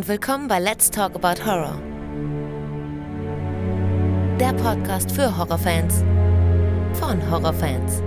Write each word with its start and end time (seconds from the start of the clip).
und 0.00 0.08
willkommen 0.08 0.48
bei 0.48 0.58
Let's 0.58 0.90
Talk 0.90 1.14
About 1.14 1.44
Horror. 1.44 1.78
Der 4.40 4.54
Podcast 4.54 5.12
für 5.12 5.36
Horrorfans 5.36 6.02
von 6.94 7.30
Horrorfans. 7.30 8.02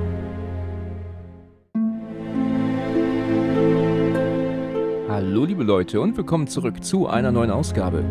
Hallo 5.08 5.46
liebe 5.46 5.64
Leute 5.64 6.02
und 6.02 6.18
willkommen 6.18 6.48
zurück 6.48 6.84
zu 6.84 7.06
einer 7.08 7.32
neuen 7.32 7.52
Ausgabe. 7.52 8.04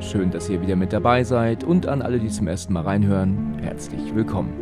Schön, 0.00 0.30
dass 0.30 0.48
ihr 0.48 0.62
wieder 0.62 0.76
mit 0.76 0.94
dabei 0.94 1.22
seid 1.22 1.62
und 1.62 1.86
an 1.86 2.00
alle, 2.00 2.18
die 2.18 2.30
zum 2.30 2.48
ersten 2.48 2.72
Mal 2.72 2.84
reinhören, 2.84 3.58
herzlich 3.60 4.14
willkommen. 4.14 4.54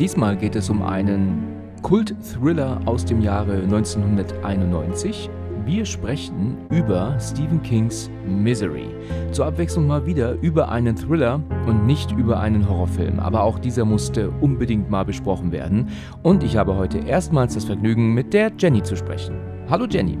Diesmal 0.00 0.38
geht 0.38 0.56
es 0.56 0.70
um 0.70 0.80
einen 0.80 1.74
Kult-Thriller 1.82 2.80
aus 2.86 3.04
dem 3.04 3.20
Jahre 3.20 3.56
1991 3.56 5.28
wir 5.68 5.84
sprechen 5.84 6.56
über 6.70 7.14
Stephen 7.20 7.62
Kings 7.62 8.10
Misery. 8.26 8.88
Zur 9.32 9.44
Abwechslung 9.44 9.86
mal 9.86 10.06
wieder 10.06 10.32
über 10.40 10.70
einen 10.70 10.96
Thriller 10.96 11.42
und 11.66 11.84
nicht 11.84 12.10
über 12.12 12.40
einen 12.40 12.66
Horrorfilm. 12.66 13.20
Aber 13.20 13.42
auch 13.42 13.58
dieser 13.58 13.84
musste 13.84 14.30
unbedingt 14.40 14.88
mal 14.88 15.04
besprochen 15.04 15.52
werden. 15.52 15.90
Und 16.22 16.42
ich 16.42 16.56
habe 16.56 16.74
heute 16.74 17.00
erstmals 17.00 17.52
das 17.52 17.66
Vergnügen, 17.66 18.14
mit 18.14 18.32
der 18.32 18.50
Jenny 18.58 18.82
zu 18.82 18.96
sprechen. 18.96 19.36
Hallo 19.68 19.84
Jenny. 19.84 20.16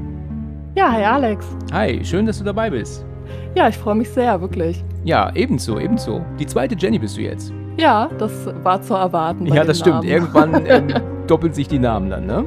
Ja, 0.74 0.92
hi 0.92 1.02
Alex. 1.02 1.46
Hi, 1.72 2.04
schön, 2.04 2.26
dass 2.26 2.36
du 2.38 2.44
dabei 2.44 2.68
bist. 2.68 3.06
Ja, 3.54 3.68
ich 3.68 3.78
freue 3.78 3.94
mich 3.94 4.10
sehr, 4.10 4.38
wirklich. 4.42 4.84
Ja, 5.04 5.34
ebenso, 5.34 5.78
ebenso. 5.78 6.26
Die 6.38 6.46
zweite 6.46 6.76
Jenny 6.78 6.98
bist 6.98 7.16
du 7.16 7.22
jetzt. 7.22 7.54
Ja, 7.78 8.10
das 8.18 8.32
war 8.62 8.82
zu 8.82 8.92
erwarten. 8.92 9.46
Ja, 9.46 9.64
das 9.64 9.78
stimmt. 9.78 10.04
Namen. 10.04 10.08
Irgendwann 10.08 10.66
ähm, 10.66 10.94
doppeln 11.26 11.54
sich 11.54 11.68
die 11.68 11.78
Namen 11.78 12.10
dann, 12.10 12.26
ne? 12.26 12.44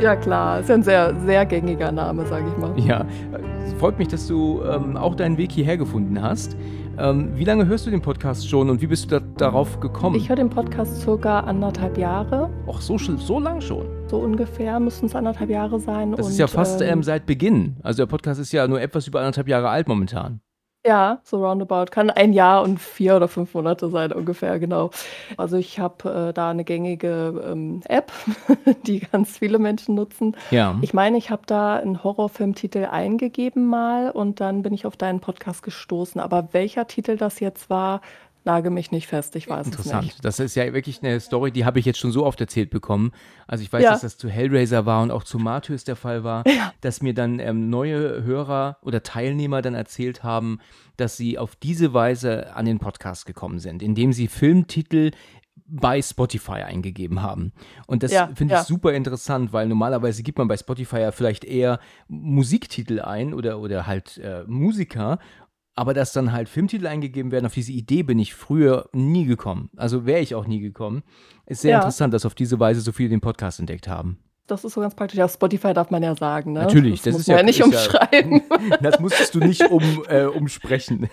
Ja, 0.00 0.16
klar. 0.16 0.60
Ist 0.60 0.68
ja 0.68 0.74
ein 0.74 0.82
sehr, 0.82 1.14
sehr 1.24 1.46
gängiger 1.46 1.92
Name, 1.92 2.26
sage 2.26 2.46
ich 2.48 2.56
mal. 2.56 2.72
Ja, 2.78 3.06
es 3.64 3.72
freut 3.74 3.98
mich, 3.98 4.08
dass 4.08 4.26
du 4.26 4.62
ähm, 4.62 4.96
auch 4.96 5.14
deinen 5.14 5.38
Weg 5.38 5.52
hierher 5.52 5.76
gefunden 5.76 6.20
hast. 6.20 6.56
Ähm, 6.98 7.30
wie 7.36 7.44
lange 7.44 7.66
hörst 7.66 7.86
du 7.86 7.90
den 7.90 8.02
Podcast 8.02 8.48
schon 8.48 8.68
und 8.68 8.82
wie 8.82 8.86
bist 8.86 9.04
du 9.04 9.18
da, 9.18 9.26
darauf 9.38 9.80
gekommen? 9.80 10.16
Ich 10.16 10.28
höre 10.28 10.36
den 10.36 10.50
Podcast 10.50 11.00
circa 11.00 11.40
anderthalb 11.40 11.96
Jahre. 11.96 12.50
Ach, 12.68 12.80
so, 12.80 12.98
so 12.98 13.40
lang 13.40 13.60
schon. 13.60 13.86
So 14.08 14.18
ungefähr 14.18 14.78
müssten 14.78 15.06
es 15.06 15.14
anderthalb 15.14 15.48
Jahre 15.48 15.80
sein. 15.80 16.12
Das 16.12 16.26
und, 16.26 16.32
ist 16.32 16.38
ja 16.38 16.46
fast 16.46 16.82
ähm, 16.82 16.88
ähm, 16.88 17.02
seit 17.02 17.24
Beginn. 17.24 17.76
Also 17.82 18.02
der 18.02 18.10
Podcast 18.10 18.40
ist 18.40 18.52
ja 18.52 18.68
nur 18.68 18.80
etwas 18.80 19.06
über 19.06 19.20
anderthalb 19.20 19.48
Jahre 19.48 19.70
alt 19.70 19.88
momentan. 19.88 20.40
Ja, 20.84 21.20
so 21.22 21.44
roundabout. 21.46 21.86
Kann 21.92 22.10
ein 22.10 22.32
Jahr 22.32 22.62
und 22.62 22.80
vier 22.80 23.14
oder 23.14 23.28
fünf 23.28 23.54
Monate 23.54 23.88
sein, 23.88 24.12
ungefähr, 24.12 24.58
genau. 24.58 24.90
Also 25.36 25.56
ich 25.56 25.78
habe 25.78 26.28
äh, 26.30 26.32
da 26.32 26.50
eine 26.50 26.64
gängige 26.64 27.40
ähm, 27.46 27.82
App, 27.86 28.10
die 28.86 28.98
ganz 28.98 29.38
viele 29.38 29.60
Menschen 29.60 29.94
nutzen. 29.94 30.36
Ja. 30.50 30.76
Ich 30.82 30.92
meine, 30.92 31.18
ich 31.18 31.30
habe 31.30 31.42
da 31.46 31.76
einen 31.76 32.02
Horrorfilmtitel 32.02 32.88
eingegeben 32.90 33.66
mal 33.66 34.10
und 34.10 34.40
dann 34.40 34.62
bin 34.62 34.74
ich 34.74 34.84
auf 34.84 34.96
deinen 34.96 35.20
Podcast 35.20 35.62
gestoßen. 35.62 36.20
Aber 36.20 36.48
welcher 36.50 36.88
Titel 36.88 37.16
das 37.16 37.38
jetzt 37.38 37.70
war, 37.70 38.00
nage 38.44 38.70
mich 38.70 38.90
nicht 38.90 39.06
fest. 39.06 39.36
Ich 39.36 39.48
weiß 39.48 39.66
es 39.66 39.72
Interessant. 39.72 40.04
nicht. 40.04 40.24
Das 40.24 40.40
ist 40.40 40.54
ja 40.54 40.72
wirklich 40.72 41.02
eine 41.02 41.20
Story, 41.20 41.50
die 41.52 41.64
habe 41.64 41.78
ich 41.78 41.84
jetzt 41.86 41.98
schon 41.98 42.12
so 42.12 42.24
oft 42.26 42.40
erzählt 42.40 42.70
bekommen. 42.70 43.12
Also 43.46 43.62
ich 43.62 43.72
weiß, 43.72 43.82
Ja. 43.82 43.90
dass 43.92 44.00
das 44.02 44.18
zu 44.18 44.28
Hellraiser 44.28 44.86
war 44.86 45.02
und 45.02 45.10
auch 45.10 45.24
zu 45.24 45.38
Martyrs 45.38 45.84
der 45.84 45.96
Fall 45.96 46.24
war, 46.24 46.46
Ja. 46.46 46.72
dass 46.80 47.02
mir 47.02 47.14
dann 47.14 47.38
ähm, 47.38 47.70
neue 47.70 48.22
Hörer 48.24 48.78
oder 48.82 49.02
Teilnehmer 49.02 49.62
dann 49.62 49.74
erzählt 49.74 50.22
haben, 50.24 50.58
dass 50.96 51.16
sie 51.16 51.38
auf 51.38 51.56
diese 51.56 51.94
Weise 51.94 52.54
an 52.54 52.64
den 52.66 52.78
Podcast 52.78 53.26
gekommen 53.26 53.58
sind, 53.58 53.82
indem 53.82 54.12
sie 54.12 54.28
Filmtitel 54.28 55.10
bei 55.74 56.02
Spotify 56.02 56.62
eingegeben 56.64 57.22
haben. 57.22 57.52
Und 57.86 58.02
das 58.02 58.12
Ja, 58.12 58.26
finde 58.34 58.54
ich 58.54 58.58
ja. 58.60 58.64
super 58.64 58.92
interessant, 58.92 59.54
weil 59.54 59.66
normalerweise 59.68 60.22
gibt 60.22 60.36
man 60.36 60.46
bei 60.46 60.56
Spotify 60.58 60.98
ja 60.98 61.12
vielleicht 61.12 61.44
eher 61.44 61.78
Musiktitel 62.08 63.00
ein 63.00 63.32
oder, 63.34 63.58
oder 63.58 63.86
halt 63.86 64.18
äh, 64.18 64.44
Musiker. 64.46 65.18
Aber 65.74 65.94
dass 65.94 66.12
dann 66.12 66.32
halt 66.32 66.48
Filmtitel 66.50 66.86
eingegeben 66.86 67.32
werden, 67.32 67.46
auf 67.46 67.54
diese 67.54 67.72
Idee 67.72 68.02
bin 68.02 68.18
ich 68.18 68.34
früher 68.34 68.90
nie 68.92 69.24
gekommen. 69.24 69.70
Also 69.76 70.04
wäre 70.04 70.20
ich 70.20 70.34
auch 70.34 70.46
nie 70.46 70.60
gekommen. 70.60 71.02
Ist 71.46 71.62
sehr 71.62 71.70
Ja. 71.72 71.76
interessant, 71.78 72.12
dass 72.12 72.26
auf 72.26 72.34
diese 72.34 72.60
Weise 72.60 72.80
so 72.82 72.92
viele 72.92 73.08
den 73.08 73.20
Podcast 73.22 73.58
entdeckt 73.58 73.88
haben. 73.88 74.18
Das 74.48 74.64
ist 74.64 74.74
so 74.74 74.80
ganz 74.80 74.94
praktisch. 74.94 75.20
Auf 75.20 75.32
Spotify 75.32 75.72
darf 75.72 75.90
man 75.90 76.02
ja 76.02 76.14
sagen, 76.16 76.52
ne? 76.52 76.60
Natürlich, 76.60 77.00
das 77.02 77.12
muss 77.12 77.20
ist 77.22 77.28
man 77.28 77.36
ja- 77.36 77.40
ja 77.40 77.46
nicht 77.46 77.60
ist 77.60 77.72
ja- 77.72 77.78
umschreiben. 78.00 78.42
Das 78.82 78.98
musstest 79.00 79.34
du 79.34 79.38
nicht 79.38 79.70
um, 79.70 79.82
äh, 80.08 80.24
umsprechen. 80.24 81.08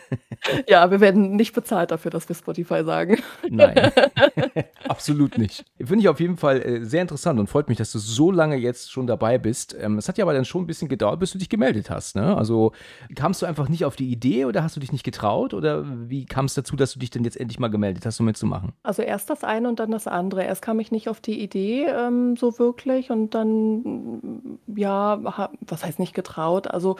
ja, 0.67 0.90
wir 0.91 1.00
werden 1.00 1.35
nicht 1.35 1.53
bezahlt 1.53 1.91
dafür, 1.91 2.12
dass 2.12 2.28
wir 2.29 2.35
Spotify 2.35 2.84
sagen. 2.84 3.18
Nein, 3.50 3.91
absolut 4.88 5.38
nicht. 5.38 5.66
Finde 5.78 6.00
ich 6.00 6.09
auf 6.09 6.19
jeden 6.19 6.38
Fall 6.38 6.62
äh, 6.62 6.84
sehr 6.85 7.01
interessant 7.01 7.39
und 7.39 7.47
freut 7.47 7.69
mich, 7.69 7.78
dass 7.78 7.91
du 7.91 8.00
so 8.00 8.31
lange 8.31 8.56
jetzt 8.56 8.91
schon 8.91 9.07
dabei 9.07 9.38
bist. 9.38 9.75
Ähm, 9.79 9.97
es 9.97 10.07
hat 10.07 10.18
ja 10.18 10.25
aber 10.25 10.34
dann 10.34 10.45
schon 10.45 10.63
ein 10.63 10.68
bisschen 10.68 10.89
gedauert, 10.89 11.19
bis 11.19 11.31
du 11.31 11.38
dich 11.38 11.50
gemeldet 11.50 11.89
hast. 11.89 12.16
Ne? 12.16 12.35
Also 12.35 12.72
kamst 13.16 13.41
du 13.41 13.45
einfach 13.45 13.69
nicht 13.69 13.85
auf 13.85 13.95
die 13.95 14.09
Idee 14.12 14.45
oder 14.45 14.63
hast 14.63 14.75
du 14.75 14.79
dich 14.79 14.91
nicht 14.91 15.03
getraut 15.03 15.53
oder 15.53 15.85
wie 16.09 16.25
kam 16.25 16.45
es 16.45 16.53
dazu, 16.53 16.75
dass 16.75 16.94
du 16.94 17.00
dich 17.00 17.09
denn 17.09 17.23
jetzt 17.23 17.39
endlich 17.39 17.59
mal 17.59 17.69
gemeldet 17.69 18.06
hast, 18.06 18.19
um 18.19 18.25
mitzumachen? 18.25 18.73
Also 18.84 19.01
erst 19.01 19.29
das 19.29 19.44
eine 19.44 19.68
und 19.69 19.79
dann 19.79 19.91
das 19.91 20.07
andere. 20.07 20.44
Erst 20.44 20.62
kam 20.62 20.79
ich 20.79 20.91
nicht 20.91 21.09
auf 21.09 21.19
die 21.22 21.39
Idee 21.41 21.85
ähm, 21.85 22.35
so 22.38 22.57
wirklich 22.59 23.12
und 23.12 23.19
dann, 23.28 23.81
mm, 23.81 24.59
ja, 24.75 25.19
ha, 25.25 25.50
was 25.62 25.84
heißt 25.84 26.00
nicht 26.00 26.13
getraut? 26.13 26.68
Also, 26.68 26.96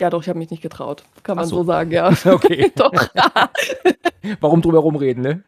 ja 0.00 0.10
doch, 0.10 0.22
ich 0.22 0.28
habe 0.28 0.38
mich 0.38 0.50
nicht 0.50 0.62
getraut. 0.62 1.04
Kann 1.22 1.36
man 1.36 1.46
so. 1.46 1.56
so. 1.56 1.64
sagen, 1.64 1.90
ja. 1.90 2.10
Okay. 2.24 2.72
doch. 2.76 2.92
Warum 4.40 4.62
drumherum 4.62 4.96
reden, 4.96 5.22
ne? 5.22 5.42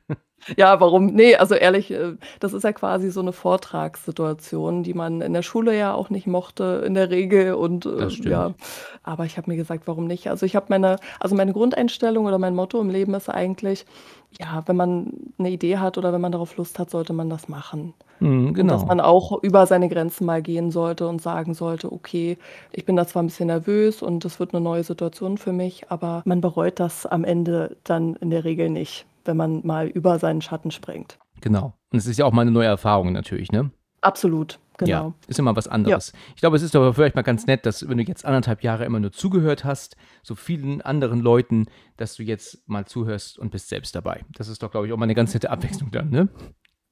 Ja, 0.56 0.80
warum? 0.80 1.06
Nee, 1.06 1.36
also 1.36 1.54
ehrlich, 1.54 1.90
äh, 1.90 2.16
das 2.40 2.52
ist 2.52 2.64
ja 2.64 2.72
quasi 2.72 3.10
so 3.10 3.20
eine 3.20 3.32
Vortragssituation, 3.32 4.82
die 4.82 4.94
man 4.94 5.20
in 5.20 5.32
der 5.32 5.42
Schule 5.42 5.76
ja 5.76 5.94
auch 5.94 6.10
nicht 6.10 6.26
mochte 6.26 6.82
in 6.84 6.94
der 6.94 7.10
Regel 7.10 7.54
und 7.54 7.86
äh, 7.86 8.08
ja, 8.08 8.54
aber 9.04 9.24
ich 9.24 9.36
habe 9.36 9.50
mir 9.50 9.56
gesagt, 9.56 9.86
warum 9.86 10.06
nicht? 10.06 10.28
Also 10.28 10.44
ich 10.44 10.56
habe 10.56 10.66
meine, 10.68 10.96
also 11.20 11.36
meine 11.36 11.52
Grundeinstellung 11.52 12.26
oder 12.26 12.38
mein 12.38 12.56
Motto 12.56 12.80
im 12.80 12.90
Leben 12.90 13.14
ist 13.14 13.28
eigentlich, 13.28 13.86
ja, 14.40 14.62
wenn 14.66 14.76
man 14.76 15.12
eine 15.38 15.50
Idee 15.50 15.78
hat 15.78 15.98
oder 15.98 16.12
wenn 16.12 16.20
man 16.20 16.32
darauf 16.32 16.56
Lust 16.56 16.78
hat, 16.78 16.90
sollte 16.90 17.12
man 17.12 17.28
das 17.28 17.48
machen. 17.48 17.94
Mhm, 18.20 18.48
Und 18.48 18.68
dass 18.68 18.80
genau. 18.82 18.86
man 18.86 19.00
auch 19.00 19.42
über 19.42 19.66
seine 19.66 19.88
Grenzen 19.88 20.24
mal 20.26 20.42
gehen 20.42 20.70
sollte 20.70 21.08
und 21.08 21.20
sagen 21.20 21.54
sollte, 21.54 21.92
okay, 21.92 22.38
ich 22.70 22.84
bin 22.84 22.96
da 22.96 23.06
zwar 23.06 23.22
ein 23.22 23.26
bisschen 23.26 23.48
nervös 23.48 24.02
und 24.02 24.24
es 24.24 24.38
wird 24.38 24.54
eine 24.54 24.62
neue 24.62 24.84
Situation 24.84 25.38
für 25.38 25.52
mich, 25.52 25.90
aber 25.90 26.22
man 26.24 26.40
bereut 26.40 26.78
das 26.80 27.06
am 27.06 27.24
Ende 27.24 27.76
dann 27.84 28.14
in 28.16 28.30
der 28.30 28.44
Regel 28.44 28.70
nicht, 28.70 29.06
wenn 29.24 29.36
man 29.36 29.60
mal 29.64 29.88
über 29.88 30.18
seinen 30.18 30.40
Schatten 30.40 30.70
springt. 30.70 31.18
Genau. 31.40 31.72
Und 31.92 31.98
es 31.98 32.06
ist 32.06 32.18
ja 32.18 32.24
auch 32.24 32.32
mal 32.32 32.42
eine 32.42 32.52
neue 32.52 32.66
Erfahrung 32.66 33.12
natürlich, 33.12 33.50
ne? 33.50 33.70
Absolut, 34.00 34.58
genau. 34.84 35.08
Ja, 35.08 35.14
ist 35.28 35.38
immer 35.38 35.54
was 35.56 35.68
anderes. 35.68 36.12
Ich 36.34 36.40
glaube, 36.40 36.56
es 36.56 36.62
ist 36.62 36.74
aber 36.76 36.92
vielleicht 36.94 37.14
mal 37.14 37.22
ganz 37.22 37.46
nett, 37.46 37.64
dass 37.66 37.88
wenn 37.88 37.98
du 37.98 38.04
jetzt 38.04 38.24
anderthalb 38.24 38.62
Jahre 38.62 38.84
immer 38.84 39.00
nur 39.00 39.12
zugehört 39.12 39.64
hast, 39.64 39.96
so 40.22 40.34
vielen 40.34 40.80
anderen 40.82 41.20
Leuten, 41.20 41.66
dass 41.96 42.14
du 42.16 42.22
jetzt 42.22 42.66
mal 42.68 42.86
zuhörst 42.86 43.38
und 43.38 43.50
bist 43.50 43.68
selbst 43.68 43.94
dabei. 43.94 44.24
Das 44.32 44.48
ist 44.48 44.62
doch, 44.62 44.70
glaube 44.70 44.86
ich, 44.86 44.92
auch 44.92 44.96
mal 44.98 45.04
eine 45.04 45.14
ganz 45.14 45.32
nette 45.34 45.50
Abwechslung 45.50 45.90
dann, 45.90 46.10
ne? 46.10 46.28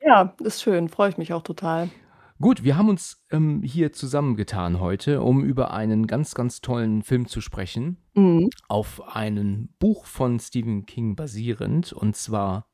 Ja, 0.02 0.34
ist 0.42 0.62
schön, 0.62 0.88
freue 0.88 1.10
ich 1.10 1.18
mich 1.18 1.32
auch 1.32 1.42
total. 1.42 1.90
Gut, 2.40 2.64
wir 2.64 2.78
haben 2.78 2.88
uns 2.88 3.22
ähm, 3.30 3.62
hier 3.62 3.92
zusammengetan 3.92 4.80
heute, 4.80 5.20
um 5.20 5.44
über 5.44 5.72
einen 5.72 6.06
ganz, 6.06 6.34
ganz 6.34 6.62
tollen 6.62 7.02
Film 7.02 7.26
zu 7.28 7.42
sprechen, 7.42 7.98
Mhm. 8.14 8.48
auf 8.66 9.14
einem 9.14 9.68
Buch 9.78 10.06
von 10.06 10.40
Stephen 10.40 10.86
King 10.86 11.16
basierend, 11.16 11.92
und 11.92 12.16
zwar 12.16 12.66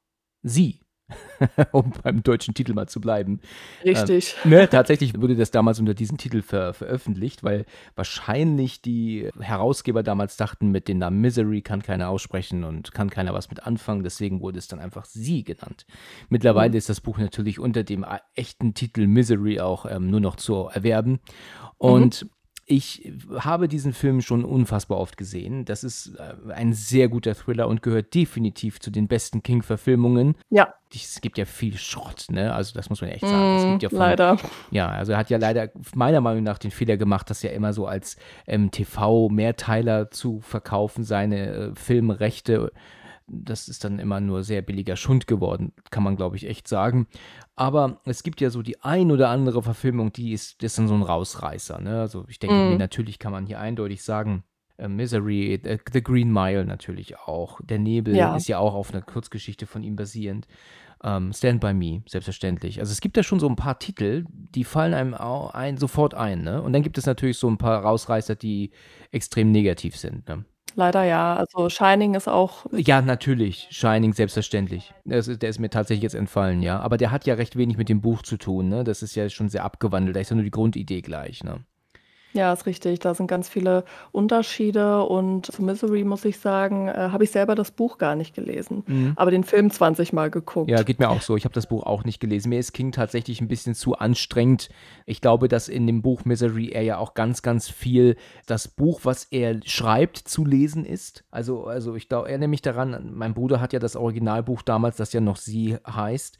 Sie, 0.42 0.80
um 1.72 1.92
beim 2.02 2.22
deutschen 2.22 2.54
Titel 2.54 2.72
mal 2.72 2.88
zu 2.88 3.00
bleiben. 3.00 3.40
Richtig. 3.84 4.34
Ne, 4.46 4.68
tatsächlich 4.68 5.20
wurde 5.20 5.34
das 5.34 5.50
damals 5.50 5.80
unter 5.80 5.94
diesem 5.94 6.18
Titel 6.18 6.40
ver 6.40 6.72
veröffentlicht, 6.72 7.42
weil 7.42 7.64
wahrscheinlich 7.96 8.80
die 8.80 9.28
Herausgeber 9.40 10.02
damals 10.02 10.36
dachten, 10.36 10.70
mit 10.70 10.88
dem 10.88 10.98
Namen 10.98 11.20
Misery 11.20 11.62
kann 11.62 11.82
keiner 11.82 12.08
aussprechen 12.08 12.62
und 12.64 12.92
kann 12.92 13.10
keiner 13.10 13.34
was 13.34 13.50
mit 13.50 13.64
anfangen, 13.66 14.04
deswegen 14.04 14.40
wurde 14.40 14.58
es 14.58 14.68
dann 14.68 14.78
einfach 14.78 15.04
Sie 15.04 15.42
genannt. 15.42 15.86
Mittlerweile 16.28 16.76
ist 16.76 16.88
das 16.88 17.00
Buch 17.00 17.18
natürlich 17.18 17.58
unter 17.58 17.82
dem 17.82 18.06
echten 18.34 18.74
Titel 18.74 19.06
Misery 19.06 19.60
auch 19.60 19.86
ähm, 19.90 20.10
nur 20.10 20.20
noch 20.20 20.36
zu 20.36 20.68
erwerben 20.72 21.20
und 21.78 22.26
ich 22.68 23.12
habe 23.38 23.68
diesen 23.68 23.92
Film 23.92 24.20
schon 24.20 24.44
unfassbar 24.44 24.98
oft 24.98 25.16
gesehen. 25.16 25.64
Das 25.64 25.84
ist 25.84 26.16
äh, 26.18 26.52
ein 26.52 26.72
sehr 26.72 27.08
guter 27.08 27.36
Thriller 27.36 27.68
und 27.68 27.80
gehört 27.80 28.12
definitiv 28.12 28.80
zu 28.80 28.90
den 28.90 29.06
besten 29.06 29.44
King-Verfilmungen. 29.44 30.34
Ja, 30.50 30.74
Es 30.92 31.20
gibt 31.20 31.38
ja 31.38 31.44
viel 31.44 31.78
Schrott, 31.78 32.26
ne? 32.28 32.52
Also 32.52 32.74
das 32.74 32.90
muss 32.90 33.00
man 33.00 33.10
echt 33.10 33.24
sagen. 33.24 33.56
Es 33.56 33.64
mhm, 33.64 33.70
gibt 33.70 33.82
ja 33.84 33.88
von, 33.90 33.98
leider. 33.98 34.36
ja, 34.72 34.88
also 34.88 35.12
er 35.12 35.18
hat 35.18 35.30
ja 35.30 35.38
leider 35.38 35.70
meiner 35.94 36.20
Meinung 36.20 36.42
nach 36.42 36.58
den 36.58 36.72
Fehler 36.72 36.96
gemacht, 36.96 37.30
das 37.30 37.42
ja 37.42 37.50
immer 37.50 37.72
so 37.72 37.86
als 37.86 38.16
ähm, 38.48 38.72
TV-Mehrteiler 38.72 40.10
zu 40.10 40.40
verkaufen, 40.40 41.04
seine 41.04 41.46
äh, 41.46 41.74
Filmrechte. 41.76 42.72
Das 43.28 43.68
ist 43.68 43.82
dann 43.84 43.98
immer 43.98 44.20
nur 44.20 44.44
sehr 44.44 44.62
billiger 44.62 44.94
Schund 44.96 45.26
geworden, 45.26 45.72
kann 45.90 46.04
man, 46.04 46.14
glaube 46.16 46.36
ich, 46.36 46.46
echt 46.46 46.68
sagen. 46.68 47.08
Aber 47.56 48.00
es 48.04 48.22
gibt 48.22 48.40
ja 48.40 48.50
so 48.50 48.62
die 48.62 48.80
ein 48.82 49.10
oder 49.10 49.30
andere 49.30 49.62
Verfilmung, 49.62 50.12
die 50.12 50.32
ist, 50.32 50.62
das 50.62 50.72
ist 50.72 50.78
dann 50.78 50.88
so 50.88 50.94
ein 50.94 51.02
Rausreißer. 51.02 51.80
Ne? 51.80 52.00
Also 52.00 52.24
ich 52.28 52.38
denke 52.38 52.54
mir, 52.54 52.78
natürlich 52.78 53.18
kann 53.18 53.32
man 53.32 53.46
hier 53.46 53.58
eindeutig 53.58 54.04
sagen, 54.04 54.44
äh, 54.78 54.88
Misery, 54.88 55.54
äh, 55.54 55.78
The 55.92 56.02
Green 56.02 56.32
Mile 56.32 56.64
natürlich 56.64 57.18
auch. 57.18 57.60
Der 57.64 57.78
Nebel 57.78 58.14
Ja. 58.14 58.36
ist 58.36 58.46
ja 58.46 58.58
auch 58.58 58.74
auf 58.74 58.92
einer 58.92 59.02
Kurzgeschichte 59.02 59.66
von 59.66 59.82
ihm 59.82 59.96
basierend. 59.96 60.46
Ähm, 61.02 61.32
Stand 61.32 61.60
By 61.60 61.74
Me, 61.74 62.02
selbstverständlich. 62.06 62.80
Also 62.80 62.92
es 62.92 63.00
gibt 63.00 63.16
ja 63.16 63.22
schon 63.22 63.40
so 63.40 63.48
ein 63.48 63.56
paar 63.56 63.78
Titel, 63.78 64.24
die 64.30 64.64
fallen 64.64 64.94
einem 64.94 65.14
auch 65.14 65.52
ein, 65.52 65.76
sofort 65.76 66.14
ein. 66.14 66.42
Ne? 66.42 66.62
Und 66.62 66.72
dann 66.72 66.82
gibt 66.82 66.96
es 66.96 67.06
natürlich 67.06 67.38
so 67.38 67.48
ein 67.48 67.58
paar 67.58 67.82
Rausreißer, 67.82 68.34
die 68.34 68.70
extrem 69.10 69.50
negativ 69.50 69.96
sind. 69.96 70.26
Ne? 70.28 70.44
Leider 70.74 71.04
ja. 71.04 71.36
Also 71.36 71.68
Shining 71.70 72.14
ist 72.14 72.28
auch. 72.28 72.66
Ja, 72.72 73.00
natürlich. 73.00 73.68
Shining, 73.70 74.12
selbstverständlich. 74.12 74.92
Das 75.04 75.28
ist, 75.28 75.40
der 75.42 75.48
ist 75.50 75.58
mir 75.58 75.70
tatsächlich 75.70 76.02
jetzt 76.02 76.14
entfallen, 76.14 76.62
ja. 76.62 76.80
Aber 76.80 76.96
der 76.98 77.10
hat 77.10 77.26
ja 77.26 77.34
recht 77.34 77.56
wenig 77.56 77.76
mit 77.78 77.88
dem 77.88 78.00
Buch 78.02 78.22
zu 78.22 78.36
tun, 78.36 78.68
ne? 78.68 78.84
Das 78.84 79.02
ist 79.02 79.14
ja 79.14 79.28
schon 79.30 79.48
sehr 79.48 79.64
abgewandelt. 79.64 80.16
Da 80.16 80.20
ist 80.20 80.30
ja 80.30 80.36
nur 80.36 80.44
die 80.44 80.50
Grundidee 80.50 81.00
gleich, 81.02 81.42
ne? 81.44 81.64
Ja, 82.36 82.52
ist 82.52 82.66
richtig. 82.66 83.00
Da 83.00 83.14
sind 83.14 83.26
ganz 83.26 83.48
viele 83.48 83.84
Unterschiede 84.12 85.02
und 85.04 85.46
zu 85.46 85.62
Misery 85.62 86.04
muss 86.04 86.24
ich 86.24 86.38
sagen, 86.38 86.88
äh, 86.88 86.92
habe 87.12 87.24
ich 87.24 87.30
selber 87.30 87.54
das 87.54 87.70
Buch 87.70 87.96
gar 87.98 88.14
nicht 88.16 88.34
gelesen, 88.34 88.82
Mhm. 88.86 89.12
aber 89.16 89.30
den 89.30 89.44
Film 89.44 89.70
20 89.70 90.12
Mal 90.12 90.30
geguckt. 90.30 90.70
Ja, 90.70 90.82
geht 90.82 90.98
mir 90.98 91.08
auch 91.10 91.22
so. 91.22 91.36
Ich 91.36 91.44
habe 91.44 91.54
das 91.54 91.66
Buch 91.66 91.84
auch 91.84 92.04
nicht 92.04 92.20
gelesen. 92.20 92.50
Mir 92.50 92.58
ist 92.58 92.72
King 92.72 92.92
tatsächlich 92.92 93.40
ein 93.40 93.48
bisschen 93.48 93.74
zu 93.74 93.96
anstrengend. 93.96 94.68
Ich 95.06 95.20
glaube, 95.20 95.48
dass 95.48 95.68
in 95.68 95.86
dem 95.86 96.02
Buch 96.02 96.24
Misery 96.24 96.70
er 96.70 96.82
ja 96.82 96.98
auch 96.98 97.14
ganz, 97.14 97.42
ganz 97.42 97.68
viel 97.68 98.16
das 98.46 98.68
Buch, 98.68 99.00
was 99.04 99.24
er 99.30 99.60
schreibt, 99.64 100.18
zu 100.18 100.44
lesen 100.44 100.84
ist. 100.84 101.24
Also, 101.30 101.64
also 101.66 101.94
ich 101.94 102.08
glaube, 102.08 102.28
erinnere 102.28 102.48
mich 102.48 102.62
daran, 102.62 103.12
mein 103.14 103.34
Bruder 103.34 103.60
hat 103.60 103.72
ja 103.72 103.78
das 103.78 103.96
Originalbuch 103.96 104.62
damals, 104.62 104.96
das 104.96 105.12
ja 105.12 105.20
noch 105.20 105.36
Sie 105.36 105.76
heißt. 105.86 106.38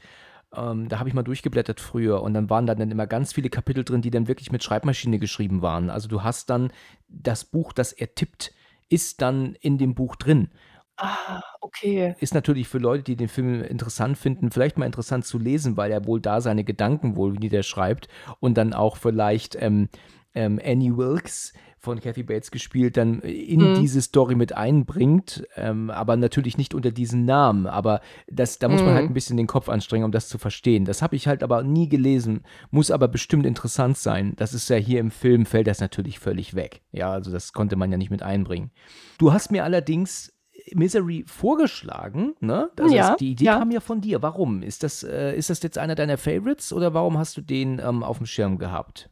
Ähm, 0.55 0.87
da 0.87 0.99
habe 0.99 1.09
ich 1.09 1.15
mal 1.15 1.23
durchgeblättert 1.23 1.79
früher 1.79 2.21
und 2.21 2.33
dann 2.33 2.49
waren 2.49 2.65
da 2.65 2.75
dann 2.75 2.91
immer 2.91 3.07
ganz 3.07 3.33
viele 3.33 3.49
Kapitel 3.49 3.83
drin, 3.83 4.01
die 4.01 4.11
dann 4.11 4.27
wirklich 4.27 4.51
mit 4.51 4.63
Schreibmaschine 4.63 5.19
geschrieben 5.19 5.61
waren. 5.61 5.89
Also 5.89 6.07
du 6.07 6.23
hast 6.23 6.49
dann 6.49 6.71
das 7.07 7.43
Buch, 7.45 7.73
das 7.73 7.91
er 7.91 8.15
tippt, 8.15 8.53
ist 8.89 9.21
dann 9.21 9.55
in 9.55 9.77
dem 9.77 9.93
Buch 9.93 10.15
drin. 10.15 10.49
Ah, 10.95 11.43
okay. 11.61 12.15
Ist 12.19 12.33
natürlich 12.33 12.67
für 12.67 12.79
Leute, 12.79 13.03
die 13.03 13.15
den 13.15 13.27
Film 13.27 13.61
interessant 13.61 14.17
finden, 14.17 14.49
vielleicht 14.49 14.77
mal 14.77 14.87
interessant 14.87 15.25
zu 15.25 15.37
lesen, 15.37 15.77
weil 15.77 15.91
er 15.91 16.05
wohl 16.05 16.19
da 16.19 16.41
seine 16.41 16.63
Gedanken 16.63 17.15
wohl, 17.15 17.39
wie 17.39 17.49
der 17.49 17.61
schreibt, 17.61 18.07
und 18.39 18.57
dann 18.57 18.73
auch 18.73 18.97
vielleicht 18.97 19.55
ähm, 19.61 19.89
ähm, 20.33 20.59
Annie 20.63 20.97
Wilkes 20.97 21.53
von 21.87 21.99
Kathy 21.99 22.23
Bates 22.23 22.51
gespielt, 22.51 22.95
dann 22.97 23.21
in 23.21 23.71
Mhm. 23.71 23.73
diese 23.75 24.01
Story 24.01 24.35
mit 24.35 24.53
einbringt, 24.55 25.47
ähm, 25.55 25.89
aber 25.89 26.15
natürlich 26.17 26.57
nicht 26.57 26.73
unter 26.75 26.91
diesen 26.91 27.25
Namen. 27.25 27.65
Aber 27.65 28.01
das, 28.29 28.59
da 28.59 28.69
muss 28.69 28.81
man 28.83 28.93
halt 28.93 29.05
Mhm. 29.05 29.11
ein 29.11 29.13
bisschen 29.15 29.37
den 29.37 29.47
Kopf 29.47 29.67
anstrengen, 29.69 30.05
um 30.05 30.11
das 30.11 30.29
zu 30.29 30.37
verstehen. 30.37 30.85
Das 30.85 31.01
habe 31.01 31.15
ich 31.15 31.27
halt 31.27 31.41
aber 31.43 31.63
nie 31.63 31.89
gelesen, 31.89 32.43
muss 32.69 32.91
aber 32.91 33.07
bestimmt 33.07 33.45
interessant 33.45 33.97
sein. 33.97 34.33
Das 34.35 34.53
ist 34.53 34.69
ja 34.69 34.75
hier 34.77 34.99
im 34.99 35.09
Film, 35.11 35.45
fällt 35.45 35.67
das 35.67 35.79
natürlich 35.79 36.19
völlig 36.19 36.53
weg. 36.53 36.81
Ja, 36.91 37.11
also 37.11 37.31
das 37.31 37.53
konnte 37.53 37.75
man 37.75 37.91
ja 37.91 37.97
nicht 37.97 38.11
mit 38.11 38.21
einbringen. 38.21 38.71
Du 39.17 39.33
hast 39.33 39.51
mir 39.51 39.63
allerdings 39.63 40.33
Misery 40.75 41.23
vorgeschlagen, 41.27 42.33
ne? 42.39 42.69
Also 42.79 42.93
Ja, 42.95 43.09
das, 43.09 43.17
die 43.17 43.31
Idee 43.31 43.45
ja. 43.45 43.59
kam 43.59 43.71
ja 43.71 43.79
von 43.79 44.01
dir. 44.01 44.21
Warum? 44.21 44.61
Ist 44.63 44.83
das, 44.83 45.03
äh, 45.03 45.35
ist 45.35 45.49
das 45.49 45.61
jetzt 45.63 45.77
einer 45.77 45.95
deiner 45.95 46.17
Favorites 46.17 46.73
oder 46.73 46.93
warum 46.93 47.17
hast 47.17 47.37
du 47.37 47.41
den 47.41 47.79
ähm, 47.79 48.03
auf 48.03 48.17
dem 48.17 48.25
Schirm 48.25 48.57
gehabt? 48.57 49.09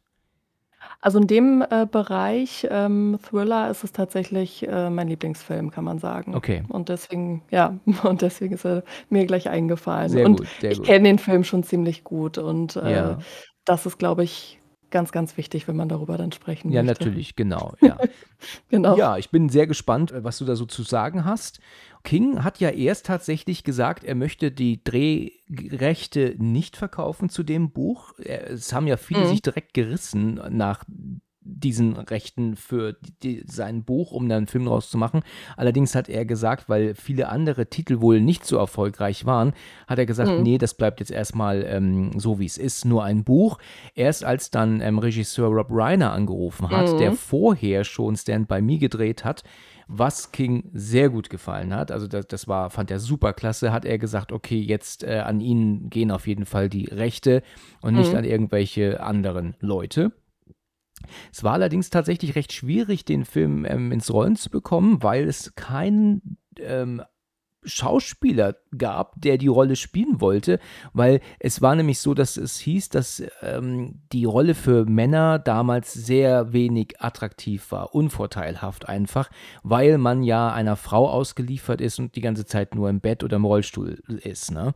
Also 1.00 1.18
in 1.18 1.26
dem 1.26 1.62
äh, 1.70 1.86
Bereich 1.90 2.66
ähm, 2.70 3.18
Thriller 3.22 3.70
ist 3.70 3.84
es 3.84 3.92
tatsächlich 3.92 4.66
äh, 4.66 4.90
mein 4.90 5.08
Lieblingsfilm, 5.08 5.70
kann 5.70 5.84
man 5.84 5.98
sagen. 5.98 6.34
Okay. 6.34 6.62
Und 6.68 6.88
deswegen, 6.88 7.42
ja, 7.50 7.78
und 8.02 8.22
deswegen 8.22 8.54
ist 8.54 8.64
er 8.64 8.82
mir 9.08 9.26
gleich 9.26 9.48
eingefallen. 9.48 10.08
Sehr 10.08 10.26
und 10.26 10.38
gut, 10.38 10.48
sehr 10.60 10.72
ich 10.72 10.78
gut. 10.78 10.86
kenne 10.86 11.04
den 11.08 11.18
Film 11.18 11.44
schon 11.44 11.62
ziemlich 11.62 12.02
gut 12.04 12.38
und 12.38 12.76
äh, 12.76 12.92
Ja. 12.92 13.18
das 13.64 13.86
ist, 13.86 13.98
glaube 13.98 14.24
ich, 14.24 14.60
ganz, 14.90 15.12
ganz 15.12 15.36
wichtig, 15.36 15.68
wenn 15.68 15.76
man 15.76 15.88
darüber 15.88 16.16
dann 16.16 16.32
sprechen 16.32 16.70
Ja, 16.72 16.82
möchte. 16.82 17.04
natürlich, 17.04 17.36
genau. 17.36 17.74
Ja. 17.80 17.98
Genau. 18.68 18.96
Ja, 18.96 19.16
ich 19.16 19.30
bin 19.30 19.48
sehr 19.48 19.66
gespannt, 19.66 20.12
äh, 20.12 20.22
was 20.24 20.38
du 20.38 20.44
da 20.44 20.56
so 20.56 20.66
zu 20.66 20.82
sagen 20.82 21.24
hast. 21.24 21.60
King 22.06 22.44
hat 22.44 22.60
ja 22.60 22.70
erst 22.70 23.06
tatsächlich 23.06 23.64
gesagt, 23.64 24.04
er 24.04 24.14
möchte 24.14 24.50
die 24.52 24.82
Drehrechte 24.82 26.34
nicht 26.38 26.76
verkaufen 26.76 27.28
zu 27.28 27.42
dem 27.42 27.70
Buch. 27.72 28.14
Es 28.18 28.72
haben 28.72 28.86
ja 28.86 28.96
viele 28.96 29.20
Mhm. 29.22 29.26
sich 29.26 29.42
direkt 29.42 29.74
gerissen 29.74 30.40
nach 30.50 30.84
diesen 31.48 31.96
Rechten 31.96 32.56
für 32.56 32.96
die, 33.22 33.44
sein 33.46 33.84
Buch, 33.84 34.10
um 34.10 34.28
dann 34.28 34.38
einen 34.38 34.46
Film 34.48 34.64
draus 34.64 34.90
zu 34.90 34.98
machen. 34.98 35.20
Allerdings 35.56 35.94
hat 35.94 36.08
er 36.08 36.24
gesagt, 36.24 36.68
weil 36.68 36.96
viele 36.96 37.28
andere 37.28 37.66
Titel 37.70 38.00
wohl 38.00 38.20
nicht 38.20 38.44
so 38.44 38.56
erfolgreich 38.56 39.26
waren, 39.26 39.52
hat 39.86 39.98
er 40.00 40.06
gesagt, 40.06 40.38
Mhm. 40.38 40.42
nee, 40.42 40.58
das 40.58 40.74
bleibt 40.74 40.98
jetzt 40.98 41.12
erstmal 41.12 41.62
ähm, 41.68 42.18
so, 42.18 42.40
wie 42.40 42.46
es 42.46 42.58
ist, 42.58 42.84
nur 42.84 43.04
ein 43.04 43.22
Buch. 43.22 43.58
Erst 43.94 44.24
als 44.24 44.50
dann 44.50 44.80
ähm, 44.80 44.98
Regisseur 44.98 45.48
Rob 45.48 45.68
Reiner 45.70 46.10
angerufen 46.12 46.70
hat, 46.70 46.92
Mhm. 46.94 46.96
der 46.98 47.12
vorher 47.12 47.84
schon 47.84 48.16
Stand 48.16 48.48
By 48.48 48.60
Me 48.60 48.78
gedreht 48.78 49.24
hat, 49.24 49.44
was 49.88 50.32
King 50.32 50.70
sehr 50.72 51.10
gut 51.10 51.30
gefallen 51.30 51.74
hat. 51.74 51.92
Also 51.92 52.06
das, 52.08 52.26
das 52.26 52.48
war, 52.48 52.70
fand 52.70 52.90
er 52.90 52.98
super 52.98 53.32
klasse, 53.32 53.72
hat 53.72 53.84
er 53.84 53.98
gesagt, 53.98 54.32
okay, 54.32 54.58
jetzt 54.60 55.04
äh, 55.04 55.20
an 55.24 55.40
ihn 55.40 55.90
gehen 55.90 56.10
auf 56.10 56.26
jeden 56.26 56.44
Fall 56.46 56.68
die 56.68 56.86
Rechte 56.86 57.42
und 57.82 57.94
nicht 57.94 58.12
Mhm. 58.12 58.18
an 58.18 58.24
irgendwelche 58.24 59.00
anderen 59.00 59.54
Leute. 59.60 60.12
Es 61.32 61.44
war 61.44 61.52
allerdings 61.52 61.90
tatsächlich 61.90 62.34
recht 62.34 62.52
schwierig, 62.52 63.04
den 63.04 63.24
Film 63.24 63.64
ähm, 63.64 63.92
ins 63.92 64.12
Rollen 64.12 64.34
zu 64.34 64.50
bekommen, 64.50 65.02
weil 65.02 65.28
es 65.28 65.54
keinen 65.54 66.38
ähm, 66.58 67.02
Schauspieler 67.66 68.56
gab, 68.76 69.20
der 69.20 69.38
die 69.38 69.48
Rolle 69.48 69.76
spielen 69.76 70.20
wollte, 70.20 70.58
weil 70.92 71.20
es 71.38 71.60
war 71.62 71.74
nämlich 71.74 71.98
so, 71.98 72.14
dass 72.14 72.36
es 72.36 72.58
hieß, 72.58 72.88
dass 72.88 73.22
ähm, 73.42 74.00
die 74.12 74.24
Rolle 74.24 74.54
für 74.54 74.84
Männer 74.84 75.38
damals 75.38 75.92
sehr 75.92 76.52
wenig 76.52 77.00
attraktiv 77.00 77.70
war, 77.70 77.94
unvorteilhaft 77.94 78.88
einfach, 78.88 79.30
weil 79.62 79.98
man 79.98 80.22
ja 80.22 80.52
einer 80.52 80.76
Frau 80.76 81.08
ausgeliefert 81.08 81.80
ist 81.80 81.98
und 81.98 82.16
die 82.16 82.20
ganze 82.20 82.46
Zeit 82.46 82.74
nur 82.74 82.88
im 82.88 83.00
Bett 83.00 83.24
oder 83.24 83.36
im 83.36 83.44
Rollstuhl 83.44 84.02
ist. 84.22 84.50
Ne? 84.50 84.74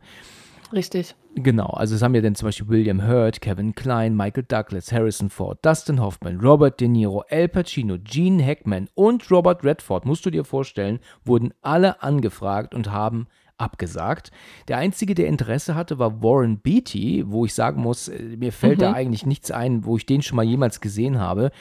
Richtig. 0.73 1.15
Genau, 1.35 1.67
also 1.67 1.95
es 1.95 2.01
haben 2.01 2.13
ja 2.13 2.21
dann 2.21 2.35
zum 2.35 2.47
Beispiel 2.47 2.67
William 2.67 3.07
Hurt, 3.07 3.39
Kevin 3.41 3.73
Klein, 3.73 4.15
Michael 4.15 4.43
Douglas, 4.43 4.91
Harrison 4.91 5.29
Ford, 5.29 5.59
Dustin 5.65 6.01
Hoffman, 6.01 6.39
Robert 6.39 6.79
De 6.81 6.87
Niro, 6.87 7.23
Al 7.29 7.47
Pacino, 7.47 7.97
Gene 8.03 8.45
Hackman 8.45 8.89
und 8.95 9.29
Robert 9.31 9.63
Redford, 9.63 10.05
musst 10.05 10.25
du 10.25 10.29
dir 10.29 10.43
vorstellen, 10.43 10.99
wurden 11.23 11.53
alle 11.61 12.03
angefragt 12.03 12.75
und 12.75 12.91
haben 12.91 13.27
abgesagt. 13.57 14.31
Der 14.67 14.77
einzige, 14.77 15.13
der 15.13 15.27
Interesse 15.27 15.75
hatte, 15.75 15.99
war 15.99 16.21
Warren 16.21 16.59
Beatty, 16.59 17.23
wo 17.27 17.45
ich 17.45 17.53
sagen 17.53 17.81
muss, 17.81 18.07
äh, 18.07 18.21
mir 18.37 18.51
fällt 18.51 18.81
da 18.81 18.93
eigentlich 18.93 19.25
nichts 19.25 19.51
ein, 19.51 19.85
wo 19.85 19.95
ich 19.97 20.05
den 20.05 20.21
schon 20.21 20.35
mal 20.35 20.43
jemals 20.43 20.81
gesehen 20.81 21.19
habe. 21.19 21.51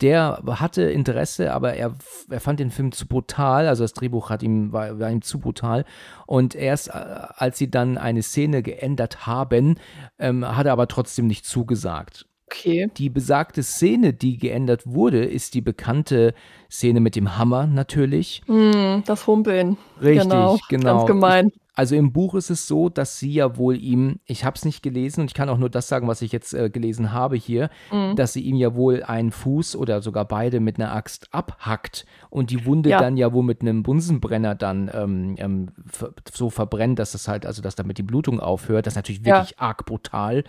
Der 0.00 0.42
hatte 0.46 0.82
Interesse, 0.82 1.52
aber 1.52 1.74
er, 1.74 1.92
er 2.30 2.40
fand 2.40 2.60
den 2.60 2.70
Film 2.70 2.92
zu 2.92 3.08
brutal, 3.08 3.66
also 3.66 3.82
das 3.82 3.94
Drehbuch 3.94 4.30
hat 4.30 4.44
ihm, 4.44 4.72
war, 4.72 5.00
war 5.00 5.10
ihm 5.10 5.22
zu 5.22 5.40
brutal. 5.40 5.84
Und 6.26 6.54
erst 6.54 6.88
äh, 6.88 6.92
als 6.92 7.58
sie 7.58 7.68
dann 7.68 7.98
eine 7.98 8.22
Szene 8.22 8.62
geändert 8.62 9.26
haben, 9.26 9.74
ähm, 10.20 10.46
hat 10.56 10.66
er 10.66 10.72
aber 10.72 10.86
trotzdem 10.86 11.26
nicht 11.26 11.46
zugesagt. 11.46 12.27
Okay. 12.50 12.90
Die 12.96 13.10
besagte 13.10 13.62
Szene, 13.62 14.12
die 14.14 14.38
geändert 14.38 14.82
wurde, 14.86 15.24
ist 15.24 15.52
die 15.54 15.60
bekannte 15.60 16.32
Szene 16.70 17.00
mit 17.00 17.14
dem 17.14 17.36
Hammer 17.36 17.66
natürlich. 17.66 18.40
Hm, 18.46 19.02
das 19.06 19.26
Humpeln. 19.26 19.76
Richtig, 20.00 20.22
genau. 20.30 20.58
genau. 20.70 20.96
Ganz 20.98 21.06
gemein. 21.06 21.52
Also 21.74 21.94
im 21.94 22.12
Buch 22.12 22.34
ist 22.34 22.50
es 22.50 22.66
so, 22.66 22.88
dass 22.88 23.20
sie 23.20 23.32
ja 23.32 23.56
wohl 23.56 23.76
ihm, 23.76 24.18
ich 24.24 24.44
habe 24.44 24.56
es 24.56 24.64
nicht 24.64 24.82
gelesen 24.82 25.20
und 25.20 25.26
ich 25.28 25.34
kann 25.34 25.48
auch 25.48 25.58
nur 25.58 25.70
das 25.70 25.86
sagen, 25.86 26.08
was 26.08 26.22
ich 26.22 26.32
jetzt 26.32 26.52
äh, 26.52 26.70
gelesen 26.70 27.12
habe 27.12 27.36
hier, 27.36 27.70
Mhm. 27.92 28.16
dass 28.16 28.32
sie 28.32 28.40
ihm 28.40 28.56
ja 28.56 28.74
wohl 28.74 29.04
einen 29.04 29.30
Fuß 29.30 29.76
oder 29.76 30.02
sogar 30.02 30.24
beide 30.24 30.58
mit 30.58 30.80
einer 30.80 30.92
Axt 30.92 31.32
abhackt 31.32 32.04
und 32.30 32.50
die 32.50 32.64
Wunde 32.66 32.90
Ja. 32.90 32.98
dann 32.98 33.16
ja 33.16 33.32
wohl 33.32 33.44
mit 33.44 33.60
einem 33.60 33.84
Bunsenbrenner 33.84 34.56
dann 34.56 34.90
ähm, 34.92 35.34
ähm, 35.38 35.68
so 36.32 36.50
verbrennt, 36.50 36.98
dass 36.98 37.12
das 37.12 37.28
halt, 37.28 37.46
also 37.46 37.62
dass 37.62 37.76
damit 37.76 37.98
die 37.98 38.02
Blutung 38.02 38.40
aufhört. 38.40 38.86
Das 38.86 38.94
ist 38.94 38.96
natürlich 38.96 39.20
Ja. 39.24 39.36
wirklich 39.42 39.60
arg 39.60 39.84
brutal. 39.86 40.42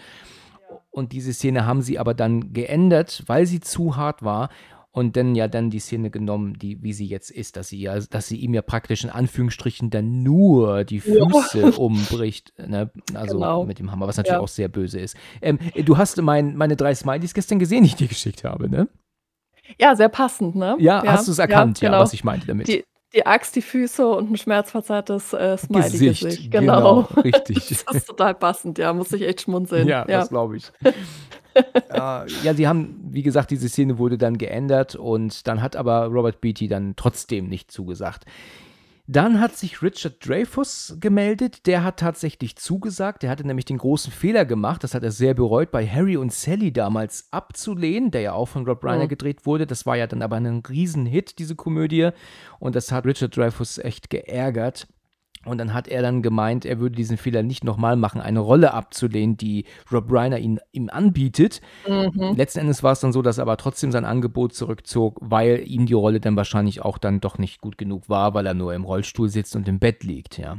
Und 0.91 1.11
diese 1.11 1.33
Szene 1.33 1.65
haben 1.65 1.81
sie 1.81 1.99
aber 1.99 2.13
dann 2.13 2.53
geändert, 2.53 3.23
weil 3.27 3.45
sie 3.45 3.59
zu 3.59 3.95
hart 3.95 4.23
war. 4.23 4.49
Und 4.91 5.15
dann 5.15 5.35
ja 5.35 5.47
dann 5.47 5.69
die 5.69 5.77
Szene 5.79 6.09
genommen, 6.09 6.57
die, 6.57 6.81
wie 6.81 6.93
sie 6.93 7.05
jetzt 7.05 7.29
ist, 7.29 7.57
dass 7.57 7.67
sie 7.69 7.79
ja, 7.79 7.99
dass 7.99 8.27
sie 8.27 8.37
ihm 8.37 8.55
ja 8.55 8.63
praktisch 8.63 9.03
in 9.03 9.11
Anführungsstrichen 9.11 9.91
dann 9.91 10.23
nur 10.23 10.83
die 10.83 10.97
Ja. 11.05 11.27
Füße 11.29 11.71
umbricht, 11.79 12.53
ne? 12.57 12.91
Also 13.13 13.35
Genau. 13.37 13.65
mit 13.65 13.77
dem 13.77 13.91
Hammer, 13.91 14.07
was 14.07 14.17
natürlich 14.17 14.37
Ja. 14.37 14.41
auch 14.41 14.47
sehr 14.47 14.67
böse 14.67 14.99
ist. 14.99 15.15
Ähm, 15.43 15.59
du 15.85 15.97
hast 15.99 16.19
mein, 16.19 16.55
meine 16.55 16.75
drei 16.75 16.95
Smileys 16.95 17.35
gestern 17.35 17.59
gesehen, 17.59 17.83
die 17.83 17.89
ich 17.89 17.95
dir 17.97 18.07
geschickt 18.07 18.43
habe, 18.43 18.67
ne? 18.67 18.87
Ja, 19.79 19.95
sehr 19.95 20.09
passend, 20.09 20.55
ne? 20.55 20.75
Ja, 20.79 21.03
hast 21.05 21.27
du 21.27 21.31
es 21.33 21.39
erkannt, 21.39 21.79
ja, 21.81 21.89
genau. 21.89 22.01
was 22.01 22.13
ich 22.13 22.23
meinte 22.23 22.47
damit? 22.47 22.67
Die, 22.67 22.83
die 23.13 23.25
Axt, 23.25 23.55
die 23.55 23.61
Füße 23.61 24.07
und 24.07 24.31
ein 24.31 24.37
schmerzverzerrtes 24.37 25.33
äh, 25.33 25.57
Smiley-Gesicht. 25.57 26.23
Gesicht, 26.23 26.51
Genau. 26.51 27.03
genau, 27.03 27.21
richtig. 27.21 27.83
Das 27.85 27.95
ist 27.95 28.07
total 28.07 28.35
passend, 28.35 28.77
ja, 28.77 28.93
muss 28.93 29.11
ich 29.13 29.23
echt 29.23 29.41
schmunzeln. 29.41 29.87
Ja, 29.87 30.05
das 30.05 30.29
glaube 30.29 30.57
ich. 30.57 30.71
äh, 30.83 30.93
ja, 31.91 32.25
sie 32.53 32.67
haben, 32.67 32.99
wie 33.11 33.23
gesagt, 33.23 33.51
diese 33.51 33.67
Szene 33.69 33.97
wurde 33.97 34.17
dann 34.17 34.37
geändert 34.37 34.95
und 34.95 35.47
dann 35.47 35.61
hat 35.61 35.75
aber 35.75 36.05
Robert 36.05 36.41
Beatty 36.41 36.67
dann 36.67 36.93
trotzdem 36.95 37.47
nicht 37.47 37.71
zugesagt. 37.71 38.25
Dann 39.11 39.39
hat 39.39 39.57
sich 39.57 39.81
Richard 39.81 40.23
Dreyfuss 40.23 40.95
gemeldet, 40.99 41.65
der 41.65 41.83
hat 41.83 41.97
tatsächlich 41.97 42.57
zugesagt, 42.57 43.23
der 43.23 43.31
hatte 43.31 43.43
nämlich 43.43 43.65
den 43.65 43.79
großen 43.79 44.13
Fehler 44.13 44.45
gemacht, 44.45 44.83
das 44.83 44.93
hat 44.93 45.01
er 45.01 45.09
sehr 45.09 45.33
bereut, 45.33 45.71
bei 45.71 45.87
Harry 45.87 46.15
und 46.15 46.31
Sally 46.31 46.71
damals 46.71 47.27
abzulehnen, 47.31 48.11
der 48.11 48.21
ja 48.21 48.33
auch 48.33 48.45
von 48.45 48.67
Rob 48.67 48.83
Reiner 48.83 49.05
Mhm. 49.05 49.09
gedreht 49.09 49.47
wurde, 49.47 49.65
das 49.65 49.87
war 49.87 49.97
ja 49.97 50.05
dann 50.05 50.21
aber 50.21 50.35
ein 50.35 50.61
Riesenhit, 50.61 51.39
diese 51.39 51.55
Komödie. 51.55 52.09
Und 52.59 52.75
das 52.75 52.91
hat 52.91 53.07
Richard 53.07 53.35
Dreyfuss 53.35 53.79
echt 53.79 54.11
geärgert. 54.11 54.87
Und 55.45 55.57
dann 55.57 55.73
hat 55.73 55.87
er 55.87 56.01
dann 56.01 56.21
gemeint, 56.21 56.65
er 56.65 56.79
würde 56.79 56.95
diesen 56.95 57.17
Fehler 57.17 57.43
nicht 57.43 57.63
nochmal 57.63 57.95
machen, 57.95 58.19
eine 58.19 58.39
Rolle 58.39 58.73
abzulehnen, 58.73 59.37
die 59.37 59.65
Rob 59.91 60.11
Reiner 60.11 60.37
ihn, 60.37 60.59
ihm 60.71 60.89
anbietet. 60.91 61.61
Mhm. 61.87 62.35
Letzten 62.35 62.59
Endes 62.59 62.83
war 62.83 62.91
es 62.91 62.99
dann 62.99 63.13
so, 63.13 63.21
dass 63.21 63.37
er 63.37 63.43
aber 63.43 63.57
trotzdem 63.57 63.91
sein 63.91 64.05
Angebot 64.05 64.53
zurückzog, 64.53 65.17
weil 65.21 65.63
ihm 65.65 65.85
die 65.85 65.93
Rolle 65.93 66.19
dann 66.19 66.35
wahrscheinlich 66.35 66.81
auch 66.81 66.97
dann 66.97 67.21
doch 67.21 67.37
nicht 67.37 67.61
gut 67.61 67.77
genug 67.77 68.09
war, 68.09 68.33
weil 68.33 68.45
er 68.45 68.53
nur 68.53 68.73
im 68.73 68.83
Rollstuhl 68.83 69.29
sitzt 69.29 69.55
und 69.55 69.67
im 69.67 69.79
Bett 69.79 70.03
liegt, 70.03 70.37
ja. 70.37 70.57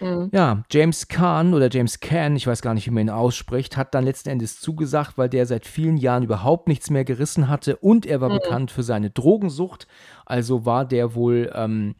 Mhm. 0.00 0.30
Ja, 0.32 0.62
James 0.70 1.08
Caan 1.08 1.54
oder 1.54 1.68
James 1.70 1.98
Caan, 1.98 2.36
ich 2.36 2.46
weiß 2.46 2.62
gar 2.62 2.72
nicht, 2.72 2.86
wie 2.86 2.92
man 2.92 3.08
ihn 3.08 3.10
ausspricht, 3.10 3.76
hat 3.76 3.94
dann 3.94 4.04
letzten 4.04 4.28
Endes 4.28 4.60
zugesagt, 4.60 5.18
weil 5.18 5.28
der 5.28 5.44
seit 5.44 5.66
vielen 5.66 5.96
Jahren 5.96 6.22
überhaupt 6.22 6.68
nichts 6.68 6.88
mehr 6.88 7.04
gerissen 7.04 7.48
hatte 7.48 7.76
und 7.76 8.06
er 8.06 8.20
war 8.20 8.28
Mhm. 8.28 8.34
bekannt 8.34 8.70
für 8.70 8.84
seine 8.84 9.10
Drogensucht. 9.10 9.88
Also 10.24 10.64
war 10.64 10.84
der 10.84 11.16
wohl, 11.16 11.50
ähm, 11.54 11.96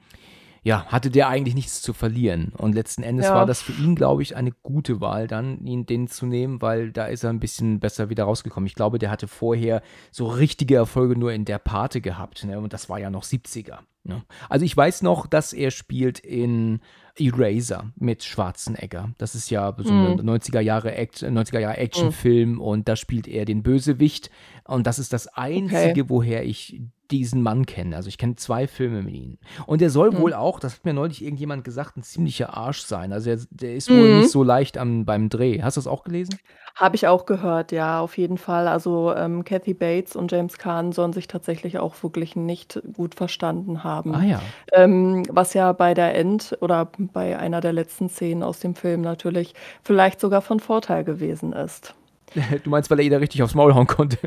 ja, 0.62 0.84
hatte 0.86 1.10
der 1.10 1.28
eigentlich 1.28 1.54
nichts 1.54 1.80
zu 1.82 1.92
verlieren. 1.92 2.52
Und 2.56 2.74
letzten 2.74 3.02
Endes 3.02 3.26
Ja. 3.26 3.34
war 3.34 3.46
das 3.46 3.62
für 3.62 3.72
ihn, 3.72 3.94
glaube 3.94 4.22
ich, 4.22 4.36
eine 4.36 4.52
gute 4.62 5.00
Wahl, 5.00 5.26
dann 5.26 5.64
ihn 5.66 5.86
den 5.86 6.08
zu 6.08 6.26
nehmen, 6.26 6.60
weil 6.60 6.92
da 6.92 7.06
ist 7.06 7.24
er 7.24 7.30
ein 7.30 7.40
bisschen 7.40 7.80
besser 7.80 8.10
wieder 8.10 8.24
rausgekommen. 8.24 8.66
Ich 8.66 8.74
glaube, 8.74 8.98
der 8.98 9.10
hatte 9.10 9.28
vorher 9.28 9.82
so 10.10 10.26
richtige 10.26 10.76
Erfolge 10.76 11.16
nur 11.18 11.32
in 11.32 11.44
der 11.44 11.58
Pate 11.58 12.00
gehabt. 12.00 12.44
Ne? 12.44 12.58
Und 12.58 12.72
das 12.72 12.88
war 12.88 12.98
ja 12.98 13.10
noch 13.10 13.24
70er. 13.24 13.78
Ne? 14.04 14.22
Also 14.48 14.64
ich 14.64 14.76
weiß 14.76 15.02
noch, 15.02 15.26
dass 15.26 15.52
er 15.52 15.70
spielt 15.70 16.18
in 16.18 16.80
Eraser 17.18 17.90
mit 17.96 18.22
Schwarzenegger. 18.24 19.10
Das 19.18 19.34
ist 19.34 19.50
ja 19.50 19.74
so 19.76 19.92
ein 19.92 20.16
Mhm. 20.16 20.20
90er 20.20 20.60
Jahre, 20.60 20.94
Act, 20.94 21.22
90er 21.22 21.58
Jahre 21.58 21.76
Actionfilm 21.78 22.60
und 22.60 22.88
da 22.88 22.96
spielt 22.96 23.26
er 23.28 23.44
den 23.44 23.62
Bösewicht. 23.62 24.30
Und 24.64 24.86
das 24.86 24.98
ist 24.98 25.12
das 25.12 25.26
Einzige, 25.28 26.08
woher 26.08 26.44
ich 26.44 26.80
diesen 27.10 27.42
Mann 27.42 27.66
kenne. 27.66 27.96
Also 27.96 28.08
ich 28.08 28.18
kenne 28.18 28.36
zwei 28.36 28.66
Filme 28.66 29.02
mit 29.02 29.14
ihm. 29.14 29.38
Und 29.66 29.80
der 29.80 29.90
soll 29.90 30.10
Mhm. 30.10 30.18
wohl 30.18 30.34
auch, 30.34 30.60
das 30.60 30.74
hat 30.74 30.84
mir 30.84 30.92
neulich 30.92 31.22
irgendjemand 31.22 31.64
gesagt, 31.64 31.96
ein 31.96 32.02
ziemlicher 32.02 32.56
Arsch 32.56 32.80
sein. 32.82 33.12
Also 33.12 33.30
der, 33.30 33.38
der 33.50 33.74
ist 33.74 33.90
wohl 33.90 34.08
Mhm. 34.08 34.16
nicht 34.18 34.30
so 34.30 34.42
leicht 34.42 34.78
am, 34.78 35.04
beim 35.04 35.28
Dreh. 35.28 35.62
Hast 35.62 35.76
du 35.76 35.80
das 35.80 35.86
auch 35.86 36.04
gelesen? 36.04 36.38
Habe 36.74 36.94
ich 36.96 37.06
auch 37.08 37.26
gehört, 37.26 37.72
ja, 37.72 38.00
auf 38.00 38.16
jeden 38.18 38.38
Fall. 38.38 38.68
Also 38.68 39.12
ähm, 39.14 39.44
Kathy 39.44 39.74
Bates 39.74 40.14
und 40.14 40.30
James 40.30 40.58
Caan 40.58 40.92
sollen 40.92 41.12
sich 41.12 41.26
tatsächlich 41.26 41.78
auch 41.78 42.00
wirklich 42.02 42.36
nicht 42.36 42.80
gut 42.92 43.14
verstanden 43.16 43.82
haben. 43.82 44.14
Ah 44.14 44.22
ja. 44.24 44.40
Ähm, 44.72 45.24
was 45.30 45.54
ja 45.54 45.72
bei 45.72 45.94
der 45.94 46.14
End 46.14 46.56
oder 46.60 46.90
bei 46.98 47.38
einer 47.38 47.60
der 47.60 47.72
letzten 47.72 48.08
Szenen 48.08 48.42
aus 48.42 48.60
dem 48.60 48.74
Film 48.76 49.00
natürlich 49.00 49.54
vielleicht 49.82 50.20
sogar 50.20 50.40
von 50.42 50.60
Vorteil 50.60 51.04
gewesen 51.04 51.52
ist. 51.52 51.94
Du 52.62 52.70
meinst, 52.70 52.90
weil 52.90 52.98
er 52.98 53.04
jeder 53.04 53.20
richtig 53.20 53.42
aufs 53.42 53.54
Maul 53.54 53.74
hauen 53.74 53.86
konnte. 53.86 54.18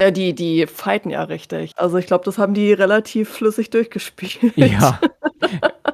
Ja, 0.00 0.10
die, 0.10 0.34
die 0.34 0.66
fighten 0.66 1.10
ja 1.10 1.22
richtig. 1.24 1.72
Also 1.76 1.96
ich 1.98 2.06
glaube, 2.06 2.24
das 2.24 2.38
haben 2.38 2.54
die 2.54 2.72
relativ 2.72 3.28
flüssig 3.30 3.70
durchgespielt. 3.70 4.56
ja. 4.56 5.00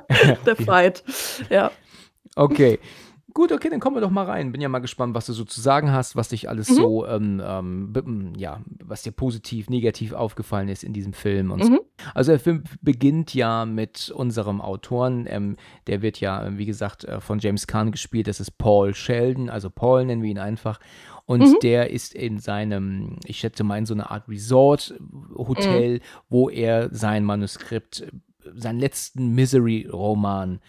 Der 0.46 0.56
Fight. 0.56 1.02
Ja. 1.50 1.70
Okay. 2.36 2.78
Gut, 3.34 3.50
okay, 3.50 3.70
dann 3.70 3.80
kommen 3.80 3.96
wir 3.96 4.02
doch 4.02 4.10
mal 4.10 4.26
rein. 4.26 4.52
Bin 4.52 4.60
ja 4.60 4.68
mal 4.68 4.80
gespannt, 4.80 5.14
was 5.14 5.24
du 5.24 5.32
so 5.32 5.44
zu 5.44 5.58
sagen 5.62 5.90
hast, 5.90 6.16
was 6.16 6.28
dich 6.28 6.50
alles 6.50 6.68
Mhm. 6.68 6.74
so, 6.74 7.06
ähm, 7.06 7.42
ähm, 7.96 8.32
ja, 8.36 8.60
was 8.84 9.00
dir 9.02 9.12
positiv, 9.12 9.70
negativ 9.70 10.12
aufgefallen 10.12 10.68
ist 10.68 10.84
in 10.84 10.92
diesem 10.92 11.14
Film 11.14 11.50
und 11.50 11.60
Mhm. 11.64 11.66
so. 11.76 11.86
Also 12.14 12.32
der 12.32 12.40
Film 12.40 12.64
beginnt 12.82 13.32
ja 13.32 13.64
mit 13.64 14.10
unserem 14.14 14.60
Autoren, 14.60 15.26
ähm, 15.30 15.56
der 15.86 16.02
wird 16.02 16.20
ja, 16.20 16.44
äh, 16.46 16.58
wie 16.58 16.66
gesagt, 16.66 17.04
äh, 17.04 17.22
von 17.22 17.38
James 17.38 17.66
Caan 17.66 17.90
gespielt, 17.90 18.28
das 18.28 18.38
ist 18.38 18.58
Paul 18.58 18.94
Sheldon, 18.94 19.48
also 19.48 19.70
Paul 19.70 20.04
nennen 20.04 20.20
wir 20.22 20.30
ihn 20.30 20.38
einfach. 20.38 20.78
Und 21.32 21.40
Mhm. 21.40 21.56
der 21.62 21.90
ist 21.90 22.14
in 22.14 22.38
seinem, 22.38 23.16
ich 23.24 23.38
schätze 23.38 23.64
mal, 23.64 23.78
in 23.78 23.86
so 23.86 23.94
einer 23.94 24.10
Art 24.10 24.28
Resort-Hotel, 24.28 25.94
Mhm. 25.94 26.00
wo 26.28 26.48
er 26.50 26.88
sein 26.94 27.24
Manuskript, 27.24 28.04
seinen 28.54 28.80
letzten 28.80 29.34
Misery-Roman 29.34 30.60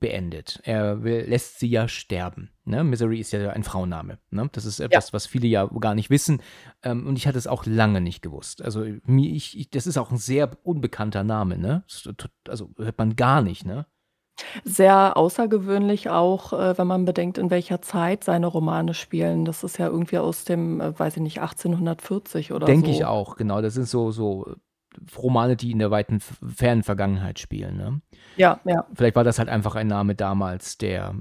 beendet. 0.00 0.60
Er 0.64 1.02
will, 1.02 1.24
lässt 1.28 1.60
sie 1.60 1.68
ja 1.68 1.88
sterben. 1.88 2.50
Ne? 2.66 2.84
Misery 2.84 3.20
ist 3.20 3.32
ja 3.32 3.50
ein 3.50 3.62
Frauenname. 3.62 4.18
Ne? 4.30 4.50
Das 4.52 4.66
ist 4.66 4.80
etwas, 4.80 5.12
was 5.14 5.26
viele 5.26 5.46
ja 5.46 5.64
gar 5.80 5.94
nicht 5.94 6.10
wissen. 6.10 6.42
Ähm, 6.82 7.06
und 7.06 7.16
ich 7.16 7.26
hatte 7.26 7.38
es 7.38 7.46
auch 7.46 7.64
lange 7.64 8.00
nicht 8.02 8.20
gewusst. 8.20 8.60
Also 8.62 8.84
mir, 9.06 9.30
ich, 9.30 9.58
ich, 9.58 9.70
das 9.70 9.86
ist 9.86 9.96
auch 9.96 10.10
ein 10.10 10.18
sehr 10.18 10.50
unbekannter 10.64 11.24
Name. 11.24 11.56
Ne? 11.56 11.84
Also 12.48 12.70
hört 12.76 12.98
man 12.98 13.16
gar 13.16 13.40
nicht. 13.40 13.64
Ne? 13.64 13.86
Sehr 14.64 15.16
außergewöhnlich 15.16 16.10
auch, 16.10 16.52
äh, 16.52 16.76
wenn 16.78 16.86
man 16.86 17.04
bedenkt, 17.04 17.38
in 17.38 17.50
welcher 17.50 17.82
Zeit 17.82 18.24
seine 18.24 18.46
Romane 18.46 18.94
spielen. 18.94 19.44
Das 19.44 19.64
ist 19.64 19.78
ja 19.78 19.86
irgendwie 19.86 20.18
aus 20.18 20.44
dem, 20.44 20.80
äh, 20.80 20.98
weiß 20.98 21.16
ich 21.16 21.22
nicht, 21.22 21.40
1840 21.40 22.52
oder 22.52 22.66
Denke 22.66 22.88
so. 22.88 22.92
ich 22.92 23.04
auch, 23.04 23.36
genau. 23.36 23.60
Das 23.62 23.74
sind 23.74 23.88
so, 23.88 24.10
so 24.10 24.54
Romane, 25.16 25.56
die 25.56 25.70
in 25.70 25.78
der 25.78 25.90
weiten, 25.90 26.20
fernen 26.20 26.82
Vergangenheit 26.82 27.38
spielen. 27.38 27.76
Ne? 27.76 28.00
Ja, 28.36 28.60
ja. 28.64 28.86
Vielleicht 28.94 29.16
war 29.16 29.24
das 29.24 29.38
halt 29.38 29.48
einfach 29.48 29.74
ein 29.74 29.86
Name 29.86 30.14
damals, 30.14 30.78
der 30.78 31.14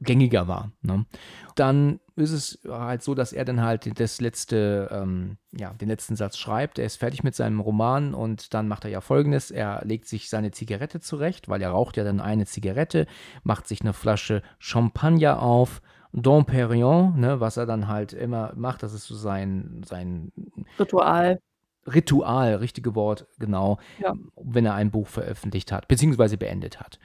gängiger 0.00 0.48
war. 0.48 0.72
Ne? 0.82 1.06
Dann 1.54 2.00
ist 2.16 2.30
es 2.30 2.60
halt 2.68 3.02
so, 3.02 3.14
dass 3.14 3.32
er 3.32 3.44
dann 3.44 3.62
halt 3.62 3.98
das 4.00 4.20
letzte, 4.20 4.88
ähm, 4.90 5.36
ja, 5.52 5.72
den 5.74 5.88
letzten 5.88 6.16
Satz 6.16 6.38
schreibt. 6.38 6.78
Er 6.78 6.86
ist 6.86 6.96
fertig 6.96 7.22
mit 7.22 7.34
seinem 7.34 7.60
Roman 7.60 8.14
und 8.14 8.54
dann 8.54 8.68
macht 8.68 8.84
er 8.84 8.90
ja 8.90 9.00
folgendes: 9.00 9.50
Er 9.50 9.82
legt 9.84 10.06
sich 10.06 10.30
seine 10.30 10.50
Zigarette 10.50 11.00
zurecht, 11.00 11.48
weil 11.48 11.62
er 11.62 11.70
raucht 11.70 11.96
ja 11.96 12.04
dann 12.04 12.20
eine 12.20 12.46
Zigarette, 12.46 13.06
macht 13.42 13.68
sich 13.68 13.82
eine 13.82 13.92
Flasche 13.92 14.42
Champagner 14.58 15.42
auf. 15.42 15.82
Dom 16.12 16.46
Perignon, 16.46 17.18
ne, 17.20 17.40
was 17.40 17.58
er 17.58 17.66
dann 17.66 17.88
halt 17.88 18.14
immer 18.14 18.52
macht, 18.56 18.82
das 18.82 18.94
ist 18.94 19.06
so 19.06 19.14
sein, 19.14 19.82
sein 19.84 20.32
Ritual. 20.78 21.40
Ritual, 21.86 22.56
richtige 22.56 22.94
Wort, 22.94 23.26
genau, 23.38 23.78
Ja. 24.00 24.14
wenn 24.36 24.66
er 24.66 24.74
ein 24.74 24.90
Buch 24.90 25.08
veröffentlicht 25.08 25.72
hat, 25.72 25.88
beziehungsweise 25.88 26.36
beendet 26.36 26.80
hat. 26.80 26.98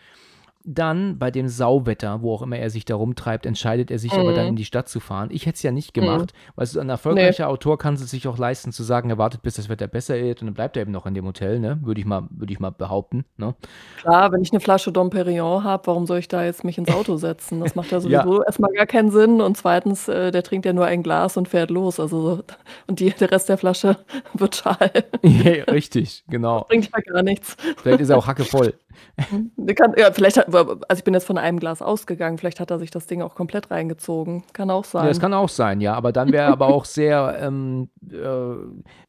Dann 0.63 1.18
bei 1.18 1.32
dem 1.32 1.48
Sauwetter, 1.48 2.22
wo 2.22 2.34
auch 2.34 2.41
immer 2.41 2.58
er 2.58 2.70
sich 2.70 2.86
da 2.86 2.96
rumtreibt, 2.96 3.46
entscheidet 3.46 3.89
er 3.91 3.98
sich 4.00 4.12
aber 4.13 4.34
dann 4.34 4.44
Mhm. 4.46 4.50
in 4.51 4.56
die 4.58 4.65
Stadt 4.65 4.89
zu 4.89 5.00
fahren. 5.00 5.30
Ich 5.32 5.46
hätte 5.46 5.56
es 5.56 5.63
ja 5.63 5.72
nicht 5.72 5.94
gemacht, 5.94 6.34
weil 6.56 6.65
so 6.68 6.80
ein 6.80 6.89
erfolgreicher 6.89 7.48
Autor 7.50 7.77
kann 7.77 7.96
es 7.96 8.01
sich 8.12 8.27
auch 8.27 8.38
leisten 8.38 8.72
zu 8.72 8.84
sagen, 8.84 9.10
er 9.10 9.18
wartet, 9.18 9.41
bis 9.41 9.56
das 9.56 9.70
Wetter 9.70 9.88
besser 9.88 10.15
wird 10.15 10.41
und 10.41 10.48
dann 10.48 10.53
bleibt 10.53 10.75
er 10.77 10.84
eben 10.84 10.91
noch 10.91 11.06
in 11.06 11.13
dem 11.13 11.25
Hotel, 11.25 11.60
ne? 11.60 11.80
Würde 11.82 12.00
ich 12.00 12.06
mal, 12.06 12.27
würde 12.30 12.53
ich 12.53 12.60
mal 12.60 12.70
behaupten, 12.72 13.25
ne? 13.38 13.56
Klar, 14.01 14.32
wenn 14.32 14.41
ich 14.41 14.51
eine 14.51 14.60
Flasche 14.60 14.91
Dom 14.91 15.10
Perignon 15.10 15.63
habe, 15.63 15.88
warum 15.88 16.06
soll 16.06 16.20
ich 16.20 16.27
da 16.27 16.44
jetzt 16.44 16.63
mich 16.63 16.77
ins 16.77 16.89
Auto 16.94 17.15
setzen? 17.18 17.60
Das 17.60 17.75
macht 17.75 17.91
ja 17.91 17.98
Ja. 18.00 18.24
sowieso 18.24 18.44
erstmal 18.44 18.72
gar 18.74 18.86
keinen 18.86 19.12
Sinn 19.12 19.41
und 19.41 19.58
zweitens, 19.58 20.08
äh, 20.08 20.32
der 20.32 20.44
trinkt 20.44 20.65
ja 20.65 20.74
nur 20.74 20.86
ein 20.86 21.03
Glas 21.03 21.38
und 21.38 21.48
fährt 21.48 21.72
los. 21.72 22.00
Also 22.00 22.44
und 22.88 23.00
die 23.00 23.10
der 23.12 23.32
Rest 23.32 23.50
der 23.50 23.58
Flasche 23.58 23.98
wird 24.34 24.56
schal. 24.58 24.91
ja, 25.24 25.63
richtig, 25.65 26.24
genau. 26.30 26.65
Bringt 26.70 26.89
ja 26.94 27.00
gar 27.13 27.24
nichts. 27.24 27.58
Vielleicht 27.77 28.01
ist 28.01 28.10
er 28.10 28.18
auch 28.18 28.27
hackevoll. 28.27 28.74
Kann 29.75 29.93
ja, 29.98 30.12
vielleicht 30.12 30.38
hat 30.38 30.53
also 30.53 30.77
ich 30.95 31.03
bin 31.03 31.13
jetzt 31.13 31.25
von 31.25 31.38
einem 31.38 31.60
Glas 31.60 31.81
ausgegangen, 31.81 32.38
vielleicht 32.38 32.60
hat 32.60 32.71
er 32.71 32.79
sich 32.79 32.91
das 32.91 33.07
Ding 33.07 33.21
auch 33.21 33.36
komplett 33.36 33.71
reingezogen. 33.71 34.43
Kann 34.53 34.69
auch 34.69 34.83
Ja, 34.86 34.89
sein. 34.91 35.07
das 35.07 35.19
kann 35.19 35.33
auch 35.33 35.50
sein, 35.50 35.81
ja, 35.81 35.93
aber 35.93 36.12
dann 36.12 36.31
wäre 36.31 36.45
er 36.45 36.51
aber 36.51 36.67
auch 36.67 36.86
sehr 36.86 37.38
ähm, 37.41 37.89
äh, 38.12 38.17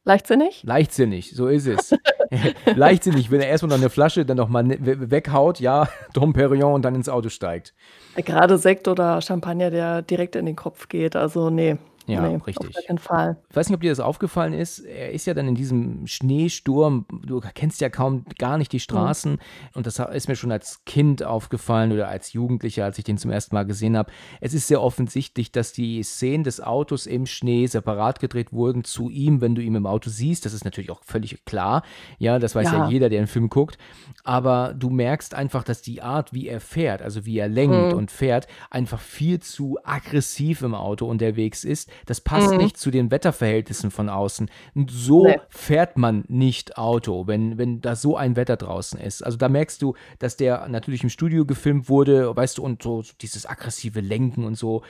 Leichtsinnig? 0.05 0.63
Leichtsinnig, 0.63 1.35
so 1.35 1.47
ist 1.47 1.67
es. 1.67 1.93
Leichtsinnig, 2.75 3.31
wenn 3.31 3.41
er 3.41 3.47
erstmal 3.47 3.69
noch 3.69 3.77
eine 3.77 3.89
Flasche 3.89 4.25
dann 4.25 4.37
noch 4.37 4.49
mal 4.49 4.63
ne- 4.63 4.77
we- 4.79 5.11
weghaut, 5.11 5.59
ja, 5.59 5.87
Dom 6.13 6.33
Perignon 6.33 6.73
und 6.73 6.83
dann 6.83 6.95
ins 6.95 7.09
Auto 7.09 7.29
steigt. 7.29 7.73
Gerade 8.15 8.57
Sekt 8.57 8.87
oder 8.87 9.21
Champagner, 9.21 9.69
der 9.71 10.01
direkt 10.01 10.35
in 10.35 10.45
den 10.45 10.55
Kopf 10.55 10.87
geht. 10.89 11.15
Also 11.15 11.49
nee. 11.49 11.77
Ja, 12.05 12.27
nee, 12.27 12.35
Auf 12.35 12.47
richtig. 12.47 12.73
gar 12.73 12.83
keinen 12.83 12.97
Fall. 12.97 13.37
Ich 13.49 13.55
weiß 13.55 13.69
nicht, 13.69 13.75
ob 13.75 13.81
dir 13.81 13.89
das 13.91 13.99
aufgefallen 14.01 14.53
ist. 14.53 14.79
Er 14.79 15.11
ist 15.11 15.25
ja 15.25 15.33
dann 15.33 15.47
in 15.47 15.55
diesem 15.55 16.05
Schneesturm. 16.05 17.05
Du 17.25 17.39
kennst 17.53 17.79
ja 17.81 17.89
kaum 17.89 18.25
gar 18.37 18.57
nicht 18.57 18.71
die 18.73 18.79
Straßen. 18.81 19.37
Und 19.73 19.85
das 19.87 19.99
ist 19.99 20.27
mir 20.27 20.35
schon 20.35 20.51
als 20.51 20.83
Kind 20.85 21.23
aufgefallen 21.23 21.91
oder 21.93 22.09
als 22.09 22.33
Jugendlicher, 22.33 22.83
als 22.83 22.97
ich 22.97 23.03
den 23.05 23.17
zum 23.17 23.31
ersten 23.31 23.55
Mal 23.55 23.63
gesehen 23.65 23.95
habe. 23.95 24.11
Es 24.41 24.53
ist 24.53 24.67
sehr 24.67 24.81
offensichtlich, 24.81 25.51
dass 25.51 25.71
die 25.71 26.03
Szenen 26.03 26.43
des 26.43 26.59
Autos 26.59 27.05
im 27.05 27.25
Schnee 27.25 27.67
separat 27.67 28.19
gedreht 28.19 28.51
wurden 28.51 28.83
zu 28.83 29.09
ihm, 29.09 29.39
wenn 29.41 29.55
du 29.55 29.61
ihn 29.61 29.75
im 29.75 29.85
Auto 29.85 30.09
siehst. 30.09 30.45
Das 30.45 30.53
ist 30.53 30.65
natürlich 30.65 30.91
auch 30.91 31.01
völlig 31.03 31.45
klar. 31.45 31.83
Ja, 32.19 32.37
das 32.39 32.53
weiß 32.55 32.71
ja, 32.71 32.77
Ja. 32.79 32.89
jeder, 32.89 33.09
der 33.09 33.21
den 33.21 33.27
Film 33.27 33.49
guckt. 33.49 33.77
Aber 34.23 34.73
du 34.77 34.89
merkst 34.89 35.33
einfach, 35.35 35.63
dass 35.63 35.81
die 35.81 36.01
Art, 36.01 36.33
wie 36.33 36.47
er 36.47 36.59
fährt, 36.59 37.01
also 37.01 37.25
wie 37.25 37.37
er 37.37 37.47
lenkt 37.47 37.91
Mhm. 37.93 37.97
und 37.97 38.11
fährt, 38.11 38.47
einfach 38.69 38.99
viel 38.99 39.39
zu 39.39 39.77
aggressiv 39.83 40.61
im 40.63 40.75
Auto 40.75 41.05
unterwegs 41.07 41.63
ist. 41.63 41.89
Das 42.05 42.21
passt 42.21 42.51
Mhm. 42.51 42.57
nicht 42.57 42.77
zu 42.77 42.91
den 42.91 43.11
Wetterverhältnissen 43.11 43.91
von 43.91 44.09
außen. 44.09 44.49
Und 44.75 44.91
so 44.91 45.25
Nee. 45.25 45.37
fährt 45.49 45.97
man 45.97 46.23
nicht 46.27 46.77
Auto, 46.77 47.27
wenn, 47.27 47.57
wenn 47.57 47.81
da 47.81 47.95
so 47.95 48.17
ein 48.17 48.35
Wetter 48.35 48.57
draußen 48.57 48.99
ist. 48.99 49.21
Also 49.23 49.37
da 49.37 49.49
merkst 49.49 49.81
du, 49.81 49.95
dass 50.19 50.37
der 50.37 50.67
natürlich 50.67 51.03
im 51.03 51.09
Studio 51.09 51.45
gefilmt 51.45 51.89
wurde, 51.89 52.35
weißt 52.35 52.57
du, 52.57 52.63
und 52.63 52.83
so, 52.83 53.03
dieses 53.21 53.45
aggressive 53.45 53.99
Lenken 54.01 54.43
und 54.43 54.55
so. 54.55 54.83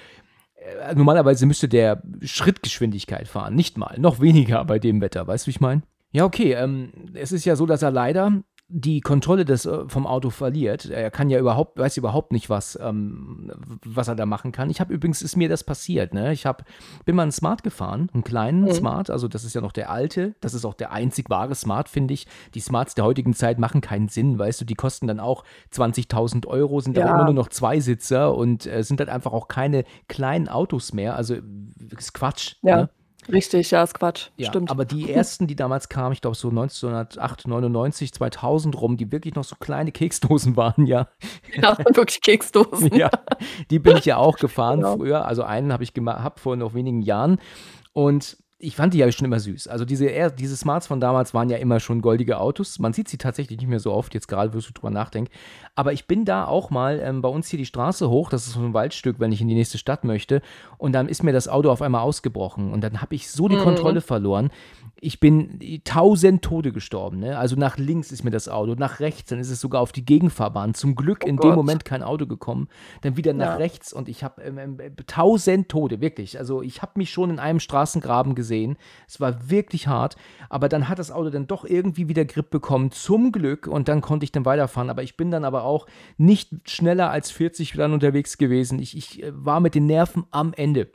Äh, 0.55 0.95
Normalerweise 0.95 1.45
müsste 1.45 1.67
der 1.67 2.01
Schrittgeschwindigkeit 2.21 3.27
fahren, 3.27 3.55
nicht 3.55 3.77
mal, 3.77 3.95
noch 3.99 4.19
weniger 4.21 4.63
bei 4.65 4.79
dem 4.79 5.01
Wetter, 5.01 5.25
weißt 5.27 5.45
du, 5.45 5.47
wie 5.47 5.51
ich 5.51 5.61
meine? 5.61 5.81
Ja, 6.11 6.25
okay, 6.25 6.53
ähm, 6.53 6.91
es 7.13 7.31
ist 7.31 7.45
ja 7.45 7.55
so, 7.55 7.65
dass 7.65 7.81
er 7.81 7.89
leider 7.91 8.43
die 8.69 9.01
Kontrolle 9.01 9.45
des, 9.45 9.65
äh, 9.65 9.87
vom 9.87 10.07
Auto 10.07 10.29
verliert. 10.29 10.89
Er 10.89 11.11
kann 11.11 11.29
ja 11.29 11.39
überhaupt, 11.39 11.77
weiß 11.77 11.97
überhaupt 11.97 12.31
nicht, 12.31 12.49
was, 12.49 12.77
ähm, 12.81 13.51
was 13.85 14.07
er 14.07 14.15
da 14.15 14.25
machen 14.25 14.51
kann. 14.51 14.69
Ich 14.69 14.79
habe 14.79 14.93
übrigens, 14.93 15.21
ist 15.21 15.35
mir 15.35 15.49
das 15.49 15.63
passiert, 15.63 16.13
ne? 16.13 16.33
Ich 16.33 16.45
hab, 16.45 16.63
bin 17.05 17.15
mal 17.15 17.23
einen 17.23 17.31
Smart 17.31 17.63
gefahren, 17.63 18.09
einen 18.13 18.23
kleinen 18.23 18.63
mhm. 18.63 18.71
Smart, 18.71 19.09
also 19.09 19.27
das 19.27 19.43
ist 19.43 19.53
ja 19.53 19.61
noch 19.61 19.73
der 19.73 19.89
alte, 19.91 20.35
das 20.41 20.53
ist 20.53 20.65
auch 20.65 20.73
der 20.73 20.91
einzig 20.91 21.29
wahre 21.29 21.55
Smart, 21.55 21.89
finde 21.89 22.13
ich. 22.13 22.25
Die 22.55 22.61
Smarts 22.61 22.95
der 22.95 23.05
heutigen 23.05 23.33
Zeit 23.33 23.59
machen 23.59 23.81
keinen 23.81 24.07
Sinn, 24.07 24.39
weißt 24.39 24.61
du, 24.61 24.65
die 24.65 24.75
kosten 24.75 25.07
dann 25.07 25.19
auch 25.19 25.43
20.000 25.71 26.47
Euro, 26.47 26.79
sind 26.79 26.97
ja. 26.97 27.05
aber 27.05 27.15
immer 27.15 27.25
nur 27.25 27.33
noch 27.33 27.49
Zweisitzer 27.49 28.35
und 28.35 28.65
äh, 28.65 28.83
sind 28.83 28.99
halt 28.99 29.09
einfach 29.09 29.33
auch 29.33 29.47
keine 29.47 29.83
kleinen 30.07 30.47
Autos 30.47 30.93
mehr, 30.93 31.15
also 31.15 31.35
ist 31.95 32.13
Quatsch. 32.13 32.55
Ja. 32.61 32.77
Ne? 32.77 32.89
Richtig, 33.31 33.71
ja, 33.71 33.83
ist 33.83 33.93
Quatsch. 33.93 34.29
Ja, 34.37 34.49
Stimmt. 34.49 34.71
aber 34.71 34.85
die 34.85 35.09
ersten, 35.13 35.47
die 35.47 35.55
damals 35.55 35.89
kamen, 35.89 36.13
ich 36.13 36.21
glaube 36.21 36.35
so 36.35 36.49
1908, 36.49 37.47
99, 37.47 38.13
2000 38.13 38.79
rum, 38.79 38.97
die 38.97 39.11
wirklich 39.11 39.35
noch 39.35 39.43
so 39.43 39.55
kleine 39.59 39.91
Keksdosen 39.91 40.55
waren, 40.57 40.85
ja. 40.85 41.07
Ja, 41.55 41.77
wirklich 41.77 42.21
Keksdosen. 42.21 42.93
ja, 42.95 43.09
die 43.69 43.79
bin 43.79 43.97
ich 43.97 44.05
ja 44.05 44.17
auch 44.17 44.37
gefahren 44.39 44.81
genau. 44.81 44.97
früher. 44.97 45.25
Also 45.25 45.43
einen 45.43 45.71
habe 45.71 45.83
ich 45.83 45.93
gehabt 45.93 46.39
vor 46.39 46.55
noch 46.55 46.73
wenigen 46.73 47.01
Jahren. 47.01 47.39
Und 47.93 48.37
ich 48.63 48.77
fand 48.77 48.93
die 48.93 48.99
ja 48.99 49.11
schon 49.11 49.25
immer 49.25 49.41
süß. 49.41 49.67
Also 49.67 49.83
diese, 49.83 50.31
diese 50.31 50.55
Smarts 50.55 50.87
von 50.87 51.01
damals 51.01 51.33
waren 51.33 51.49
ja 51.49 51.57
immer 51.57 51.81
schon 51.81 52.01
goldige 52.01 52.39
Autos. 52.39 52.79
Man 52.79 52.93
sieht 52.93 53.09
sie 53.09 53.17
tatsächlich 53.17 53.59
nicht 53.59 53.67
mehr 53.67 53.79
so 53.79 53.91
oft, 53.91 54.13
jetzt 54.13 54.27
gerade, 54.27 54.53
wirst 54.53 54.69
du 54.69 54.73
drüber 54.73 54.89
nachdenken. 54.89 55.29
Aber 55.75 55.91
ich 55.91 56.07
bin 56.07 56.23
da 56.23 56.45
auch 56.45 56.69
mal 56.69 57.01
ähm, 57.03 57.21
bei 57.21 57.27
uns 57.27 57.49
hier 57.49 57.59
die 57.59 57.65
Straße 57.65 58.09
hoch, 58.09 58.29
das 58.29 58.47
ist 58.47 58.53
so 58.53 58.61
ein 58.61 58.73
Waldstück, 58.73 59.19
wenn 59.19 59.33
ich 59.33 59.41
in 59.41 59.49
die 59.49 59.55
nächste 59.55 59.77
Stadt 59.77 60.05
möchte. 60.05 60.41
Und 60.77 60.93
dann 60.93 61.09
ist 61.09 61.23
mir 61.23 61.33
das 61.33 61.49
Auto 61.49 61.69
auf 61.69 61.81
einmal 61.81 62.01
ausgebrochen. 62.01 62.71
Und 62.71 62.81
dann 62.81 63.01
habe 63.01 63.15
ich 63.15 63.29
so 63.29 63.49
die 63.49 63.57
mhm. 63.57 63.63
Kontrolle 63.63 64.01
verloren 64.01 64.49
ich 65.03 65.19
bin 65.19 65.81
tausend 65.83 66.43
Tode 66.43 66.71
gestorben. 66.71 67.19
Ne? 67.19 67.37
Also 67.37 67.55
nach 67.55 67.77
links 67.77 68.11
ist 68.11 68.23
mir 68.23 68.31
das 68.31 68.47
Auto, 68.47 68.75
nach 68.75 68.99
rechts, 68.99 69.29
dann 69.29 69.39
ist 69.39 69.49
es 69.49 69.59
sogar 69.59 69.81
auf 69.81 69.91
die 69.91 70.05
Gegenfahrbahn. 70.05 70.73
Zum 70.73 70.95
Glück 70.95 71.23
oh 71.23 71.27
in 71.27 71.35
Gott. 71.37 71.51
dem 71.51 71.55
Moment 71.55 71.85
kein 71.85 72.03
Auto 72.03 72.25
gekommen. 72.25 72.67
Dann 73.01 73.17
wieder 73.17 73.33
nach 73.33 73.45
ja. 73.45 73.55
rechts 73.55 73.93
und 73.93 74.07
ich 74.09 74.23
habe 74.23 74.41
ähm, 74.41 74.57
ähm, 74.57 74.77
tausend 75.05 75.69
Tode, 75.69 76.01
wirklich. 76.01 76.39
Also 76.39 76.61
ich 76.61 76.81
habe 76.81 76.93
mich 76.95 77.11
schon 77.11 77.29
in 77.29 77.39
einem 77.39 77.59
Straßengraben 77.59 78.33
gesehen. 78.33 78.77
Es 79.07 79.19
war 79.19 79.49
wirklich 79.49 79.87
hart. 79.87 80.15
Aber 80.49 80.69
dann 80.69 80.87
hat 80.89 80.99
das 80.99 81.11
Auto 81.11 81.29
dann 81.29 81.47
doch 81.47 81.65
irgendwie 81.65 82.07
wieder 82.07 82.25
Grip 82.25 82.49
bekommen, 82.49 82.91
zum 82.91 83.31
Glück. 83.31 83.67
Und 83.67 83.87
dann 83.87 84.01
konnte 84.01 84.23
ich 84.23 84.31
dann 84.31 84.45
weiterfahren. 84.45 84.89
Aber 84.89 85.03
ich 85.03 85.17
bin 85.17 85.31
dann 85.31 85.45
aber 85.45 85.63
auch 85.63 85.85
nicht 86.17 86.49
schneller 86.65 87.11
als 87.11 87.29
40 87.31 87.73
dann 87.73 87.93
unterwegs 87.93 88.37
gewesen. 88.37 88.79
Ich, 88.79 88.97
ich 88.97 89.23
äh, 89.23 89.31
war 89.33 89.59
mit 89.59 89.75
den 89.75 89.85
Nerven 89.85 90.25
am 90.31 90.53
Ende. 90.53 90.89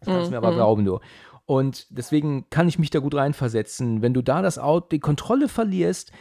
Das 0.00 0.08
kannst 0.08 0.26
du 0.26 0.30
mir 0.32 0.36
aber 0.38 0.52
mhm. 0.52 0.56
glauben, 0.56 0.84
du. 0.84 1.00
Und 1.46 1.86
deswegen 1.90 2.50
kann 2.50 2.68
ich 2.68 2.78
mich 2.78 2.90
da 2.90 2.98
gut 2.98 3.14
reinversetzen. 3.14 4.02
Wenn 4.02 4.14
du 4.14 4.22
da 4.22 4.42
das 4.42 4.58
Auto, 4.58 4.88
die 4.90 5.00
Kontrolle 5.00 5.48
verlierst, 5.48 6.12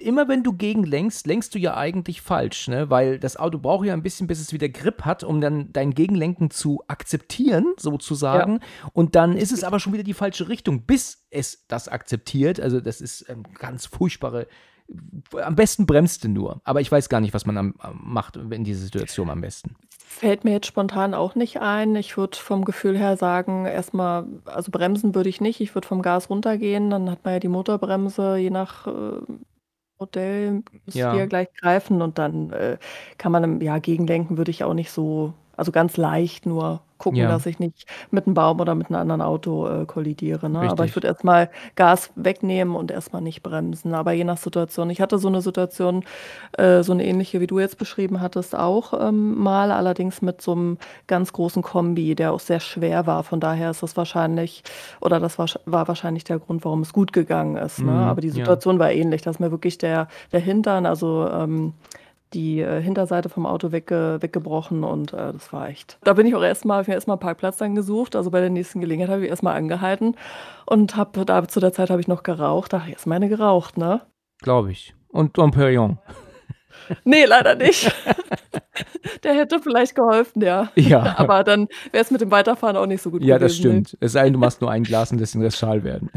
immer 0.00 0.28
wenn 0.28 0.44
du 0.44 0.52
gegenlenkst, 0.52 1.26
lenkst 1.26 1.54
du 1.54 1.58
ja 1.58 1.76
eigentlich 1.76 2.22
falsch, 2.22 2.68
ne? 2.68 2.88
Weil 2.88 3.18
das 3.18 3.36
Auto 3.36 3.58
braucht 3.58 3.86
ja 3.86 3.92
ein 3.92 4.02
bisschen, 4.02 4.28
bis 4.28 4.40
es 4.40 4.52
wieder 4.52 4.68
Grip 4.68 5.04
hat, 5.04 5.24
um 5.24 5.40
dann 5.40 5.72
dein 5.72 5.92
Gegenlenken 5.92 6.50
zu 6.50 6.82
akzeptieren, 6.86 7.74
sozusagen. 7.76 8.60
Ja. 8.60 8.90
Und 8.92 9.16
dann 9.16 9.36
ist 9.36 9.50
es 9.50 9.64
aber 9.64 9.80
schon 9.80 9.92
wieder 9.92 10.04
die 10.04 10.14
falsche 10.14 10.48
Richtung, 10.48 10.82
bis 10.82 11.26
es 11.30 11.66
das 11.66 11.88
akzeptiert. 11.88 12.60
Also, 12.60 12.80
das 12.80 13.00
ist 13.00 13.28
ähm, 13.28 13.42
ganz 13.58 13.86
furchtbare. 13.86 14.46
Am 15.42 15.56
besten 15.56 15.86
bremst 15.86 16.24
du 16.24 16.28
nur. 16.28 16.60
Aber 16.64 16.80
ich 16.80 16.90
weiß 16.90 17.08
gar 17.08 17.20
nicht, 17.20 17.34
was 17.34 17.46
man 17.46 17.56
am, 17.56 17.74
macht 17.92 18.36
in 18.36 18.64
dieser 18.64 18.82
Situation 18.82 19.30
am 19.30 19.40
besten. 19.40 19.76
Fällt 19.90 20.44
mir 20.44 20.52
jetzt 20.52 20.66
spontan 20.66 21.14
auch 21.14 21.34
nicht 21.34 21.60
ein. 21.60 21.96
Ich 21.96 22.16
würde 22.16 22.36
vom 22.36 22.64
Gefühl 22.64 22.98
her 22.98 23.16
sagen, 23.16 23.66
erstmal, 23.66 24.26
also 24.44 24.70
bremsen 24.70 25.14
würde 25.14 25.28
ich 25.28 25.40
nicht. 25.40 25.60
Ich 25.60 25.74
würde 25.74 25.88
vom 25.88 26.02
Gas 26.02 26.28
runtergehen. 26.28 26.90
Dann 26.90 27.10
hat 27.10 27.24
man 27.24 27.34
ja 27.34 27.40
die 27.40 27.48
Motorbremse, 27.48 28.36
je 28.36 28.50
nach 28.50 28.86
äh, 28.86 29.20
Modell 29.98 30.62
müsste 30.84 30.98
ja. 30.98 31.14
ja 31.14 31.26
gleich 31.26 31.48
greifen 31.54 32.02
und 32.02 32.18
dann 32.18 32.50
äh, 32.50 32.76
kann 33.18 33.32
man, 33.32 33.60
ja, 33.60 33.78
gegenlenken 33.78 34.36
würde 34.36 34.50
ich 34.50 34.64
auch 34.64 34.74
nicht 34.74 34.90
so, 34.90 35.32
also 35.56 35.70
ganz 35.70 35.96
leicht 35.96 36.44
nur 36.44 36.82
gucken, 37.02 37.18
Ja. 37.20 37.28
dass 37.28 37.46
ich 37.46 37.58
nicht 37.58 37.86
mit 38.10 38.26
einem 38.26 38.34
Baum 38.34 38.60
oder 38.60 38.74
mit 38.74 38.88
einem 38.88 39.00
anderen 39.00 39.22
Auto, 39.22 39.66
äh, 39.68 39.86
kollidiere, 39.86 40.48
ne? 40.48 40.60
Aber 40.70 40.84
ich 40.84 40.94
würde 40.96 41.08
erstmal 41.08 41.50
Gas 41.74 42.10
wegnehmen 42.14 42.76
und 42.76 42.90
erstmal 42.90 43.22
nicht 43.22 43.42
bremsen, 43.42 43.94
aber 43.94 44.12
je 44.12 44.24
nach 44.24 44.38
Situation. 44.38 44.88
Ich 44.90 45.00
hatte 45.00 45.18
so 45.18 45.28
eine 45.28 45.40
Situation, 45.42 46.04
äh, 46.58 46.82
so 46.82 46.92
eine 46.92 47.04
ähnliche, 47.04 47.40
wie 47.40 47.46
du 47.46 47.58
jetzt 47.58 47.78
beschrieben 47.78 48.20
hattest, 48.20 48.54
auch, 48.56 48.92
ähm, 48.98 49.36
mal, 49.38 49.72
allerdings 49.72 50.22
mit 50.22 50.40
so 50.40 50.52
einem 50.52 50.78
ganz 51.08 51.32
großen 51.32 51.62
Kombi, 51.62 52.14
der 52.14 52.32
auch 52.32 52.40
sehr 52.40 52.60
schwer 52.60 53.06
war. 53.06 53.24
Von 53.24 53.40
daher 53.40 53.70
ist 53.70 53.82
das 53.82 53.96
wahrscheinlich 53.96 54.62
oder 55.00 55.18
das 55.20 55.38
war 55.38 55.46
war 55.66 55.88
wahrscheinlich 55.88 56.24
der 56.24 56.38
Grund, 56.38 56.64
warum 56.64 56.82
es 56.82 56.92
gut 56.92 57.12
gegangen 57.12 57.56
ist, 57.56 57.78
ne? 57.80 57.90
Mhm, 57.92 57.98
Aber 57.98 58.20
die 58.20 58.28
ja. 58.28 58.34
Situation 58.34 58.78
war 58.78 58.92
ähnlich, 58.92 59.22
dass 59.22 59.40
mir 59.40 59.50
wirklich 59.50 59.78
der 59.78 60.08
der 60.32 60.40
Hintern, 60.40 60.86
also, 60.86 61.28
ähm 61.28 61.72
die 62.34 62.60
äh, 62.60 62.80
Hinterseite 62.80 63.28
vom 63.28 63.46
Auto 63.46 63.72
wegge 63.72 64.18
weggebrochen 64.20 64.84
und 64.84 65.12
äh, 65.12 65.32
das 65.32 65.52
war 65.52 65.68
echt. 65.68 65.98
Da 66.04 66.14
bin 66.14 66.26
ich 66.26 66.34
auch 66.34 66.42
erstmal, 66.42 66.78
habe 66.78 66.90
mir 66.90 66.94
erstmal 66.94 67.16
Parkplatz 67.18 67.58
dann 67.58 67.74
gesucht. 67.74 68.16
Also 68.16 68.30
bei 68.30 68.40
der 68.40 68.50
nächsten 68.50 68.80
Gelegenheit 68.80 69.10
habe 69.10 69.24
ich 69.24 69.30
erstmal 69.30 69.56
angehalten 69.56 70.16
und 70.66 70.96
habe 70.96 71.24
da 71.24 71.46
zu 71.46 71.60
der 71.60 71.72
Zeit 71.72 71.90
habe 71.90 72.00
ich 72.00 72.08
noch 72.08 72.22
geraucht. 72.22 72.72
Da 72.72 72.80
habe 72.80 72.88
ich 72.88 72.94
erstmal 72.94 73.16
eine 73.16 73.28
geraucht, 73.28 73.76
ne? 73.76 74.02
Glaube 74.40 74.72
ich. 74.72 74.94
Und 75.08 75.38
Dom 75.38 75.50
Perignon. 75.50 75.98
Nee, 77.04 77.24
leider 77.26 77.54
nicht. 77.54 77.92
Der 79.22 79.34
hätte 79.34 79.60
vielleicht 79.60 79.94
geholfen, 79.94 80.42
ja. 80.42 80.70
Ja. 80.74 81.14
Aber 81.18 81.44
dann 81.44 81.68
wäre 81.92 82.02
es 82.02 82.10
mit 82.10 82.20
dem 82.20 82.30
Weiterfahren 82.30 82.76
auch 82.76 82.86
nicht 82.86 83.02
so 83.02 83.10
gut 83.10 83.22
Ja, 83.22 83.38
das 83.38 83.56
stimmt. 83.56 83.96
Es 84.00 84.12
sei 84.12 84.24
denn, 84.24 84.32
du 84.32 84.38
machst 84.38 84.60
nur 84.60 84.70
ein 84.70 84.82
Glas 84.82 85.12
und 85.12 85.18
lässt 85.18 85.34
den 85.34 85.42
Rest 85.42 85.58
schal 85.58 85.84
werden. 85.84 86.10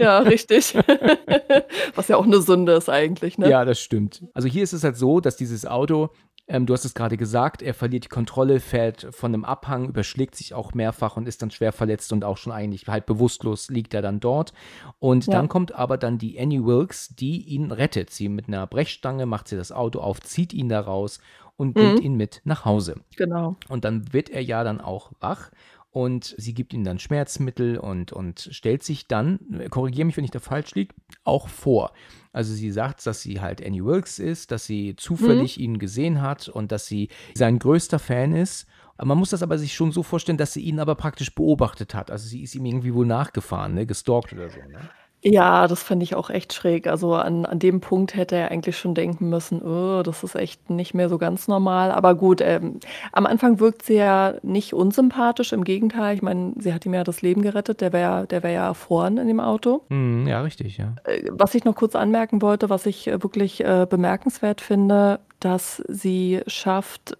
Ja, 0.00 0.18
richtig. 0.20 0.74
Was 1.94 2.08
ja 2.08 2.16
auch 2.16 2.24
eine 2.24 2.40
Sünde 2.40 2.72
ist 2.72 2.88
eigentlich, 2.88 3.38
ne? 3.38 3.50
Ja, 3.50 3.64
das 3.64 3.80
stimmt. 3.80 4.24
Also 4.34 4.48
hier 4.48 4.62
ist 4.62 4.72
es 4.72 4.82
halt 4.82 4.96
so, 4.96 5.20
dass 5.20 5.36
dieses 5.36 5.66
Auto 5.66 6.10
ähm, 6.50 6.66
du 6.66 6.74
hast 6.74 6.84
es 6.84 6.94
gerade 6.94 7.16
gesagt, 7.16 7.62
er 7.62 7.74
verliert 7.74 8.04
die 8.04 8.08
Kontrolle, 8.08 8.58
fällt 8.58 9.06
von 9.12 9.32
einem 9.32 9.44
Abhang, 9.44 9.88
überschlägt 9.88 10.34
sich 10.34 10.52
auch 10.52 10.74
mehrfach 10.74 11.16
und 11.16 11.28
ist 11.28 11.42
dann 11.42 11.52
schwer 11.52 11.70
verletzt 11.70 12.12
und 12.12 12.24
auch 12.24 12.36
schon 12.36 12.52
eigentlich 12.52 12.88
halb 12.88 13.06
bewusstlos 13.06 13.68
liegt 13.68 13.94
er 13.94 14.02
dann 14.02 14.18
dort. 14.18 14.52
Und 14.98 15.26
ja. 15.26 15.34
dann 15.34 15.48
kommt 15.48 15.72
aber 15.72 15.96
dann 15.96 16.18
die 16.18 16.40
Annie 16.40 16.64
Wilkes, 16.64 17.14
die 17.14 17.42
ihn 17.42 17.70
rettet. 17.70 18.10
Sie 18.10 18.28
mit 18.28 18.48
einer 18.48 18.66
Brechstange 18.66 19.26
macht 19.26 19.46
sie 19.46 19.56
das 19.56 19.70
Auto 19.70 20.00
auf, 20.00 20.20
zieht 20.20 20.52
ihn 20.52 20.68
da 20.68 20.80
raus 20.80 21.20
und 21.56 21.76
mhm. 21.76 21.82
nimmt 21.82 22.00
ihn 22.00 22.14
mit 22.16 22.40
nach 22.44 22.64
Hause. 22.64 22.96
Genau. 23.16 23.56
Und 23.68 23.84
dann 23.84 24.12
wird 24.12 24.28
er 24.28 24.42
ja 24.42 24.64
dann 24.64 24.80
auch 24.80 25.12
wach 25.20 25.50
und 25.90 26.34
sie 26.38 26.54
gibt 26.54 26.72
ihm 26.72 26.84
dann 26.84 27.00
Schmerzmittel 27.00 27.76
und, 27.76 28.12
und 28.12 28.48
stellt 28.52 28.82
sich 28.84 29.08
dann, 29.08 29.40
korrigiere 29.70 30.06
mich, 30.06 30.16
wenn 30.16 30.24
ich 30.24 30.30
da 30.30 30.38
falsch 30.38 30.74
liege, 30.74 30.94
auch 31.24 31.48
vor. 31.48 31.92
Also 32.32 32.54
sie 32.54 32.70
sagt, 32.70 33.04
dass 33.06 33.22
sie 33.22 33.40
halt 33.40 33.64
Annie 33.64 33.84
Wilkes 33.84 34.20
ist, 34.20 34.52
dass 34.52 34.66
sie 34.66 34.94
zufällig 34.96 35.58
mhm. 35.58 35.64
ihn 35.64 35.78
gesehen 35.78 36.22
hat 36.22 36.48
und 36.48 36.70
dass 36.70 36.86
sie 36.86 37.08
sein 37.34 37.58
größter 37.58 37.98
Fan 37.98 38.32
ist. 38.32 38.66
Man 39.02 39.18
muss 39.18 39.30
das 39.30 39.42
aber 39.42 39.58
sich 39.58 39.74
schon 39.74 39.90
so 39.90 40.02
vorstellen, 40.02 40.38
dass 40.38 40.52
sie 40.52 40.60
ihn 40.60 40.78
aber 40.78 40.94
praktisch 40.94 41.34
beobachtet 41.34 41.94
hat. 41.94 42.10
Also 42.10 42.28
sie 42.28 42.42
ist 42.42 42.54
ihm 42.54 42.66
irgendwie 42.66 42.94
wohl 42.94 43.06
nachgefahren, 43.06 43.74
ne? 43.74 43.86
gestalkt 43.86 44.32
oder 44.32 44.48
so. 44.48 44.60
Ne? 44.60 44.90
Ja, 45.22 45.66
das 45.68 45.82
finde 45.82 46.04
ich 46.04 46.14
auch 46.14 46.30
echt 46.30 46.54
schräg. 46.54 46.86
Also 46.86 47.14
an 47.14 47.44
an 47.44 47.58
dem 47.58 47.80
Punkt 47.82 48.14
hätte 48.16 48.36
er 48.36 48.50
eigentlich 48.50 48.78
schon 48.78 48.94
denken 48.94 49.28
müssen: 49.28 49.60
„Oh, 49.60 50.02
das 50.02 50.24
ist 50.24 50.34
echt 50.34 50.70
nicht 50.70 50.94
mehr 50.94 51.10
so 51.10 51.18
ganz 51.18 51.46
normal.“ 51.46 51.90
Aber 51.92 52.14
gut, 52.14 52.40
ähm, 52.40 52.80
am 53.12 53.26
Anfang 53.26 53.60
wirkt 53.60 53.82
sie 53.82 53.96
ja 53.96 54.34
nicht 54.42 54.72
unsympathisch, 54.72 55.52
im 55.52 55.64
Gegenteil. 55.64 56.14
Ich 56.14 56.22
meine, 56.22 56.54
sie 56.58 56.72
hat 56.72 56.86
ihm 56.86 56.94
ja 56.94 57.04
das 57.04 57.20
Leben 57.20 57.42
gerettet. 57.42 57.82
Der 57.82 57.92
wäre 57.92 58.26
der 58.26 58.42
wäre 58.42 58.54
ja 58.54 58.66
erfroren 58.68 59.18
in 59.18 59.26
dem 59.28 59.40
Auto. 59.40 59.82
Mhm, 59.90 60.26
ja, 60.26 60.40
richtig, 60.40 60.78
ja. 60.78 60.94
Äh, 61.04 61.24
was 61.30 61.54
ich 61.54 61.64
noch 61.64 61.74
kurz 61.76 61.94
anmerken 61.94 62.40
wollte, 62.40 62.70
was 62.70 62.86
ich, 62.86 63.06
äh, 63.06 63.22
wirklich, 63.22 63.62
äh, 63.64 63.86
bemerkenswert 63.88 64.60
finde, 64.62 65.20
dass 65.38 65.82
sie 65.88 66.40
schafft 66.46 67.16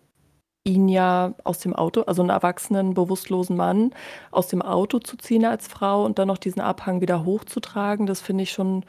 ihn 0.64 0.88
ja 0.88 1.34
aus 1.44 1.58
dem 1.58 1.74
Auto 1.74 2.02
also 2.02 2.22
einen 2.22 2.30
erwachsenen, 2.30 2.94
bewusstlosen 2.94 3.56
Mann 3.56 3.94
aus 4.30 4.48
dem 4.48 4.62
Auto 4.62 4.98
zu 4.98 5.16
ziehen 5.16 5.44
als 5.44 5.68
Frau 5.68 6.04
und 6.04 6.18
dann 6.18 6.28
noch 6.28 6.38
diesen 6.38 6.60
Abhang 6.60 7.00
wieder 7.00 7.24
hochzutragen, 7.24 8.06
das 8.06 8.20
finde 8.20 8.44
ich 8.44 8.52
schon 8.52 8.84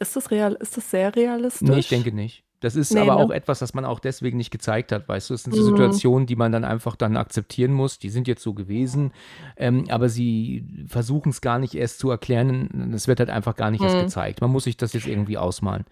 ist 0.00 0.16
das 0.16 0.30
real 0.30 0.54
ist 0.54 0.76
das 0.76 0.90
sehr 0.90 1.14
realistisch? 1.14 1.68
Ne, 1.68 1.78
ich 1.78 1.88
denke 1.88 2.12
nicht. 2.12 2.44
Das 2.62 2.76
ist 2.76 2.94
nee, 2.94 3.00
aber 3.00 3.16
ne? 3.16 3.24
auch 3.24 3.30
etwas, 3.30 3.58
das 3.58 3.74
man 3.74 3.84
auch 3.84 3.98
deswegen 3.98 4.38
nicht 4.38 4.52
gezeigt 4.52 4.92
hat, 4.92 5.08
weißt 5.08 5.30
du? 5.30 5.34
Es 5.34 5.42
sind 5.42 5.52
so 5.52 5.62
mhm. 5.62 5.66
Situationen, 5.66 6.26
die 6.26 6.36
man 6.36 6.52
dann 6.52 6.64
einfach 6.64 6.94
dann 6.94 7.16
akzeptieren 7.16 7.72
muss. 7.72 7.98
Die 7.98 8.08
sind 8.08 8.28
jetzt 8.28 8.42
so 8.42 8.54
gewesen, 8.54 9.12
ähm, 9.56 9.86
aber 9.90 10.08
sie 10.08 10.64
versuchen 10.86 11.30
es 11.30 11.40
gar 11.40 11.58
nicht 11.58 11.74
erst 11.74 11.98
zu 11.98 12.08
erklären. 12.08 12.92
Es 12.94 13.08
wird 13.08 13.18
halt 13.18 13.30
einfach 13.30 13.56
gar 13.56 13.72
nicht 13.72 13.80
mhm. 13.80 13.88
erst 13.88 13.98
gezeigt. 13.98 14.40
Man 14.40 14.50
muss 14.50 14.64
sich 14.64 14.76
das 14.76 14.92
jetzt 14.92 15.08
irgendwie 15.08 15.38
ausmalen. 15.38 15.84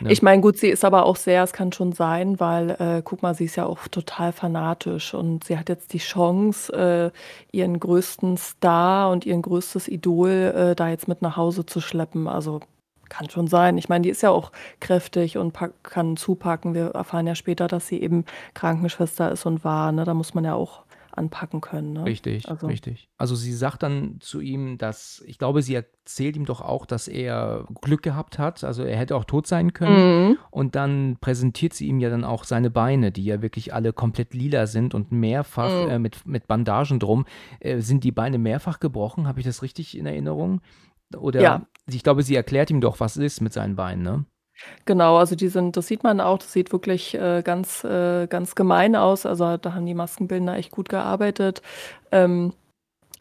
Ne? 0.00 0.12
Ich 0.12 0.20
meine, 0.20 0.42
gut, 0.42 0.58
sie 0.58 0.68
ist 0.68 0.84
aber 0.84 1.06
auch 1.06 1.16
sehr, 1.16 1.42
es 1.42 1.54
kann 1.54 1.72
schon 1.72 1.92
sein, 1.92 2.38
weil, 2.38 2.70
äh, 2.70 3.02
guck 3.02 3.22
mal, 3.22 3.34
sie 3.34 3.46
ist 3.46 3.56
ja 3.56 3.64
auch 3.64 3.88
total 3.88 4.32
fanatisch 4.32 5.14
und 5.14 5.44
sie 5.44 5.58
hat 5.58 5.70
jetzt 5.70 5.94
die 5.94 5.98
Chance, 5.98 7.12
äh, 7.52 7.56
ihren 7.56 7.80
größten 7.80 8.36
Star 8.36 9.10
und 9.10 9.24
ihren 9.24 9.40
größtes 9.40 9.88
Idol 9.88 10.30
äh, 10.30 10.74
da 10.74 10.90
jetzt 10.90 11.08
mit 11.08 11.22
nach 11.22 11.38
Hause 11.38 11.64
zu 11.64 11.80
schleppen. 11.80 12.28
Also 12.28 12.60
kann 13.10 13.28
schon 13.28 13.46
sein. 13.46 13.76
Ich 13.76 13.90
meine, 13.90 14.02
die 14.02 14.08
ist 14.08 14.22
ja 14.22 14.30
auch 14.30 14.52
kräftig 14.80 15.36
und 15.36 15.54
kann 15.82 16.16
zupacken. 16.16 16.72
Wir 16.72 16.86
erfahren 16.92 17.26
ja 17.26 17.34
später, 17.34 17.68
dass 17.68 17.86
sie 17.86 18.00
eben 18.00 18.24
Krankenschwester 18.54 19.30
ist 19.30 19.44
und 19.44 19.64
war. 19.64 19.92
Ne? 19.92 20.04
Da 20.04 20.14
muss 20.14 20.32
man 20.32 20.44
ja 20.44 20.54
auch 20.54 20.84
anpacken 21.12 21.60
können, 21.60 21.92
ne? 21.92 22.04
Richtig, 22.04 22.48
Also 22.48 22.68
richtig. 22.68 23.08
Also, 23.18 23.34
sie 23.34 23.52
sagt 23.52 23.82
dann 23.82 24.18
zu 24.20 24.40
ihm, 24.40 24.78
dass 24.78 25.22
ich 25.26 25.38
glaube, 25.38 25.60
sie 25.60 25.74
erzählt 25.74 26.36
ihm 26.36 26.44
doch 26.46 26.60
auch, 26.60 26.86
dass 26.86 27.08
er 27.08 27.66
Glück 27.82 28.02
gehabt 28.04 28.38
hat. 28.38 28.62
Also, 28.62 28.84
er 28.84 28.96
hätte 28.96 29.16
auch 29.16 29.24
tot 29.24 29.48
sein 29.48 29.72
können. 29.72 30.28
Mhm. 30.28 30.38
Und 30.52 30.76
dann 30.76 31.16
präsentiert 31.20 31.74
sie 31.74 31.88
ihm 31.88 31.98
ja 31.98 32.10
dann 32.10 32.22
auch 32.24 32.44
seine 32.44 32.70
Beine, 32.70 33.10
die 33.10 33.24
ja 33.24 33.42
wirklich 33.42 33.74
alle 33.74 33.92
komplett 33.92 34.34
lila 34.34 34.68
sind 34.68 34.94
und 34.94 35.10
mehrfach 35.10 35.84
Mhm. 35.86 35.90
äh, 35.90 35.98
mit, 35.98 36.24
mit 36.26 36.46
Bandagen 36.46 37.00
drum. 37.00 37.26
Äh, 37.58 37.80
sind 37.80 38.04
die 38.04 38.12
Beine 38.12 38.38
mehrfach 38.38 38.78
gebrochen? 38.78 39.26
Habe 39.26 39.40
ich 39.40 39.46
das 39.46 39.62
richtig 39.62 39.98
in 39.98 40.06
Erinnerung? 40.06 40.60
Oder 41.16 41.40
Ja. 41.40 41.62
ich 41.88 42.02
glaube, 42.02 42.22
sie 42.22 42.34
erklärt 42.36 42.70
ihm 42.70 42.80
doch, 42.80 43.00
was 43.00 43.16
ist 43.16 43.40
mit 43.40 43.52
seinen 43.52 43.76
Beinen, 43.76 44.02
ne? 44.02 44.24
Genau, 44.84 45.16
also 45.16 45.36
die 45.36 45.48
sind 45.48 45.76
das 45.78 45.86
sieht 45.86 46.02
man 46.02 46.20
auch, 46.20 46.38
das 46.38 46.52
sieht 46.52 46.70
wirklich, 46.70 47.14
äh, 47.14 47.42
ganz 47.42 47.82
äh, 47.82 48.26
ganz 48.26 48.54
gemein 48.54 48.94
aus. 48.94 49.24
Also, 49.24 49.56
da 49.56 49.72
haben 49.74 49.86
die 49.86 49.94
Maskenbildner 49.94 50.56
echt 50.56 50.70
gut 50.70 50.88
gearbeitet. 50.90 51.62
Ähm, 52.12 52.52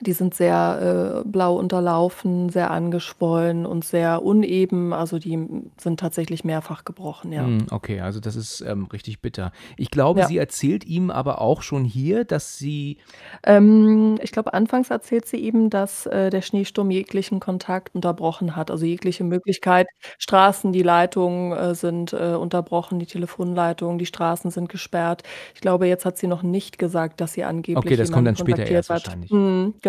die 0.02 0.14
sind 0.14 0.34
sehr, 0.34 1.22
äh, 1.26 1.28
blau 1.30 1.56
unterlaufen, 1.58 2.50
sehr 2.50 2.72
angeschwollen 2.72 3.66
und 3.66 3.84
sehr 3.86 4.24
uneben. 4.24 4.94
Also, 4.94 5.20
die, 5.20 5.38
sind 5.80 6.00
tatsächlich 6.00 6.44
mehrfach 6.44 6.86
gebrochen, 6.86 7.32
ja. 7.32 7.44
Hm, 7.46 7.68
okay, 7.72 8.02
also 8.02 8.20
das 8.20 8.36
ist, 8.36 8.62
ähm, 8.62 8.86
richtig 8.92 9.22
bitter. 9.22 9.52
Ich 9.78 9.92
glaube, 9.92 10.22
Ja. 10.22 10.28
sie 10.28 10.38
erzählt 10.38 10.84
ihm 10.86 11.10
aber 11.12 11.42
auch 11.42 11.62
schon 11.62 11.84
hier, 11.86 12.26
dass 12.26 12.58
sie 12.58 12.98
Ähm, 13.44 14.18
ich 14.22 14.32
glaube, 14.32 14.54
anfangs 14.54 14.90
erzählt 14.90 15.26
sie 15.26 15.38
ihm, 15.38 15.70
dass, 15.70 16.06
äh, 16.06 16.30
der 16.30 16.42
Schneesturm 16.42 16.92
jeglichen 16.92 17.40
Kontakt 17.40 17.94
unterbrochen 17.96 18.56
hat, 18.56 18.72
also 18.72 18.86
jegliche 18.86 19.24
Möglichkeit. 19.24 19.88
Straßen, 20.18 20.72
die 20.74 20.84
Leitungen, 20.84 21.52
äh, 21.54 21.76
sind, 21.76 22.14
äh, 22.14 22.34
unterbrochen, 22.36 23.00
die 23.00 23.06
Telefonleitungen, 23.06 23.98
die 24.00 24.06
Straßen 24.06 24.52
sind 24.52 24.70
gesperrt. 24.70 25.24
Ich 25.56 25.62
glaube, 25.62 25.88
jetzt 25.88 26.06
hat 26.06 26.18
sie 26.18 26.28
noch 26.28 26.44
nicht 26.44 26.78
gesagt, 26.78 27.22
dass 27.22 27.34
sie 27.34 27.44
angeblich 27.44 27.78
Okay, 27.78 27.96
das 27.98 28.12
kommt 28.12 28.28
dann 28.28 28.36
später 28.36 28.66
erst 28.66 28.90
hat. 28.90 29.06
wahrscheinlich. 29.06 29.32
Mhm, 29.32 29.76
genau. 29.82 29.89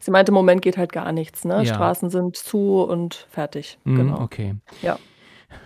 Sie 0.00 0.10
meinte, 0.10 0.30
im 0.30 0.34
Moment 0.34 0.62
geht 0.62 0.76
halt 0.78 0.92
gar 0.92 1.12
nichts, 1.12 1.44
ne? 1.44 1.62
Ja. 1.64 1.74
Straßen 1.74 2.10
sind 2.10 2.36
zu 2.36 2.82
und 2.82 3.26
fertig. 3.30 3.78
Mhm, 3.84 3.96
Genau. 3.96 4.20
okay. 4.20 4.54
Ja. 4.82 4.98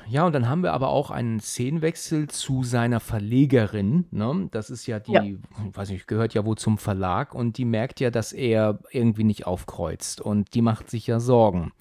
Ja, 0.09 0.25
und 0.27 0.33
dann 0.33 0.49
haben 0.49 0.63
wir 0.63 0.73
aber 0.75 0.91
auch 0.91 1.11
einen 1.11 1.41
Szenenwechsel 1.41 2.29
zu 2.29 2.63
seiner 2.63 3.01
Verlegerin, 3.01 4.07
ne? 4.11 4.49
Das 4.53 4.71
ist 4.71 4.87
ja 4.87 5.01
die 5.01 5.13
Ja. 5.13 5.23
ich 5.25 5.37
weiß 5.73 5.91
nicht, 5.91 6.07
gehört 6.07 6.35
ja 6.35 6.45
wohl 6.45 6.57
zum 6.57 6.79
Verlag 6.79 7.35
und 7.35 7.59
die 7.59 7.65
merkt 7.65 7.99
ja, 7.99 8.11
dass 8.11 8.33
er 8.33 8.79
irgendwie 8.93 9.25
nicht 9.25 9.47
aufkreuzt 9.47 10.21
und 10.21 10.55
die 10.55 10.63
macht 10.63 10.89
sich 10.91 11.07
ja 11.09 11.19
Sorgen. 11.19 11.73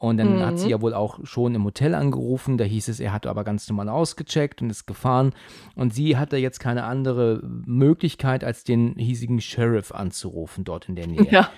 Und 0.00 0.16
dann 0.16 0.40
hat 0.44 0.58
sie 0.58 0.64
Mhm. 0.64 0.70
ja 0.70 0.80
wohl 0.80 0.94
auch 0.94 1.20
schon 1.24 1.54
im 1.54 1.62
Hotel 1.64 1.94
angerufen, 1.94 2.56
da 2.56 2.64
hieß 2.64 2.88
es, 2.88 3.00
er 3.00 3.12
hat 3.12 3.26
aber 3.26 3.44
ganz 3.44 3.68
normal 3.68 3.90
ausgecheckt 3.90 4.62
und 4.62 4.70
ist 4.70 4.86
gefahren 4.86 5.34
und 5.76 5.92
sie 5.92 6.16
hatte 6.16 6.38
jetzt 6.38 6.58
keine 6.58 6.84
andere 6.84 7.40
Möglichkeit, 7.44 8.42
als 8.42 8.64
den 8.64 8.94
hiesigen 8.96 9.42
Sheriff 9.42 9.92
anzurufen 9.92 10.64
dort 10.64 10.88
in 10.88 10.96
der 10.96 11.06
Nähe. 11.06 11.26
Ja, 11.30 11.50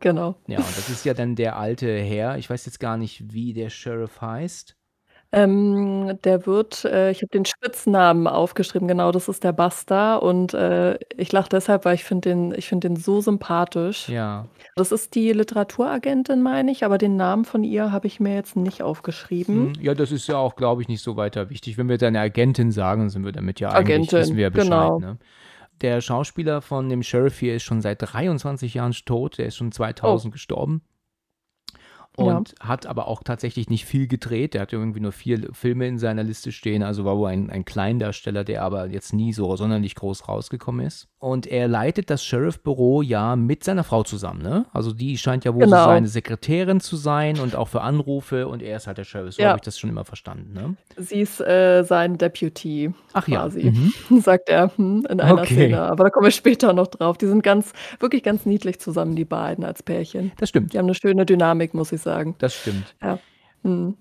genau. 0.00 0.36
Ja, 0.46 0.58
und 0.60 0.78
das 0.78 0.88
ist 0.88 1.04
ja 1.04 1.12
dann 1.12 1.36
der 1.36 1.56
alte 1.58 1.86
Herr. 1.94 2.38
Ich 2.38 2.48
weiß 2.48 2.64
jetzt 2.64 2.80
gar 2.80 2.96
nicht, 2.96 3.34
wie 3.34 3.52
der 3.52 3.68
Sheriff 3.68 4.18
heißt. 4.22 4.76
Ähm, 5.34 6.18
der 6.22 6.46
wird 6.46 6.84
äh, 6.84 7.10
ich 7.10 7.18
habe 7.22 7.30
den 7.30 7.44
Spitznamen 7.44 8.28
aufgeschrieben, 8.28 8.86
genau, 8.86 9.10
das 9.10 9.28
ist 9.28 9.42
der 9.42 9.52
Buster 9.52 10.22
und, 10.22 10.54
äh, 10.54 10.96
ich 11.16 11.32
lache 11.32 11.48
deshalb, 11.48 11.84
weil 11.84 11.96
ich 11.96 12.04
finde 12.04 12.30
den 12.30 12.54
ich 12.56 12.68
finde 12.68 12.88
den 12.88 12.96
so 12.96 13.20
sympathisch. 13.20 14.08
Ja. 14.08 14.46
Das 14.76 14.92
ist 14.92 15.14
die 15.16 15.32
Literaturagentin, 15.32 16.40
meine 16.40 16.70
ich, 16.70 16.84
aber 16.84 16.98
den 16.98 17.16
Namen 17.16 17.44
von 17.44 17.64
ihr 17.64 17.90
habe 17.90 18.06
ich 18.06 18.20
mir 18.20 18.34
jetzt 18.34 18.54
nicht 18.54 18.82
aufgeschrieben. 18.82 19.68
Mhm. 19.68 19.72
Ja, 19.80 19.94
das 19.94 20.12
ist 20.12 20.28
ja 20.28 20.36
auch, 20.36 20.54
glaube 20.54 20.82
ich, 20.82 20.88
nicht 20.88 21.02
so 21.02 21.16
weiter 21.16 21.50
wichtig. 21.50 21.78
Wenn 21.78 21.88
wir 21.88 21.98
deine 21.98 22.20
Agentin 22.20 22.70
sagen, 22.70 23.10
sind 23.10 23.24
wir 23.24 23.32
damit 23.32 23.58
ja 23.58 23.70
eigentlich 23.70 24.08
Agentin, 24.08 24.18
wissen 24.20 24.36
wir 24.36 24.44
ja 24.44 24.50
Bescheid, 24.50 24.68
genau. 24.68 24.98
ne? 25.00 25.18
Der 25.80 26.00
Schauspieler 26.00 26.62
von 26.62 26.88
dem 26.88 27.02
Sheriff 27.02 27.38
hier 27.40 27.56
ist 27.56 27.64
schon 27.64 27.82
seit 27.82 27.98
23 28.00 28.74
Jahren 28.74 28.92
tot. 29.04 29.38
Der 29.38 29.46
ist 29.46 29.56
schon 29.56 29.68
Oh. 29.68 29.70
2000 29.70 30.32
gestorben. 30.32 30.82
Ja. 32.16 32.36
Und 32.38 32.54
hat 32.60 32.86
aber 32.86 33.08
auch 33.08 33.22
tatsächlich 33.24 33.68
nicht 33.68 33.84
viel 33.86 34.06
gedreht. 34.06 34.54
Der 34.54 34.60
hat 34.62 34.72
irgendwie 34.72 35.00
nur 35.00 35.10
vier 35.12 35.48
Filme 35.52 35.88
in 35.88 35.98
seiner 35.98 36.22
Liste 36.22 36.52
stehen. 36.52 36.82
Also 36.84 37.04
war 37.04 37.16
wohl 37.18 37.28
ein, 37.28 37.50
ein 37.50 37.64
Kleindarsteller, 37.64 38.44
der 38.44 38.62
aber 38.62 38.86
jetzt 38.86 39.12
nie 39.12 39.32
so 39.32 39.56
sonderlich 39.56 39.96
groß 39.96 40.28
rausgekommen 40.28 40.86
ist. 40.86 41.08
Und 41.18 41.46
er 41.46 41.66
leitet 41.68 42.10
das 42.10 42.24
Sheriff-Büro 42.24 43.02
ja 43.02 43.34
mit 43.34 43.64
seiner 43.64 43.82
Frau 43.82 44.02
zusammen, 44.04 44.42
ne? 44.42 44.66
Also 44.72 44.92
die 44.92 45.18
scheint 45.18 45.44
ja 45.44 45.54
wohl 45.54 45.64
so 45.64 45.70
Genau. 45.70 45.84
seine 45.86 46.06
Sekretärin 46.06 46.80
zu 46.80 46.96
sein 46.96 47.40
und 47.40 47.56
auch 47.56 47.68
für 47.68 47.80
Anrufe. 47.80 48.46
Und 48.46 48.62
er 48.62 48.76
ist 48.76 48.86
halt 48.86 48.98
der 48.98 49.04
Sheriff. 49.04 49.34
So 49.34 49.42
Ja. 49.42 49.48
habe 49.48 49.58
ich 49.58 49.62
das 49.64 49.78
schon 49.78 49.90
immer 49.90 50.04
verstanden, 50.04 50.52
ne? 50.52 50.76
Sie 50.96 51.20
ist, 51.20 51.40
äh, 51.40 51.82
sein 51.82 52.16
Deputy 52.18 52.92
Ach 53.14 53.26
ja. 53.26 53.40
quasi, 53.40 53.72
Mhm. 53.72 53.92
sagt 54.22 54.48
er, 54.50 54.70
hm, 54.76 55.06
in 55.10 55.20
einer 55.20 55.40
Okay. 55.42 55.54
Szene. 55.54 55.82
Aber 55.82 56.04
da 56.04 56.10
kommen 56.10 56.26
wir 56.26 56.30
später 56.30 56.72
noch 56.74 56.86
drauf. 56.88 57.18
Die 57.18 57.26
sind 57.26 57.42
ganz 57.42 57.72
wirklich 58.00 58.22
ganz 58.22 58.46
niedlich 58.46 58.78
zusammen, 58.78 59.16
die 59.16 59.24
beiden 59.24 59.64
als 59.64 59.82
Pärchen. 59.82 60.30
Das 60.38 60.50
stimmt. 60.50 60.72
Die 60.74 60.78
haben 60.78 60.86
'ne 60.86 60.94
schöne 60.94 61.26
Dynamik, 61.26 61.74
muss 61.74 61.90
ich 61.90 62.02
sagen. 62.02 62.03
Das 62.38 62.54
stimmt. 62.54 62.94
Ja. 63.02 63.18
Mhm. 63.62 63.96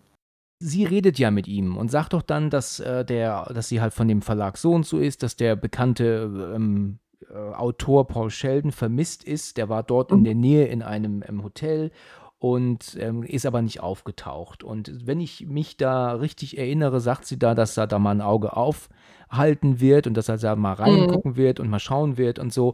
Sie 0.59 0.85
redet 0.85 1.19
ja 1.19 1.29
mit 1.29 1.47
ihm 1.47 1.75
und 1.75 1.91
sagt 1.91 2.13
doch 2.13 2.21
dann, 2.21 2.49
dass, 2.49 2.79
äh, 2.79 3.03
der 3.03 3.51
dass 3.53 3.67
sie 3.67 3.81
halt 3.81 3.93
von 3.93 4.07
dem 4.07 4.21
Verlag 4.21 4.57
so 4.57 4.71
und 4.73 4.85
so 4.85 4.97
ist, 4.99 5.21
dass 5.23 5.35
der 5.35 5.55
bekannte, 5.57 6.53
ähm, 6.55 6.99
äh, 7.29 7.35
Autor 7.35 8.07
Paul 8.07 8.29
Sheldon 8.29 8.71
vermisst 8.71 9.23
ist. 9.25 9.57
Der 9.57 9.67
war 9.67 9.83
dort 9.83 10.11
in 10.11 10.19
Mhm. 10.19 10.23
der 10.23 10.35
Nähe 10.35 10.65
in 10.67 10.81
einem, 10.81 11.21
ähm, 11.27 11.43
Hotel 11.43 11.91
und, 12.39 12.97
ähm, 12.99 13.23
ist 13.23 13.45
aber 13.45 13.61
nicht 13.61 13.81
aufgetaucht. 13.81 14.63
Und 14.63 15.05
wenn 15.07 15.19
ich 15.19 15.45
mich 15.47 15.75
da 15.77 16.13
richtig 16.13 16.57
erinnere, 16.57 16.99
sagt 17.01 17.25
sie 17.25 17.39
da, 17.39 17.55
dass 17.55 17.75
er 17.77 17.87
da 17.87 17.99
mal 17.99 18.11
ein 18.11 18.21
Auge 18.21 18.55
aufhalten 18.55 19.79
wird 19.81 20.07
und 20.07 20.15
dass 20.15 20.29
er 20.29 20.37
da 20.37 20.55
mal 20.55 20.75
Mhm. 20.75 20.81
reingucken 20.81 21.35
wird 21.35 21.59
und 21.59 21.69
mal 21.69 21.79
schauen 21.79 22.17
wird 22.17 22.39
und 22.39 22.53
so. 22.53 22.73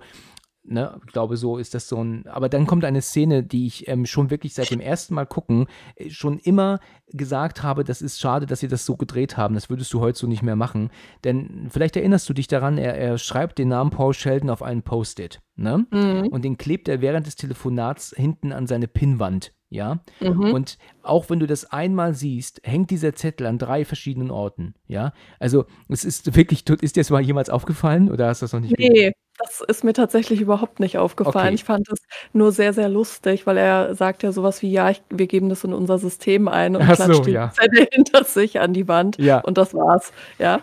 Ne? 0.71 1.01
Ich 1.07 1.13
glaube, 1.13 1.35
so 1.35 1.57
ist 1.57 1.73
das 1.73 1.87
so 1.89 2.03
ein 2.03 2.27
aber 2.27 2.47
dann 2.47 2.67
kommt 2.67 2.85
eine 2.85 3.01
Szene, 3.01 3.43
die 3.43 3.65
ich, 3.65 3.87
ähm, 3.87 4.05
schon 4.05 4.29
wirklich 4.29 4.53
seit 4.53 4.69
dem 4.69 4.79
ersten 4.79 5.15
Mal 5.15 5.25
gucken, 5.25 5.65
äh, 5.95 6.11
schon 6.11 6.37
immer 6.37 6.79
gesagt 7.07 7.63
habe: 7.63 7.83
„Das 7.83 8.03
ist 8.03 8.19
schade, 8.19 8.45
dass 8.45 8.59
sie 8.59 8.67
das 8.67 8.85
so 8.85 8.95
gedreht 8.95 9.35
haben. 9.35 9.55
Das 9.55 9.71
würdest 9.71 9.91
du 9.93 9.99
heute 9.99 10.19
so 10.19 10.27
nicht 10.27 10.43
mehr 10.43 10.55
machen.“ 10.55 10.91
Denn 11.23 11.69
vielleicht 11.71 11.95
erinnerst 11.95 12.29
du 12.29 12.33
dich 12.33 12.47
daran, 12.47 12.77
er 12.77 12.95
er 12.95 13.17
schreibt 13.17 13.57
den 13.57 13.69
Namen 13.69 13.89
Paul 13.89 14.13
Sheldon 14.13 14.51
auf 14.51 14.61
einen 14.61 14.83
Post-it, 14.83 15.41
ne? 15.55 15.87
Mhm. 15.89 16.27
Und 16.27 16.45
den 16.45 16.57
klebt 16.59 16.87
er 16.87 17.01
während 17.01 17.25
des 17.25 17.35
Telefonats 17.35 18.13
hinten 18.15 18.51
an 18.51 18.67
seine 18.67 18.87
Pinnwand, 18.87 19.53
ja? 19.69 20.03
Mhm. 20.21 20.53
Und 20.53 20.77
auch 21.01 21.31
wenn 21.31 21.39
du 21.39 21.47
das 21.47 21.65
einmal 21.65 22.13
siehst, 22.13 22.61
hängt 22.63 22.91
dieser 22.91 23.15
Zettel 23.15 23.47
an 23.47 23.57
3 23.57 23.85
verschiedenen 23.85 24.29
Orten, 24.29 24.75
ja? 24.87 25.13
Also, 25.39 25.65
es 25.87 26.05
ist 26.05 26.35
wirklich 26.35 26.69
ist 26.69 26.95
dir 26.95 26.99
das 26.99 27.09
mal 27.09 27.21
jemals 27.21 27.49
aufgefallen 27.49 28.11
oder 28.11 28.27
hast 28.27 28.41
du 28.41 28.43
das 28.43 28.53
noch 28.53 28.59
nicht 28.59 28.77
ge 28.77 28.89
Ne, 28.89 29.13
das 29.39 29.61
ist 29.67 29.83
mir 29.83 29.93
tatsächlich 29.93 30.41
überhaupt 30.41 30.79
nicht 30.79 30.97
aufgefallen. 30.97 31.47
Okay. 31.47 31.55
Ich 31.55 31.63
fand 31.63 31.89
es 31.91 31.99
nur 32.33 32.51
sehr, 32.51 32.73
sehr 32.73 32.89
lustig, 32.89 33.47
weil 33.47 33.57
er 33.57 33.95
sagt 33.95 34.23
ja 34.23 34.31
so 34.31 34.43
was 34.43 34.61
wie: 34.61 34.71
„Ja, 34.71 34.89
ich 34.89 35.01
wir 35.09 35.27
geben 35.27 35.49
das 35.49 35.63
in 35.63 35.73
unser 35.73 35.97
System 35.99 36.47
ein“ 36.47 36.75
und 36.75 36.83
Ach 36.83 36.95
so, 36.95 36.95
klatscht 36.95 37.25
den 37.25 37.33
ja. 37.33 37.51
Zettel 37.51 37.87
hinter 37.91 38.23
sich 38.25 38.59
an 38.59 38.73
die 38.73 38.87
Wand 38.87 39.17
Ja. 39.19 39.39
und 39.39 39.57
das 39.57 39.73
war's, 39.73 40.11
ja. 40.39 40.61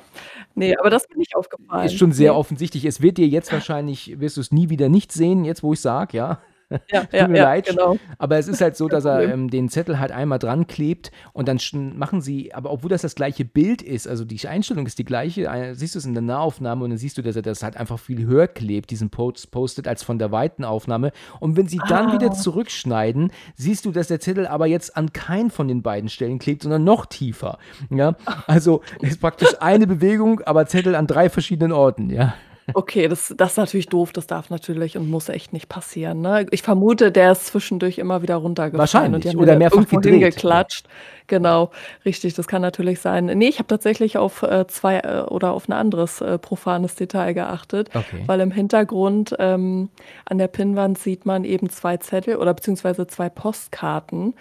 Ne, 0.55 0.75
aber 0.81 0.91
das 0.91 1.05
ist 1.05 1.11
mir 1.11 1.19
nicht 1.19 1.37
aufgefallen. 1.37 1.87
Ist 1.87 1.99
schon 1.99 2.13
sehr 2.13 2.33
Ne. 2.33 2.39
offensichtlich. 2.39 2.85
Es 2.87 3.01
wird 3.03 3.19
dir 3.19 3.27
jetzt 3.29 3.53
wahrscheinlich 3.53 4.19
wirst 4.21 4.37
du 4.37 4.41
es 4.41 4.53
nie 4.53 4.71
wieder 4.71 4.89
nicht 4.89 5.13
sehen, 5.13 5.45
jetzt 5.45 5.63
wo 5.63 5.73
ich 5.75 5.81
sage, 5.81 6.17
ja? 6.17 6.41
Ja, 6.91 7.03
Tut 7.03 7.13
ja, 7.13 7.29
mir 7.29 7.39
ja, 7.39 7.45
leid. 7.45 7.67
genau. 7.67 7.97
Aber 8.19 8.39
es 8.39 8.49
ist 8.49 8.61
halt 8.61 8.77
so, 8.77 8.89
dass 8.89 9.05
er, 9.05 9.23
ähm, 9.23 9.49
den 9.51 9.69
Zettel 9.69 9.99
halt 10.01 10.11
einmal 10.11 10.39
dran 10.39 10.67
klebt 10.67 11.11
und 11.33 11.47
dann 11.49 11.59
machen 11.97 12.21
sie 12.21 12.53
aber 12.55 12.71
obwohl 12.73 12.91
das 12.91 13.03
das 13.03 13.15
gleiche 13.15 13.45
Bild 13.45 13.83
ist, 13.83 14.09
also 14.09 14.25
die 14.25 14.47
Einstellung 14.49 14.85
ist 14.87 14.99
die 14.99 15.05
gleiche, 15.05 15.49
siehst 15.75 15.95
du 15.95 15.99
es 16.01 16.05
in 16.05 16.15
der 16.15 16.23
Nahaufnahme 16.23 16.83
und 16.85 16.91
dann 16.91 16.99
siehst 16.99 17.19
du, 17.19 17.23
dass 17.23 17.37
er 17.37 17.43
das 17.43 17.63
halt 17.63 17.77
einfach 17.77 17.99
viel 17.99 18.25
höher 18.27 18.49
klebt, 18.49 18.91
diesen 18.91 19.11
Post 19.11 19.51
Post-it, 19.51 19.87
als 19.87 20.03
von 20.03 20.19
der 20.19 20.33
weiten 20.33 20.65
Aufnahme. 20.65 21.13
Und 21.41 21.57
wenn 21.57 21.69
sie 21.69 21.81
dann 21.89 22.13
wieder 22.13 22.31
Ah. 22.31 22.33
zurückschneiden, 22.35 23.31
siehst 23.55 23.85
du, 23.85 23.93
dass 23.93 24.09
der 24.09 24.19
Zettel 24.21 24.47
aber 24.47 24.67
jetzt 24.67 24.97
an 24.97 25.13
keinen 25.13 25.51
von 25.51 25.69
den 25.69 25.83
beiden 25.83 26.09
Stellen 26.09 26.39
klebt, 26.39 26.63
sondern 26.63 26.83
noch 26.85 27.07
tiefer, 27.07 27.59
ja? 27.91 28.17
Also, 28.47 28.83
ist 29.01 29.21
praktisch 29.21 29.55
eine 29.61 29.87
Bewegung, 29.87 30.41
aber 30.41 30.67
Zettel 30.67 30.95
an 30.97 31.07
3 31.07 31.29
verschiedenen 31.31 31.73
Orten, 31.73 32.11
ja? 32.11 32.35
Okay, 32.75 33.07
das 33.09 33.33
das 33.37 33.53
ist 33.53 33.57
natürlich 33.59 33.87
doof. 33.89 34.13
Das 34.13 34.27
darf 34.27 34.51
natürlich 34.51 34.97
und 34.97 35.09
muss 35.09 35.29
echt 35.29 35.53
nicht 35.53 35.69
passieren, 35.69 36.21
ne? 36.21 36.47
Ich 36.51 36.63
vermute, 36.63 37.13
der 37.13 37.33
ist 37.33 37.47
zwischendurch 37.47 37.99
immer 37.99 38.23
wieder 38.23 38.37
runtergefallen 38.37 39.13
Wahrscheinlich 39.13 39.15
und 39.15 39.25
die 39.25 39.29
haben 39.31 39.39
oder 39.39 39.53
ihn 39.53 39.59
mehrfach 39.59 39.87
irgendwo 39.87 39.97
gedreht, 40.01 40.13
hingeklatscht. 40.13 40.87
Genau, 41.29 41.71
richtig, 42.05 42.35
das 42.35 42.49
kann 42.49 42.63
natürlich 42.63 43.01
sein. 43.01 43.27
Ne, 43.27 43.49
ich 43.49 43.59
habe 43.59 43.69
tatsächlich 43.69 44.19
auf, 44.19 44.43
äh, 44.43 44.67
2 44.67 44.99
äh, 44.99 45.21
oder 45.29 45.53
auf 45.53 45.69
'n 45.69 45.73
anderes, 45.73 46.21
äh, 46.21 46.39
profanes 46.39 46.97
Detail 46.97 47.35
geachtet, 47.35 47.91
Okay. 47.95 48.25
weil 48.27 48.41
im 48.41 48.51
Hintergrund, 48.51 49.35
ähm, 49.39 49.91
an 50.25 50.39
der 50.39 50.49
Pinnwand 50.49 50.99
sieht 50.99 51.25
man 51.25 51.45
eben 51.45 51.71
2 51.71 51.97
Zettel 51.99 52.37
oder 52.37 52.53
beziehungsweise 52.53 53.07
2 53.07 53.29
Postkarten, 53.29 54.35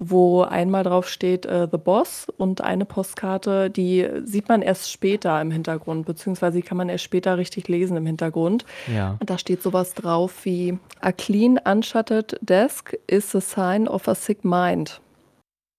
wo 0.00 0.42
einmal 0.42 0.82
drauf 0.82 1.08
steht, 1.08 1.44
äh, 1.44 1.68
„The 1.70 1.76
Boss“ 1.76 2.26
und 2.38 2.62
eine 2.62 2.86
Postkarte, 2.86 3.70
die 3.70 4.08
sieht 4.24 4.48
man 4.48 4.62
erst 4.62 4.90
später 4.90 5.40
im 5.40 5.50
Hintergrund, 5.50 6.06
beziehungsweise 6.06 6.56
die 6.56 6.62
kann 6.62 6.78
man 6.78 6.88
erst 6.88 7.04
später 7.04 7.36
richtig 7.36 7.68
lesen 7.68 7.96
im 7.98 8.06
Hintergrund. 8.06 8.64
Ja. 8.92 9.16
Und 9.20 9.28
da 9.28 9.36
steht 9.36 9.62
so 9.62 9.72
was 9.74 9.94
drauf 9.94 10.44
wie: 10.44 10.78
„A 11.00 11.12
clean, 11.12 11.60
unshuttered 11.64 12.38
desk 12.40 12.94
is 13.06 13.34
a 13.36 13.40
sign 13.40 13.86
of 13.86 14.08
a 14.08 14.14
sick 14.14 14.42
mind.“ 14.42 15.00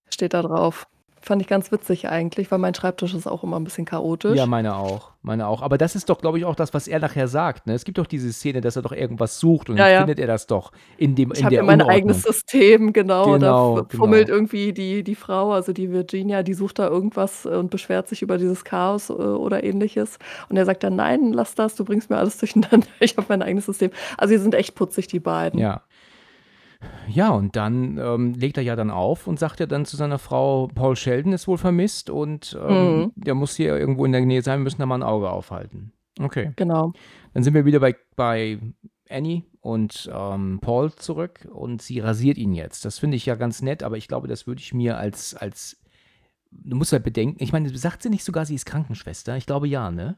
Steht 0.10 0.36
da 0.36 0.44
drauf. 0.44 0.86
Fand 1.24 1.40
ich 1.42 1.48
ganz 1.48 1.72
witzig 1.72 2.10
eigentlich, 2.10 2.50
weil 2.50 2.58
mein 2.58 2.74
Schreibtisch 2.74 3.14
ist 3.14 3.28
auch 3.28 3.44
immer 3.44 3.60
ein 3.60 3.64
bisschen 3.64 3.86
chaotisch. 3.86 4.36
Ja, 4.36 4.48
meine 4.48 4.76
auch. 4.76 5.12
Meine 5.22 5.48
auch. 5.48 5.62
Aber 5.62 5.78
das 5.78 5.96
ist 5.96 6.10
doch, 6.10 6.20
glaube 6.20 6.40
ich, 6.40 6.46
auch 6.46 6.56
das, 6.56 6.74
was 6.74 6.88
er 6.88 6.98
nachher 7.00 7.28
sagt. 7.28 7.68
Ne? 7.68 7.74
Es 7.76 7.84
gibt 7.84 8.00
doch 8.00 8.08
diese 8.08 8.34
Szene, 8.34 8.60
dass 8.60 8.76
er 8.76 8.82
doch 8.82 8.92
irgendwas 8.92 9.40
sucht 9.40 9.70
und 9.70 9.78
Ja, 9.78 9.84
dann 9.84 9.94
ja. 9.94 10.00
findet 10.00 10.20
er 10.20 10.26
das 10.26 10.48
doch 10.48 10.72
in 10.98 11.14
dem 11.14 11.32
Ich 11.32 11.44
habe 11.44 11.54
ja 11.54 11.62
mein 11.62 11.76
Unordnung. 11.76 11.96
eigenes 11.96 12.24
System, 12.24 12.92
genau. 12.92 13.34
Genau, 13.34 13.76
da 13.76 13.82
f- 13.84 13.96
fummelt 13.98 14.26
genau. 14.28 14.38
irgendwie 14.38 14.74
die, 14.74 15.04
die 15.04 15.14
Frau, 15.14 15.52
also 15.52 15.74
die 15.74 15.92
Virginia, 15.92 16.42
die 16.42 16.56
sucht 16.56 16.80
da 16.80 16.88
irgendwas 16.88 17.46
äh, 17.46 17.50
und 17.50 17.70
beschwert 17.70 18.08
sich 18.08 18.24
über 18.24 18.40
dieses 18.40 18.64
Chaos 18.64 19.12
äh, 19.12 19.14
oder 19.14 19.64
ähnliches. 19.64 20.18
Und 20.50 20.58
er 20.58 20.66
sagt 20.66 20.84
dann, 20.84 20.96
nein, 20.96 21.34
lass 21.34 21.54
das, 21.54 21.76
du 21.76 21.86
bringst 21.86 22.10
mir 22.10 22.18
alles 22.18 22.38
durcheinander. 22.40 22.88
Ich 23.00 23.16
habe 23.16 23.28
mein 23.30 23.44
eigenes 23.44 23.68
System. 23.68 23.92
Also 24.18 24.34
sie 24.34 24.42
sind 24.42 24.56
echt 24.56 24.74
putzig, 24.74 25.06
die 25.08 25.20
beiden. 25.20 25.60
Ja. 25.60 25.82
Ja, 27.08 27.30
und 27.32 27.56
dann 27.56 27.98
ähm, 27.98 28.34
legt 28.34 28.58
er 28.58 28.63
ja 28.63 28.76
dann 28.76 28.89
auf 28.91 29.28
und 29.28 29.38
sagt 29.39 29.60
ja 29.60 29.65
dann 29.65 29.86
zu 29.86 29.98
seiner 29.98 30.17
Frau, 30.20 30.67
Paul 30.74 30.96
Sheldon 30.96 31.34
ist 31.34 31.48
wohl 31.48 31.58
vermisst 31.58 32.10
und 32.10 32.58
ähm, 32.62 32.98
Mhm. 33.00 33.12
der 33.15 33.36
muss 33.36 33.56
hier 33.56 33.78
irgendwo 33.78 34.06
in 34.06 34.12
der 34.12 34.22
Nähe 34.22 34.41
sein, 34.41 34.60
wir 34.60 34.63
müssen 34.63 34.80
da 34.80 34.86
mal 34.86 34.96
ein 34.96 35.04
Auge 35.04 35.30
aufhalten. 35.30 35.91
Okay. 36.20 36.52
Genau. 36.56 36.94
Dann 37.34 37.44
sind 37.44 37.54
wir 37.54 37.65
wieder 37.65 37.80
bei, 37.80 37.96
bei 38.15 38.60
Annie 39.10 39.44
und 39.62 40.10
ähm, 40.13 40.60
Paul 40.62 40.91
zurück 40.94 41.48
und 41.52 41.82
sie 41.82 42.00
rasiert 42.00 42.38
ihn 42.38 42.54
jetzt. 42.54 42.86
Das 42.86 43.00
finde 43.00 43.17
ich 43.17 43.26
ja 43.26 43.36
ganz 43.36 43.62
nett, 43.62 43.84
aber 43.84 43.98
ich 43.98 44.08
glaube, 44.08 44.28
das 44.28 44.48
würde 44.48 44.62
ich 44.62 44.74
mir 44.74 44.98
als, 44.98 45.36
als, 45.36 45.78
du 46.52 46.76
musst 46.76 46.91
halt 46.94 47.04
bedenken, 47.04 47.44
ich 47.44 47.54
meine, 47.54 47.76
sagt 47.78 48.04
sie 48.04 48.10
nicht 48.10 48.24
sogar, 48.24 48.46
sie 48.46 48.56
ist 48.56 48.65
Krankenschwester? 48.65 49.38
Ich 49.38 49.46
glaube 49.46 49.67
ja, 49.67 49.91
ne? 49.91 50.17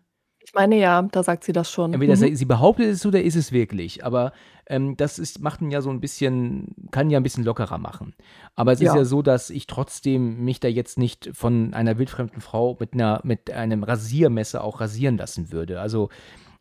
Ich 0.53 0.59
meine 0.59 0.77
ja, 0.77 1.01
da 1.01 1.23
sagt 1.23 1.43
sie 1.45 1.51
das 1.51 1.71
schon. 1.71 1.93
Entweder 1.93 2.15
Mhm. 2.15 2.35
sie 2.35 2.45
behauptet 2.45 2.85
es 2.85 3.03
oder 3.07 3.23
ist 3.23 3.35
es 3.35 3.51
wirklich. 3.51 4.05
Aber 4.05 4.33
ähm, 4.67 4.95
das 4.95 5.17
ist, 5.17 5.41
macht 5.41 5.61
ihn 5.61 5.71
ja 5.71 5.81
so 5.81 5.89
ein 5.89 5.99
bisschen, 5.99 6.75
kann 6.91 7.09
ja 7.09 7.19
ein 7.19 7.23
bisschen 7.23 7.43
lockerer 7.43 7.79
machen. 7.79 8.13
Aber 8.55 8.71
es 8.71 8.79
ist 8.79 8.85
Ja. 8.85 8.97
ja 8.97 9.03
so, 9.03 9.23
dass 9.23 9.49
ich 9.49 9.65
trotzdem 9.65 10.45
mich 10.45 10.59
da 10.59 10.67
jetzt 10.67 10.99
nicht 10.99 11.31
von 11.33 11.73
einer 11.73 11.97
wildfremden 11.97 12.39
Frau 12.39 12.77
mit 12.79 12.93
einer, 12.93 13.19
mit 13.23 13.49
einem 13.49 13.81
Rasiermesser 13.83 14.63
auch 14.63 14.79
rasieren 14.79 15.17
lassen 15.17 15.51
würde. 15.51 15.81
Also, 15.81 16.09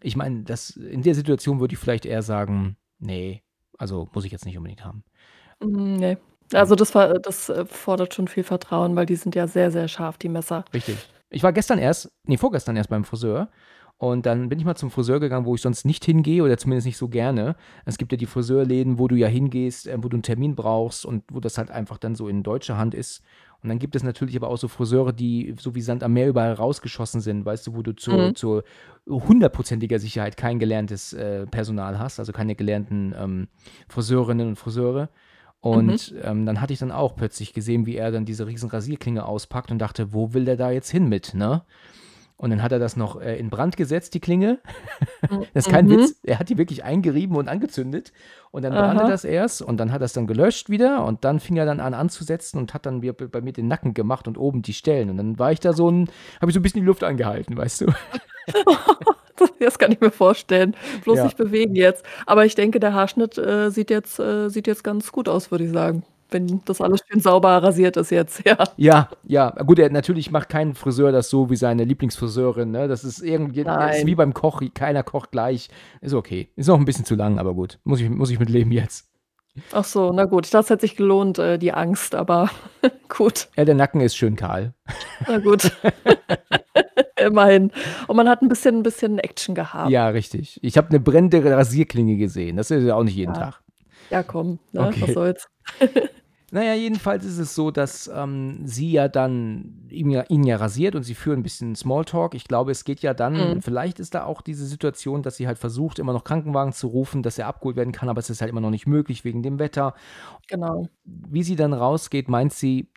ich 0.02 0.16
meine, 0.16 0.42
das, 0.44 0.70
in 0.70 1.02
der 1.02 1.14
Situation 1.14 1.60
würde 1.60 1.74
ich 1.74 1.78
vielleicht 1.78 2.06
eher 2.06 2.22
sagen, 2.22 2.78
nee, 2.98 3.42
also 3.76 4.08
muss 4.14 4.24
ich 4.24 4.32
jetzt 4.32 4.46
nicht 4.46 4.56
unbedingt 4.56 4.86
haben. 4.86 5.04
Mm, 5.62 5.96
Nee. 5.96 6.16
Also 6.54 6.74
das, 6.76 6.94
war, 6.94 7.18
das 7.18 7.48
äh, 7.50 7.64
fordert 7.66 8.14
schon 8.14 8.26
viel 8.28 8.42
Vertrauen, 8.44 8.96
weil 8.96 9.06
die 9.06 9.16
sind 9.16 9.34
ja 9.34 9.46
sehr, 9.46 9.70
sehr 9.70 9.88
scharf, 9.88 10.16
die 10.18 10.28
Messer. 10.30 10.64
Richtig. 10.74 10.96
Ich 11.30 11.42
war 11.42 11.52
gestern 11.52 11.78
erst, 11.78 12.10
nee, 12.26 12.36
vorgestern 12.36 12.76
erst 12.76 12.90
beim 12.90 13.04
Friseur. 13.04 13.48
Und 14.02 14.26
dann 14.26 14.48
bin 14.48 14.58
ich 14.58 14.64
mal 14.64 14.74
zum 14.74 14.90
Friseur 14.90 15.20
gegangen, 15.20 15.46
wo 15.46 15.54
ich 15.54 15.60
sonst 15.60 15.84
nicht 15.84 16.04
hingehe 16.04 16.42
oder 16.42 16.58
zumindest 16.58 16.86
nicht 16.86 16.96
so 16.96 17.06
gerne. 17.06 17.54
Es 17.84 17.98
gibt 17.98 18.10
ja 18.10 18.18
die 18.18 18.26
Friseurläden, 18.26 18.98
wo 18.98 19.06
du 19.06 19.14
ja 19.14 19.28
hingehst, 19.28 19.86
äh, 19.86 19.96
wo 19.96 20.08
du 20.08 20.16
einen 20.16 20.24
Termin 20.24 20.56
brauchst 20.56 21.06
und 21.06 21.22
wo 21.30 21.38
das 21.38 21.56
halt 21.56 21.70
einfach 21.70 21.98
dann 21.98 22.16
so 22.16 22.26
in 22.26 22.42
deutscher 22.42 22.76
Hand 22.76 22.94
ist. 22.94 23.22
Und 23.62 23.68
dann 23.68 23.78
gibt 23.78 23.94
es 23.94 24.02
natürlich 24.02 24.34
aber 24.34 24.48
auch 24.48 24.56
so 24.58 24.66
Friseure, 24.66 25.12
die 25.12 25.54
so 25.56 25.76
wie 25.76 25.80
Sand 25.80 26.02
am 26.02 26.14
Meer 26.14 26.28
überall 26.28 26.52
rausgeschossen 26.52 27.20
sind, 27.20 27.44
weißt 27.44 27.64
du, 27.68 27.76
wo 27.76 27.82
du 27.82 27.92
zur, 27.92 28.30
Mhm. 28.30 28.34
zur 28.34 28.64
hundertprozentiger 29.08 30.00
Sicherheit 30.00 30.36
kein 30.36 30.58
gelerntes 30.58 31.12
äh, 31.12 31.46
Personal 31.46 32.00
hast, 32.00 32.18
also 32.18 32.32
keine 32.32 32.56
gelernten 32.56 33.14
ähm, 33.16 33.46
Friseurinnen 33.88 34.48
und 34.48 34.56
Friseure. 34.56 35.10
Und 35.60 36.12
ähm, 36.24 36.44
dann 36.44 36.60
hatte 36.60 36.72
ich 36.72 36.80
dann 36.80 36.90
auch 36.90 37.14
plötzlich 37.14 37.52
gesehen, 37.52 37.86
wie 37.86 37.94
er 37.94 38.10
dann 38.10 38.24
diese 38.24 38.48
riesen 38.48 38.68
Rasierklinge 38.68 39.24
auspackt 39.24 39.70
und 39.70 39.78
dachte, 39.78 40.12
wo 40.12 40.34
will 40.34 40.44
der 40.44 40.56
da 40.56 40.72
jetzt 40.72 40.90
hin 40.90 41.08
mit, 41.08 41.34
ne? 41.34 41.62
Und 42.42 42.50
dann 42.50 42.60
hat 42.62 42.72
er 42.72 42.80
das 42.80 42.96
noch 42.96 43.20
äh, 43.20 43.36
in 43.38 43.50
Brand 43.50 43.76
gesetzt, 43.76 44.14
die 44.14 44.20
Klinge. 44.20 44.58
das 45.54 45.66
ist 45.66 45.70
kein 45.70 45.86
Mhm. 45.86 45.90
Witz. 45.98 46.16
Er 46.24 46.38
hat 46.40 46.48
die 46.48 46.58
wirklich 46.58 46.82
eingerieben 46.84 47.36
und 47.36 47.46
angezündet. 47.48 48.12
Und 48.50 48.62
dann 48.64 48.72
brannte 48.72 49.04
Aha. 49.04 49.10
das 49.10 49.24
erst 49.24 49.62
und 49.62 49.78
dann 49.78 49.92
hat 49.92 50.02
er 50.02 50.06
es 50.06 50.12
dann 50.12 50.26
gelöscht 50.26 50.68
wieder 50.68 51.04
und 51.06 51.24
dann 51.24 51.40
fing 51.40 51.56
er 51.56 51.64
dann 51.64 51.80
an 51.80 51.94
anzusetzen 51.94 52.58
und 52.58 52.74
hat 52.74 52.84
dann 52.84 53.00
wieder 53.00 53.12
bei 53.14 53.40
mir 53.40 53.52
den 53.52 53.68
Nacken 53.68 53.94
gemacht 53.94 54.26
und 54.28 54.36
oben 54.36 54.60
die 54.60 54.74
Stellen. 54.74 55.08
Und 55.08 55.16
dann 55.16 55.38
war 55.38 55.52
ich 55.52 55.60
da 55.60 55.72
so 55.72 55.88
ein, 55.90 56.10
habe 56.40 56.50
ich 56.50 56.54
so 56.54 56.60
ein 56.60 56.62
bisschen 56.62 56.80
die 56.82 56.86
Luft 56.86 57.04
angehalten, 57.04 57.56
weißt 57.56 57.82
du? 57.82 57.86
Das 59.58 59.78
kann 59.78 59.90
ich 59.92 60.00
mir 60.00 60.10
vorstellen. 60.10 60.76
Bloß 61.04 61.18
Ja. 61.18 61.24
nicht 61.24 61.36
bewegen 61.36 61.74
jetzt. 61.74 62.04
Aber 62.26 62.44
ich 62.44 62.54
denke, 62.54 62.78
der 62.80 62.92
Haarschnitt 62.94 63.38
äh, 63.38 63.70
sieht, 63.70 63.90
jetzt, 63.90 64.18
äh, 64.20 64.48
sieht 64.48 64.66
jetzt 64.66 64.84
ganz 64.84 65.10
gut 65.10 65.28
aus, 65.28 65.50
würde 65.50 65.64
ich 65.64 65.70
sagen. 65.72 66.04
Wenn 66.32 66.62
das 66.64 66.80
alles 66.80 67.00
schön 67.08 67.20
sauber 67.20 67.62
rasiert 67.62 67.96
ist 67.96 68.10
jetzt, 68.10 68.42
ja. 68.46 68.56
Ja, 68.76 69.08
ja. 69.24 69.50
Gut, 69.50 69.78
er 69.78 69.90
natürlich 69.90 70.30
macht 70.30 70.48
kein 70.48 70.74
Friseur 70.74 71.12
das 71.12 71.30
so 71.30 71.50
wie 71.50 71.56
seine 71.56 71.84
Lieblingsfriseurin, 71.84 72.70
ne? 72.70 72.88
Das 72.88 73.04
ist 73.04 73.20
irgendwie, 73.20 73.64
das 73.64 73.98
ist 73.98 74.06
wie 74.06 74.14
beim 74.14 74.34
Koch, 74.34 74.62
keiner 74.74 75.02
kocht 75.02 75.30
gleich. 75.32 75.68
Ist 76.00 76.14
okay. 76.14 76.48
Ist 76.56 76.68
noch 76.68 76.78
ein 76.78 76.84
bisschen 76.84 77.04
zu 77.04 77.14
lang, 77.14 77.38
aber 77.38 77.54
gut. 77.54 77.78
Muss 77.84 78.00
ich, 78.00 78.08
muss 78.08 78.30
ich 78.30 78.38
mit 78.38 78.50
leben 78.50 78.72
jetzt. 78.72 79.08
Ach 79.72 79.84
so, 79.84 80.12
na 80.12 80.24
gut. 80.24 80.52
Das 80.54 80.70
hätte 80.70 80.80
sich 80.80 80.96
gelohnt, 80.96 81.38
äh, 81.38 81.58
die 81.58 81.72
Angst, 81.72 82.14
aber 82.14 82.50
gut. 83.08 83.48
Ja, 83.56 83.64
der 83.64 83.74
Nacken 83.74 84.00
ist 84.00 84.16
schön 84.16 84.36
kahl. 84.36 84.74
Na 85.28 85.38
gut. 85.38 85.70
Immerhin. 87.18 87.70
Und 88.08 88.16
man 88.16 88.28
hat 88.28 88.42
ein 88.42 88.48
bisschen, 88.48 88.78
ein 88.78 88.82
bisschen 88.82 89.18
Action 89.18 89.54
gehabt. 89.54 89.90
Ja, 89.90 90.08
richtig. 90.08 90.58
Ich 90.62 90.76
habe 90.76 90.88
eine 90.88 91.00
brennende 91.00 91.44
Rasierklinge 91.44 92.16
gesehen. 92.16 92.56
Das 92.56 92.70
ist 92.70 92.84
ja 92.84 92.94
auch 92.94 93.04
nicht 93.04 93.14
jeden 93.14 93.34
Ja. 93.34 93.40
Tag. 93.40 93.62
Ja, 94.10 94.22
komm, 94.22 94.58
ne? 94.72 94.88
Okay. 94.88 95.02
was 95.02 95.12
soll's. 95.14 95.48
Naja, 96.54 96.74
jedenfalls 96.74 97.24
ist 97.24 97.38
es 97.38 97.54
so, 97.54 97.70
dass 97.70 98.08
ähm, 98.14 98.60
sie 98.66 98.92
ja 98.92 99.08
dann 99.08 99.86
ihn 99.88 100.10
ja, 100.10 100.22
ihn 100.28 100.44
ja 100.44 100.56
rasiert 100.56 100.94
und 100.94 101.02
sie 101.02 101.14
führen 101.14 101.40
ein 101.40 101.42
bisschen 101.42 101.74
Smalltalk. 101.74 102.34
Ich 102.34 102.44
glaube, 102.44 102.70
es 102.72 102.84
geht 102.84 103.00
ja 103.00 103.14
dann, 103.14 103.54
Mhm. 103.54 103.62
vielleicht 103.62 103.98
ist 103.98 104.14
da 104.14 104.24
auch 104.26 104.42
diese 104.42 104.66
Situation, 104.66 105.22
dass 105.22 105.36
sie 105.36 105.46
halt 105.46 105.58
versucht, 105.58 105.98
immer 105.98 106.12
noch 106.12 106.24
Krankenwagen 106.24 106.74
zu 106.74 106.88
rufen, 106.88 107.22
dass 107.22 107.38
er 107.38 107.46
abgeholt 107.46 107.76
werden 107.76 107.92
kann, 107.92 108.10
aber 108.10 108.18
es 108.18 108.28
ist 108.28 108.42
halt 108.42 108.50
immer 108.50 108.60
noch 108.60 108.68
nicht 108.68 108.86
möglich 108.86 109.24
wegen 109.24 109.42
dem 109.42 109.58
Wetter. 109.58 109.94
Genau. 110.46 110.88
Wie 111.04 111.42
sie 111.42 111.56
dann 111.56 111.72
rausgeht, 111.72 112.28
meint 112.28 112.52
sie 112.52 112.90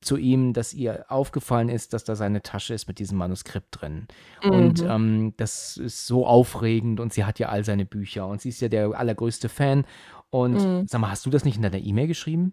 zu 0.00 0.16
ihm, 0.16 0.52
dass 0.52 0.72
ihr 0.72 1.06
aufgefallen 1.08 1.68
ist, 1.70 1.94
dass 1.94 2.04
da 2.04 2.14
seine 2.14 2.42
Tasche 2.42 2.74
ist 2.74 2.86
mit 2.86 3.00
diesem 3.00 3.18
Manuskript 3.18 3.68
drin. 3.80 4.06
Und 4.46 4.82
Mhm. 4.82 4.86
ähm, 4.88 5.34
das 5.36 5.78
ist 5.78 6.06
so 6.06 6.26
aufregend 6.28 7.00
und 7.00 7.12
sie 7.12 7.24
hat 7.24 7.40
ja 7.40 7.48
all 7.48 7.64
seine 7.64 7.86
Bücher 7.86 8.28
und 8.28 8.40
sie 8.40 8.50
ist 8.50 8.60
ja 8.60 8.68
der 8.68 8.92
allergrößte 8.92 9.48
Fan. 9.48 9.84
Und 10.30 10.62
Mhm. 10.62 10.84
sag 10.86 11.00
mal, 11.00 11.10
hast 11.10 11.26
du 11.26 11.30
das 11.30 11.44
nicht 11.44 11.56
in 11.56 11.62
deiner 11.62 11.78
E-Mail 11.78 12.06
geschrieben? 12.06 12.52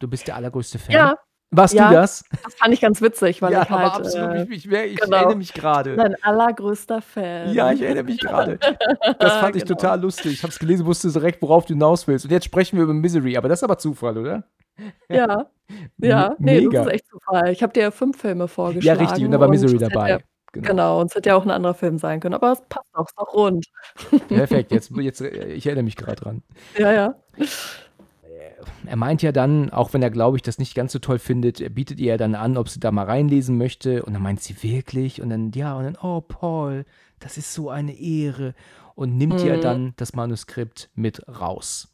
Du 0.00 0.08
bist 0.08 0.26
der 0.26 0.36
allergrößte 0.36 0.78
Fan? 0.78 0.94
Ja, 0.94 1.14
Warst 1.52 1.74
ja. 1.74 1.88
du 1.88 1.94
das? 1.94 2.24
das 2.44 2.54
fand 2.54 2.72
ich 2.74 2.80
ganz 2.80 3.02
witzig, 3.02 3.42
weil 3.42 3.52
ja, 3.52 3.62
ich 3.62 3.70
halt 3.70 3.80
aber 3.84 3.94
absolut. 3.96 4.30
äh, 4.36 4.42
ich 4.54 4.66
ich, 4.66 4.72
ich 4.72 5.00
genau. 5.00 5.16
erinnere 5.16 5.36
mich 5.36 5.52
gerade. 5.52 5.96
dein 5.96 6.14
allergrößter 6.22 7.02
Fan. 7.02 7.52
Ja, 7.52 7.72
ich 7.72 7.82
erinnere 7.82 8.04
mich 8.04 8.20
gerade. 8.20 8.58
Das 9.18 9.34
fand 9.38 9.56
ich 9.56 9.64
Genau. 9.66 9.74
total 9.74 10.00
lustig. 10.00 10.32
Ich 10.32 10.42
habe 10.44 10.52
es 10.52 10.58
gelesen, 10.60 10.86
wusste 10.86 11.10
direkt, 11.10 11.42
worauf 11.42 11.66
du 11.66 11.74
hinaus 11.74 12.06
willst. 12.06 12.24
Und 12.24 12.30
jetzt 12.30 12.44
sprechen 12.44 12.76
wir 12.76 12.84
über 12.84 12.94
Misery, 12.94 13.36
aber 13.36 13.48
das 13.48 13.58
ist 13.60 13.64
aber 13.64 13.78
Zufall, 13.78 14.16
oder? 14.16 14.44
Ja, 15.08 15.46
ja, 15.98 16.34
nee, 16.38 16.60
mega. 16.60 16.70
das 16.84 16.86
ist 16.86 16.92
echt 16.94 17.06
Zufall. 17.08 17.50
Ich 17.50 17.62
habe 17.64 17.72
dir 17.72 17.82
ja 17.82 17.90
fünf 17.90 18.20
Filme 18.20 18.44
Ja, 18.44 18.46
vorgeschlagen. 18.48 19.00
richtig. 19.00 19.24
Und 19.24 19.32
da 19.32 19.40
war 19.40 19.48
Misery 19.48 19.74
es 19.76 19.82
dabei. 19.88 20.08
Ja, 20.10 20.18
Genau. 20.52 20.66
genau, 20.68 21.00
und 21.00 21.10
es 21.10 21.14
hätte 21.14 21.28
ja 21.28 21.36
auch 21.36 21.44
ein 21.44 21.50
anderer 21.50 21.74
Film 21.74 21.98
sein 21.98 22.18
können, 22.18 22.34
aber 22.34 22.52
es 22.52 22.60
passt 22.68 22.88
auch, 22.94 23.06
ist 23.06 23.14
doch 23.16 23.32
rund. 23.34 23.66
Perfekt. 24.28 24.72
Jetzt, 24.72 24.90
jetzt, 24.96 25.20
äh, 25.20 25.52
ich 25.52 25.66
erinnere 25.66 25.84
mich 25.84 25.94
gerade 25.96 26.16
dran. 26.16 26.42
Ja, 26.76 26.92
ja. 26.92 27.14
Er 28.86 28.96
meint 28.96 29.22
ja 29.22 29.32
dann, 29.32 29.70
auch 29.70 29.92
wenn 29.92 30.02
er, 30.02 30.10
glaube 30.10 30.36
ich, 30.36 30.42
das 30.42 30.58
nicht 30.58 30.74
ganz 30.74 30.92
so 30.92 30.98
toll 30.98 31.18
findet, 31.18 31.60
er 31.60 31.70
bietet 31.70 31.98
ihr 32.00 32.08
ja 32.12 32.16
dann 32.16 32.34
an, 32.34 32.56
ob 32.56 32.68
sie 32.68 32.80
da 32.80 32.90
mal 32.90 33.04
reinlesen 33.06 33.56
möchte. 33.58 34.02
Und 34.02 34.12
dann 34.14 34.22
meint 34.22 34.40
sie 34.40 34.62
wirklich. 34.62 35.20
Und 35.22 35.30
dann, 35.30 35.52
ja, 35.52 35.74
und 35.76 35.84
dann, 35.84 35.96
oh, 36.00 36.20
Paul, 36.20 36.84
das 37.18 37.36
ist 37.38 37.52
so 37.54 37.70
eine 37.70 37.92
Ehre. 37.98 38.54
Und 38.94 39.16
nimmt 39.16 39.42
ihr 39.42 39.56
Mhm. 39.56 39.60
dann 39.62 39.92
das 39.96 40.14
Manuskript 40.14 40.90
mit 40.94 41.26
raus. 41.28 41.88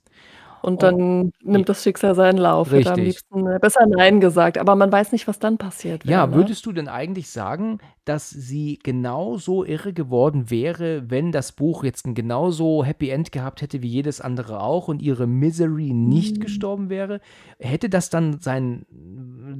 Und 0.63 0.77
Oh. 0.77 0.87
dann 0.87 1.33
nimmt 1.43 1.69
das 1.69 1.83
Schicksal 1.85 2.15
seinen 2.17 2.39
Lauf. 2.39 2.73
Hätte 2.73 2.91
am 2.91 2.95
Richtig. 2.99 3.05
liebsten 3.23 3.47
äh, 3.47 3.59
besser 3.61 3.87
Nein 3.87 4.21
gesagt, 4.21 4.59
aber 4.59 4.75
man 4.75 4.91
weiß 4.91 5.13
nicht, 5.13 5.29
was 5.29 5.39
dann 5.39 5.59
passiert 5.59 6.05
wäre. 6.07 6.13
Ja, 6.21 6.27
ne? 6.27 6.35
würdest 6.35 6.67
du 6.67 6.73
denn 6.73 6.89
eigentlich 6.89 7.31
sagen, 7.31 7.79
dass 8.09 8.31
sie 8.31 8.79
genauso 8.83 9.65
irre 9.65 9.93
geworden 9.93 10.49
wäre, 10.49 11.11
wenn 11.11 11.33
das 11.33 11.53
Buch 11.53 11.85
jetzt 11.85 12.07
ein 12.07 12.15
genauso 12.15 12.85
Happy 12.85 13.11
End 13.11 13.33
gehabt 13.33 13.63
hätte 13.63 13.83
wie 13.83 13.89
jedes 13.89 14.21
andere 14.21 14.61
auch 14.61 14.89
und 14.89 15.03
ihre 15.03 15.27
Misery 15.27 15.93
nicht 15.93 16.37
Mhm. 16.37 16.41
gestorben 16.41 16.89
wäre? 16.89 17.21
Hätte 17.59 17.89
das 17.89 18.09
dann 18.09 18.41
seinen 18.41 18.87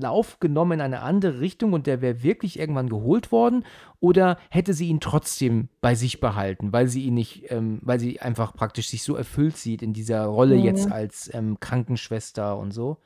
Lauf 0.01 0.39
genommen 0.41 0.73
in 0.73 0.81
eine 0.81 1.01
andere 1.01 1.41
Richtung 1.41 1.73
und 1.73 1.87
der 1.87 2.01
wäre 2.01 2.23
wirklich 2.23 2.59
irgendwann 2.59 2.89
geholt 2.89 3.33
worden? 3.33 3.65
Oder 4.01 4.39
hätte 4.51 4.75
sie 4.75 4.89
ihn 4.89 5.01
trotzdem 5.01 5.69
bei 5.81 5.95
sich 5.95 6.21
behalten, 6.21 6.73
weil 6.73 6.87
sie 6.87 7.03
ihn 7.03 7.15
nicht, 7.15 7.51
ähm, 7.51 7.81
weil 7.83 7.99
sie 7.99 8.21
einfach 8.21 8.55
praktisch 8.55 8.89
sich 8.89 9.03
so 9.03 9.17
erfüllt 9.17 9.57
sieht 9.57 9.83
in 9.83 9.93
dieser 9.93 10.25
Rolle 10.27 10.55
jetzt 10.57 10.87
Mhm. 10.87 10.93
als 10.93 11.31
ähm, 11.35 11.59
Krankenschwester 11.61 12.57
und 12.57 12.73
so? 12.73 12.99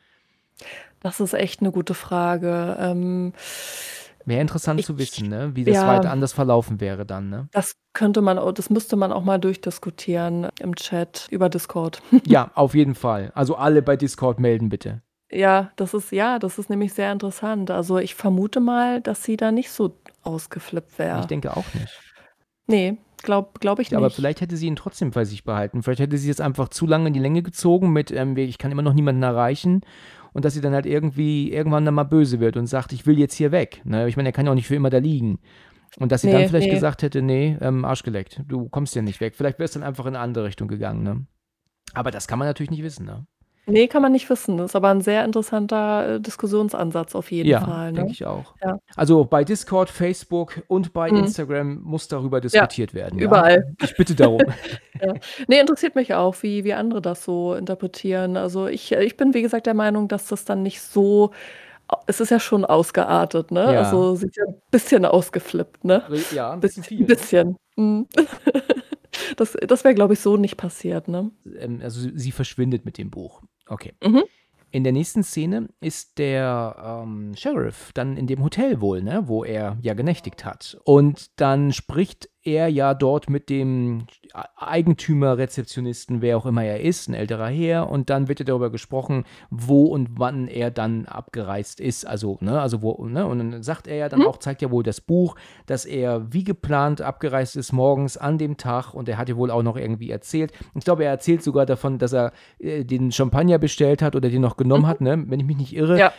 Das 1.01 1.21
ist 1.21 1.33
echt 1.33 1.61
eine 1.61 1.73
gute 1.73 1.95
Frage. 1.95 2.77
Ähm, 2.79 3.33
Wäre 4.27 4.41
interessant 4.41 4.81
Ich- 4.81 4.87
zu 4.87 4.99
wissen, 4.99 5.29
ne? 5.29 5.53
wie 5.55 5.65
das 5.65 5.75
ja. 5.77 5.87
weiter 5.87 6.11
anders 6.11 6.33
verlaufen 6.33 6.81
wäre 6.81 7.07
dann. 7.07 7.31
Ne? 7.31 7.49
das 7.53 7.77
könnte 7.93 8.21
man, 8.21 8.39
auch- 8.39 8.53
das 8.53 8.71
müsste 8.71 8.97
man 8.97 9.13
auch 9.13 9.25
mal 9.25 9.39
durchdiskutieren 9.39 10.49
im 10.61 10.75
Chat 10.77 11.27
über 11.31 11.49
Discord. 11.49 12.03
Ja, 12.27 12.51
auf 12.55 12.75
jeden 12.75 12.95
Fall. 12.95 13.33
Also 13.35 13.57
alle 13.57 13.83
bei 13.83 13.97
Discord 13.97 14.39
melden 14.41 14.69
bitte. 14.69 15.03
Ja, 15.33 15.71
das 15.77 15.95
ist, 15.95 16.11
ja, 16.13 16.39
das 16.39 16.59
ist 16.59 16.71
nämlich 16.71 16.93
sehr 16.93 17.13
interessant. 17.13 17.71
Also 17.71 17.99
ich 17.99 18.15
vermute 18.15 18.61
mal, 18.61 19.01
dass 19.01 19.23
sie 19.23 19.37
da 19.37 19.53
nicht 19.53 19.71
so 19.71 19.97
ausgeflippt 20.23 20.99
wäre. 20.99 21.21
Ich 21.21 21.27
denke 21.27 21.57
auch 21.57 21.65
nicht. 21.75 21.99
Nee, 22.67 22.99
glaube 23.23 23.51
glaub 23.61 23.79
ich 23.81 23.91
Ja, 23.91 23.99
nicht. 23.99 24.05
aber 24.05 24.11
vielleicht 24.15 24.41
hätte 24.41 24.57
sie 24.57 24.67
ihn 24.67 24.77
trotzdem 24.77 25.11
bei 25.13 25.25
sich 25.25 25.45
behalten. 25.45 25.83
Vielleicht 25.83 26.01
hätte 26.01 26.19
sie 26.19 26.29
jetzt 26.29 26.41
einfach 26.41 26.69
zu 26.69 26.87
lange 26.87 27.09
in 27.09 27.15
die 27.15 27.21
Länge 27.21 27.43
gezogen 27.43 27.93
mit, 27.93 28.11
ähm, 28.11 28.37
ich 28.37 28.59
kann 28.59 28.71
immer 28.73 28.83
noch 28.83 28.93
niemanden 28.93 29.23
erreichen. 29.23 29.81
Und 30.33 30.45
dass 30.45 30.55
sie 30.55 30.61
dann 30.61 30.75
halt 30.75 30.87
irgendwie 30.87 31.53
irgendwann 31.53 31.85
dann 31.85 31.95
mal 31.95 32.05
böse 32.05 32.41
wird 32.41 32.57
und 32.57 32.67
sagt, 32.67 32.93
ich 32.93 33.07
will 33.07 33.19
jetzt 33.19 33.35
hier 33.35 33.53
weg. 33.53 33.81
Ne? 33.85 34.09
Ich 34.09 34.17
meine, 34.17 34.29
er 34.29 34.33
kann 34.33 34.47
ja 34.47 34.53
auch 34.53 34.57
nicht 34.57 34.67
für 34.69 34.75
immer 34.77 34.91
da 34.91 34.99
liegen. 34.99 35.39
Und 35.99 36.13
dass 36.13 36.23
sie 36.23 36.31
dann 36.31 36.43
Nee, 36.43 36.49
vielleicht 36.49 36.69
nee. 36.69 36.75
gesagt 36.75 37.03
hätte, 37.03 37.21
nee, 37.21 37.57
ähm, 37.61 37.85
Arsch 37.85 38.05
geleckt, 38.05 38.43
du 38.47 38.69
kommst 38.69 38.95
ja 38.95 39.03
nicht 39.03 39.21
weg. 39.21 39.35
Vielleicht 39.35 39.59
wäre 39.59 39.65
es 39.65 39.73
dann 39.73 39.83
einfach 39.83 40.07
in 40.07 40.15
eine 40.15 40.21
andere 40.21 40.45
Richtung 40.45 40.69
gegangen, 40.69 41.03
ne? 41.03 41.27
Aber 41.95 42.13
das 42.13 42.29
kann 42.29 42.39
man 42.39 42.47
natürlich 42.47 42.71
nicht 42.71 42.85
wissen, 42.85 43.07
ne? 43.07 43.27
Ne, 43.71 43.89
kann 43.89 44.03
man 44.03 44.13
nicht 44.13 44.29
wissen. 44.31 44.57
Das 44.57 44.71
ist 44.73 44.77
aber 44.77 44.89
ein 44.89 45.01
sehr 45.01 45.25
interessanter, 45.25 46.17
äh, 46.17 46.21
Diskussionsansatz 46.21 47.15
auf 47.15 47.31
jeden 47.31 47.49
Ja, 47.49 47.61
Fall, 47.61 47.93
ne? 47.93 47.99
denke 47.99 48.13
ich 48.13 48.25
auch. 48.27 48.55
Ja. 48.63 48.79
Also 48.97 49.25
bei 49.25 49.45
Discord, 49.45 49.91
Facebook 49.91 50.63
und 50.69 50.93
bei 50.93 51.11
Mhm. 51.11 51.19
Instagram 51.19 51.81
muss 51.83 52.09
darüber 52.09 52.41
diskutiert 52.41 52.95
werden. 52.95 53.19
Ja? 53.19 53.27
überall. 53.27 53.65
Ich 53.83 53.97
bitte 53.97 54.15
darum. 54.15 54.41
Ne, 55.49 55.61
interessiert 55.61 55.95
mich 55.95 56.13
auch, 56.15 56.37
wie 56.43 56.65
wie 56.65 56.75
andere 56.75 57.01
das 57.01 57.25
so 57.25 57.55
interpretieren. 57.55 58.37
Also, 58.37 58.67
ich 58.67 58.93
äh, 58.93 59.03
ich 59.05 59.17
bin, 59.17 59.33
wie 59.35 59.41
gesagt, 59.43 59.67
der 59.67 59.73
Meinung, 59.75 60.09
dass 60.09 60.27
das 60.29 60.45
dann 60.45 60.63
nicht 60.63 60.83
so 60.83 61.31
a 61.89 61.99
es 62.09 62.21
ist 62.21 62.31
ja 62.31 62.41
schon 62.41 62.65
ausgeartet, 62.65 63.51
ne? 63.53 63.75
Ja. 63.75 63.81
Also, 63.81 64.17
sie 64.17 64.27
ist 64.29 64.37
ja 64.39 64.45
'n 64.47 64.57
bisschen 64.73 65.07
ausgeflippt, 65.07 65.85
ne? 65.85 66.03
ja, 66.33 66.53
ein 66.53 66.61
Biss 66.61 66.71
bisschen 66.77 66.85
viel. 66.85 67.03
'n 67.03 67.07
bisschen. 67.07 67.57
Mhm. 67.77 68.09
Das 69.37 69.57
das 69.67 69.85
wäre, 69.85 69.95
glaube 69.95 70.15
ich, 70.15 70.21
so 70.21 70.37
nicht 70.37 70.57
passiert, 70.57 71.09
ne? 71.09 71.31
Ähm, 71.59 71.81
also 71.83 72.09
sie 72.15 72.33
verschwindet 72.33 72.85
mit 72.85 72.99
dem 72.99 73.11
Buch. 73.11 73.43
Okay. 73.67 73.95
Mhm. 74.03 74.23
In 74.73 74.85
der 74.85 74.93
nächsten 74.93 75.25
Szene 75.25 75.69
ist 75.81 76.19
der 76.19 77.03
ähm, 77.03 77.35
Sheriff 77.35 77.91
dann 77.93 78.17
in 78.17 78.29
dem 78.29 78.43
Hotel 78.43 78.81
wohl, 78.81 79.03
ne, 79.03 79.25
wo 79.27 79.43
er 79.43 79.77
ja 79.83 79.95
genächtigt 79.95 80.45
hat. 80.45 80.79
Und 80.85 81.41
dann 81.41 81.73
spricht 81.73 82.29
er 82.43 82.69
ja 82.69 82.95
dort 82.95 83.29
mit 83.29 83.51
dem 83.51 84.07
Eigentümer, 84.57 85.37
Rezeptionisten, 85.39 86.23
wer 86.23 86.37
auch 86.37 86.47
immer 86.47 86.65
er 86.65 86.81
ist, 86.81 87.09
ein 87.09 87.15
älterer 87.15 87.49
Herr. 87.49 87.91
Und 87.91 88.11
dann 88.11 88.29
wird 88.29 88.41
ja 88.41 88.45
darüber 88.47 88.71
gesprochen, 88.71 89.25
wo 89.51 89.85
und 89.85 90.19
wann 90.19 90.49
er 90.49 90.71
dann 90.71 91.07
abgereist 91.07 91.81
ist. 91.81 92.07
Also, 92.07 92.39
ne, 92.41 92.61
also 92.61 92.83
wo, 92.83 93.07
ne, 93.07 93.27
und 93.27 93.39
dann 93.39 93.63
sagt 93.63 93.87
er 93.87 93.97
ja 93.97 94.09
dann 94.09 94.21
Mhm. 94.21 94.27
auch, 94.27 94.39
zeigt 94.39 94.63
ja 94.63 94.71
wohl 94.71 94.83
das 94.83 95.01
Buch, 95.01 95.37
dass 95.67 95.85
er 95.85 96.33
wie 96.33 96.45
geplant 96.45 97.01
abgereist 97.03 97.57
ist 97.57 97.73
morgens 97.73 98.17
an 98.17 98.39
dem 98.39 98.57
Tag. 98.57 98.95
Und 98.95 99.09
er 99.09 99.19
hat 99.19 99.29
ja 99.29 99.37
wohl 99.37 99.51
auch 99.51 99.63
noch 99.63 99.77
irgendwie 99.77 100.11
erzählt. 100.11 100.53
Ich 100.75 100.85
glaube, 100.85 101.05
er 101.05 101.11
erzählt 101.11 101.43
sogar 101.43 101.67
davon, 101.67 101.99
dass 101.99 102.13
er 102.13 102.33
äh, 102.59 102.85
den 102.85 103.13
Champagner 103.13 103.59
bestellt 103.59 104.03
hat 104.03 104.17
oder 104.17 104.29
den 104.31 104.41
noch 104.43 104.57
genommen 104.57 104.87
hat, 104.87 105.01
ne, 105.01 105.25
wenn 105.29 105.41
ich 105.41 105.47
mich 105.47 105.57
nicht 105.59 105.75
irre. 105.77 105.95
Mhm. 105.95 105.99
Ja, 105.99 106.13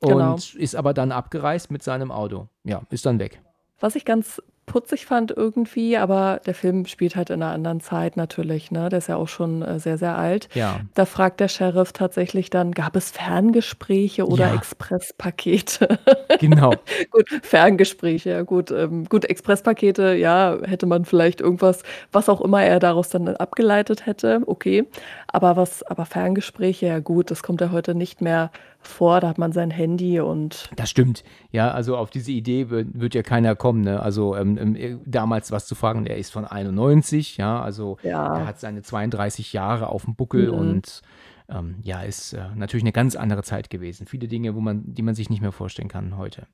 Und 0.00 0.08
genau. 0.10 0.36
ist 0.58 0.74
aber 0.74 0.94
dann 0.94 1.12
abgereist 1.12 1.70
mit 1.70 1.82
seinem 1.82 2.10
Auto. 2.10 2.48
Ja, 2.64 2.82
ist 2.90 3.06
dann 3.06 3.18
weg. 3.18 3.40
Was 3.80 3.94
ich 3.94 4.04
ganz 4.04 4.42
putzig 4.68 5.06
fand 5.06 5.32
irgendwie, 5.36 5.96
aber 5.98 6.40
der 6.46 6.54
Film 6.54 6.86
spielt 6.86 7.16
halt 7.16 7.30
in 7.30 7.42
einer 7.42 7.52
anderen 7.52 7.80
Zeit 7.80 8.16
natürlich, 8.16 8.70
ne? 8.70 8.88
Der 8.88 8.98
ist 9.00 9.08
ja 9.08 9.16
auch 9.16 9.28
schon, 9.28 9.62
äh, 9.62 9.80
sehr, 9.80 9.98
sehr 9.98 10.16
alt. 10.16 10.48
Ja. 10.54 10.80
Da 10.94 11.06
fragt 11.06 11.40
der 11.40 11.48
Sheriff 11.48 11.92
tatsächlich 11.92 12.50
dann: 12.50 12.72
„Gab 12.72 12.94
es 12.96 13.10
Ferngespräche 13.10 14.26
oder 14.28 14.46
Ja. 14.48 14.54
Expresspakete?“ 14.54 15.88
Genau. 16.40 16.70
Gut, 17.10 17.28
Ferngespräche, 17.42 18.30
ja 18.30 18.42
gut. 18.42 18.70
Ähm, 18.70 19.06
gut, 19.06 19.24
Expresspakete, 19.24 20.14
ja, 20.14 20.58
hätte 20.64 20.86
man 20.86 21.04
vielleicht 21.04 21.40
irgendwas 21.40 21.82
was 22.12 22.28
auch 22.28 22.40
immer 22.40 22.62
er 22.62 22.78
daraus 22.78 23.08
dann 23.08 23.28
abgeleitet 23.28 24.06
hätte, 24.06 24.42
okay. 24.46 24.86
Aber 25.26 25.56
was 25.56 25.82
aber 25.82 26.06
Ferngespräche, 26.06 26.86
ja 26.86 27.00
gut, 27.00 27.30
das 27.32 27.42
kommt 27.42 27.60
ja 27.60 27.72
heute 27.72 27.94
nicht 27.96 28.20
mehr 28.20 28.50
vor. 28.80 29.20
Da 29.20 29.28
hat 29.28 29.38
man 29.38 29.52
sein 29.52 29.70
Handy 29.70 30.20
und 30.20 30.70
Das 30.76 30.88
stimmt. 30.90 31.24
Ja, 31.50 31.70
also 31.72 31.96
auf 31.96 32.10
diese 32.10 32.30
Idee 32.32 32.70
wird, 32.70 32.98
wird 32.98 33.14
ja 33.14 33.22
keiner 33.22 33.56
kommen. 33.56 33.80
Ne? 33.82 34.00
Also 34.00 34.36
ähm, 34.36 34.56
ähm, 34.76 35.00
damals 35.04 35.50
was 35.52 35.66
zu 35.66 35.74
fragen, 35.74 36.04
der 36.04 36.16
ist 36.18 36.32
von 36.32 36.44
91, 36.44 37.36
ja, 37.36 37.60
also 37.60 37.96
Ja. 38.02 38.38
er 38.38 38.46
hat 38.46 38.60
seine 38.60 38.82
32 38.82 39.52
Jahre 39.52 39.88
auf 39.88 40.04
dem 40.04 40.14
Buckel 40.14 40.52
Mhm. 40.52 40.58
und 40.58 41.02
ähm, 41.50 41.76
ja, 41.82 42.02
ist 42.02 42.34
äh, 42.34 42.44
natürlich 42.54 42.82
eine 42.84 42.92
ganz 42.92 43.16
andere 43.16 43.42
Zeit 43.42 43.70
gewesen. 43.70 44.06
Viele 44.06 44.28
Dinge, 44.28 44.54
wo 44.54 44.60
man, 44.60 44.82
die 44.94 45.02
man 45.02 45.14
sich 45.14 45.30
nicht 45.30 45.40
mehr 45.40 45.52
vorstellen 45.52 45.88
kann 45.88 46.16
heute. 46.18 46.46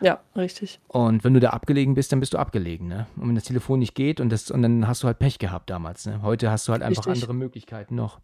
ja, 0.00 0.18
richtig. 0.34 0.80
Und 0.88 1.22
wenn 1.22 1.32
du 1.34 1.38
da 1.40 1.50
abgelegen 1.50 1.94
bist, 1.94 2.10
dann 2.12 2.18
bist 2.20 2.32
du 2.34 2.38
abgelegen, 2.38 2.88
ne? 2.88 3.06
Und 3.16 3.28
wenn 3.28 3.34
das 3.36 3.44
Telefon 3.44 3.78
nicht 3.78 3.94
geht 3.94 4.20
und 4.20 4.30
das, 4.30 4.50
und 4.50 4.62
dann 4.62 4.88
hast 4.88 5.02
du 5.02 5.06
halt 5.06 5.18
Pech 5.20 5.38
gehabt 5.38 5.70
damals, 5.70 6.06
ne? 6.06 6.22
Heute 6.22 6.50
hast 6.50 6.66
du 6.66 6.72
halt 6.72 6.82
einfach 6.82 7.06
Richtig. 7.06 7.22
andere 7.22 7.34
Möglichkeiten 7.34 7.94
noch. 7.94 8.18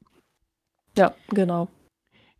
Ja, 0.96 1.14
genau. 1.28 1.68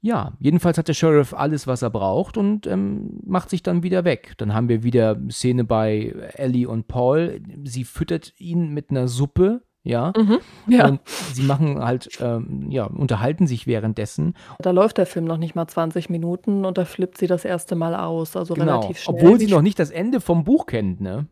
Ja, 0.01 0.35
jedenfalls 0.39 0.79
hat 0.79 0.87
der 0.89 0.95
Sheriff 0.95 1.35
alles, 1.35 1.67
was 1.67 1.83
er 1.83 1.91
braucht 1.91 2.37
und 2.37 2.67
ähm, 2.67 3.19
macht 3.27 3.51
sich 3.51 3.63
dann 3.63 3.83
wieder 3.83 4.05
weg. 4.05 4.35
Dann 4.39 4.55
haben 4.55 4.69
wir 4.69 4.83
wieder 4.85 5.19
Szene 5.31 5.65
bei 5.65 6.15
Ellie 6.35 6.69
und 6.69 6.87
Paul. 6.87 7.41
Sie 7.65 7.83
füttert 7.85 8.33
ihn 8.39 8.73
mit 8.73 8.91
einer 8.91 9.09
Suppe, 9.09 9.63
ja. 9.83 10.13
Mhm. 10.17 10.39
Ja. 10.69 10.87
Und 10.89 11.01
sie 11.33 11.43
machen 11.43 11.83
halt, 11.85 12.11
ähm, 12.21 12.71
ja, 12.71 12.85
unterhalten 12.85 13.47
sich 13.49 13.67
währenddessen. 13.67 14.35
Da 14.61 14.71
läuft 14.71 14.99
der 14.99 15.07
Film 15.07 15.25
noch 15.25 15.39
nicht 15.39 15.55
mal 15.57 15.67
20 15.67 16.11
Minuten 16.11 16.65
und 16.65 16.79
da 16.79 16.85
flippt 16.85 17.19
sie 17.19 17.27
das 17.27 17.45
erste 17.45 17.75
Mal 17.75 17.95
aus, 17.97 18.37
also 18.37 18.55
Genau. 18.55 18.79
relativ 18.81 18.99
schnell. 19.01 19.17
Obwohl 19.17 19.39
sie 19.41 19.47
noch 19.49 19.63
nicht 19.63 19.79
das 19.81 19.91
Ende 19.91 20.21
vom 20.21 20.45
Buch 20.45 20.67
kennt, 20.67 21.01
ne? 21.01 21.27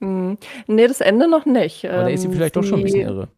Mhm. 0.00 0.38
Ne, 0.66 0.88
das 0.88 1.00
Ende 1.00 1.28
noch 1.28 1.44
nicht. 1.46 1.84
Aber 1.86 2.02
da 2.02 2.08
ist 2.08 2.20
sie 2.22 2.28
Ähm, 2.28 2.32
vielleicht 2.34 2.56
doch 2.56 2.62
schon 2.64 2.78
ein 2.80 2.84
bisschen 2.84 3.00
irre. 3.08 3.28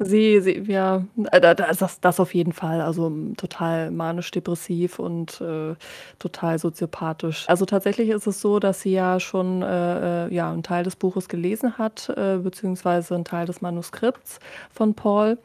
Sie 0.00 0.40
sie 0.40 0.64
ja, 0.66 1.04
äh, 1.32 1.40
da 1.40 1.54
da 1.54 1.64
ist 1.66 1.82
das 1.82 2.00
das 2.00 2.20
auf 2.20 2.34
jeden 2.34 2.52
Fall, 2.52 2.80
also, 2.80 3.10
total 3.36 3.90
manisch-depressiv 3.90 4.98
und, 4.98 5.40
äh, 5.40 5.74
total 6.18 6.58
soziopathisch. 6.58 7.44
Also, 7.48 7.66
tatsächlich 7.66 8.08
ist 8.10 8.26
es 8.26 8.40
so, 8.40 8.58
dass 8.58 8.82
sie 8.82 8.92
ja 8.92 9.20
schon, 9.20 9.62
äh, 9.62 10.26
äh, 10.28 10.34
ja, 10.34 10.52
'n 10.52 10.62
Teil 10.62 10.84
des 10.84 10.96
Buches 10.96 11.28
gelesen 11.28 11.78
hat, 11.78 12.08
äh, 12.16 12.38
beziehungsweise 12.38 13.14
'n 13.14 13.24
Teil 13.24 13.46
des 13.46 13.60
Manuskripts 13.62 14.38
von 14.72 14.94
Paul. 14.94 15.38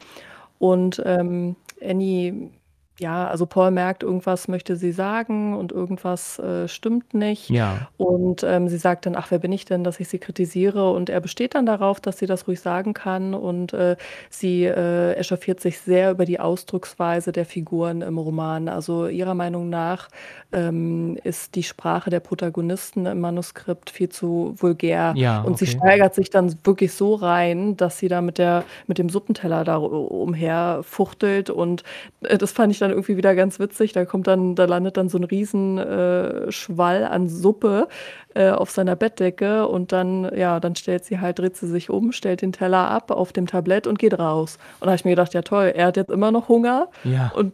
Und, 0.60 1.02
ähm, 1.06 1.56
Annie 1.84 2.52
ja, 3.00 3.28
also, 3.28 3.46
Paul 3.46 3.72
merkt, 3.72 4.04
irgendwas 4.04 4.48
möchte 4.48 4.78
sie 4.78 4.92
sagen 4.94 5.54
und 5.58 5.72
irgendwas, 5.74 6.40
äh, 6.40 6.68
stimmt 6.70 7.14
nicht. 7.14 7.50
Ja. 7.50 7.90
Und, 7.98 8.44
ähm, 8.44 8.70
sie 8.70 8.78
sagt 8.78 9.06
dann: 9.06 9.16
„Ach, 9.18 9.32
wer 9.32 9.40
bin 9.40 9.52
ich 9.52 9.66
denn, 9.66 9.84
dass 9.84 10.00
ich 10.00 10.08
sie 10.08 10.20
kritisiere?“ 10.20 10.92
Und 10.92 11.10
er 11.10 11.20
besteht 11.22 11.56
dann 11.56 11.66
darauf, 11.66 12.00
dass 12.00 12.20
sie 12.20 12.26
das 12.26 12.48
ruhig 12.48 12.62
sagen 12.62 12.94
kann 12.94 13.34
und, 13.34 13.74
äh, 13.74 13.98
sie, 14.30 14.64
äh, 14.66 15.14
echauffiert 15.16 15.60
sich 15.60 15.80
sehr 15.80 16.12
über 16.12 16.26
die 16.26 16.40
Ausdrucksweise 16.40 17.32
der 17.34 17.46
Figuren 17.46 18.02
im 18.02 18.18
Roman. 18.18 18.70
Also, 18.70 19.08
ihrer 19.08 19.34
Meinung 19.36 19.70
nach, 19.70 20.08
ähm, 20.54 21.18
ist 21.24 21.56
die 21.56 21.64
Sprache 21.64 22.10
der 22.10 22.22
Protagonisten 22.22 23.06
im 23.08 23.20
Manuskript 23.20 23.90
viel 23.90 24.10
zu 24.10 24.54
vulgär. 24.58 25.18
Ja, 25.18 25.42
Und 25.42 25.58
sie 25.58 25.68
okay. 25.68 25.68
steigert 25.68 26.16
sich 26.16 26.30
dann 26.30 26.56
wirklich 26.64 26.94
so 26.94 27.16
rein, 27.16 27.76
dass 27.78 28.00
sie 28.00 28.08
da 28.08 28.22
mit 28.22 28.38
der 28.38 28.64
mit 28.88 28.98
dem 29.00 29.10
Suppenteller 29.10 29.64
da 29.66 29.78
umherfuchtelt 29.78 31.50
und, 31.50 31.84
äh, 32.22 32.38
das 32.38 32.52
fand 32.54 32.72
ich 32.72 32.80
dann 32.86 32.92
irgendwie 32.92 33.18
wieder 33.18 33.36
ganz 33.36 33.60
witzig. 33.60 33.94
Da 33.94 34.06
kommt 34.06 34.28
dann 34.28 34.56
da 34.56 34.66
landet 34.66 34.98
dann 34.98 35.10
so 35.10 35.18
'n 35.18 35.24
riesen, 35.26 35.78
äh, 35.78 36.52
Schwall 36.52 37.04
an 37.06 37.28
Suppe, 37.30 37.88
äh, 38.34 38.50
auf 38.52 38.72
seiner 38.72 38.96
Bettdecke 38.96 39.68
und 39.68 39.92
dann 39.92 40.32
ja, 40.36 40.60
dann 40.60 40.76
stellt 40.76 41.06
sie 41.06 41.20
halt 41.20 41.40
dreht 41.40 41.56
sie 41.58 41.68
sich 41.68 41.90
um, 41.90 42.12
stellt 42.12 42.42
den 42.42 42.52
Teller 42.54 42.90
ab 42.90 43.12
auf 43.12 43.34
dem 43.34 43.48
Tablett 43.48 43.88
und 43.88 44.00
geht 44.00 44.18
raus. 44.20 44.58
Und 44.80 44.86
da 44.88 44.92
habe 44.92 44.96
ich 44.98 45.06
mir 45.06 45.12
gedacht: 45.12 45.34
„Ja 45.34 45.42
toll, 45.42 45.74
er 45.76 45.88
hat 45.88 45.98
jetzt 45.98 46.12
immer 46.12 46.32
noch 46.32 46.48
Hunger 46.50 46.90
Ja. 47.04 47.32
und 47.36 47.54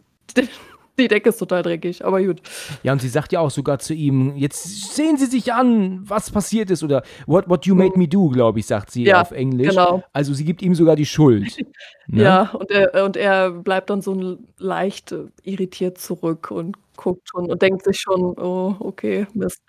die 0.98 1.08
Decke 1.08 1.30
ist 1.30 1.38
total 1.38 1.62
dreckig“, 1.62 2.04
aber 2.04 2.22
gut. 2.22 2.40
Ja, 2.82 2.92
und 2.92 3.00
sie 3.00 3.08
sagt 3.08 3.32
ja 3.32 3.40
auch 3.40 3.50
sogar 3.50 3.78
zu 3.78 3.94
ihm, 3.94 4.36
jetzt 4.36 4.94
sehen 4.94 5.16
Sie 5.16 5.26
sich 5.26 5.52
an, 5.52 6.00
was 6.02 6.30
passiert 6.30 6.70
ist 6.70 6.82
oder 6.82 7.02
what, 7.26 7.48
what 7.48 7.66
you 7.66 7.74
made 7.74 7.98
me 7.98 8.06
do, 8.08 8.28
glaube 8.28 8.58
ich, 8.60 8.66
sagt 8.66 8.90
sie 8.90 9.04
Ja, 9.04 9.22
auf 9.22 9.30
Englisch. 9.32 9.70
genau. 9.70 10.02
Also 10.12 10.34
sie 10.34 10.44
gibt 10.44 10.62
ihm 10.62 10.74
sogar 10.74 10.96
die 10.96 11.06
Schuld. 11.06 11.56
ne? 12.06 12.22
Ja, 12.22 12.50
und 12.50 12.70
er 12.70 13.04
und 13.04 13.16
er 13.16 13.50
bleibt 13.50 13.90
dann 13.90 14.02
so 14.02 14.38
leicht, 14.58 15.12
äh, 15.12 15.24
irritiert 15.42 15.98
zurück 15.98 16.50
und 16.50 16.76
guckt 16.96 17.28
schon 17.28 17.50
und 17.50 17.62
denkt 17.62 17.84
sich 17.84 17.98
schon: 18.00 18.20
„Oh, 18.38 18.76
okay, 18.80 19.26
Mist. 19.34 19.60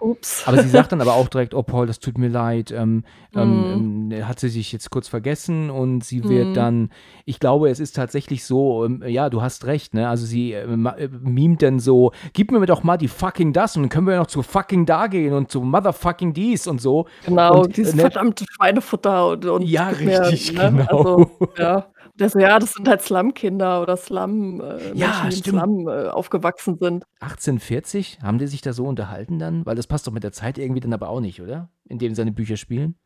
Ups.“ 0.00 0.42
Aber 0.46 0.62
sie 0.62 0.68
sagt 0.68 0.92
dann 0.92 1.00
aber 1.02 1.14
auch 1.14 1.28
direkt, 1.28 1.54
oh 1.54 1.62
Paul, 1.62 1.86
das 1.86 1.98
tut 2.00 2.18
mir 2.18 2.28
leid, 2.28 2.70
ähm, 2.72 3.04
ähm, 3.34 4.12
hat 4.24 4.40
sie 4.40 4.48
sich 4.48 4.72
jetzt 4.72 4.90
kurz 4.90 5.08
vergessen 5.08 5.70
und 5.70 6.04
sie 6.04 6.28
wird 6.28 6.48
Mhm. 6.48 6.54
dann, 6.54 6.90
ich 7.24 7.38
glaube, 7.40 7.68
es 7.70 7.80
ist 7.80 7.96
tatsächlich 7.96 8.44
so, 8.44 8.84
ähm, 8.84 9.02
ja, 9.06 9.30
du 9.30 9.42
hast 9.42 9.66
recht, 9.66 9.94
ne, 9.94 10.08
also 10.08 10.26
sie 10.26 10.52
äh, 10.52 10.62
äh, 10.64 11.08
mimt 11.22 11.62
dann 11.62 11.78
so, 11.80 12.12
gib 12.32 12.50
mir 12.50 12.64
doch 12.66 12.82
mal 12.82 12.96
die 12.96 13.08
fucking 13.08 13.52
das 13.52 13.76
und 13.76 13.82
dann 13.82 13.90
können 13.90 14.06
wir 14.06 14.14
ja 14.14 14.20
noch 14.20 14.26
zu 14.26 14.42
fucking 14.42 14.86
da 14.86 15.06
gehen 15.06 15.32
und 15.34 15.50
zu 15.50 15.60
motherfucking 15.60 16.32
dies 16.32 16.66
und 16.66 16.80
so. 16.80 17.06
Genau, 17.24 17.62
und, 17.62 17.76
dieses 17.76 17.94
ne, 17.94 18.02
verdammte 18.02 18.44
Schweinefutter 18.50 19.28
und 19.28 19.44
und 19.44 19.62
Ja, 19.62 19.88
richtig, 19.88 20.52
ne? 20.54 20.72
genau. 20.72 20.86
Also, 20.86 21.30
ja. 21.58 21.86
So: 22.28 22.38
„Ja, 22.38 22.58
das 22.58 22.72
sind 22.74 22.86
halt 22.88 23.00
Slumkinder 23.02 23.82
oder 23.82 23.96
Slum 23.96 24.60
äh, 24.60 24.88
Ja, 24.94 25.24
Menschen, 25.24 25.30
die 25.30 25.34
im 25.36 25.42
stimmt. 25.42 25.58
Slum, 25.60 25.88
äh, 25.88 26.08
aufgewachsen 26.08 26.76
sind.“ 26.78 27.04
1840, 27.20 28.18
haben 28.22 28.38
die 28.38 28.46
sich 28.46 28.60
da 28.62 28.72
so 28.72 28.86
unterhalten 28.86 29.38
dann? 29.38 29.64
Weil 29.66 29.76
das 29.76 29.86
passt 29.86 30.06
doch 30.06 30.12
mit 30.12 30.22
der 30.24 30.32
Zeit 30.32 30.58
irgendwie 30.58 30.80
dann 30.80 30.92
aber 30.92 31.08
auch 31.08 31.20
nicht, 31.20 31.40
oder? 31.40 31.68
In 31.88 31.98
dem 31.98 32.14
seine 32.14 32.32
Bücher 32.32 32.56
spielen. 32.56 32.96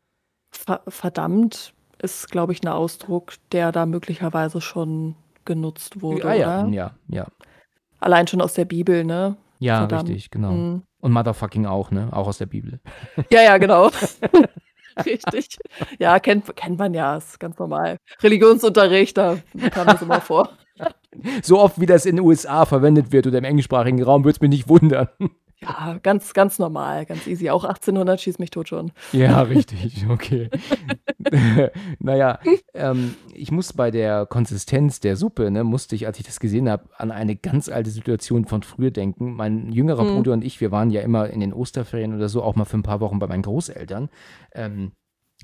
Ver 0.51 0.81
verdammt 0.87 1.73
ist, 2.01 2.29
glaube 2.29 2.53
ich, 2.53 2.61
'n 2.63 2.67
Ausdruck, 2.67 3.33
der 3.51 3.71
da 3.71 3.85
möglicherweise 3.85 4.61
schon 4.61 5.15
genutzt 5.45 6.01
wurde, 6.01 6.27
ah 6.27 6.33
ja, 6.33 6.61
oder? 6.61 6.71
ja, 6.73 6.91
ja. 7.07 7.27
Allein 7.99 8.27
schon 8.27 8.41
aus 8.41 8.53
der 8.53 8.65
Bibel, 8.65 9.03
ne? 9.03 9.37
Ja, 9.59 9.79
Verdammt. 9.79 10.09
richtig, 10.09 10.31
genau. 10.31 10.51
Mhm. 10.51 10.83
Und 11.01 11.11
motherfucking 11.11 11.65
auch, 11.65 11.91
ne? 11.91 12.09
Auch 12.11 12.27
aus 12.27 12.37
der 12.37 12.45
Bibel. 12.47 12.79
Ja, 13.31 13.41
ja, 13.41 13.57
genau. 13.57 13.89
Richtig. 15.05 15.57
Ja, 15.99 16.19
kennt 16.19 16.55
kennt 16.55 16.79
man 16.79 16.93
ja, 16.93 17.17
ist 17.17 17.39
ganz 17.39 17.57
normal. 17.57 17.97
Religionsunterricht, 18.21 19.17
da 19.17 19.37
kam 19.71 19.87
das 19.87 20.01
immer 20.01 20.21
vor. 20.21 20.49
So 21.41 21.61
oft, 21.61 21.79
wie 21.79 21.85
das 21.85 22.05
in 22.05 22.17
den 22.17 22.25
USA 22.25 22.65
verwendet 22.65 23.13
wird 23.13 23.25
oder 23.25 23.37
im 23.37 23.45
englischsprachigen 23.45 24.03
Raum, 24.03 24.25
würde 24.25 24.35
es 24.35 24.41
mich 24.41 24.49
nicht 24.49 24.67
wundern. 24.67 25.07
Ja, 25.65 25.97
ganz, 26.03 26.33
ganz 26.33 26.59
normal, 26.59 27.05
ganz 27.05 27.25
easy. 27.27 27.49
Auch 27.49 27.63
1800 27.63 28.21
schießt 28.21 28.39
mich 28.39 28.51
tot 28.51 28.69
schon. 28.69 28.91
Ja, 29.11 29.41
richtig, 29.41 30.05
okay. 30.09 30.49
naja, 31.99 32.39
ähm, 32.73 33.15
ich 33.33 33.51
muss 33.51 33.73
bei 33.73 33.91
der 33.91 34.25
Konsistenz 34.25 34.99
der 34.99 35.15
Suppe, 35.15 35.49
ne, 35.51 35.63
musste 35.63 35.95
ich, 35.95 36.05
als 36.05 36.19
ich 36.19 36.25
das 36.25 36.39
gesehen 36.39 36.69
habe, 36.69 36.89
an 36.97 37.11
eine 37.11 37.35
ganz 37.35 37.69
alte 37.69 37.89
Situation 37.89 38.45
von 38.45 38.61
früher 38.63 38.91
denken. 38.91 39.33
Mein 39.33 39.71
jüngerer 39.71 40.03
Mhm. 40.03 40.15
Bruder 40.15 40.33
und 40.33 40.43
ich, 40.43 40.61
wir 40.61 40.71
waren 40.71 40.91
ja 40.91 41.01
immer 41.01 41.29
in 41.29 41.39
den 41.39 41.53
Osterferien 41.53 42.13
oder 42.15 42.29
so, 42.29 42.43
auch 42.43 42.55
mal 42.55 42.65
für 42.65 42.77
ein 42.77 42.83
paar 42.83 42.99
Wochen 42.99 43.19
bei 43.19 43.27
meinen 43.27 43.43
Großeltern. 43.43 44.09
Ähm, 44.53 44.91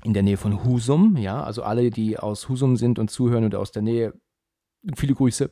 in 0.04 0.14
der 0.14 0.22
Nähe 0.22 0.36
von 0.36 0.64
Husum, 0.64 1.16
ja, 1.16 1.42
also 1.42 1.62
alle, 1.62 1.90
die 1.90 2.18
aus 2.18 2.48
Husum 2.48 2.76
sind 2.76 2.98
und 2.98 3.10
zuhören 3.10 3.44
oder 3.44 3.60
aus 3.60 3.72
der 3.72 3.82
Nähe, 3.82 4.14
viele 4.96 5.14
Grüße. 5.14 5.50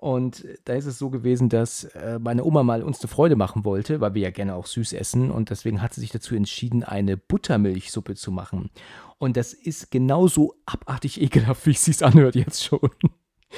Und 0.00 0.46
da 0.64 0.72
ist 0.72 0.86
es 0.86 0.98
so 0.98 1.10
gewesen, 1.10 1.50
dass 1.50 1.84
äh, 1.84 2.18
meine 2.18 2.42
Oma 2.44 2.62
mal 2.62 2.82
uns 2.82 3.00
eine 3.00 3.08
Freude 3.08 3.36
machen 3.36 3.66
wollte, 3.66 4.00
weil 4.00 4.14
wir 4.14 4.22
ja 4.22 4.30
gerne 4.30 4.54
auch 4.54 4.64
süß 4.64 4.94
essen. 4.94 5.30
Und 5.30 5.50
deswegen 5.50 5.82
hat 5.82 5.92
sie 5.92 6.00
sich 6.00 6.10
dazu 6.10 6.34
entschieden, 6.34 6.82
eine 6.82 7.18
Buttermilchsuppe 7.18 8.14
zu 8.14 8.32
machen. 8.32 8.70
Und 9.18 9.36
das 9.36 9.52
ist 9.52 9.90
genauso 9.90 10.54
abartig 10.64 11.20
ekelhaft, 11.20 11.66
wie 11.66 11.72
es 11.72 11.84
sich 11.84 12.02
anhört 12.02 12.34
jetzt 12.34 12.64
schon. 12.64 12.88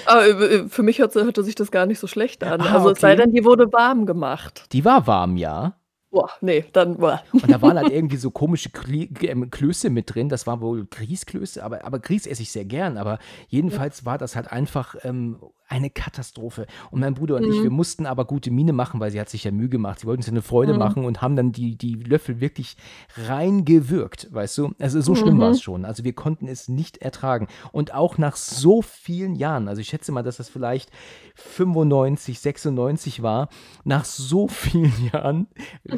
Aber 0.07 0.27
äh, 0.27 0.69
für 0.69 0.83
mich 0.83 0.99
hörte, 0.99 1.23
hörte 1.23 1.45
sich 1.45 1.55
das 1.55 1.71
gar 1.71 1.87
nicht 1.87 2.01
so 2.01 2.09
schlecht 2.09 2.43
an. 2.43 2.61
Ah, 2.61 2.75
also 2.75 2.91
es 2.91 2.99
sei 2.99 3.13
okay. 3.13 3.23
denn, 3.23 3.33
die 3.33 3.45
wurde 3.45 3.73
warm 3.73 4.05
gemacht. 4.05 4.67
Die 4.73 4.85
war 4.85 5.07
warm, 5.07 5.37
ja. 5.37 5.77
Boah, 6.11 6.29
nee, 6.41 6.65
dann 6.73 6.99
boah. 6.99 7.23
Und 7.33 7.51
da 7.51 7.63
waren 7.63 7.79
halt 7.79 7.91
irgendwie 7.91 8.17
so 8.17 8.33
komische 8.33 8.69
Kli 8.71 9.09
ähm, 9.23 9.49
Klöße 9.51 9.91
mit 9.91 10.13
drin. 10.13 10.29
Das 10.29 10.47
war 10.47 10.61
wohl 10.61 10.87
Grießklöße, 10.87 11.63
aber, 11.63 11.87
aber 11.87 12.01
Grieß 12.01 12.27
esse 12.27 12.43
ich 12.43 12.51
sehr 12.51 12.65
gern. 12.65 12.99
Aber 12.99 13.19
jedenfalls 13.49 14.05
war 14.05 14.19
das 14.19 14.35
halt 14.37 14.51
einfach 14.51 14.97
ähm, 15.05 15.39
eine 15.73 15.89
Katastrophe. 15.89 16.67
Und 16.91 17.01
mein 17.01 17.15
Bruder 17.15 17.37
und 17.37 17.45
ich, 17.45 17.63
wir 17.63 17.71
mussten 17.71 18.05
aber 18.05 18.27
gute 18.27 18.51
Miene 18.51 18.75
machen, 18.75 19.01
weil 19.01 19.11
sie 19.11 19.19
hat 19.19 19.31
sich 19.31 19.45
ja 19.45 19.51
Mühe 19.51 19.71
gemacht. 19.71 20.01
Sie 20.01 20.07
wollten 20.07 20.19
uns 20.19 20.27
ja 20.27 20.33
eine 20.33 20.43
Freude 20.43 20.75
machen 20.75 21.07
und 21.07 21.23
haben 21.23 21.35
dann 21.35 21.51
die, 21.51 21.77
die 21.77 21.95
Löffel 21.95 22.41
wirklich 22.41 22.77
reingewürgt, 23.17 24.29
weißt 24.33 24.59
du? 24.59 24.75
Also 24.79 25.01
so 25.01 25.15
schlimm 25.15 25.41
war 25.41 25.51
es 25.51 25.63
schon. 25.63 25.87
Also 25.87 26.05
wir 26.05 26.13
konnten 26.13 26.47
es 26.47 26.69
nicht 26.69 26.99
ertragen. 26.99 27.49
Und 27.73 27.95
auch 27.95 28.19
nach 28.19 28.37
so 28.37 28.83
vielen 28.83 29.35
Jahren, 29.35 29.67
also 29.67 29.81
ich 29.81 29.89
schätze 29.89 30.13
mal, 30.13 30.23
dass 30.23 30.37
das 30.37 30.51
vielleicht 30.51 30.91
95, 31.37 32.39
96 32.39 33.23
war, 33.23 33.49
nach 33.85 34.05
so 34.05 34.49
vielen 34.49 34.93
Jahren 35.13 35.47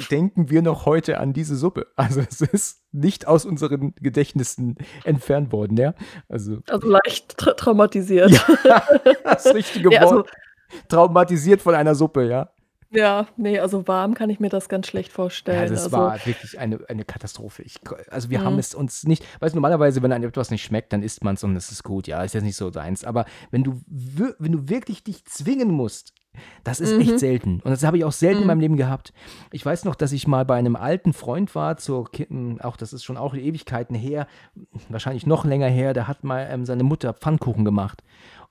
denken 0.09 0.51
wir 0.51 0.62
noch 0.62 0.87
heute 0.87 1.18
an 1.18 1.33
diese 1.33 1.57
Suppe. 1.57 1.89
Also 1.97 2.20
es 2.20 2.41
ist 2.41 2.84
nicht 2.95 3.27
aus 3.27 3.45
unseren 3.45 3.95
Gedächtnissen 3.97 4.77
entfernt 5.05 5.53
worden, 5.53 5.77
ja? 5.77 5.95
Also 6.29 6.59
Also 6.69 6.89
leicht 6.89 7.37
tra 7.37 7.53
traumatisiert. 7.53 8.31
ja, 8.65 8.83
das 9.25 9.53
richtige 9.55 9.89
Nee, 9.91 9.99
also- 9.99 10.17
Wort. 10.17 10.31
Traumatisiert 10.89 11.61
von 11.63 11.75
einer 11.75 11.95
Suppe, 11.95 12.27
ja. 12.29 12.51
Ja, 12.91 13.27
nee, 13.37 13.59
also 13.59 13.87
warm 13.89 14.15
kann 14.15 14.31
ich 14.31 14.39
mir 14.39 14.49
das 14.51 14.69
ganz 14.69 14.87
schlecht 14.87 15.13
vorstellen. 15.13 15.63
Ja, 15.63 15.69
das 15.69 15.85
also, 15.85 15.97
war 15.97 16.15
wirklich 16.27 16.59
eine, 16.61 16.79
eine 16.89 17.05
Katastrophe. 17.05 17.63
Ich, 17.63 17.81
also 18.11 18.31
wir 18.31 18.43
haben 18.45 18.55
Mhm. 18.55 18.59
es 18.61 18.75
uns 18.75 19.05
nicht, 19.05 19.25
weißt 19.41 19.53
du, 19.55 19.57
normalerweise, 19.57 20.01
wenn 20.03 20.13
einem 20.13 20.29
etwas 20.29 20.51
nicht 20.53 20.63
schmeckt, 20.63 20.93
dann 20.93 21.03
isst 21.03 21.25
man 21.25 21.35
es 21.35 21.43
und 21.43 21.57
es 21.57 21.73
ist 21.73 21.83
gut, 21.83 22.07
ja, 22.07 22.23
ist 22.23 22.35
jetzt 22.35 22.45
nicht 22.45 22.57
so 22.57 22.71
deins. 22.71 23.05
Aber 23.05 23.25
wenn 23.51 23.65
du, 23.65 23.81
wenn 24.39 24.53
du 24.53 24.69
wirklich 24.69 25.03
dich 25.03 25.25
zwingen 25.25 25.71
musst, 25.71 26.13
das 26.64 26.80
ist 26.80 26.93
echt 26.93 27.12
Mhm. 27.12 27.18
selten. 27.18 27.61
Und 27.64 27.70
das 27.70 27.85
habe 27.85 27.97
ich 27.99 28.05
auch 28.05 28.12
selten 28.12 28.39
in 28.39 28.43
Mhm. 28.43 28.47
meinem 28.49 28.61
Leben 28.61 28.76
gehabt. 28.76 29.12
Ich 29.53 29.64
weiß 29.64 29.85
noch, 29.85 29.95
dass 29.95 30.12
ich 30.12 30.26
mal 30.26 30.45
bei 30.45 30.57
einem 30.57 30.76
alten 30.76 31.12
Freund 31.12 31.55
war, 31.55 31.76
zur, 31.76 32.11
Ki- 32.11 32.26
auch 32.62 32.76
das 32.76 32.93
ist 32.93 33.05
schon 33.05 33.16
auch 33.16 33.35
Ewigkeiten 33.35 33.95
her, 33.95 34.26
wahrscheinlich 34.89 35.26
noch 35.26 35.45
länger 35.45 35.68
her, 35.68 35.95
da 35.95 36.07
hat 36.09 36.24
mal 36.24 36.47
ähm, 36.51 36.64
seine 36.64 36.82
Mutter 36.85 37.12
Pfannkuchen 37.12 37.64
gemacht. 37.64 38.03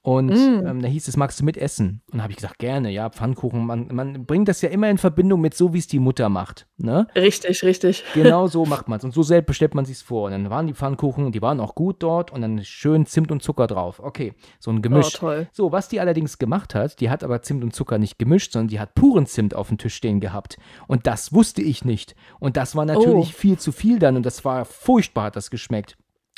Und 0.06 0.28
Mm. 0.32 0.68
ähm, 0.68 0.82
da 0.82 0.88
hieß 0.90 1.08
es, 1.08 1.16
magst 1.16 1.40
du 1.40 1.46
mitessen? 1.46 2.02
Und 2.12 2.18
da 2.18 2.24
habe 2.24 2.32
ich 2.32 2.36
gesagt, 2.38 2.60
gerne, 2.60 2.90
ja, 2.92 3.10
Pfannkuchen. 3.10 3.66
Man, 3.66 3.88
man 3.94 4.26
bringt 4.26 4.50
das 4.50 4.62
ja 4.62 4.68
immer 4.68 4.90
in 4.90 4.98
Verbindung 4.98 5.40
mit 5.40 5.54
so, 5.54 5.74
wie 5.74 5.78
es 5.80 5.88
die 5.88 6.00
Mutter 6.00 6.28
macht. 6.28 6.68
Ne? 6.76 7.08
Richtig, 7.16 7.64
richtig. 7.64 8.04
Genau 8.14 8.48
so 8.48 8.66
macht 8.66 8.90
man 8.90 8.98
es. 8.98 9.06
Und 9.06 9.14
so 9.14 9.24
selbst 9.24 9.56
stellt 9.56 9.76
man 9.76 9.86
sich 9.86 10.00
vor. 10.00 10.26
Und 10.26 10.32
dann 10.32 10.50
waren 10.50 10.68
die 10.68 10.74
Pfannkuchen, 10.74 11.32
die 11.32 11.42
waren 11.42 11.62
auch 11.62 11.74
gut 11.74 12.04
dort 12.04 12.32
und 12.34 12.42
dann 12.42 12.62
schön 12.66 13.06
Zimt 13.06 13.32
und 13.32 13.42
Zucker 13.42 13.66
drauf. 13.68 14.02
Okay, 14.04 14.34
so 14.60 14.72
ein 14.72 14.80
Oh, 14.80 14.82
Gemisch. 14.82 15.14
toll. 15.14 15.48
So, 15.54 15.72
was 15.72 15.88
die 15.88 16.02
allerdings 16.02 16.38
gemacht 16.38 16.76
hat, 16.76 17.00
die 17.00 17.10
hat 17.10 17.24
aber 17.24 17.42
Zimt 17.42 17.64
und 17.64 17.74
Zucker 17.74 17.98
nicht 17.98 18.20
gemischt, 18.20 18.52
sondern 18.52 18.68
die 18.68 18.82
hat 18.82 18.96
puren 18.96 19.26
Zimt 19.26 19.56
auf 19.56 19.70
dem 19.70 19.78
Tisch 19.78 19.96
stehen 19.96 20.20
gehabt. 20.20 20.58
Und 20.86 21.08
das 21.08 21.32
wusste 21.32 21.62
ich 21.62 21.86
nicht. 21.86 22.14
Und 22.42 22.58
das 22.58 22.76
war 22.76 22.84
natürlich 22.86 23.30
Oh. 23.30 23.38
viel 23.38 23.58
zu 23.58 23.72
viel 23.72 24.00
dann 24.00 24.18
und 24.18 24.26
das 24.26 24.44
war 24.44 24.66
furchtbar, 24.66 25.26
hat 25.28 25.38
das 25.38 25.50
geschmeckt. 25.50 25.96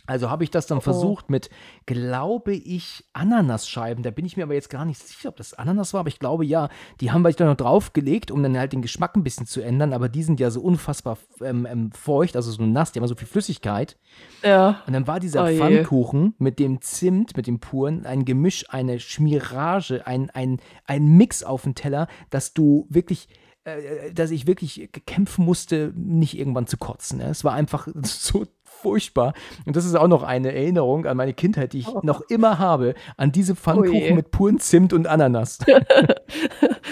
Also 0.08 0.30
habe 0.30 0.44
ich 0.44 0.52
das 0.52 0.68
dann 0.68 0.78
Oh. 0.78 0.82
versucht 0.82 1.30
mit, 1.30 1.50
glaube 1.86 2.54
ich, 2.54 3.04
Ananasscheiben. 3.14 4.04
Da 4.04 4.12
bin 4.12 4.26
ich 4.26 4.38
mir 4.38 4.44
aber 4.44 4.54
jetzt 4.54 4.70
gar 4.70 4.86
nicht 4.86 5.00
sicher, 5.02 5.30
ob 5.30 5.36
das 5.38 5.54
Ananas 5.54 5.94
war, 5.94 6.02
aber 6.02 6.10
ich 6.10 6.20
glaube 6.20 6.46
ja. 6.46 6.70
Die 7.02 7.12
haben 7.12 7.22
wir 7.24 7.32
dann 7.34 7.48
noch 7.48 7.56
draufgelegt, 7.58 8.32
um 8.32 8.42
dann 8.44 8.58
halt 8.58 8.74
den 8.74 8.82
Geschmack 8.82 9.16
ein 9.16 9.24
bisschen 9.24 9.46
zu 9.46 9.62
ändern. 9.62 9.94
Aber 9.94 10.10
die 10.10 10.24
sind 10.24 10.40
ja 10.40 10.52
so 10.52 10.62
unfassbar 10.62 11.18
ähm, 11.42 11.66
ähm, 11.70 11.92
feucht, 11.92 12.36
also 12.36 12.52
so 12.52 12.64
nass, 12.64 12.92
die 12.92 13.00
haben 13.00 13.08
so 13.08 13.16
viel 13.16 13.28
Flüssigkeit. 13.28 13.98
Ja. 14.44 14.82
Und 14.88 14.94
dann 14.94 15.08
war 15.08 15.20
dieser 15.20 15.46
Oh. 15.46 15.56
Pfannkuchen 15.58 16.34
mit 16.38 16.60
dem 16.60 16.82
Zimt, 16.82 17.36
mit 17.38 17.48
dem 17.48 17.60
puren, 17.60 18.06
ein 18.06 18.26
Gemisch, 18.26 18.66
eine 18.70 19.00
Schmierage, 19.00 20.06
ein, 20.08 20.30
ein, 20.32 20.60
ein 20.86 21.06
Mix 21.18 21.44
auf 21.44 21.64
dem 21.64 21.76
Teller, 21.76 22.08
dass 22.30 22.54
du 22.54 22.86
wirklich, 22.90 23.28
äh, 23.64 24.12
dass 24.14 24.32
ich 24.32 24.48
wirklich 24.48 24.90
kämpfen 25.06 25.46
musste, 25.46 25.94
nicht 25.96 26.38
irgendwann 26.38 26.68
zu 26.68 26.78
kotzen. 26.78 27.20
Ne? 27.20 27.26
Es 27.26 27.44
war 27.44 27.54
einfach 27.54 27.88
so 28.04 28.46
furchtbar. 28.86 29.34
Und 29.66 29.76
das 29.76 29.84
ist 29.86 29.96
auch 29.96 30.08
noch 30.08 30.22
eine 30.22 30.54
Erinnerung 30.54 31.08
an 31.08 31.18
meine 31.18 31.34
Kindheit, 31.34 31.74
die 31.74 31.80
ich 31.80 31.88
noch 32.04 32.22
immer 32.30 32.60
habe, 32.60 32.94
an 33.18 33.32
diese 33.32 33.56
Pfannkuchen 33.56 34.12
Oh 34.12 34.16
mit 34.16 34.30
puren 34.32 34.60
Zimt 34.60 34.94
und 34.94 35.08
Ananas. 35.08 35.58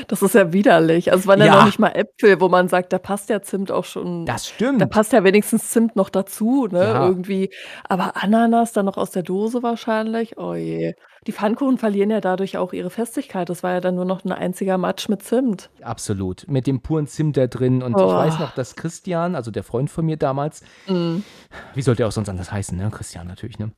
Das 0.08 0.22
ist 0.22 0.36
ja 0.36 0.52
widerlich. 0.54 1.12
Also 1.12 1.22
es 1.22 1.28
waren 1.28 1.40
ja, 1.40 1.46
Ja. 1.46 1.56
noch 1.58 1.66
nicht 1.66 1.80
mal 1.80 1.90
Äpfel, 1.90 2.42
wo 2.42 2.50
man 2.50 2.68
sagt, 2.68 2.92
da 2.94 2.98
passt 3.00 3.30
ja 3.30 3.42
Zimt 3.42 3.72
auch 3.72 3.86
schon. 3.86 4.26
Das 4.26 4.44
da 4.44 4.54
stimmt. 4.56 4.90
passt 4.90 5.14
ja 5.14 5.24
wenigstens 5.24 5.70
Zimt 5.70 5.96
noch 5.96 6.10
dazu, 6.10 6.68
ne? 6.70 6.80
Ja. 6.80 7.08
Irgendwie. 7.08 7.52
Aber 7.88 8.22
Ananas 8.22 8.74
dann 8.74 8.86
noch 8.86 8.98
aus 8.98 9.12
der 9.12 9.24
Dose 9.24 9.64
wahrscheinlich. 9.64 10.38
Oh 10.38 10.56
je. 10.56 10.94
Die 11.28 11.32
Pfannkuchen 11.32 11.78
verlieren 11.78 12.10
ja 12.12 12.20
dadurch 12.22 12.58
auch 12.58 12.74
ihre 12.74 12.90
Festigkeit. 12.90 13.50
Das 13.50 13.64
war 13.64 13.72
ja 13.74 13.80
dann 13.82 13.96
nur 13.96 14.06
noch 14.06 14.26
ein 14.26 14.32
einziger 14.32 14.78
Matsch 14.78 15.08
mit 15.10 15.24
Zimt. 15.24 15.70
Absolut. 15.82 16.46
Mit 16.50 16.68
dem 16.68 16.82
puren 16.82 17.08
Zimt 17.08 17.38
da 17.38 17.48
drin. 17.48 17.82
Und 17.82 17.96
ich 17.98 18.04
Oh. 18.04 18.08
weiß 18.16 18.40
noch, 18.40 18.52
dass 18.56 18.76
Christian, 18.76 19.36
also 19.36 19.50
der 19.52 19.64
Freund 19.64 19.90
von 19.90 20.06
mir 20.06 20.18
damals, 20.18 20.62
Mhm. 20.88 21.24
Wie 21.74 21.82
sollte 21.82 22.04
er 22.04 22.08
auch 22.08 22.12
sonst 22.12 22.30
anders 22.30 22.52
heißen, 22.52 22.78
ne? 22.78 22.90
Christian 22.92 23.28
natürlich, 23.28 23.58
ne? 23.60 23.72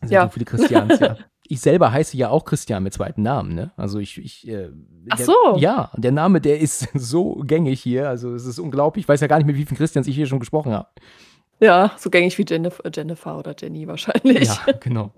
Sind 0.00 0.12
Ja. 0.12 0.24
so 0.24 0.28
viele 0.30 0.44
Christians, 0.44 0.98
ja. 1.00 1.16
Ich 1.48 1.60
selber 1.60 1.92
heiße 1.92 2.16
ja 2.16 2.28
auch 2.28 2.44
Christian 2.44 2.82
mit 2.82 2.92
zweiten 2.92 3.22
Namen, 3.22 3.54
ne? 3.54 3.70
Also 3.76 4.00
ich, 4.00 4.18
ich 4.18 4.48
äh, 4.48 4.68
Ach 5.10 5.16
der, 5.16 5.26
so. 5.26 5.32
Ja, 5.58 5.92
der 5.96 6.10
Name, 6.10 6.40
der 6.40 6.58
ist 6.58 6.88
so 6.94 7.36
gängig 7.44 7.80
hier, 7.80 8.08
also 8.08 8.34
es 8.34 8.46
ist 8.46 8.58
unglaublich. 8.58 9.04
Ich 9.04 9.08
weiß 9.08 9.20
ja 9.20 9.28
gar 9.28 9.36
nicht, 9.38 9.46
mit 9.46 9.54
wie 9.56 9.64
vielen 9.64 9.76
Christians 9.78 10.08
ich 10.08 10.16
hier 10.16 10.26
schon 10.26 10.40
gesprochen 10.40 10.72
habe. 10.72 10.88
Ja, 11.58 11.92
so 11.96 12.10
gängig 12.10 12.36
wie 12.36 12.44
Jennifer, 12.46 12.82
Jennifer 12.94 13.38
oder 13.38 13.54
Jenny 13.58 13.88
wahrscheinlich. 13.88 14.46
Ja, 14.46 14.58
genau. 14.78 15.10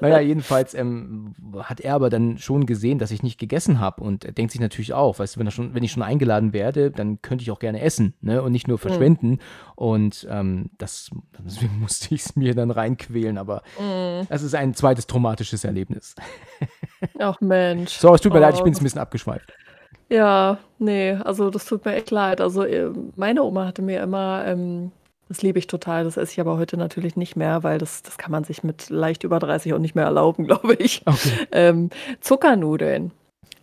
Naja, 0.00 0.18
jedenfalls 0.18 0.74
ähm, 0.74 1.36
hat 1.60 1.78
er 1.80 1.94
aber 1.94 2.10
dann 2.10 2.36
schon 2.38 2.66
gesehen, 2.66 2.98
dass 2.98 3.12
ich 3.12 3.22
nicht 3.22 3.38
gegessen 3.38 3.78
habe 3.78 4.02
und 4.02 4.24
er 4.24 4.32
denkt 4.32 4.50
sich 4.50 4.60
natürlich 4.60 4.92
auch, 4.92 5.20
weißt 5.20 5.36
du, 5.36 5.40
wenn, 5.40 5.50
schon, 5.52 5.74
wenn 5.74 5.84
ich 5.84 5.92
schon 5.92 6.02
eingeladen 6.02 6.52
werde, 6.52 6.90
dann 6.90 7.22
könnte 7.22 7.42
ich 7.42 7.52
auch 7.52 7.60
gerne 7.60 7.80
essen 7.80 8.14
ne? 8.20 8.42
und 8.42 8.50
nicht 8.50 8.66
nur 8.66 8.78
verschwenden. 8.78 9.38
Und 9.76 10.26
ähm, 10.28 10.70
das, 10.78 11.10
deswegen 11.44 11.78
musste 11.80 12.12
ich 12.12 12.22
es 12.24 12.34
mir 12.34 12.56
dann 12.56 12.72
reinquälen, 12.72 13.38
aber 13.38 13.62
Mhm. 13.78 14.26
es 14.28 14.42
ist 14.42 14.56
ein 14.56 14.74
zweites 14.74 15.06
traumatisches 15.06 15.62
Erlebnis. 15.62 16.16
Ach 17.20 17.40
Mensch. 17.40 17.92
So, 17.92 18.12
es 18.14 18.20
tut 18.20 18.32
mir 18.32 18.40
leid, 18.40 18.54
ich 18.54 18.60
Oh, 18.60 18.64
bin 18.64 18.72
jetzt 18.72 18.80
ein 18.80 18.84
bisschen 18.84 19.00
abgeschweift. 19.00 19.52
Ja, 20.10 20.58
nee, 20.78 21.12
also 21.12 21.50
das 21.50 21.66
tut 21.66 21.84
mir 21.84 21.94
echt 21.94 22.10
leid. 22.10 22.40
Also 22.40 22.64
äh, 22.64 22.90
meine 23.14 23.42
Oma 23.44 23.66
hatte 23.66 23.82
mir 23.82 24.02
immer, 24.02 24.44
ähm, 24.46 24.90
das 25.28 25.42
liebe 25.42 25.58
ich 25.58 25.66
total, 25.66 26.04
das 26.04 26.16
esse 26.16 26.32
ich 26.32 26.40
aber 26.40 26.56
heute 26.56 26.76
natürlich 26.76 27.16
nicht 27.16 27.36
mehr, 27.36 27.62
weil 27.62 27.78
das, 27.78 28.02
das 28.02 28.16
kann 28.18 28.32
man 28.32 28.44
sich 28.44 28.62
mit 28.62 28.88
leicht 28.88 29.24
über 29.24 29.38
30 29.38 29.74
auch 29.74 29.78
nicht 29.78 29.94
mehr 29.94 30.04
erlauben, 30.04 30.44
glaube 30.46 30.74
ich. 30.74 31.02
Okay. 31.06 31.46
Ähm, 31.52 31.90
Zuckernudeln. 32.20 33.12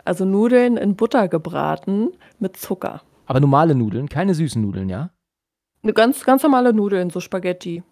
Also 0.03 0.23
Nudeln 0.23 0.77
in 0.77 0.95
Butter 0.95 1.27
gebraten 1.27 2.11
mit 2.39 2.57
Zucker. 2.57 3.01
Aber 3.25 3.39
normale 3.39 3.73
Nudeln, 3.73 4.07
keine 4.07 4.35
süßen 4.35 4.61
Nudeln, 4.61 4.87
ja? 4.87 5.09
Eine 5.81 5.93
ganz, 5.93 6.23
ganz 6.23 6.43
normale 6.43 6.73
Nudeln, 6.73 7.09
so 7.09 7.19
Spaghetti. 7.19 7.83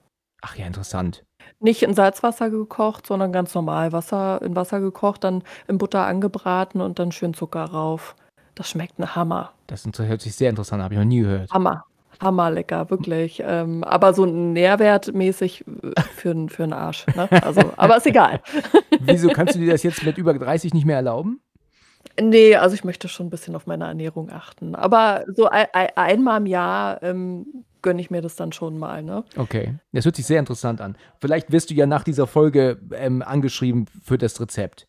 Ach 0.43 0.55
ja, 0.55 0.67
interessant. 0.67 1.23
Nicht 1.59 1.81
in 1.81 1.93
Salzwasser 1.95 2.49
gekocht, 2.49 3.07
sondern 3.07 3.31
ganz 3.31 3.55
normal 3.55 3.91
Wasser, 3.91 4.41
in 4.43 4.55
Wasser 4.55 4.79
gekocht, 4.79 5.23
dann 5.23 5.43
in 5.67 5.77
Butter 5.77 6.05
angebraten 6.05 6.81
und 6.81 6.99
dann 6.99 7.11
schön 7.11 7.33
Zucker 7.33 7.63
rauf. 7.63 8.15
Das 8.53 8.69
schmeckt 8.69 8.99
ein 8.99 9.15
Hammer. 9.15 9.53
Das 9.67 9.87
hört 9.97 10.21
sich 10.21 10.35
sehr 10.35 10.51
interessant 10.51 10.81
an, 10.81 10.85
habe 10.85 10.93
ich 10.93 10.99
noch 10.99 11.05
nie 11.05 11.21
gehört. 11.21 11.51
Hammer. 11.51 11.85
Hammerlecker, 12.23 12.89
wirklich. 12.89 13.41
Ähm, 13.45 13.83
aber 13.83 14.13
so 14.13 14.25
nährwertmäßig 14.25 15.65
äh, 15.67 16.01
für, 16.15 16.47
für 16.49 16.63
den 16.63 16.73
Arsch. 16.73 17.05
Ne? 17.15 17.29
Also, 17.43 17.61
aber 17.77 17.97
ist 17.97 18.07
egal. 18.07 18.41
Wieso 19.01 19.29
kannst 19.29 19.55
du 19.55 19.59
dir 19.59 19.71
das 19.71 19.83
jetzt 19.83 20.03
mit 20.05 20.17
über 20.17 20.33
30 20.33 20.73
nicht 20.73 20.85
mehr 20.85 20.97
erlauben? 20.97 21.41
Nee, 22.19 22.55
also 22.55 22.75
ich 22.75 22.83
möchte 22.83 23.07
schon 23.07 23.27
ein 23.27 23.29
bisschen 23.29 23.55
auf 23.55 23.65
meine 23.65 23.85
Ernährung 23.85 24.29
achten. 24.29 24.75
Aber 24.75 25.25
so 25.35 25.47
ein, 25.47 25.67
ein, 25.73 25.89
einmal 25.95 26.39
im 26.41 26.45
Jahr 26.45 27.01
ähm, 27.01 27.65
gönne 27.81 28.01
ich 28.01 28.11
mir 28.11 28.21
das 28.21 28.35
dann 28.35 28.51
schon 28.51 28.77
mal. 28.77 29.03
Ne? 29.03 29.23
Okay, 29.35 29.75
das 29.91 30.05
hört 30.05 30.15
sich 30.15 30.25
sehr 30.25 30.39
interessant 30.39 30.81
an. 30.81 30.95
Vielleicht 31.19 31.51
wirst 31.51 31.69
du 31.69 31.73
ja 31.73 31.85
nach 31.85 32.03
dieser 32.03 32.27
Folge 32.27 32.79
ähm, 32.93 33.21
angeschrieben 33.21 33.85
für 34.03 34.17
das 34.17 34.39
Rezept. 34.39 34.87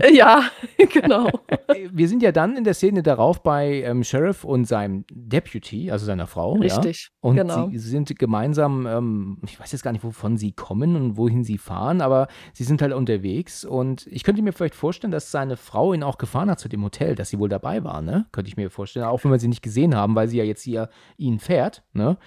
Äh, 0.00 0.14
Ja, 0.14 0.44
genau. 0.92 1.28
Wir 1.92 2.08
sind 2.08 2.22
ja 2.22 2.32
dann 2.32 2.56
in 2.56 2.64
der 2.64 2.74
Szene 2.74 3.02
darauf 3.02 3.42
bei 3.42 3.82
ähm, 3.82 4.04
Sheriff 4.04 4.44
und 4.44 4.66
seinem 4.66 5.04
Deputy, 5.10 5.90
also 5.90 6.06
seiner 6.06 6.26
Frau. 6.26 6.54
Richtig, 6.54 7.10
ja? 7.12 7.18
Und 7.20 7.36
genau. 7.36 7.68
sie 7.70 7.78
sind 7.78 8.16
gemeinsam, 8.18 8.86
ähm, 8.86 9.38
ich 9.44 9.58
weiß 9.58 9.72
jetzt 9.72 9.82
gar 9.82 9.92
nicht, 9.92 10.04
wovon 10.04 10.36
sie 10.36 10.52
kommen 10.52 10.96
und 10.96 11.16
wohin 11.16 11.44
sie 11.44 11.58
fahren, 11.58 12.00
aber 12.00 12.28
sie 12.52 12.64
sind 12.64 12.82
halt 12.82 12.92
unterwegs. 12.92 13.64
Und 13.64 14.06
ich 14.08 14.24
könnte 14.24 14.42
mir 14.42 14.52
vielleicht 14.52 14.74
vorstellen, 14.74 15.10
dass 15.10 15.30
seine 15.30 15.56
Frau 15.56 15.92
ihn 15.92 16.02
auch 16.02 16.18
gefahren 16.18 16.50
hat 16.50 16.60
zu 16.60 16.68
dem 16.68 16.84
Hotel, 16.84 17.14
dass 17.14 17.30
sie 17.30 17.38
wohl 17.38 17.48
dabei 17.48 17.84
war, 17.84 18.02
ne? 18.02 18.26
Könnte 18.32 18.48
ich 18.48 18.56
mir 18.56 18.70
vorstellen. 18.70 19.06
Auch 19.06 19.24
wenn 19.24 19.30
wir 19.30 19.38
sie 19.38 19.48
nicht 19.48 19.62
gesehen 19.62 19.94
haben, 19.94 20.14
weil 20.14 20.28
sie 20.28 20.38
ja 20.38 20.44
jetzt 20.44 20.62
hier 20.62 20.88
ihn 21.16 21.38
fährt, 21.38 21.82
ne? 21.92 22.18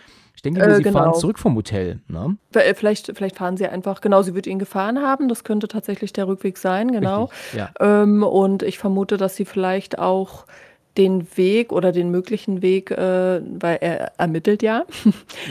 Ich 0.44 0.52
denke, 0.52 0.62
Äh, 0.62 0.78
sie 0.78 0.84
fahren 0.86 1.04
genau. 1.10 1.12
zurück 1.20 1.38
vom 1.38 1.56
Hotel, 1.56 2.00
ne? 2.08 2.36
Äh, 2.56 2.74
Vielleicht, 2.74 3.12
vielleicht 3.16 3.36
fahren 3.36 3.58
sie 3.58 3.68
einfach, 3.68 4.02
genau, 4.02 4.24
sie 4.24 4.34
wird 4.34 4.48
ihn 4.48 4.58
gefahren 4.58 5.00
haben. 5.00 5.30
Das 5.30 5.44
könnte 5.44 5.68
tatsächlich 5.68 6.14
der 6.14 6.28
Rückweg 6.28 6.58
sein, 6.58 6.92
genau. 6.92 7.26
Richtig, 7.26 7.60
ja. 7.60 7.70
Ähm, 7.80 8.24
und 8.24 8.64
ich 8.64 8.80
vermute, 8.80 9.18
dass 9.18 9.36
sie 9.36 9.46
vielleicht 9.46 10.00
auch 10.00 10.46
den 10.98 11.26
Weg 11.38 11.72
oder 11.72 11.92
den 11.92 12.12
möglichen 12.12 12.62
Weg, 12.62 12.92
äh, 12.92 13.42
weil 13.60 13.78
er 13.82 14.12
ermittelt 14.20 14.62
ja, 14.64 14.84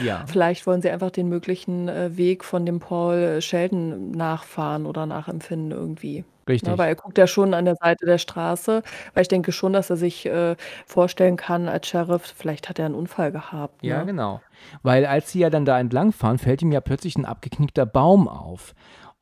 Ja. 0.03 0.23
vielleicht 0.27 0.67
wollen 0.67 0.81
sie 0.81 0.89
einfach 0.91 1.11
den 1.11 1.27
möglichen 1.29 1.87
äh, 1.89 2.15
Weg 2.17 2.43
von 2.43 2.65
dem 2.65 2.79
Paul 2.79 3.41
Sheldon 3.41 4.11
nachfahren 4.11 4.85
oder 4.85 5.05
nachempfinden 5.05 5.71
irgendwie. 5.71 6.25
Richtig. 6.49 6.69
Ne, 6.69 6.77
weil 6.77 6.89
er 6.89 6.95
guckt 6.95 7.17
ja 7.17 7.27
schon 7.27 7.53
an 7.53 7.65
der 7.65 7.75
Seite 7.75 8.05
der 8.05 8.17
Straße, 8.17 8.81
weil 9.13 9.21
ich 9.21 9.27
denke 9.27 9.51
schon, 9.51 9.73
dass 9.73 9.89
er 9.89 9.95
sich 9.95 10.25
äh, 10.25 10.55
vorstellen 10.85 11.37
kann 11.37 11.67
als 11.69 11.87
Sheriff, 11.87 12.33
vielleicht 12.35 12.67
hat 12.67 12.79
er 12.79 12.85
einen 12.87 12.95
Unfall 12.95 13.31
gehabt. 13.31 13.83
Ja, 13.83 13.99
Ne? 13.99 14.07
genau. 14.07 14.41
Weil 14.83 15.05
als 15.05 15.31
sie 15.31 15.39
ja 15.39 15.49
dann 15.49 15.65
da 15.65 15.79
entlang 15.79 16.11
fahren, 16.11 16.37
fällt 16.39 16.61
ihm 16.61 16.71
ja 16.71 16.81
plötzlich 16.81 17.15
ein 17.15 17.25
abgeknickter 17.25 17.85
Baum 17.85 18.27
auf. 18.27 18.73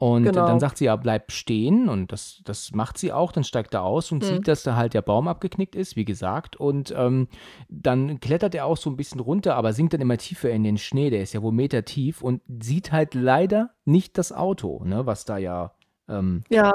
Und 0.01 0.23
Genau. 0.31 0.45
dann 0.47 0.61
sagt 0.61 0.77
sie 0.77 0.85
ja, 0.85 0.95
bleib 0.95 1.29
stehen 1.29 1.89
und 1.89 2.13
das, 2.13 2.41
das 2.45 2.71
macht 2.71 2.97
sie 2.97 3.11
auch, 3.11 3.33
dann 3.33 3.43
steigt 3.43 3.73
er 3.73 3.83
aus 3.83 4.13
und 4.13 4.23
Mhm. 4.23 4.27
sieht, 4.27 4.47
dass 4.47 4.63
da 4.63 4.77
halt 4.77 4.93
der 4.93 5.01
Baum 5.01 5.27
abgeknickt 5.27 5.75
ist, 5.75 5.97
wie 5.97 6.05
gesagt. 6.05 6.55
Und 6.55 6.93
ähm, 6.97 7.27
dann 7.67 8.21
klettert 8.21 8.55
er 8.55 8.65
auch 8.65 8.77
so 8.77 8.89
ein 8.89 8.95
bisschen 8.95 9.19
runter, 9.19 9.55
aber 9.57 9.73
sinkt 9.73 9.93
dann 9.93 9.99
immer 9.99 10.17
tiefer 10.17 10.49
in 10.51 10.63
den 10.63 10.77
Schnee, 10.77 11.09
der 11.09 11.21
ist 11.21 11.33
ja 11.33 11.41
wohl 11.41 11.51
Meter 11.51 11.83
tief 11.83 12.21
und 12.21 12.41
sieht 12.61 12.93
halt 12.93 13.13
leider 13.13 13.71
nicht 13.83 14.17
das 14.17 14.31
Auto, 14.31 14.81
ne, 14.85 15.05
was 15.05 15.25
da 15.25 15.37
ja 15.37 15.73
ähm, 16.07 16.43
Ja, 16.49 16.71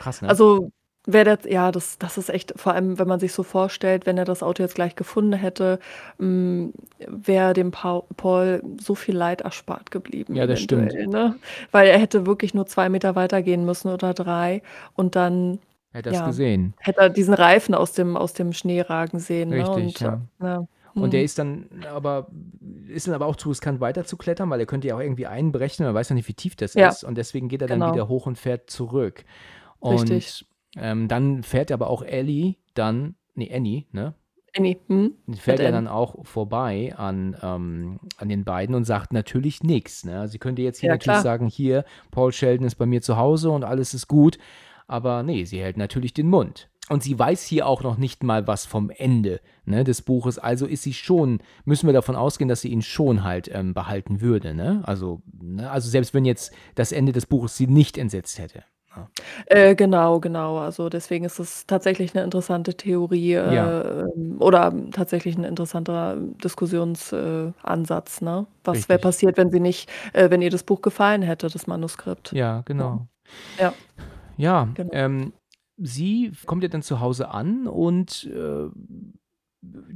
krass, 0.00 0.20
ne? 0.20 0.28
Also 0.28 0.72
wäre 1.04 1.36
das, 1.36 1.50
ja, 1.50 1.72
das, 1.72 1.98
das 1.98 2.16
ist 2.18 2.28
echt, 2.30 2.54
vor 2.56 2.74
allem, 2.74 2.98
wenn 2.98 3.08
man 3.08 3.18
sich 3.20 3.32
so 3.32 3.42
vorstellt, 3.42 4.06
wenn 4.06 4.18
er 4.18 4.24
das 4.24 4.42
Auto 4.42 4.62
jetzt 4.62 4.74
gleich 4.74 4.94
gefunden 4.94 5.32
hätte, 5.32 5.78
wäre 6.18 7.52
dem 7.54 7.70
Paul, 7.72 8.04
Paul 8.16 8.62
so 8.80 8.94
viel 8.94 9.16
Leid 9.16 9.40
erspart 9.40 9.90
geblieben. 9.90 10.34
Ja, 10.34 10.46
das 10.46 10.60
stimmt. 10.60 10.92
Ne? 10.94 11.36
Weil 11.72 11.88
er 11.88 11.98
hätte 11.98 12.26
wirklich 12.26 12.54
nur 12.54 12.66
zwei 12.66 12.88
Meter 12.88 13.16
weitergehen 13.16 13.64
müssen 13.64 13.88
oder 13.88 14.14
drei 14.14 14.62
und 14.94 15.16
dann 15.16 15.58
Hätte 15.92 16.08
er 16.08 16.12
es 16.12 16.18
ja, 16.20 16.26
gesehen. 16.26 16.74
hätte 16.78 17.00
er 17.00 17.10
diesen 17.10 17.34
Reifen 17.34 17.74
aus 17.74 17.92
dem, 17.92 18.16
aus 18.16 18.32
dem 18.32 18.52
Schnee 18.54 18.80
ragen 18.80 19.18
sehen. 19.18 19.50
Ne? 19.50 19.56
Richtig, 19.56 20.00
Und, 20.00 20.00
ja. 20.00 20.20
ja. 20.40 20.66
Und 20.94 21.12
der 21.12 21.20
hm. 21.20 21.24
ist 21.24 21.38
dann 21.38 21.66
aber, 21.92 22.28
ist 22.88 23.06
dann 23.06 23.14
aber 23.14 23.26
auch 23.26 23.36
zu 23.36 23.48
riskant 23.50 23.80
weiterzuklettern, 23.80 24.48
weil 24.50 24.60
er 24.60 24.66
könnte 24.66 24.88
ja 24.88 24.96
auch 24.96 25.00
irgendwie 25.00 25.26
einberechnen, 25.26 25.86
man 25.86 25.94
weiß 25.94 26.10
ja 26.10 26.14
nicht, 26.14 26.28
wie 26.28 26.34
tief 26.34 26.56
das 26.56 26.74
Ja. 26.74 26.88
ist. 26.88 27.04
Und 27.04 27.16
deswegen 27.16 27.48
geht 27.48 27.60
er 27.62 27.68
dann 27.68 27.80
Genau. 27.80 27.92
wieder 27.92 28.08
hoch 28.08 28.26
und 28.26 28.38
fährt 28.38 28.70
zurück. 28.70 29.24
Und 29.80 30.10
Richtig. 30.10 30.46
Ähm, 30.76 31.08
dann 31.08 31.42
fährt 31.42 31.72
aber 31.72 31.88
auch 31.88 32.02
Ellie 32.02 32.56
dann, 32.74 33.14
nee, 33.34 33.52
Annie, 33.54 33.86
ne? 33.92 34.14
Annie, 34.54 34.78
hm? 34.86 35.14
Fährt 35.34 35.60
er 35.60 35.72
dann 35.72 35.88
auch 35.88 36.26
vorbei 36.26 36.94
an, 36.96 37.36
ähm, 37.42 38.00
an 38.18 38.28
den 38.28 38.44
beiden 38.44 38.74
und 38.74 38.84
sagt 38.84 39.12
natürlich 39.12 39.62
nichts. 39.62 40.04
Ne? 40.04 40.28
Sie 40.28 40.38
könnte 40.38 40.60
jetzt 40.60 40.78
hier 40.78 40.88
Ja, 40.88 40.94
natürlich 40.94 41.04
klar. 41.04 41.22
sagen, 41.22 41.46
hier, 41.46 41.84
Paul 42.10 42.32
Sheldon 42.32 42.66
ist 42.66 42.74
bei 42.74 42.84
mir 42.84 43.00
zu 43.00 43.16
Hause 43.16 43.50
und 43.50 43.64
alles 43.64 43.94
ist 43.94 44.08
gut. 44.08 44.38
Aber 44.86 45.22
nee, 45.22 45.44
sie 45.44 45.62
hält 45.62 45.78
natürlich 45.78 46.12
den 46.12 46.28
Mund. 46.28 46.68
Und 46.90 47.02
sie 47.02 47.18
weiß 47.18 47.44
hier 47.44 47.66
auch 47.66 47.82
noch 47.82 47.96
nicht 47.96 48.22
mal 48.22 48.46
was 48.46 48.66
vom 48.66 48.90
Ende 48.90 49.40
ne, 49.64 49.84
des 49.84 50.02
Buches. 50.02 50.38
Also 50.38 50.66
ist 50.66 50.82
sie 50.82 50.92
schon, 50.92 51.38
müssen 51.64 51.86
wir 51.86 51.94
davon 51.94 52.16
ausgehen, 52.16 52.48
dass 52.48 52.60
sie 52.60 52.68
ihn 52.68 52.82
schon 52.82 53.24
halt 53.24 53.50
ähm, 53.54 53.72
behalten 53.72 54.20
würde. 54.20 54.52
Ne? 54.52 54.82
Also, 54.84 55.22
ne? 55.40 55.70
also 55.70 55.88
selbst 55.88 56.12
wenn 56.12 56.26
jetzt 56.26 56.52
das 56.74 56.92
Ende 56.92 57.12
des 57.12 57.24
Buches 57.24 57.56
sie 57.56 57.68
nicht 57.68 57.96
entsetzt 57.96 58.38
hätte. 58.38 58.64
Ne? 58.96 59.08
Äh, 59.46 59.74
genau, 59.74 60.20
genau. 60.20 60.58
Also 60.58 60.88
deswegen 60.88 61.24
ist 61.24 61.38
es 61.38 61.66
tatsächlich 61.66 62.14
eine 62.14 62.24
interessante 62.24 62.74
Theorie 62.76 63.34
äh, 63.34 64.00
ähm, 64.00 64.36
oder 64.40 64.72
tatsächlich 64.92 65.36
ein 65.36 65.44
interessanter 65.44 66.16
Diskussionsansatz, 66.42 67.12
äh, 67.12 67.52
Ansatz, 67.62 68.20
ne? 68.20 68.46
Was 68.64 68.88
wäre 68.88 68.96
Richtig. 68.96 69.02
passiert, 69.02 69.36
wenn 69.38 69.50
sie 69.50 69.60
nicht, 69.60 69.90
äh, 70.12 70.30
wenn 70.30 70.42
ihr 70.42 70.50
das 70.50 70.62
Buch 70.62 70.82
gefallen 70.82 71.22
hätte, 71.22 71.48
das 71.48 71.66
Manuskript? 71.66 72.32
Ja, 72.32 72.62
genau. 72.64 73.06
Ja, 73.58 73.72
Ja, 74.36 74.68
genau. 74.74 74.90
ähm, 74.92 75.32
sie 75.76 76.32
kommt 76.46 76.62
ja 76.62 76.68
dann 76.68 76.82
zu 76.82 77.00
Hause 77.00 77.30
an 77.30 77.66
und 77.66 78.24
äh, 78.24 78.68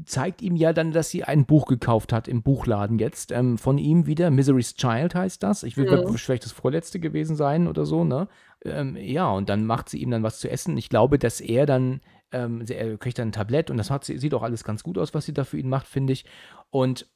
zeigt 0.05 0.43
ihm 0.43 0.55
ja 0.55 0.73
dann, 0.73 0.93
dass 0.93 1.11
sie 1.11 1.25
ein 1.25 1.45
Buch 1.45 1.67
gekauft 1.67 2.12
hat 2.12 2.29
im 2.29 2.43
Buchladen 2.43 2.99
jetzt. 2.99 3.33
Ähm, 3.33 3.59
von 3.59 3.79
ihm 3.79 4.07
wieder, 4.07 4.31
Misery's 4.31 4.75
Child 4.77 5.14
heißt 5.14 5.43
das. 5.43 5.64
Ich 5.64 5.77
will 5.77 5.91
Mhm. 5.91 6.17
vielleicht 6.17 6.45
das 6.45 6.53
vorletzte 6.53 7.01
gewesen 7.01 7.35
sein 7.35 7.67
oder 7.67 7.85
so, 7.85 8.05
ne? 8.05 8.29
Ähm, 8.64 8.97
ja, 8.97 9.29
und 9.29 9.49
dann 9.49 9.67
macht 9.67 9.89
sie 9.89 9.99
ihm 9.99 10.11
dann 10.11 10.23
was 10.23 10.39
zu 10.39 10.49
essen. 10.49 10.77
Ich 10.77 10.89
glaube, 10.89 11.19
dass 11.19 11.41
er 11.41 11.67
dann, 11.67 12.01
ähm, 12.33 12.62
er 12.69 12.97
kriegt 12.97 13.19
dann 13.19 13.29
ein 13.29 13.33
Tablett 13.33 13.71
und 13.71 13.77
das 13.77 13.91
hat, 13.91 14.05
sie- 14.05 14.19
sieht 14.19 14.35
auch 14.35 14.43
alles 14.43 14.62
ganz 14.62 14.83
gut 14.85 14.99
aus, 14.99 15.14
was 15.14 15.25
sie 15.27 15.35
da 15.35 15.45
für 15.45 15.59
ihn 15.59 15.69
macht, 15.69 15.89
finde 15.89 16.12
ich. 16.12 16.25
Und 16.71 17.09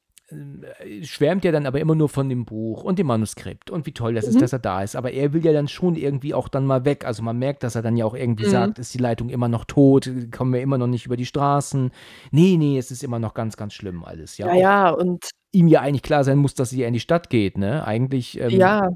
schwärmt 1.03 1.45
ja 1.45 1.53
dann 1.53 1.67
aber 1.67 1.81
immer 1.81 1.95
nur 1.95 2.09
von 2.09 2.29
dem 2.29 2.45
Buch 2.45 2.85
und 2.85 2.99
dem 2.99 3.07
Manuskript 3.09 3.71
und 3.71 3.87
wie 3.87 3.93
toll 3.93 4.15
das 4.15 4.27
ist, 4.27 4.37
Mhm. 4.37 4.41
dass 4.41 4.53
er 4.53 4.59
da 4.59 4.83
ist. 4.83 4.97
Aber 4.97 5.11
er 5.13 5.33
will 5.33 5.45
ja 5.45 5.53
dann 5.53 5.69
schon 5.69 5.95
irgendwie 5.97 6.35
auch 6.35 6.49
dann 6.49 6.67
mal 6.67 6.85
weg. 6.85 7.05
Also 7.05 7.23
man 7.23 7.39
merkt, 7.39 7.63
dass 7.63 7.75
er 7.75 7.83
dann 7.83 7.97
ja 7.97 8.05
auch 8.05 8.15
irgendwie 8.15 8.47
Mhm. 8.47 8.51
sagt, 8.51 8.79
ist 8.79 8.95
die 8.95 8.99
Leitung 8.99 9.29
immer 9.29 9.49
noch 9.49 9.65
tot, 9.65 10.11
kommen 10.31 10.53
wir 10.53 10.61
immer 10.61 10.79
noch 10.79 10.87
nicht 10.87 11.07
über 11.07 11.17
die 11.17 11.27
Straßen. 11.27 11.91
Nee, 12.31 12.57
nee, 12.57 12.79
es 12.79 12.91
ist 12.91 13.03
immer 13.03 13.19
noch 13.19 13.35
ganz, 13.35 13.57
ganz 13.57 13.75
schlimm 13.75 14.05
alles. 14.05 14.39
Ja, 14.39 14.47
Ja, 14.49 14.55
ja, 14.55 14.91
und 14.91 15.31
ihm 15.53 15.69
ja 15.69 15.81
eigentlich 15.81 16.03
klar 16.03 16.25
sein 16.25 16.39
muss, 16.39 16.55
dass 16.55 16.71
sie 16.71 16.81
ja 16.81 16.87
in 16.87 16.95
die 16.95 17.01
Stadt 17.01 17.31
geht, 17.31 17.59
ne? 17.59 17.85
Eigentlich, 17.85 18.39
ähm, 18.41 18.51
ja, 18.51 18.91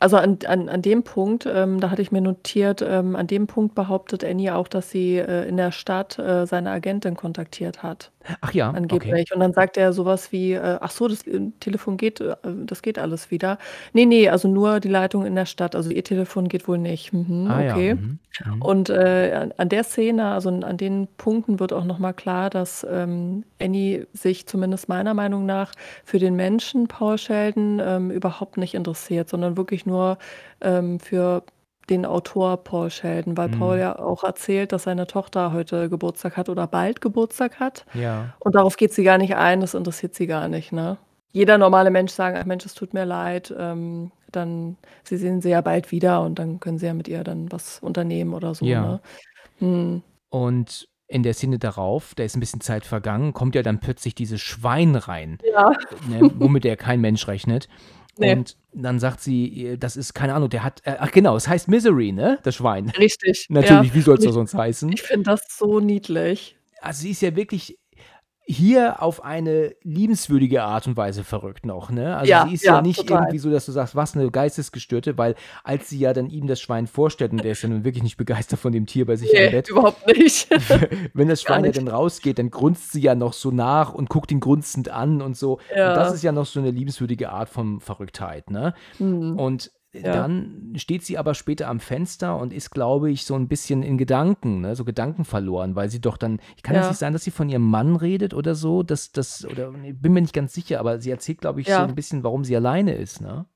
also 0.00 0.16
an, 0.16 0.38
an, 0.46 0.68
an 0.68 0.82
dem 0.82 1.04
Punkt, 1.04 1.46
ähm, 1.46 1.78
da 1.78 1.90
hatte 1.90 2.02
ich 2.02 2.10
mir 2.10 2.20
notiert, 2.20 2.82
ähm, 2.82 3.14
an 3.14 3.28
dem 3.28 3.46
Punkt 3.46 3.76
behauptet 3.76 4.24
Annie 4.24 4.50
auch, 4.56 4.66
dass 4.66 4.90
sie 4.90 5.18
äh, 5.18 5.48
in 5.48 5.56
der 5.56 5.70
Stadt 5.70 6.18
äh, 6.18 6.46
seine 6.46 6.70
Agentin 6.70 7.14
kontaktiert 7.14 7.82
hat. 7.84 8.10
Ach 8.40 8.52
ja, 8.52 8.76
okay. 8.88 9.14
Angeblich. 9.14 9.32
Und 9.34 9.40
dann 9.40 9.52
sagt 9.52 9.76
er 9.76 9.92
sowas 9.92 10.32
wie, 10.32 10.52
äh, 10.54 10.78
ach 10.80 10.90
so, 10.90 11.08
das 11.08 11.26
äh, 11.26 11.40
Telefon 11.60 11.96
geht, 11.96 12.20
äh, 12.20 12.36
das 12.64 12.82
geht 12.82 12.98
alles 12.98 13.30
wieder. 13.30 13.58
Nee, 13.92 14.06
nee, 14.06 14.28
also 14.28 14.48
nur 14.48 14.80
die 14.80 14.88
Leitung 14.88 15.26
in 15.26 15.34
der 15.34 15.46
Stadt. 15.46 15.74
Also 15.76 15.90
ihr 15.90 16.04
Telefon 16.04 16.48
geht 16.48 16.66
wohl 16.68 16.78
nicht. 16.78 17.12
Mhm, 17.12 17.46
Ah 17.48 17.62
ja, 17.62 17.74
okay. 17.74 17.94
mhm, 17.94 18.18
mhm. 18.44 18.62
Und 18.62 18.90
äh, 18.90 19.32
an, 19.34 19.52
an 19.56 19.68
der 19.68 19.84
Szene, 19.84 20.26
also 20.32 20.48
an 20.50 20.76
den 20.76 21.08
Punkten 21.16 21.60
wird 21.60 21.72
auch 21.72 21.84
nochmal 21.84 22.14
klar, 22.14 22.50
dass 22.50 22.86
ähm, 22.90 23.44
Annie 23.60 24.06
sich 24.12 24.46
zumindest 24.46 24.88
meiner 24.88 25.14
Meinung 25.14 25.46
nach 25.46 25.72
für 26.04 26.18
den 26.18 26.34
Menschen 26.36 26.88
Paul 26.88 27.18
Sheldon 27.18 27.80
ähm, 27.84 28.10
überhaupt 28.10 28.56
nicht 28.56 28.74
interessiert, 28.74 29.28
sondern 29.28 29.56
wirklich 29.56 29.86
nur 29.86 30.18
ähm, 30.60 30.98
für 31.00 31.42
den 31.90 32.06
Autor 32.06 32.56
Paul 32.64 32.90
Sheldon, 32.90 33.36
weil 33.36 33.48
Paul 33.48 33.76
Mhm. 33.76 33.80
ja 33.80 33.98
auch 33.98 34.24
erzählt, 34.24 34.72
dass 34.72 34.84
seine 34.84 35.06
Tochter 35.06 35.52
heute 35.52 35.88
Geburtstag 35.88 36.36
hat 36.36 36.48
oder 36.48 36.66
bald 36.66 37.00
Geburtstag 37.00 37.60
hat. 37.60 37.84
Ja, 37.94 38.34
Und 38.40 38.54
darauf 38.54 38.76
geht 38.76 38.92
sie 38.92 39.04
gar 39.04 39.18
nicht 39.18 39.36
ein, 39.36 39.60
das 39.60 39.74
interessiert 39.74 40.14
sie 40.14 40.26
gar 40.26 40.48
nicht, 40.48 40.72
ne? 40.72 40.96
Jeder 41.32 41.58
normale 41.58 41.90
Mensch 41.90 42.12
sagen, 42.12 42.36
ach 42.40 42.44
Mensch, 42.44 42.64
es 42.64 42.74
tut 42.74 42.94
mir 42.94 43.04
leid, 43.04 43.52
ähm, 43.58 44.12
dann, 44.30 44.76
sie 45.02 45.16
sehen 45.16 45.40
sie 45.40 45.50
ja 45.50 45.60
bald 45.60 45.90
wieder 45.90 46.22
und 46.22 46.38
dann 46.38 46.60
können 46.60 46.78
sie 46.78 46.86
ja 46.86 46.94
mit 46.94 47.08
ihr 47.08 47.24
dann 47.24 47.50
was 47.52 47.78
unternehmen 47.80 48.34
oder 48.34 48.54
so, 48.54 48.64
ja. 48.64 48.80
ne? 48.82 49.00
Hm. 49.58 50.02
Und 50.30 50.88
in 51.06 51.22
der 51.22 51.34
Szene 51.34 51.58
darauf, 51.58 52.14
da 52.14 52.22
ist 52.24 52.36
ein 52.36 52.40
bisschen 52.40 52.60
Zeit 52.60 52.84
vergangen, 52.86 53.34
kommt 53.34 53.54
ja 53.54 53.62
dann 53.62 53.78
plötzlich 53.78 54.14
dieses 54.14 54.40
Schwein 54.40 54.96
rein, 54.96 55.38
Ja, 55.44 55.70
ne, 56.08 56.30
womit 56.38 56.64
ja 56.64 56.76
kein 56.76 57.00
Mensch 57.00 57.28
rechnet. 57.28 57.68
Nee, 58.18 58.32
Und 58.32 58.56
dann 58.72 58.98
sagt 58.98 59.20
sie, 59.20 59.66
äh, 59.66 59.76
das 59.76 59.96
ist, 59.96 60.14
keine 60.14 60.34
Ahnung, 60.34 60.50
der 60.50 60.64
hat, 60.64 60.82
äh, 60.84 60.96
ach 60.98 61.10
genau, 61.10 61.36
es 61.36 61.48
heißt 61.48 61.68
Misery, 61.68 62.12
ne? 62.12 62.38
Das 62.42 62.56
Schwein. 62.56 62.90
richtig, 62.90 63.46
ja. 63.50 63.60
Natürlich, 63.60 63.94
wie 63.94 64.00
soll 64.00 64.18
es 64.18 64.24
sonst 64.24 64.54
heißen? 64.54 64.92
ich 64.92 65.02
finde 65.02 65.30
das 65.30 65.42
so 65.48 65.80
niedlich. 65.80 66.56
Also 66.80 67.02
sie 67.02 67.10
ist 67.10 67.22
ja 67.22 67.34
wirklich 67.34 67.78
hier 68.46 69.02
auf 69.02 69.24
eine 69.24 69.74
liebenswürdige 69.82 70.62
Art 70.64 70.86
und 70.86 70.96
Weise 70.98 71.24
verrückt 71.24 71.64
noch, 71.64 71.90
ne? 71.90 72.14
Also 72.16 72.30
Ja, 72.30 72.46
sie 72.46 72.54
ist 72.54 72.64
ja 72.64 72.74
ja, 72.76 72.82
nicht 72.82 72.98
total. 72.98 73.22
irgendwie 73.22 73.38
so, 73.38 73.50
dass 73.50 73.64
du 73.64 73.72
sagst, 73.72 73.96
was 73.96 74.14
eine 74.14 74.30
Geistesgestörte, 74.30 75.16
weil 75.16 75.34
als 75.62 75.88
sie 75.88 75.98
ja 75.98 76.12
dann 76.12 76.28
ihm 76.28 76.46
das 76.46 76.60
Schwein 76.60 76.86
vorstellt 76.86 77.32
und 77.32 77.42
der 77.42 77.52
ist 77.52 77.62
ja 77.62 77.70
nun 77.70 77.84
wirklich 77.84 78.02
nicht 78.02 78.18
begeistert 78.18 78.58
von 78.60 78.72
dem 78.72 78.84
Tier 78.86 79.06
bei 79.06 79.16
sich 79.16 79.32
Nee, 79.32 79.48
Bett, 79.48 79.70
überhaupt 79.70 80.06
nicht. 80.06 80.48
wenn 81.14 81.28
das 81.28 81.40
Schwein 81.42 81.64
ja 81.64 81.72
dann 81.72 81.88
rausgeht, 81.88 82.38
dann 82.38 82.50
grunzt 82.50 82.92
sie 82.92 83.00
ja 83.00 83.14
noch 83.14 83.32
so 83.32 83.50
nach 83.50 83.94
und 83.94 84.10
guckt 84.10 84.30
ihn 84.30 84.40
grunzend 84.40 84.90
an 84.90 85.22
und 85.22 85.36
so. 85.38 85.54
Und 85.54 85.60
das 85.70 86.08
Ja. 86.08 86.14
ist 86.14 86.22
ja 86.22 86.32
noch 86.32 86.46
so 86.46 86.60
eine 86.60 86.70
liebenswürdige 86.70 87.30
Art 87.30 87.48
von 87.48 87.80
Verrücktheit, 87.80 88.50
ne? 88.50 88.74
Hm. 88.98 89.38
Und 89.38 89.70
Ja. 90.02 90.12
dann 90.12 90.72
steht 90.76 91.04
sie 91.04 91.18
aber 91.18 91.34
später 91.34 91.68
am 91.68 91.80
Fenster 91.80 92.36
und 92.36 92.52
ist, 92.52 92.70
glaube 92.70 93.10
ich, 93.10 93.24
so 93.24 93.34
ein 93.34 93.48
bisschen 93.48 93.82
in 93.82 93.96
Gedanken, 93.96 94.60
ne? 94.60 94.74
so 94.76 94.84
Gedanken 94.84 95.24
verloren, 95.24 95.76
weil 95.76 95.88
sie 95.88 96.00
doch 96.00 96.16
dann, 96.16 96.40
kann 96.62 96.74
es 96.76 96.82
Ja. 96.82 96.88
nicht 96.88 96.98
sein, 96.98 97.12
dass 97.12 97.24
sie 97.24 97.30
von 97.30 97.48
ihrem 97.48 97.62
Mann 97.68 97.96
redet 97.96 98.34
oder 98.34 98.54
so, 98.54 98.82
dass 98.82 99.12
das, 99.12 99.44
oder 99.46 99.72
ich 99.84 99.98
bin 100.00 100.12
mir 100.12 100.20
nicht 100.22 100.34
ganz 100.34 100.52
sicher, 100.52 100.80
aber 100.80 101.00
sie 101.00 101.10
erzählt, 101.10 101.40
glaube 101.40 101.60
ich, 101.60 101.66
so 101.68 101.72
Ja. 101.72 101.84
ein 101.84 101.94
bisschen, 101.94 102.24
warum 102.24 102.44
sie 102.44 102.56
alleine 102.56 102.94
ist, 102.94 103.20
ne? 103.20 103.46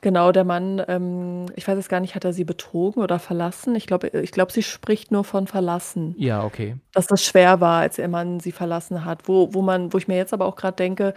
Genau, 0.00 0.32
der 0.32 0.44
Mann, 0.44 0.82
ähm, 0.88 1.46
ich 1.56 1.66
weiß 1.68 1.76
jetzt 1.76 1.88
gar 1.88 2.00
nicht, 2.00 2.14
hat 2.14 2.24
er 2.24 2.32
sie 2.32 2.44
betrogen 2.44 3.02
oder 3.02 3.18
verlassen? 3.18 3.74
Ich 3.74 3.86
glaube 3.86 4.08
ich 4.08 4.32
glaube, 4.32 4.52
sie 4.52 4.62
spricht 4.62 5.10
nur 5.10 5.24
von 5.24 5.46
verlassen. 5.46 6.14
Ja, 6.16 6.42
okay. 6.44 6.76
Dass 6.94 7.06
das 7.06 7.22
schwer 7.24 7.60
war, 7.60 7.80
als 7.80 7.98
ihr 7.98 8.08
Mann 8.08 8.40
sie 8.40 8.52
verlassen 8.52 9.04
hat. 9.04 9.28
Wo 9.28 9.52
wo 9.52 9.60
man 9.60 9.92
wo 9.92 9.98
ich 9.98 10.08
mir 10.08 10.16
jetzt 10.16 10.32
aber 10.32 10.46
auch 10.46 10.56
grad 10.56 10.78
denke: 10.78 11.12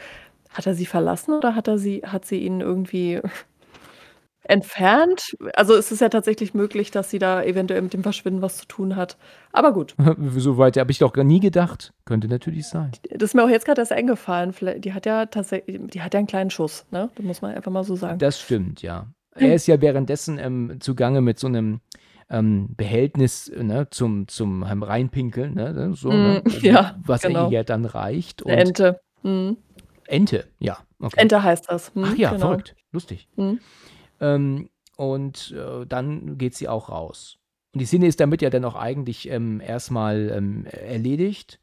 „Hat 0.50 0.68
er 0.68 0.74
sie 0.76 0.86
verlassen 0.86 1.34
oder 1.34 1.56
hat 1.56 1.68
er 1.70 1.78
sie 1.78 2.02
hat 2.06 2.26
sie 2.26 2.40
ihn 2.40 2.60
irgendwie 2.60 3.22
entfernt?“ 4.44 5.36
Also, 5.56 5.76
es 5.76 5.92
ist 5.92 6.02
ja 6.02 6.10
tatsächlich 6.10 6.54
möglich, 6.54 6.92
dass 6.92 7.10
sie 7.10 7.20
da 7.20 7.44
eventuell 7.44 7.82
mit 7.82 7.94
dem 7.94 8.04
Verschwinden 8.04 8.42
was 8.42 8.58
zu 8.58 8.66
tun 8.68 8.96
hat. 8.96 9.18
Aber 9.54 9.74
gut. 9.74 9.96
So 10.38 10.58
weit 10.58 10.78
habe 10.78 10.92
ich 10.92 11.00
doch 11.00 11.14
gar 11.14 11.24
nie 11.26 11.40
gedacht. 11.40 11.94
Könnte 12.06 12.28
natürlich 12.28 12.68
sein. 12.68 12.92
Das 13.10 13.30
ist 13.32 13.34
mir 13.36 13.44
auch 13.44 13.50
jetzt 13.50 13.66
grad 13.66 13.78
erst 13.78 13.92
eingefallen. 13.92 14.54
Die 14.80 14.94
hat 14.94 15.06
ja 15.06 15.26
tatsächlich 15.26 15.80
die 15.92 16.02
hat 16.02 16.14
ja 16.14 16.20
'n 16.20 16.28
kleinen 16.28 16.50
Schuss, 16.50 16.86
ne? 16.92 17.10
Das 17.16 17.26
muss 17.26 17.42
man 17.42 17.56
einfach 17.56 17.72
mal 17.72 17.84
so 17.84 17.96
sagen. 17.96 18.20
Das 18.20 18.40
stimmt, 18.40 18.82
ja. 18.82 19.08
Er 19.34 19.56
ist 19.56 19.68
ja 19.68 19.80
währenddessen, 19.82 20.38
ähm, 20.38 20.78
zugange 20.82 21.22
mit 21.22 21.40
so 21.40 21.48
'nem, 21.50 21.80
ähm, 22.30 22.76
Behältnis, 22.76 23.52
ne, 23.56 23.88
zum 23.90 24.28
zum 24.28 24.64
Reinpinkeln, 24.64 25.54
ne, 25.56 25.94
so, 25.96 26.18
ne? 26.18 26.42
Mhm, 26.44 26.60
ja, 26.62 27.00
Was 27.06 27.22
genau. 27.24 27.46
ihr 27.46 27.50
ja 27.50 27.64
dann 27.64 27.86
reicht 27.86 28.46
'Ne 28.46 28.54
und 28.54 28.58
Ente. 28.58 29.00
Mhm. 29.24 29.58
Ente, 30.08 30.46
ja, 30.60 30.78
okay. 31.00 31.22
Ente 31.22 31.44
heißt 31.44 31.66
das. 31.70 31.92
Ach 32.02 32.12
Mhm, 32.12 32.16
ja, 32.16 32.30
genau. 32.32 32.48
verrückt, 32.50 32.76
lustig. 32.92 33.28
Mhm. 33.36 33.60
Ähm, 34.22 34.70
und, 34.96 35.52
äh, 35.58 35.86
dann 35.86 36.38
geht 36.38 36.56
sie 36.56 36.68
auch 36.70 36.88
raus. 36.90 37.38
Und 37.74 37.80
die 37.80 37.86
Szene 37.86 38.08
ist 38.08 38.20
damit 38.20 38.42
ja 38.42 38.50
dann 38.50 38.64
auch 38.66 38.76
eigentlich, 38.76 39.30
ähm, 39.30 39.60
erst 39.62 39.92
mal, 39.92 40.32
ähm, 40.34 40.66
erledigt. 40.66 41.60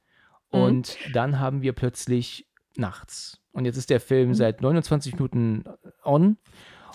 Mhm. 0.52 0.60
Und 0.60 0.96
dann 1.14 1.38
haben 1.38 1.62
wir 1.62 1.72
plötzlich 1.72 2.46
nachts. 2.76 3.40
Und 3.52 3.64
jetzt 3.64 3.76
ist 3.76 3.90
der 3.90 4.00
Film 4.00 4.30
Mhm. 4.30 4.34
seit 4.34 4.60
29 4.60 5.14
Minuten 5.14 5.64
on. 6.04 6.36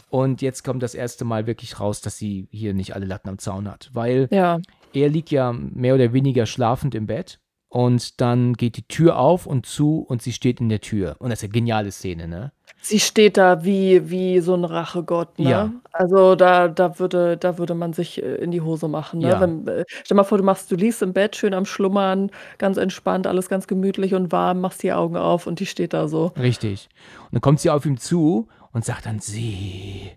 Und 0.09 0.41
jetzt 0.41 0.63
kommt 0.63 0.83
das 0.83 0.93
erste 0.95 1.25
Mal 1.25 1.47
wirklich 1.47 1.79
raus, 1.79 2.01
dass 2.01 2.17
sie 2.17 2.47
hier 2.51 2.73
nicht 2.73 2.93
alle 2.95 3.05
Latten 3.05 3.29
am 3.29 3.39
Zaun 3.39 3.67
hat. 3.69 3.89
Weil 3.93 4.27
Ja. 4.31 4.59
er 4.93 5.09
liegt 5.09 5.31
ja 5.31 5.53
mehr 5.53 5.95
oder 5.95 6.13
weniger 6.13 6.45
schlafend 6.45 6.93
im 6.95 7.07
Bett. 7.07 7.39
Und 7.73 8.21
dann 8.21 8.53
geht 8.53 8.77
die 8.77 8.87
Tür 8.87 9.17
auf 9.17 9.47
und 9.47 9.65
zu 9.65 9.97
und 10.07 10.21
sie 10.21 10.31
steht 10.31 10.59
in 10.61 10.69
der 10.69 10.79
Tür. 10.79 11.15
Und 11.17 11.31
das 11.31 11.39
ist 11.39 11.49
'ne 11.49 11.49
geniale 11.53 11.91
Szene, 11.91 12.27
ne? 12.27 12.51
Sie 12.85 12.99
steht 12.99 13.37
da 13.37 13.63
wie 13.63 14.09
wie 14.09 14.41
so 14.41 14.53
'n 14.55 14.65
Rachegott, 14.65 15.39
ne? 15.39 15.49
Ja. 15.49 15.73
Also, 15.93 16.35
da 16.35 16.67
da 16.67 16.99
würde 16.99 17.37
da 17.37 17.57
würde 17.57 17.75
man 17.75 17.93
sich, 17.93 18.21
äh, 18.21 18.35
in 18.35 18.51
die 18.51 18.59
Hose 18.59 18.89
machen, 18.89 19.21
ne? 19.21 19.29
Ja. 19.29 19.39
Wenn 19.39 19.65
äh, 19.67 19.85
stell 20.03 20.17
mal 20.17 20.23
vor, 20.25 20.37
du 20.37 20.43
machst 20.43 20.69
du 20.69 20.75
liegst 20.75 21.01
im 21.01 21.13
Bett, 21.13 21.35
schön 21.37 21.53
am 21.53 21.65
Schlummern, 21.65 22.29
ganz 22.57 22.75
entspannt, 22.77 23.25
alles 23.25 23.47
ganz 23.47 23.67
gemütlich 23.67 24.13
und 24.15 24.33
warm, 24.33 24.59
machst 24.59 24.83
die 24.83 24.91
Augen 24.91 25.15
auf 25.15 25.47
und 25.47 25.61
die 25.61 25.65
steht 25.65 25.93
da 25.93 26.09
so. 26.09 26.33
Richtig. 26.37 26.89
Und 27.25 27.33
dann 27.33 27.41
kommt 27.41 27.59
sie 27.59 27.69
auf 27.69 27.85
ihn 27.85 27.97
zu 27.97 28.47
und 28.71 28.83
sagt 28.85 29.05
dann: 29.05 29.19
„Sie 29.19 30.11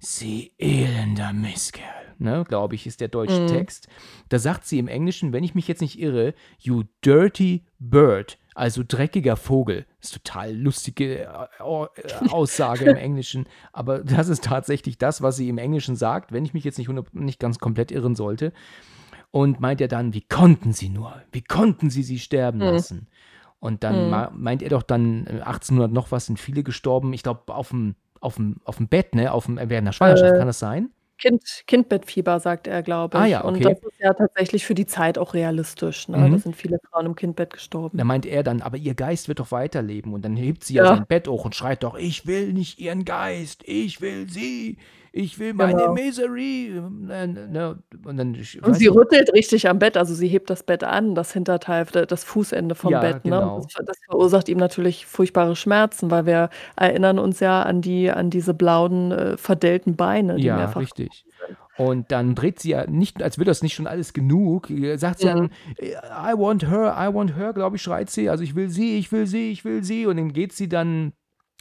Sie 0.00 0.52
elender 0.58 1.32
Mistkerl“, 1.32 2.07
ne, 2.20 2.44
glaube 2.48 2.74
ich, 2.74 2.86
ist 2.86 3.00
der 3.00 3.08
deutsche 3.08 3.42
Mhm. 3.42 3.46
Text. 3.46 3.88
Da 4.28 4.38
sagt 4.38 4.66
sie 4.66 4.78
im 4.78 4.88
Englischen, 4.88 5.32
wenn 5.32 5.44
ich 5.44 5.54
mich 5.54 5.68
jetzt 5.68 5.80
nicht 5.80 5.98
irre: 5.98 6.34
„You 6.58 6.84
dirty 7.04 7.64
bird“, 7.78 8.38
also 8.54 8.82
dreckiger 8.86 9.36
Vogel. 9.36 9.86
Ist 10.00 10.14
total 10.14 10.54
lustige, 10.56 11.20
äh, 11.24 11.26
äh, 11.60 12.12
Aussage 12.26 12.84
im 12.86 12.96
Englischen, 12.96 13.46
aber 13.72 14.00
das 14.00 14.28
ist 14.28 14.44
tatsächlich 14.44 14.98
das, 14.98 15.22
was 15.22 15.36
sie 15.36 15.48
im 15.48 15.58
Englischen 15.58 15.96
sagt, 15.96 16.32
wenn 16.32 16.44
ich 16.44 16.54
mich 16.54 16.64
jetzt 16.64 16.78
nicht 16.78 16.90
nicht 17.14 17.40
ganz 17.40 17.58
komplett 17.58 17.90
irren 17.92 18.14
sollte. 18.16 18.52
Und 19.30 19.60
meint 19.60 19.80
er 19.80 19.88
dann: 19.88 20.14
„Wie 20.14 20.22
konnten 20.22 20.72
Sie 20.72 20.88
nur? 20.88 21.22
Wie 21.32 21.42
konnten 21.42 21.90
Sie 21.90 22.02
sie 22.02 22.18
sterben 22.18 22.60
Mhm. 22.60 22.64
lassen?“ 22.64 23.08
Und 23.60 23.84
dann 23.84 24.08
ma 24.08 24.30
meint 24.34 24.62
er 24.62 24.70
doch 24.70 24.82
dann, 24.82 25.26
äh, 25.26 25.40
1800 25.42 25.92
noch 25.92 26.12
was 26.12 26.26
sind 26.26 26.38
viele 26.38 26.62
gestorben. 26.62 27.12
Ich 27.12 27.22
glaube, 27.22 27.52
auf'm 27.54 27.94
auf'm 28.20 28.56
auf'm 28.64 28.88
Bett, 28.88 29.14
ne, 29.14 29.32
auf'm 29.32 29.58
während 29.68 29.86
der 29.88 29.92
Schwangerschaft. 29.92 30.34
Äh, 30.34 30.38
Kann 30.38 30.46
das 30.48 30.58
sein? 30.58 30.90
Kind 31.18 31.64
Kindbettfieber, 31.66 32.38
sagt 32.38 32.68
er, 32.68 32.82
glaube 32.84 33.18
Ah 33.18 33.24
ich. 33.24 33.26
ja, 33.26 33.44
Und 33.44 33.64
okay. 33.64 33.66
das 33.66 33.78
ist 33.82 33.98
ja 33.98 34.14
tatsächlich 34.14 34.64
für 34.64 34.74
die 34.74 34.86
Zeit 34.86 35.18
auch 35.18 35.34
realistisch, 35.34 36.06
ne? 36.08 36.28
Da 36.30 36.38
Mhm. 36.38 36.38
sind 36.38 36.54
viele 36.56 36.78
Frauen 36.90 37.06
im 37.06 37.16
Kindbett 37.16 37.52
Da 37.94 38.04
gestorben. 38.04 38.04
meint 38.04 38.26
er 38.26 38.42
dann: 38.42 38.60
„Aber 38.62 38.76
ihr 38.76 38.94
Geist 38.94 39.28
wird 39.28 39.40
doch 39.40 39.50
weiterleben.“ 39.50 40.12
Und 40.12 40.22
dann 40.24 40.36
hebt 40.36 40.62
sie 40.64 40.74
ja 40.74 40.84
Ja. 40.84 40.86
sein 40.86 41.06
Bett 41.06 41.26
hoch 41.28 41.44
und 41.44 41.54
schreit 41.54 41.82
doch: 41.82 41.96
„Ich 41.96 42.26
will 42.26 42.52
nicht 42.52 42.78
Ihren 42.78 43.04
Geist, 43.04 43.62
ich 43.66 44.00
will 44.00 44.28
Sie. 44.28 44.76
Ich 45.12 45.38
will 45.38 45.54
meine 45.54 45.88
Genau. 45.88 45.94
Misery“, 45.94 46.70
ne? 47.00 47.82
Und 48.04 48.16
dann 48.16 48.34
Und 48.62 48.74
sie 48.74 48.88
rüttelt 48.88 49.32
richtig 49.34 49.68
am 49.68 49.78
Bett, 49.78 49.96
also 49.96 50.14
sie 50.14 50.26
hebt 50.28 50.50
das 50.50 50.62
Bett 50.64 50.82
an, 50.82 51.14
das 51.14 51.32
Hinterteil, 51.32 51.84
das 51.86 52.24
Fußende 52.24 52.74
vom 52.74 52.90
Ja, 52.92 53.00
Bett, 53.00 53.24
ne? 53.24 53.40
Genau. 53.40 53.54
das 53.54 53.72
ver 53.72 53.84
das 53.84 53.96
verursacht 54.08 54.48
ihm 54.48 54.58
natürlich 54.58 55.06
furchtbare 55.06 55.54
Schmerzen, 55.56 56.10
weil 56.10 56.26
wir 56.26 56.50
erinnern 56.76 57.18
uns 57.20 57.38
ja 57.40 57.62
an 57.62 57.80
die 57.82 58.10
an 58.10 58.30
diese 58.30 58.54
blauen, 58.54 59.12
äh, 59.12 59.36
verdellten 59.36 59.96
Beine, 59.96 60.40
die 60.40 60.50
Ja, 60.50 60.50
mehrfach 60.50 60.82
richtig. 60.82 61.26
Und 61.76 62.10
dann 62.12 62.34
dreht 62.34 62.58
sie 62.60 62.70
ja 62.70 62.86
nicht 62.90 63.22
als 63.22 63.38
wäre 63.38 63.44
das 63.46 63.62
nicht 63.62 63.74
schon 63.74 63.86
alles 63.86 64.12
genug, 64.12 64.68
sagt 64.96 65.20
sie 65.20 65.28
dann: 65.28 65.50
„I 65.80 66.34
want 66.36 66.68
her, 66.68 66.96
I 66.98 67.12
want 67.14 67.36
her“, 67.36 67.52
glaube 67.52 67.76
ich, 67.76 67.82
schreit 67.82 68.10
sie. 68.10 68.28
Also: 68.30 68.42
„Ich 68.44 68.54
will 68.56 68.68
sie, 68.68 68.98
ich 68.98 69.12
will 69.12 69.26
sie, 69.26 69.50
ich 69.52 69.64
will 69.64 69.84
sie.“ 69.84 70.06
Und 70.06 70.16
dann 70.16 70.32
geht 70.32 70.52
sie 70.52 70.68
dann 70.68 71.12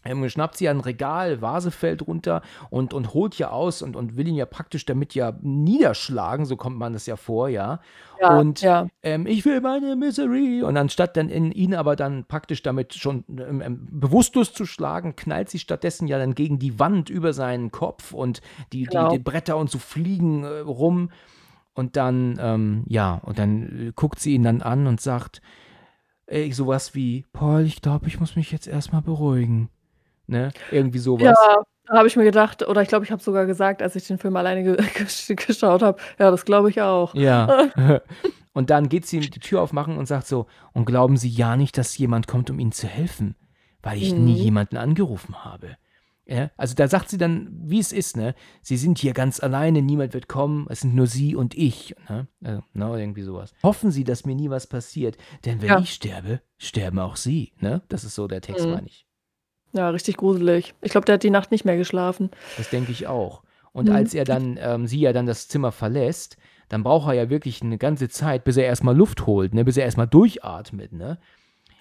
ähm, 0.07 0.27
schnappt 0.29 0.57
sie 0.57 0.65
ja 0.65 0.71
'n 0.71 0.79
Regal, 0.81 1.41
Vase 1.41 1.71
fällt 1.71 2.07
runter 2.07 2.41
und 2.69 2.93
und 2.93 3.13
holt 3.13 3.35
ja 3.37 3.49
aus 3.51 3.81
und 3.81 3.95
und 3.95 4.17
will 4.17 4.27
ihn 4.27 4.35
ja 4.35 4.45
praktisch 4.45 4.85
damit 4.85 5.15
ja 5.15 5.33
niederschlagen, 5.41 6.45
so 6.45 6.55
kommt 6.57 6.77
man 6.77 6.93
das 6.93 7.05
ja 7.05 7.15
vor, 7.17 7.49
ja. 7.49 7.81
Ja, 8.19 8.41
Und, 8.41 8.67
ja. 8.83 8.87
ähm: 9.03 9.25
„Ich 9.27 9.45
will 9.45 9.61
meine 9.61 9.95
Misery.“ 9.95 10.63
Und 10.63 10.75
anstatt 10.77 11.15
dann 11.17 11.29
in 11.29 11.51
ihn 11.51 11.73
aber 11.75 11.95
dann 11.95 12.25
praktisch 12.25 12.61
damit 12.63 12.93
schon, 12.95 13.23
ähm, 13.29 13.61
ähm, 13.61 13.87
bewusstlos 13.91 14.53
zu 14.53 14.65
schlagen, 14.65 15.15
knallt 15.15 15.49
sie 15.49 15.59
stattdessen 15.59 16.07
ja 16.07 16.17
dann 16.19 16.35
gegen 16.35 16.59
die 16.59 16.79
Wand 16.79 17.09
über 17.09 17.33
seinen 17.33 17.71
Kopf 17.71 18.13
und 18.13 18.41
die 18.73 18.87
die 18.87 19.07
Genau. 19.07 19.07
die 19.07 19.19
Bretter 19.19 19.57
und 19.57 19.69
so 19.69 19.79
fliegen, 19.79 20.43
äh, 20.43 20.59
rum. 20.59 21.11
Und 21.73 21.95
dann, 21.97 22.37
ähm, 22.41 22.83
ja 22.87 23.15
und 23.25 23.39
dann, 23.39 23.89
äh, 23.89 23.91
guckt 23.95 24.19
sie 24.19 24.33
ihn 24.35 24.43
dann 24.43 24.61
an 24.63 24.87
und 24.87 25.01
sagt, 25.01 25.41
äh, 26.27 26.51
so 26.51 26.67
was 26.67 26.95
wie: 26.95 27.25
„Paul, 27.33 27.63
ich 27.65 27.81
glaube, 27.81 28.07
ich 28.07 28.19
muss 28.19 28.35
mich 28.35 28.51
jetzt 28.51 28.67
erst 28.67 28.93
mal 28.93 29.01
beruhigen“, 29.01 29.69
ne? 30.27 30.53
Irgendwie 30.69 30.99
so 30.99 31.17
Ja, 31.19 31.33
habe 31.89 32.07
ich 32.07 32.15
mir 32.15 32.23
gedacht 32.25 32.67
oder 32.67 32.81
ich 32.81 32.89
glaube, 32.89 33.05
ich 33.05 33.11
habe 33.11 33.21
sogar 33.23 33.45
gesagt, 33.45 33.81
als 33.81 33.95
ich 33.95 34.07
den 34.07 34.17
Film 34.19 34.35
alleine 34.35 34.63
ge 34.63 34.77
gesch 34.95 35.27
geschaut 35.35 35.81
habe: 35.81 35.99
„Ja, 36.19 36.31
das 36.31 36.45
glaube 36.45 36.69
ich 36.69 36.81
auch.“ 36.81 37.15
Ja. 37.15 37.53
Und 38.53 38.69
dann 38.71 38.89
geht 38.89 39.05
sie 39.05 39.19
die 39.29 39.39
Tür 39.39 39.61
aufmachen 39.61 39.97
und 39.97 40.07
sagt 40.07 40.27
so: 40.27 40.47
„Und 40.73 40.85
glauben 40.85 41.17
Sie 41.17 41.29
ja 41.29 41.55
nicht, 41.57 41.77
dass 41.77 41.97
jemand 41.97 42.27
kommt, 42.27 42.49
um 42.49 42.59
Ihnen 42.59 42.71
zu 42.71 42.87
helfen, 42.87 43.35
weil 43.83 43.97
ich 44.01 44.17
nie 44.17 44.33
Mhm. 44.33 44.43
jemanden 44.43 44.77
angerufen 44.77 45.45
habe.“ 45.45 45.77
Ja, 46.25 46.51
also 46.57 46.75
da 46.75 46.89
sagt 46.89 47.09
sie 47.09 47.17
dann, 47.17 47.49
wie 47.53 47.79
es 47.79 47.93
ist, 47.93 48.17
ne? 48.17 48.35
„Sie 48.61 48.75
sind 48.77 48.97
hier 48.99 49.13
ganz 49.13 49.39
alleine, 49.41 49.81
niemand 49.81 50.13
wird 50.13 50.27
kommen, 50.27 50.67
es 50.69 50.81
sind 50.81 50.93
nur 50.95 51.07
Sie 51.07 51.35
und 51.35 51.55
ich“, 51.55 51.95
ne? 52.09 52.27
Also, 52.43 52.63
ne, 52.73 52.99
irgendwie 52.99 53.21
so 53.23 53.35
was. 53.35 53.53
„Hoffen 53.63 53.91
Sie, 53.91 54.03
dass 54.03 54.25
mir 54.25 54.35
nie 54.35 54.49
was 54.49 54.67
passiert, 54.67 55.17
denn 55.45 55.61
wenn 55.61 55.69
Ja. 55.69 55.79
ich 55.79 55.93
sterbe, 55.93 56.41
sterben 56.57 56.99
auch 56.99 57.15
Sie“, 57.15 57.53
ne? 57.61 57.81
Das 57.89 58.03
ist 58.03 58.15
so 58.15 58.27
der 58.27 58.41
Text, 58.41 58.67
Mhm. 58.67 58.73
meine 58.73 58.87
ich. 58.87 59.06
Ja, 59.73 59.89
richtig 59.89 60.17
gruselig. 60.17 60.73
Ich 60.81 60.91
glaube, 60.91 61.05
der 61.05 61.13
hat 61.15 61.23
die 61.23 61.29
Nacht 61.29 61.51
nicht 61.51 61.65
mehr 61.65 61.77
geschlafen. 61.77 62.31
Das 62.55 62.69
denke 62.69 62.91
ich 62.91 63.07
auch. 63.07 63.43
Und 63.73 63.89
Mhm. 63.89 63.95
als 63.95 64.13
er 64.13 64.25
dann 64.25 64.57
ähm, 64.59 64.87
sie 64.87 64.99
ja 65.01 65.13
dann 65.13 65.25
das 65.25 65.47
Zimmer 65.47 65.71
verlässt, 65.71 66.37
dann 66.69 66.83
braucht 66.83 67.07
er 67.07 67.13
ja 67.13 67.29
wirklich 67.29 67.63
'ne 67.63 67.77
ganze 67.77 68.09
Zeit, 68.09 68.43
bis 68.43 68.57
er 68.57 68.65
erst 68.65 68.83
mal 68.83 68.95
Luft 68.95 69.25
holt, 69.25 69.53
ne, 69.53 69.63
bis 69.65 69.77
er 69.77 69.85
erst 69.85 69.97
mal 69.97 70.05
durchatmet, 70.07 70.93
ne? 70.93 71.19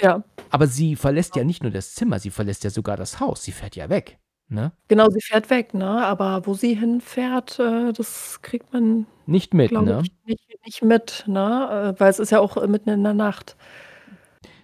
Ja. 0.01 0.25
Aber 0.51 0.67
sie 0.69 0.97
verlässt 0.97 1.37
ja 1.37 1.45
nicht 1.45 1.63
nur 1.63 1.73
das 1.73 1.95
Zimmer, 1.95 2.19
sie 2.21 2.31
verlässt 2.31 2.65
ja 2.65 2.71
sogar 2.71 2.97
das 2.97 3.21
Haus. 3.21 3.45
Sie 3.45 3.53
fährt 3.53 3.77
ja 3.77 3.89
weg, 3.91 4.19
ne? 4.49 4.73
Genau, 4.89 5.09
sie 5.11 5.21
fährt 5.23 5.51
weg, 5.51 5.75
ne? 5.75 5.87
Aber 6.07 6.47
wo 6.47 6.55
sie 6.55 6.75
hinfährt, 6.77 7.59
äh, 7.61 7.93
das 7.93 8.41
kriegt 8.43 8.73
man, 8.73 9.07
Nicht 9.27 9.55
mit, 9.55 9.73
ne? 9.73 10.03
ich, 10.05 10.13
nicht 10.27 10.47
nicht 10.67 10.83
mit, 10.85 11.25
ne? 11.29 11.95
Äh, 11.97 12.01
weil 12.01 12.11
es 12.11 12.19
ist 12.21 12.31
ja 12.33 12.41
auch, 12.41 12.57
mitten 12.69 12.91
in 12.91 13.05
der 13.05 13.15
Nacht. 13.15 13.57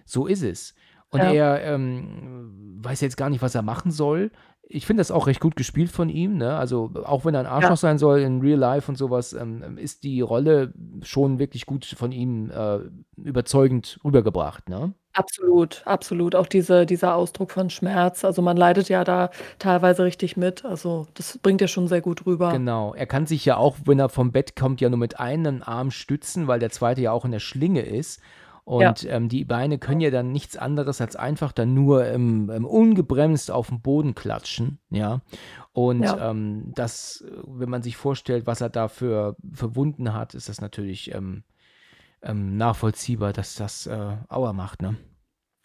So 0.05 0.27
ist 0.27 0.43
es. 0.43 0.73
Und 1.13 1.21
Ja. 1.21 1.31
er, 1.31 1.63
ähm, 1.63 2.79
weiß 2.83 3.01
jetzt 3.01 3.17
gar 3.17 3.29
nicht, 3.29 3.41
was 3.41 3.55
er 3.55 3.61
machen 3.61 3.91
soll. 3.91 4.31
Ich 4.67 4.85
finde 4.87 5.01
das 5.01 5.11
auch 5.11 5.27
recht 5.27 5.39
gut 5.39 5.55
gespielt 5.55 5.91
von 5.91 6.09
ihm, 6.09 6.37
ne? 6.37 6.55
Also, 6.55 6.91
auch 7.05 7.23
wenn 7.25 7.35
er 7.35 7.41
'n 7.41 7.45
Arschloch 7.45 7.71
Ja. 7.71 7.75
sein 7.77 7.97
soll 7.99 8.19
in 8.21 8.41
Real 8.41 8.57
Life 8.59 8.89
und 8.91 8.97
so 8.97 9.09
was, 9.11 9.33
ähm, 9.33 9.77
ist 9.77 10.03
die 10.03 10.21
Rolle 10.21 10.73
schon 11.03 11.37
wirklich 11.39 11.65
gut 11.67 11.85
von 11.85 12.11
ihm, 12.11 12.49
äh, 12.49 12.79
überzeugend 13.17 13.99
rübergebracht, 14.03 14.69
ne? 14.69 14.93
Absolut, 15.15 15.83
absolut. 15.85 16.33
Auch 16.35 16.47
diese 16.47 16.87
dieser 16.87 17.13
Ausdruck 17.15 17.51
von 17.51 17.69
Schmerz. 17.69 18.25
Also, 18.25 18.41
man 18.41 18.57
leidet 18.57 18.89
ja 18.89 19.03
da 19.03 19.29
teilweise 19.59 20.03
richtig 20.05 20.37
mit. 20.37 20.65
Also, 20.65 21.05
das 21.13 21.37
bringt 21.37 21.61
er 21.61 21.67
schon 21.67 21.87
sehr 21.87 22.01
gut 22.01 22.25
rüber. 22.25 22.51
Genau. 22.51 22.95
Er 22.95 23.05
kann 23.05 23.27
sich 23.27 23.45
ja 23.45 23.57
auch, 23.57 23.77
wenn 23.85 23.99
er 23.99 24.09
vom 24.09 24.31
Bett 24.31 24.55
kommt, 24.55 24.81
ja 24.81 24.89
nur 24.89 24.97
mit 24.99 25.19
einem 25.19 25.61
Arm 25.63 25.91
stützen, 25.91 26.47
weil 26.47 26.59
der 26.59 26.71
zweite 26.71 27.01
ja 27.01 27.11
auch 27.11 27.25
in 27.25 27.31
der 27.31 27.39
Schlinge 27.39 27.81
ist. 27.81 28.21
Ja. 28.67 28.89
Und, 28.89 29.05
ähm, 29.09 29.27
die 29.29 29.43
Beine 29.45 29.77
können 29.77 29.99
ja 30.01 30.09
dann 30.09 30.31
nichts 30.31 30.55
anderes 30.57 31.01
als 31.01 31.15
einfach 31.17 31.51
dann 31.51 31.73
nur, 31.73 32.05
ähm, 32.07 32.49
ungebremst 32.65 33.51
auf'n 33.51 33.79
Boden 33.81 34.15
klatschen, 34.15 34.79
ja? 34.89 35.21
Und, 35.73 36.03
Ja. 36.03 36.31
ähm, 36.31 36.71
das 36.75 37.25
wenn 37.45 37.69
man 37.69 37.83
sich 37.83 37.97
vorstellt, 37.97 38.47
was 38.47 38.61
er 38.61 38.69
da 38.69 38.87
für 38.87 39.35
für 39.53 39.75
Wunden 39.75 40.13
hat, 40.13 40.33
ist 40.33 40.47
das 40.49 40.61
natürlich, 40.61 41.13
ähm, 41.13 41.43
ähm, 42.23 42.57
nachvollziehbar, 42.57 43.33
dass 43.33 43.55
das, 43.55 43.87
äh, 43.87 44.17
Aua 44.29 44.53
macht, 44.53 44.81
ne? 44.81 44.95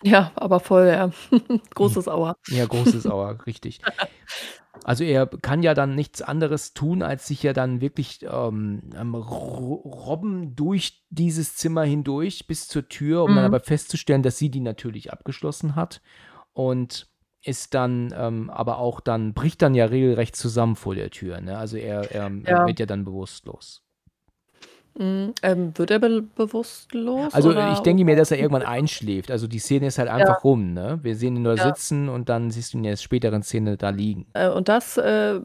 Ja, 0.05 0.33
aber 0.37 0.61
voll, 0.61 0.89
ja. 0.89 1.11
Großes 1.75 2.09
Aua. 2.09 2.37
Ja, 2.49 2.67
großes 2.67 3.07
Aua, 3.07 3.33
richtig. 3.47 3.81
Also 4.85 5.05
er 5.05 5.27
kann 5.27 5.63
ja 5.63 5.75
dann 5.75 5.95
nichts 5.95 6.23
anderes 6.23 6.73
tun, 6.75 7.03
als 7.03 7.27
sich 7.27 7.43
ja 7.43 7.53
dann 7.53 7.81
wirklich 7.81 8.21
ähm, 8.23 8.91
robben 8.95 10.55
durch 10.57 11.05
dieses 11.11 11.57
Zimmer 11.57 11.83
hindurch 11.85 12.47
bis 12.47 12.69
zur 12.69 12.89
Tür, 12.89 13.25
um 13.25 13.35
dann 13.35 13.45
Mhm. 13.45 13.55
aber 13.55 13.61
festzustellen, 13.61 14.23
dass 14.23 14.39
sie 14.39 14.51
die 14.51 14.61
natürlich 14.61 15.13
abgeschlossen 15.13 15.77
hat 15.77 16.01
und 16.53 17.09
ist 17.45 17.75
dann 17.75 18.13
ähm, 18.17 18.51
aber 18.51 18.79
auch 18.79 19.01
dann, 19.01 19.33
bricht 19.35 19.63
dann 19.63 19.75
ja 19.75 19.87
regelrecht 19.87 20.35
zusammen 20.37 20.75
vor 20.77 20.95
der 20.95 21.11
Tür. 21.11 21.41
Ne? 21.41 21.57
Also 21.57 21.77
er, 21.77 22.11
er, 22.11 22.31
er 22.45 22.61
Ja. 22.61 22.67
wird 22.67 22.81
ja 22.81 22.87
dann 22.87 23.05
bewusstlos. 23.05 23.85
Mhm. 24.99 25.33
Ähm, 25.43 25.73
wird 25.77 25.91
er 25.93 26.01
be 26.01 26.23
bewusstlos 26.35 27.33
Also 27.33 27.51
oder 27.51 27.73
ich 27.73 27.79
denke 27.81 28.05
mir, 28.05 28.17
dass 28.17 28.31
er 28.33 28.39
irgendwann 28.39 28.63
einschläft. 28.67 29.31
Also 29.31 29.47
die 29.47 29.61
Szene 29.61 29.87
ist 29.87 29.99
halt 29.99 30.09
einfach 30.09 30.35
Ja. 30.37 30.41
rum, 30.43 30.73
ne? 30.75 30.99
Wir 31.03 31.15
sehen 31.15 31.37
ihn 31.37 31.43
nur 31.43 31.55
Ja. 31.55 31.63
sitzen 31.69 32.09
und 32.09 32.29
dann 32.29 32.51
siehst 32.51 32.75
du 32.75 32.79
ihn 32.79 32.85
in 32.85 32.91
der 32.91 32.97
späteren 32.97 33.43
Szene 33.45 33.77
da 33.77 33.91
liegen. 33.91 34.27
Äh, 34.33 34.49
und 34.49 34.69
das, 34.69 34.97
äh, 34.99 35.41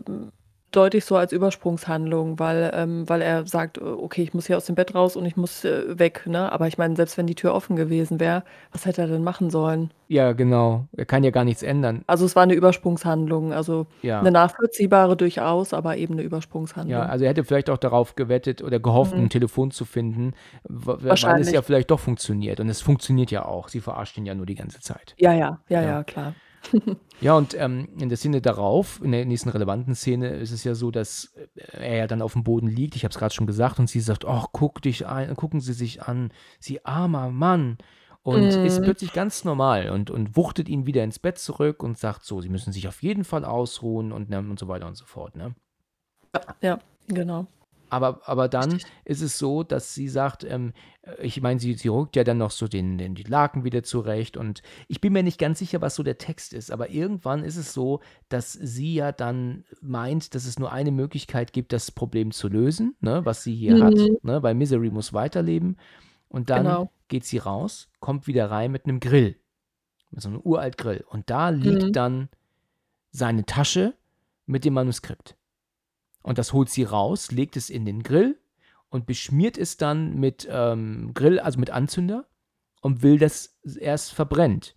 deute 0.75 0.97
ich 0.97 1.05
so 1.05 1.15
als 1.15 1.31
Übersprungshandlung, 1.31 2.39
weil 2.39 2.71
ähm, 2.73 3.07
weil 3.09 3.21
er 3.21 3.45
sagt: 3.47 3.77
„Äh, 3.77 3.81
okay, 3.83 4.23
ich 4.23 4.33
muss 4.33 4.47
hier 4.47 4.57
aus 4.57 4.65
dem 4.65 4.75
Bett 4.75 4.95
raus 4.95 5.15
und 5.15 5.25
ich 5.25 5.35
muss, 5.37 5.63
äh, 5.65 5.97
weg“, 5.99 6.25
ne? 6.27 6.51
Aber 6.51 6.67
ich 6.67 6.77
meine, 6.77 6.95
selbst 6.95 7.17
wenn 7.17 7.27
die 7.27 7.35
Tür 7.35 7.53
offen 7.53 7.75
gewesen 7.75 8.19
wäre, 8.19 8.43
was 8.71 8.85
hätte 8.85 9.01
er 9.01 9.07
denn 9.07 9.23
machen 9.23 9.49
sollen? 9.49 9.93
Ja, 10.09 10.33
genau. 10.33 10.87
Er 10.97 11.05
kann 11.05 11.23
ja 11.23 11.31
gar 11.31 11.45
nichts 11.45 11.63
ändern. 11.63 12.03
Also, 12.07 12.25
es 12.25 12.35
war 12.35 12.45
'ne 12.45 12.53
Übersprungshandlung, 12.53 13.53
also 13.53 13.87
Ja. 14.03 14.29
'ne 14.29 14.31
nachvollziehbare 14.31 15.15
durchaus, 15.15 15.73
aber 15.73 15.95
eben 15.97 16.15
'ne 16.15 16.23
Ja, 16.85 17.03
Übersprungshandlung. 17.03 17.05
also 17.05 17.23
er 17.23 17.29
hätte 17.29 17.43
vielleicht 17.45 17.69
auch 17.69 17.77
darauf 17.77 18.15
gewettet 18.15 18.61
oder 18.61 18.79
gehofft, 18.79 19.15
Mhm. 19.15 19.27
'n 19.27 19.29
Telefon 19.29 19.71
zu 19.71 19.85
finden, 19.85 20.33
weil 20.63 21.39
es 21.39 21.51
ja 21.51 21.61
vielleicht 21.61 21.89
doch 21.91 21.99
funktioniert. 21.99 22.59
Und 22.59 22.67
es 22.69 22.81
funktioniert 22.81 23.31
ja 23.31 23.45
auch. 23.45 23.69
Sie 23.69 23.79
verarscht 23.79 24.17
ihn 24.17 24.25
ja 24.25 24.35
nur 24.35 24.45
die 24.45 24.55
ganze 24.55 24.81
Zeit. 24.81 25.15
Ja, 25.17 25.33
ja, 25.33 25.61
ja, 25.69 25.81
Ja. 25.81 25.97
ja, 25.97 26.03
klar. 26.03 26.35
Ja, 27.19 27.35
und, 27.37 27.53
ähm, 27.53 27.87
in 27.99 28.09
der 28.09 28.17
Szene 28.17 28.41
darauf, 28.41 28.99
in 29.01 29.11
der 29.11 29.23
nächsten 29.25 29.49
relevanten 29.49 29.95
Szene, 29.95 30.29
ist 30.35 30.51
es 30.51 30.63
ja 30.65 30.75
so, 30.75 30.91
dass, 30.91 31.33
äh, 31.35 31.47
er 31.77 31.95
ja 31.97 32.07
dann 32.07 32.21
aufm 32.21 32.43
Boden 32.43 32.67
liegt. 32.67 32.95
Ich 32.95 33.03
habe 33.05 33.11
es 33.13 33.17
grad 33.17 33.33
schon 33.33 33.47
gesagt 33.47 33.79
und 33.79 33.89
sie 33.89 34.01
sagt: 34.01 34.25
„Och, 34.25 34.51
guck 34.51 34.81
dich 34.81 35.05
ein 35.07 35.33
gucken 35.35 35.61
Sie 35.61 35.73
sich 35.73 36.01
an, 36.03 36.31
Sie 36.59 36.83
armer 36.85 37.29
Mann.“ 37.29 37.77
Und 38.23 38.55
ist 38.57 38.79
Mhm. 38.79 38.83
plötzlich 38.83 39.13
ganz 39.13 39.43
normal 39.45 39.89
und 39.89 40.09
und 40.09 40.35
wuchtet 40.35 40.67
ihn 40.69 40.85
wieder 40.85 41.03
ins 41.03 41.19
Bett 41.19 41.37
zurück 41.37 41.81
und 41.83 41.97
sagt 41.97 42.25
so: 42.25 42.41
„Sie 42.41 42.49
müssen 42.49 42.73
sich 42.73 42.87
auf 42.87 43.01
jeden 43.03 43.23
Fall 43.23 43.45
ausruhen“ 43.45 44.11
und, 44.11 44.29
ne, 44.29 44.39
und 44.39 44.59
so 44.59 44.67
weiter 44.67 44.87
und 44.87 44.95
so 44.95 45.05
fort, 45.05 45.35
ne? 45.35 45.55
Ja, 46.33 46.41
ja, 46.61 46.79
genau. 47.07 47.47
Aber 47.93 48.21
aber 48.27 48.49
dann 48.49 48.81
ist 49.05 49.21
es 49.21 49.37
so, 49.37 49.61
dass 49.61 49.93
sie 49.93 50.07
sagt, 50.09 50.43
ähm, 50.43 50.73
äh, 51.03 51.21
ich 51.21 51.39
meine, 51.41 51.59
sie 51.59 51.73
sie 51.75 51.89
rückt 51.89 52.15
ja 52.15 52.23
dann 52.23 52.39
noch 52.39 52.49
so 52.51 52.67
den 52.67 52.97
den 52.97 53.13
die 53.13 53.23
Laken 53.23 53.63
wieder 53.63 53.83
zurecht 53.83 54.35
und 54.35 54.63
ich 54.87 54.99
bin 54.99 55.13
mir 55.13 55.21
nicht 55.23 55.37
ganz 55.39 55.59
sicher, 55.59 55.79
was 55.81 55.93
so 55.95 56.01
der 56.03 56.17
Text 56.17 56.53
ist, 56.53 56.71
aber 56.71 56.89
irgendwann 56.89 57.43
ist 57.43 57.55
es 57.57 57.71
so, 57.73 57.99
dass 58.29 58.51
sie 58.53 58.95
ja 58.95 59.11
dann 59.11 59.65
meint, 59.81 60.33
dass 60.33 60.45
es 60.45 60.57
nur 60.57 60.71
eine 60.71 60.91
Möglichkeit 60.91 61.53
gibt, 61.53 61.71
das 61.71 61.91
Problem 61.91 62.31
zu 62.31 62.47
lösen, 62.47 62.95
ne, 63.01 63.23
was 63.25 63.43
sie 63.43 63.53
hier 63.55 63.79
hat, 63.79 64.09
Mhm. 64.11 64.17
ne, 64.23 64.41
weil 64.41 64.55
Misery 64.55 64.89
muss 64.89 65.13
weiterleben. 65.13 65.77
Und 66.29 66.49
dann 66.49 66.65
Genau. 66.65 66.91
geht 67.09 67.25
sie 67.25 67.37
raus, 67.37 67.89
kommt 67.99 68.25
wieder 68.27 68.49
rein 68.49 68.71
mit 68.71 68.87
'nem 68.87 68.99
Grill, 69.01 69.37
mit 70.11 70.21
so 70.23 70.29
'nem 70.29 70.41
Uralt-Grill. 70.41 71.05
Und 71.09 71.29
da 71.29 71.49
liegt 71.49 71.87
Mhm. 71.87 71.95
dann 71.95 72.29
seine 73.11 73.45
Tasche 73.45 73.95
mit 74.47 74.65
dem 74.65 74.73
Manuskript. 74.75 75.37
Und 76.23 76.37
das 76.37 76.53
holt 76.53 76.69
sie 76.69 76.83
raus, 76.83 77.31
legt 77.31 77.57
es 77.57 77.69
in 77.69 77.85
den 77.85 78.01
Grill 78.01 78.39
und 78.89 79.05
beschmiert 79.05 79.57
es 79.57 79.77
dann 79.77 80.15
mit, 80.19 80.47
ähm, 80.49 81.11
Grill 81.13 81.39
also 81.39 81.59
mit 81.59 81.69
Anzünder 81.69 82.25
und 82.81 83.03
will, 83.03 83.19
dass 83.19 83.57
es 83.63 83.75
erst 83.75 84.13
verbrennt. 84.13 84.75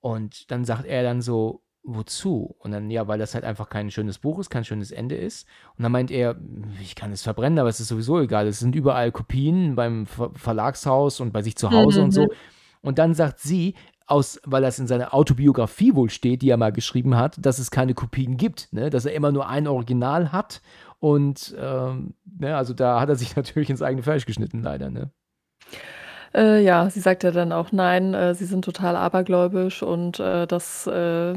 Und 0.00 0.50
dann 0.50 0.64
sagt 0.64 0.86
er 0.86 1.02
dann 1.02 1.20
so: 1.22 1.62
„Wozu?“ 1.82 2.54
Und 2.58 2.72
dann: 2.72 2.90
„Ja, 2.90 3.06
weil 3.08 3.18
das 3.18 3.34
halt 3.34 3.44
einfach 3.44 3.68
kein 3.68 3.90
schönes 3.90 4.18
Buch 4.18 4.38
ist, 4.38 4.50
kein 4.50 4.64
schönes 4.64 4.90
Ende 4.90 5.16
ist.“ 5.16 5.46
Und 5.76 5.82
dann 5.82 5.92
meint 5.92 6.10
er: 6.10 6.36
„Ich 6.80 6.94
kann 6.94 7.12
es 7.12 7.22
verbrennen, 7.22 7.58
aber 7.58 7.68
es 7.68 7.80
ist 7.80 7.88
sowieso 7.88 8.20
egal. 8.20 8.46
Es 8.46 8.60
sind 8.60 8.74
überall 8.74 9.12
Kopien 9.12 9.74
beim 9.74 10.06
Ver 10.06 10.30
Verlagshaus 10.34 11.20
und 11.20 11.32
bei 11.32 11.42
sich 11.42 11.56
zu 11.56 11.70
Hause 11.72 12.02
und 12.02 12.12
so.“ 12.12 12.22
Mhm. 12.22 12.28
Und 12.80 12.98
dann 12.98 13.14
sagt 13.14 13.40
sie, 13.40 13.74
aus 14.08 14.40
weil 14.44 14.62
das 14.62 14.78
in 14.78 14.86
seiner 14.86 15.14
Autobiografie 15.14 15.94
wohl 15.94 16.10
steht, 16.10 16.42
die 16.42 16.50
er 16.50 16.56
mal 16.56 16.72
geschrieben 16.72 17.16
hat, 17.16 17.36
dass 17.44 17.58
es 17.58 17.70
keine 17.70 17.94
Kopien 17.94 18.36
gibt, 18.36 18.72
ne, 18.72 18.90
dass 18.90 19.04
er 19.04 19.14
immer 19.14 19.32
nur 19.32 19.48
ein 19.48 19.66
Original 19.68 20.32
hat 20.32 20.62
und, 20.98 21.54
ähm, 21.58 22.14
ne, 22.24 22.56
also 22.56 22.74
da 22.74 23.00
hat 23.00 23.08
er 23.08 23.16
sich 23.16 23.36
natürlich 23.36 23.70
ins 23.70 23.82
eigene 23.82 24.02
Fleisch 24.02 24.26
geschnitten 24.26 24.62
leider, 24.62 24.90
ne? 24.90 25.10
Äh, 26.34 26.62
ja, 26.62 26.88
sie 26.90 27.00
sagt 27.00 27.24
ja 27.24 27.30
dann 27.30 27.52
auch: 27.52 27.72
„Nein, 27.72 28.14
äh, 28.14 28.34
sie 28.34 28.44
sind 28.44 28.64
total 28.64 28.96
abergläubisch 28.96 29.82
und, 29.82 30.20
äh, 30.20 30.46
das 30.46 30.86
äh, 30.86 31.34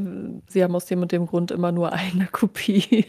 sie 0.48 0.62
haben 0.62 0.74
aus 0.74 0.86
dem 0.86 1.00
und 1.02 1.12
dem 1.12 1.26
Grund 1.26 1.50
immer 1.50 1.72
nur 1.72 1.92
eine 1.92 2.26
Kopie.“ 2.30 3.06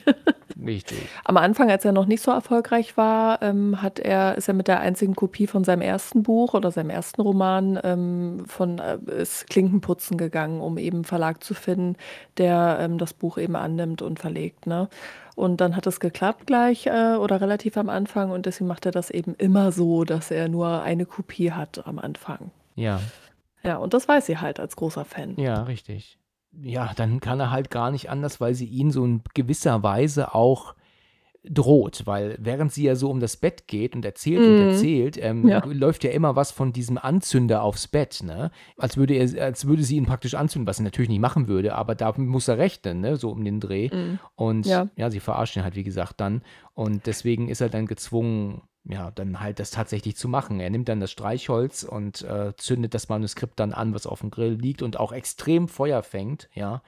Richtig. 0.56 1.10
Am 1.26 1.38
Anfang, 1.38 1.70
als 1.72 1.84
er 1.84 1.92
noch 1.92 2.06
nicht 2.06 2.22
so 2.22 2.32
erfolgreich 2.32 2.96
war, 2.96 3.42
ähm, 3.42 3.82
hat 3.82 4.00
er 4.00 4.36
ist 4.38 4.48
er 4.48 4.54
mit 4.54 4.68
der 4.68 4.80
einzigen 4.82 5.16
Kopie 5.16 5.48
von 5.48 5.64
seinem 5.64 5.82
ersten 5.82 6.24
Buch 6.24 6.54
oder 6.54 6.72
seinem 6.72 6.92
ersten 6.92 7.22
Roman, 7.22 7.80
ähm, 7.84 8.44
von 8.48 8.80
äh, 8.80 8.98
ist 9.20 9.50
Klinkenputzen 9.50 10.18
gegangen, 10.18 10.62
um 10.62 10.78
eben 10.78 11.00
'n 11.00 11.04
Verlag 11.06 11.44
zu 11.44 11.54
finden, 11.56 11.96
der, 12.38 12.78
ähm, 12.82 12.98
das 12.98 13.14
Buch 13.14 13.38
eben 13.38 13.56
annimmt 13.56 14.02
und 14.02 14.20
verlegt, 14.20 14.68
ne? 14.68 14.90
Und 15.36 15.62
dann 15.62 15.76
hat 15.76 15.88
es 15.88 16.00
geklappt 16.00 16.48
gleich, 16.48 16.86
äh, 16.86 17.16
oder 17.16 17.42
relativ 17.42 17.78
am 17.78 17.90
Anfang 17.90 18.32
und 18.32 18.46
deswegen 18.46 18.68
macht 18.68 18.86
er 18.86 18.92
das 18.92 19.10
eben 19.10 19.34
immer 19.36 19.72
so, 19.72 20.04
dass 20.04 20.30
er 20.32 20.48
nur 20.48 20.84
eine 20.84 21.06
Kopie 21.06 21.52
hat 21.52 21.88
am 21.88 22.00
Anfang. 22.00 22.52
Ja. 22.76 23.00
Ja, 23.64 23.78
und 23.78 23.94
das 23.94 24.08
weiß 24.08 24.26
sie 24.26 24.38
halt 24.38 24.60
als 24.60 24.76
großer 24.76 25.06
Fan. 25.06 25.36
Ja, 25.38 25.64
richtig. 25.64 26.20
Ja, 26.62 26.92
dann 26.96 27.20
kann 27.20 27.40
er 27.40 27.50
halt 27.50 27.72
gar 27.72 27.90
nicht 27.90 28.10
anders, 28.10 28.40
weil 28.40 28.54
sie 28.54 28.66
ihn 28.66 28.92
so 28.92 29.04
in 29.06 29.22
gewisser 29.34 29.82
Weise 29.82 30.36
auch 30.36 30.76
droht, 31.46 32.04
weil 32.06 32.38
während 32.40 32.72
sie 32.72 32.84
ja 32.84 32.96
so 32.96 33.10
um 33.10 33.20
das 33.20 33.36
Bett 33.38 33.68
geht 33.68 33.96
und 33.96 34.06
erzählt 34.06 34.46
und 34.46 34.56
Mhm. 34.56 34.62
erzählt, 34.62 35.18
ähm, 35.22 35.48
Ja. 35.48 35.64
läuft 35.66 36.04
ja 36.04 36.12
immer 36.12 36.36
was 36.36 36.52
von 36.52 36.72
diesem 36.72 36.98
Anzünder 36.98 37.64
aufs 37.64 37.88
Bett, 37.88 38.22
ne? 38.24 38.50
Als 38.78 38.96
würde 38.98 39.16
er 39.16 39.44
als 39.44 39.66
würde 39.66 39.84
sie 39.84 39.98
ihn 39.98 40.06
praktisch 40.06 40.36
anzünden, 40.36 40.68
was 40.68 40.80
er 40.80 40.84
natürlich 40.84 41.10
nicht 41.10 41.20
machen 41.20 41.48
würde, 41.48 41.76
aber 41.76 41.96
da 41.96 42.14
muss 42.18 42.48
er 42.48 42.58
rechnen, 42.58 43.02
ne, 43.02 43.18
so 43.18 43.30
um 43.30 43.44
den 43.44 43.60
Dreh. 43.60 43.90
Mhm. 43.94 44.20
Und 44.36 44.66
Ja. 44.66 44.88
ja, 44.96 45.10
sie 45.10 45.20
verarscht 45.20 45.56
ihn 45.58 45.64
halt, 45.64 45.76
wie 45.76 45.84
gesagt, 45.84 46.22
dann. 46.22 46.44
Und 46.74 47.06
deswegen 47.08 47.50
ist 47.50 47.60
er 47.62 47.70
dann 47.70 47.88
gezwungen, 47.88 48.62
ja, 48.86 49.12
dann 49.12 49.40
halt 49.40 49.60
das 49.60 49.72
tatsächlich 49.72 50.16
zu 50.18 50.28
machen. 50.28 50.60
Er 50.60 50.70
nimmt 50.70 50.90
dann 50.90 51.00
das 51.00 51.12
Streichholz 51.12 51.84
und, 51.84 52.22
äh, 52.24 52.54
zündet 52.58 52.94
das 52.94 53.08
Manuskript 53.10 53.60
dann 53.60 53.72
an, 53.74 53.94
was 53.94 54.08
aufm 54.08 54.30
Grill 54.30 54.54
liegt 54.54 54.82
und 54.82 55.00
auch 55.00 55.12
extrem 55.14 55.68
Feuer 55.68 56.04
fängt, 56.04 56.50
ja. 56.54 56.82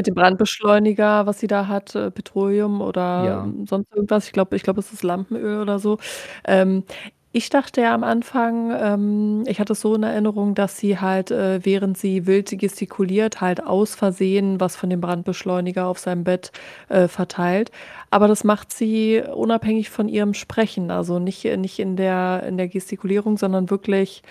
Mit 0.00 0.06
dem 0.06 0.14
Brandbeschleuniger, 0.14 1.26
was 1.26 1.40
sie 1.40 1.46
da 1.46 1.66
hat, 1.66 1.94
äh, 1.94 2.10
Petroleum 2.10 2.80
oder, 2.80 3.22
Ja. 3.22 3.46
sonst 3.66 3.92
irgendwas. 3.94 4.24
Ich 4.24 4.32
glaube 4.32 4.56
ich 4.56 4.62
glaube, 4.62 4.80
es 4.80 4.94
ist 4.94 5.02
Lampenöl 5.02 5.60
oder 5.60 5.78
so. 5.78 5.98
Ähm, 6.46 6.84
ich 7.32 7.50
dachte 7.50 7.82
ja 7.82 7.94
am 7.94 8.02
Anfang, 8.02 8.70
ähm 8.80 9.44
ich 9.46 9.60
hatte 9.60 9.74
es 9.74 9.82
so 9.82 9.94
in 9.94 10.02
Erinnerung, 10.02 10.54
dass 10.54 10.78
sie 10.78 10.98
halt, 11.00 11.30
äh, 11.30 11.60
während 11.66 11.98
sie 11.98 12.26
wild 12.26 12.48
gestikuliert, 12.58 13.42
halt 13.42 13.62
aus 13.62 13.94
Versehen 13.94 14.58
was 14.58 14.74
von 14.74 14.88
dem 14.88 15.02
Brandbeschleuniger 15.02 15.86
auf 15.86 15.98
seinem 15.98 16.24
Bett, 16.24 16.50
äh, 16.88 17.06
verteilt. 17.06 17.70
Aber 18.10 18.26
das 18.26 18.42
macht 18.42 18.72
sie 18.72 19.22
unabhängig 19.34 19.90
von 19.90 20.08
ihrem 20.08 20.32
Sprechen, 20.32 20.90
also 20.90 21.18
nicht 21.18 21.44
nicht 21.58 21.78
in 21.78 21.96
der 21.96 22.44
in 22.48 22.56
der 22.56 22.68
Gestikulierung, 22.68 23.36
sondern 23.36 23.68
wirklich 23.68 24.22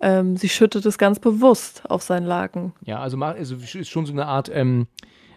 ähm, 0.00 0.36
sie 0.38 0.48
schüttet 0.48 0.86
es 0.86 0.96
ganz 0.96 1.18
bewusst 1.20 1.82
auf 1.90 2.02
seinen 2.02 2.24
Laken. 2.26 2.72
Ja, 2.86 3.00
also 3.00 3.16
ma 3.18 3.32
also 3.32 3.56
ist 3.56 3.88
schon 3.90 4.06
so 4.06 4.14
'ne 4.14 4.26
Art, 4.26 4.50
ähm, 4.54 4.86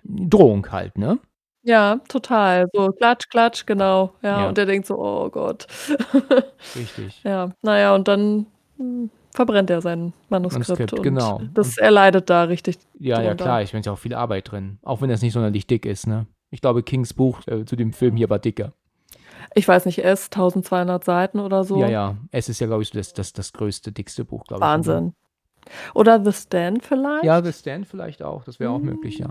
Drohung 0.04 0.72
halt, 0.72 0.97
ne? 0.97 1.20
Ja, 1.64 1.97
total. 2.08 2.68
So 2.74 2.89
klatsch, 2.91 3.30
klatsch, 3.30 3.66
genau. 3.66 4.14
Ja, 4.24 4.41
Ja. 4.41 4.49
und 4.49 4.58
er 4.58 4.66
denkt 4.66 4.88
so: 4.88 4.97
„Oh 4.97 5.30
Gott.“ 5.30 5.68
Richtig. 6.76 7.22
Ja, 7.24 7.49
na 7.62 7.80
ja, 7.80 7.93
und 7.95 8.08
dann, 8.08 8.47
hm, 8.78 9.12
verbrennt 9.34 9.70
er 9.70 9.82
sein 9.82 10.14
Manuskript 10.30 10.70
Manuskript, 10.70 10.93
und 10.93 11.04
genau. 11.04 11.41
das 11.54 11.78
er 11.78 11.91
leidet 11.91 12.30
da 12.30 12.43
richtig 12.43 12.78
Ja, 12.99 13.22
ja 13.22 13.30
drunter. 13.30 13.43
klar, 13.43 13.62
ich 13.62 13.74
meine, 13.74 13.82
ist 13.82 13.86
ja 13.86 13.91
auch 13.93 13.99
viel 13.99 14.14
Arbeit 14.16 14.52
drin, 14.52 14.80
auch 14.84 15.02
wenn 15.02 15.10
das 15.10 15.22
nicht 15.22 15.34
sonderlich 15.34 15.68
dick 15.68 15.86
ist, 15.86 16.08
ne? 16.08 16.26
Ich 16.49 16.62
glaube, 16.62 16.84
Kings 16.84 17.14
Buch, 17.14 17.39
äh, 17.47 17.64
zu 17.66 17.76
dem 17.76 17.93
Film 17.93 18.18
hier 18.18 18.30
war 18.30 18.39
dicker. 18.39 18.74
Ich 19.56 19.68
weiß 19.68 19.86
nicht, 19.86 20.04
S, 20.04 20.30
1200 20.30 21.04
Seiten 21.04 21.39
oder 21.39 21.64
so. 21.64 21.78
Ja, 21.80 21.88
ja. 21.89 22.18
Es 22.32 22.49
ist 22.49 22.60
ja, 22.60 22.68
glaube 22.68 22.84
ich, 22.84 22.89
so 22.89 22.97
das 22.97 23.14
das 23.14 23.34
das 23.34 23.54
größte, 23.54 23.91
dickste 23.91 24.26
Buch, 24.26 24.43
glaube 24.45 24.62
ich, 24.62 24.66
ne? 24.66 24.74
Wahnsinn. 24.74 25.14
Oder 25.93 26.24
The 26.24 26.34
Stand 26.34 26.84
vielleicht? 26.86 27.24
Ja, 27.24 27.43
The 27.43 27.53
Stand 27.53 27.88
vielleicht 27.88 28.24
auch, 28.24 28.43
das 28.43 28.59
wäre 28.59 28.72
auch 28.72 28.82
möglich, 28.82 29.20
ja. 29.20 29.30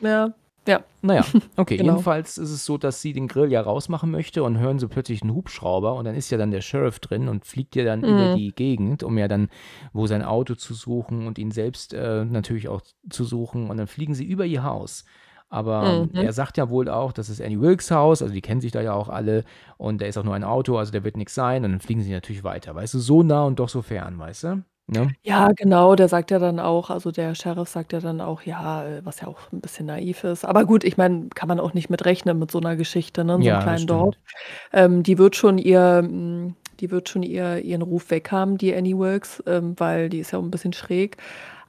Ja, 0.00 0.34
ja. 0.66 0.84
Ja, 1.14 1.34
okay, 1.56 1.74
Genau. 1.78 1.84
jedenfalls 1.92 2.38
ist 2.38 2.50
es 2.50 2.64
so, 2.64 2.78
dass 2.78 3.02
sie 3.02 3.12
den 3.12 3.28
Grill 3.28 3.50
ja 3.52 3.60
rausmachen 3.60 4.10
möchte 4.10 4.42
und 4.44 4.58
hören 4.58 4.78
so 4.78 4.88
plötzlich 4.88 5.22
'n 5.22 5.34
Hubschrauber 5.34 5.94
und 5.94 6.04
dann 6.04 6.14
ist 6.14 6.30
ja 6.30 6.38
dann 6.38 6.50
der 6.52 6.60
Sheriff 6.60 7.00
drin 7.00 7.28
und 7.28 7.44
fliegt 7.44 7.76
ja 7.76 7.84
dann 7.84 8.04
über 8.04 8.28
Mhm. 8.28 8.34
die 8.34 8.54
Gegend, 8.54 9.02
um 9.02 9.18
ja 9.18 9.28
dann 9.28 9.48
wo 9.92 10.06
sein 10.06 10.22
Auto 10.22 10.54
zu 10.54 10.74
suchen 10.74 11.26
und 11.26 11.38
ihn 11.38 11.50
selbst, 11.50 11.92
äh, 11.94 12.24
natürlich 12.24 12.68
auch 12.68 12.80
zu 13.10 13.24
suchen 13.24 13.68
und 13.70 13.76
dann 13.76 13.86
fliegen 13.88 14.14
sie 14.14 14.24
über 14.24 14.46
ihr 14.46 14.62
Haus. 14.64 15.04
Aber 15.48 15.82
Mhm. 15.92 16.10
er 16.14 16.32
sagt 16.32 16.56
ja 16.56 16.70
wohl 16.70 16.88
auch, 16.88 17.12
das 17.12 17.28
ist 17.28 17.42
Annie 17.42 17.60
Wilkes 17.60 17.90
Haus, 17.90 18.22
also 18.22 18.32
die 18.32 18.40
kennen 18.40 18.60
sich 18.62 18.72
da 18.72 18.80
ja 18.80 18.94
auch 18.94 19.08
alle 19.10 19.44
und 19.76 20.00
da 20.00 20.06
ist 20.06 20.16
auch 20.16 20.24
nur 20.24 20.34
ein 20.34 20.44
Auto, 20.44 20.78
also 20.78 20.92
da 20.92 21.04
wird 21.04 21.16
nix 21.18 21.34
sein 21.34 21.64
und 21.64 21.72
dann 21.72 21.80
fliegen 21.80 22.00
sie 22.02 22.12
natürlich 22.12 22.42
weiter, 22.44 22.74
weißt 22.74 22.94
du, 22.94 22.98
so 23.00 23.22
nah 23.22 23.44
und 23.44 23.58
doch 23.58 23.68
so 23.68 23.82
fern, 23.82 24.18
weißt 24.18 24.44
du? 24.44 24.64
Ne? 24.92 25.14
Ja, 25.24 25.50
genau, 25.56 25.94
der 25.94 26.08
sagt 26.08 26.32
ja 26.32 26.38
dann 26.40 26.58
auch 26.58 26.90
also 26.90 27.12
der 27.12 27.34
Sheriff 27.36 27.68
sagt 27.68 27.92
ja 27.92 28.00
dann 28.00 28.20
auch, 28.20 28.42
ja, 28.42 28.84
äh, 28.84 29.04
was 29.04 29.20
ja 29.20 29.28
auch 29.28 29.38
'n 29.52 29.60
bisschen 29.60 29.86
naiv 29.86 30.24
ist. 30.24 30.44
Aber 30.44 30.64
gut, 30.64 30.82
ich 30.84 30.96
meine, 30.96 31.28
kann 31.34 31.48
man 31.48 31.60
auch 31.60 31.74
nicht 31.74 31.90
mit 31.90 32.04
rechnen 32.04 32.38
mit 32.40 32.50
so 32.50 32.58
'ner 32.60 32.76
Geschichte, 32.76 33.24
ne, 33.24 33.34
in 33.36 33.42
so 33.42 33.50
'nem 33.50 33.58
Ja, 33.58 33.66
das 33.66 33.80
kleinen 33.80 33.86
Dorf. 33.86 34.14
stimmt. 34.16 34.18
Ähm, 34.72 35.02
die 35.04 35.18
wird 35.18 35.36
schon 35.36 35.58
ihr 35.58 36.00
hm, 36.04 36.56
die 36.80 36.90
wird 36.90 37.08
schon 37.10 37.22
ihr 37.24 37.58
ihren 37.60 37.82
Ruf 37.82 38.10
weghaben, 38.10 38.58
die 38.58 38.74
Annie 38.74 38.98
Wilkes, 38.98 39.42
ähm, 39.46 39.74
weil 39.78 40.08
die 40.10 40.20
ist 40.20 40.32
ja 40.32 40.38
auch 40.40 40.44
'n 40.44 40.50
bisschen 40.52 40.72
schräg. 40.74 41.16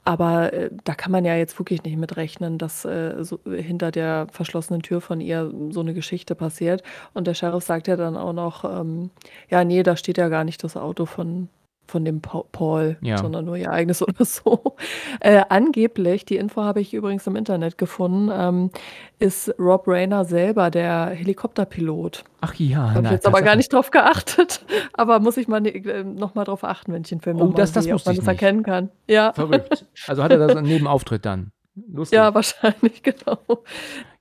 Aber, 0.05 0.53
äh, 0.53 0.71
da 0.85 0.95
kann 0.95 1.11
man 1.13 1.25
ja 1.25 1.35
jetzt 1.35 1.59
wirklich 1.59 1.83
nicht 1.83 1.97
mit 1.97 2.17
rechnen, 2.17 2.57
dass, 2.59 2.85
äh, 2.85 3.23
so 3.23 3.39
hinter 3.45 3.91
der 3.91 4.27
verschlossenen 4.31 4.81
Tür 4.83 5.01
von 5.01 5.21
ihr 5.21 5.51
so 5.71 5.83
'ne 5.83 5.93
Geschichte 5.95 6.35
passiert. 6.35 6.83
Und 7.13 7.27
der 7.27 7.35
Sheriff 7.35 7.63
sagt 7.65 7.87
ja 7.89 7.97
dann 7.97 8.17
auch 8.17 8.33
noch, 8.33 8.65
ähm: 8.65 9.11
„Ja, 9.49 9.63
ne, 9.65 9.83
da 9.83 9.97
steht 9.97 10.17
ja 10.19 10.29
gar 10.29 10.43
nicht 10.45 10.63
das 10.63 10.77
Auto 10.77 11.05
von 11.07 11.49
von 11.93 12.03
dem 12.05 12.21
Pau 12.21 12.47
Paul, 12.51 12.97
Ja. 13.01 13.17
sondern 13.19 13.45
nur 13.45 13.55
ihr 13.55 13.71
eigenes 13.71 14.01
oder 14.07 14.25
so.“ 14.25 14.75
Äh, 15.19 15.43
angeblich, 15.49 16.25
die 16.25 16.37
Info 16.37 16.63
habe 16.63 16.81
ich 16.81 16.93
übrigens 16.93 17.25
im 17.27 17.35
Internet 17.35 17.77
gefunden, 17.77 18.29
ähm, 18.33 18.71
ist 19.19 19.53
Rob 19.59 19.87
Reiner 19.87 20.25
selber 20.25 20.71
der 20.71 21.11
Helikopterpilot. 21.11 22.23
Ach 22.41 22.53
ja, 22.55 22.93
Habe 22.95 23.05
ich 23.05 23.11
jetzt 23.11 23.27
aber 23.27 23.41
gar 23.43 23.55
nicht 23.55 23.71
drauf 23.71 23.91
geachtet, 23.91 24.65
aber 24.93 25.19
muss 25.19 25.37
ich 25.37 25.47
mal 25.47 25.61
ne 25.61 25.69
äh, 25.69 26.03
noch 26.03 26.33
mal 26.35 26.43
drauf 26.43 26.63
achten, 26.63 26.91
wenn 26.93 27.03
ich 27.03 27.09
den 27.09 27.21
Film 27.21 27.39
Oh, 27.39 27.47
das 27.53 27.71
das 27.71 27.83
sehe, 27.85 27.93
ob 27.95 28.03
man 28.05 28.15
das 28.15 28.25
nicht. 28.25 28.27
erkennen 28.27 28.63
kann. 28.63 28.89
Ja. 29.07 29.31
Verrückt. 29.33 29.85
Also 30.07 30.23
hat 30.23 30.31
er 30.31 30.39
da 30.39 30.49
so 30.49 30.57
'n 30.57 30.65
Nebenauftritt 30.65 31.23
dann. 31.25 31.51
Lustig. 31.91 32.17
Ja, 32.17 32.33
wahrscheinlich, 32.33 33.01
genau. 33.03 33.37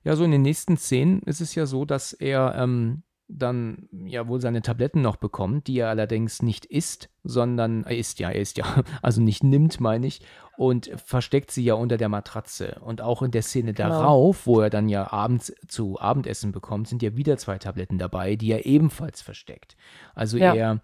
Ja, 0.03 0.15
so 0.15 0.23
in 0.23 0.31
den 0.31 0.41
nächsten 0.43 0.77
Szenen 0.77 1.21
ist 1.25 1.41
es 1.41 1.55
ja 1.55 1.65
so, 1.65 1.85
dass 1.85 2.13
er, 2.13 2.55
ähm, 2.57 3.03
dann 3.37 3.87
ja 4.05 4.27
wohl 4.27 4.39
seine 4.41 4.61
Tabletten 4.61 5.01
noch 5.01 5.15
bekommt, 5.17 5.67
die 5.67 5.79
er 5.79 5.89
allerdings 5.89 6.41
nicht 6.41 6.65
isst, 6.65 7.09
sondern 7.23 7.83
er 7.83 7.97
isst 7.97 8.19
ja, 8.19 8.29
er 8.29 8.41
isst 8.41 8.57
ja, 8.57 8.65
also 9.01 9.21
nicht 9.21 9.43
nimmt, 9.43 9.79
meine 9.79 10.07
ich, 10.07 10.21
und 10.57 10.91
versteckt 11.03 11.51
sie 11.51 11.63
ja 11.63 11.73
unter 11.73 11.97
der 11.97 12.09
Matratze. 12.09 12.79
Und 12.81 13.01
auch 13.01 13.21
in 13.21 13.31
der 13.31 13.41
Szene 13.41 13.73
Genau. 13.73 13.89
darauf, 13.89 14.45
wo 14.45 14.59
er 14.61 14.69
dann 14.69 14.87
ja 14.89 15.11
abends 15.11 15.53
zu 15.67 15.99
Abendessen 15.99 16.51
bekommt, 16.51 16.87
sind 16.87 17.01
ja 17.01 17.15
wieder 17.17 17.37
2 17.37 17.57
Tabletten 17.57 17.97
dabei, 17.97 18.35
die 18.35 18.51
er 18.51 18.65
ebenfalls 18.65 19.21
versteckt. 19.21 19.75
Also 20.15 20.37
Ja. 20.37 20.53
er, 20.53 20.81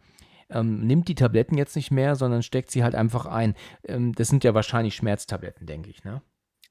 ähm, 0.49 0.79
nimmt 0.87 1.07
die 1.07 1.15
Tabletten 1.15 1.57
jetzt 1.57 1.75
nicht 1.75 1.91
mehr, 1.91 2.15
sondern 2.15 2.41
steckt 2.41 2.71
sie 2.71 2.83
halt 2.83 2.95
einfach 2.95 3.27
ein. 3.27 3.53
Ähm, 3.83 4.13
das 4.13 4.29
sind 4.29 4.43
ja 4.43 4.55
wahrscheinlich 4.55 4.95
Schmerztabletten, 4.95 5.67
denke 5.67 5.89
ich, 5.91 6.03
ne? 6.03 6.23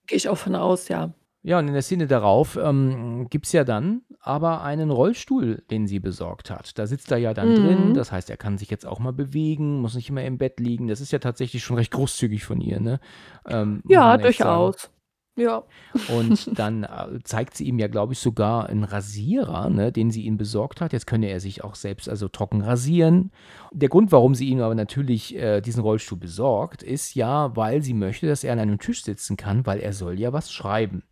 Gehe 0.09 0.17
ich 0.17 0.29
auch 0.29 0.39
von 0.39 0.57
aus, 0.57 0.89
ja. 0.89 1.13
Ja, 1.49 1.59
und 1.59 1.67
in 1.67 1.73
der 1.73 1.81
Szene 1.81 2.07
darauf, 2.07 2.59
ähm, 2.63 3.27
gibt's 3.31 3.53
ja 3.53 3.65
dann 3.65 4.03
aber 4.21 4.63
einen 4.63 4.91
Rollstuhl, 4.91 5.63
den 5.71 5.87
sie 5.87 5.99
besorgt 5.99 6.51
hat. 6.51 6.79
Da 6.79 6.87
sitzt 6.87 7.11
er 7.11 7.17
ja 7.17 7.33
dann 7.33 7.55
drin, 7.55 7.89
Mhm. 7.89 7.95
das 7.95 8.13
heißt, 8.13 8.29
er 8.29 8.37
kann 8.37 8.59
sich 8.59 8.69
jetzt 8.69 8.85
auch 8.87 8.99
mal 8.99 9.15
bewegen, 9.15 9.81
muss 9.81 9.95
nicht 9.95 10.11
immer 10.11 10.23
im 10.25 10.37
Bett 10.37 10.61
liegen. 10.61 10.89
Das 10.89 11.01
ist 11.01 11.11
ja 11.11 11.19
tatsächlich 11.21 11.65
schon 11.65 11.77
recht 11.77 11.91
großzügig 11.93 12.45
von 12.45 12.61
ihr, 12.61 12.81
ne? 12.81 13.01
Ähm, 13.49 13.83
Ja, 13.89 14.19
durchaus. 14.19 14.91
Ja. 15.37 15.63
Und 16.07 16.51
dann, 16.59 16.83
äh, 16.85 17.21
zeigt 17.25 17.57
sie 17.57 17.65
ihm 17.65 17.79
ja, 17.79 17.87
glaube 17.89 18.13
ich, 18.13 18.19
sogar 18.19 18.69
'n 18.69 18.85
Rasierer, 18.85 19.71
ne, 19.71 19.91
den 19.93 20.11
sie 20.11 20.25
ihm 20.27 20.37
besorgt 20.37 20.81
hat. 20.83 20.93
Jetzt 20.93 21.07
könne 21.07 21.29
er 21.31 21.41
sich 21.41 21.65
auch 21.65 21.77
selbst 21.77 22.09
also 22.11 22.29
trocken 22.29 22.61
rasieren. 22.61 23.31
Der 23.73 23.89
Grund, 23.89 24.13
warum 24.13 24.35
sie 24.35 24.49
ihm 24.49 24.61
aber 24.61 24.75
natürlich, 24.75 25.35
äh, 25.37 25.61
diesen 25.63 25.81
Rollstuhl 25.83 26.19
besorgt, 26.19 26.83
ist 26.83 27.15
ja, 27.15 27.57
weil 27.57 27.83
sie 27.83 27.95
möchte, 27.95 28.27
dass 28.27 28.45
er 28.45 28.53
an 28.53 28.59
einem 28.59 28.79
Tisch 28.81 29.03
sitzen 29.05 29.37
kann, 29.39 29.65
weil 29.65 29.79
er 29.81 29.93
soll 29.95 30.19
ja 30.21 30.33
was 30.35 30.53
schreiben. 30.53 31.05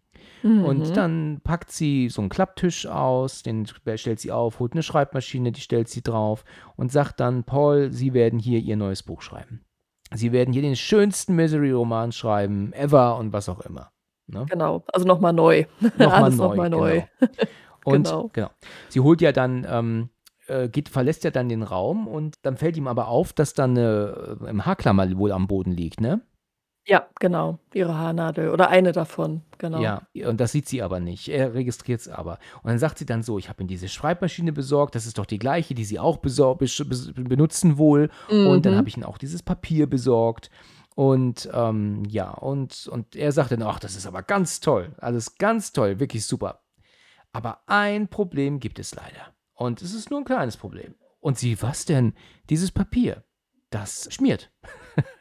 Und 0.60 0.88
Mhm. 0.90 0.94
dann 0.96 1.40
packt 1.44 1.70
sie 1.72 2.08
so 2.08 2.22
'n 2.22 2.28
Klapptisch 2.28 2.86
aus, 2.86 3.42
den 3.42 3.66
stellt 3.96 4.20
sie 4.20 4.32
auf, 4.32 4.58
holt 4.60 4.74
'ne 4.74 4.82
Schreibmaschine, 4.82 5.52
die 5.52 5.60
stellt 5.60 5.88
sie 5.88 6.02
drauf 6.02 6.44
und 6.76 6.92
sagt 6.92 7.20
dann: 7.20 7.44
„Paul, 7.44 7.92
Sie 7.92 8.14
werden 8.14 8.38
hier 8.38 8.60
Ihr 8.60 8.76
neues 8.76 9.02
Buch 9.02 9.22
schreiben. 9.22 9.64
Sie 10.14 10.32
werden 10.32 10.52
hier 10.52 10.62
den 10.62 10.76
schönsten 10.76 11.34
Misery-Roman 11.36 12.12
schreiben 12.12 12.72
ever“ 12.72 13.18
und 13.18 13.32
was 13.32 13.48
auch 13.48 13.60
immer, 13.60 13.90
ne? 14.28 14.50
Genau, 14.50 14.84
also 14.92 15.06
noch 15.06 15.20
mal 15.20 15.32
neu. 15.32 15.64
Noch 15.94 16.16
mal 16.16 16.26
Alles 16.26 16.38
noch 16.38 16.50
neu, 16.50 16.56
mal 16.56 16.70
neu. 16.70 17.02
genau. 17.02 17.10
Und 17.84 18.08
Genau. 18.08 18.30
genau. 18.32 18.50
Sie 18.88 19.00
holt 19.00 19.20
ja 19.22 19.32
dann, 19.32 19.66
ähm, 19.68 20.10
äh, 20.48 20.68
geht 20.68 20.88
verlässt 20.88 21.24
ja 21.24 21.30
dann 21.32 21.48
den 21.48 21.62
Raum 21.64 22.08
und 22.08 22.36
dann 22.42 22.56
fällt 22.56 22.76
ihm 22.76 22.88
aber 22.88 23.08
auf, 23.08 23.32
dass 23.32 23.54
da 23.54 23.66
'ne, 23.68 24.38
äh, 24.42 24.50
ähm, 24.50 24.66
Haarklammer 24.66 25.16
wohl 25.18 25.32
am 25.32 25.46
Boden 25.48 25.72
liegt, 25.72 26.00
ne? 26.00 26.22
Ja, 26.88 27.08
genau, 27.18 27.58
ihre 27.74 27.96
Haarnadel 27.98 28.50
oder 28.50 28.68
eine 28.68 28.92
davon, 28.92 29.42
genau. 29.58 29.92
Ja, 29.94 30.06
und 30.24 30.40
das 30.40 30.52
sieht 30.52 30.68
sie 30.68 30.80
aber 30.82 31.00
nicht. 31.00 31.28
Er 31.28 31.52
registriert's 31.54 32.08
aber. 32.08 32.38
Und 32.62 32.68
dann 32.70 32.78
sagt 32.78 32.98
sie 32.98 33.06
dann 33.06 33.22
so: 33.22 33.38
„Ich 33.38 33.48
habe 33.48 33.62
ihm 33.62 33.66
diese 33.68 33.88
Schreibmaschine 33.88 34.52
besorgt, 34.52 34.94
das 34.94 35.06
ist 35.06 35.18
doch 35.18 35.26
die 35.26 35.38
gleiche, 35.38 35.74
die 35.74 35.84
Sie 35.84 35.98
auch 35.98 36.18
besor 36.18 36.56
bes 36.56 36.82
benutzen 37.14 37.76
wohl. 37.76 38.10
Und 38.42 38.64
dann 38.64 38.72
Mhm. 38.72 38.78
habe 38.78 38.88
ich 38.88 38.96
Ihnen 38.96 39.04
auch 39.04 39.18
dieses 39.18 39.42
Papier 39.42 39.86
besorgt.“ 39.88 40.50
Und, 40.94 41.48
ähm, 41.52 42.04
ja, 42.08 42.30
und 42.30 42.86
und 42.86 43.16
er 43.16 43.32
sagt 43.32 43.50
dann: 43.52 43.62
„Ach, 43.62 43.78
das 43.80 43.96
ist 43.96 44.06
aber 44.06 44.22
ganz 44.22 44.60
toll. 44.60 44.94
Alles 44.98 45.36
ganz 45.36 45.72
toll, 45.72 45.98
wirklich 46.00 46.24
super. 46.24 46.62
Aber 47.32 47.62
ein 47.66 48.08
Problem 48.08 48.60
gibt 48.60 48.78
es 48.78 48.94
leider. 48.94 49.34
Und 49.54 49.82
es 49.82 49.94
ist 49.94 50.10
nur 50.10 50.20
'n 50.20 50.24
kleines 50.26 50.56
Problem.“ 50.56 50.94
Und 51.20 51.38
sie: 51.38 51.60
„Was 51.62 51.84
denn?“ 51.86 52.14
„Dieses 52.50 52.72
Papier, 52.72 53.24
das 53.70 54.08
schmiert.“ 54.12 54.52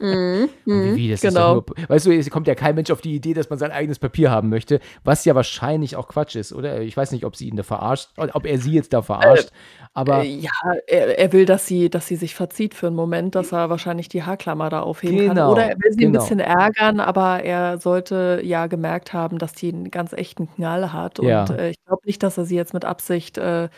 Mhm, 0.00 0.50
Und 0.72 0.82
wie 0.84 0.94
mhm, 0.94 0.96
wie, 0.96 1.10
das 1.10 1.24
ist 1.24 1.36
genau. 1.36 1.40
doch 1.40 1.46
nur 1.46 1.64
weißt 1.88 2.06
du, 2.06 2.12
es 2.12 2.30
kommt 2.30 2.46
ja 2.48 2.54
kein 2.54 2.74
Mensch 2.74 2.90
auf 2.90 3.00
die 3.00 3.14
Idee, 3.14 3.34
dass 3.34 3.50
man 3.50 3.58
sein 3.58 3.70
eigenes 3.72 3.98
Papier 3.98 4.30
haben 4.30 4.48
möchte, 4.50 4.80
was 5.04 5.24
ja 5.24 5.34
wahrscheinlich 5.34 5.96
auch 5.96 6.08
Quatsch 6.08 6.36
ist, 6.36 6.52
oder? 6.52 6.80
Ich 6.82 6.96
weiß 6.96 7.12
nicht, 7.12 7.24
ob 7.24 7.36
sie 7.36 7.48
ihn 7.48 7.56
da 7.56 7.62
verarscht 7.62 8.10
oder 8.18 8.34
ob 8.36 8.46
er 8.46 8.58
sie 8.58 8.72
jetzt 8.72 8.92
da 8.92 9.02
Äh, 9.20 9.42
verarscht, 9.42 9.50
aber 9.94 10.22
äh, 10.22 10.40
ja, 10.40 10.50
er 10.88 11.18
er 11.18 11.32
will, 11.32 11.46
dass 11.46 11.66
sie 11.66 11.90
dass 11.90 12.06
sie 12.08 12.16
sich 12.16 12.34
verzieht 12.34 12.74
für 12.74 12.88
'n 12.88 12.94
Moment, 12.94 13.34
dass 13.34 13.52
er 13.52 13.70
wahrscheinlich 13.70 14.08
die 14.08 14.22
Haarklammer 14.24 14.70
da 14.70 14.80
aufheben 14.82 15.20
kann. 15.20 15.38
Genau, 15.38 15.42
Oder 15.42 15.64
er 15.70 15.76
will 15.78 15.92
sie 15.92 16.06
genau. 16.06 16.12
bisschen 16.12 16.40
ärgern, 16.40 17.00
aber 17.00 17.42
er 17.44 17.78
sollte 17.80 18.40
ja 18.44 18.66
gemerkt 18.68 19.12
haben, 19.14 19.38
dass 19.38 19.52
die 19.54 19.70
'n 19.72 19.90
ganz 19.90 20.12
echten 20.12 20.48
Knall 20.54 20.92
hat. 20.92 21.20
Und, 21.20 21.50
Ja. 21.50 21.50
äh, 21.50 21.70
ich 21.70 21.76
glaube 21.86 22.02
nicht, 22.06 22.22
dass 22.22 22.38
er 22.38 22.44
sie 22.46 22.56
jetzt 22.56 22.74
mit 22.74 22.84
Absicht, 22.84 23.38
äh, 23.38 23.68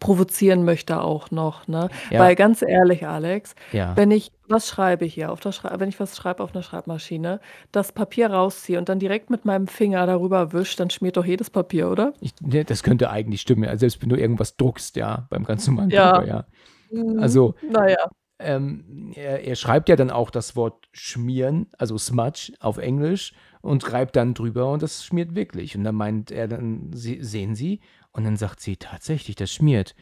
provozieren 0.00 0.64
möchte 0.64 1.00
auch 1.02 1.30
noch, 1.30 1.66
ne? 1.68 1.88
Ja. 2.10 2.18
Weil 2.18 2.36
ganz 2.36 2.62
ehrlich, 2.62 3.06
Alex, 3.06 3.54
Ja. 3.72 3.94
wenn 3.96 4.10
ich 4.10 4.30
was 4.48 4.66
schreibe 4.68 5.04
hier 5.04 5.30
auf 5.32 5.40
der 5.40 5.52
Schrei 5.52 5.78
wenn 5.80 5.88
ich 5.88 6.00
was 6.00 6.16
schreibe 6.16 6.42
auf 6.42 6.54
'ner 6.54 6.62
Schreibmaschine, 6.62 7.40
das 7.72 7.92
Papier 7.92 8.30
rausziehe 8.30 8.78
und 8.78 8.88
dann 8.88 8.98
direkt 9.00 9.30
mit 9.30 9.44
meinem 9.44 9.66
Finger 9.68 10.06
darüber 10.06 10.52
wische, 10.52 10.76
dann 10.76 10.90
schmiert 10.90 11.16
doch 11.16 11.24
jedes 11.26 11.50
Papier, 11.50 11.90
oder? 11.90 12.14
Ich 12.20 12.32
ne, 12.40 12.64
das 12.64 12.82
könnte 12.82 13.10
eigentlich 13.10 13.40
stimmen, 13.40 13.64
ja, 13.64 13.76
selbst 13.76 14.02
wenn 14.02 14.08
du 14.08 14.16
irgendwas 14.16 14.56
druckst, 14.56 14.96
ja, 14.96 15.26
beim 15.30 15.44
ganz 15.44 15.66
normalen 15.66 15.90
Ja. 15.90 16.12
Drucker, 16.12 16.26
ja. 16.26 16.46
Mhm. 16.90 17.16
Also, 17.16 17.56
Na 17.62 17.88
ja. 17.88 18.10
ähm, 18.40 19.12
er 19.14 19.44
er 19.46 19.56
schreibt 19.56 19.88
ja 19.88 19.96
dann 19.96 20.10
auch 20.10 20.30
das 20.30 20.56
Wort 20.56 20.88
schmieren, 20.92 21.68
also 21.78 21.98
smudge 21.98 22.52
auf 22.60 22.78
Englisch 22.78 23.34
und 23.62 23.92
reibt 23.92 24.16
dann 24.16 24.34
drüber 24.34 24.70
und 24.72 24.82
das 24.82 25.04
schmiert 25.04 25.34
wirklich. 25.36 25.76
Und 25.76 25.84
dann 25.84 25.94
meint 25.96 26.30
er 26.32 26.48
dann: 26.48 26.90
„Se 26.94 27.18
sehen 27.22 27.54
Sie?“ 27.56 27.80
Und 28.14 28.24
dann 28.24 28.36
sagt 28.36 28.60
sie: 28.60 28.76
„Tatsächlich, 28.76 29.36
das 29.36 29.52
schmiert.“ 29.52 29.94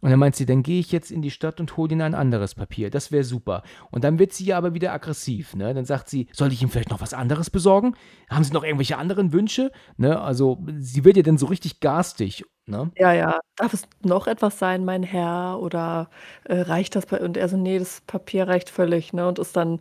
Und 0.00 0.10
dann 0.10 0.18
meint 0.20 0.36
sie: 0.36 0.46
„Dann 0.46 0.62
gehe 0.62 0.80
ich 0.80 0.92
jetzt 0.92 1.10
in 1.10 1.22
die 1.22 1.30
Stadt 1.30 1.60
und 1.60 1.76
hole 1.76 1.92
Ihnen 1.92 2.02
ein 2.02 2.14
anderes 2.14 2.54
Papier. 2.54 2.90
Das 2.90 3.12
wäre 3.12 3.24
super.“ 3.24 3.62
Und 3.90 4.04
dann 4.04 4.18
wird 4.18 4.32
sie 4.32 4.44
ja 4.46 4.58
aber 4.58 4.74
wieder 4.74 4.92
aggressiv, 4.92 5.56
ne? 5.56 5.74
Dann 5.74 5.84
sagt 5.86 6.08
sie: 6.10 6.28
„Soll 6.32 6.52
ich 6.52 6.62
ihm 6.62 6.70
vielleicht 6.70 6.90
noch 6.90 7.00
was 7.02 7.14
anderes 7.14 7.50
besorgen? 7.50 7.94
Haben 8.30 8.44
Sie 8.44 8.52
noch 8.54 8.64
irgendwelche 8.64 8.98
anderen 8.98 9.32
Wünsche?“ 9.32 9.72
Ne, 9.98 10.20
also, 10.20 10.58
sie 10.78 11.04
wird 11.04 11.16
ja 11.18 11.22
dann 11.24 11.38
so 11.38 11.46
richtig 11.46 11.80
garstig, 11.80 12.44
ne? 12.66 12.92
Ja, 12.96 13.12
ja. 13.12 13.40
„Darf 13.56 13.72
es 13.72 13.82
noch 14.02 14.26
etwas 14.26 14.58
sein, 14.58 14.84
mein 14.84 15.02
Herr, 15.02 15.60
oder, 15.60 16.10
äh, 16.44 16.60
reicht 16.62 16.96
das 16.96 17.06
Pa“ 17.06 17.16
und 17.18 17.36
er 17.36 17.48
so: 17.48 17.56
„Ne, 17.56 17.78
das 17.78 18.00
Papier 18.02 18.48
reicht 18.48 18.68
völlig“, 18.70 19.12
ne? 19.12 19.26
Und 19.28 19.38
ist 19.38 19.56
dann, 19.56 19.80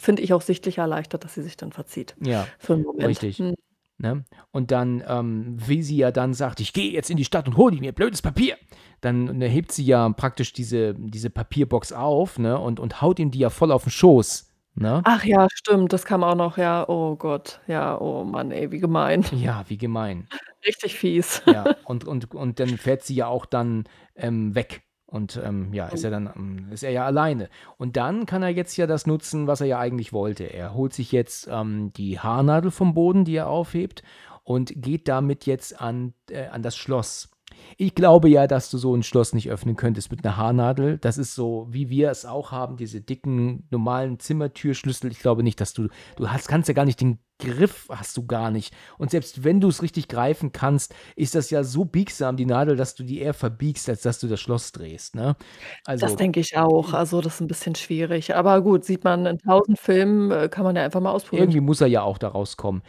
finde 0.00 0.22
ich, 0.22 0.32
auch 0.34 0.42
sichtlich 0.42 0.78
erleichtert, 0.78 1.24
dass 1.24 1.34
sie 1.34 1.42
sich 1.42 1.56
dann 1.56 1.72
verzieht 1.72 2.16
Ja, 2.20 2.54
für 2.58 2.74
'n 2.74 2.82
Moment. 2.82 3.20
richtig, 3.20 3.38
Mhm. 3.38 3.54
Ne? 3.98 4.24
Und 4.52 4.70
dann, 4.70 5.02
ähm, 5.08 5.56
wie 5.58 5.82
sie 5.82 5.96
ja 5.96 6.10
dann 6.12 6.34
sagt: 6.34 6.60
„Ich 6.60 6.72
gehe 6.72 6.90
jetzt 6.92 7.10
in 7.10 7.16
die 7.16 7.24
Stadt 7.24 7.46
und 7.48 7.56
hole 7.56 7.76
mir 7.78 7.92
blödes 7.92 8.22
Papier.“ 8.22 8.56
Dann, 9.00 9.40
hebt 9.42 9.72
sie 9.72 9.84
ja 9.84 10.08
praktisch 10.10 10.52
diese 10.52 10.94
diese 10.94 11.30
Papierbox 11.30 11.92
auf, 11.92 12.38
ne, 12.38 12.58
und 12.58 12.80
und 12.80 13.02
haut 13.02 13.18
ihm 13.18 13.30
die 13.30 13.38
ja 13.40 13.50
voll 13.50 13.72
auf'n 13.72 13.90
Schoß, 13.90 14.50
ne? 14.76 15.06
Ach 15.06 15.22
ja, 15.24 15.48
stimmt, 15.52 15.92
das 15.92 16.06
kam 16.06 16.24
auch 16.24 16.34
noch, 16.34 16.56
ja. 16.56 16.88
Oh 16.88 17.16
Gott, 17.16 17.60
ja, 17.66 18.00
oh 18.00 18.24
Mann, 18.24 18.50
ey, 18.50 18.70
wie 18.72 18.78
gemein. 18.80 19.24
Ja, 19.32 19.64
wie 19.68 19.76
gemein. 19.78 20.28
Richtig 20.66 20.94
fies. 20.98 21.42
Ja, 21.44 21.68
und 21.84 22.04
und 22.06 22.34
und 22.34 22.58
dann 22.60 22.78
fährt 22.78 23.02
sie 23.02 23.14
ja 23.14 23.26
auch 23.26 23.44
dann, 23.46 23.84
ähm, 24.16 24.54
weg 24.54 24.82
und, 25.14 25.40
ähm, 25.42 25.72
ja, 25.72 25.86
ist 25.86 26.04
Oh. 26.04 26.08
ja 26.08 26.10
dann 26.10 26.68
ist 26.72 26.82
er 26.82 26.90
ja 26.90 27.04
alleine. 27.06 27.48
Und 27.78 27.96
dann 27.96 28.26
kann 28.26 28.42
er 28.42 28.48
jetzt 28.48 28.76
ja 28.76 28.86
das 28.88 29.06
nutzen, 29.06 29.46
was 29.46 29.60
er 29.60 29.68
ja 29.68 29.78
eigentlich 29.78 30.12
wollte. 30.12 30.44
Er 30.44 30.74
holt 30.74 30.92
sich 30.92 31.12
jetzt, 31.12 31.48
ähm, 31.50 31.92
die 31.92 32.18
Haarnadel 32.18 32.70
vom 32.72 32.94
Boden, 32.94 33.24
die 33.24 33.36
er 33.36 33.48
aufhebt 33.48 34.02
und 34.42 34.72
geht 34.74 35.06
damit 35.06 35.46
jetzt 35.46 35.80
an 35.80 36.14
äh, 36.30 36.46
an 36.48 36.62
das 36.62 36.76
Schloss. 36.76 37.30
Ich 37.76 37.94
glaube 37.94 38.28
ja, 38.28 38.46
dass 38.46 38.70
du 38.70 38.78
so 38.78 38.94
ein 38.94 39.02
Schloss 39.02 39.32
nicht 39.32 39.50
öffnen 39.50 39.76
könntest 39.76 40.10
mit 40.10 40.24
einer 40.24 40.36
Haarnadel. 40.36 40.98
Das 40.98 41.18
ist 41.18 41.34
so, 41.34 41.66
wie 41.70 41.90
wir 41.90 42.10
es 42.10 42.24
auch 42.24 42.52
haben, 42.52 42.76
diese 42.76 43.00
dicken, 43.00 43.66
normalen 43.70 44.18
Zimmertürschlüssel. 44.18 45.10
Ich 45.10 45.20
glaube 45.20 45.42
nicht, 45.42 45.60
dass 45.60 45.72
du, 45.72 45.88
du 46.16 46.30
hast, 46.30 46.48
kannst 46.48 46.68
ja 46.68 46.74
gar 46.74 46.84
nicht 46.84 47.00
den 47.00 47.18
Griff, 47.38 47.88
hast 47.90 48.16
du 48.16 48.26
gar 48.26 48.50
nicht. 48.50 48.72
Und 48.96 49.10
selbst 49.10 49.42
wenn 49.42 49.60
du 49.60 49.68
es 49.68 49.82
richtig 49.82 50.06
greifen 50.08 50.52
kannst, 50.52 50.94
ist 51.16 51.34
das 51.34 51.50
ja 51.50 51.64
so 51.64 51.84
biegsam, 51.84 52.36
die 52.36 52.46
Nadel, 52.46 52.76
dass 52.76 52.94
du 52.94 53.02
die 53.02 53.20
eher 53.20 53.34
verbiegst, 53.34 53.88
als 53.88 54.02
dass 54.02 54.20
du 54.20 54.28
das 54.28 54.40
Schloss 54.40 54.70
drehst. 54.70 55.16
Ne? 55.16 55.36
Das 55.84 56.02
Also 56.02 56.16
denke 56.16 56.40
ich 56.40 56.56
auch. 56.56 56.92
Also, 56.92 57.20
das 57.20 57.34
ist 57.34 57.40
ein 57.40 57.48
bisschen 57.48 57.74
schwierig. 57.74 58.34
Aber 58.36 58.62
gut, 58.62 58.84
sieht 58.84 59.02
man 59.04 59.26
in 59.26 59.38
tausend 59.38 59.78
Filmen, 59.80 60.30
äh, 60.30 60.48
kann 60.48 60.64
man 60.64 60.76
ja 60.76 60.84
einfach 60.84 61.00
mal 61.00 61.10
ausprobieren. 61.10 61.44
irgendwie 61.44 61.60
muss 61.60 61.80
er 61.80 61.88
ja 61.88 62.02
auch 62.02 62.18
da 62.18 62.28
rauskommen. 62.28 62.82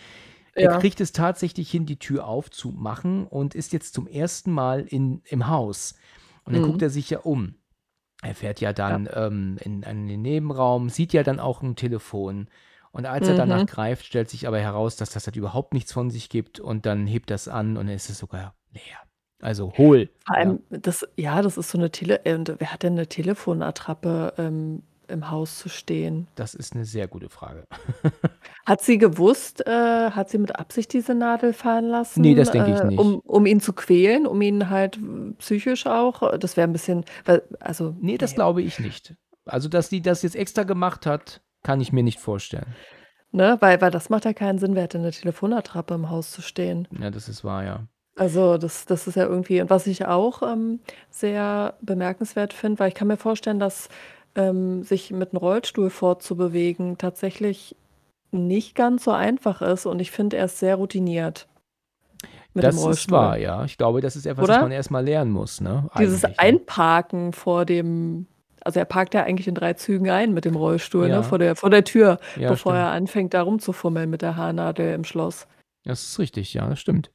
Er 0.57 0.69
Ja. 0.69 0.79
kriegt 0.79 1.01
es 1.01 1.11
tatsächlich 1.11 1.69
hin, 1.69 1.85
die 1.85 1.99
Tür 1.99 2.27
aufzumachen 2.27 3.27
und 3.27 3.55
ist 3.55 3.73
jetzt 3.73 3.93
zum 3.93 4.07
ersten 4.07 4.51
Mal 4.51 4.81
in, 4.87 5.21
im 5.25 5.47
Haus. 5.47 5.95
Und 6.45 6.53
dann 6.53 6.61
guckt 6.61 6.81
Mhm. 6.81 6.81
er 6.81 6.89
sich 6.89 7.09
ja 7.09 7.19
um. 7.19 7.55
Er 8.23 8.35
fährt 8.35 8.61
ja 8.61 8.73
Ja. 8.87 8.99
dann 8.99 9.09
ähm, 9.13 9.57
in, 9.61 9.83
in 9.83 10.07
den 10.07 10.21
Nebenraum, 10.23 10.89
sieht 10.89 11.13
ja 11.13 11.23
dann 11.23 11.39
auch 11.39 11.61
ein 11.63 11.75
Telefon. 11.77 12.49
Und 12.91 13.05
als 13.07 13.27
er 13.29 13.35
danach 13.35 13.65
Mhm. 13.65 13.67
greift, 13.67 14.05
stellt 14.05 14.29
sich 14.29 14.47
aber 14.47 14.59
heraus, 14.59 14.95
dass 14.97 15.11
das 15.11 15.27
halt 15.27 15.35
überhaupt 15.37 15.73
nichts 15.73 15.93
von 15.93 16.11
sich 16.11 16.29
gibt. 16.29 16.59
Und 16.59 16.85
dann 16.85 17.07
hebt 17.07 17.31
das 17.31 17.47
an 17.49 17.77
und 17.77 17.87
dann 17.87 17.95
ist 17.95 18.09
es 18.09 18.19
sogar 18.19 18.55
leer. 18.71 18.99
Also 19.41 19.73
hohl. 19.77 20.09
Vor 20.27 20.35
Ja, 20.39 20.49
allem, 20.49 20.59
das 20.69 21.07
ja, 21.17 21.41
das 21.43 21.57
ist 21.57 21.69
so 21.69 21.77
'ne 21.77 21.91
Tele 21.91 22.25
äh, 22.25 22.33
und 22.33 22.55
wer 22.57 22.73
hat 22.73 22.81
denn 22.83 22.95
'ne 22.95 23.07
Telefonattrappe, 23.07 24.33
ähm, 24.39 24.81
im 25.07 25.29
Haus 25.31 25.59
zu 25.59 25.69
stehen? 25.69 26.27
das 26.35 26.53
ist 26.53 26.73
eine 26.75 26.85
sehr 26.85 27.07
gute 27.07 27.29
Frage. 27.29 27.63
Hat 28.65 28.81
sie 28.81 28.97
gewusst 28.97 29.65
äh, 29.67 30.09
hat 30.11 30.29
sie 30.29 30.39
mit 30.39 30.55
Absicht 30.57 30.91
diese 30.93 31.13
Nadel 31.13 31.53
fallen 31.53 31.85
Nee, 32.17 32.33
lassen, 32.33 32.35
das 32.35 32.51
denke 32.51 32.71
ich 32.71 32.83
äh, 32.83 32.85
nicht. 32.85 32.99
um 32.99 33.19
um 33.19 33.45
ihn 33.45 33.59
zu 33.59 33.73
quälen, 33.73 34.25
um 34.25 34.41
ihn 34.41 34.69
halt 34.69 34.97
w 35.01 35.33
psychisch 35.37 35.85
auch 35.85 36.37
das 36.39 36.57
wäre 36.57 36.67
'n 36.67 36.71
bisschen 36.73 37.05
weil 37.25 37.43
also, 37.59 37.95
Nee, 37.99 38.17
das 38.17 38.31
ne, 38.31 38.35
glaube 38.35 38.61
ich 38.61 38.79
nicht. 38.79 39.15
Also, 39.45 39.69
dass 39.69 39.89
die 39.89 40.01
das 40.01 40.23
jetzt 40.23 40.35
extra 40.35 40.63
gemacht 40.63 41.05
hat, 41.05 41.41
kann 41.63 41.81
ich 41.81 41.91
mir 41.93 42.03
nicht 42.03 42.19
vorstellen. 42.19 42.77
ne? 43.31 43.57
Weil 43.59 43.81
weil 43.81 43.91
das 43.91 44.09
macht 44.09 44.25
ja 44.25 44.33
keinen 44.33 44.57
Sinn, 44.59 44.75
wer 44.75 44.83
hätte 44.83 44.97
'ne 44.99 45.11
Telefonattrappe 45.11 45.93
im 45.93 46.09
Haus 46.09 46.31
zu 46.31 46.41
stehen? 46.41 46.87
Ja, 46.91 47.11
das 47.11 47.29
ist 47.29 47.43
wahr, 47.43 47.63
ja. 47.63 47.87
Also, 48.17 48.57
das 48.57 48.85
das 48.85 49.07
ist 49.07 49.15
ja 49.15 49.25
irgendwie 49.25 49.59
und 49.61 49.69
was 49.69 49.87
ich 49.87 50.05
auch, 50.05 50.41
ähm, 50.41 50.79
sehr 51.09 51.77
bemerkenswert 51.81 52.53
finde, 52.53 52.79
weil 52.79 52.87
ich 52.89 52.95
kann 52.95 53.09
mir 53.09 53.17
vorstellen, 53.17 53.59
dass, 53.59 53.89
ähm, 54.36 54.83
sich 54.83 55.11
mit 55.11 55.33
'n 55.33 55.38
Rollstuhl 55.38 55.89
fortzubewegen 55.89 56.97
tatsächlich 56.97 57.75
nicht 58.31 58.75
ganz 58.75 59.03
so 59.05 59.11
einfach 59.11 59.61
ist 59.61 59.86
und 59.86 59.99
ich 60.01 60.11
finde, 60.11 60.38
er 60.38 60.45
ist 60.45 60.59
sehr 60.59 60.75
routiniert 60.75 61.47
mit 62.53 62.63
dem 62.63 62.67
Das 62.67 62.75
ist 62.75 62.83
Rollstuhl. 62.83 63.17
wahr, 63.17 63.38
ja. 63.38 63.63
Ich 63.65 63.77
glaube, 63.77 64.01
das 64.01 64.15
ist 64.15 64.25
etwas, 64.25 64.43
was 64.43 64.49
Oder? 64.49 64.61
man 64.61 64.71
erst 64.71 64.91
mal 64.91 65.03
lernen 65.03 65.31
muss, 65.31 65.61
ne, 65.61 65.89
Dieses 65.99 66.23
eigentlich, 66.25 66.38
ne? 66.38 66.43
Einparken 66.43 67.33
vor 67.33 67.65
dem 67.65 68.27
also, 68.61 68.79
er 68.79 68.86
parkt 68.86 69.13
ja 69.13 69.21
eigentlich 69.23 69.47
in 69.47 69.53
3 69.53 69.73
Zügen 69.73 70.09
ein 70.09 70.33
mit 70.33 70.43
dem 70.43 70.55
Rollstuhl, 70.55 71.07
ne, 71.07 71.15
Ja. 71.17 71.21
vor 71.21 71.38
der 71.38 71.55
vor 71.55 71.69
der 71.69 71.83
Tür, 71.83 72.17
Ja, 72.36 72.49
bevor 72.49 72.73
stimmt. 72.73 72.83
er 72.83 72.91
anfängt, 72.93 73.33
da 73.36 73.43
rumzufummeln 73.43 74.09
mit 74.09 74.23
der 74.23 74.38
Haarnadel 74.38 74.93
im 74.95 75.03
Schloss. 75.03 75.45
Das 75.83 76.01
ist 76.01 76.17
richtig, 76.17 76.51
ja, 76.55 76.67
das 76.67 76.79
stimmt. 76.79 77.11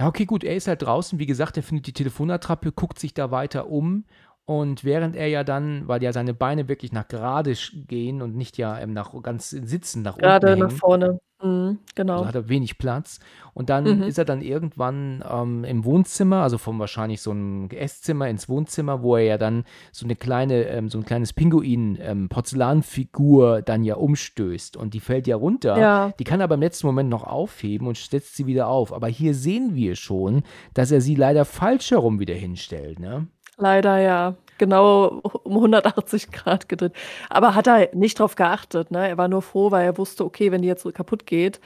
Ja, 0.00 0.08
okay, 0.08 0.24
gut, 0.24 0.42
er 0.44 0.56
ist 0.56 0.66
halt 0.66 0.82
draußen. 0.82 1.18
Wie 1.20 1.26
gesagt, 1.26 1.56
er 1.58 1.62
findet 1.62 1.86
die 1.86 1.92
Telefonattrappe, 1.92 2.72
guckt 2.72 2.98
sich 2.98 3.14
da 3.14 3.30
weiter 3.30 3.68
um. 3.68 4.04
Und 4.50 4.82
während 4.82 5.14
er 5.14 5.28
ja 5.28 5.44
dann, 5.44 5.86
weil 5.86 6.02
ja 6.02 6.12
seine 6.12 6.34
Beine 6.34 6.66
wirklich 6.66 6.90
nach 6.90 7.06
gerade 7.06 7.54
gehen 7.86 8.20
und 8.20 8.34
nicht 8.34 8.58
ja 8.58 8.80
ähm, 8.80 8.92
nach 8.92 9.12
ganz 9.22 9.50
sitzen, 9.50 10.02
nach 10.02 10.14
unten 10.14 10.24
Grade 10.24 10.56
nach 10.56 10.72
vorne. 10.72 11.20
Mhm, 11.40 11.48
also 11.48 11.78
genau. 11.94 12.26
hat 12.26 12.34
er 12.34 12.48
wenig 12.48 12.76
Platz. 12.76 13.20
Und 13.54 13.70
dann 13.70 13.84
Mhm. 13.84 14.02
ist 14.02 14.18
er 14.18 14.24
dann 14.24 14.42
irgendwann 14.42 15.22
ähm, 15.30 15.62
im 15.62 15.84
Wohnzimmer, 15.84 16.42
also 16.42 16.58
vom 16.58 16.80
wahrscheinlich 16.80 17.22
so 17.22 17.30
einem 17.30 17.70
Esszimmer 17.70 18.28
ins 18.28 18.48
Wohnzimmer, 18.48 19.04
wo 19.04 19.14
er 19.14 19.22
ja 19.22 19.38
dann 19.38 19.62
so 19.92 20.04
eine 20.04 20.16
kleine, 20.16 20.64
ähm, 20.64 20.88
so 20.88 20.98
ein 20.98 21.04
kleines 21.04 21.32
Pinguin, 21.32 21.96
ähm, 22.00 22.28
Porzellanfigur 22.28 23.62
dann 23.62 23.84
ja 23.84 23.94
umstößt. 23.94 24.76
Und 24.76 24.94
die 24.94 25.00
fällt 25.00 25.28
ja 25.28 25.36
runter. 25.36 25.78
Ja. 25.78 26.12
Die 26.18 26.24
kann 26.24 26.40
er 26.40 26.44
aber 26.44 26.56
im 26.56 26.60
letzten 26.62 26.88
Moment 26.88 27.08
noch 27.08 27.22
aufheben 27.22 27.86
und 27.86 27.96
setzt 27.96 28.34
sie 28.34 28.46
wieder 28.46 28.66
auf. 28.66 28.92
Aber 28.92 29.06
hier 29.06 29.34
sehen 29.34 29.76
wir 29.76 29.94
schon, 29.94 30.42
dass 30.74 30.90
er 30.90 31.00
sie 31.00 31.14
leider 31.14 31.44
falsch 31.44 31.92
herum 31.92 32.18
wieder 32.18 32.34
hinstellt, 32.34 32.98
ne? 32.98 33.28
Leider 33.60 33.98
ja. 33.98 34.36
Genau 34.58 35.20
um 35.44 35.52
180 35.54 36.30
Grad 36.32 36.68
gedreht. 36.68 36.92
Aber 37.30 37.54
hat 37.54 37.66
er 37.66 37.94
nicht 37.94 38.18
drauf 38.18 38.34
geachtet, 38.36 38.90
ne? 38.90 39.08
Er 39.08 39.16
war 39.16 39.28
nur 39.28 39.40
froh, 39.42 39.70
weil 39.70 39.86
er 39.86 39.96
wusste, 39.96 40.24
okay, 40.24 40.52
wenn 40.52 40.60
die 40.62 40.68
jetzt 40.68 40.82
so 40.82 40.92
kaputt 40.92 41.24
geht, 41.26 41.60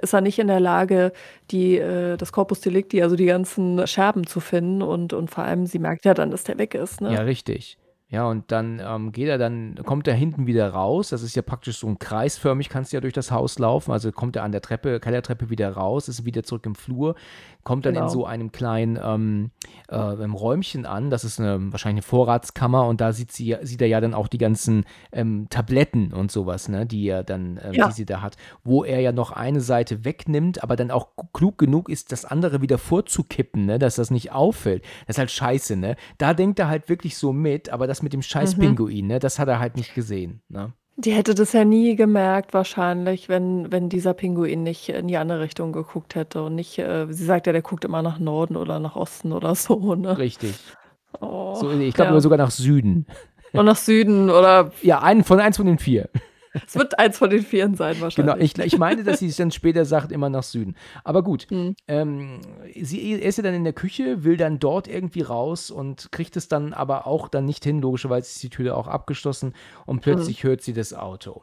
ist 0.00 0.12
er 0.14 0.20
nicht 0.20 0.38
in 0.38 0.46
der 0.48 0.60
Lage, 0.60 1.12
die, 1.50 1.78
äh, 1.78 2.16
das 2.16 2.32
Corpus 2.32 2.60
Delicti, 2.60 3.02
also 3.02 3.16
die 3.16 3.26
ganzen 3.26 3.84
Scherben 3.86 4.26
zu 4.26 4.40
finden 4.40 4.82
und 4.82 5.12
und 5.12 5.30
vor 5.30 5.44
allem, 5.44 5.66
sie 5.66 5.80
merkt 5.80 6.04
ja 6.04 6.14
dann, 6.14 6.30
dass 6.30 6.44
der 6.44 6.58
weg 6.58 6.74
ist, 6.74 7.00
Ja, 7.08 7.10
ne? 7.10 7.26
richtig. 7.26 7.78
Ja, 8.08 8.28
und 8.28 8.52
dann 8.52 8.80
ähm, 8.84 9.10
geht 9.10 9.26
er 9.28 9.36
dann, 9.36 9.74
kommt 9.84 10.06
er 10.06 10.14
hinten 10.14 10.46
wieder 10.46 10.70
raus. 10.70 11.08
Das 11.08 11.22
ist 11.24 11.34
ja 11.34 11.42
praktisch 11.42 11.78
so 11.78 11.88
ein 11.88 11.98
kreisförmig, 11.98 12.68
kannst 12.68 12.92
du 12.92 12.96
ja 12.96 13.00
durch 13.00 13.12
das 13.14 13.32
Haus 13.32 13.58
laufen. 13.58 13.90
Also 13.90 14.12
kommt 14.12 14.36
er 14.36 14.44
an 14.44 14.52
der 14.52 14.60
Treppe, 14.60 15.00
Kellertreppe 15.00 15.50
wieder 15.50 15.72
raus, 15.72 16.06
ist 16.06 16.24
wieder 16.24 16.44
zurück 16.44 16.66
im 16.66 16.76
Flur, 16.76 17.16
kommt 17.66 17.84
dann 17.84 17.94
in 17.94 18.00
Genau. 18.02 18.12
so 18.12 18.24
einem 18.24 18.52
kleinen 18.52 18.96
ähm, 19.02 19.50
äh, 19.88 19.96
Räumchen 19.96 20.86
an. 20.86 21.10
Das 21.10 21.24
ist 21.24 21.40
eine, 21.40 21.72
wahrscheinlich 21.72 22.04
eine 22.04 22.08
Vorratskammer 22.08 22.86
und 22.86 23.00
da 23.00 23.12
sieht, 23.12 23.32
sie, 23.32 23.56
sieht 23.62 23.82
er 23.82 23.88
ja 23.88 24.00
dann 24.00 24.14
auch 24.14 24.28
die 24.28 24.38
ganzen 24.38 24.84
ähm, 25.12 25.48
Tabletten 25.50 26.12
und 26.14 26.30
sowas, 26.30 26.68
ne, 26.68 26.86
die 26.86 27.06
er 27.08 27.24
dann, 27.24 27.58
ähm, 27.62 27.74
Ja. 27.74 27.88
die 27.88 27.92
sie 27.92 28.06
da 28.06 28.22
hat, 28.22 28.36
wo 28.62 28.84
er 28.84 29.00
ja 29.00 29.10
noch 29.10 29.32
eine 29.32 29.60
Seite 29.60 30.04
wegnimmt, 30.04 30.62
aber 30.62 30.76
dann 30.76 30.92
auch 30.92 31.08
klug 31.32 31.58
genug 31.58 31.88
ist, 31.88 32.12
das 32.12 32.24
andere 32.24 32.62
wieder 32.62 32.78
vorzukippen, 32.78 33.66
ne, 33.66 33.78
dass 33.80 33.96
das 33.96 34.10
nicht 34.12 34.30
auffällt. 34.30 34.84
Das 35.06 35.16
ist 35.16 35.18
halt 35.18 35.30
scheiße, 35.32 35.76
ne? 35.76 35.96
Da 36.18 36.32
denkt 36.34 36.60
er 36.60 36.68
halt 36.68 36.88
wirklich 36.88 37.16
so 37.18 37.32
mit, 37.32 37.68
aber 37.70 37.86
das 37.88 38.00
mit 38.02 38.12
dem 38.12 38.22
scheiß 38.22 38.56
Mhm. 38.56 39.06
Ne, 39.06 39.18
das 39.18 39.38
hat 39.40 39.48
er 39.48 39.58
halt 39.58 39.76
nicht 39.76 39.94
gesehen, 39.94 40.40
ne? 40.48 40.72
Die 40.98 41.12
hätte 41.12 41.34
das 41.34 41.52
ja 41.52 41.64
nie 41.64 41.94
gemerkt 41.94 42.54
wahrscheinlich, 42.54 43.28
wenn 43.28 43.70
wenn 43.70 43.90
dieser 43.90 44.14
Pinguin 44.14 44.62
nicht 44.62 44.88
in 44.88 45.08
die 45.08 45.18
andere 45.18 45.40
Richtung 45.40 45.72
geguckt 45.72 46.14
hätte 46.14 46.42
und 46.42 46.54
nicht 46.54 46.78
äh, 46.78 47.06
sie 47.10 47.24
sagt 47.24 47.46
ja, 47.46 47.52
der 47.52 47.62
guckt 47.62 47.84
immer 47.84 48.00
nach 48.00 48.18
Norden 48.18 48.56
oder 48.56 48.78
nach 48.78 48.96
Osten 48.96 49.32
oder 49.32 49.54
so, 49.54 49.94
ne? 49.94 50.16
Richtig. 50.16 50.54
Oh, 51.20 51.54
So, 51.54 51.70
ich 51.70 51.94
glaube 51.94 52.14
ja. 52.14 52.20
sogar 52.20 52.38
nach 52.38 52.50
Süden. 52.50 53.06
Und 53.52 53.66
nach 53.66 53.76
Süden 53.76 54.30
oder 54.30 54.72
Ja, 54.82 55.00
einen 55.02 55.24
von 55.24 55.38
eins 55.40 55.58
von 55.58 55.66
den 55.66 55.78
vier. 55.78 56.08
Es 56.66 56.76
wird 56.76 56.98
eins 56.98 57.18
von 57.18 57.30
den 57.30 57.42
Vieren 57.42 57.74
sein 57.74 57.94
Genau, 57.94 58.02
wahrscheinlich. 58.04 58.58
ich, 58.58 58.64
ich 58.64 58.78
meine, 58.78 59.02
dass 59.04 59.18
sie 59.18 59.26
es 59.28 59.36
dann 59.36 59.50
später 59.50 59.84
sagt, 59.84 60.12
immer 60.12 60.28
nach 60.30 60.42
Süden. 60.42 60.74
Aber 61.04 61.22
gut, 61.22 61.46
Mhm. 61.50 61.74
ähm, 61.88 62.40
sie 62.80 63.12
ist 63.12 63.36
ja 63.38 63.42
dann 63.42 63.54
in 63.54 63.64
der 63.64 63.72
Küche, 63.72 64.24
will 64.24 64.36
dann 64.36 64.58
dort 64.58 64.88
irgendwie 64.88 65.22
raus 65.22 65.70
und 65.70 66.10
kriegt 66.12 66.36
es 66.36 66.48
dann 66.48 66.72
aber 66.72 67.06
auch 67.06 67.28
dann 67.28 67.44
nicht 67.44 67.64
hin. 67.64 67.80
Logischerweise 67.80 68.26
ist 68.26 68.42
die 68.42 68.50
Tür 68.50 68.76
auch 68.76 68.86
abgeschlossen 68.88 69.52
und 69.86 70.00
plötzlich 70.00 70.44
hört 70.44 70.62
sie 70.62 70.72
das 70.72 70.94
Auto. 70.94 71.42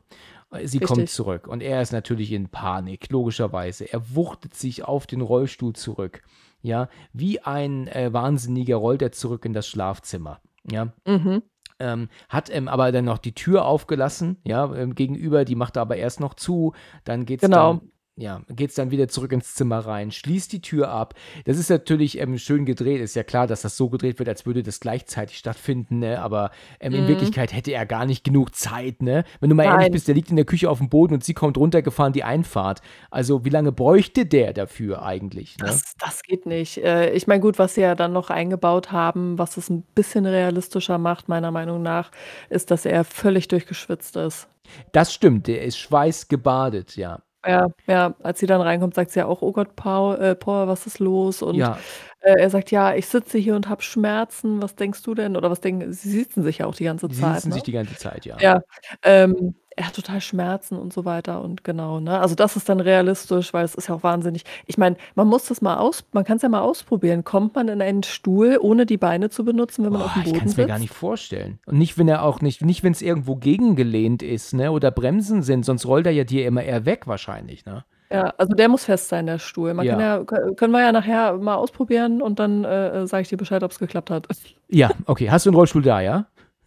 Sie 0.66 0.80
kommt 0.80 0.98
Mhm. 0.98 1.02
Richtig. 1.04 1.16
zurück 1.16 1.48
und 1.48 1.62
er 1.64 1.82
ist 1.82 1.92
natürlich 1.94 2.32
in 2.32 2.48
Panik, 2.50 3.10
logischerweise. 3.10 3.92
Er 3.92 4.16
wuchtet 4.16 4.54
sich 4.54 4.84
auf 4.84 5.08
den 5.08 5.22
Rollstuhl 5.22 5.74
zurück. 5.74 6.22
Ja, 6.62 6.90
wie 7.12 7.40
ein 7.42 7.88
äh, 7.88 8.14
Wahnsinniger 8.14 8.76
rollt 8.78 9.02
er 9.02 9.12
zurück 9.12 9.46
in 9.46 9.54
das 9.54 9.68
Schlafzimmer. 9.68 10.40
Ja, 10.70 10.94
Mhm. 11.08 11.42
Ähm, 11.84 12.10
hat 12.30 12.50
ähm, 12.50 12.68
aber 12.68 12.92
dann 12.92 13.06
noch 13.06 13.18
die 13.20 13.34
Tür 13.36 13.66
aufgelassen, 13.66 14.38
ja, 14.44 14.74
ähm, 14.74 14.96
gegenüber, 14.96 15.46
die 15.46 15.56
macht 15.56 15.76
er 15.76 15.82
aber 15.84 15.98
erst 15.98 16.20
noch 16.20 16.34
zu, 16.34 16.74
dann 17.04 17.26
geht's 17.26 17.42
Genau. 17.44 17.74
dann, 17.74 17.92
ja, 18.16 18.42
geht's 18.50 18.76
dann 18.76 18.92
wieder 18.92 19.08
zurück 19.08 19.32
ins 19.32 19.56
Zimmer 19.56 19.80
rein, 19.80 20.12
schließt 20.12 20.52
die 20.54 20.62
Tür 20.62 20.90
ab. 20.90 21.16
Das 21.46 21.58
ist 21.58 21.70
natürlich 21.70 22.20
ähm, 22.20 22.38
schön 22.38 22.66
gedreht, 22.66 23.02
ist 23.02 23.16
ja 23.16 23.24
klar, 23.24 23.48
dass 23.48 23.62
das 23.64 23.76
so 23.76 23.90
gedreht 23.90 24.20
wird, 24.20 24.30
als 24.30 24.46
würde 24.46 24.62
das 24.62 24.80
gleichzeitig 24.80 25.38
stattfinden, 25.38 26.00
ne? 26.00 26.22
aber 26.22 26.52
ähm, 26.80 26.94
in 26.94 27.08
Mhm. 27.08 27.08
Wirklichkeit 27.08 27.54
hätte 27.54 27.72
er 27.72 27.86
gar 27.86 28.06
nicht 28.06 28.24
genug 28.24 28.56
Zeit, 28.56 29.02
ne? 29.02 29.24
Wenn 29.40 29.50
du 29.50 29.56
mal 29.56 29.64
ehrlich 29.66 29.84
Nein. 29.86 29.92
bist, 29.92 30.08
der 30.08 30.16
liegt 30.16 30.30
in 30.30 30.36
der 30.36 30.46
Küche 30.46 30.70
auf 30.70 30.78
dem 30.78 30.90
Boden 30.90 31.14
und 31.16 31.24
sie 31.24 31.34
kommt 31.34 31.58
runtergefahren, 31.58 32.14
die 32.14 32.24
Einfahrt. 32.24 32.82
Also 33.12 33.46
wie 33.46 33.50
lange 33.50 33.72
bräuchte 33.72 34.26
der 34.26 34.54
dafür 34.54 35.04
eigentlich, 35.04 35.58
ne? 35.58 35.66
Das 35.68 35.96
das 36.00 36.22
geht 36.24 36.46
nicht. 36.46 36.78
Äh, 36.78 37.12
ich 37.14 37.28
meine, 37.28 37.42
gut, 37.42 37.60
was 37.60 37.76
sie 37.76 37.82
ja 37.82 37.96
dann 37.96 38.14
noch 38.14 38.30
eingebaut 38.30 38.92
haben, 38.92 39.38
was 39.38 39.58
es 39.58 39.70
ein 39.70 39.84
bisschen 39.96 40.26
realistischer 40.26 40.98
macht, 40.98 41.30
meiner 41.30 41.52
Meinung 41.52 41.82
nach, 41.82 42.12
ist, 42.50 42.72
dass 42.72 42.86
er 42.86 43.04
völlig 43.04 43.48
durchgeschwitzt 43.48 44.16
ist. 44.18 44.48
Das 44.94 45.14
stimmt, 45.14 45.48
der 45.48 45.64
ist 45.64 45.78
schweißgebadet, 45.78 46.96
ja. 46.96 47.22
Ja, 47.46 47.68
ja, 47.88 48.16
als 48.24 48.40
sie 48.40 48.46
dann 48.48 48.62
reinkommt, 48.62 48.96
sagt 48.96 49.12
sie 49.12 49.20
ja 49.20 49.26
auch: 49.26 49.42
„Oh 49.42 49.52
Gott, 49.52 49.76
Paul 49.76 50.16
äh, 50.18 50.36
Paul, 50.36 50.68
was 50.68 50.86
ist 50.88 51.00
los?“ 51.00 51.42
Und, 51.42 51.56
Ja, 51.58 51.84
äh, 52.22 52.34
er 52.40 52.50
sagt: 52.50 52.72
„Ja, 52.72 52.94
ich 52.96 53.06
sitze 53.08 53.38
hier 53.38 53.56
und 53.56 53.68
habe 53.70 53.82
Schmerzen. 53.82 54.62
Was 54.62 54.76
denkst 54.76 55.04
du 55.04 55.14
denn?“ 55.14 55.36
Oder 55.36 55.52
was 55.52 55.60
denken 55.62 55.92
sie 55.92 56.10
sitzen 56.10 56.44
sich 56.44 56.60
ja 56.60 56.68
auch 56.68 56.76
die 56.76 56.86
ganze 56.86 57.10
die 57.10 57.16
Zeit, 57.16 57.36
sitzen 57.36 57.50
ne? 57.50 57.56
sich 57.56 57.64
die 57.64 57.72
ganze 57.72 57.96
Zeit, 57.96 58.26
ja. 58.26 58.38
Ja, 58.40 58.62
ähm, 59.04 59.56
er 59.76 59.88
hat 59.88 59.96
total 59.96 60.22
Schmerzen 60.22 60.78
und 60.78 60.94
so 60.94 61.06
weiter 61.06 61.42
und 61.42 61.64
genau, 61.64 62.00
ne? 62.00 62.20
Also, 62.20 62.36
das 62.36 62.56
ist 62.56 62.70
dann 62.70 62.80
realistisch, 62.80 63.54
weil 63.54 63.66
es 63.66 63.76
ist 63.76 63.88
ja 63.90 63.96
auch 63.96 64.04
wahnsinnig 64.04 64.44
ich 64.68 64.78
meine, 64.78 64.96
man 65.16 65.28
muss 65.28 65.46
das 65.46 65.62
mal 65.62 65.78
aus 65.78 66.04
man 66.14 66.24
kann's 66.24 66.42
ja 66.44 66.50
mal 66.50 66.62
ausprobieren. 66.62 67.24
Kommt 67.24 67.56
man 67.56 67.68
in 67.68 67.82
einen 67.82 68.04
Stuhl, 68.04 68.58
ohne 68.62 68.86
die 68.86 68.98
Beine 68.98 69.30
zu 69.30 69.44
benutzen, 69.46 69.84
wenn 69.86 69.92
man 69.94 70.02
Boah, 70.02 70.06
aufm 70.06 70.22
ich 70.22 70.24
Boden 70.24 70.38
kann 70.38 70.48
es 70.48 70.56
sitzt? 70.56 70.58
mir 70.58 70.66
gar 70.66 70.80
nicht 70.80 70.94
vorstellen. 70.94 71.60
Und 71.66 71.78
nicht, 71.78 71.98
wenn 71.98 72.08
er 72.08 72.24
auch 72.24 72.42
nicht, 72.42 72.62
nicht, 72.64 72.84
wenn 72.84 72.92
es 72.94 73.02
irgendwo 73.02 73.36
gegengelehnt 73.36 74.22
ist, 74.24 74.54
ne? 74.54 74.72
Oder 74.72 74.92
Bremsen 74.92 75.42
sind, 75.44 75.66
sonst 75.66 75.86
rollt 75.86 76.06
er 76.06 76.12
ja 76.14 76.24
dir 76.24 76.46
immer 76.48 76.64
eher 76.64 76.86
weg 76.86 77.08
wahrscheinlich, 77.08 77.66
ne? 77.66 77.84
Ja, 78.12 78.32
also 78.38 78.54
der 78.54 78.70
muss 78.70 78.86
fest 78.86 79.10
sein, 79.10 79.26
der 79.26 79.40
Stuhl. 79.40 79.74
Man 79.74 79.88
kann 79.88 80.00
Ja. 80.00 80.18
ja 80.18 80.24
kö 80.24 80.54
können 80.56 80.72
wir 80.72 80.82
ja 80.82 80.92
nachher 80.92 81.34
mal 81.38 81.56
ausprobieren 81.56 82.22
und 82.22 82.38
dann, 82.40 82.64
äh, 82.64 83.02
äh, 83.04 83.08
sage 83.08 83.24
ich 83.24 83.30
dir 83.30 83.38
Bescheid, 83.38 83.64
ob's 83.64 83.80
geklappt 83.80 84.12
hat. 84.12 84.28
Ja, 84.70 84.92
okay. 85.06 85.30
Hast 85.32 85.46
du 85.46 85.50
'n 85.52 85.56
Rollstuhl 85.56 85.82
da, 85.82 86.00
ja? 86.02 86.26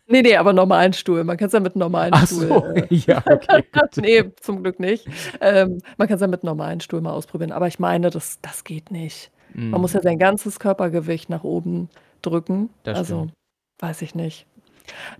Ne, 0.08 0.22
ne, 0.22 0.36
aber 0.36 0.52
normalen 0.52 0.92
Stuhl. 0.92 1.24
Man 1.24 1.36
kann's 1.36 1.52
ja 1.52 1.60
mit 1.60 1.74
normalen 1.74 2.12
Ach 2.14 2.26
Stuhl, 2.26 2.48
so, 2.48 2.64
äh 2.64 2.86
ja, 2.94 3.22
okay, 3.26 3.64
gut. 3.72 3.96
ne, 3.96 4.32
zum 4.40 4.62
Glück 4.62 4.78
nicht. 4.78 5.06
Ähm, 5.40 5.80
man 5.96 6.06
kann's 6.08 6.20
ja 6.20 6.28
mit 6.28 6.44
normalen 6.44 6.80
Stuhl 6.80 7.00
mal 7.00 7.12
ausprobieren, 7.12 7.50
aber 7.52 7.66
ich 7.66 7.78
meine, 7.78 8.10
das 8.10 8.40
das 8.40 8.64
geht 8.64 8.90
nicht. 8.90 9.30
Man 9.54 9.80
muss 9.80 9.94
ja 9.94 10.02
sein 10.02 10.18
ganzes 10.18 10.58
Körpergewicht 10.60 11.30
nach 11.30 11.42
oben 11.42 11.88
drücken. 12.20 12.68
Das 12.82 12.98
Also, 12.98 13.16
stimmt. 13.20 13.32
weiß 13.78 14.02
ich 14.02 14.14
nicht. 14.14 14.44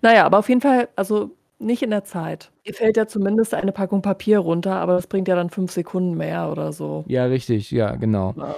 Na 0.02 0.14
ja, 0.14 0.26
aber 0.26 0.38
auf 0.38 0.48
jeden 0.50 0.60
Fall 0.60 0.88
also, 0.94 1.30
nicht 1.58 1.82
in 1.82 1.88
der 1.90 2.04
Zeit. 2.04 2.50
Ihr 2.64 2.74
fällt 2.74 2.98
ja 2.98 3.06
zumindest 3.06 3.54
eine 3.54 3.72
Packung 3.72 4.02
Papier 4.02 4.40
runter, 4.40 4.74
aber 4.74 4.92
das 4.94 5.06
bringt 5.06 5.26
ja 5.28 5.36
dann 5.36 5.48
5 5.48 5.72
Sekunden 5.72 6.16
mehr 6.18 6.50
oder 6.52 6.72
so. 6.74 7.04
Ja, 7.08 7.24
richtig, 7.24 7.70
ja, 7.70 7.96
genau. 7.96 8.34
Ja. 8.36 8.56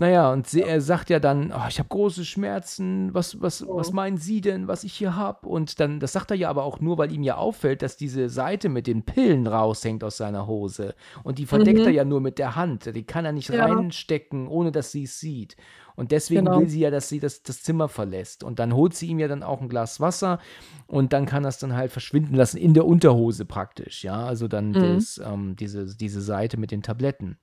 Na 0.00 0.08
ja, 0.08 0.32
und 0.32 0.46
sie 0.46 0.62
er 0.62 0.80
sagt 0.80 1.10
ja 1.10 1.18
dann: 1.18 1.50
„Oh, 1.52 1.66
ich 1.68 1.80
habe 1.80 1.88
große 1.88 2.24
Schmerzen. 2.24 3.12
Was 3.14 3.40
was 3.42 3.64
was 3.68 3.90
Mhm. 3.90 3.92
meinen 3.92 4.16
Sie 4.16 4.40
denn, 4.40 4.68
was 4.68 4.84
ich 4.84 4.92
hier 4.92 5.16
habe?“ 5.16 5.48
Und 5.48 5.80
dann 5.80 5.98
das 5.98 6.12
sagt 6.12 6.30
er 6.30 6.36
ja 6.36 6.48
aber 6.50 6.62
auch 6.62 6.78
nur, 6.78 6.98
weil 6.98 7.10
ihm 7.10 7.24
ja 7.24 7.36
auffällt, 7.36 7.82
dass 7.82 7.96
diese 7.96 8.28
Seite 8.28 8.68
mit 8.68 8.86
den 8.86 9.02
Pillen 9.04 9.48
raushängt 9.48 10.04
aus 10.04 10.16
seiner 10.16 10.46
Hose. 10.46 10.94
Und 11.24 11.38
die 11.40 11.46
verdeckt 11.46 11.84
er 11.84 11.90
Mhm. 11.90 11.94
ja 11.94 12.04
nur 12.04 12.20
mit 12.20 12.38
der 12.38 12.54
Hand. 12.54 12.94
Die 12.94 13.06
kann 13.06 13.24
er 13.24 13.32
nicht 13.32 13.50
Ja. 13.50 13.58
reinstecken, 13.58 14.46
ohne 14.46 14.70
dass 14.70 14.92
sie's 14.92 15.18
sieht. 15.18 15.56
Und 15.96 16.12
deswegen 16.12 16.54
Genau. 16.54 16.54
will 16.54 16.68
sie 16.68 16.78
ja, 16.78 16.92
dass 16.92 17.08
sie 17.08 17.18
das 17.18 17.42
das 17.42 17.64
Zimmer 17.64 17.88
verlässt. 17.88 18.44
Und 18.44 18.60
dann 18.60 18.74
holt 18.76 18.94
sie 18.94 19.08
ihm 19.08 19.18
ja 19.18 19.26
dann 19.26 19.42
auch 19.42 19.60
'n 19.60 19.68
Glas 19.68 19.98
Wasser 19.98 20.38
und 20.86 21.12
dann 21.12 21.26
kann 21.26 21.44
er's 21.44 21.58
dann 21.58 21.74
halt 21.74 21.90
verschwinden 21.90 22.34
lassen 22.36 22.58
in 22.58 22.72
der 22.72 22.86
Unterhose 22.86 23.44
praktisch, 23.46 24.04
ja? 24.04 24.24
Also 24.26 24.46
dann 24.46 24.74
Mhm. 24.74 25.08
das 25.16 25.20
ähm, 25.24 25.56
diese 25.56 25.96
diese 25.96 26.20
Seite 26.20 26.56
mit 26.56 26.70
den 26.70 26.82
Tabletten. 26.84 27.38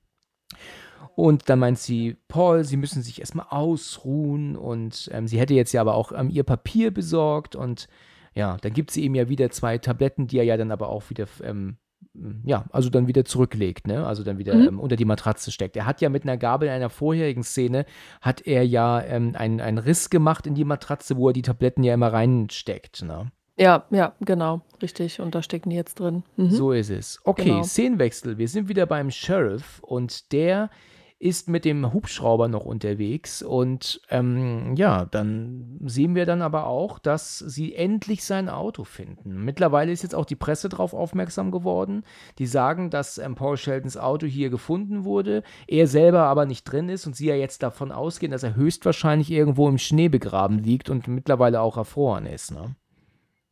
Und 1.14 1.48
dann 1.48 1.58
meint 1.58 1.78
sie: 1.78 2.16
„Paul, 2.28 2.64
Sie 2.64 2.76
müssen 2.76 3.02
sich 3.02 3.20
erst 3.20 3.34
mal 3.34 3.46
ausruhen.“ 3.50 4.56
Und, 4.56 5.08
ähm, 5.12 5.26
sie 5.28 5.38
hätte 5.40 5.54
jetzt 5.54 5.72
ja 5.72 5.80
aber 5.80 5.94
auch, 5.94 6.12
ähm, 6.12 6.30
ihr 6.30 6.44
Papier 6.44 6.90
besorgt 6.92 7.56
und 7.56 7.88
ja, 8.34 8.58
dann 8.60 8.72
gibt 8.74 8.90
sie 8.90 9.02
ihm 9.04 9.14
ja 9.14 9.28
wieder 9.30 9.50
2 9.50 9.78
Tabletten, 9.78 10.26
die 10.26 10.38
er 10.38 10.44
ja 10.44 10.56
dann 10.58 10.70
aber 10.70 10.88
auch 10.90 11.08
wieder 11.10 11.26
ähm, 11.42 11.78
hm, 12.14 12.42
ja, 12.44 12.66
also 12.70 12.90
dann 12.90 13.06
wieder 13.08 13.24
zurücklegt, 13.24 13.86
ne? 13.86 14.06
Also 14.06 14.22
dann 14.24 14.38
wieder, 14.38 14.54
Mhm. 14.54 14.68
ähm, 14.68 14.80
unter 14.80 14.96
die 14.96 15.04
Matratze 15.06 15.50
steckt. 15.52 15.76
Er 15.76 15.86
hat 15.86 16.00
ja 16.02 16.08
mit 16.10 16.24
'ner 16.26 16.36
Gabel 16.36 16.68
in 16.68 16.74
einer 16.74 16.90
vorherigen 16.90 17.42
Szene 17.44 17.86
hat 18.20 18.46
er 18.46 18.64
ja, 18.66 19.02
ähm, 19.02 19.32
einen 19.36 19.60
einen 19.60 19.78
Riss 19.78 20.10
gemacht 20.10 20.46
in 20.46 20.54
die 20.54 20.64
Matratze, 20.64 21.16
wo 21.16 21.28
er 21.28 21.32
die 21.32 21.42
Tabletten 21.42 21.82
ja 21.82 21.94
immer 21.94 22.12
reinsteckt, 22.12 23.02
ne? 23.02 23.30
Ja, 23.58 23.84
ja, 23.90 24.12
genau, 24.20 24.60
richtig. 24.82 25.20
Und 25.20 25.34
da 25.34 25.42
stecken 25.42 25.70
die 25.70 25.76
jetzt 25.76 25.98
drin. 26.00 26.24
Mhm. 26.36 26.50
So 26.50 26.72
ist 26.72 26.90
es. 26.90 27.20
Okay, 27.24 27.44
Genau. 27.44 27.62
Szenenwechsel. 27.62 28.38
Wir 28.38 28.48
sind 28.48 28.68
wieder 28.68 28.86
beim 28.86 29.10
Sheriff 29.10 29.80
und 29.82 30.32
der 30.32 30.70
ist 31.18 31.48
mit 31.48 31.64
dem 31.64 31.94
Hubschrauber 31.94 32.46
noch 32.46 32.66
unterwegs 32.66 33.40
und, 33.40 34.02
ähm, 34.10 34.74
ja, 34.76 35.06
dann 35.06 35.78
sehen 35.86 36.14
wir 36.14 36.26
dann 36.26 36.42
aber 36.42 36.66
auch, 36.66 36.98
dass 36.98 37.38
sie 37.38 37.74
endlich 37.74 38.22
sein 38.22 38.50
Auto 38.50 38.84
finden. 38.84 39.42
Mittlerweile 39.42 39.92
ist 39.92 40.02
jetzt 40.02 40.14
auch 40.14 40.26
die 40.26 40.36
Presse 40.36 40.68
drauf 40.68 40.92
aufmerksam 40.92 41.50
geworden. 41.50 42.04
Die 42.38 42.46
sagen, 42.46 42.90
dass, 42.90 43.16
ähm, 43.16 43.34
Paul 43.34 43.56
Sheldons 43.56 43.96
Auto 43.96 44.26
hier 44.26 44.50
gefunden 44.50 45.04
wurde, 45.04 45.42
er 45.66 45.86
selber 45.86 46.24
aber 46.24 46.44
nicht 46.44 46.64
drin 46.64 46.90
ist 46.90 47.06
und 47.06 47.16
sie 47.16 47.28
ja 47.28 47.34
jetzt 47.34 47.62
davon 47.62 47.92
ausgehen, 47.92 48.30
dass 48.32 48.42
er 48.42 48.54
höchstwahrscheinlich 48.54 49.30
irgendwo 49.30 49.70
im 49.70 49.78
Schnee 49.78 50.10
begraben 50.10 50.58
liegt 50.58 50.90
und 50.90 51.08
mittlerweile 51.08 51.62
auch 51.62 51.78
erfroren 51.78 52.26
ist, 52.26 52.50
ne? 52.52 52.76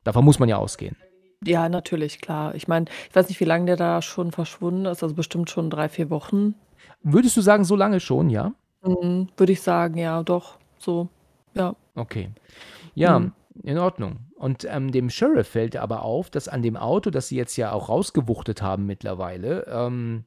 Davon 0.04 0.24
muss 0.24 0.38
man 0.38 0.48
ja 0.48 0.56
ausgehen. 0.58 0.96
Ja, 1.44 1.68
natürlich, 1.68 2.20
klar. 2.20 2.54
Ich 2.54 2.68
meine, 2.68 2.86
ich 3.08 3.14
weiß 3.14 3.28
nicht, 3.28 3.40
wie 3.40 3.44
lange 3.44 3.66
der 3.66 3.76
da 3.76 4.00
schon 4.02 4.32
verschwunden 4.32 4.86
ist, 4.86 5.02
also 5.02 5.14
bestimmt 5.14 5.50
schon 5.50 5.68
3, 5.70 5.88
4 5.88 6.10
Wochen. 6.10 6.54
Würdest 7.02 7.36
du 7.36 7.40
sagen, 7.42 7.64
so 7.64 7.76
lange 7.76 8.00
schon, 8.00 8.30
ja? 8.30 8.52
Mhm, 8.82 9.28
würde 9.36 9.52
ich 9.52 9.60
sagen, 9.62 9.98
ja, 9.98 10.22
doch, 10.22 10.58
so, 10.78 11.08
ja. 11.54 11.74
Okay. 11.94 12.30
Ja, 12.94 13.18
Mhm. 13.18 13.32
in 13.62 13.78
Ordnung. 13.78 14.20
Und, 14.36 14.66
ähm, 14.68 14.90
dem 14.92 15.10
Sheriff 15.10 15.48
fällt 15.48 15.76
aber 15.76 16.02
auf, 16.02 16.30
dass 16.30 16.48
an 16.48 16.62
dem 16.62 16.76
Auto, 16.76 17.10
das 17.10 17.28
sie 17.28 17.36
jetzt 17.36 17.56
ja 17.56 17.72
auch 17.72 17.88
rausgewuchtet 17.88 18.62
haben 18.62 18.86
mittlerweile, 18.86 19.66
ähm, 19.68 20.24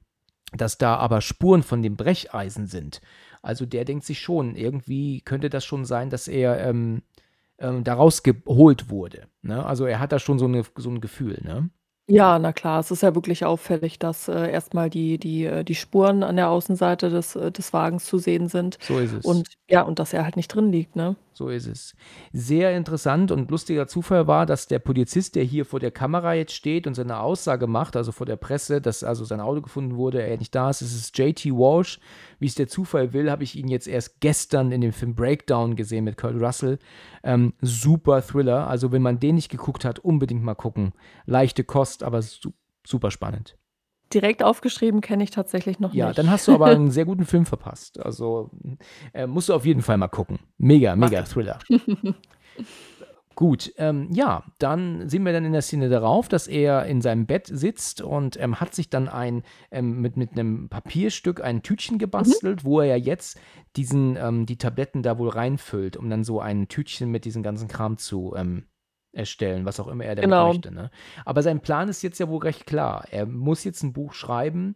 dass 0.54 0.78
da 0.78 0.96
aber 0.98 1.22
Spuren 1.22 1.62
von 1.64 1.82
dem 1.82 1.96
Brecheisen 1.98 2.68
sind. 2.68 3.02
Also, 3.42 3.66
der 3.66 3.86
denkt 3.86 4.06
sich 4.06 4.20
schon, 4.22 4.56
irgendwie 4.56 5.22
könnte 5.22 5.50
das 5.50 5.66
schon 5.66 5.86
sein, 5.86 6.10
dass 6.10 6.28
er, 6.28 6.60
ähm, 6.66 7.02
ähm, 7.60 7.84
da 7.84 7.94
rausgeholt 7.96 8.90
wurde, 8.90 9.28
ne? 9.42 9.66
Also, 9.66 9.86
er 9.86 10.00
hat 10.00 10.12
da 10.12 10.20
schon 10.20 10.40
so 10.40 10.48
'ne 10.48 10.64
so 10.78 10.90
'n 10.90 11.02
Gefühl, 11.02 11.40
ne? 11.44 11.70
Ja, 12.10 12.40
na 12.40 12.54
klar, 12.54 12.80
es 12.80 12.90
ist 12.90 13.04
ja 13.04 13.14
wirklich 13.16 13.44
auffällig, 13.44 14.00
dass, 14.00 14.30
äh, 14.30 14.50
erst 14.50 14.74
mal 14.74 14.90
die 14.90 15.18
die 15.18 15.44
äh, 15.44 15.66
die 15.66 15.76
Spuren 15.76 16.24
an 16.24 16.38
der 16.38 16.50
Außenseite 16.50 17.10
des 17.10 17.36
äh, 17.36 17.52
des 17.52 17.74
Wagens 17.74 18.06
zu 18.06 18.18
sehen 18.18 18.48
sind 18.48 18.78
So 18.80 19.00
ist 19.00 19.14
es. 19.14 19.26
und 19.26 19.50
ja, 19.70 19.82
und 19.82 20.00
dass 20.00 20.14
er 20.14 20.24
halt 20.24 20.38
nicht 20.38 20.48
drin 20.48 20.72
liegt, 20.72 20.96
ne? 20.96 21.18
So 21.38 21.50
ist 21.50 21.68
es. 21.68 21.94
Sehr 22.34 22.76
interessant 22.76 23.30
und 23.30 23.52
lustiger 23.52 23.86
Zufall 23.86 24.26
war, 24.26 24.48
dass 24.48 24.66
der 24.66 24.80
Polizist, 24.80 25.36
der 25.36 25.44
hier 25.44 25.66
vor 25.66 25.80
der 25.80 25.92
Kamera 25.92 26.34
jetzt 26.34 26.54
steht 26.54 26.88
und 26.88 26.96
seine 26.96 27.20
Aussage 27.20 27.68
macht, 27.68 27.96
also 27.96 28.12
vor 28.12 28.26
der 28.26 28.38
Presse, 28.38 28.82
dass 28.82 29.04
also 29.04 29.24
sein 29.24 29.40
Auto 29.40 29.62
gefunden 29.62 29.98
wurde, 29.98 30.24
er 30.24 30.36
nicht 30.38 30.56
da 30.56 30.72
ist. 30.72 30.82
Es 30.82 30.96
ist 30.96 31.16
J.T. 31.16 31.52
Walsh. 31.52 32.00
Wie 32.40 32.48
es 32.48 32.56
der 32.56 32.68
Zufall 32.68 33.14
will, 33.14 33.30
habe 33.30 33.44
ich 33.44 33.56
ihn 33.56 33.68
jetzt 33.68 33.88
erst 33.88 34.20
gestern 34.20 34.72
in 34.72 34.82
dem 34.82 34.94
Film 34.94 35.14
Breakdown 35.14 35.76
gesehen 35.76 36.06
mit 36.06 36.18
Kurt 36.18 36.42
Russell. 36.42 36.80
Ähm, 37.22 37.54
super 37.62 38.24
Thriller. 38.24 38.68
Also, 38.68 38.92
wenn 38.92 39.04
man 39.04 39.20
den 39.20 39.36
nicht 39.36 39.50
geguckt 39.50 39.86
hat, 39.86 40.00
unbedingt 40.00 40.42
mal 40.42 40.56
gucken. 40.56 40.94
Leichte 41.28 41.64
Kost, 41.64 42.02
aber 42.02 42.24
su 42.24 42.52
super 42.84 43.12
spannend. 43.12 43.58
Direkt 44.14 44.42
aufgeschrieben 44.44 45.02
kenne 45.02 45.24
ich 45.24 45.32
tatsächlich 45.32 45.80
noch 45.80 45.94
Ja, 45.94 46.14
nicht. 46.14 46.14
dann 46.14 46.30
hast 46.30 46.48
du 46.48 46.54
aber 46.54 46.72
'n 46.76 46.92
sehr 46.92 47.06
guten 47.06 47.26
Film 47.26 47.46
verpasst. 47.46 48.00
Also, 48.04 48.52
äh, 49.14 49.26
musst 49.26 49.48
du 49.50 49.54
auf 49.54 49.66
jeden 49.66 49.82
Fall 49.82 49.98
mal 49.98 50.08
gucken. 50.10 50.40
Mega, 50.58 50.96
mega 50.98 51.24
ich. 51.24 51.24
Thriller. 51.24 51.66
Gut, 53.36 53.72
ähm, 53.78 54.08
ja, 54.12 54.46
dann 54.58 55.08
sehen 55.10 55.24
wir 55.24 55.32
dann 55.32 55.46
in 55.46 55.52
der 55.52 55.62
Szene 55.62 55.90
darauf, 55.90 56.28
dass 56.28 56.48
er 56.48 56.88
in 56.88 57.02
seinem 57.02 57.28
Bett 57.28 57.46
sitzt 57.46 58.02
und, 58.02 58.36
ähm, 58.42 58.60
hat 58.60 58.74
sich 58.74 58.90
dann 58.90 59.08
ein 59.08 59.44
ähm, 59.70 60.02
mit 60.02 60.18
mit 60.18 60.36
'nem 60.36 60.70
Papierstück 60.70 61.44
ein 61.44 61.62
Tütchen 61.62 62.00
Mhm. 62.18 62.38
gebastelt, 62.40 62.66
wo 62.66 62.80
er 62.82 62.88
ja 62.88 62.96
jetzt 62.96 63.40
diesen 63.76 64.16
ähm, 64.18 64.48
die 64.48 64.58
Tabletten 64.58 65.04
da 65.04 65.20
wohl 65.20 65.30
reinfüllt, 65.30 65.98
um 65.98 66.10
dann 66.10 66.24
so 66.24 66.40
ein 66.42 66.68
Tütchen 66.68 67.12
mit 67.12 67.26
diesem 67.26 67.44
ganzen 67.44 67.68
Kram 67.68 67.98
zu, 68.00 68.34
ähm, 68.36 68.66
erstellen, 69.18 69.66
was 69.66 69.80
auch 69.80 69.88
immer 69.88 70.06
er 70.06 70.16
damit 70.16 70.30
Genau. 70.30 70.48
möchte, 70.50 70.72
ne? 70.74 70.90
Aber 71.26 71.42
sein 71.44 71.60
Plan 71.60 71.90
ist 71.90 72.02
jetzt 72.04 72.20
ja 72.20 72.28
wohl 72.30 72.40
recht 72.44 72.66
klar. 72.66 73.06
Er 73.12 73.26
muss 73.26 73.64
jetzt 73.64 73.84
'n 73.84 73.94
Buch 73.94 74.14
schreiben 74.14 74.76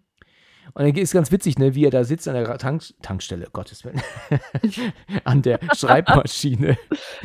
und 0.73 0.85
dann 0.85 0.95
ist 0.95 1.13
ganz 1.13 1.31
witzig, 1.31 1.57
ne, 1.57 1.73
wie 1.75 1.85
er 1.85 1.91
da 1.91 2.03
sitzt 2.03 2.27
an 2.27 2.35
der 2.35 2.57
Tank 2.57 2.83
Tankstelle, 3.01 3.47
Gottes 3.51 3.83
Willen, 3.83 4.01
an 5.23 5.41
der 5.41 5.59
Schreibmaschine 5.75 6.77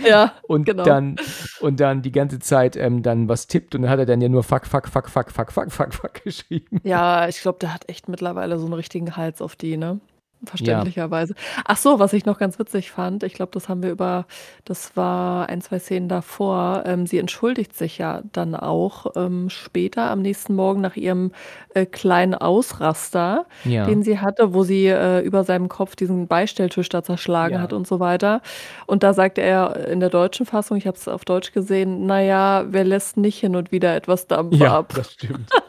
Ja, 0.04 0.34
und 0.48 0.64
genau. 0.64 0.84
dann 0.84 1.16
und 1.60 1.80
dann 1.80 2.02
die 2.02 2.12
ganze 2.12 2.38
Zeit, 2.38 2.76
ähm, 2.76 3.02
dann 3.02 3.28
was 3.28 3.46
tippt 3.46 3.74
und 3.74 3.82
dann 3.82 3.90
hat 3.90 3.98
er 3.98 4.06
dann 4.06 4.20
ja 4.20 4.28
nur 4.28 4.42
Fuck, 4.42 4.66
Fuck, 4.66 4.88
Fuck, 4.88 5.08
Fuck, 5.10 5.30
Fuck, 5.30 5.52
Fuck, 5.52 5.72
Fuck, 5.72 5.94
Fuck 5.94 6.14
geschrieben. 6.24 6.80
Ja, 6.84 7.28
ich 7.28 7.40
glaube, 7.40 7.58
der 7.60 7.72
hat 7.74 7.88
echt 7.88 8.08
mittlerweile 8.08 8.58
so 8.58 8.66
'n 8.66 8.72
richtigen 8.72 9.16
Hals 9.16 9.40
auf 9.42 9.56
die, 9.56 9.76
ne? 9.76 10.00
Ja. 10.46 10.50
Verständlicherweise. 10.50 11.34
Ach 11.64 11.76
so, 11.76 11.98
was 11.98 12.12
ich 12.12 12.24
noch 12.26 12.38
ganz 12.38 12.58
witzig 12.58 12.90
fand, 12.90 13.22
ich 13.24 13.34
glaube, 13.34 13.52
das 13.52 13.68
haben 13.68 13.82
wir 13.82 13.90
über 13.90 14.26
das 14.64 14.96
war 14.96 15.48
1, 15.48 15.60
2 15.60 15.78
Szenen 15.78 16.08
davor, 16.08 16.84
ähm, 16.86 17.06
sie 17.06 17.18
entschuldigt 17.18 17.76
sich 17.76 17.98
ja 17.98 18.22
dann 18.32 18.54
auch, 18.54 19.06
ähm, 19.16 19.50
später 19.50 20.10
am 20.10 20.22
nächsten 20.22 20.54
Morgen 20.54 20.80
nach 20.80 20.96
ihrem, 20.96 21.32
äh, 21.74 21.86
kleinen 21.86 22.34
Ausraster, 22.34 23.46
Ja. 23.64 23.84
den 23.86 24.02
sie 24.02 24.18
hatte, 24.20 24.54
wo 24.54 24.62
sie, 24.64 24.86
äh, 24.86 25.20
über 25.20 25.44
seinem 25.44 25.68
Kopf 25.68 25.96
diesen 25.96 26.26
Beistelltisch 26.28 26.88
da 26.88 27.02
zerschlagen 27.02 27.60
hat 27.60 27.72
Ja. 27.72 27.76
und 27.78 27.86
so 27.86 28.00
weiter. 28.00 28.40
Und 28.86 29.02
da 29.02 29.12
sagt 29.14 29.38
er 29.38 29.86
in 29.88 30.00
der 30.00 30.10
deutschen 30.10 30.46
Fassung, 30.46 30.76
ich 30.76 30.86
habe 30.86 30.96
es 30.96 31.08
auf 31.08 31.24
Deutsch 31.24 31.52
gesehen: 31.52 32.06
„Na 32.06 32.20
ja, 32.22 32.64
wer 32.68 32.84
lässt 32.84 33.16
nicht 33.16 33.38
hin 33.40 33.56
und 33.56 33.72
wieder 33.72 33.94
etwas 33.96 34.26
Dampf 34.26 34.54
Ja, 34.56 34.78
ab?“ 34.78 34.92
das 34.94 35.12
stimmt. 35.12 35.50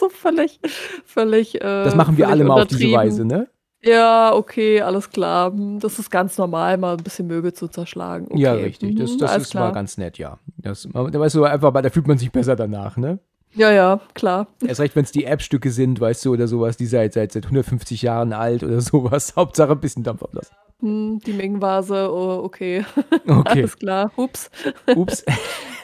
So 0.00 0.08
völlig 0.10 0.60
völlig, 1.06 1.56
äh 1.56 1.60
Das 1.84 1.94
machen 1.94 2.16
wir 2.18 2.26
völlig 2.26 2.40
alle 2.42 2.44
mal 2.44 2.54
auf 2.54 2.66
diese 2.66 2.88
untertrieben. 2.88 2.94
Weise, 2.98 3.24
ne? 3.26 3.48
Ja, 3.84 4.32
okay, 4.34 4.80
alles 4.80 5.10
klar. 5.10 5.52
Hm, 5.52 5.78
das 5.80 5.98
ist 5.98 6.10
ganz 6.10 6.38
normal, 6.38 6.78
mal 6.78 6.96
'n 6.96 7.02
bisschen 7.02 7.26
Möbel 7.26 7.52
zu 7.52 7.68
zerschlagen. 7.68 8.26
Okay. 8.30 8.40
Ja, 8.42 8.52
richtig. 8.54 8.96
Das 8.96 9.12
Mhm, 9.12 9.18
das 9.18 9.32
alles 9.32 9.42
ist 9.48 9.54
mal 9.54 9.60
klar. 9.60 9.72
ganz 9.72 9.98
nett, 9.98 10.18
ja. 10.18 10.38
Das 10.56 10.88
da 10.92 11.20
weißt 11.20 11.34
du 11.34 11.44
einfach 11.44 11.72
da 11.72 11.90
fühlt 11.90 12.06
man 12.06 12.16
sich 12.18 12.32
besser 12.32 12.56
danach, 12.56 12.96
ne? 12.96 13.18
Ja, 13.52 13.70
ja, 13.70 14.00
klar. 14.14 14.46
Erst 14.66 14.80
recht, 14.80 14.96
wenn's 14.96 15.12
die 15.12 15.24
Erbstücke 15.24 15.70
sind, 15.70 16.00
weißt 16.00 16.24
du, 16.24 16.32
oder 16.32 16.48
so 16.48 16.60
was, 16.60 16.76
die 16.76 16.86
seit 16.86 17.12
seit 17.12 17.32
seit 17.32 17.46
150 17.46 18.02
Jahren 18.02 18.32
alt 18.32 18.62
oder 18.64 18.80
so 18.80 19.10
was. 19.10 19.36
Hauptsache 19.36 19.72
'n 19.72 19.80
bisschen 19.80 20.02
Dampf 20.02 20.22
ablassen. 20.22 20.54
Hm, 20.80 21.20
die 21.26 21.32
Ming-Vase, 21.34 22.10
oh, 22.10 22.40
okay. 22.44 22.84
Okay. 23.26 23.60
Alles 23.60 23.76
klar. 23.78 24.12
Ups. 24.16 24.50
Ups. 24.94 25.24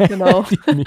Genau. 0.09 0.45
Die 0.51 0.85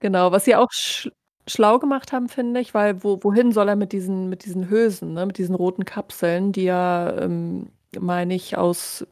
Genau, 0.00 0.32
was 0.32 0.44
sie 0.44 0.56
auch 0.56 0.68
sch 0.72 1.08
schlau 1.48 1.78
gemacht 1.78 2.12
haben, 2.12 2.28
finde 2.28 2.60
ich, 2.60 2.74
weil 2.74 3.02
wo 3.02 3.18
wohin 3.22 3.52
soll 3.52 3.68
er 3.68 3.76
mit 3.76 3.92
diesen 3.92 4.28
mit 4.28 4.44
diesen 4.44 4.70
Hülsen, 4.70 5.14
ne, 5.14 5.26
mit 5.26 5.38
diesen 5.38 5.54
roten 5.54 5.84
Kapseln, 5.84 6.52
die 6.52 6.64
ja, 6.64 7.12
ähm, 7.18 7.68
meine 7.98 8.34
ich, 8.34 8.56
aus 8.56 9.06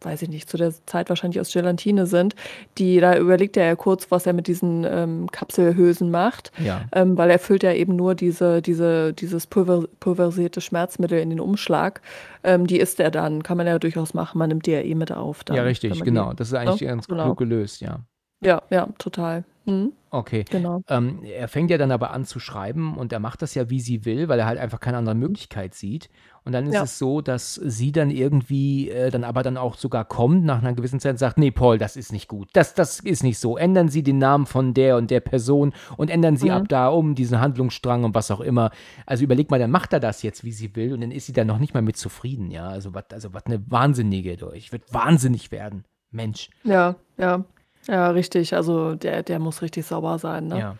weiß 0.00 0.22
ich 0.22 0.28
nicht, 0.28 0.48
zu 0.48 0.56
der 0.56 0.72
Zeit 0.86 1.08
wahrscheinlich 1.08 1.40
aus 1.40 1.52
Gelatine 1.52 2.06
sind, 2.06 2.36
die 2.78 3.00
da 3.00 3.18
überlegt 3.18 3.56
er 3.56 3.66
ja 3.66 3.74
kurz, 3.74 4.12
was 4.12 4.26
er 4.26 4.32
mit 4.32 4.46
diesen, 4.46 4.86
ähm, 4.88 5.26
Kapselhülsen 5.32 6.08
macht, 6.12 6.52
Ja. 6.64 6.82
ähm, 6.92 7.18
weil 7.18 7.30
er 7.30 7.40
füllt 7.40 7.64
ja 7.64 7.72
eben 7.72 7.96
nur 7.96 8.14
diese 8.14 8.62
diese 8.62 9.12
dieses 9.12 9.48
pulver 9.48 9.88
pulverisierte 9.98 10.60
Schmerzmittel 10.60 11.18
in 11.18 11.30
den 11.30 11.40
Umschlag. 11.40 12.00
Ähm, 12.44 12.68
die 12.68 12.78
isst 12.78 13.00
er 13.00 13.10
dann, 13.10 13.42
kann 13.42 13.56
man 13.56 13.66
ja 13.66 13.80
durchaus 13.80 14.14
machen. 14.14 14.38
Man 14.38 14.50
nimmt 14.50 14.66
die 14.66 14.70
ja 14.70 14.82
eh 14.82 14.94
mit 14.94 15.10
auf 15.10 15.42
dann, 15.42 15.56
Ja, 15.56 15.64
richtig, 15.64 16.00
genau. 16.04 16.30
die 16.30 16.36
Das 16.36 16.48
ist 16.48 16.54
eigentlich 16.54 16.80
ne? 16.82 16.86
ganz 16.86 17.08
Genau. 17.08 17.24
klug 17.24 17.38
gelöst, 17.38 17.80
ja. 17.80 17.98
Ja, 18.40 18.62
ja, 18.70 18.88
total. 18.98 19.42
Mhm, 19.68 19.92
Okay. 20.10 20.44
genau. 20.48 20.80
Ähm, 20.88 21.22
er 21.22 21.46
fängt 21.48 21.70
ja 21.70 21.76
dann 21.76 21.90
aber 21.90 22.12
an 22.12 22.24
zu 22.24 22.40
schreiben 22.40 22.96
und 22.96 23.12
er 23.12 23.20
macht 23.20 23.42
das 23.42 23.54
ja, 23.54 23.68
wie 23.68 23.80
sie 23.80 24.06
will, 24.06 24.26
weil 24.28 24.38
er 24.38 24.46
halt 24.46 24.58
einfach 24.58 24.80
keine 24.80 24.96
andere 24.96 25.14
Möglichkeit 25.14 25.74
sieht. 25.74 26.08
Und 26.44 26.52
dann 26.52 26.66
ist 26.66 26.74
Ja. 26.74 26.84
es 26.84 26.98
so, 26.98 27.20
dass 27.20 27.56
sie 27.56 27.92
dann 27.92 28.10
irgendwie 28.10 28.88
äh, 28.88 29.10
dann 29.10 29.22
aber 29.22 29.42
dann 29.42 29.58
auch 29.58 29.76
sogar 29.76 30.06
kommt 30.06 30.44
nach 30.46 30.60
einer 30.62 30.72
gewissen 30.72 30.98
Zeit 30.98 31.12
und 31.12 31.18
sagt, 31.18 31.36
nee, 31.36 31.50
Paul, 31.50 31.76
das 31.76 31.96
ist 31.96 32.10
nicht 32.12 32.26
gut. 32.26 32.48
Das, 32.54 32.72
das 32.72 33.00
ist 33.00 33.22
nicht 33.22 33.38
so. 33.38 33.58
Ändern 33.58 33.88
Sie 33.88 34.02
den 34.02 34.16
Namen 34.16 34.46
von 34.46 34.72
der 34.72 34.96
und 34.96 35.10
der 35.10 35.20
Person 35.20 35.74
und 35.98 36.08
ändern 36.08 36.38
Sie 36.38 36.46
Mhm. 36.46 36.52
ab 36.56 36.68
da 36.70 36.88
um 36.88 37.14
diesen 37.14 37.38
Handlungsstrang 37.40 38.04
und 38.04 38.14
was 38.14 38.30
auch 38.30 38.40
immer. 38.40 38.70
Also 39.04 39.24
überleg 39.24 39.50
mal, 39.50 39.58
dann 39.60 39.70
macht 39.70 39.92
er 39.92 40.00
das 40.00 40.22
jetzt, 40.22 40.42
wie 40.42 40.52
sie 40.52 40.74
will 40.74 40.94
und 40.94 41.02
dann 41.02 41.10
ist 41.10 41.26
sie 41.26 41.34
dann 41.34 41.46
noch 41.46 41.58
nicht 41.58 41.74
mal 41.74 41.82
mit 41.82 41.98
zufrieden, 41.98 42.50
ja. 42.50 42.66
Also 42.68 42.94
was 42.94 43.04
also 43.12 43.34
was 43.34 43.44
eine 43.44 43.70
Wahnsinnige, 43.70 44.38
du. 44.38 44.52
ich 44.52 44.72
würde 44.72 44.86
wahnsinnig 44.90 45.50
werden. 45.52 45.84
Mensch. 46.10 46.48
Ja, 46.64 46.96
ja. 47.18 47.44
Ja, 47.88 48.10
richtig. 48.10 48.54
Also, 48.54 48.94
der 48.94 49.22
der 49.22 49.38
muss 49.38 49.62
richtig 49.62 49.86
sauer 49.86 50.18
sein, 50.18 50.46
ne? 50.46 50.58
Ja. 50.58 50.76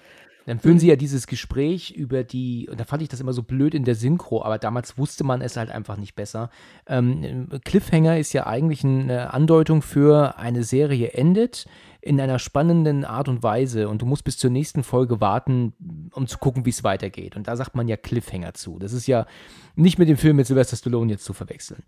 Dann 0.48 0.60
führen 0.60 0.78
sie 0.78 0.88
ja 0.88 0.96
dieses 0.96 1.26
Gespräch 1.26 1.90
über 1.90 2.24
die, 2.24 2.70
und 2.70 2.80
da 2.80 2.84
fand 2.84 3.02
ich 3.02 3.10
das 3.10 3.20
immer 3.20 3.34
so 3.34 3.42
blöd 3.42 3.74
in 3.74 3.84
der 3.84 3.94
Synchro, 3.94 4.42
aber 4.42 4.56
damals 4.56 4.96
wusste 4.96 5.22
man 5.22 5.42
es 5.42 5.58
halt 5.58 5.70
einfach 5.70 5.98
nicht 5.98 6.14
besser. 6.14 6.48
Ähm, 6.86 7.48
Cliffhanger 7.66 8.18
ist 8.18 8.32
ja 8.32 8.46
eigentlich 8.46 8.82
eine 8.82 9.34
Andeutung 9.34 9.82
für 9.82 10.38
eine 10.38 10.64
Serie 10.64 11.08
endet 11.08 11.66
in 12.00 12.20
einer 12.20 12.38
spannenden 12.38 13.04
Art 13.04 13.28
und 13.28 13.42
Weise 13.42 13.88
und 13.88 14.02
du 14.02 14.06
musst 14.06 14.24
bis 14.24 14.38
zur 14.38 14.50
nächsten 14.50 14.84
Folge 14.84 15.20
warten, 15.20 15.72
um 16.12 16.26
zu 16.26 16.38
gucken, 16.38 16.64
wie 16.64 16.70
es 16.70 16.84
weitergeht. 16.84 17.36
Und 17.36 17.48
da 17.48 17.56
sagt 17.56 17.74
man 17.74 17.88
ja 17.88 17.96
Cliffhanger 17.96 18.54
zu. 18.54 18.78
Das 18.78 18.92
ist 18.92 19.06
ja 19.06 19.26
nicht 19.74 19.98
mit 19.98 20.08
dem 20.08 20.16
Film 20.16 20.36
mit 20.36 20.46
Sylvester 20.46 20.76
Stallone 20.76 21.10
jetzt 21.10 21.24
zu 21.24 21.32
verwechseln. 21.32 21.82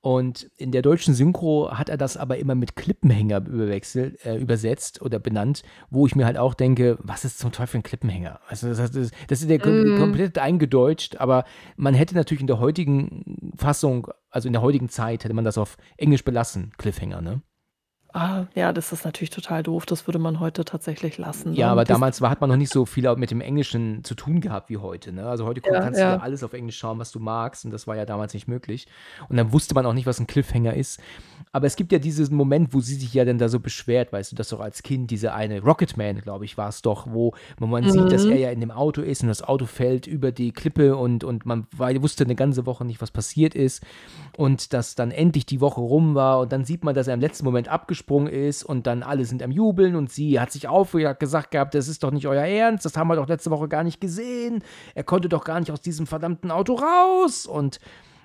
Und 0.00 0.48
in 0.56 0.70
der 0.70 0.82
deutschen 0.82 1.14
Synchro 1.14 1.72
hat 1.72 1.88
er 1.88 1.96
das 1.96 2.16
aber 2.16 2.38
immer 2.38 2.54
mit 2.54 2.76
Klippenhänger 2.76 3.42
äh, 3.48 4.36
übersetzt 4.38 5.02
oder 5.02 5.18
benannt, 5.18 5.64
wo 5.90 6.06
ich 6.06 6.14
mir 6.14 6.26
halt 6.26 6.38
auch 6.38 6.54
denke, 6.54 6.96
was 7.00 7.24
ist 7.24 7.38
zum 7.38 7.50
Teufel 7.50 7.78
ein 7.78 7.82
Klippenhänger? 7.82 8.38
Also 8.46 8.68
das, 8.68 8.78
das, 8.92 9.10
das 9.26 9.42
ist 9.42 9.50
ja 9.50 9.58
kom 9.58 9.98
komplett 9.98 10.38
eingedeutscht, 10.38 11.16
aber 11.16 11.44
man 11.76 11.94
hätte 11.94 12.14
natürlich 12.14 12.42
in 12.42 12.46
der 12.46 12.60
heutigen 12.60 13.52
Fassung, 13.56 14.06
also 14.30 14.46
in 14.46 14.52
der 14.52 14.62
heutigen 14.62 14.88
Zeit, 14.88 15.24
hätte 15.24 15.34
man 15.34 15.44
das 15.44 15.58
auf 15.58 15.76
Englisch 15.96 16.24
belassen, 16.24 16.72
Cliffhanger, 16.78 17.20
ne? 17.20 17.42
Ah, 18.18 18.46
ja, 18.54 18.72
das 18.72 18.92
ist 18.92 19.04
natürlich 19.04 19.28
total 19.28 19.62
doof. 19.62 19.84
Das 19.84 20.08
würde 20.08 20.18
man 20.18 20.40
heute 20.40 20.64
tatsächlich 20.64 21.18
lassen, 21.18 21.52
Ja, 21.52 21.66
ne? 21.66 21.72
aber 21.72 21.84
damals 21.84 22.22
war, 22.22 22.30
hat 22.30 22.40
man 22.40 22.48
noch 22.48 22.56
nicht 22.56 22.72
so 22.72 22.86
viel 22.86 23.14
mit 23.16 23.30
dem 23.30 23.42
Englischen 23.42 24.02
zu 24.04 24.14
tun 24.14 24.40
gehabt 24.40 24.70
wie 24.70 24.78
heute. 24.78 25.12
Ne? 25.12 25.28
Also 25.28 25.44
heute 25.44 25.60
Ja, 25.66 25.80
kannst 25.80 26.00
du 26.00 26.04
ja 26.04 26.12
ja. 26.14 26.20
alles 26.20 26.42
auf 26.42 26.54
Englisch 26.54 26.78
schauen, 26.78 26.98
was 26.98 27.12
du 27.12 27.20
magst. 27.20 27.66
Und 27.66 27.72
das 27.72 27.86
war 27.86 27.94
ja 27.94 28.06
damals 28.06 28.32
nicht 28.32 28.48
möglich. 28.48 28.86
Und 29.28 29.36
dann 29.36 29.52
wusste 29.52 29.74
man 29.74 29.84
auch 29.84 29.92
nicht, 29.92 30.06
was 30.06 30.18
ein 30.18 30.26
Cliffhanger 30.26 30.72
ist. 30.72 30.98
Aber 31.52 31.66
es 31.66 31.76
gibt 31.76 31.92
ja 31.92 31.98
diesen 31.98 32.34
Moment, 32.34 32.72
wo 32.72 32.80
sie 32.80 32.94
sich 32.94 33.12
ja 33.12 33.26
dann 33.26 33.36
da 33.36 33.50
so 33.50 33.60
beschwert, 33.60 34.14
weißt 34.14 34.32
du, 34.32 34.36
dass 34.36 34.48
doch 34.48 34.60
als 34.60 34.82
Kind 34.82 35.10
diese 35.10 35.34
eine 35.34 35.60
Rocketman, 35.60 36.22
glaube 36.22 36.46
ich, 36.46 36.56
war 36.56 36.70
es 36.70 36.80
doch, 36.80 37.06
wo 37.10 37.34
man 37.58 37.86
sieht, 37.90 38.12
dass 38.12 38.24
Mhm. 38.24 38.32
er 38.32 38.38
ja 38.38 38.50
in 38.50 38.60
dem 38.60 38.70
Auto 38.70 39.02
ist 39.02 39.22
und 39.24 39.28
das 39.28 39.42
Auto 39.42 39.66
fällt 39.66 40.06
über 40.06 40.32
die 40.32 40.52
Klippe 40.52 40.96
und, 40.96 41.22
und 41.22 41.44
man 41.44 41.66
war, 41.76 41.94
wusste 42.00 42.24
eine 42.24 42.34
ganze 42.34 42.64
Woche 42.64 42.86
nicht, 42.86 43.02
was 43.02 43.10
passiert 43.10 43.54
ist. 43.54 43.84
Und 44.38 44.72
dass 44.72 44.94
dann 44.94 45.10
endlich 45.10 45.44
die 45.44 45.60
Woche 45.60 45.82
rum 45.82 46.14
war 46.14 46.40
und 46.40 46.50
dann 46.52 46.64
sieht 46.64 46.82
man, 46.82 46.94
dass 46.94 47.08
er 47.08 47.12
im 47.14 47.20
letzten 47.20 47.44
Moment 47.44 47.68
abgesprungen 47.68 48.05
ist 48.28 48.62
und 48.64 48.86
dann 48.86 49.02
alle 49.02 49.24
sind 49.24 49.42
am 49.42 49.50
Jubeln 49.50 49.96
und 49.96 50.10
sie 50.10 50.38
hat 50.38 50.52
sich 50.52 50.68
aufgeregt, 50.68 51.08
hat 51.08 51.20
gesagt 51.20 51.50
gehabt, 51.50 51.74
das 51.74 51.88
ist 51.88 52.02
doch 52.02 52.10
nicht 52.12 52.26
euer 52.26 52.44
Ernst, 52.44 52.84
das 52.84 52.96
haben 52.96 53.08
wir 53.08 53.16
doch 53.16 53.28
letzte 53.28 53.50
Woche 53.50 53.68
gar 53.68 53.82
nicht 53.84 54.00
gesehen. 54.00 54.62
Er 54.94 55.04
konnte 55.04 55.28
doch 55.28 55.44
gar 55.44 55.58
nicht 55.60 55.70
aus 55.72 55.80
diesem 55.80 56.06
verdammten 56.06 56.50
Auto 56.50 56.74
raus 56.74 57.46
und 57.46 57.80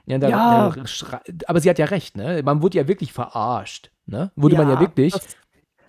ja, 0.06 0.18
da, 0.18 0.30
Ja. 0.30 0.70
da 0.70 1.22
aber 1.48 1.60
sie 1.60 1.70
hat 1.70 1.80
ja 1.80 1.86
recht, 1.86 2.16
ne? 2.18 2.42
Man 2.44 2.62
wurde 2.62 2.78
ja 2.78 2.88
wirklich 2.88 3.14
verarscht, 3.14 3.92
ne? 4.06 4.32
Wurde 4.36 4.56
man 4.58 4.70
ja 4.70 4.80
wirklich. 4.80 5.14
Das, 5.14 5.36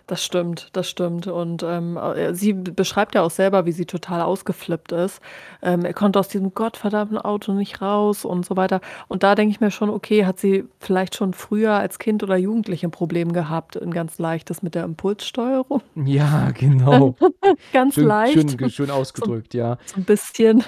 das 0.07 0.23
stimmt, 0.23 0.69
das 0.73 0.89
stimmt. 0.89 1.27
Und 1.27 1.63
ähm, 1.63 1.97
äh, 1.97 2.33
sie 2.33 2.53
beschreibt 2.53 3.15
ja 3.15 3.21
auch 3.21 3.31
selber, 3.31 3.65
wie 3.65 3.71
sie 3.71 3.85
total 3.85 4.21
ausgeflippt 4.21 4.91
ist. 4.91 5.21
Ähm, 5.61 5.85
er 5.85 5.93
konnte 5.93 6.19
aus 6.19 6.27
diesem 6.27 6.53
gottverdammten 6.53 7.17
Auto 7.17 7.53
nicht 7.53 7.81
raus 7.81 8.25
und 8.25 8.45
so 8.45 8.57
weiter. 8.57 8.81
Und 9.07 9.23
da 9.23 9.35
denke 9.35 9.51
ich 9.51 9.61
mir 9.61 9.71
schon, 9.71 9.89
okay, 9.89 10.25
hat 10.25 10.39
sie 10.39 10.65
vielleicht 10.79 11.15
schon 11.15 11.33
früher 11.33 11.73
als 11.73 11.99
Kind 11.99 12.21
oder 12.21 12.35
Jugendliche 12.35 12.87
ein 12.87 12.91
Problem 12.91 13.31
gehabt, 13.31 13.81
ein 13.81 13.91
ganz 13.91 14.19
leichtes 14.19 14.61
mit 14.61 14.75
der 14.75 14.83
Impulssteuerung. 14.83 15.81
Ja, 15.95 16.51
genau. 16.51 17.15
Ganz 17.71 17.95
Schön, 17.95 18.07
leicht. 18.07 18.33
schön, 18.33 18.69
schön 18.69 18.89
ausgedrückt, 18.89 19.53
ja. 19.53 19.77
So 19.85 19.97
ein 19.97 20.03
bisschen. 20.05 20.63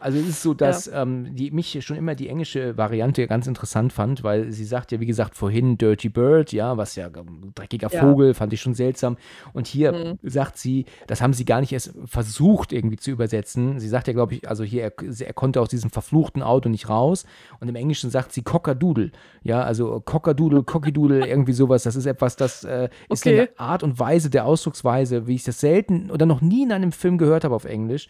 Also 0.00 0.18
es 0.18 0.28
ist 0.28 0.42
so, 0.42 0.54
dass 0.54 0.88
ähm, 0.88 1.34
die, 1.34 1.50
mich 1.50 1.78
schon 1.84 1.96
immer 1.96 2.14
die 2.14 2.28
englische 2.28 2.76
Variante 2.76 3.26
ganz 3.26 3.46
interessant 3.46 3.92
fand, 3.92 4.22
weil 4.24 4.50
sie 4.50 4.64
sagt 4.64 4.92
ja, 4.92 5.00
wie 5.00 5.06
gesagt, 5.06 5.36
vorhin 5.36 5.78
Dirty 5.78 6.08
Bird, 6.08 6.52
ja, 6.52 6.76
was 6.76 6.96
ja 6.96 7.06
ähm, 7.06 7.52
dreckiger 7.54 7.88
Ja. 7.92 8.00
Vogel, 8.00 8.34
fand 8.34 8.52
ich 8.52 8.60
schon 8.60 8.65
seltsam. 8.74 9.16
Und 9.52 9.66
hier 9.66 9.92
Mhm. 9.92 10.18
sagt 10.22 10.58
sie, 10.58 10.84
das 11.06 11.20
haben 11.22 11.32
sie 11.32 11.44
gar 11.44 11.60
nicht 11.60 11.72
erst 11.72 11.94
versucht 12.04 12.72
irgendwie 12.72 12.96
zu 12.96 13.10
übersetzen. 13.10 13.78
Sie 13.80 13.88
sagt 13.88 14.06
ja, 14.06 14.12
glaube 14.12 14.34
ich, 14.34 14.48
also 14.48 14.64
hier, 14.64 14.82
er, 14.82 14.92
er 15.26 15.32
konnte 15.32 15.60
aus 15.60 15.68
diesem 15.68 15.90
verfluchten 15.90 16.42
Auto 16.42 16.68
nicht 16.68 16.88
raus. 16.88 17.24
Und 17.60 17.68
im 17.68 17.76
Englischen 17.76 18.10
sagt 18.10 18.32
sie 18.32 18.42
Cockadoodle. 18.42 19.12
Ja, 19.42 19.62
also 19.62 20.00
Cockadoodle, 20.00 20.62
Cockydoodle, 20.62 21.26
irgendwie 21.28 21.52
sowas. 21.52 21.82
Das 21.84 21.96
ist 21.96 22.06
etwas, 22.06 22.36
das 22.36 22.64
äh, 22.64 22.88
ist 23.08 23.26
Okay. 23.26 23.40
eine 23.40 23.48
Art 23.58 23.82
und 23.82 23.98
Weise 23.98 24.30
der 24.30 24.44
Ausdrucksweise, 24.46 25.26
wie 25.26 25.34
ich 25.34 25.44
das 25.44 25.60
selten 25.60 26.10
oder 26.10 26.26
noch 26.26 26.40
nie 26.40 26.62
in 26.64 26.72
einem 26.72 26.92
Film 26.92 27.18
gehört 27.18 27.44
habe 27.44 27.54
auf 27.54 27.64
Englisch. 27.64 28.08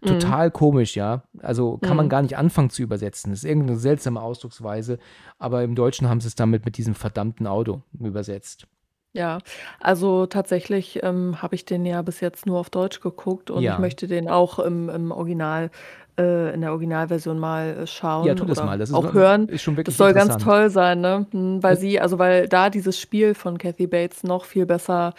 Total 0.00 0.50
komisch, 0.50 0.96
ja. 0.96 1.24
Also 1.40 1.76
kann 1.76 1.98
man 1.98 2.06
Mhm. 2.06 2.10
gar 2.10 2.22
nicht 2.22 2.38
anfangen 2.38 2.70
zu 2.70 2.82
übersetzen. 2.82 3.30
Das 3.30 3.40
ist 3.40 3.44
irgendeine 3.44 3.78
seltsame 3.78 4.22
Ausdrucksweise. 4.22 4.98
Aber 5.38 5.62
im 5.62 5.74
Deutschen 5.74 6.08
haben 6.08 6.20
sie 6.20 6.28
es 6.28 6.34
damit 6.34 6.64
mit 6.64 6.78
diesem 6.78 6.94
verdammten 6.94 7.46
Auto 7.46 7.82
übersetzt. 8.00 8.66
Ja, 9.14 9.38
also 9.78 10.24
tatsächlich 10.24 11.02
ähm, 11.02 11.42
habe 11.42 11.54
ich 11.54 11.66
den 11.66 11.84
ja 11.84 12.00
bis 12.00 12.20
jetzt 12.20 12.46
nur 12.46 12.58
auf 12.58 12.70
Deutsch 12.70 13.00
geguckt 13.00 13.50
und 13.50 13.62
Ja. 13.62 13.74
ich 13.74 13.78
möchte 13.78 14.06
den 14.06 14.26
auch 14.28 14.58
im, 14.58 14.88
im 14.88 15.10
Original, 15.10 15.70
äh, 16.18 16.54
in 16.54 16.62
der 16.62 16.70
Originalversion 16.70 17.38
mal 17.38 17.76
äh, 17.82 17.86
schauen 17.86 18.26
Ja, 18.26 18.34
tu 18.34 18.46
das 18.46 18.56
oder 18.56 18.66
mal. 18.66 18.78
Das 18.78 18.88
ist, 18.88 18.94
auch 18.96 19.12
hören. 19.12 19.48
ist 19.48 19.60
schon 19.62 19.76
wirklich 19.76 19.94
Das 19.94 19.98
soll 19.98 20.14
ganz 20.14 20.32
interessant. 20.34 20.44
toll 20.60 20.70
sein, 20.70 21.00
ne? 21.02 21.26
Hm, 21.32 21.62
Weil 21.62 21.74
Ja. 21.74 21.80
sie, 21.80 22.00
also 22.00 22.18
weil 22.18 22.48
da 22.48 22.70
dieses 22.70 22.98
Spiel 22.98 23.34
von 23.34 23.58
Kathy 23.58 23.86
Bates 23.86 24.22
noch 24.22 24.46
viel 24.46 24.64
besser, 24.64 25.12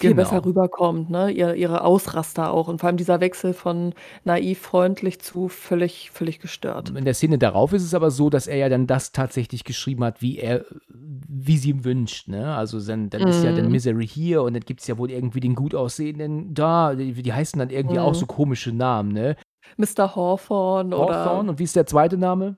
viel 0.00 0.10
Genau. 0.10 0.22
besser 0.22 0.44
rüberkommt, 0.44 1.10
ne? 1.10 1.30
Ihr, 1.30 1.54
ihre 1.54 1.82
Ausraster 1.82 2.50
auch 2.52 2.68
und 2.68 2.80
vor 2.80 2.88
allem 2.88 2.96
dieser 2.96 3.20
Wechsel 3.20 3.52
von 3.52 3.94
naiv 4.24 4.58
freundlich 4.60 5.20
zu 5.20 5.48
völlig, 5.48 6.10
völlig 6.10 6.38
gestört. 6.40 6.90
In 6.90 7.04
der 7.04 7.14
Szene 7.14 7.38
darauf 7.38 7.72
ist 7.72 7.82
es 7.84 7.94
aber 7.94 8.10
so, 8.10 8.30
dass 8.30 8.46
er 8.46 8.56
ja 8.56 8.68
dann 8.68 8.86
das 8.86 9.12
tatsächlich 9.12 9.64
geschrieben 9.64 10.04
hat, 10.04 10.22
wie 10.22 10.38
er, 10.38 10.64
wie 10.88 11.58
sie 11.58 11.70
ihm 11.70 11.84
wünscht. 11.84 12.28
Ne? 12.28 12.54
Also 12.54 12.80
dann, 12.80 13.10
dann 13.10 13.26
ist 13.28 13.42
ja 13.44 13.52
dann 13.52 13.66
Mhm. 13.66 13.72
Misery 13.72 14.06
hier 14.06 14.42
und 14.42 14.54
dann 14.54 14.62
gibt 14.64 14.80
es 14.80 14.86
ja 14.86 14.98
wohl 14.98 15.10
irgendwie 15.10 15.40
den 15.40 15.54
gut 15.54 15.74
aussehenden 15.74 16.54
da. 16.54 16.94
Die, 16.94 17.12
die 17.12 17.32
heißen 17.32 17.58
dann 17.58 17.70
irgendwie 17.70 17.98
auch 17.98 18.12
Mhm. 18.12 18.16
so 18.18 18.26
komische 18.26 18.72
Namen, 18.72 19.12
ne? 19.12 19.36
Mr. 19.76 20.16
Hawthorne 20.16 20.96
oder 20.96 21.14
Hawthorne 21.24 21.50
und 21.50 21.58
wie 21.58 21.64
ist 21.64 21.76
der 21.76 21.86
zweite 21.86 22.16
Name? 22.16 22.56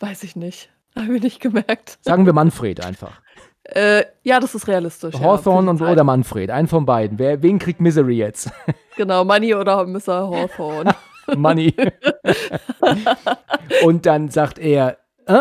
weiß 0.00 0.22
ich 0.22 0.34
nicht. 0.36 0.70
Habe 0.96 1.16
ich 1.16 1.22
nicht 1.22 1.40
gemerkt. 1.40 1.98
Sagen 2.02 2.26
wir 2.26 2.32
Manfred 2.32 2.84
einfach. 2.84 3.20
Äh, 3.64 4.04
ja, 4.22 4.40
das 4.40 4.54
ist 4.54 4.66
realistisch. 4.68 5.14
ja, 5.14 5.20
Hawthorne 5.20 5.76
für 5.76 5.84
und 5.84 5.90
oder 5.92 6.02
Manfred, 6.04 6.50
einen 6.50 6.66
von 6.68 6.86
beiden. 6.86 7.18
Wer, 7.18 7.42
wen 7.42 7.58
kriegt 7.58 7.80
Misery 7.80 8.16
jetzt? 8.16 8.50
Genau, 8.96 9.24
Money 9.24 9.54
oder 9.54 9.86
Mr. 9.86 10.28
Hawthorne. 10.28 10.94
Money. 11.36 11.74
und 13.84 14.04
dann 14.06 14.28
sagt 14.28 14.58
er, 14.58 14.98
äh, 15.26 15.32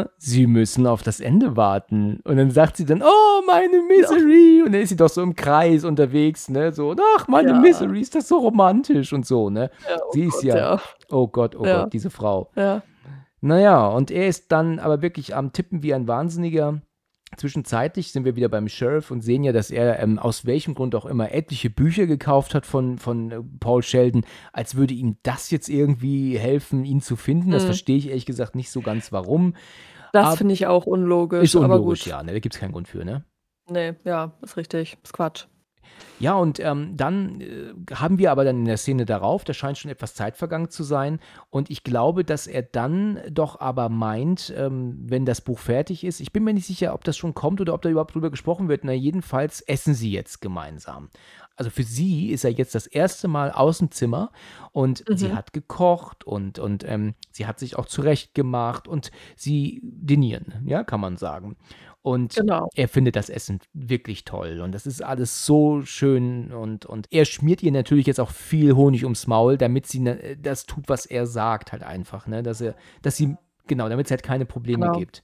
äh, 0.00 0.04
Sie 0.18 0.46
müssen 0.46 0.86
auf 0.86 1.02
das 1.02 1.20
Ende 1.20 1.56
warten. 1.56 2.20
Und 2.24 2.36
dann 2.36 2.50
sagt 2.50 2.76
sie 2.76 2.86
dann, 2.86 3.02
oh, 3.02 3.42
meine 3.46 3.82
Misery. 3.82 4.62
Und 4.64 4.72
dann 4.72 4.80
ist 4.82 4.90
sie 4.90 4.96
doch 4.96 5.08
so 5.08 5.20
im 5.22 5.34
Kreis 5.34 5.84
unterwegs, 5.84 6.48
ne? 6.48 6.72
So, 6.72 6.94
ach, 7.18 7.28
meine 7.28 7.50
Ja. 7.50 7.58
Misery, 7.60 8.00
ist 8.00 8.14
das 8.14 8.28
so 8.28 8.38
romantisch 8.38 9.12
und 9.12 9.26
so, 9.26 9.50
ne? 9.50 9.70
Ja, 9.88 9.96
oh 10.06 10.12
sie 10.12 10.24
ist 10.24 10.34
Gott, 10.34 10.44
ja, 10.44 10.56
ja. 10.56 10.80
oh 11.10 11.26
Gott, 11.28 11.56
oh 11.56 11.66
Ja. 11.66 11.82
Gott, 11.82 11.92
diese 11.92 12.10
Frau. 12.10 12.50
Ja. 12.56 12.82
Naja, 13.40 13.88
und 13.88 14.10
er 14.10 14.28
ist 14.28 14.52
dann 14.52 14.78
aber 14.78 15.02
wirklich 15.02 15.34
am 15.34 15.52
Tippen 15.52 15.82
wie 15.82 15.92
ein 15.92 16.06
Wahnsinniger. 16.06 16.80
Zwischenzeitlich 17.36 18.12
sind 18.12 18.24
wir 18.24 18.36
wieder 18.36 18.48
beim 18.48 18.68
Sheriff 18.68 19.10
und 19.10 19.22
sehen 19.22 19.42
ja, 19.42 19.52
dass 19.52 19.70
er 19.70 19.98
ähm, 20.00 20.18
aus 20.18 20.44
welchem 20.44 20.74
Grund 20.74 20.94
auch 20.94 21.06
immer 21.06 21.32
etliche 21.32 21.70
Bücher 21.70 22.06
gekauft 22.06 22.54
hat 22.54 22.66
von, 22.66 22.98
von 22.98 23.30
äh, 23.30 23.40
Paul 23.58 23.82
Sheldon, 23.82 24.24
als 24.52 24.74
würde 24.74 24.94
ihm 24.94 25.16
das 25.22 25.50
jetzt 25.50 25.68
irgendwie 25.68 26.38
helfen, 26.38 26.84
ihn 26.84 27.00
zu 27.00 27.16
finden. 27.16 27.50
Das 27.50 27.62
Mhm. 27.62 27.66
verstehe 27.68 27.96
ich 27.96 28.08
ehrlich 28.08 28.26
gesagt 28.26 28.54
nicht 28.54 28.70
so 28.70 28.80
ganz, 28.82 29.12
warum. 29.12 29.54
Das 30.12 30.36
finde 30.36 30.52
ich 30.52 30.66
auch 30.66 30.84
unlogisch. 30.86 31.42
Ist 31.42 31.56
aber 31.56 31.76
unlogisch, 31.76 32.04
gut. 32.04 32.10
ja, 32.10 32.22
ne? 32.22 32.32
da 32.32 32.38
gibt 32.38 32.54
es 32.54 32.60
keinen 32.60 32.72
Grund 32.72 32.86
für, 32.86 33.04
ne? 33.04 33.24
Nee, 33.70 33.94
ja, 34.04 34.32
ist 34.42 34.56
richtig. 34.58 34.98
Ist 35.02 35.12
Quatsch. 35.14 35.46
Ja, 36.18 36.34
und 36.34 36.60
ähm, 36.60 36.96
dann 36.96 37.40
äh, 37.40 37.72
haben 37.94 38.18
wir 38.18 38.30
aber 38.30 38.44
dann 38.44 38.60
in 38.60 38.64
der 38.66 38.76
Szene 38.76 39.04
darauf, 39.04 39.44
da 39.44 39.52
scheint 39.54 39.78
schon 39.78 39.90
etwas 39.90 40.14
Zeit 40.14 40.36
vergangen 40.36 40.70
zu 40.70 40.84
sein. 40.84 41.18
Und 41.50 41.70
ich 41.70 41.82
glaube, 41.84 42.24
dass 42.24 42.46
er 42.46 42.62
dann 42.62 43.20
doch 43.30 43.60
aber 43.60 43.88
meint, 43.88 44.52
ähm, 44.56 44.98
wenn 45.04 45.24
das 45.26 45.40
Buch 45.40 45.58
fertig 45.58 46.04
ist, 46.04 46.20
ich 46.20 46.32
bin 46.32 46.44
mir 46.44 46.54
nicht 46.54 46.66
sicher, 46.66 46.94
ob 46.94 47.04
das 47.04 47.16
schon 47.16 47.34
kommt 47.34 47.60
oder 47.60 47.74
ob 47.74 47.82
da 47.82 47.88
überhaupt 47.88 48.14
drüber 48.14 48.30
gesprochen 48.30 48.68
wird. 48.68 48.84
Na, 48.84 48.92
jedenfalls 48.92 49.60
essen 49.62 49.94
sie 49.94 50.12
jetzt 50.12 50.40
gemeinsam. 50.40 51.08
Also 51.56 51.70
für 51.70 51.82
sie 51.82 52.30
ist 52.30 52.44
er 52.44 52.50
jetzt 52.50 52.74
das 52.74 52.86
erste 52.86 53.28
Mal 53.28 53.50
aus 53.52 53.78
dem 53.78 53.90
Zimmer 53.90 54.30
und 54.72 55.04
sie 55.06 55.28
Mhm. 55.28 55.36
hat 55.36 55.52
gekocht 55.52 56.24
und, 56.24 56.58
und 56.58 56.82
ähm, 56.88 57.14
sie 57.30 57.46
hat 57.46 57.58
sich 57.58 57.76
auch 57.76 57.84
zurecht 57.86 58.34
gemacht 58.34 58.88
und 58.88 59.10
sie 59.36 59.80
dinieren, 59.82 60.62
ja, 60.64 60.82
kann 60.82 61.00
man 61.00 61.18
sagen. 61.18 61.56
Und 62.04 62.34
Genau. 62.34 62.68
er 62.74 62.88
findet 62.88 63.14
das 63.14 63.30
Essen 63.30 63.60
wirklich 63.72 64.24
toll 64.24 64.60
und 64.60 64.72
das 64.72 64.86
ist 64.86 65.02
alles 65.02 65.46
so 65.46 65.82
schön 65.82 66.52
und, 66.52 66.84
und 66.84 67.06
er 67.12 67.24
schmiert 67.24 67.62
ihr 67.62 67.70
natürlich 67.70 68.06
jetzt 68.08 68.18
auch 68.18 68.30
viel 68.30 68.74
Honig 68.74 69.04
ums 69.04 69.28
Maul, 69.28 69.56
damit 69.56 69.86
sie 69.86 70.00
ne, 70.00 70.36
das 70.36 70.66
tut, 70.66 70.88
was 70.88 71.06
er 71.06 71.26
sagt, 71.26 71.70
halt 71.70 71.84
einfach, 71.84 72.26
ne, 72.26 72.42
dass 72.42 72.60
er, 72.60 72.74
dass 73.02 73.16
sie, 73.16 73.36
genau, 73.68 73.88
damit 73.88 74.06
es 74.06 74.10
halt 74.10 74.24
keine 74.24 74.46
Probleme 74.46 74.86
Genau. 74.86 74.98
gibt. 74.98 75.22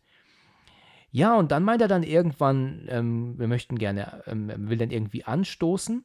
Ja, 1.11 1.37
und 1.37 1.51
dann 1.51 1.65
meint 1.65 1.83
er 1.83 1.89
dann 1.89 2.05
irgendwann, 2.05 2.87
ähm, 2.89 3.37
wir 3.39 3.49
möchten 3.49 3.77
gerne, 3.77 4.23
ähm, 4.27 4.53
will 4.71 4.79
dann 4.79 4.91
irgendwie 4.93 5.25
anstoßen 5.25 6.05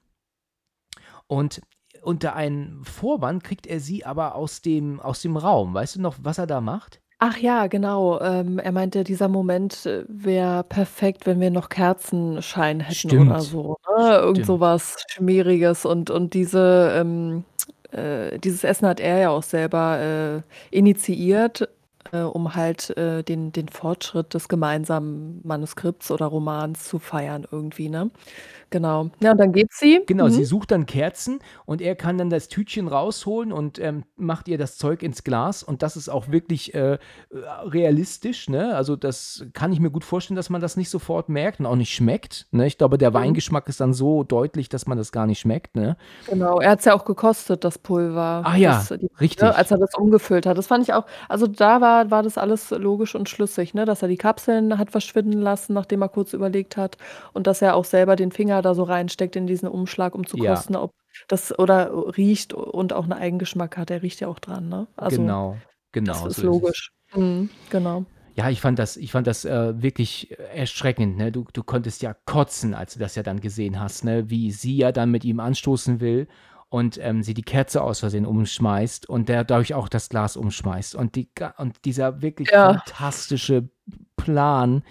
und 1.28 1.62
unter 2.02 2.36
einem 2.36 2.84
Vorwand 2.84 3.44
kriegt 3.44 3.68
er 3.68 3.80
sie 3.80 4.06
aber 4.06 4.34
aus 4.34 4.62
dem, 4.64 5.00
aus 5.00 5.22
dem 5.22 5.38
Raum. 5.38 5.76
Weißt 5.76 5.98
du 5.98 6.02
noch, 6.02 6.16
was 6.22 6.40
er 6.40 6.48
da 6.48 6.62
macht? 6.62 7.03
Ach 7.26 7.38
ja, 7.38 7.68
genau. 7.68 8.20
Ähm, 8.20 8.60
er 8.60 8.74
meinte, 8.74 9.06
dieser 9.06 9.30
Moment 9.30 9.86
äh, 9.86 10.04
wäre 10.10 10.64
perfekt, 10.66 11.26
wenn 11.26 11.40
wir 11.40 11.52
noch 11.52 11.70
Kerzenschein 11.70 12.82
hätten 12.82 13.14
oder 13.14 13.40
Stimmt, 13.40 13.42
so, 13.42 13.78
ne? 13.98 14.16
Irgend 14.18 14.44
stimmt. 14.44 14.46
so 14.46 14.60
was 14.60 15.06
Schmieriges 15.08 15.86
und 15.86 16.10
und 16.10 16.34
diese 16.34 16.92
ähm, 16.98 17.46
äh, 17.92 18.38
dieses 18.40 18.66
Essen 18.66 18.88
hat 18.88 19.00
er 19.00 19.20
ja 19.20 19.30
auch 19.30 19.44
selber, 19.44 20.44
äh, 20.72 20.78
initiiert, 20.78 21.70
äh, 22.12 22.20
um 22.24 22.56
halt, 22.56 22.90
äh, 22.98 23.24
den 23.24 23.54
den 23.54 23.70
Fortschritt 23.70 24.34
des 24.34 24.50
gemeinsamen 24.50 25.40
Manuskripts 25.46 26.12
oder 26.12 26.26
Romans 26.26 26.84
zu 26.90 27.00
feiern 27.00 27.48
irgendwie, 27.50 27.88
ne? 27.88 28.12
Genau. 28.74 29.12
Ja, 29.22 29.34
und 29.34 29.38
dann 29.38 29.52
geht 29.52 29.72
sie. 29.72 30.02
Genau, 30.08 30.26
Mhm. 30.26 30.30
sie 30.32 30.46
sucht 30.46 30.72
dann 30.72 30.88
Kerzen 30.88 31.38
und 31.68 31.80
er 31.80 31.96
kann 31.96 32.18
dann 32.18 32.32
das 32.32 32.48
Tütchen 32.48 32.88
rausholen 32.88 33.52
und 33.54 33.78
ähm, 33.78 34.04
macht 34.16 34.48
ihr 34.48 34.58
das 34.58 34.78
Zeug 34.78 35.04
ins 35.04 35.24
Glas. 35.24 35.62
Und 35.62 35.84
das 35.84 35.96
ist 35.96 36.10
auch 36.10 36.30
wirklich 36.32 36.74
äh, 36.74 36.94
äh, 36.94 36.98
realistisch. 37.66 38.50
Ne? 38.50 38.76
Also, 38.76 38.96
das 38.96 39.46
kann 39.54 39.72
ich 39.72 39.80
mir 39.80 39.92
gut 39.92 40.04
vorstellen, 40.04 40.36
dass 40.36 40.50
man 40.50 40.60
das 40.60 40.76
nicht 40.78 40.90
sofort 40.90 41.30
merkt 41.30 41.60
und 41.60 41.68
auch 41.68 41.76
nicht 41.76 41.94
schmeckt. 41.94 42.48
Ne? 42.52 42.66
Ich 42.66 42.80
glaube, 42.80 42.98
der 42.98 43.12
Mhm. 43.12 43.16
Weingeschmack 43.16 43.68
ist 43.70 43.80
dann 43.80 43.94
so 43.94 44.24
deutlich, 44.24 44.70
dass 44.70 44.88
man 44.88 44.98
das 44.98 45.12
gar 45.12 45.28
nicht 45.28 45.40
schmeckt. 45.40 45.76
Ne? 45.76 45.98
Genau, 46.28 46.60
er 46.60 46.72
hat's 46.72 46.86
ja 46.86 46.96
auch 46.96 47.06
gekostet, 47.06 47.64
das 47.64 47.78
Pulver, 47.78 48.42
Ach 48.44 48.56
ja, 48.58 48.72
das 48.72 48.88
die 48.90 49.06
ne, 49.06 49.10
richtig. 49.22 49.44
als 49.44 49.70
er 49.70 49.78
das 49.78 49.94
umgefüllt 49.96 50.48
hat. 50.48 50.58
Das 50.58 50.66
fand 50.66 50.84
ich 50.84 50.94
auch 50.94 51.06
also, 51.30 51.46
da 51.46 51.80
war 51.80 52.10
war 52.10 52.24
das 52.24 52.40
alles 52.40 52.72
logisch 52.72 53.14
und 53.14 53.30
schlüssig, 53.30 53.76
ne, 53.76 53.86
dass 53.86 54.02
er 54.02 54.08
die 54.08 54.18
Kapseln 54.18 54.80
hat 54.80 54.90
verschwinden 54.90 55.42
lassen, 55.42 55.74
nachdem 55.74 56.02
er 56.02 56.10
kurz 56.10 56.34
überlegt 56.34 56.76
hat 56.76 56.98
und 57.34 57.46
dass 57.46 57.62
er 57.62 57.76
auch 57.76 57.86
selber 57.86 58.16
den 58.16 58.32
Finger 58.32 58.63
da 58.64 58.74
so 58.76 58.84
reinsteckt 58.84 59.36
in 59.36 59.48
diesen 59.48 59.68
Umschlag, 59.70 60.16
um 60.16 60.26
zu 60.28 60.38
Ja, 60.38 60.40
kosten, 60.40 60.76
ob 60.76 60.92
das 61.28 61.58
oder 61.60 62.18
riecht 62.18 62.54
und 62.54 62.94
auch 62.94 63.06
'n 63.06 63.14
Eigengeschmack 63.14 63.78
hat. 63.78 63.92
Er 63.92 64.02
riecht 64.04 64.20
ja 64.22 64.28
auch 64.30 64.40
dran, 64.40 64.70
ne? 64.70 64.88
Also, 64.98 65.22
genau, 65.26 65.62
das 66.06 66.24
genau, 66.24 66.26
ist 66.26 66.38
so 66.38 66.42
ist 66.42 66.44
es. 66.44 66.62
logisch. 66.62 66.92
Mhm, 67.14 67.52
genau. 67.70 68.06
Ja, 68.36 68.50
ich 68.50 68.62
fand 68.62 68.80
das, 68.80 68.98
ich 68.98 69.12
fand 69.12 69.28
das 69.28 69.46
äh, 69.46 69.80
wirklich 69.82 70.36
erschreckend. 70.40 71.18
Ne? 71.18 71.32
Du, 71.32 71.46
du 71.54 71.62
konntest 71.64 72.02
ja 72.02 72.16
kotzen, 72.26 72.74
als 72.74 72.94
du 72.94 73.00
das 73.00 73.14
ja 73.16 73.22
dann 73.22 73.42
gesehen 73.42 73.80
hast, 73.80 74.04
ne? 74.06 74.30
wie 74.30 74.52
sie 74.52 74.76
ja 74.76 74.92
dann 74.92 75.12
mit 75.12 75.24
ihm 75.24 75.40
anstoßen 75.40 76.00
will 76.00 76.28
und 76.74 76.98
ähm, 77.00 77.22
sie 77.22 77.36
die 77.36 77.44
Kerze 77.44 77.84
aus 77.84 78.00
Versehen 78.00 78.26
umschmeißt 78.26 79.08
und 79.08 79.30
der 79.30 79.44
dadurch 79.44 79.76
auch 79.76 79.88
das 79.88 80.10
Glas 80.10 80.36
umschmeißt. 80.36 80.96
Und, 80.96 81.14
die, 81.16 81.30
und 81.58 81.86
dieser 81.86 82.24
wirklich 82.24 82.50
Ja. 82.50 82.74
fantastische 82.74 83.70
Plan, 84.18 84.84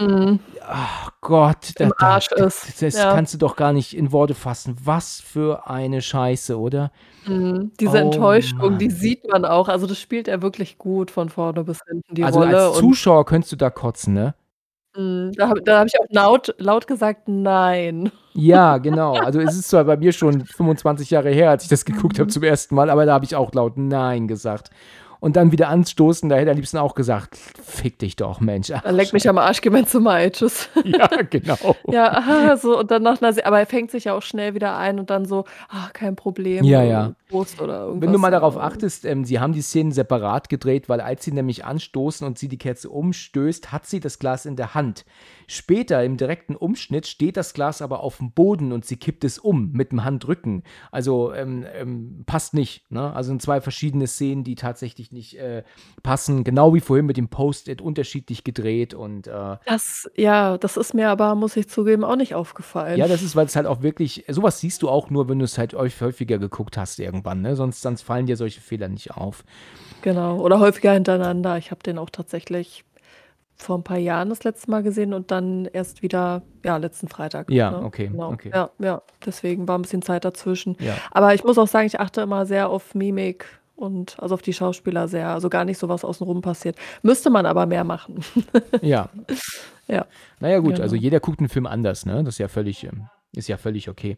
Mhm. 0.00 0.40
ach 0.66 1.10
Gott, 1.20 1.74
da, 1.76 1.90
da, 1.98 2.16
ist. 2.18 2.82
das 2.82 2.94
Ja. 2.96 3.12
kannst 3.14 3.34
du 3.34 3.38
doch 3.38 3.54
gar 3.54 3.72
nicht 3.72 3.96
in 3.96 4.10
Worte 4.10 4.34
fassen. 4.34 4.76
Was 4.82 5.20
für 5.20 5.68
eine 5.68 6.02
Scheiße, 6.02 6.58
oder? 6.58 6.90
Mhm. 7.26 7.70
Diese 7.78 7.98
Oh 7.98 8.00
Enttäuschung, 8.00 8.78
die 8.78 8.88
Mann. 8.88 8.96
sieht 8.96 9.28
man 9.30 9.44
auch. 9.44 9.68
Also, 9.68 9.86
das 9.86 10.00
spielt 10.00 10.26
er 10.26 10.42
wirklich 10.42 10.76
gut 10.78 11.10
von 11.12 11.28
vorne 11.28 11.62
bis 11.62 11.78
hinten, 11.88 12.14
die 12.16 12.24
Also 12.24 12.40
Rolle 12.40 12.66
als 12.68 12.78
Zuschauer 12.78 13.24
könntest 13.26 13.52
du 13.52 13.56
da 13.56 13.70
kotzen, 13.70 14.14
ne? 14.14 14.34
Mhm, 14.98 15.32
da 15.36 15.48
habe 15.48 15.62
da 15.62 15.78
habe 15.78 15.88
ich 15.88 15.98
auch 16.00 16.06
laut 16.10 16.54
laut 16.58 16.86
gesagt: 16.86 17.28
„Nein.“ 17.28 18.10
Ja, 18.34 18.78
genau. 18.78 19.20
Also 19.20 19.40
es 19.40 19.54
ist 19.56 19.68
zwar 19.68 19.84
bei 19.84 19.96
mir 19.96 20.12
schon 20.12 20.44
25 20.46 21.10
Jahre 21.10 21.30
her, 21.30 21.50
als 21.50 21.64
ich 21.64 21.68
das 21.68 21.84
geguckt 21.84 22.18
habe 22.18 22.26
Mhm. 22.26 22.30
zum 22.30 22.42
ersten 22.42 22.74
Mal, 22.74 22.90
aber 22.90 23.06
da 23.06 23.14
habe 23.14 23.24
ich 23.24 23.36
auch 23.36 23.52
laut 23.54 23.76
Nein 23.76 24.28
gesagt. 24.28 24.70
Und 25.20 25.36
dann 25.36 25.50
wieder 25.50 25.68
anstoßen, 25.68 26.28
da 26.28 26.36
hätte 26.36 26.46
er 26.46 26.52
am 26.52 26.56
liebsten 26.58 26.78
auch 26.78 26.94
gesagt, 26.94 27.36
fick 27.36 27.98
dich 27.98 28.14
doch, 28.16 28.40
Mensch. 28.40 28.70
Ach, 28.70 28.82
„Dann 28.82 28.94
leck 28.94 29.12
mich 29.12 29.28
am 29.28 29.36
Arsch, 29.38 29.60
geh 29.60 29.70
mir 29.70 29.84
zu 29.84 30.00
Mai, 30.00 30.30
tschüss.“ 30.30 30.68
ja, 30.84 31.08
genau. 31.28 31.76
Ja, 31.90 32.12
aha, 32.12 32.56
so 32.56 32.78
und 32.78 32.90
dann 32.90 33.02
nach 33.02 33.20
'ner 33.20 33.32
Se 33.32 33.44
aber 33.44 33.58
er 33.58 33.66
fängt 33.66 33.90
sich 33.90 34.04
ja 34.04 34.14
auch 34.14 34.22
schnell 34.22 34.54
wieder 34.54 34.76
ein 34.76 34.98
und 35.00 35.10
dann 35.10 35.24
so: 35.26 35.44
„Ah, 35.68 35.88
kein 35.92 36.14
Problem, 36.14 36.64
Ja, 36.64 36.82
äh, 36.82 36.88
ja. 36.90 37.12
Prost“ 37.28 37.60
oder 37.60 37.88
Wenn 37.88 38.00
du 38.00 38.06
irgendwas, 38.06 38.20
mal 38.20 38.30
darauf 38.30 38.56
achtest, 38.58 39.04
ähm, 39.04 39.24
sie 39.24 39.40
haben 39.40 39.52
die 39.52 39.60
Szenen 39.62 39.90
separat 39.92 40.48
gedreht, 40.48 40.88
weil 40.88 41.00
als 41.00 41.24
sie 41.24 41.32
nämlich 41.32 41.64
anstoßen 41.64 42.26
und 42.26 42.38
sie 42.38 42.48
die 42.48 42.58
Kerze 42.58 42.88
umstößt, 42.88 43.72
hat 43.72 43.86
sie 43.86 43.98
das 44.00 44.18
Glas 44.20 44.46
in 44.46 44.54
der 44.56 44.74
Hand. 44.74 45.04
Später 45.50 46.04
im 46.04 46.18
direkten 46.18 46.54
Umschnitt 46.54 47.06
steht 47.06 47.38
das 47.38 47.54
Glas 47.54 47.80
aber 47.80 48.00
auf 48.00 48.18
dem 48.18 48.32
Boden 48.32 48.70
und 48.70 48.84
sie 48.84 48.96
kippt 48.96 49.24
es 49.24 49.38
um 49.38 49.72
mit 49.72 49.90
dem 49.92 50.04
Handrücken. 50.04 50.62
Also 50.92 51.32
ähm, 51.32 51.64
ähm, 51.74 52.22
passt 52.26 52.52
nicht. 52.52 52.90
Ne? 52.92 53.12
Also 53.14 53.28
sind 53.28 53.40
zwei 53.40 53.60
verschiedene 53.62 54.06
Szenen, 54.06 54.44
die 54.44 54.56
tatsächlich 54.56 55.10
nicht 55.10 55.38
äh, 55.38 55.62
passen. 56.02 56.44
Genau 56.44 56.74
wie 56.74 56.80
vorhin 56.80 57.06
mit 57.06 57.16
dem 57.16 57.28
Post-it 57.28 57.80
unterschiedlich 57.80 58.44
gedreht 58.44 58.92
und 58.92 59.26
äh, 59.26 59.56
Das 59.66 60.10
ja, 60.16 60.58
das 60.58 60.76
ist 60.76 60.92
mir 60.92 61.08
aber, 61.08 61.34
muss 61.34 61.56
ich 61.56 61.68
zugeben, 61.68 62.04
auch 62.04 62.16
nicht 62.16 62.34
aufgefallen. 62.34 62.98
ja, 62.98 63.08
das 63.08 63.22
ist, 63.22 63.34
weil 63.34 63.46
es 63.46 63.56
halt 63.56 63.66
auch 63.66 63.80
wirklich, 63.82 64.24
sowas 64.28 64.60
siehst 64.60 64.82
du 64.82 64.90
auch 64.90 65.08
nur, 65.08 65.28
wenn 65.30 65.38
du 65.38 65.46
es 65.46 65.56
halt 65.56 65.72
häufig- 65.74 66.02
häufiger 66.02 66.38
geguckt 66.38 66.76
hast 66.76 66.98
irgendwann, 66.98 67.40
ne? 67.40 67.56
Sonst, 67.56 67.80
sonst 67.80 68.02
fallen 68.02 68.26
dir 68.26 68.36
solche 68.36 68.60
Fehler 68.60 68.88
nicht 68.88 69.12
auf. 69.16 69.44
Genau, 70.02 70.38
oder 70.40 70.60
häufiger 70.60 70.92
hintereinander. 70.92 71.56
Ich 71.58 71.70
habe 71.70 71.82
den 71.82 71.98
auch 71.98 72.10
tatsächlich 72.10 72.84
vor 73.58 73.76
'n 73.76 73.84
paar 73.84 73.98
Jahren 73.98 74.28
das 74.30 74.44
letzte 74.44 74.70
Mal 74.70 74.82
gesehen 74.82 75.12
und 75.14 75.30
dann 75.30 75.66
erst 75.72 76.02
wieder, 76.02 76.42
ja, 76.64 76.76
letzten 76.76 77.08
Freitag, 77.08 77.50
Ja, 77.50 77.70
ne? 77.72 77.82
okay, 77.84 78.08
Genau. 78.08 78.30
okay. 78.32 78.50
Ja, 78.54 78.70
ja, 78.78 79.02
deswegen 79.26 79.68
war 79.68 79.76
'n 79.78 79.82
bisschen 79.82 80.02
Zeit 80.02 80.24
dazwischen. 80.24 80.76
Ja. 80.80 80.94
Aber 81.10 81.34
ich 81.34 81.44
muss 81.44 81.58
auch 81.58 81.68
sagen, 81.68 81.86
ich 81.86 82.00
achte 82.00 82.20
immer 82.22 82.46
sehr 82.46 82.68
auf 82.70 82.94
Mimik 82.94 83.46
und 83.76 84.16
also, 84.20 84.34
auf 84.34 84.42
die 84.42 84.52
Schauspieler 84.52 85.08
sehr. 85.08 85.28
Also, 85.30 85.48
gar 85.50 85.64
nicht 85.64 85.78
so 85.78 85.88
was 85.88 86.04
außenrum 86.04 86.42
passiert. 86.42 86.76
Müsste 87.02 87.30
man 87.30 87.46
aber 87.46 87.66
mehr 87.66 87.84
machen. 87.84 88.24
Ja. 88.82 89.10
Ja. 89.88 90.06
Na 90.40 90.48
ja, 90.50 90.58
gut, 90.60 90.80
also 90.80 90.94
Genau. 90.94 91.02
jeder 91.02 91.20
guckt 91.20 91.40
'n 91.40 91.48
Film 91.48 91.66
anders, 91.66 92.06
ne? 92.06 92.22
Das 92.24 92.34
ist 92.34 92.38
ja 92.38 92.48
völlig, 92.48 92.84
ähm 92.84 93.08
ist 93.36 93.48
ja 93.48 93.58
völlig 93.58 93.88
okay. 93.90 94.16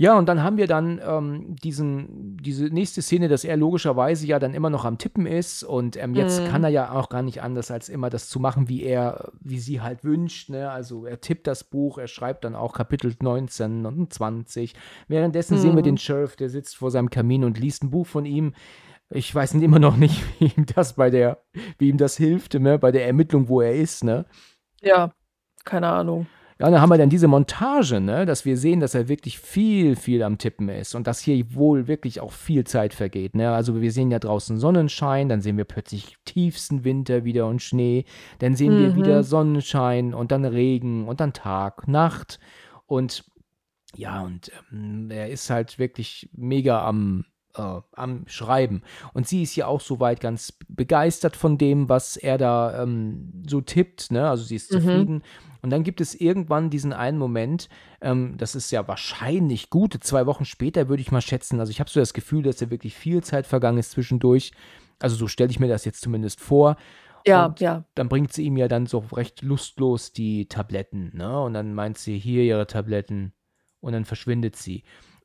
Ja, 0.00 0.16
und 0.16 0.30
dann 0.30 0.42
haben 0.42 0.56
wir 0.56 0.66
dann 0.66 0.98
ähm, 1.06 1.56
diesen, 1.56 2.38
diese 2.38 2.64
nächste 2.64 3.02
Szene, 3.02 3.28
dass 3.28 3.44
er 3.44 3.58
logischerweise 3.58 4.26
ja 4.26 4.38
dann 4.38 4.54
immer 4.54 4.70
noch 4.70 4.86
am 4.86 4.96
Tippen 4.96 5.26
ist 5.26 5.62
und 5.62 5.98
ähm, 5.98 6.14
jetzt 6.14 6.42
kann 6.46 6.62
Mhm. 6.62 6.64
er 6.64 6.70
ja 6.70 6.92
auch 6.92 7.10
gar 7.10 7.20
nicht 7.20 7.42
anders, 7.42 7.70
als 7.70 7.90
immer 7.90 8.08
das 8.08 8.30
zu 8.30 8.40
machen, 8.40 8.70
wie 8.70 8.82
er, 8.82 9.30
wie 9.40 9.58
sie 9.58 9.82
halt 9.82 10.02
wünscht. 10.02 10.48
Ne? 10.48 10.70
Also 10.70 11.04
er 11.04 11.20
tippt 11.20 11.46
das 11.46 11.64
Buch, 11.64 11.98
er 11.98 12.06
schreibt 12.08 12.44
dann 12.44 12.54
auch 12.54 12.72
Kapitel 12.72 13.14
19 13.20 13.84
und 13.84 14.10
20. 14.10 14.74
Währenddessen 15.08 15.58
sehen 15.58 15.76
wir 15.76 15.82
den 15.82 15.96
Mhm. 15.96 15.98
Sheriff, 15.98 16.34
der 16.34 16.48
sitzt 16.48 16.78
vor 16.78 16.90
seinem 16.90 17.10
Kamin 17.10 17.44
und 17.44 17.58
liest 17.58 17.84
ein 17.84 17.90
Buch 17.90 18.06
von 18.06 18.24
ihm. 18.24 18.54
Ich 19.10 19.34
weiß 19.34 19.52
immer 19.52 19.80
noch 19.80 19.98
nicht, 19.98 20.22
wie 20.38 20.46
ihm 20.56 20.64
das 20.64 20.94
bei 20.94 21.10
der, 21.10 21.42
wie 21.76 21.90
ihm 21.90 21.98
das 21.98 22.16
hilft, 22.16 22.54
ne? 22.54 22.78
bei 22.78 22.90
der 22.90 23.06
Ermittlung, 23.06 23.48
wo 23.48 23.60
er 23.60 23.74
ist, 23.74 24.02
ne? 24.02 24.24
Ja, 24.80 25.12
keine 25.66 25.88
Ahnung. 25.88 26.26
Ja, 26.60 26.70
dann 26.70 26.78
haben 26.82 26.90
wir 26.90 26.98
dann 26.98 27.08
diese 27.08 27.26
Montage, 27.26 28.00
ne, 28.00 28.26
dass 28.26 28.44
wir 28.44 28.58
sehen, 28.58 28.80
dass 28.80 28.94
er 28.94 29.08
wirklich 29.08 29.38
viel, 29.38 29.96
viel 29.96 30.22
am 30.22 30.36
Tippen 30.36 30.68
ist 30.68 30.94
und 30.94 31.06
dass 31.06 31.18
hier 31.18 31.54
wohl 31.54 31.88
wirklich 31.88 32.20
auch 32.20 32.32
viel 32.32 32.64
Zeit 32.64 32.92
vergeht. 32.92 33.34
Ne? 33.34 33.50
Also 33.50 33.80
wir 33.80 33.90
sehen 33.90 34.10
ja 34.10 34.18
draußen 34.18 34.58
Sonnenschein, 34.58 35.30
dann 35.30 35.40
sehen 35.40 35.56
wir 35.56 35.64
plötzlich 35.64 36.16
tiefsten 36.26 36.84
Winter 36.84 37.24
wieder 37.24 37.46
und 37.46 37.62
Schnee, 37.62 38.04
dann 38.40 38.56
sehen 38.56 38.78
wir 38.78 38.94
wieder 38.94 39.18
Mhm. 39.18 39.22
Sonnenschein 39.22 40.12
und 40.12 40.32
dann 40.32 40.44
Regen 40.44 41.08
und 41.08 41.20
dann 41.20 41.32
Tag, 41.32 41.88
Nacht 41.88 42.38
und 42.84 43.24
ja, 43.96 44.20
und 44.22 44.52
ähm, 44.70 45.10
er 45.10 45.30
ist 45.30 45.48
halt 45.48 45.78
wirklich 45.78 46.28
mega 46.32 46.86
am, 46.86 47.24
äh, 47.56 47.80
am 47.92 48.24
Schreiben. 48.26 48.82
Und 49.12 49.26
sie 49.26 49.42
ist 49.42 49.56
ja 49.56 49.66
auch 49.66 49.80
soweit 49.80 50.20
ganz 50.20 50.52
begeistert 50.68 51.36
von 51.36 51.58
dem, 51.58 51.88
was 51.88 52.16
er 52.16 52.38
da 52.38 52.82
ähm, 52.82 53.32
so 53.48 53.60
tippt. 53.60 54.10
Ne? 54.12 54.28
Also 54.28 54.44
sie 54.44 54.56
ist 54.56 54.72
Mhm. 54.72 54.78
zufrieden. 54.80 55.22
Und 55.62 55.70
dann 55.70 55.82
gibt 55.84 56.00
es 56.00 56.14
irgendwann 56.14 56.70
diesen 56.70 56.92
einen 56.94 57.18
Moment, 57.18 57.68
ähm, 58.00 58.36
das 58.38 58.54
ist 58.54 58.70
ja 58.70 58.88
wahrscheinlich 58.88 59.68
gute 59.68 60.00
zwei 60.00 60.24
Wochen 60.26 60.44
später, 60.46 60.88
würde 60.88 61.02
ich 61.02 61.12
mal 61.12 61.20
schätzen. 61.20 61.60
Also 61.60 61.70
ich 61.70 61.80
habe 61.80 61.90
so 61.90 62.00
das 62.00 62.14
Gefühl, 62.14 62.42
dass 62.42 62.56
da 62.56 62.70
wirklich 62.70 62.94
viel 62.94 63.22
Zeit 63.22 63.46
vergangen 63.46 63.78
ist 63.78 63.90
zwischendurch. 63.90 64.52
Also 65.00 65.16
so 65.16 65.28
stelle 65.28 65.50
ich 65.50 65.60
mir 65.60 65.68
das 65.68 65.84
jetzt 65.84 66.00
zumindest 66.00 66.40
vor. 66.40 66.76
Ja, 67.26 67.46
Und 67.46 67.60
ja. 67.60 67.84
dann 67.94 68.08
bringt 68.08 68.32
sie 68.32 68.44
ihm 68.44 68.56
ja 68.56 68.68
dann 68.68 68.86
so 68.86 69.00
recht 69.12 69.42
lustlos 69.42 70.12
die 70.14 70.46
Tabletten, 70.48 71.10
ne? 71.14 71.42
Und 71.42 71.52
dann 71.52 71.74
meint 71.74 71.98
sie, 71.98 72.18
hier 72.18 72.42
ihre 72.44 72.66
Tabletten. 72.66 73.34
Und 73.80 73.92
dann 73.92 74.06
verschwindet 74.06 74.56
sie. 74.56 74.84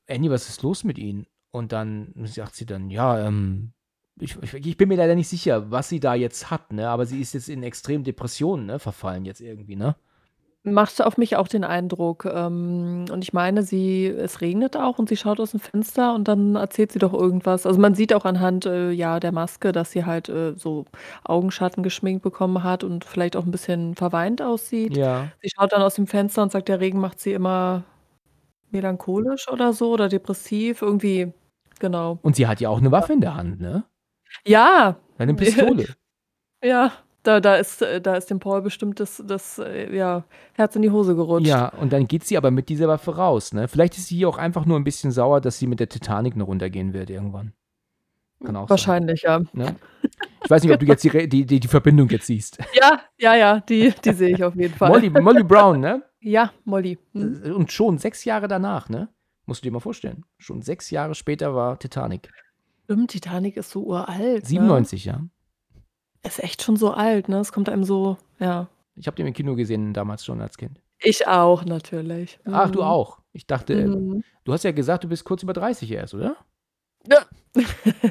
Annie, 0.10 0.30
was 0.30 0.49
ist 0.49 0.61
los 0.61 0.84
mit 0.84 0.97
Ihnen? 0.97 1.26
Und 1.56 1.72
dann 1.72 2.14
sagt 2.26 2.56
sie 2.56 2.65
dann, 2.65 2.90
ja, 2.90 3.26
ähm, 3.26 3.72
ich, 4.19 4.36
ich, 4.41 4.53
ich, 4.53 4.76
bin 4.76 4.90
mir 4.90 4.98
leider 4.98 5.15
nicht 5.15 5.30
sicher, 5.30 5.72
was 5.72 5.88
sie 5.88 6.02
da 6.02 6.14
jetzt 6.14 6.52
hat, 6.52 6.73
ne? 6.73 6.90
Aber 6.90 7.06
sie 7.06 7.22
ist 7.22 7.34
jetzt 7.34 7.48
in 7.48 7.64
extrem 7.64 8.03
Depressionen, 8.03 8.65
ne? 8.65 8.77
Verfallen 8.77 9.23
jetzt 9.23 9.40
irgendwie, 9.40 9.77
ne? 9.77 9.95
Macht 10.64 11.02
auf 11.02 11.18
mich 11.18 11.38
auch 11.38 11.48
den 11.48 11.64
Eindruck. 11.64 12.26
Ähm, 12.26 13.06
und 13.10 13.23
ich 13.23 13.32
meine, 13.32 13.64
sie 13.64 14.06
es 14.07 14.41
regnet 14.41 14.76
auch 14.76 14.99
und 14.99 15.07
sie 15.07 15.15
schaut 15.15 15.40
aus 15.40 15.52
dem 15.52 15.61
Fenster 15.61 16.14
und 16.14 16.27
dann 16.27 16.56
erzählt 16.57 16.91
sie 16.91 16.99
doch 16.99 17.14
irgendwas. 17.14 17.65
Also, 17.65 17.80
man 17.80 17.95
sieht 17.95 18.14
auch 18.14 18.26
anhand, 18.26 18.65
äh, 18.65 18.91
ja, 18.91 19.22
der 19.22 19.32
Maske, 19.32 19.72
dass 19.72 19.91
sie 19.91 20.03
halt, 20.03 20.27
äh, 20.27 20.56
so 20.57 20.84
Augenschatten 21.23 21.84
geschminkt 21.84 22.22
bekommen 22.22 22.64
hat 22.64 22.84
und 22.84 23.06
vielleicht 23.06 23.38
auch 23.38 23.45
ein 23.45 23.52
bisschen 23.52 23.95
verweint 23.95 24.41
aussieht. 24.41 24.98
Ja. 24.98 25.30
Sie 25.41 25.52
schaut 25.56 25.72
dann 25.72 25.82
aus 25.82 25.95
dem 25.95 26.07
Fenster 26.07 26.44
und 26.44 26.52
sagt, 26.52 26.68
der 26.68 26.82
Regen 26.82 26.99
macht 26.99 27.22
sie 27.22 27.32
immer 27.32 27.86
melancholisch 28.72 29.48
oder 29.49 29.73
so 29.73 29.91
oder 29.94 30.10
depressiv, 30.10 30.82
irgendwie, 30.82 31.34
genau. 31.80 32.19
Und 32.22 32.35
sie 32.35 32.47
hat 32.47 32.61
ja 32.61 32.69
auch 32.69 32.80
eine 32.80 32.91
Waffe 32.91 33.14
in 33.14 33.22
der 33.22 33.35
Hand, 33.35 33.60
ne? 33.60 33.84
Ja. 34.45 34.97
Eine 35.18 35.34
Pistole. 35.34 35.88
Ja. 36.64 36.91
Da, 37.22 37.39
da, 37.39 37.56
ist, 37.56 37.81
äh, 37.81 37.99
da 38.02 38.15
ist 38.15 38.30
dem 38.30 38.39
Paul 38.39 38.61
bestimmt 38.61 38.99
das, 38.99 39.22
das 39.26 39.57
äh, 39.57 39.95
ja, 39.95 40.23
Herz 40.53 40.76
in 40.76 40.84
die 40.84 40.91
Hose 40.91 41.15
gerutscht. 41.15 41.47
Ja, 41.47 41.69
und 41.69 41.91
dann 41.91 42.07
geht 42.07 42.23
sie 42.23 42.38
aber 42.38 42.52
mit 42.52 42.69
dieser 42.69 42.88
Waffe 42.88 43.15
raus. 43.15 43.52
Ne? 43.52 43.68
Vielleicht 43.68 43.97
ist 43.97 44.07
sie 44.07 44.18
hier 44.18 44.30
auch 44.30 44.38
einfach 44.38 44.65
nur 44.65 44.77
ein 44.77 44.84
bisschen 44.84 45.11
sauer, 45.11 45.41
dass 45.41 45.57
sie 45.57 45.65
mit 45.65 45.80
der 45.80 45.89
Titanic 45.89 46.35
nur 46.35 46.45
runtergehen 46.45 46.93
wird 46.93 47.10
irgendwann. 47.10 47.53
Kann 48.43 48.56
auch 48.56 48.69
Wahrscheinlich, 48.69 49.22
sein. 49.22 49.49
ja. 49.53 49.65
Ne? 49.65 49.76
Ich 50.43 50.49
weiß 50.49 50.64
nicht, 50.64 50.72
ob 50.72 50.80
du 50.80 50.85
jetzt 50.85 51.03
die, 51.03 51.27
die, 51.27 51.45
die, 51.45 51.60
die 51.60 51.68
Verbindung 51.68 52.10
jetzt 52.10 52.27
siehst. 52.27 52.60
Ja, 52.76 53.02
ja, 53.18 53.35
ja, 53.35 53.60
die, 53.61 53.91
die 54.03 54.14
sehe 54.14 54.35
ich 54.35 54.43
auf 54.43 54.56
jeden 54.56 54.76
Fall. 54.76 54.89
Molly, 54.89 55.10
Molly 55.10 55.43
Brown, 55.43 55.80
ne? 55.80 56.03
Ja, 56.19 56.52
Molly. 56.64 56.99
Hm. 57.14 57.41
Äh, 57.43 57.52
und 57.52 57.72
schon 57.72 57.97
sechs 57.97 58.23
Jahre 58.26 58.47
danach, 58.47 58.89
ne? 58.89 59.10
Musst 59.45 59.61
du 59.61 59.67
dir 59.67 59.72
mal 59.72 59.80
vorstellen. 59.80 60.26
Schon 60.38 60.61
sechs 60.61 60.89
Jahre 60.89 61.15
später 61.15 61.53
war 61.55 61.77
Titanic. 61.77 62.30
Stimmt, 62.85 63.11
Titanic 63.11 63.57
ist 63.57 63.72
so 63.72 63.84
uralt. 63.84 64.45
97, 64.45 65.05
ne? 65.05 65.11
ja. 65.11 65.22
Ist 66.27 66.43
echt 66.43 66.63
schon 66.63 66.76
so 66.76 66.91
alt, 66.91 67.30
ne? 67.30 67.39
Es 67.39 67.51
kommt 67.51 67.69
einem 67.69 67.84
so, 67.84 68.17
ja. 68.39 68.67
Ich 68.95 69.07
habe 69.07 69.17
den 69.17 69.27
im 69.27 69.34
Kino 69.34 69.55
gesehen 69.55 69.93
damals 69.93 70.26
schon 70.26 70.41
als 70.41 70.57
Kind. 70.57 70.81
Ich 70.99 71.27
auch, 71.27 71.65
natürlich. 71.65 72.39
Ach, 72.45 72.72
du 72.72 72.80
mhm. 72.80 72.85
auch. 72.85 73.19
Ich 73.34 73.45
dachte, 73.45 73.88
mhm. 73.88 74.23
du 74.43 74.53
hast 74.53 74.63
ja 74.63 74.72
gesagt, 74.72 75.03
du 75.03 75.09
bist 75.09 75.23
kurz 75.26 75.43
über 75.43 75.53
30 75.53 75.91
erst, 75.91 76.13
oder? 76.13 76.38
Ja. 77.07 77.26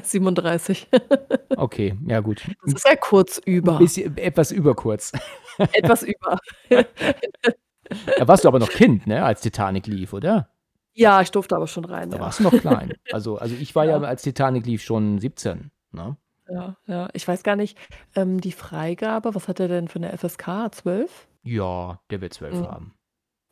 37. 0.03 0.87
okay, 1.57 1.97
ja 2.07 2.19
gut. 2.21 2.43
Das 2.63 2.75
ist 2.75 2.87
ja 2.87 2.95
kurz 2.95 3.41
über. 3.45 3.77
Bisschen, 3.77 4.17
etwas 4.17 4.51
über 4.51 4.75
kurz. 4.75 5.11
etwas 5.57 6.03
über. 6.03 6.39
da 6.69 8.27
warst 8.27 8.43
du 8.43 8.47
aber 8.47 8.59
noch 8.59 8.69
Kind, 8.69 9.07
ne, 9.07 9.23
als 9.23 9.41
Titanic 9.41 9.87
lief, 9.87 10.13
oder? 10.13 10.49
Ja, 10.95 11.21
ich 11.21 11.29
durfte 11.29 11.55
aber 11.55 11.67
schon 11.67 11.85
rein. 11.85 12.09
Da 12.09 12.17
ja. 12.17 12.23
warst 12.23 12.39
du 12.39 12.43
noch 12.43 12.59
klein. 12.59 12.93
Also, 13.11 13.37
also 13.37 13.55
ich 13.55 13.75
war 13.75 13.85
ja. 13.85 14.01
ja 14.01 14.07
als 14.07 14.23
Titanic 14.23 14.65
lief 14.65 14.81
schon 14.81 15.19
17. 15.19 15.71
Ne? 15.91 16.17
Ja, 16.49 16.77
ja. 16.87 17.09
Ich 17.13 17.27
weiß 17.27 17.43
gar 17.43 17.55
nicht, 17.55 17.77
ähm, 18.15 18.41
die 18.41 18.51
Freigabe, 18.51 19.35
was 19.35 19.47
hat 19.47 19.59
er 19.59 19.67
denn 19.67 19.87
für 19.87 19.99
eine 19.99 20.17
FSK? 20.17 20.73
12? 20.73 21.27
Ja, 21.43 21.99
der 22.09 22.21
wird 22.21 22.33
12 22.33 22.55
mhm. 22.55 22.67
haben. 22.67 22.93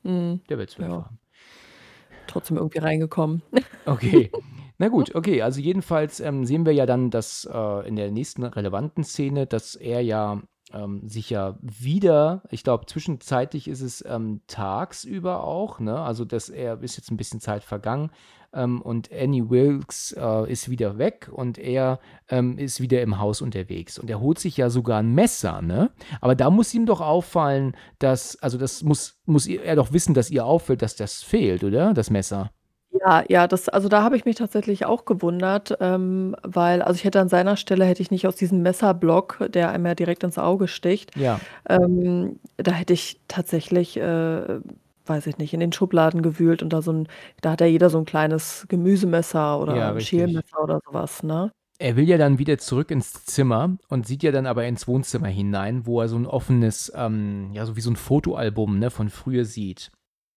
Mhm. 0.03 0.41
Der 0.49 0.57
wird 0.57 0.69
12 0.69 0.89
ja. 0.89 0.95
haben. 1.05 1.19
Trotzdem 2.27 2.57
irgendwie 2.57 2.79
reingekommen. 2.79 3.41
Okay. 3.85 4.31
Na 4.77 4.87
gut, 4.87 5.13
okay. 5.15 5.41
Also 5.41 5.59
jedenfalls 5.59 6.21
ähm, 6.21 6.45
sehen 6.45 6.65
wir 6.65 6.71
ja 6.71 6.85
dann, 6.85 7.09
dass 7.09 7.43
äh, 7.51 7.87
in 7.87 7.97
der 7.97 8.11
nächsten 8.11 8.43
relevanten 8.45 9.03
Szene, 9.03 9.45
dass 9.45 9.75
er 9.75 9.99
ja 9.99 10.41
ähm, 10.73 11.07
sich 11.07 11.29
ja 11.29 11.57
wieder, 11.61 12.43
ich 12.49 12.63
glaube, 12.63 12.85
zwischenzeitlich 12.85 13.67
ist 13.67 13.81
es 13.81 14.03
ähm, 14.07 14.41
tagsüber 14.47 15.43
auch, 15.43 15.79
ne? 15.79 15.99
Also, 15.99 16.25
dass 16.25 16.49
er 16.49 16.81
ist 16.81 16.97
jetzt 16.97 17.11
ein 17.11 17.17
bisschen 17.17 17.39
Zeit 17.39 17.63
vergangen 17.63 18.11
ähm, 18.53 18.81
und 18.81 19.11
Annie 19.11 19.49
Wilkes 19.49 20.15
äh, 20.17 20.51
ist 20.51 20.69
wieder 20.69 20.97
weg 20.97 21.29
und 21.31 21.57
er 21.57 21.99
ähm, 22.29 22.57
ist 22.57 22.79
wieder 22.79 23.01
im 23.01 23.19
Haus 23.19 23.41
unterwegs. 23.41 23.97
Und 23.99 24.09
er 24.09 24.19
holt 24.19 24.39
sich 24.39 24.57
ja 24.57 24.69
sogar 24.69 24.99
ein 24.99 25.13
Messer, 25.13 25.61
ne? 25.61 25.91
Aber 26.21 26.35
da 26.35 26.49
muss 26.49 26.73
ihm 26.73 26.85
doch 26.85 27.01
auffallen, 27.01 27.75
dass, 27.99 28.35
also 28.41 28.57
das 28.57 28.83
muss, 28.83 29.19
muss 29.25 29.47
er 29.47 29.75
doch 29.75 29.91
wissen, 29.93 30.13
dass 30.13 30.29
ihr 30.29 30.45
auffällt, 30.45 30.81
dass 30.81 30.95
das 30.95 31.23
fehlt, 31.23 31.63
oder? 31.63 31.93
Das 31.93 32.09
Messer. 32.09 32.51
Ja, 33.05 33.23
ja, 33.27 33.47
das 33.47 33.67
also, 33.69 33.89
da 33.89 34.01
habe 34.03 34.15
ich 34.15 34.23
mich 34.25 34.35
tatsächlich 34.37 34.85
auch 34.85 35.05
gewundert, 35.05 35.75
ähm, 35.81 36.35
weil 36.43 36.81
also, 36.81 36.95
ich 36.97 37.03
hätte 37.03 37.19
an 37.19 37.27
seiner 37.29 37.57
Stelle 37.57 37.85
hätte 37.85 38.01
ich 38.01 38.11
nicht 38.11 38.27
aus 38.27 38.35
diesem 38.35 38.61
Messerblock, 38.61 39.45
der 39.49 39.71
einem 39.71 39.85
ja 39.85 39.95
direkt 39.95 40.23
ins 40.23 40.37
Auge 40.37 40.67
sticht 40.67 41.11
Ja. 41.15 41.43
ähm, 41.69 42.39
da 42.57 42.73
hätte 42.73 42.93
ich 42.93 43.21
tatsächlich, 43.29 43.97
äh, 43.97 44.59
weiß 45.07 45.27
ich 45.27 45.37
nicht, 45.39 45.53
in 45.55 45.61
den 45.61 45.73
Schubladen 45.73 46.21
gewühlt 46.23 46.63
und 46.63 46.73
da 46.73 46.81
so 46.83 46.93
ein 46.93 47.07
da 47.41 47.51
hat 47.53 47.61
ja 47.61 47.67
jeder 47.67 47.89
so 47.89 47.99
ein 47.99 48.05
kleines 48.05 48.65
Gemüsemesser 48.69 49.59
oder 49.61 49.89
'n 49.89 49.97
richtig. 49.97 50.01
Schälmesser 50.01 50.61
oder 50.63 50.81
sowas, 50.85 51.23
ne? 51.23 51.51
Er 51.79 51.95
will 51.95 52.07
ja 52.07 52.17
dann 52.17 52.37
wieder 52.37 52.57
zurück 52.59 52.91
ins 52.91 53.25
Zimmer 53.25 53.77
und 53.89 54.05
sieht 54.05 54.21
ja 54.23 54.31
dann 54.31 54.45
aber 54.45 54.65
ins 54.65 54.87
Wohnzimmer 54.87 55.27
hinein, 55.27 55.85
wo 55.87 56.01
er 56.01 56.07
so 56.07 56.15
ein 56.17 56.27
offenes, 56.27 56.91
ähm 56.95 57.49
ja, 57.53 57.65
so 57.65 57.75
wie 57.75 57.81
so 57.81 57.89
ein 57.89 57.95
Fotoalbum, 57.95 58.77
ne, 58.79 58.91
von 58.91 59.09
früher 59.09 59.43
sieht. 59.45 59.91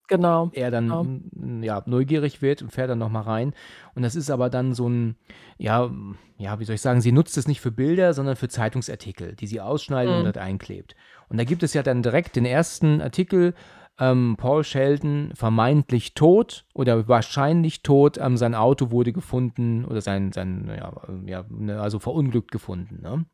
Genau, 0.08 0.50
Er 0.52 0.70
dann, 0.70 1.30
genau. 1.32 1.64
ja, 1.64 1.82
neugierig 1.86 2.40
wird 2.42 2.62
und 2.62 2.70
fährt 2.70 2.90
dann 2.90 2.98
noch 2.98 3.10
mal 3.10 3.22
rein. 3.22 3.54
Und 3.94 4.02
das 4.02 4.14
ist 4.14 4.30
aber 4.30 4.50
dann 4.50 4.72
so 4.74 4.88
ein 4.88 5.16
ja 5.58 5.90
ja, 6.38 6.60
wie 6.60 6.64
soll 6.64 6.74
ich 6.74 6.82
sagen, 6.82 7.00
sie 7.00 7.12
nutzt 7.12 7.38
es 7.38 7.48
nicht 7.48 7.60
für 7.62 7.70
Bilder, 7.72 8.12
sondern 8.12 8.36
für 8.36 8.48
Zeitungsartikel, 8.48 9.34
die 9.36 9.46
sie 9.46 9.60
ausschneidet 9.60 10.12
und 10.12 10.20
Mhm. 10.20 10.24
dort 10.24 10.38
einklebt. 10.38 10.94
Und 11.28 11.38
da 11.38 11.44
gibt 11.44 11.62
es 11.62 11.72
ja 11.72 11.82
dann 11.82 12.02
direkt 12.02 12.36
den 12.36 12.44
ersten 12.44 13.00
Artikel, 13.00 13.54
ähm, 13.98 14.36
Paul 14.38 14.62
Sheldon 14.62 15.30
vermeintlich 15.34 16.12
tot 16.12 16.66
oder 16.74 17.08
wahrscheinlich 17.08 17.82
tot, 17.82 18.18
ähm, 18.18 18.36
sein 18.36 18.54
Auto 18.54 18.90
wurde 18.90 19.14
gefunden 19.14 19.86
oder 19.86 20.02
sein 20.02 20.32
sein, 20.32 20.68
ja, 20.76 20.92
ja, 21.24 21.44
ne, 21.48 21.80
also 21.80 21.98
verunglückt 21.98 22.50
gefunden, 22.52 23.00
ne? 23.00 23.24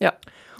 Ja, 0.00 0.14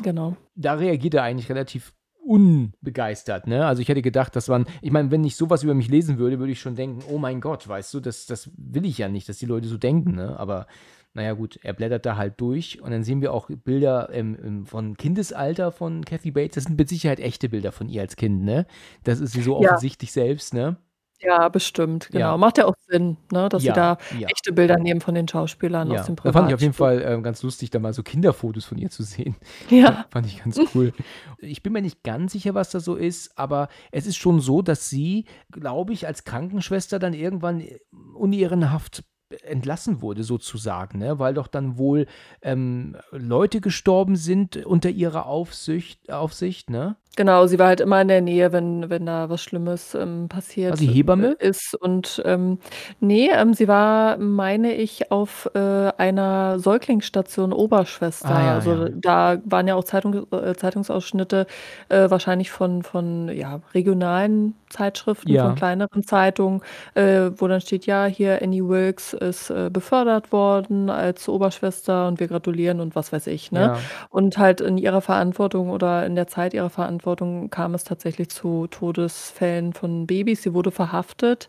genau. 0.05 0.37
Da 0.55 0.75
reagiert 0.75 1.15
er 1.15 1.25
eigentlich 1.25 1.51
relativ 1.51 1.93
unbegeistert, 2.25 3.47
ne? 3.47 3.67
Also, 3.67 3.83
ich 3.83 3.89
hätte 3.89 4.03
gedacht, 4.03 4.37
dass 4.37 4.49
man 4.49 4.67
ich 4.81 4.91
meine, 4.93 5.11
wenn 5.11 5.25
ich 5.25 5.37
sowas 5.37 5.63
über 5.63 5.75
mich 5.75 5.89
lesen 5.89 6.19
würde, 6.19 6.39
würde 6.39 6.53
ich 6.53 6.61
schon 6.61 6.77
denken: 6.77 7.03
„Oh 7.09 7.19
mein 7.19 7.41
Gott, 7.41 7.67
weißt 7.69 7.93
du, 7.95 8.01
das 8.01 8.27
das 8.27 8.51
will 8.57 8.85
ich 8.87 8.99
ja 8.99 9.09
nicht, 9.09 9.29
dass 9.29 9.39
die 9.39 9.47
Leute 9.47 9.69
so 9.69 9.79
denken“, 9.79 10.15
ne? 10.15 10.39
Aber 10.39 10.67
na 11.15 11.23
ja 11.23 11.33
gut, 11.35 11.59
er 11.63 11.75
blättert 11.75 12.07
da 12.07 12.17
halt 12.17 12.41
durch 12.41 12.81
und 12.81 12.91
dann 12.91 13.05
sehen 13.05 13.21
wir 13.21 13.33
auch 13.35 13.49
Bilder, 13.51 14.09
ähm, 14.13 14.37
ähm, 14.43 14.67
von 14.67 14.97
Kindesalter 14.97 15.71
von 15.73 16.05
Kathy 16.05 16.31
Bates. 16.31 16.55
Das 16.55 16.65
sind 16.65 16.79
mit 16.79 16.89
Sicherheit 16.89 17.21
echte 17.21 17.49
Bilder 17.51 17.73
von 17.73 17.89
ihr 17.89 18.01
als 18.03 18.17
Kind, 18.17 18.43
ne? 18.45 18.67
Das 19.05 19.21
ist 19.21 19.33
sie 19.33 19.43
so 19.43 19.57
Ja. 19.57 19.59
offensichtlich 19.59 20.13
selbst, 20.13 20.55
ne? 20.55 20.77
Ja, 21.23 21.49
bestimmt, 21.49 22.09
genau. 22.11 22.19
Ja. 22.33 22.37
Macht 22.37 22.59
ja 22.59 22.67
auch 22.67 22.75
Sinn, 22.89 23.17
ne, 23.31 23.49
dass 23.49 23.63
sie 23.63 23.69
Ja, 23.69 23.75
da 23.75 23.99
ja. 24.19 24.29
echte 24.29 24.53
Bilder 24.53 24.77
nehmen 24.79 25.01
von 25.01 25.15
den 25.15 25.29
Schauspielern 25.29 25.91
Ja, 25.91 26.01
aus 26.01 26.07
dem 26.07 26.17
da 26.17 26.33
fand 26.33 26.49
ich 26.49 26.55
auf 26.55 26.61
jeden 26.61 26.73
Privatstudio. 26.75 27.05
Fall, 27.05 27.15
ähm, 27.15 27.23
ganz 27.23 27.43
lustig, 27.43 27.71
da 27.71 27.79
mal 27.79 27.93
so 27.93 28.03
Kinderfotos 28.03 28.65
von 28.65 28.79
ihr 28.79 28.91
zu 28.91 29.03
sehen. 29.03 29.37
Ja. 29.71 30.05
Fand 30.11 30.27
ich 30.27 30.43
ganz 30.43 30.59
cool. 30.75 30.93
Ich 31.39 31.63
bin 31.63 31.73
mir 31.73 31.83
nicht 31.83 32.03
ganz 32.03 32.33
sicher, 32.33 32.55
was 32.55 32.71
da 32.71 32.81
so 32.81 32.97
ist, 32.97 33.39
aber 33.39 33.69
es 33.93 34.07
ist 34.07 34.17
schon 34.17 34.41
so, 34.41 34.63
dass 34.63 34.89
sie, 34.91 35.27
glaube 35.51 35.93
ich, 35.93 36.07
als 36.07 36.25
Krankenschwester 36.25 36.99
dann 36.99 37.15
irgendwann 37.15 37.61
äh, 37.61 37.79
unehrenhaft 38.15 39.05
entlassen 39.45 40.03
wurde 40.03 40.25
sozusagen, 40.25 40.99
ne? 40.99 41.19
Weil 41.19 41.35
doch 41.35 41.47
dann 41.49 41.79
wohl, 41.79 42.07
ähm, 42.43 42.97
Leute 43.11 43.61
gestorben 43.61 44.17
sind 44.17 44.57
unter 44.67 44.91
ihrer 44.91 45.27
Aufsicht 45.27 46.11
Aufsicht, 46.13 46.71
ne? 46.71 46.97
Genau, 47.15 47.47
sie 47.47 47.59
war 47.59 47.67
halt 47.67 47.81
immer 47.83 48.01
in 48.01 48.09
der 48.09 48.23
Nähe, 48.23 48.53
wenn 48.53 48.89
wenn 48.89 49.05
da 49.05 49.29
was 49.29 49.43
Schlimmes, 49.43 49.95
ähm, 49.95 50.29
War 50.69 50.77
passiert, 50.77 50.79
sie 50.79 50.87
Hebamme? 50.89 51.37
äh, 51.39 51.47
ist 51.47 51.75
und, 51.75 52.23
ähm 52.25 52.59
ne, 53.01 53.29
ähm, 53.33 53.53
sie 53.53 53.69
war, 53.69 54.17
meine 54.17 54.73
ich, 54.75 55.13
auf, 55.13 55.51
äh, 55.55 55.59
einer 55.99 56.59
Säuglingsstation 56.59 57.53
Oberschwester. 57.53 58.35
Ah, 58.35 58.41
ja, 58.41 58.55
Also, 58.55 58.89
ja. 58.89 58.89
da 58.95 59.37
waren 59.45 59.69
ja 59.69 59.75
auch 59.75 59.85
Zeitung 59.85 60.27
äh, 60.33 60.55
Zeitungsausschnitte, 60.55 61.47
äh, 61.91 62.09
wahrscheinlich 62.09 62.51
von 62.51 62.83
von, 62.83 63.29
ja, 63.29 63.61
regionalen 63.75 64.55
Zeitschriften, 64.71 65.37
von 65.37 65.55
Ja. 65.55 65.55
kleineren 65.55 66.05
Zeitungen, 66.05 66.63
äh, 66.95 67.31
wo 67.37 67.47
dann 67.47 67.61
steht: 67.61 67.85
„Ja, 67.85 68.07
hier 68.07 68.41
Annie 68.43 68.67
Wilkes 68.67 69.13
ist, 69.29 69.51
äh, 69.51 69.71
befördert 69.73 70.33
worden 70.33 70.91
als 70.91 71.29
Oberschwester 71.29 72.09
und 72.09 72.21
wir 72.21 72.29
gratulieren“ 72.29 72.81
und 72.81 72.95
was 72.97 73.13
weiß 73.13 73.27
ich, 73.29 73.53
ne? 73.53 73.61
Ja. 73.61 73.79
Und 74.11 74.39
halt 74.39 74.61
in 74.61 74.79
ihrer 74.79 75.01
Verantwortung 75.01 75.71
oder 75.71 76.05
in 76.07 76.15
der 76.15 76.27
Zeit 76.27 76.55
ihrer 76.55 76.71
Verantwortung 76.71 77.51
kam 77.51 77.75
es 77.75 77.85
tatsächlich 77.85 78.29
zu 78.31 78.67
Todesfällen 78.69 79.73
von 79.73 80.07
Babys. 80.07 80.43
Sie 80.43 80.55
wurde 80.55 80.71
verhaftet. 80.71 81.49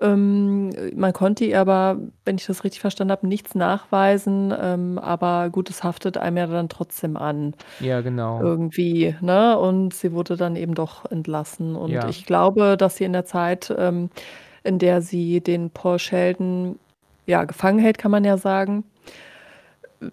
Ähm, 0.00 0.70
man 0.96 1.12
konnte 1.12 1.44
ihr 1.44 1.60
aber, 1.60 1.98
wenn 2.24 2.36
ich 2.36 2.46
das 2.46 2.64
richtig 2.64 2.80
verstanden 2.80 3.12
habe, 3.12 3.26
nichts 3.26 3.54
nachweisen, 3.54 4.52
ähm, 4.60 4.98
aber 4.98 5.50
gut, 5.50 5.70
es 5.70 5.84
haftet 5.84 6.16
einem 6.18 6.36
ja 6.36 6.46
dann 6.46 6.68
trotzdem 6.68 7.16
an 7.16 7.54
Ja, 7.80 8.00
genau. 8.00 8.40
irgendwie, 8.42 9.14
ne? 9.20 9.58
Und 9.58 9.94
sie 9.94 10.12
wurde 10.12 10.36
dann 10.36 10.56
eben 10.56 10.74
doch 10.74 11.04
entlassen. 11.10 11.76
Und 11.76 11.90
Ja. 11.90 12.08
ich 12.08 12.24
glaube, 12.26 12.76
dass 12.76 12.96
sie 12.96 13.04
in 13.04 13.12
der 13.12 13.24
Zeit, 13.24 13.74
ähm, 13.76 14.10
in 14.62 14.78
der 14.78 15.00
sie 15.02 15.40
den 15.40 15.70
Paul 15.70 15.98
Sheldon, 15.98 16.78
ja, 17.26 17.44
gefangen 17.44 17.78
hält, 17.78 17.98
kann 17.98 18.10
man 18.10 18.24
ja 18.24 18.36
sagen 18.36 18.84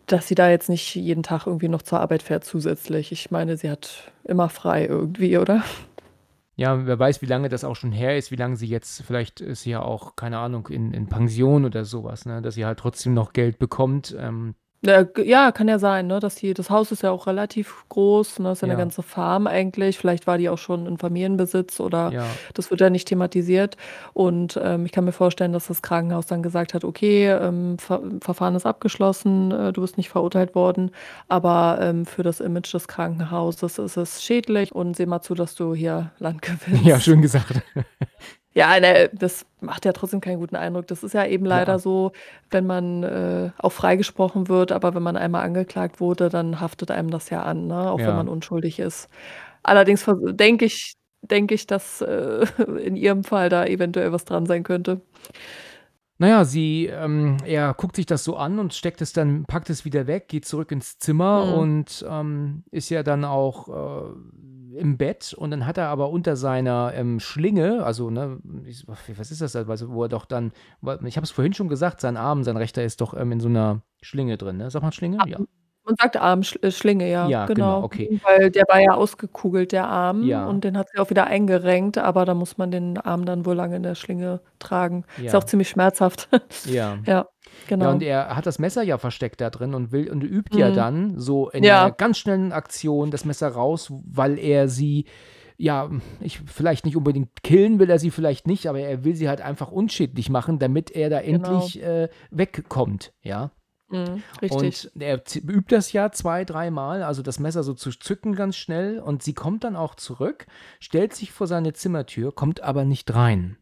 dass 0.06 0.28
sie 0.28 0.36
da 0.36 0.50
jetzt 0.50 0.70
nicht 0.70 0.96
jeden 0.96 1.24
Tag 1.24 1.48
irgendwie 1.48 1.70
noch 1.70 1.82
zur 1.82 2.00
Arbeit 2.00 2.22
fährt 2.22 2.44
zusätzlich. 2.44 3.12
Ich 3.12 3.32
meine, 3.32 3.58
sie 3.58 3.70
hat 3.70 4.12
immer 4.26 4.50
frei 4.50 4.86
irgendwie, 4.86 5.38
oder? 5.38 5.64
Ja, 6.56 6.86
wer 6.86 6.98
weiß, 6.98 7.22
wie 7.22 7.28
lange 7.28 7.50
das 7.50 7.64
auch 7.64 7.76
schon 7.76 7.92
her 7.92 8.18
ist, 8.18 8.32
wie 8.32 8.36
lange 8.36 8.58
sie 8.58 8.68
jetzt, 8.68 9.04
vielleicht 9.04 9.42
ist 9.42 9.62
sie 9.62 9.72
ja 9.72 9.82
auch, 9.82 10.16
keine 10.16 10.40
Ahnung, 10.40 10.68
in, 10.68 10.92
in 10.92 11.08
Pension 11.08 11.66
oder 11.66 11.86
sowas, 11.86 12.26
ne? 12.26 12.42
Dass 12.42 12.56
sie 12.56 12.66
halt 12.66 12.80
trotzdem 12.80 13.14
noch 13.14 13.32
Geld 13.32 13.60
bekommt. 13.60 14.16
Ähm, 14.20 14.56
ja, 14.86 15.04
g 15.04 15.24
ja, 15.24 15.52
kann 15.52 15.68
ja 15.68 15.80
sein, 15.80 16.08
ne, 16.08 16.20
dass 16.20 16.36
die 16.36 16.54
das 16.54 16.70
Haus 16.70 16.92
ist 16.92 17.02
ja 17.04 17.12
auch 17.12 17.26
relativ 17.28 17.84
groß, 17.90 18.40
ne? 18.40 18.52
Ist 18.52 18.62
ja 18.62 18.68
'ne 18.68 18.74
Ja. 18.74 18.78
ganze 18.78 19.02
Farm 19.04 19.48
eigentlich. 19.48 19.98
Vielleicht 19.98 20.28
war 20.28 20.38
die 20.38 20.50
auch 20.50 20.58
schon 20.60 20.86
in 20.86 20.98
Familienbesitz 20.98 21.80
oder 21.80 22.12
Ja. 22.14 22.40
das 22.54 22.70
wird 22.70 22.82
ja 22.82 22.90
nicht 22.92 23.08
thematisiert. 23.08 23.76
Und, 24.14 24.60
ähm, 24.64 24.86
ich 24.86 24.92
kann 24.92 25.06
mir 25.06 25.12
vorstellen, 25.14 25.52
dass 25.54 25.68
das 25.68 25.82
Krankenhaus 25.82 26.28
dann 26.28 26.44
gesagt 26.44 26.74
hat: 26.76 26.84
„Okay, 26.86 27.28
ähm, 27.30 27.78
Ver 27.80 28.02
Verfahren 28.22 28.56
ist 28.56 28.66
abgeschlossen, 28.68 29.52
äh, 29.52 29.74
du 29.74 29.82
bist 29.82 29.98
nicht 29.98 30.10
verurteilt 30.10 30.54
worden, 30.56 30.92
aber, 31.28 31.80
ähm, 31.82 32.06
für 32.06 32.24
das 32.24 32.40
Image 32.40 32.74
des 32.74 32.88
Krankenhauses 32.88 33.80
ist 33.80 33.98
es 33.98 34.24
schädlich 34.24 34.74
und 34.76 34.96
sieh 34.96 35.06
mal 35.08 35.22
zu, 35.22 35.34
dass 35.34 35.56
du 35.56 35.74
hier 35.74 36.12
Land 36.20 36.42
Ja, 36.84 37.00
gewinnst.“ 37.00 37.00
schön 37.00 37.22
gesagt. 37.22 37.62
Ja, 38.56 38.80
ne, 38.80 39.10
das 39.14 39.46
macht 39.62 39.86
ja 39.86 39.94
trotzdem 39.94 40.22
keinen 40.22 40.40
guten 40.40 40.56
Eindruck. 40.56 40.88
Das 40.88 41.04
ist 41.04 41.14
ja 41.14 41.26
eben 41.26 41.46
leider 41.46 41.74
Ja. 41.74 41.80
so, 41.80 42.12
wenn 42.50 42.66
man, 42.66 43.04
äh, 43.04 43.52
auch 43.58 43.72
freigesprochen 43.72 44.48
wird, 44.48 44.72
aber 44.72 44.96
wenn 44.96 45.04
man 45.04 45.18
einmal 45.18 45.44
angeklagt 45.46 46.00
wurde, 46.00 46.30
dann 46.30 46.60
haftet 46.60 46.90
einem 46.92 47.10
das 47.12 47.30
ja 47.30 47.44
an, 47.44 47.68
ne, 47.68 47.92
auch 47.92 48.06
wenn 48.06 48.16
man 48.16 48.28
Ja. 48.28 48.34
unschuldig 48.34 48.80
ist. 48.80 49.10
Allerdings 49.64 50.06
denke 50.32 50.66
ich 50.66 50.96
denke 51.24 51.56
ich, 51.56 51.68
dass, 51.68 52.02
äh, 52.02 52.46
in 52.84 52.96
ihrem 52.98 53.24
Fall 53.26 53.50
da 53.50 53.66
eventuell 53.66 54.12
was 54.14 54.26
dran 54.26 54.46
sein 54.48 54.64
könnte. 54.64 55.02
Na 56.20 56.28
ja, 56.30 56.46
sie, 56.46 56.88
ähm 56.88 57.38
er 57.46 57.76
guckt 57.76 57.96
sich 57.96 58.08
das 58.08 58.24
so 58.24 58.38
an 58.38 58.58
und 58.58 58.74
steckt 58.74 59.02
es 59.02 59.14
dann 59.14 59.46
packt 59.46 59.70
es 59.70 59.86
wieder 59.86 60.08
weg, 60.08 60.28
geht 60.30 60.46
zurück 60.46 60.72
ins 60.72 60.98
Zimmer 60.98 61.46
Mhm. 61.46 61.54
und, 61.54 62.06
ähm, 62.10 62.64
ist 62.72 62.90
ja 62.90 63.04
dann 63.04 63.24
auch, 63.24 63.68
äh, 63.70 64.14
im 64.78 64.98
Bett 64.98 65.34
und 65.38 65.52
dann 65.52 65.66
hat 65.66 65.78
er 65.78 65.88
aber 65.90 66.10
unter 66.12 66.36
seiner, 66.36 66.94
ähm, 66.96 67.20
Schlinge, 67.20 67.84
also, 67.84 68.10
ne, 68.10 68.40
ich 68.66 68.86
was 68.88 69.32
ist 69.32 69.42
das 69.42 69.54
da, 69.54 69.64
also, 69.68 69.90
wo 69.92 70.04
er 70.04 70.10
doch 70.10 70.26
dann 70.26 70.52
ich 71.06 71.18
habe 71.18 71.26
es 71.26 71.32
vorhin 71.32 71.54
schon 71.54 71.70
gesagt, 71.70 72.02
sein 72.02 72.18
Arm, 72.18 72.44
sein 72.44 72.58
rechter 72.58 72.84
ist 72.84 73.02
doch, 73.02 73.14
ähm, 73.16 73.32
in 73.34 73.40
so 73.40 73.50
'ner 73.50 73.82
Schlinge 74.02 74.38
drin, 74.38 74.58
ne? 74.58 74.70
Sagt 74.72 74.84
man 74.84 74.92
Schlinge? 74.94 75.24
Ja. 75.26 75.40
Man 75.86 75.96
sagt 76.00 76.18
Arm, 76.18 76.44
Sch 76.44 76.58
äh, 76.62 76.72
Schlinge, 76.72 77.10
ja, 77.10 77.28
Ja, 77.30 77.46
genau, 77.46 77.80
genau. 77.80 77.84
okay. 77.84 78.12
Weil 78.24 78.52
der 78.52 78.64
war 78.68 78.80
ja 78.82 78.92
ausgekugelt, 78.94 79.72
der 79.72 79.88
Arm, 79.88 80.24
Ja. 80.24 80.46
und 80.46 80.64
den 80.66 80.78
hat 80.78 80.90
sie 80.94 81.00
auch 81.00 81.10
wieder 81.10 81.28
eingerenkt, 81.28 81.98
aber 81.98 82.26
da 82.26 82.34
muss 82.34 82.58
man 82.58 82.72
den 82.72 82.98
Arm 82.98 83.26
dann 83.26 83.46
wohl 83.46 83.56
lange 83.56 83.78
in 83.78 83.84
der 83.84 83.96
Schlinge 83.96 84.42
tragen. 84.60 85.06
Ist 85.26 85.36
auch 85.36 85.44
Ja. 85.44 85.46
ziemlich 85.46 85.70
schmerzhaft. 85.70 86.30
Ja. 86.66 87.00
Ja, 87.06 87.28
Ja, 87.70 87.76
und 87.92 88.00
genau. 88.00 88.00
er 88.00 88.36
hat 88.36 88.46
das 88.46 88.60
Messer 88.60 88.84
ja 88.84 88.98
versteckt 88.98 89.42
da 89.42 89.50
drin 89.50 89.74
und 89.74 89.92
will 89.92 90.10
und 90.12 90.24
übt 90.24 90.58
ja 90.58 90.70
Mhm. 90.70 90.74
dann 90.74 91.20
so 91.20 91.50
in 91.50 91.64
Ja. 91.64 91.84
einer 91.86 91.92
ganz 91.92 92.18
schnellen 92.18 92.52
Aktion 92.52 93.12
das 93.12 93.26
Messer 93.26 93.50
raus, 93.50 93.92
weil 94.06 94.40
er 94.40 94.68
sie 94.68 95.06
ja, 95.60 95.90
ich 96.20 96.40
vielleicht 96.46 96.86
nicht 96.86 96.96
unbedingt 96.96 97.42
killen 97.42 97.80
will 97.80 97.90
er 97.90 97.98
sie 97.98 98.12
vielleicht 98.12 98.46
nicht, 98.46 98.68
aber 98.68 98.80
er 98.80 99.04
will 99.04 99.16
sie 99.16 99.28
halt 99.28 99.42
einfach 99.42 99.72
unschädlich 99.72 100.30
machen, 100.30 100.60
damit 100.60 100.92
er 100.92 101.10
da 101.10 101.20
Genau. 101.20 101.34
endlich, 101.56 101.82
äh, 101.82 102.10
wegkommt, 102.30 103.12
ja? 103.24 103.50
Mhm, 103.90 104.22
richtig. 104.40 104.92
Und 104.94 105.02
er 105.02 105.16
übt 105.36 105.76
das 105.76 105.94
ja 105.94 106.12
2, 106.12 106.46
dreimal, 106.46 107.02
also 107.02 107.24
das 107.24 107.40
Messer 107.40 107.64
so 107.64 107.74
zu 107.74 107.90
zücken 107.90 108.36
ganz 108.36 108.56
schnell 108.56 109.00
und 109.00 109.24
sie 109.24 109.34
kommt 109.34 109.64
dann 109.64 109.76
auch 109.76 109.96
zurück, 109.96 110.46
stellt 110.80 111.16
sich 111.16 111.32
vor 111.32 111.48
seine 111.48 111.74
Zimmertür, 111.74 112.36
kommt 112.36 112.62
aber 112.62 112.86
nicht 112.86 113.12
rein. 113.16 113.58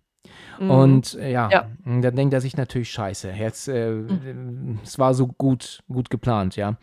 Mhm. 0.59 0.69
Und, 0.71 1.13
äh, 1.15 1.31
ja, 1.31 1.49
Ja. 1.51 1.65
dann 1.85 2.15
denkt 2.15 2.33
er 2.33 2.41
sich 2.41 2.57
natürlich: 2.57 2.91
„Scheiße, 2.91 3.31
jetzt, 3.31 3.67
äh, 3.67 3.91
Mhm. 3.91 4.79
es 4.83 4.97
war 4.99 5.13
so 5.13 5.27
gut 5.27 5.83
gut 5.87 6.09
geplant“, 6.09 6.55
ja. 6.55 6.77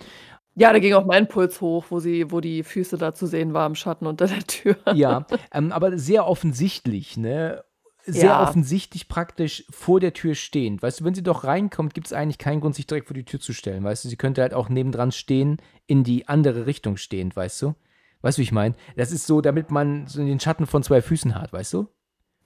Ja, 0.54 0.70
da 0.72 0.78
ging 0.80 0.92
auch 0.92 1.06
mein 1.06 1.28
Puls 1.28 1.60
hoch, 1.62 1.86
wo 1.88 1.98
sie 1.98 2.30
wo 2.30 2.40
die 2.40 2.62
Füße 2.62 2.98
da 2.98 3.14
zu 3.14 3.26
sehen 3.26 3.54
war 3.54 3.66
im 3.66 3.74
Schatten 3.74 4.06
unter 4.06 4.26
der 4.26 4.40
Tür. 4.46 4.76
Ja, 4.94 5.26
ähm, 5.52 5.72
aber 5.72 5.98
sehr 5.98 6.26
offensichtlich, 6.26 7.16
ne? 7.16 7.64
Sehr 8.04 8.22
Ja. 8.32 8.42
offensichtlich 8.42 9.06
praktisch 9.08 9.64
vor 9.70 10.00
der 10.00 10.12
Tür 10.12 10.34
stehend. 10.34 10.82
Weißt 10.82 11.00
du, 11.00 11.04
wenn 11.04 11.14
sie 11.14 11.22
doch 11.22 11.44
reinkommt, 11.44 11.94
gibt's 11.94 12.12
eigentlich 12.12 12.38
keinen 12.38 12.60
Grund, 12.60 12.74
sich 12.74 12.86
direkt 12.88 13.06
vor 13.06 13.14
die 13.14 13.24
Tür 13.24 13.38
zu 13.40 13.52
stellen, 13.52 13.84
weißt 13.84 14.04
du? 14.04 14.08
Sie 14.08 14.16
könnte 14.16 14.42
halt 14.42 14.54
auch 14.54 14.68
nebendran 14.68 15.12
stehen, 15.12 15.58
in 15.86 16.02
die 16.02 16.26
andere 16.28 16.66
Richtung 16.66 16.96
stehend, 16.96 17.36
weißt 17.36 17.62
du? 17.62 17.74
Weißt 18.20 18.38
du, 18.38 18.40
wie 18.40 18.44
ich 18.44 18.52
meine? 18.52 18.74
Das 18.96 19.12
ist 19.12 19.26
so, 19.26 19.40
damit 19.40 19.70
man 19.70 20.06
so 20.08 20.18
den 20.22 20.40
Schatten 20.40 20.66
von 20.66 20.82
2 20.82 21.00
Füßen 21.00 21.34
hat, 21.36 21.52
weißt 21.52 21.72
du? 21.74 21.88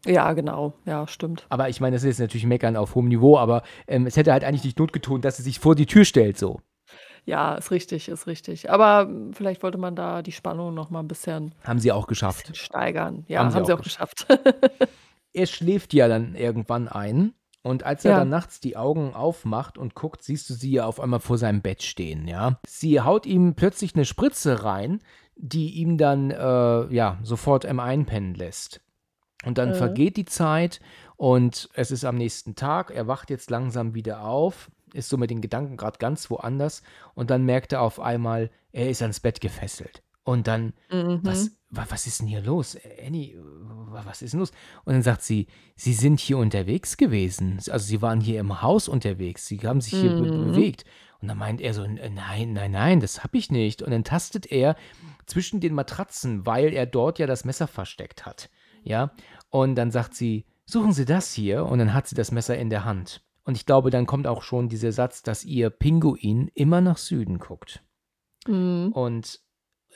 Ja, 0.07 0.33
genau. 0.35 0.75
Ja, 0.85 1.07
stimmt. 1.09 1.47
Aber 1.51 1.69
ich 1.69 1.81
meine, 1.81 1.97
das 1.97 2.03
ist 2.03 2.09
jetzt 2.09 2.21
natürlich 2.21 2.47
Meckern 2.47 2.77
auf 2.77 2.95
hohem 2.95 3.09
Niveau, 3.09 3.37
aber, 3.39 3.63
ähm, 3.89 4.07
es 4.07 4.17
hätte 4.17 4.33
halt 4.33 4.45
eigentlich 4.45 4.65
nicht 4.65 4.79
notgetont, 4.79 5.25
dass 5.25 5.37
sie 5.37 5.43
sich 5.43 5.59
vor 5.59 5.75
die 5.75 5.87
Tür 5.87 6.05
stellt 6.05 6.39
so. 6.39 6.61
Ja, 7.29 7.57
ist 7.57 7.73
richtig, 7.73 8.09
ist 8.09 8.29
richtig. 8.29 8.71
Aber, 8.71 9.01
hm, 9.09 9.33
vielleicht 9.35 9.65
wollte 9.65 9.79
man 9.79 9.97
da 9.97 10.23
die 10.23 10.31
Spannung 10.31 10.75
noch 10.75 10.91
mal 10.91 11.01
'n 11.01 11.09
bisschen 11.09 11.55
Haben 11.65 11.81
sie 11.81 11.91
auch 11.91 12.07
geschafft. 12.07 12.47
bisschen 12.47 12.55
steigern. 12.55 13.25
Ja, 13.27 13.41
Haben 13.41 13.51
haben 13.53 13.65
sie 13.65 13.67
sie 13.67 13.73
auch 13.73 13.79
auch 13.79 13.83
geschafft. 13.83 14.27
Er 15.35 15.47
schläft 15.47 15.93
ja 15.93 16.09
dann 16.09 16.35
irgendwann 16.35 16.89
ein 16.89 17.35
und 17.63 17.83
als 17.83 18.05
er 18.05 18.13
Ja. 18.13 18.21
dann 18.21 18.29
nachts 18.31 18.61
die 18.61 18.77
Augen 18.77 19.13
aufmacht 19.15 19.77
und 19.77 19.95
guckt, 19.95 20.23
siehst 20.23 20.49
du 20.49 20.55
sie 20.55 20.71
ja 20.73 20.87
auf 20.87 21.01
einmal 21.01 21.21
vor 21.21 21.37
seinem 21.39 21.63
Bett 21.63 21.83
stehen, 21.83 22.27
ja? 22.29 22.59
Sie 22.67 23.01
haut 23.01 23.27
ihm 23.27 23.55
plötzlich 23.55 23.95
'ne 23.95 24.05
Spritze 24.05 24.65
rein, 24.65 25.01
die 25.37 25.75
ihm 25.75 25.99
dann, 25.99 26.31
äh, 26.31 26.93
ja, 26.95 27.19
sofort, 27.23 27.65
ähm, 27.65 27.81
einpennen 27.81 28.35
lässt. 28.35 28.81
Und 29.47 29.59
dann 29.59 29.75
Mhm. 29.75 29.75
vergeht 29.75 30.17
die 30.17 30.25
Zeit 30.25 30.81
und 31.17 31.69
es 31.75 31.93
ist 31.93 32.05
am 32.05 32.17
nächsten 32.17 32.57
Tag. 32.57 32.91
Er 32.91 33.07
wacht 33.07 33.31
jetzt 33.31 33.49
langsam 33.49 33.95
wieder 33.95 34.25
auf, 34.25 34.73
ist 34.93 35.09
so 35.09 35.17
mit 35.17 35.31
den 35.31 35.41
Gedanken 35.41 35.77
grad 35.77 36.01
ganz 36.01 36.29
woanders 36.31 36.83
und 37.15 37.31
dann 37.31 37.45
merkt 37.45 37.73
er 37.73 37.81
auf 37.83 38.01
einmal, 38.01 38.51
er 38.73 38.91
ist 38.91 39.03
ans 39.03 39.21
Bett 39.21 39.41
gefesselt. 39.41 40.03
Und 40.25 40.49
dann: 40.49 40.73
„Was 41.23 41.53
Mhm. 41.53 41.57
wa 41.71 41.87
was 41.89 42.09
ist 42.09 42.21
'n 42.23 42.27
hier 42.27 42.41
los? 42.43 42.77
Annie, 43.07 43.37
wa 43.39 44.03
was 44.05 44.21
ist 44.21 44.35
'n 44.35 44.41
los?“ 44.41 44.51
Und 44.85 44.95
dann 44.95 45.03
sagt 45.03 45.23
sie: 45.23 45.47
„Sie 45.77 45.93
sind 45.95 46.19
hier 46.19 46.39
unterwegs 46.39 46.97
gewesen. 46.97 47.59
Also, 47.71 47.79
Sie 47.87 48.03
waren 48.03 48.21
hier 48.21 48.41
im 48.41 48.63
Haus 48.63 48.89
unterwegs. 48.89 49.47
Sie 49.47 49.61
haben 49.61 49.81
sich 49.81 49.95
hier 49.95 50.11
be 50.11 50.27
Mhm. 50.33 50.33
bewegt.“ 50.33 50.85
Und 51.21 51.29
dann 51.29 51.39
meint 51.39 51.61
er 51.61 51.73
so: 51.73 51.85
„N 51.85 52.01
nein, 52.15 52.53
nein, 52.53 52.73
nein, 52.73 52.99
das 52.99 53.23
habe 53.23 53.39
ich 53.39 53.53
nicht.“ 53.53 53.81
Und 53.83 53.93
dann 53.93 54.03
tastet 54.03 54.51
er 54.51 54.75
zwischen 55.27 55.61
den 55.61 55.75
Matratzen, 55.75 56.47
weil 56.47 56.73
er 56.75 56.87
dort 56.87 57.21
ja 57.21 57.27
das 57.29 57.45
Messer 57.45 57.69
versteckt 57.69 58.27
hat, 58.27 58.51
ja? 58.83 59.13
Und 59.57 59.75
dann 59.77 59.91
sagt 59.91 60.15
sie: 60.15 60.45
„Suchen 60.67 60.93
Sie 60.93 61.07
das 61.07 61.33
hier?“ 61.33 61.65
Und 61.65 61.79
dann 61.79 61.95
hat 61.95 62.07
sie 62.07 62.15
das 62.15 62.31
Messer 62.31 62.59
in 62.59 62.69
der 62.69 62.85
Hand. 62.85 63.23
Und 63.45 63.57
ich 63.57 63.65
glaube, 63.65 63.89
dann 63.89 64.05
kommt 64.05 64.27
auch 64.27 64.43
schon 64.43 64.69
dieser 64.69 64.93
Satz, 64.93 65.23
dass 65.23 65.45
ihr 65.47 65.71
Pinguin 65.71 66.51
immer 66.53 66.83
nach 66.83 66.99
Süden 66.99 67.39
guckt. 67.39 67.83
Mhm. 68.47 68.91
Und 68.93 69.41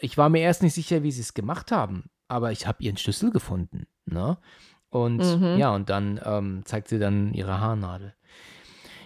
ich 0.01 0.17
war 0.17 0.31
mir 0.31 0.41
erst 0.41 0.63
nicht 0.63 0.73
sicher, 0.73 1.03
wie 1.03 1.13
sie's 1.13 1.35
gemacht 1.35 1.73
haben, 1.73 2.09
aber 2.27 2.53
ich 2.53 2.67
habe 2.67 2.83
ihren 2.83 2.97
Schlüssel 2.97 3.31
gefunden, 3.31 3.87
ne? 4.07 4.39
Und 4.89 5.19
Mhm. 5.19 5.59
ja, 5.59 5.75
und 5.75 5.91
dann, 5.91 6.19
ähm, 6.25 6.63
zeigt 6.65 6.89
sie 6.89 6.99
dann 6.99 7.35
ihre 7.35 7.61
Haarnadel. 7.61 8.15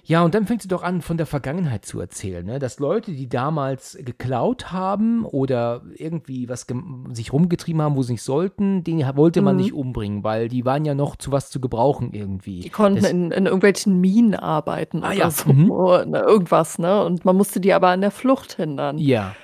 Ja, 0.07 0.23
und 0.23 0.35
dann 0.35 0.47
fängt 0.47 0.61
sie 0.63 0.69
doch 0.69 0.83
an, 0.83 1.01
von 1.01 1.17
der 1.17 1.27
Vergangenheit 1.27 1.85
zu 1.87 1.99
erzählen, 1.99 2.45
ne? 2.45 2.59
Dass 2.59 2.79
Leute, 2.79 3.13
die 3.13 3.29
damals 3.29 3.97
geklaut 4.01 4.71
haben 4.71 5.25
oder 5.25 5.83
irgendwie 5.95 6.49
was 6.49 6.67
sich 7.11 7.33
rumgetrieben 7.33 7.81
haben, 7.81 7.97
wo 7.97 8.03
sie 8.03 8.13
nicht 8.13 8.23
sollten, 8.23 8.85
die 8.85 9.05
ha 9.07 9.17
wollte 9.17 9.41
man 9.41 9.57
Mhm. 9.57 9.63
nicht 9.63 9.73
umbringen, 9.73 10.23
weil 10.23 10.49
die 10.49 10.65
waren 10.67 10.85
ja 10.85 10.95
noch 10.95 11.17
zu 11.17 11.33
was 11.33 11.49
zu 11.51 11.61
gebrauchen 11.61 12.13
irgendwie. 12.13 12.61
Die 12.61 12.69
konnten 12.71 13.03
Das 13.03 13.11
in 13.11 13.31
in 13.31 13.47
irgendwelchen 13.47 14.01
Minen 14.01 14.35
arbeiten 14.35 15.03
Ah 15.03 15.09
oder 15.09 15.17
ja, 15.17 15.31
so, 15.31 15.53
mhm. 15.53 15.69
ne, 16.11 16.19
irgendwas, 16.27 16.79
ne? 16.79 17.03
Und 17.05 17.25
man 17.25 17.37
musste 17.37 17.61
die 17.61 17.73
aber 17.73 17.89
an 17.89 18.03
der 18.03 18.11
Flucht 18.11 18.55
hindern. 18.55 18.99
Ja. 18.99 19.35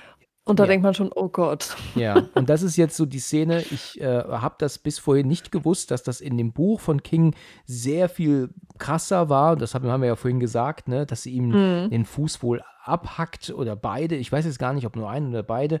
Und 0.43 0.59
da 0.59 0.63
Ja. 0.63 0.67
denkt 0.67 0.83
man 0.83 0.93
schon: 0.95 1.11
„Oh 1.15 1.29
Gott.“ 1.29 1.75
Ja, 1.95 2.27
und 2.35 2.49
das 2.49 2.63
ist 2.63 2.75
jetzt 2.75 2.97
so 2.97 3.05
die 3.05 3.19
Szene. 3.19 3.63
Ich, 3.69 4.01
äh, 4.01 4.23
habe 4.23 4.55
das 4.57 4.79
bis 4.79 4.97
vorhin 4.97 5.27
nicht 5.27 5.51
gewusst, 5.51 5.91
dass 5.91 6.01
das 6.03 6.19
in 6.19 6.37
dem 6.37 6.51
Buch 6.51 6.79
von 6.79 7.03
King 7.03 7.35
sehr 7.65 8.09
viel 8.09 8.49
krasser 8.79 9.29
war. 9.29 9.55
Das 9.55 9.75
haben 9.75 9.87
haben 9.91 10.01
wir 10.01 10.07
ja 10.07 10.15
vorhin 10.15 10.39
gesagt, 10.39 10.87
ne, 10.87 11.05
dass 11.05 11.21
sie 11.23 11.31
ihm 11.31 11.49
Mhm. 11.49 11.89
den 11.91 12.05
Fuß 12.05 12.41
wohl 12.41 12.61
abhackt 12.83 13.51
oder 13.51 13.75
beide. 13.75 14.15
Ich 14.15 14.31
weiß 14.31 14.45
jetzt 14.45 14.57
gar 14.57 14.73
nicht, 14.73 14.87
ob 14.87 14.95
nur 14.95 15.09
einen 15.09 15.29
oder 15.29 15.43
beide. 15.43 15.79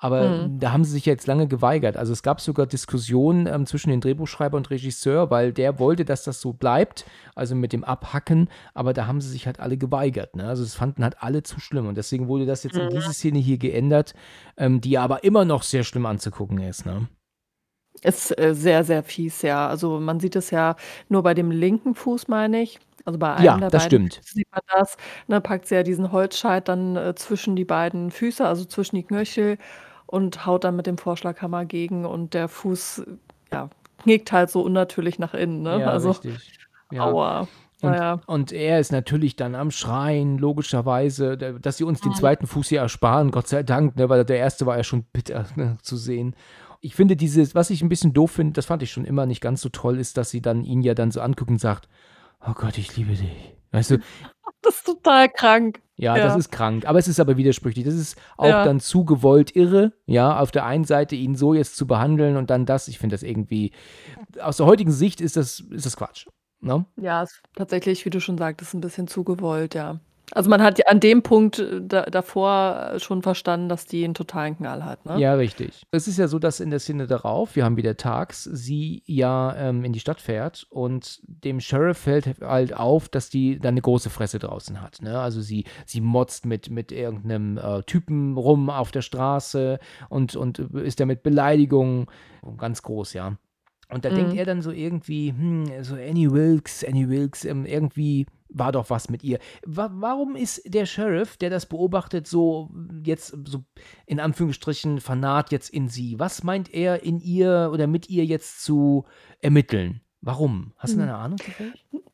Aber 0.00 0.34
Mhm. 0.34 0.50
da 0.58 0.72
haben 0.72 0.84
sie 0.84 0.90
sich 0.92 1.06
ja 1.06 1.12
jetzt 1.12 1.26
lange 1.26 1.48
geweigert. 1.48 1.96
Also, 1.96 2.12
es 2.12 2.22
gab 2.22 2.40
sogar 2.42 2.66
Diskussionen, 2.66 3.46
ähm, 3.46 3.64
zwischen 3.66 3.88
dem 3.90 4.00
Drehbuchschreiber 4.02 4.56
und 4.58 4.68
Regisseur, 4.70 5.30
weil 5.30 5.52
der 5.54 5.78
wollte, 5.78 6.04
dass 6.04 6.22
das 6.24 6.40
so 6.40 6.52
bleibt, 6.52 7.06
also 7.34 7.54
mit 7.54 7.72
dem 7.72 7.82
Abhacken, 7.82 8.50
aber 8.74 8.92
da 8.92 9.06
haben 9.06 9.20
sie 9.22 9.30
sich 9.30 9.46
halt 9.46 9.58
alle 9.58 9.78
geweigert, 9.78 10.36
ne? 10.36 10.46
Also, 10.48 10.64
das 10.64 10.74
fanden 10.74 11.02
halt 11.02 11.22
alle 11.22 11.42
zu 11.42 11.60
schlimm 11.60 11.86
und 11.86 11.96
deswegen 11.96 12.28
wurde 12.28 12.44
das 12.44 12.62
jetzt 12.62 12.76
in 12.78 12.88
Mhm. 12.88 12.90
diese 12.90 13.14
Szene 13.14 13.38
hier 13.38 13.56
geändert, 13.58 14.12
ähm, 14.58 14.80
die 14.82 14.98
aber 14.98 15.24
immer 15.24 15.44
noch 15.46 15.62
sehr 15.62 15.82
schlimm 15.84 16.04
anzugucken 16.06 16.58
ist, 16.60 16.84
ne? 16.84 17.08
Ist, 18.02 18.38
äh, 18.38 18.54
sehr, 18.54 18.84
sehr 18.84 19.02
fies, 19.02 19.42
ja. 19.42 19.68
Also, 19.68 19.98
man 20.00 20.20
sieht 20.20 20.36
es 20.36 20.50
ja 20.50 20.76
nur 21.08 21.22
bei 21.22 21.34
dem 21.34 21.50
linken 21.50 21.94
Fuß, 21.94 22.28
meine 22.28 22.60
ich. 22.62 22.78
Also, 23.04 23.18
bei 23.18 23.32
einem 23.34 23.58
Ja, 23.58 23.60
der 23.60 23.70
das 23.70 23.84
beiden 23.84 23.84
stimmt. 23.84 24.24
Sieht 24.28 24.48
man 24.50 24.60
das. 24.74 24.96
Ne, 25.28 25.40
packt 25.40 25.66
sie 25.68 25.76
ja 25.76 25.82
diesen 25.82 26.10
Holzscheit 26.12 26.68
dann, 26.68 26.96
äh, 26.96 27.14
zwischen 27.14 27.54
die 27.56 27.64
beiden 27.64 28.10
Füße, 28.10 28.44
also 28.46 28.64
zwischen 28.64 28.96
die 28.96 29.04
Knöchel 29.04 29.56
und 30.06 30.46
haut 30.46 30.64
dann 30.64 30.76
mit 30.76 30.86
dem 30.86 30.98
Vorschlaghammer 30.98 31.64
gegen 31.64 32.04
und 32.06 32.34
der 32.34 32.48
Fuß, 32.48 33.04
ja, 33.52 33.70
knickt 33.98 34.32
halt 34.32 34.50
so 34.50 34.62
unnatürlich 34.62 35.18
nach 35.18 35.34
innen, 35.34 35.62
ne? 35.62 35.80
Ja, 35.80 35.90
Also, 35.90 36.10
richtig. 36.10 36.58
Ja. 36.92 37.04
aua. 37.04 37.48
Und 37.82 37.92
Ja, 37.92 37.94
ja. 37.96 38.20
und 38.26 38.52
er 38.52 38.80
ist 38.80 38.90
natürlich 38.90 39.36
dann 39.36 39.54
am 39.54 39.70
Schreien, 39.70 40.38
logischerweise, 40.38 41.36
dass 41.36 41.76
sie 41.76 41.84
uns 41.84 42.00
den. 42.00 42.14
2. 42.14 42.38
Fuß 42.46 42.68
hier 42.68 42.80
ersparen, 42.80 43.30
Gott 43.30 43.48
sei 43.48 43.62
Dank, 43.62 43.96
ne, 43.96 44.08
weil 44.08 44.24
der 44.24 44.42
1. 44.44 44.64
war 44.64 44.76
ja 44.78 44.84
schon 44.84 45.02
bitter, 45.12 45.46
ne, 45.56 45.76
zu 45.82 45.96
sehen. 45.96 46.34
ich 46.80 46.94
finde 46.94 47.16
dieses, 47.16 47.54
was 47.54 47.68
ich 47.70 47.82
ein 47.82 47.88
bisschen 47.88 48.12
doof 48.14 48.30
finde, 48.30 48.52
das 48.54 48.66
fand 48.66 48.82
ich 48.82 48.92
schon 48.92 49.04
immer 49.04 49.26
nicht 49.26 49.40
ganz 49.40 49.60
so 49.60 49.68
toll, 49.68 49.98
ist, 49.98 50.16
dass 50.16 50.30
sie 50.30 50.40
dann 50.40 50.64
ihn 50.64 50.82
ja 50.82 50.94
dann 50.94 51.10
so 51.10 51.20
anguckt 51.20 51.50
und 51.50 51.60
sagt, 51.60 51.88
oh 52.46 52.52
Gott, 52.54 52.78
ich 52.78 52.96
liebe 52.96 53.12
dich. 53.12 53.54
Weißt 53.72 53.90
du? 53.92 53.98
Das 54.62 54.76
ist 54.76 54.86
total 54.86 55.28
krank. 55.28 55.80
Ja, 55.96 56.16
Ja. 56.16 56.24
das 56.26 56.36
ist 56.36 56.50
krank. 56.52 56.86
Aber 56.86 56.98
es 56.98 57.08
ist 57.08 57.18
aber 57.20 57.36
widersprüchlich. 57.38 57.84
Das 57.84 57.94
ist 57.94 58.18
auch 58.36 58.46
Ja. 58.48 58.64
dann 58.64 58.80
zu 58.80 59.04
gewollt 59.04 59.56
irre, 59.56 59.92
ja, 60.06 60.38
auf 60.38 60.50
der 60.50 60.66
einen 60.66 60.84
Seite 60.84 61.16
ihn 61.16 61.34
so 61.36 61.54
jetzt 61.54 61.76
zu 61.76 61.86
behandeln 61.86 62.36
und 62.36 62.50
dann 62.50 62.66
das. 62.66 62.88
Ich 62.88 62.98
finde 62.98 63.14
das 63.14 63.22
irgendwie, 63.22 63.72
aus 64.40 64.58
der 64.58 64.66
heutigen 64.66 64.92
Sicht 64.92 65.20
ist 65.20 65.36
das, 65.36 65.60
ist 65.60 65.86
das 65.86 65.96
Quatsch. 65.96 66.26
Ne? 66.60 66.84
Ja, 67.00 67.22
ist 67.22 67.40
tatsächlich, 67.54 68.04
wie 68.04 68.10
du 68.10 68.20
schon 68.20 68.36
sagtest, 68.38 68.74
ein 68.74 68.80
bisschen 68.80 69.08
zu 69.08 69.24
gewollt, 69.24 69.74
ja. 69.74 70.00
Also 70.32 70.50
man 70.50 70.60
hat 70.60 70.78
ja 70.78 70.86
an 70.86 70.98
dem 70.98 71.22
Punkt 71.22 71.60
äh, 71.60 71.80
da, 71.80 72.02
davor 72.02 72.92
äh, 72.94 73.00
schon 73.00 73.22
verstanden, 73.22 73.68
dass 73.68 73.86
die 73.86 74.04
einen 74.04 74.14
totalen 74.14 74.56
Knall 74.56 74.84
hat, 74.84 75.06
ne? 75.06 75.18
Ja, 75.18 75.34
richtig. 75.34 75.86
Es 75.92 76.08
ist 76.08 76.18
ja 76.18 76.26
so, 76.26 76.38
dass 76.38 76.58
in 76.58 76.70
der 76.70 76.80
Szene 76.80 77.06
darauf, 77.06 77.54
wir 77.54 77.64
haben 77.64 77.76
wieder 77.76 77.96
tags, 77.96 78.42
sie 78.42 79.02
ja 79.06 79.54
ähm, 79.56 79.84
in 79.84 79.92
die 79.92 80.00
Stadt 80.00 80.20
fährt 80.20 80.66
und 80.70 81.20
dem 81.22 81.60
Sheriff 81.60 81.98
fällt 81.98 82.40
halt 82.40 82.74
auf, 82.74 83.08
dass 83.08 83.30
die 83.30 83.60
da 83.60 83.68
eine 83.68 83.80
große 83.80 84.10
Fresse 84.10 84.38
draußen 84.40 84.82
hat. 84.82 85.00
Ne? 85.00 85.18
Also 85.18 85.40
sie, 85.40 85.64
sie 85.84 86.00
motzt 86.00 86.44
mit, 86.44 86.70
mit 86.70 86.90
irgendeinem 86.90 87.58
äh, 87.58 87.82
Typen 87.84 88.36
rum 88.36 88.68
auf 88.68 88.90
der 88.90 89.02
Straße 89.02 89.78
und, 90.08 90.34
und 90.34 90.58
ist 90.58 90.98
da 90.98 91.06
mit 91.06 91.22
Beleidigungen 91.22 92.06
ganz 92.58 92.82
groß, 92.82 93.12
ja. 93.12 93.36
Und 93.88 94.04
da 94.04 94.10
denkt 94.10 94.32
Mhm. 94.32 94.38
er 94.38 94.44
dann 94.44 94.62
so 94.62 94.70
irgendwie, 94.72 95.30
hm, 95.30 95.84
so 95.84 95.94
Annie 95.94 96.30
Wilkes, 96.32 96.84
Annie 96.84 97.08
Wilkes, 97.08 97.44
ähm, 97.44 97.64
irgendwie 97.66 98.26
war 98.48 98.72
doch 98.72 98.90
was 98.90 99.08
mit 99.10 99.22
ihr. 99.22 99.38
Wa 99.64 99.90
warum 99.94 100.34
ist 100.36 100.62
der 100.72 100.86
Sheriff, 100.86 101.36
der 101.36 101.50
das 101.50 101.66
beobachtet, 101.66 102.26
so 102.26 102.70
jetzt 103.04 103.36
so 103.46 103.64
in 104.06 104.18
Anführungsstrichen 104.20 105.00
fanat 105.00 105.52
jetzt 105.52 105.70
in 105.70 105.88
sie? 105.88 106.18
Was 106.18 106.42
meint 106.42 106.72
er 106.72 107.02
in 107.04 107.20
ihr 107.20 107.70
oder 107.72 107.86
mit 107.86 108.08
ihr 108.08 108.24
jetzt 108.24 108.64
zu 108.64 109.04
ermitteln? 109.40 110.00
Warum? 110.20 110.72
Hast 110.78 110.94
du 110.94 110.96
Hm. 110.98 111.02
eine 111.04 111.14
Ahnung? 111.16 111.38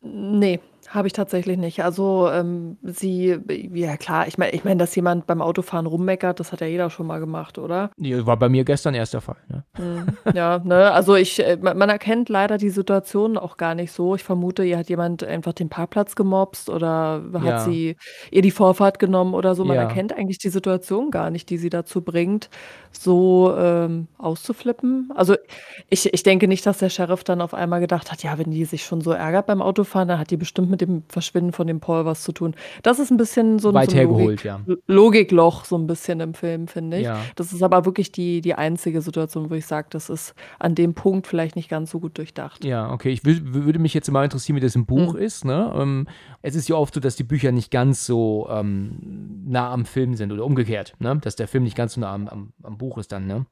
Nee, 0.02 0.60
habe 0.88 1.06
ich 1.06 1.12
tatsächlich 1.12 1.56
nicht. 1.58 1.84
Also, 1.84 2.28
ähm, 2.30 2.78
sie 2.82 3.38
ja 3.72 3.96
klar, 3.96 4.26
ich 4.26 4.38
meine 4.38 4.52
ich 4.52 4.64
meine, 4.64 4.78
dass 4.78 4.94
jemand 4.96 5.26
beim 5.26 5.40
Autofahren 5.42 5.86
rummeckert, 5.86 6.40
das 6.40 6.52
hat 6.52 6.60
ja 6.60 6.66
jeder 6.66 6.90
schon 6.90 7.06
mal 7.06 7.20
gemacht, 7.20 7.58
oder? 7.58 7.90
Ja, 7.98 8.24
war 8.26 8.36
bei 8.36 8.48
mir 8.48 8.64
gestern 8.64 8.94
erst 8.94 9.14
der 9.14 9.20
Fall. 9.20 9.36
Ne? 9.48 9.64
Mhm. 9.78 10.18
Ja, 10.34 10.58
ne, 10.64 10.90
also 10.92 11.14
ich 11.14 11.38
äh, 11.44 11.56
ma 11.60 11.74
man 11.74 11.88
erkennt 11.88 12.28
leider 12.28 12.58
die 12.58 12.70
Situation 12.70 13.38
auch 13.38 13.56
gar 13.56 13.74
nicht 13.74 13.92
so. 13.92 14.14
Ich 14.14 14.24
vermute, 14.24 14.64
ihr 14.64 14.78
hat 14.78 14.88
jemand 14.88 15.22
einfach 15.24 15.52
den 15.52 15.68
Parkplatz 15.68 16.14
gemobst 16.14 16.68
oder 16.70 17.22
hat 17.34 17.42
Ja. 17.44 17.58
sie 17.58 17.96
ihr 18.30 18.42
die 18.42 18.50
Vorfahrt 18.50 18.98
genommen 18.98 19.34
oder 19.34 19.54
so. 19.54 19.64
Man 19.64 19.76
Ja. 19.76 19.82
erkennt 19.82 20.12
eigentlich 20.12 20.38
die 20.38 20.48
Situation 20.50 21.10
gar 21.10 21.30
nicht, 21.30 21.48
die 21.50 21.58
sie 21.58 21.70
dazu 21.70 22.02
bringt, 22.02 22.50
so, 22.90 23.54
ähm, 23.56 24.08
auszuflippen. 24.18 25.10
Also, 25.14 25.36
ich 25.90 26.12
ich 26.12 26.22
denke 26.22 26.48
nicht, 26.48 26.66
dass 26.66 26.78
der 26.78 26.90
Sheriff 26.90 27.24
dann 27.24 27.40
auf 27.40 27.54
einmal 27.54 27.80
gedacht 27.80 28.10
hat: 28.12 28.22
„Ja, 28.22 28.38
wenn 28.38 28.50
die 28.50 28.64
sich 28.64 28.84
schon 28.84 29.00
so 29.00 29.12
ärgert 29.12 29.46
beim 29.46 29.62
Autofahren, 29.62 30.08
dann 30.08 30.18
hat 30.18 30.30
die 30.30 30.36
bestimmt 30.36 30.70
mit 30.72 30.80
dem 30.80 31.04
Verschwinden 31.08 31.52
von 31.52 31.68
dem 31.68 31.78
Paul 31.78 32.04
was 32.04 32.24
zu 32.24 32.32
tun.“ 32.32 32.54
Das 32.82 32.98
ist 32.98 33.12
ein 33.12 33.16
bisschen 33.16 33.60
so 33.60 33.68
'n 33.68 33.74
Weit 33.74 33.92
so 33.92 33.96
Logik 34.02 34.42
ja. 34.44 34.60
Logikloch 34.88 35.64
so 35.64 35.76
ein 35.78 35.86
bisschen 35.86 36.18
im 36.20 36.34
Film, 36.34 36.66
finde 36.66 36.96
ich. 36.98 37.04
Ja. 37.04 37.20
Das 37.36 37.52
ist 37.52 37.62
aber 37.62 37.84
wirklich 37.84 38.10
die 38.10 38.40
die 38.40 38.54
einzige 38.54 39.00
Situation, 39.00 39.50
wo 39.50 39.54
ich 39.54 39.66
sage, 39.66 39.86
das 39.90 40.10
ist 40.10 40.34
an 40.58 40.74
dem 40.74 40.94
Punkt 40.94 41.26
vielleicht 41.26 41.54
nicht 41.56 41.68
ganz 41.68 41.90
so 41.92 42.00
gut 42.00 42.18
durchdacht. 42.18 42.64
Ja, 42.64 42.90
okay. 42.92 43.10
Ich 43.10 43.24
wü 43.24 43.36
würde 43.64 43.78
mich 43.78 43.94
jetzt 43.94 44.10
mal 44.10 44.24
interessieren, 44.24 44.56
wie 44.56 44.60
das 44.60 44.74
im 44.74 44.86
Buch 44.86 45.14
Mhm. 45.14 45.20
ist. 45.20 45.44
Ne? 45.44 45.72
Ähm, 45.76 46.08
es 46.42 46.54
ist 46.56 46.68
ja 46.68 46.76
oft 46.76 46.94
so, 46.94 47.00
dass 47.00 47.16
die 47.16 47.24
Bücher 47.24 47.52
nicht 47.52 47.70
ganz 47.70 48.04
so 48.04 48.48
ähm, 48.50 49.42
nah 49.46 49.70
am 49.72 49.84
Film 49.84 50.14
sind 50.14 50.32
oder 50.32 50.44
umgekehrt, 50.44 50.94
ne? 50.98 51.18
dass 51.22 51.36
der 51.36 51.46
Film 51.48 51.64
nicht 51.64 51.76
ganz 51.76 51.94
so 51.94 52.00
nah 52.00 52.12
am, 52.14 52.28
am, 52.28 52.52
am 52.62 52.78
Buch 52.78 52.98
ist 52.98 53.12
dann. 53.12 53.26
Ne? 53.26 53.46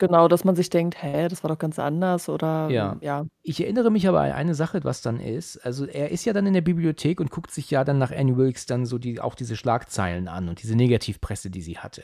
Genau, 0.00 0.26
dass 0.28 0.44
man 0.44 0.56
sich 0.56 0.70
denkt: 0.70 1.00
„Hä, 1.02 1.28
das 1.28 1.42
war 1.44 1.48
doch 1.50 1.58
ganz 1.58 1.78
anders“, 1.78 2.28
oder 2.28 2.68
Ja. 2.70 2.96
ja. 3.00 3.26
Ich 3.42 3.60
erinnere 3.62 3.90
mich 3.90 4.08
aber 4.08 4.22
an 4.22 4.32
eine 4.32 4.54
Sache, 4.54 4.82
was 4.84 5.02
dann 5.02 5.20
ist. 5.20 5.58
Also 5.58 5.84
er 5.86 6.10
ist 6.10 6.24
ja 6.24 6.32
dann 6.32 6.46
in 6.46 6.54
der 6.54 6.62
Bibliothek 6.62 7.20
und 7.20 7.30
guckt 7.30 7.50
sich 7.50 7.70
ja 7.70 7.84
dann 7.84 7.98
nach 7.98 8.10
Annie 8.10 8.36
Wilkes 8.36 8.66
dann 8.66 8.86
so 8.86 8.98
die, 8.98 9.20
auch 9.20 9.34
diese 9.34 9.54
Schlagzeilen 9.56 10.28
an 10.28 10.48
und 10.48 10.62
diese 10.62 10.74
Negativpresse, 10.74 11.50
die 11.50 11.60
sie 11.60 11.78
hatte. 11.78 12.02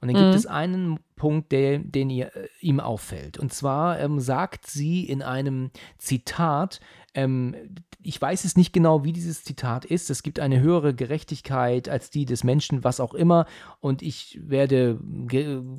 Und 0.00 0.08
dann 0.08 0.16
gibt 0.16 0.30
Mhm. 0.30 0.36
es 0.36 0.46
einen 0.46 0.98
Punkt, 1.16 1.52
der, 1.52 1.78
den 1.78 2.08
ihr, 2.10 2.34
äh, 2.34 2.48
ihm 2.60 2.80
auffällt. 2.80 3.38
Und 3.38 3.52
zwar 3.52 4.00
ähm, 4.00 4.18
sagt 4.18 4.66
sie 4.66 5.04
in 5.04 5.22
einem 5.22 5.70
Zitat, 5.98 6.80
ähm, 7.14 7.54
ich 8.02 8.20
weiß 8.20 8.44
es 8.44 8.56
nicht 8.56 8.72
genau, 8.72 9.04
wie 9.04 9.12
dieses 9.12 9.42
Zitat 9.44 9.84
ist. 9.84 10.08
Es 10.10 10.22
gibt 10.22 10.38
eine 10.40 10.60
höhere 10.60 10.94
Gerechtigkeit 10.94 11.88
als 11.88 12.10
die 12.10 12.24
des 12.24 12.44
Menschen, 12.44 12.84
was 12.84 13.00
auch 13.00 13.14
immer. 13.14 13.46
Und 13.80 14.02
ich 14.02 14.38
werde 14.42 15.00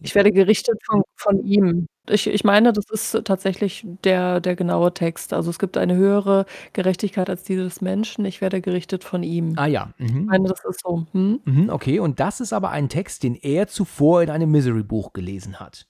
Ich 0.02 0.16
werde 0.16 0.32
gerichtet 0.32 0.78
von 0.86 1.02
von 1.16 1.44
ihm. 1.46 1.88
Ich 2.10 2.28
ich 2.28 2.44
meine, 2.44 2.74
das 2.74 2.86
ist 2.92 3.22
tatsächlich 3.26 3.86
der 4.04 4.40
der 4.42 4.56
genaue 4.56 4.94
Text. 4.94 5.34
Also, 5.34 5.50
es 5.50 5.60
gibt 5.60 5.78
eine 5.78 5.96
höhere 5.96 6.46
Gerechtigkeit 6.74 7.30
als 7.30 7.44
die 7.44 7.56
des 7.56 7.82
Menschen. 7.82 8.26
Ich 8.26 8.42
werde 8.42 8.62
gerichtet 8.62 9.04
von 9.04 9.24
ihm. 9.24 9.54
Ah 9.58 9.68
ja. 9.68 9.94
Ich 9.98 10.12
Mhm. 10.14 10.26
meine, 10.26 10.48
das 10.50 10.64
ist 10.70 10.82
so. 10.84 11.06
Mhm. 11.14 11.42
Mhm, 11.46 11.70
okay, 11.70 12.00
und 12.00 12.20
das 12.20 12.40
ist 12.42 12.54
aber 12.54 12.70
ein 12.72 12.90
Text, 12.90 13.24
den 13.24 13.36
er 13.36 13.68
zuvor 13.68 14.22
in 14.24 14.30
einem 14.30 14.52
Misery-Buch 14.52 15.14
gelesen 15.14 15.60
hat. 15.60 15.89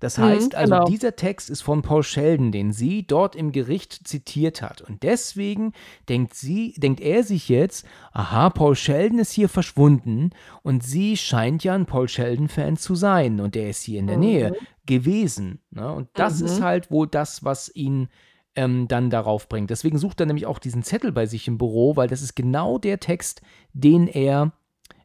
Das 0.00 0.16
Mhm, 0.16 0.22
heißt 0.22 0.54
also, 0.54 0.74
genau. 0.74 0.84
dieser 0.84 1.16
Text 1.16 1.50
ist 1.50 1.62
von 1.62 1.82
Paul 1.82 2.02
Sheldon, 2.02 2.52
den 2.52 2.72
sie 2.72 3.06
dort 3.06 3.34
im 3.34 3.52
Gericht 3.52 4.06
zitiert 4.06 4.62
hat. 4.62 4.80
Und 4.80 5.02
deswegen 5.02 5.72
denkt 6.08 6.34
sie, 6.34 6.74
denkt 6.76 7.00
er 7.00 7.24
sich 7.24 7.48
jetzt, 7.48 7.86
aha, 8.12 8.50
Paul 8.50 8.76
Sheldon 8.76 9.18
ist 9.18 9.32
hier 9.32 9.48
verschwunden 9.48 10.30
und 10.62 10.82
sie 10.84 11.16
scheint 11.16 11.64
ja 11.64 11.74
ein 11.74 11.86
Paul 11.86 12.08
Sheldon-Fan 12.08 12.76
zu 12.76 12.94
sein 12.94 13.40
und 13.40 13.54
der 13.54 13.70
ist 13.70 13.82
hier 13.82 13.98
in 14.00 14.06
der 14.06 14.16
Nähe 14.16 14.52
gewesen. 14.86 15.60
Ne? 15.70 15.90
Und 15.92 16.08
das 16.16 16.40
ist 16.40 16.60
Mhm. 16.60 16.64
halt 16.64 16.90
wohl 16.90 17.06
das, 17.06 17.44
was 17.44 17.70
ihn 17.74 18.08
ähm, 18.56 18.88
dann 18.88 19.10
darauf 19.10 19.48
bringt. 19.48 19.70
Deswegen 19.70 19.98
sucht 19.98 20.18
er 20.20 20.26
nämlich 20.26 20.46
auch 20.46 20.58
diesen 20.58 20.82
Zettel 20.82 21.12
bei 21.12 21.26
sich 21.26 21.46
im 21.46 21.58
Büro, 21.58 21.94
weil 21.96 22.08
das 22.08 22.22
ist 22.22 22.34
genau 22.34 22.78
der 22.78 22.98
Text, 22.98 23.40
den 23.72 24.08
er 24.08 24.52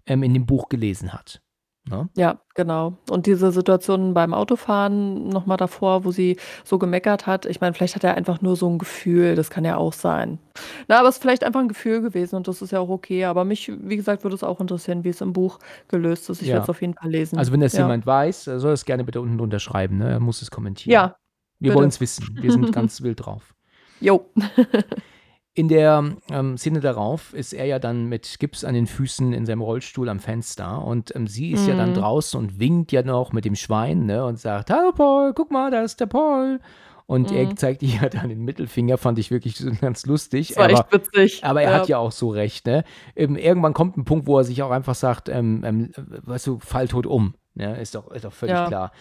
ähm, 0.07 0.24
in 0.24 0.34
dem 0.34 0.45
Buch 0.48 0.70
gelesen 0.70 1.14
hat. 1.14 1.43
Ne? 1.90 2.08
Ja, 2.16 2.40
genau. 2.56 2.98
Und 3.10 3.26
diese 3.26 3.52
Situation 3.52 4.14
beim 4.14 4.34
Autofahren 4.34 5.28
noch 5.28 5.46
mal 5.46 5.58
davor, 5.58 6.06
wo 6.06 6.12
sie 6.12 6.38
so 6.64 6.80
gemeckert 6.80 7.28
hat, 7.28 7.46
ich 7.46 7.60
meine, 7.60 7.74
vielleicht 7.74 7.96
hat 7.96 8.06
er 8.06 8.16
einfach 8.16 8.42
nur 8.42 8.56
so 8.56 8.70
'n 8.70 8.78
Gefühl, 8.78 9.36
das 9.36 9.50
kann 9.50 9.66
ja 9.66 9.76
auch 9.76 9.92
sein. 9.92 10.40
Na, 10.88 11.00
aber 11.00 11.10
es 11.10 11.16
ist 11.18 11.22
vielleicht 11.22 11.44
einfach 11.44 11.60
'n 11.60 11.68
Gefühl 11.68 12.02
gewesen 12.02 12.36
und 12.38 12.48
das 12.48 12.62
ist 12.62 12.72
ja 12.72 12.80
auch 12.80 12.88
okay. 12.90 13.26
Aber 13.26 13.44
mich, 13.44 13.70
wie 13.82 13.98
gesagt, 13.98 14.24
würde 14.24 14.36
es 14.36 14.44
auch 14.44 14.62
interessieren, 14.62 15.04
wie 15.04 15.10
es 15.10 15.20
im 15.20 15.34
Buch 15.34 15.60
gelöst 15.90 16.30
ist. 16.30 16.42
Ich 16.42 16.48
werde 16.48 16.62
es 16.64 16.70
auf 16.70 16.80
jeden 16.82 16.94
Fall 16.94 17.10
lesen. 17.12 17.38
Also 17.38 17.52
wenn 17.52 17.60
das 17.60 17.74
Ja. 17.74 17.82
jemand 17.82 18.06
weiß, 18.06 18.48
er 18.48 18.60
soll 18.60 18.72
es 18.74 18.86
gerne 18.86 19.04
bitte 19.04 19.20
unten 19.20 19.38
drunter 19.38 19.60
schreiben. 19.60 19.98
Ne? 19.98 20.10
Er 20.10 20.20
muss 20.22 20.42
es 20.42 20.52
kommentieren. 20.52 20.94
Ja, 20.94 21.16
Wir 21.60 21.70
bitte. 21.72 21.76
wollen 21.80 21.90
es 21.90 22.00
wissen. 22.00 22.38
Wir 22.40 22.52
sind 22.54 22.72
ganz 22.74 23.02
wild 23.02 23.26
drauf. 23.26 23.54
Jo. 24.00 24.26
In 25.56 25.68
der 25.68 26.04
ähm, 26.32 26.58
Szene 26.58 26.80
darauf 26.80 27.32
ist 27.34 27.54
er 27.54 27.66
ja 27.66 27.78
dann 27.78 28.06
mit 28.10 28.38
Gips 28.40 28.64
an 28.64 28.74
den 28.74 28.88
Füßen 28.88 29.34
in 29.34 29.46
seinem 29.46 29.62
Rollstuhl 29.62 30.10
am 30.10 30.20
Fenster 30.20 30.84
und 30.84 31.16
ähm, 31.16 31.28
sie 31.28 31.52
ist 31.52 31.68
ja 31.68 31.76
dann 31.76 31.90
Mhm. 31.90 31.94
draußen 31.96 32.40
und 32.40 32.60
winkt 32.60 32.92
ja 32.92 33.04
noch 33.04 33.34
mit 33.34 33.46
dem 33.46 33.54
Schwein 33.56 34.08
ne, 34.08 34.26
und 34.26 34.40
sagt, 34.40 34.72
hallo 34.72 34.92
Paul, 34.94 35.34
guck 35.36 35.52
mal, 35.52 35.70
da 35.70 35.82
ist 35.84 36.00
der 36.00 36.08
Paul. 36.08 36.60
Und 37.06 37.32
er 37.32 37.46
Mhm. 37.46 37.58
zeigt 37.58 37.84
ihr 37.84 38.02
ja 38.02 38.10
dann 38.10 38.30
den 38.30 38.42
Mittelfinger, 38.44 38.98
fand 38.98 39.20
ich 39.20 39.30
wirklich 39.30 39.58
ganz 39.82 40.08
lustig. 40.08 40.48
Das 40.50 40.58
war 40.58 40.66
aber, 40.66 40.74
echt 40.80 40.92
witzig. 40.94 41.44
aber 41.44 41.62
er 41.62 41.70
Ja. 41.72 41.78
hat 41.78 41.88
ja 41.88 41.98
auch 42.00 42.12
so 42.12 42.30
recht. 42.32 42.66
Ne? 42.66 42.84
Ähm, 43.16 43.36
irgendwann 43.36 43.74
kommt 43.74 43.96
ein 43.96 44.06
Punkt, 44.06 44.26
wo 44.26 44.40
er 44.40 44.46
sich 44.46 44.64
auch 44.64 44.72
einfach 44.72 44.96
sagt, 44.96 45.30
ähm, 45.30 45.62
ähm, 45.64 45.92
weißt 45.98 46.48
du, 46.48 46.58
fall 46.60 46.88
tot 46.88 47.06
um. 47.06 47.36
Ne? 47.54 47.80
Ist, 47.80 47.94
doch, 47.94 48.10
ist 48.12 48.26
doch 48.26 48.34
völlig 48.34 48.56
Ja. 48.56 48.66
klar. 48.66 48.92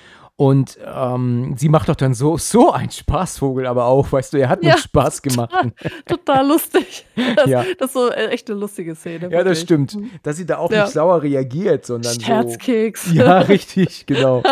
Und 0.43 0.77
ähm, 0.85 1.55
sie 1.56 1.69
macht 1.69 1.89
doch 1.89 1.94
dann 1.94 2.14
so, 2.14 2.36
so 2.36 2.73
ein 2.73 2.90
Spaßvogel 2.90 3.64
aber 3.64 3.85
auch, 3.85 4.10
weißt 4.10 4.32
du, 4.32 4.39
er 4.39 4.48
hat 4.48 4.64
Ja, 4.64 4.77
Spaß 4.77 5.23
gemacht. 5.23 5.52
Total 6.06 6.44
lustig. 6.44 7.06
Das 7.36 7.47
Ja. 7.48 7.64
das 7.78 7.86
ist 7.90 7.93
so, 7.94 8.10
äh, 8.10 8.27
echt 8.31 8.48
'ne 8.48 8.56
lustige 8.56 8.97
Szene, 8.97 9.28
Ja, 9.31 9.44
das 9.44 9.60
stimmt. 9.60 9.94
Mhm. 9.94 10.10
Dass 10.24 10.39
sie 10.39 10.44
da 10.44 10.59
auch 10.59 10.73
Ja. 10.73 10.82
nicht 10.82 10.94
sauer 10.94 11.23
reagiert, 11.23 11.86
sondern 11.86 12.14
so. 12.14 12.20
Scherzkeks. 12.23 13.12
Ja, 13.12 13.39
richtig, 13.55 14.05
genau. 14.06 14.43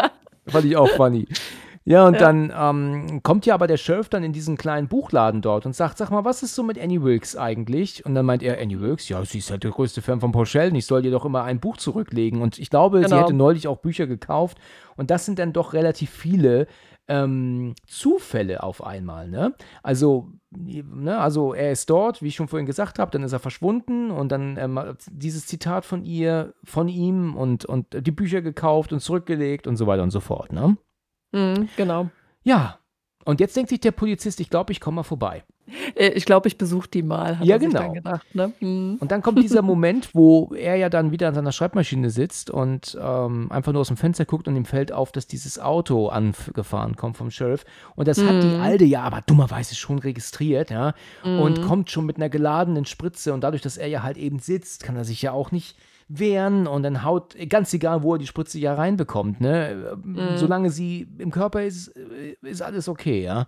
Fand 0.46 0.64
ich 0.66 0.76
auch 0.76 0.88
funny. 0.90 1.26
Ja, 1.84 2.06
und 2.06 2.14
Ja. 2.14 2.20
dann 2.20 2.52
ähm, 2.54 3.22
kommt 3.22 3.46
ja 3.46 3.54
aber 3.54 3.66
der 3.66 3.78
Sheriff 3.78 4.08
dann 4.10 4.22
in 4.22 4.32
diesen 4.34 4.56
kleinen 4.58 4.86
Buchladen 4.86 5.40
dort 5.40 5.64
und 5.64 5.74
sagt, 5.74 5.96
sag 5.96 6.10
mal, 6.10 6.24
was 6.24 6.42
ist 6.42 6.54
so 6.54 6.62
mit 6.62 6.78
Annie 6.78 7.02
Wilkes 7.02 7.36
eigentlich? 7.36 8.04
Und 8.04 8.14
dann 8.14 8.26
meint 8.26 8.42
er, 8.42 8.60
Annie 8.60 8.80
Wilkes, 8.80 9.08
ja, 9.08 9.24
sie 9.24 9.38
ist 9.38 9.50
halt 9.50 9.64
der 9.64 9.70
größte 9.70 10.02
Fan 10.02 10.20
von 10.20 10.30
Paul 10.30 10.44
Sheldon, 10.46 10.76
ich 10.76 10.84
soll 10.86 11.04
ihr 11.04 11.10
doch 11.10 11.24
immer 11.24 11.42
ein 11.44 11.58
Buch 11.58 11.78
zurücklegen. 11.78 12.42
Und 12.42 12.58
ich 12.58 12.68
glaube, 12.68 12.98
sie 12.98 13.04
Genau. 13.04 13.22
hätte 13.22 13.32
neulich 13.32 13.66
auch 13.66 13.78
Bücher 13.78 14.06
gekauft. 14.06 14.58
Und 14.96 15.10
das 15.10 15.24
sind 15.24 15.38
dann 15.38 15.54
doch 15.54 15.72
relativ 15.72 16.10
viele 16.10 16.66
ähm, 17.08 17.74
Zufälle 17.88 18.62
auf 18.62 18.84
einmal, 18.84 19.28
ne? 19.28 19.54
Also, 19.82 20.28
ne, 20.50 21.18
also 21.18 21.54
er 21.54 21.72
ist 21.72 21.90
dort, 21.90 22.22
wie 22.22 22.28
ich 22.28 22.36
schon 22.36 22.46
vorhin 22.46 22.66
gesagt 22.66 23.00
habe, 23.00 23.10
dann 23.10 23.24
ist 23.24 23.32
er 23.32 23.40
verschwunden 23.40 24.12
und 24.12 24.30
dann 24.30 24.56
ähm, 24.58 24.78
dieses 25.10 25.46
Zitat 25.46 25.84
von 25.84 26.04
ihr, 26.04 26.54
von 26.62 26.86
ihm 26.86 27.34
und, 27.34 27.64
und 27.64 27.86
die 28.06 28.12
Bücher 28.12 28.42
gekauft 28.42 28.92
und 28.92 29.00
zurückgelegt 29.00 29.66
und 29.66 29.74
so 29.76 29.88
weiter 29.88 30.04
und 30.04 30.10
so 30.12 30.20
fort, 30.20 30.52
ne? 30.52 30.76
Mhm, 31.32 31.68
genau. 31.76 32.08
Ja. 32.42 32.76
Und 33.24 33.38
jetzt 33.38 33.54
denkt 33.54 33.68
sich 33.68 33.80
der 33.80 33.92
Polizist, 33.92 34.40
ich 34.40 34.48
glaube, 34.50 34.72
ich 34.72 34.80
komme 34.80 34.96
mal 34.96 35.02
vorbei. 35.02 35.44
Äh, 35.94 36.08
ich 36.12 36.24
glaube, 36.24 36.48
ich 36.48 36.56
besuche 36.58 36.88
die 36.88 37.02
mal, 37.02 37.38
hat 37.38 37.46
Ja, 37.46 37.56
er 37.56 37.60
sich 37.60 37.68
genau. 37.68 37.80
dann 37.82 37.92
gedacht, 37.94 38.34
ne? 38.34 38.52
Mhm. 38.60 38.96
Und 38.98 39.12
dann 39.12 39.20
kommt 39.22 39.40
dieser 39.42 39.60
Moment, 39.62 40.14
wo 40.14 40.52
er 40.54 40.76
ja 40.76 40.88
dann 40.88 41.12
wieder 41.12 41.28
an 41.28 41.34
seiner 41.34 41.52
Schreibmaschine 41.52 42.08
sitzt 42.10 42.50
und 42.50 42.98
ähm, 43.00 43.52
einfach 43.52 43.72
nur 43.72 43.82
aus 43.82 43.88
dem 43.88 43.98
Fenster 43.98 44.24
guckt 44.24 44.48
und 44.48 44.56
ihm 44.56 44.64
fällt 44.64 44.90
auf, 44.90 45.12
dass 45.12 45.26
dieses 45.26 45.58
Auto 45.60 46.08
angefahren 46.08 46.96
kommt 46.96 47.18
vom 47.18 47.30
Sheriff. 47.30 47.64
Und 47.94 48.08
das 48.08 48.24
hat 48.24 48.42
die 48.42 48.48
Mhm. 48.56 48.60
Alte 48.62 48.84
ja 48.84 49.02
aber 49.02 49.20
dummerweise 49.20 49.74
schon 49.76 49.98
registriert, 49.98 50.70
ja. 50.70 50.94
Und 51.22 51.58
Mhm. 51.58 51.62
kommt 51.62 51.90
schon 51.90 52.06
mit 52.06 52.16
einer 52.16 52.30
geladenen 52.30 52.86
Spritze. 52.86 53.34
Und 53.34 53.42
dadurch, 53.42 53.62
dass 53.62 53.76
er 53.76 53.86
ja 53.86 54.02
halt 54.02 54.16
eben 54.16 54.38
sitzt, 54.38 54.82
kann 54.82 54.96
er 54.96 55.04
sich 55.04 55.20
ja 55.22 55.32
auch 55.32 55.52
nicht 55.52 55.76
wehren. 56.10 56.66
Und 56.66 56.82
dann 56.82 57.04
haut, 57.04 57.36
ganz 57.48 57.72
egal, 57.72 58.02
wo 58.02 58.14
er 58.14 58.18
die 58.18 58.26
Spritze 58.26 58.58
ja 58.58 58.74
reinbekommt, 58.74 59.40
ne. 59.40 59.96
Mhm. 60.02 60.36
Solange 60.36 60.70
sie 60.70 61.08
im 61.18 61.30
Körper 61.30 61.62
ist, 61.62 61.88
äh, 61.88 62.36
ist 62.42 62.62
alles 62.62 62.88
okay, 62.88 63.22
ja. 63.22 63.46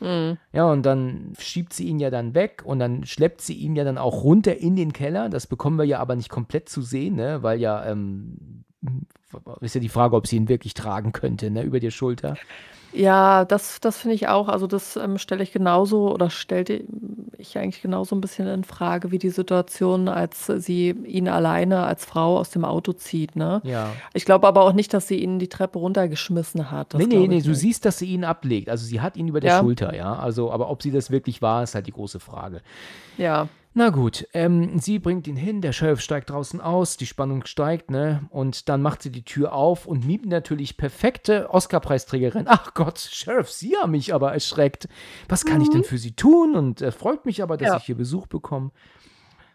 Mhm. 0.00 0.38
Ja, 0.52 0.70
und 0.70 0.84
dann 0.84 1.34
schiebt 1.38 1.72
sie 1.72 1.86
ihn 1.86 2.00
ja 2.00 2.10
dann 2.10 2.34
weg 2.34 2.62
und 2.64 2.78
dann 2.78 3.04
schleppt 3.04 3.42
sie 3.42 3.54
ihn 3.54 3.76
ja 3.76 3.84
dann 3.84 3.98
auch 3.98 4.24
runter 4.24 4.56
in 4.56 4.74
den 4.74 4.92
Keller. 4.92 5.28
Das 5.28 5.46
bekommen 5.46 5.78
wir 5.78 5.84
ja 5.84 5.98
aber 6.00 6.16
nicht 6.16 6.30
komplett 6.30 6.68
zu 6.68 6.82
sehen, 6.82 7.16
ne? 7.16 7.42
weil 7.42 7.60
ja, 7.60 7.84
ähm, 7.84 8.64
ist 9.60 9.74
ja 9.74 9.80
die 9.80 9.90
Frage, 9.90 10.16
ob 10.16 10.26
sie 10.26 10.36
ihn 10.36 10.48
wirklich 10.48 10.74
tragen 10.74 11.12
könnte, 11.12 11.50
ne? 11.50 11.62
über 11.62 11.80
die 11.80 11.90
Schulter. 11.90 12.36
Ja, 12.92 13.44
das 13.44 13.80
das 13.80 13.98
finde 13.98 14.14
ich 14.16 14.28
auch. 14.28 14.48
Also, 14.48 14.66
das, 14.66 14.96
ähm, 14.96 15.18
stelle 15.18 15.42
ich 15.42 15.52
genauso 15.52 16.12
oder 16.12 16.28
stellte 16.30 16.82
ich 17.38 17.56
eigentlich 17.56 17.82
genauso 17.82 18.16
ein 18.16 18.20
bisschen 18.20 18.46
in 18.48 18.64
Frage 18.64 19.10
wie 19.10 19.18
die 19.18 19.30
Situation, 19.30 20.08
als 20.08 20.46
sie 20.46 20.90
ihn 20.90 21.28
alleine 21.28 21.84
als 21.84 22.04
Frau 22.04 22.36
aus 22.38 22.50
dem 22.50 22.64
Auto 22.64 22.92
zieht, 22.92 23.36
ne? 23.36 23.60
Ja. 23.64 23.90
Ich 24.12 24.24
glaube 24.24 24.46
aber 24.48 24.62
auch 24.62 24.72
nicht, 24.72 24.92
dass 24.92 25.08
sie 25.08 25.16
ihn 25.22 25.38
die 25.38 25.48
Treppe 25.48 25.78
runtergeschmissen 25.78 26.70
hat. 26.70 26.94
Das 26.94 26.98
nee, 26.98 27.06
nee, 27.06 27.14
glaube 27.16 27.28
nee, 27.28 27.36
ich 27.38 27.44
du 27.44 27.50
nicht. 27.50 27.60
siehst, 27.60 27.84
dass 27.84 27.98
sie 27.98 28.06
ihn 28.06 28.24
ablegt. 28.24 28.68
Also 28.68 28.84
sie 28.84 29.00
hat 29.00 29.16
ihn 29.16 29.28
über 29.28 29.40
der 29.40 29.50
Ja. 29.52 29.60
Schulter, 29.60 29.94
ja. 29.94 30.14
Also, 30.14 30.50
aber 30.52 30.68
ob 30.70 30.82
sie 30.82 30.90
das 30.90 31.10
wirklich 31.10 31.40
war, 31.42 31.62
ist 31.62 31.74
halt 31.74 31.86
die 31.86 31.92
große 31.92 32.20
Frage. 32.20 32.60
Ja. 33.16 33.48
Na 33.72 33.90
gut, 33.90 34.26
ähm, 34.34 34.80
sie 34.80 34.98
bringt 34.98 35.28
ihn 35.28 35.36
hin, 35.36 35.60
der 35.60 35.72
Sheriff 35.72 36.00
steigt 36.00 36.30
draußen 36.30 36.60
aus, 36.60 36.96
die 36.96 37.06
Spannung 37.06 37.46
steigt, 37.46 37.88
ne? 37.90 38.26
Und 38.30 38.68
dann 38.68 38.82
macht 38.82 39.00
sie 39.00 39.10
die 39.12 39.24
Tür 39.24 39.52
auf 39.52 39.86
und 39.86 40.04
Miep 40.04 40.26
natürlich 40.26 40.76
perfekte 40.76 41.48
Oscar-Preisträgerin. 41.50 42.46
Ach 42.48 42.74
Gott, 42.74 42.98
Sheriff, 42.98 43.48
Sie 43.48 43.76
haben 43.76 43.92
mich 43.92 44.12
aber 44.12 44.32
erschreckt. 44.32 44.88
Was 45.28 45.44
kann 45.44 45.60
ich 45.60 45.70
denn 45.70 45.84
für 45.84 45.98
Sie 45.98 46.16
tun? 46.16 46.56
Und 46.56 46.82
äh, 46.82 46.90
freut 46.90 47.24
mich 47.26 47.44
aber, 47.44 47.56
dass 47.56 47.68
Ja. 47.68 47.76
ich 47.76 47.84
hier 47.84 47.96
Besuch 47.96 48.26
bekomme. 48.26 48.72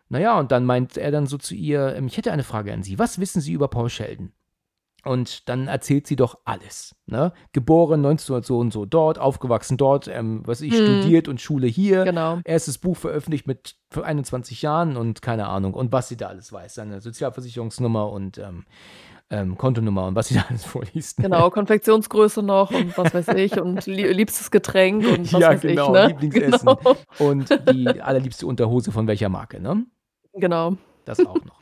Naja, 0.07 0.39
und 0.39 0.51
dann 0.53 0.65
meint 0.65 0.95
er 0.97 1.11
dann 1.11 1.27
so 1.27 1.37
zu 1.37 1.53
ihr, 1.53 1.95
ähm, 1.95 2.07
ich 2.07 2.15
hätte 2.15 2.31
eine 2.31 2.43
Frage 2.43 2.71
an 2.71 2.83
Sie. 2.83 2.97
Was 2.97 3.19
wissen 3.19 3.41
Sie 3.41 3.51
über 3.51 3.67
Paul 3.67 3.89
Sheldon? 3.89 4.31
Und 5.05 5.47
dann 5.49 5.67
erzählt 5.67 6.07
sie 6.07 6.15
doch 6.15 6.39
alles. 6.45 6.95
Ne? 7.05 7.31
Geboren 7.53 8.03
1900 8.05 8.45
so 8.45 8.57
und 8.57 8.73
so 8.73 8.85
dort, 8.85 9.19
aufgewachsen 9.19 9.77
dort, 9.77 10.07
ähm, 10.07 10.41
was 10.45 10.61
ich, 10.61 10.73
Hm. 10.73 11.01
studiert 11.01 11.27
und 11.27 11.39
Schule 11.39 11.67
hier. 11.67 12.03
Genau. 12.03 12.39
Erstes 12.43 12.79
Buch 12.79 12.97
veröffentlicht 12.97 13.45
mit 13.45 13.75
21 13.95 14.63
Jahren 14.63 14.97
und 14.97 15.21
keine 15.21 15.47
Ahnung. 15.47 15.75
Und 15.75 15.91
was 15.91 16.07
sie 16.09 16.17
da 16.17 16.27
alles 16.27 16.51
weiß. 16.51 16.73
Seine 16.73 17.01
Sozialversicherungsnummer 17.01 18.11
und 18.11 18.39
ähm, 18.39 18.65
ähm, 19.29 19.57
Kontonummer 19.57 20.07
und 20.07 20.15
was 20.15 20.27
sie 20.29 20.35
da 20.35 20.45
alles 20.49 20.65
vorliest. 20.65 21.19
ne? 21.19 21.23
Genau, 21.25 21.49
Konfektionsgröße 21.49 22.41
noch 22.43 22.71
und 22.71 22.97
was 22.97 23.13
weiß 23.13 23.29
ich 23.35 23.59
und 23.59 23.85
lie 23.85 24.11
liebstes 24.11 24.51
Getränk 24.51 25.05
und 25.05 25.31
was 25.33 25.41
ja, 25.41 25.49
weiß 25.49 25.61
genau. 25.61 25.87
ich, 25.87 25.91
ne? 25.93 26.07
Lieblingsessen. 26.07 26.67
Genau. 26.67 26.97
Und 27.19 27.49
die 27.71 28.01
allerliebste 28.01 28.45
Unterhose 28.47 28.91
von 28.91 29.07
welcher 29.07 29.29
Marke, 29.29 29.59
ne? 29.59 29.85
Genau. 30.33 30.75
Das 31.05 31.19
auch 31.25 31.35
noch. 31.35 31.59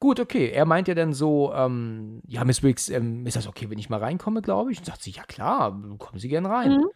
Gut, 0.00 0.20
okay. 0.20 0.50
Er 0.50 0.64
meint 0.64 0.86
ja 0.88 0.94
dann 0.94 1.12
so, 1.12 1.52
ähm, 1.52 2.22
ja, 2.26 2.44
Miss 2.44 2.62
Wicks, 2.62 2.88
ähm, 2.88 3.26
ist 3.26 3.36
das 3.36 3.48
okay, 3.48 3.68
wenn 3.68 3.78
ich 3.78 3.90
mal 3.90 3.98
reinkomme, 3.98 4.42
glaube 4.42 4.70
ich? 4.70 4.78
Und 4.78 4.84
sagt 4.84 5.02
sie, 5.02 5.10
ja 5.10 5.24
klar, 5.24 5.72
kommen 5.98 6.18
Sie 6.18 6.28
gern 6.28 6.46
rein. 6.46 6.72
Mhm. 6.72 6.86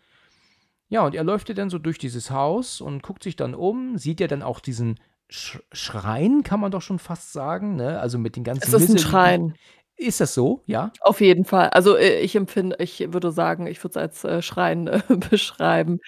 Ja, 0.89 1.05
und 1.07 1.15
er 1.15 1.24
läuft 1.24 1.49
ja 1.49 1.55
dann 1.55 1.70
so 1.70 1.79
durch 1.79 1.99
dieses 1.99 2.31
Haus 2.31 2.81
und 2.81 3.03
guckt 3.03 3.23
sich 3.23 3.35
dann 3.35 3.55
um, 3.55 3.97
sieht 3.97 4.20
ja 4.20 4.27
dann 4.27 4.43
auch 4.43 4.61
diesen 4.61 5.01
Sch 5.31 5.59
Schrein, 5.73 6.43
kann 6.43 6.61
man 6.61 6.70
doch 6.70 6.83
schon 6.83 6.99
fast 6.99 7.33
sagen, 7.33 7.77
ne? 7.77 7.99
Also 7.99 8.19
mit 8.19 8.37
den 8.37 8.45
ganzen 8.45 8.62
Es 8.62 8.83
ist 8.83 8.91
ein 8.91 8.99
Schrein. 8.99 9.55
Ist 9.97 10.20
das 10.20 10.35
so? 10.35 10.62
Ja? 10.66 10.93
Auf 11.01 11.20
jeden 11.20 11.45
Fall. 11.45 11.70
Also, 11.70 11.97
äh, 11.97 12.20
ich 12.20 12.37
empfinde 12.37 12.77
ich 12.79 13.01
würde 13.12 13.31
sagen, 13.33 13.66
ich 13.66 13.83
würde 13.83 13.93
es 13.93 13.97
als, 13.97 14.24
äh, 14.24 14.43
Schrein, 14.43 14.87
äh, 14.87 15.01
beschreiben. 15.31 16.01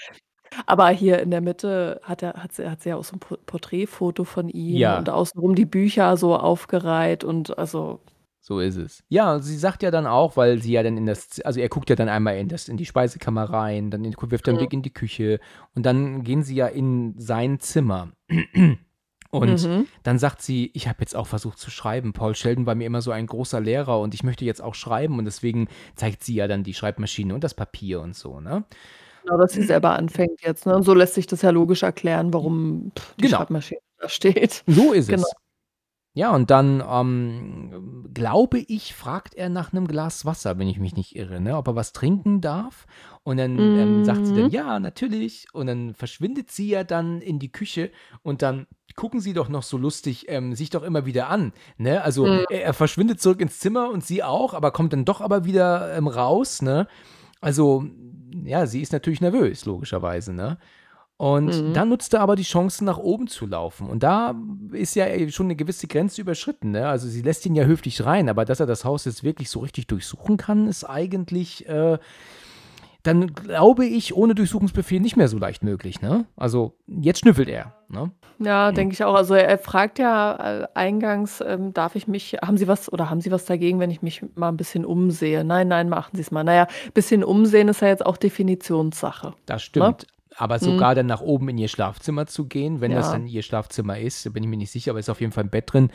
Aber 0.67 0.89
hier 0.91 1.21
in 1.21 1.31
der 1.31 1.41
Mitte 1.41 2.01
hat 2.03 2.23
er 2.23 2.35
hat 2.35 2.53
sie 2.53 2.69
hat 2.69 2.83
sie 2.83 2.91
ja 2.91 2.97
auch 2.97 3.05
so 3.05 3.17
'n 3.17 3.21
Po 3.21 3.37
Porträtfoto 3.47 4.25
von 4.25 4.49
ihm 4.49 4.79
Ja. 4.79 4.99
und 4.99 5.11
außenrum 5.11 5.55
die 5.55 5.67
Bücher 5.67 6.17
so 6.17 6.37
aufgereiht 6.37 7.25
und 7.25 7.59
also 7.59 8.01
So 8.41 8.61
ist 8.61 8.77
es. 8.77 9.03
Ja, 9.09 9.39
sie 9.39 9.57
sagt 9.57 9.83
ja 9.83 9.91
dann 9.91 10.07
auch, 10.07 10.37
weil 10.37 10.61
sie 10.61 10.73
ja 10.73 10.83
dann 10.83 10.99
in 10.99 11.07
das, 11.07 11.41
also 11.41 11.61
er 11.61 11.69
guckt 11.71 11.89
ja 11.89 11.97
dann 11.97 12.11
einmal 12.11 12.37
in, 12.37 12.49
das, 12.49 12.69
in 12.69 12.77
die 12.77 12.85
Speisekammer 12.85 13.45
rein, 13.45 13.91
dann 13.91 14.05
in, 14.05 14.15
wirft 14.19 14.47
er 14.47 14.51
einen 14.51 14.57
Mhm. 14.57 14.59
Blick 14.59 14.73
in 14.75 14.83
die 14.83 14.93
Küche 14.93 15.41
und 15.75 15.87
dann 15.87 16.23
gehen 16.25 16.43
sie 16.43 16.55
ja 16.57 16.67
in 16.67 17.15
sein 17.19 17.59
Zimmer. 17.61 18.11
Und 19.31 19.65
Mhm. 19.65 19.87
dann 20.05 20.21
sagt 20.21 20.43
sie, 20.43 20.71
ich 20.75 20.87
habe 20.87 20.99
jetzt 21.01 21.17
auch 21.17 21.27
versucht 21.27 21.59
zu 21.59 21.69
schreiben. 21.69 22.13
Paul 22.13 22.37
Sheldon 22.37 22.67
war 22.67 22.77
mir 22.77 22.87
immer 22.87 23.03
so 23.03 23.11
ein 23.11 23.27
großer 23.27 23.61
Lehrer 23.61 23.99
und 24.01 24.15
ich 24.15 24.23
möchte 24.23 24.45
jetzt 24.45 24.63
auch 24.63 24.77
schreiben 24.77 25.19
und 25.19 25.25
deswegen 25.25 25.67
zeigt 25.97 26.23
sie 26.23 26.37
ja 26.37 26.47
dann 26.47 26.63
die 26.63 26.73
Schreibmaschine 26.75 27.35
und 27.35 27.43
das 27.43 27.55
Papier 27.55 28.01
und 28.01 28.15
so, 28.15 28.39
ne? 28.39 28.63
Genau, 29.25 29.39
dass 29.39 29.53
sie 29.53 29.63
selber 29.63 29.93
anfängt 29.97 30.43
jetzt, 30.43 30.67
ne? 30.67 30.77
Und 30.77 30.83
so 30.83 30.93
lässt 30.95 31.15
sich 31.15 31.27
das 31.27 31.43
ja 31.43 31.51
logisch 31.51 31.83
erklären, 31.83 32.33
warum 32.35 32.93
pff, 32.99 33.15
die 33.17 33.23
Genau. 33.23 33.39
Schreibmaschine 33.39 33.81
da 33.99 34.09
steht. 34.09 34.63
So 34.67 34.93
ist 34.93 35.09
Genau. 35.09 35.23
es. 35.23 35.33
Ja, 36.17 36.33
und 36.33 36.51
dann, 36.51 36.81
ähm, 36.89 38.09
glaube 38.15 38.59
ich, 38.59 38.95
fragt 38.95 39.35
er 39.35 39.49
nach 39.49 39.73
einem 39.73 39.89
Glas 39.89 40.25
Wasser, 40.25 40.59
wenn 40.59 40.69
ich 40.69 40.79
mich 40.79 40.95
nicht 40.95 41.17
irre, 41.17 41.41
ne? 41.41 41.57
ob 41.57 41.67
er 41.67 41.75
was 41.75 41.93
trinken 41.93 42.41
darf. 42.41 42.87
Und 43.25 43.39
dann 43.39 43.75
ähm, 43.75 44.05
sagt 44.05 44.27
sie 44.27 44.33
dann, 44.35 44.45
Mhm. 44.45 44.51
ja, 44.51 44.79
natürlich. 44.79 45.47
Und 45.53 45.67
dann 45.67 45.95
verschwindet 45.95 46.53
sie 46.53 46.69
ja 46.69 46.85
dann 46.85 47.21
in 47.21 47.41
die 47.41 47.51
Küche 47.51 47.91
und 48.23 48.43
dann 48.43 48.67
gucken 48.95 49.19
sie 49.21 49.33
doch 49.33 49.49
noch 49.49 49.65
so 49.65 49.77
lustig 49.77 50.27
ähm, 50.29 50.55
sich 50.55 50.71
doch 50.71 50.85
immer 50.85 51.05
wieder 51.05 51.29
an. 51.31 51.53
Ne? 51.79 52.01
Also 52.03 52.27
Mhm. 52.29 52.45
er, 52.49 52.63
er 52.65 52.75
verschwindet 52.75 53.21
zurück 53.21 53.41
ins 53.41 53.59
Zimmer 53.59 53.91
und 53.91 54.05
sie 54.05 54.23
auch, 54.23 54.55
aber 54.55 54.71
kommt 54.71 54.93
dann 54.93 55.05
doch 55.05 55.21
aber 55.21 55.45
wieder 55.45 55.97
ähm, 55.97 56.07
raus. 56.07 56.63
Ne? 56.63 56.87
Also, 57.41 57.85
ja, 58.45 58.67
sie 58.67 58.81
ist 58.83 58.93
natürlich 58.93 59.21
nervös, 59.21 59.65
logischerweise. 59.65 60.33
Ne? 60.33 60.59
Und 61.17 61.47
Mhm. 61.47 61.75
dann 61.75 61.89
nutzt 61.91 62.13
er 62.15 62.21
aber 62.21 62.35
die 62.35 62.43
Chance, 62.43 62.85
nach 62.85 62.99
oben 62.99 63.29
zu 63.29 63.47
laufen. 63.47 63.89
Und 63.89 64.03
da 64.03 64.35
ist 64.73 64.97
ja 64.97 65.07
schon 65.31 65.47
eine 65.47 65.55
gewisse 65.57 65.87
Grenze 65.87 66.21
überschritten. 66.21 66.73
Ne? 66.73 66.89
Also 66.89 67.07
sie 67.09 67.23
lässt 67.23 67.47
ihn 67.47 67.55
ja 67.55 67.65
höflich 67.65 68.05
rein, 68.05 68.29
aber 68.29 68.45
dass 68.45 68.61
er 68.61 68.67
das 68.67 68.85
Haus 68.85 69.05
jetzt 69.05 69.23
wirklich 69.23 69.49
so 69.49 69.61
richtig 69.61 69.87
durchsuchen 69.87 70.37
kann, 70.37 70.67
ist 70.67 70.85
eigentlich, 70.85 71.69
äh, 71.69 71.99
dann 73.05 73.35
glaube 73.35 73.85
ich, 73.87 74.17
ohne 74.17 74.35
Durchsuchungsbefehl 74.35 74.99
nicht 75.01 75.17
mehr 75.17 75.29
so 75.29 75.39
leicht 75.39 75.63
möglich. 75.63 76.01
Ne? 76.01 76.25
Also 76.37 76.75
jetzt 76.87 77.21
schnüffelt 77.21 77.49
er. 77.49 77.75
Ne? 77.89 78.11
Ja, 78.39 78.73
denke 78.73 78.93
ich 78.95 79.05
auch. 79.05 79.15
Also 79.15 79.35
er 79.35 79.59
fragt 79.59 79.99
ja 79.99 80.63
äh, 80.63 80.67
eingangs, 80.75 81.41
ähm, 81.47 81.73
darf 81.73 81.95
ich 81.95 82.09
mich, 82.09 82.37
haben 82.45 82.57
Sie 82.57 82.67
was 82.69 82.93
oder 82.93 83.09
haben 83.11 83.21
Sie 83.21 83.31
was 83.31 83.45
dagegen, 83.45 83.79
wenn 83.81 83.91
ich 83.91 84.03
mich 84.03 84.25
mal 84.35 84.49
ein 84.49 84.57
bisschen 84.57 84.85
umsehe? 84.85 85.45
Nein, 85.45 85.69
nein, 85.69 85.89
machen 85.89 86.11
Sie 86.15 86.21
es 86.23 86.31
mal. 86.31 86.45
Naja, 86.45 86.67
bisschen 86.95 87.23
umsehen 87.25 87.69
ist 87.69 87.81
ja 87.81 87.89
jetzt 87.89 88.05
auch 88.05 88.17
Definitionssache. 88.17 89.35
Das 89.47 89.63
stimmt. 89.63 90.07
Aber 90.37 90.59
sogar 90.59 90.93
Mhm. 90.93 90.97
dann 90.97 91.07
nach 91.07 91.21
oben 91.21 91.49
in 91.51 91.59
ihr 91.59 91.69
Schlafzimmer 91.69 92.27
zu 92.27 92.47
gehen, 92.47 92.81
wenn 92.81 92.91
das 92.93 93.07
Ja. 93.07 93.13
dann 93.13 93.27
ihr 93.29 93.43
Schlafzimmer 93.43 93.99
ist, 94.01 94.27
da 94.27 94.31
bin 94.31 94.43
ich 94.43 94.49
mir 94.49 94.57
nicht 94.57 94.73
sicher, 94.73 94.91
aber 94.91 94.99
ist 94.99 95.09
auf 95.09 95.21
jeden 95.21 95.33
Fall 95.33 95.45
ein 95.45 95.51
Bett 95.51 95.73
drin. 95.73 95.91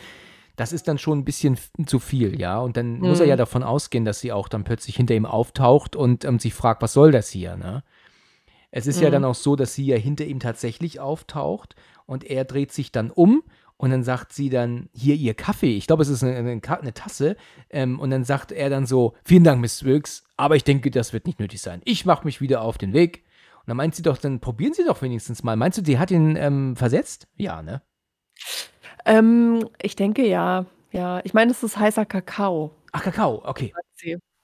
Das 0.55 0.71
ist 0.71 0.87
dann 0.87 0.97
schon 0.97 1.19
ein 1.19 1.25
bisschen 1.25 1.57
zu 1.85 1.99
viel, 1.99 2.39
ja. 2.39 2.59
Und 2.59 2.77
dann 2.77 3.01
muss 3.01 3.19
er 3.19 3.25
Mhm. 3.25 3.29
ja 3.31 3.35
davon 3.35 3.63
ausgehen, 3.63 4.05
dass 4.05 4.21
sie 4.21 4.31
auch 4.31 4.47
dann 4.47 4.63
plötzlich 4.63 4.95
hinter 4.95 5.13
ihm 5.13 5.25
auftaucht 5.25 5.95
und 5.97 6.23
ähm, 6.23 6.39
sich 6.39 6.53
fragt, 6.53 6.81
was 6.81 6.93
soll 6.93 7.11
das 7.11 7.29
hier, 7.29 7.57
ne? 7.57 7.83
Es 8.71 8.85
ist 8.85 9.01
ja 9.01 9.09
Mhm. 9.09 9.13
dann 9.13 9.25
auch 9.25 9.35
so, 9.35 9.55
dass 9.55 9.73
sie 9.73 9.85
ja 9.87 9.97
hinter 9.97 10.25
ihm 10.25 10.39
tatsächlich 10.39 10.99
auftaucht 10.99 11.75
und 12.09 12.23
er 12.23 12.43
dreht 12.43 12.71
sich 12.71 12.91
dann 12.91 13.11
um 13.11 13.43
und 13.77 13.91
dann 13.91 14.03
sagt 14.03 14.33
sie 14.33 14.49
dann, 14.49 14.89
hier 14.93 15.15
ihr 15.15 15.35
Kaffee, 15.35 15.77
ich 15.77 15.87
glaube, 15.87 16.01
es 16.01 16.09
ist 16.09 16.23
eine, 16.23 16.35
eine, 16.35 16.61
eine 16.61 16.93
Tasse, 16.93 17.37
ähm, 17.69 17.99
und 17.99 18.09
dann 18.09 18.23
sagt 18.23 18.51
er 18.51 18.69
dann 18.69 18.85
so, 18.85 19.15
vielen 19.23 19.43
Dank, 19.43 19.61
Miss 19.61 19.83
Wilkes, 19.83 20.23
aber 20.35 20.55
ich 20.55 20.63
denke, 20.63 20.91
das 20.91 21.13
wird 21.13 21.27
nicht 21.27 21.39
nötig 21.39 21.61
sein. 21.61 21.81
Ich 21.85 22.05
mache 22.05 22.25
mich 22.25 22.41
wieder 22.41 22.61
auf 22.61 22.77
den 22.77 22.93
Weg. 22.93 23.23
Und 23.59 23.67
dann 23.67 23.77
meint 23.77 23.93
sie 23.93 24.01
doch, 24.01 24.17
dann 24.17 24.39
probieren 24.39 24.73
Sie 24.73 24.83
doch 24.83 25.01
wenigstens 25.01 25.43
mal. 25.43 25.55
Meinst 25.55 25.77
du, 25.77 25.81
die 25.83 25.99
hat 25.99 26.11
ihn 26.11 26.35
ähm, 26.35 26.75
versetzt? 26.75 27.27
Ja, 27.35 27.61
ne? 27.61 27.81
Ähm, 29.05 29.69
ich 29.81 29.95
denke 29.95 30.27
ja, 30.27 30.65
ja. 30.91 31.21
Ich 31.23 31.33
meine, 31.33 31.51
es 31.51 31.61
ist 31.61 31.77
heißer 31.77 32.05
Kakao, 32.05 32.71
Ach, 32.91 33.03
Kakao, 33.03 33.43
okay. 33.45 33.73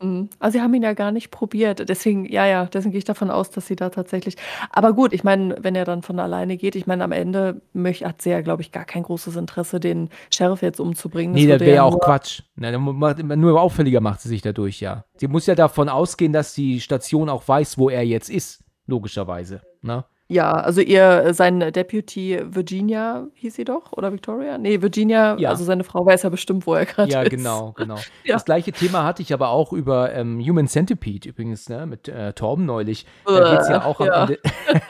Mhm. 0.02 0.30
Also 0.40 0.58
sie 0.58 0.62
haben 0.62 0.74
ihn 0.74 0.84
ja 0.84 0.94
gar 0.94 1.12
nicht 1.12 1.32
probiert. 1.32 1.88
Deswegen, 1.88 2.26
ja, 2.26 2.46
ja, 2.46 2.66
deswegen 2.66 2.92
gehe 2.92 2.98
ich 3.00 3.06
davon 3.06 3.30
aus, 3.32 3.50
dass 3.52 3.68
sie 3.68 3.76
da 3.78 3.90
tatsächlich. 3.90 4.36
Aber 4.70 4.92
gut, 4.94 5.14
ich 5.14 5.24
meine, 5.24 5.56
wenn 5.62 5.74
er 5.76 5.86
dann 5.86 6.02
von 6.02 6.20
alleine 6.20 6.58
geht, 6.58 6.76
ich 6.76 6.86
meine, 6.86 7.04
am 7.04 7.12
Ende 7.14 7.62
möcht, 7.74 8.04
hat 8.06 8.22
sie 8.22 8.32
ja, 8.32 8.42
glaube 8.42 8.62
ich, 8.62 8.72
gar 8.74 8.84
kein 8.86 9.04
großes 9.04 9.36
Interesse, 9.38 9.80
den 9.80 10.10
Sheriff 10.34 10.62
jetzt 10.62 10.80
umzubringen. 10.82 11.34
Nee, 11.34 11.44
das 11.44 11.54
würde 11.54 11.66
wäre 11.66 11.72
ja 11.72 11.76
ja 11.78 11.84
auch 11.84 11.92
nur- 11.92 12.02
Quatsch. 12.02 12.42
Dann 12.58 12.82
macht, 12.82 13.24
nur 13.24 13.62
auffälliger 13.62 14.02
macht 14.02 14.20
sie 14.22 14.30
sich 14.30 14.42
dadurch, 14.42 14.82
ja. 14.82 15.06
Sie 15.18 15.28
muss 15.28 15.46
ja 15.46 15.56
davon 15.56 15.88
ausgehen, 15.88 16.34
dass 16.34 16.54
die 16.54 16.82
Station 16.82 17.30
auch 17.30 17.48
weiß, 17.48 17.78
wo 17.78 17.90
er 17.90 18.04
jetzt 18.06 18.30
ist, 18.30 18.64
logischerweise. 18.88 19.62
Ne? 19.82 20.04
Ja, 20.30 20.54
also 20.54 20.82
ihr 20.82 21.36
sein 21.36 21.60
Deputy 21.72 22.40
Virginia 22.44 23.28
hieß 23.36 23.56
sie 23.56 23.64
doch 23.64 23.92
oder 23.94 24.12
Victoria? 24.12 24.58
Ne, 24.58 24.82
Virginia, 24.82 25.38
Ja. 25.38 25.50
also 25.50 25.64
seine 25.64 25.84
Frau 25.84 26.04
weiß 26.04 26.24
ja 26.24 26.30
bestimmt, 26.30 26.66
wo 26.66 26.74
er 26.74 26.88
grad 26.88 27.12
Ja, 27.12 27.22
ist. 27.22 27.30
genau, 27.30 27.74
genau. 27.74 27.96
Ja. 28.26 28.34
Das 28.34 28.44
gleiche 28.46 28.72
Thema 28.72 29.04
hatte 29.04 29.22
ich 29.22 29.32
aber 29.34 29.50
auch 29.50 29.72
über, 29.72 30.12
ähm, 30.14 30.40
Human 30.40 30.68
Centipede 30.68 31.30
übrigens, 31.30 31.70
ne, 31.70 31.86
mit, 31.86 32.08
äh, 32.08 32.34
Torben 32.34 32.66
neulich. 32.66 33.06
Da 33.24 33.52
geht's 33.56 33.70
ja 33.70 33.86
auch 33.86 34.00
am 34.00 34.08
Ja. 34.08 34.22
Ende 34.24 34.40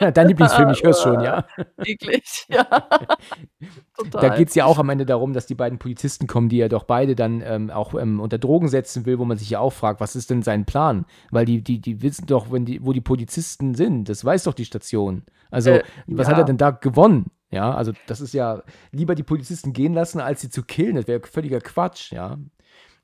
dein 0.14 0.28
Lieblingsfilm, 0.28 0.70
ich 0.70 0.82
hör's 0.82 1.02
schon, 1.02 1.20
ja. 1.20 1.44
Eklig, 1.84 2.46
ja. 2.48 2.64
Da 2.70 3.16
Total. 4.02 4.38
geht's 4.38 4.54
ja 4.54 4.64
auch 4.64 4.78
am 4.78 4.88
Ende 4.88 5.04
darum, 5.04 5.34
dass 5.34 5.46
die 5.46 5.54
beiden 5.54 5.78
Polizisten 5.78 6.26
kommen, 6.26 6.48
die 6.48 6.60
er 6.60 6.68
doch 6.70 6.84
beide 6.84 7.14
dann, 7.14 7.42
ähm, 7.44 7.70
auch, 7.70 7.94
ähm, 7.94 8.20
unter 8.20 8.38
Drogen 8.38 8.68
setzen 8.68 9.04
will, 9.04 9.18
wo 9.18 9.24
man 9.26 9.36
sich 9.36 9.50
ja 9.50 9.60
auch 9.60 9.72
fragt: 9.72 10.00
„Was 10.00 10.16
ist 10.16 10.30
denn 10.30 10.42
sein 10.42 10.64
Plan?“ 10.64 11.04
Weil 11.30 11.44
die 11.44 11.62
die 11.62 11.78
die 11.80 12.00
wissen 12.02 12.26
doch, 12.26 12.50
wenn 12.50 12.64
die 12.64 12.84
wo 12.84 12.92
die 12.92 13.00
Polizisten 13.02 13.74
sind. 13.74 14.08
Das 14.08 14.24
weiß 14.24 14.44
doch 14.44 14.54
die 14.54 14.64
Station. 14.64 15.22
Also, 15.50 15.70
Äh, 15.70 15.84
was 16.06 16.26
hat 16.28 16.34
er 16.34 16.40
ja. 16.40 16.44
denn 16.44 16.56
da 16.58 16.70
gewonnen? 16.70 17.26
Ja, 17.50 17.74
also, 17.74 17.92
das 18.06 18.20
ist 18.20 18.34
ja 18.34 18.62
lieber 18.90 19.14
die 19.14 19.22
Polizisten 19.22 19.72
gehen 19.72 19.94
lassen, 19.94 20.20
als 20.20 20.40
sie 20.40 20.50
zu 20.50 20.62
killen. 20.62 20.96
Das 20.96 21.06
wäre 21.06 21.20
völliger 21.20 21.60
Quatsch, 21.60 22.12
ja. 22.12 22.38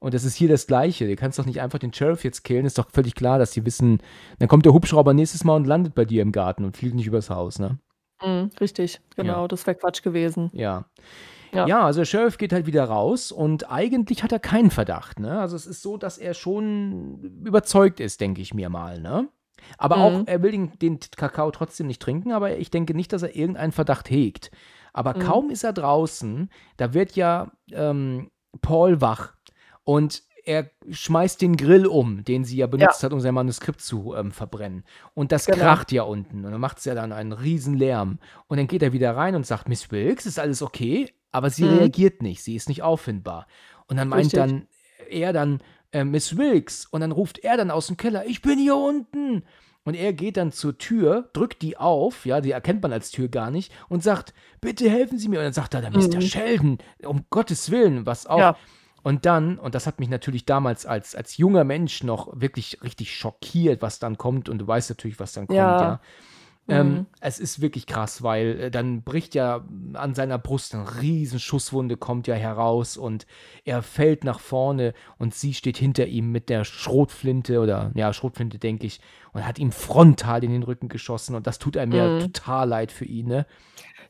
Und 0.01 0.15
das 0.15 0.25
ist 0.25 0.35
hier 0.35 0.49
das 0.49 0.67
Gleiche. 0.67 1.07
Du 1.07 1.15
kannst 1.15 1.39
doch 1.39 1.47
nicht 1.47 1.61
einfach 1.61 1.79
den 1.79 1.93
Sheriff 1.93 2.25
jetzt 2.25 2.43
killen. 2.43 2.67
Ist 2.67 2.77
doch 2.77 2.91
völlig 2.91 3.15
klar, 3.15 3.39
dass 3.39 3.53
die 3.53 3.65
wissen 3.65 4.03
dann 4.41 4.49
kommt 4.49 4.67
der 4.67 4.73
Hubschrauber 4.73 5.15
nächstes 5.15 5.45
Mal 5.45 5.55
und 5.55 5.67
landet 5.67 5.95
bei 5.95 6.05
dir 6.05 6.23
im 6.23 6.33
Garten 6.33 6.65
und 6.65 6.77
fliegt 6.77 6.97
nicht 6.97 7.07
übers 7.07 7.31
Haus, 7.31 7.61
ne? 7.61 7.79
Mhm, 8.21 8.51
richtig, 8.61 9.01
genau, 9.17 9.47
das 9.47 9.67
wäre 9.67 9.77
Quatsch 9.77 10.03
gewesen. 10.03 10.51
Ja. 10.55 10.87
Ja. 11.53 11.67
Ja, 11.67 11.85
also 11.85 12.01
der 12.01 12.07
Sheriff 12.07 12.39
geht 12.39 12.53
halt 12.53 12.67
wieder 12.67 12.85
raus 12.85 13.31
und 13.31 13.71
eigentlich 13.71 14.23
hat 14.23 14.33
er 14.33 14.39
keinen 14.39 14.71
Verdacht, 14.71 15.21
ne? 15.21 15.39
Also 15.39 15.55
es 15.55 15.67
ist 15.67 15.83
so, 15.83 15.99
dass 15.99 16.19
er 16.19 16.35
schon 16.35 17.43
überzeugt 17.45 18.01
ist, 18.01 18.21
denke 18.21 18.41
ich 18.41 18.55
mir 18.55 18.71
mal, 18.71 19.01
ne? 19.01 19.29
Aber 19.79 20.01
auch, 20.01 20.21
Mhm. 20.21 20.25
er 20.27 20.43
will 20.43 20.51
den, 20.53 20.79
den 20.81 21.01
Kakao 21.17 21.51
trotzdem 21.51 21.87
nicht 21.87 22.03
trinken, 22.03 22.33
aber 22.33 22.57
ich 22.59 22.71
denke 22.71 22.95
nicht, 22.95 23.13
dass 23.13 23.23
er 23.23 23.35
irgendeinen 23.37 23.73
Verdacht 23.73 24.11
hegt. 24.11 24.51
Aber 24.93 25.15
Mhm. 25.15 25.21
kaum 25.21 25.51
ist 25.51 25.65
er 25.65 25.73
draußen, 25.73 26.51
da 26.77 26.95
wird 26.95 27.17
ja 27.17 27.53
ähm, 27.73 28.31
Paul 28.61 29.01
wach 29.01 29.35
und 29.85 30.23
er 30.45 30.71
schmeißt 30.91 31.41
den 31.41 31.57
Grill 31.57 31.87
um, 31.87 32.25
den 32.25 32.45
sie 32.45 32.57
ja 32.57 32.67
benutzt 32.67 33.03
hat, 33.05 33.13
um 33.13 33.21
sein 33.21 33.33
Manuskript 33.33 33.81
zu 33.81 34.15
ähm, 34.17 34.33
verbrennen. 34.33 34.85
Und 35.15 35.31
das 35.31 35.47
Genau. 35.47 35.59
kracht 35.59 35.93
ja 35.93 36.03
unten. 36.03 36.45
Und 36.45 36.51
dann 36.51 36.61
macht 36.61 36.79
es 36.79 36.85
ja 36.85 36.95
dann 36.97 37.13
einen 37.13 37.33
riesen 37.33 37.75
Lärm. 37.75 38.19
Und 38.49 38.57
dann 38.57 38.67
geht 38.67 38.83
er 38.83 38.93
wieder 38.93 39.17
rein 39.17 39.37
und 39.37 39.47
sagt, 39.47 39.69
Miss 39.69 39.93
Wilkes, 39.93 40.27
ist 40.27 40.41
alles 40.41 40.61
okay? 40.61 41.13
Aber 41.31 41.49
sie 41.49 41.65
Mhm. 41.65 41.71
reagiert 41.71 42.23
nicht, 42.23 42.43
sie 42.43 42.57
ist 42.57 42.69
nicht 42.69 42.83
auffindbar. 42.83 43.47
Und 43.87 43.97
dann 43.99 44.09
meint 44.09 44.35
Richtig. 44.35 44.39
dann 44.41 44.67
er 45.09 45.33
dann, 45.33 45.63
äh, 45.93 46.05
Miss 46.05 46.37
Wilkes, 46.37 46.87
und 46.87 47.01
dann 47.01 47.13
ruft 47.13 47.39
er 47.39 47.57
dann 47.57 47.71
aus 47.71 47.87
dem 47.87 47.97
Keller, 47.97 48.27
ich 48.27 48.43
bin 48.43 48.59
hier 48.59 48.77
unten. 48.77 49.45
Und 49.85 49.95
er 49.95 50.13
geht 50.13 50.37
dann 50.37 50.53
zur 50.53 50.79
Tür, 50.79 51.29
drückt 51.33 51.61
die 51.61 51.77
auf, 51.77 52.25
ja, 52.25 52.41
die 52.41 52.53
erkennt 52.53 52.83
man 52.83 52.93
als 52.93 53.11
Tür 53.11 53.29
gar 53.29 53.51
nicht, 53.51 53.73
und 53.89 54.03
sagt, 54.03 54.33
bitte 54.61 54.89
helfen 54.89 55.19
Sie 55.19 55.29
mir. 55.29 55.41
Und 55.41 55.45
dann 55.45 55.53
sagt 55.53 55.75
er, 55.75 55.83
da 55.83 55.91
Mr. 55.91 56.17
Mhm. 56.17 56.21
Sheldon, 56.21 56.79
um 57.05 57.25
Gottes 57.31 57.71
Willen, 57.71 58.07
was 58.07 58.27
auch. 58.27 58.39
Ja. 58.39 58.57
Und 59.03 59.27
dann, 59.27 59.59
und 59.59 59.75
das 59.75 59.89
hat 59.89 59.99
mich 59.99 60.09
natürlich 60.09 60.45
damals 60.47 60.87
als, 60.87 61.17
als 61.17 61.37
junger 61.37 61.65
Mensch 61.65 62.05
noch 62.05 62.29
wirklich 62.41 62.81
richtig 62.85 63.17
schockiert, 63.17 63.83
was 63.83 63.99
dann 63.99 64.17
kommt. 64.17 64.49
Und 64.49 64.59
du 64.59 64.67
weißt 64.67 64.91
natürlich, 64.91 65.19
was 65.19 65.33
dann 65.33 65.49
kommt, 65.49 65.57
ja. 65.57 65.81
Ja. 65.81 66.01
Ähm, 66.73 67.03
Mhm. 67.03 67.07
es 67.21 67.39
ist 67.39 67.61
wirklich 67.61 67.87
krass, 67.87 68.23
weil 68.23 68.61
äh, 68.61 68.71
dann 68.71 69.03
bricht 69.03 69.35
ja 69.35 69.65
an 69.95 70.15
seiner 70.15 70.39
Brust 70.39 70.75
eine 70.75 71.01
riesen 71.03 71.39
Schusswunde, 71.41 71.97
kommt 71.97 72.27
ja 72.27 72.35
heraus 72.35 72.97
und 72.97 73.27
er 73.65 73.83
fällt 73.83 74.25
nach 74.25 74.41
vorne 74.41 74.95
und 75.19 75.35
sie 75.35 75.55
steht 75.55 75.77
hinter 75.77 76.07
ihm 76.07 76.33
mit 76.33 76.49
der 76.49 76.65
Schrotflinte 76.65 77.61
oder 77.61 77.93
ja, 77.95 78.13
Schrotflinte, 78.13 78.59
denke 78.59 78.87
ich, 78.87 79.01
und 79.33 79.47
hat 79.47 79.59
ihm 79.59 79.73
frontal 79.73 80.45
in 80.45 80.53
den 80.53 80.63
Rücken 80.63 80.89
geschossen 80.89 81.35
und 81.37 81.47
das 81.47 81.59
tut 81.59 81.77
einem 81.77 81.95
ja 81.95 82.09
Mhm. 82.09 82.19
total 82.19 82.69
leid 82.69 82.93
für 82.93 83.05
ihn, 83.05 83.27
ne? 83.29 83.47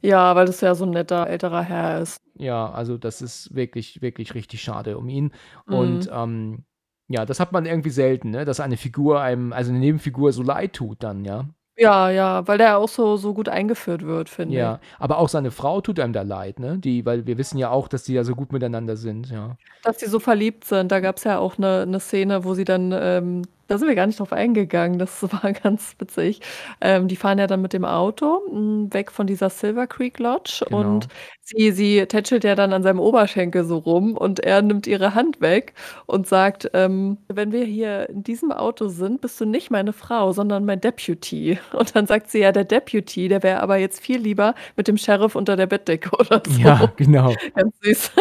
Ja, 0.00 0.34
weil 0.36 0.46
das 0.46 0.60
ja 0.60 0.74
so 0.74 0.84
'n 0.84 0.90
netter 0.90 1.26
älterer 1.28 1.62
Herr 1.62 2.00
ist. 2.00 2.18
Ja, 2.34 2.70
also 2.72 2.96
das 2.98 3.20
ist 3.22 3.54
wirklich, 3.54 4.00
wirklich 4.02 4.34
richtig 4.34 4.62
schade 4.62 4.96
um 4.98 5.08
ihn. 5.08 5.32
Und 5.66 6.06
Mhm. 6.06 6.10
ähm, 6.12 6.64
ja, 7.08 7.26
das 7.26 7.40
hat 7.40 7.52
man 7.52 7.66
irgendwie 7.66 7.90
selten, 7.90 8.30
ne? 8.30 8.44
Dass 8.44 8.60
eine 8.60 8.76
Figur 8.76 9.20
einem, 9.20 9.52
also 9.52 9.70
eine 9.70 9.80
Nebenfigur 9.80 10.32
so 10.32 10.42
leid 10.42 10.72
tut 10.74 11.02
dann, 11.02 11.24
ja. 11.24 11.48
Ja, 11.78 12.10
ja, 12.10 12.46
weil 12.46 12.58
der 12.58 12.76
auch 12.78 12.88
so 12.88 13.16
so 13.16 13.32
gut 13.32 13.48
eingeführt 13.48 14.02
wird, 14.02 14.28
finde 14.28 14.58
Ja, 14.58 14.80
ich. 14.80 14.82
aber 14.98 15.18
auch 15.18 15.28
seine 15.28 15.52
Frau 15.52 15.80
tut 15.80 16.00
einem 16.00 16.12
da 16.12 16.22
leid, 16.22 16.58
ne? 16.58 16.76
Die, 16.78 17.06
weil 17.06 17.26
wir 17.26 17.38
wissen 17.38 17.58
ja 17.58 17.70
auch, 17.70 17.86
dass 17.86 18.02
die 18.04 18.14
ja 18.14 18.24
so 18.24 18.34
gut 18.34 18.50
miteinander 18.52 18.96
sind, 18.96 19.30
ja. 19.30 19.56
Dass 19.84 19.96
die 19.98 20.06
so 20.06 20.20
verliebt 20.20 20.64
sind. 20.64 20.92
Da 20.92 21.00
gab's 21.00 21.24
ja 21.24 21.38
auch 21.40 21.58
'ne 21.58 21.84
'ne 21.86 21.98
Szene, 21.98 22.44
wo 22.44 22.54
sie 22.54 22.64
dann, 22.64 22.92
ähm 22.96 23.42
da 23.68 23.78
sind 23.78 23.88
wir 23.88 23.94
gar 23.94 24.06
nicht 24.06 24.18
drauf 24.20 24.32
eingegangen, 24.32 24.98
das 24.98 25.22
war 25.32 25.52
ganz 25.52 25.94
witzig. 25.98 26.40
Ähm, 26.80 27.08
die 27.08 27.16
fahren 27.16 27.38
ja 27.38 27.46
dann 27.46 27.62
mit 27.62 27.72
dem 27.72 27.84
Auto, 27.84 28.40
hm, 28.48 28.92
weg 28.92 29.10
von 29.10 29.26
dieser 29.26 29.50
Silver 29.50 29.86
Creek 29.86 30.18
Lodge 30.18 30.64
Genau. 30.64 30.78
und 30.78 31.08
sie 31.40 31.72
sie 31.72 32.06
tätschelt 32.06 32.44
ja 32.44 32.54
dann 32.54 32.72
an 32.72 32.82
seinem 32.82 33.00
Oberschenkel 33.00 33.64
so 33.64 33.78
rum 33.78 34.16
und 34.16 34.40
er 34.40 34.62
nimmt 34.62 34.86
ihre 34.86 35.14
Hand 35.14 35.40
weg 35.40 35.74
und 36.06 36.26
sagt, 36.26 36.70
ähm: 36.74 37.18
„Wenn 37.28 37.52
wir 37.52 37.64
hier 37.64 38.08
in 38.08 38.22
diesem 38.22 38.52
Auto 38.52 38.88
sind, 38.88 39.20
bist 39.20 39.40
du 39.40 39.44
nicht 39.46 39.70
meine 39.70 39.92
Frau, 39.92 40.32
sondern 40.32 40.64
mein 40.64 40.80
Deputy.“ 40.80 41.58
Und 41.72 41.94
dann 41.96 42.06
sagt 42.06 42.30
sie: 42.30 42.40
„Ja, 42.40 42.52
der 42.52 42.64
Deputy, 42.64 43.28
der 43.28 43.42
wäre 43.42 43.60
aber 43.60 43.76
jetzt 43.76 44.00
viel 44.00 44.18
lieber 44.20 44.54
mit 44.76 44.88
dem 44.88 44.96
Sheriff 44.96 45.34
unter 45.36 45.56
der 45.56 45.66
Bettdecke“ 45.66 46.10
oder 46.18 46.42
so. 46.46 46.52
Ja, 46.58 46.92
genau. 46.96 47.38
Ganz 47.54 47.74
süß. 47.82 48.12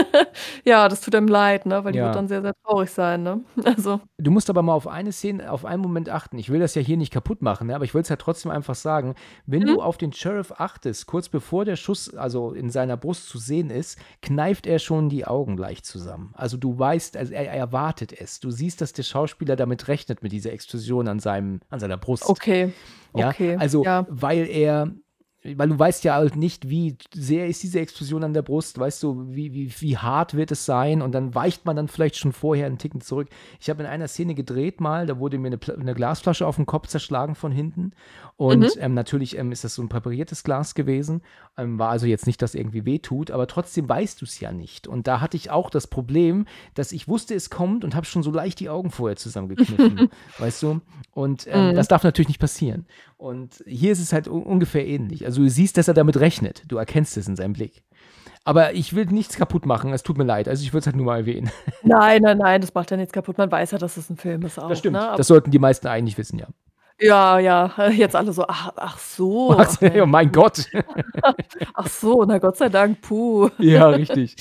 Ja, 0.65 0.87
das 0.89 1.01
tut 1.01 1.15
einem 1.15 1.27
leid, 1.27 1.65
ne, 1.65 1.83
weil 1.83 1.93
die 1.93 1.97
Ja. 1.97 2.03
wird 2.03 2.15
dann 2.15 2.27
sehr, 2.27 2.41
sehr 2.41 2.53
traurig 2.63 2.89
sein, 2.91 3.23
ne? 3.23 3.41
Also 3.63 4.01
Du 4.19 4.29
musst 4.31 4.49
aber 4.49 4.61
mal 4.61 4.73
auf 4.73 4.87
eine 4.87 5.11
Szene 5.11 5.30
auf 5.39 5.63
einen 5.63 5.81
Moment 5.81 6.09
achten. 6.09 6.37
Ich 6.37 6.49
will 6.49 6.59
das 6.59 6.75
ja 6.75 6.81
hier 6.81 6.97
nicht 6.97 7.13
kaputt 7.13 7.41
machen, 7.41 7.67
ne, 7.67 7.75
aber 7.75 7.85
ich 7.85 7.93
will's 7.93 8.09
ja 8.09 8.17
trotzdem 8.17 8.51
einfach 8.51 8.75
sagen. 8.75 9.15
Wenn 9.45 9.61
Mhm. 9.61 9.67
du 9.67 9.81
auf 9.81 9.97
den 9.97 10.11
Sheriff 10.11 10.51
achtest, 10.57 11.05
kurz 11.05 11.29
bevor 11.29 11.63
der 11.63 11.77
Schuss, 11.77 12.13
also 12.13 12.51
in 12.51 12.69
seiner 12.69 12.97
Brust 12.97 13.29
zu 13.29 13.37
sehen 13.37 13.69
ist, 13.69 13.97
kneift 14.21 14.67
er 14.67 14.79
schon 14.79 15.07
die 15.07 15.25
Augen 15.25 15.55
leicht 15.55 15.85
zusammen. 15.85 16.31
Also 16.33 16.57
du 16.57 16.77
weißt, 16.77 17.15
also 17.15 17.31
er 17.33 17.45
er 17.45 17.53
erwartet 17.53 18.11
es. 18.11 18.39
Du 18.39 18.51
siehst, 18.51 18.81
dass 18.81 18.91
der 18.91 19.03
Schauspieler 19.03 19.55
damit 19.55 19.87
rechnet 19.87 20.23
mit 20.23 20.31
dieser 20.33 20.51
Explosion 20.51 21.07
an 21.07 21.19
seinem 21.19 21.61
an 21.69 21.79
seiner 21.79 21.97
Brust. 21.97 22.27
Okay, 22.27 22.73
Ja, 23.15 23.29
okay, 23.29 23.55
also, 23.57 23.83
ja. 23.85 24.05
weil 24.09 24.47
er 24.49 24.91
weil 25.43 25.69
du 25.69 25.79
weißt 25.79 26.03
ja 26.03 26.13
halt 26.15 26.35
nicht, 26.35 26.69
wie 26.69 26.97
sehr 27.13 27.47
ist 27.47 27.63
diese 27.63 27.79
Explosion 27.79 28.23
an 28.23 28.33
der 28.33 28.43
Brust, 28.43 28.77
weißt 28.77 29.01
du, 29.03 29.25
wie 29.35 29.53
wie 29.53 29.73
wie 29.79 29.97
hart 29.97 30.35
wird 30.35 30.51
es 30.51 30.65
sein 30.65 31.01
und 31.01 31.13
dann 31.13 31.33
weicht 31.33 31.65
man 31.65 31.75
dann 31.75 31.87
vielleicht 31.87 32.17
schon 32.17 32.31
vorher 32.31 32.67
'n 32.67 32.77
Ticken 32.77 33.01
zurück. 33.01 33.27
Ich 33.59 33.69
habe 33.69 33.81
in 33.83 33.89
einer 33.89 34.07
Szene 34.07 34.35
gedreht 34.35 34.79
mal, 34.81 35.07
da 35.07 35.17
wurde 35.19 35.39
mir 35.39 35.49
'ne 35.49 35.57
Pla 35.57 35.75
'ne 35.77 35.93
Glasflasche 35.95 36.45
auf 36.45 36.59
'n 36.59 36.65
Kopf 36.67 36.87
zerschlagen 36.87 37.33
von 37.35 37.51
hinten 37.51 37.91
und, 38.37 38.75
Mhm. 38.75 38.81
ähm, 38.81 38.93
natürlich, 38.93 39.37
ähm, 39.37 39.51
ist 39.51 39.63
das 39.63 39.73
so 39.75 39.81
'n 39.81 39.89
präpariertes 39.89 40.43
Glas 40.43 40.75
gewesen, 40.75 41.21
ähm, 41.57 41.79
war 41.79 41.89
also 41.89 42.05
jetzt 42.05 42.27
nicht, 42.27 42.41
dass 42.41 42.53
irgendwie 42.55 42.85
wehtut, 42.85 43.31
aber 43.31 43.47
trotzdem 43.47 43.89
weißt 43.89 44.21
du's 44.21 44.39
ja 44.39 44.51
nicht. 44.51 44.87
Und 44.87 45.07
da 45.07 45.21
hatte 45.21 45.37
ich 45.37 45.49
auch 45.49 45.69
das 45.71 45.87
Problem, 45.87 46.45
dass 46.75 46.91
ich 46.91 47.07
wusste, 47.07 47.33
es 47.33 47.49
kommt 47.49 47.83
und 47.83 47.95
habe 47.95 48.05
schon 48.05 48.21
so 48.23 48.31
leicht 48.31 48.59
die 48.59 48.69
Augen 48.69 48.91
vorher 48.91 49.15
zusammengekniffen, 49.17 50.05
weißt 50.37 50.61
du? 50.63 50.81
Und, 51.11 51.45
ähm, 51.49 51.73
Mhm. 51.73 51.73
das 51.73 51.87
darf 51.87 52.03
natürlich 52.03 52.27
nicht 52.29 52.39
passieren. 52.39 52.85
Und 53.17 53.63
hier 53.67 53.91
ist 53.91 53.99
es 54.01 54.13
halt 54.13 54.27
u 54.27 54.37
ungefähr 54.39 54.85
ähnlich. 54.87 55.25
Also, 55.25 55.30
du 55.39 55.47
siehst, 55.49 55.77
dass 55.77 55.87
er 55.87 55.93
damit 55.93 56.17
rechnet. 56.19 56.63
Du 56.67 56.77
erkennst 56.77 57.15
es 57.17 57.27
in 57.27 57.35
seinem 57.35 57.53
Blick. 57.53 57.83
Aber 58.43 58.73
ich 58.73 58.95
will 58.95 59.05
nichts 59.05 59.35
kaputt 59.37 59.65
machen, 59.67 59.93
es 59.93 60.01
tut 60.03 60.17
mir 60.17 60.23
leid. 60.23 60.47
Also, 60.47 60.63
ich 60.63 60.73
würde 60.73 60.79
es 60.81 60.85
halt 60.87 60.95
nur 60.95 61.05
mal 61.05 61.19
erwähnen. 61.19 61.51
Nein, 61.83 62.21
nein, 62.23 62.37
nein, 62.39 62.59
das 62.61 62.73
macht 62.73 62.89
ja 62.91 62.97
nichts 62.97 63.13
kaputt. 63.13 63.37
Man 63.37 63.51
weiß 63.51 63.71
ja, 63.71 63.77
dass 63.77 63.97
es 63.97 64.09
'n 64.09 64.17
Film 64.17 64.41
ist 64.43 64.59
auch, 64.59 64.67
Das 64.69 64.79
stimmt. 64.79 64.97
ne? 64.97 65.13
Das 65.15 65.27
sollten 65.27 65.51
die 65.51 65.59
meisten 65.59 65.87
eigentlich 65.87 66.17
wissen, 66.17 66.39
ja. 66.39 66.47
Ja, 66.99 67.39
ja, 67.39 67.73
jetzt 67.89 68.15
alle 68.15 68.33
so: 68.33 68.45
„Ach 68.47 68.71
ach 68.75 68.97
so, 68.99 69.53
Ach, 69.57 69.67
ach 69.75 69.81
Mensch.“ 69.81 70.01
oh 70.01 70.05
mein 70.05 70.31
Gott. 70.31 70.67
Ach 71.73 71.87
so, 71.87 72.23
na 72.25 72.37
Gott 72.39 72.57
sei 72.57 72.69
Dank, 72.69 73.01
puh. 73.01 73.49
Ja, 73.59 73.89
richtig. 73.89 74.35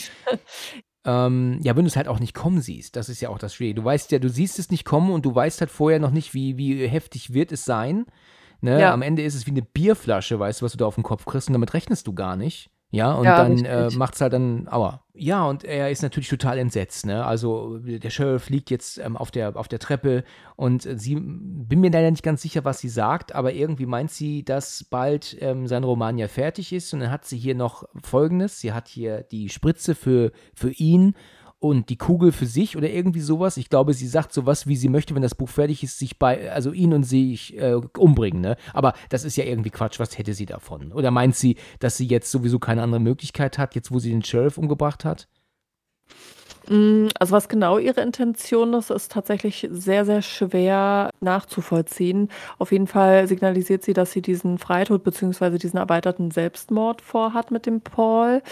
Ähm, 1.04 1.58
ja, 1.62 1.74
wenn 1.76 1.84
du's 1.84 1.96
halt 1.96 2.08
auch 2.08 2.20
nicht 2.20 2.34
kommen 2.34 2.60
siehst, 2.60 2.94
das 2.96 3.08
ist 3.08 3.20
ja 3.22 3.30
auch 3.30 3.38
das 3.38 3.54
Schwierige. 3.54 3.80
Du 3.80 3.84
weißt 3.84 4.12
ja 4.12 4.18
du 4.18 4.28
siehst 4.28 4.58
es 4.58 4.70
nicht 4.70 4.84
kommen 4.84 5.10
und 5.10 5.24
du 5.24 5.34
weißt 5.34 5.60
halt 5.60 5.70
vorher 5.70 5.98
noch 5.98 6.10
nicht, 6.10 6.34
wie 6.34 6.58
wie 6.58 6.86
heftig 6.86 7.32
wird 7.32 7.52
es 7.52 7.64
sein, 7.64 8.04
ne? 8.62 8.78
Ja. 8.80 8.92
Am 8.92 9.02
Ende 9.02 9.22
ist 9.22 9.34
es 9.34 9.46
wie 9.46 9.52
'ne 9.52 9.62
Bierflasche, 9.62 10.38
weißt 10.38 10.60
du, 10.60 10.64
was 10.64 10.72
du 10.72 10.78
da 10.78 10.86
auf 10.86 10.98
'n 10.98 11.02
Kopf 11.04 11.24
kriegst 11.26 11.48
und 11.48 11.54
damit 11.54 11.74
rechnest 11.74 12.06
du 12.06 12.12
gar 12.14 12.36
nicht, 12.36 12.70
ja? 12.90 13.12
Und 13.12 13.24
Ja, 13.26 13.36
dann, 13.38 13.64
äh, 13.64 13.74
richtig. 13.74 13.98
macht's 13.98 14.20
halt 14.20 14.32
dann 14.32 14.68
aua. 14.68 15.02
Ja, 15.14 15.44
und 15.44 15.64
er 15.64 15.90
ist 15.90 16.02
natürlich 16.02 16.28
total 16.28 16.56
entsetzt, 16.58 17.04
ne? 17.04 17.24
Also, 17.26 17.78
der 17.78 18.10
Sheriff 18.10 18.48
liegt 18.48 18.70
jetzt, 18.70 18.96
ähm, 18.98 19.16
auf 19.16 19.30
der 19.30 19.56
auf 19.56 19.68
der 19.68 19.78
Treppe 19.80 20.24
und 20.56 20.82
sie 20.82 21.16
bin 21.16 21.80
mir 21.80 21.90
leider 21.90 22.10
nicht 22.10 22.22
ganz 22.22 22.42
sicher, 22.42 22.64
was 22.64 22.78
sie 22.78 22.88
sagt, 22.88 23.34
aber 23.34 23.52
irgendwie 23.52 23.86
meint 23.86 24.10
sie, 24.12 24.44
dass 24.44 24.84
bald, 24.84 25.36
ähm, 25.40 25.66
sein 25.66 25.84
Roman 25.84 26.16
ja 26.16 26.28
fertig 26.28 26.72
ist 26.72 26.94
und 26.94 27.00
dann 27.00 27.10
hat 27.10 27.24
sie 27.26 27.36
hier 27.38 27.54
noch 27.56 27.84
Folgendes: 28.02 28.60
Sie 28.60 28.72
hat 28.72 28.88
hier 28.88 29.22
die 29.22 29.48
Spritze 29.48 29.94
für 29.94 30.30
für 30.54 30.70
ihn 30.70 31.14
und 31.60 31.90
die 31.90 31.96
Kugel 31.96 32.32
für 32.32 32.46
sich 32.46 32.76
oder 32.76 32.90
irgendwie 32.90 33.20
so 33.20 33.38
was. 33.38 33.56
Ich 33.58 33.68
glaube, 33.68 33.94
sie 33.94 34.08
sagt 34.08 34.32
so 34.32 34.46
was 34.46 34.66
wie, 34.66 34.76
sie 34.76 34.88
möchte, 34.88 35.14
wenn 35.14 35.22
das 35.22 35.34
Buch 35.34 35.48
fertig 35.48 35.82
ist, 35.84 35.98
sich 35.98 36.18
bei 36.18 36.50
also 36.50 36.72
ihn 36.72 36.92
und 36.94 37.04
sich, 37.04 37.56
äh, 37.58 37.74
umbringen, 37.98 38.40
ne? 38.40 38.56
Aber 38.72 38.94
das 39.10 39.24
ist 39.24 39.36
ja 39.36 39.44
irgendwie 39.44 39.70
Quatsch. 39.70 40.00
Was 40.00 40.18
hätte 40.18 40.34
sie 40.34 40.46
davon? 40.46 40.92
Oder 40.92 41.10
meint 41.10 41.36
sie, 41.36 41.56
dass 41.78 41.96
sie 41.96 42.06
jetzt 42.06 42.30
sowieso 42.30 42.58
keine 42.58 42.82
andere 42.82 43.00
Möglichkeit 43.00 43.58
hat, 43.58 43.74
jetzt 43.74 43.92
wo 43.92 43.98
sie 43.98 44.10
den 44.10 44.24
Sheriff 44.24 44.58
umgebracht 44.58 45.04
hat? 45.04 45.28
Hm, 46.68 47.08
also, 47.18 47.32
was 47.32 47.48
genau 47.48 47.78
ihre 47.78 48.00
Intention 48.02 48.74
ist, 48.74 48.90
ist 48.90 49.12
tatsächlich 49.12 49.66
sehr, 49.70 50.04
sehr 50.04 50.22
schwer 50.22 51.10
nachzuvollziehen. 51.20 52.28
Auf 52.58 52.72
jeden 52.72 52.86
Fall 52.86 53.26
signalisiert 53.26 53.82
sie, 53.82 53.92
dass 53.92 54.12
sie 54.12 54.22
diesen 54.22 54.58
Freitod 54.58 55.02
beziehungsweise 55.04 55.58
diesen 55.58 55.78
erweiterten 55.78 56.30
Selbstmord 56.30 57.02
vorhat 57.02 57.50
mit 57.50 57.66
dem 57.66 57.80
Paul. 57.80 58.42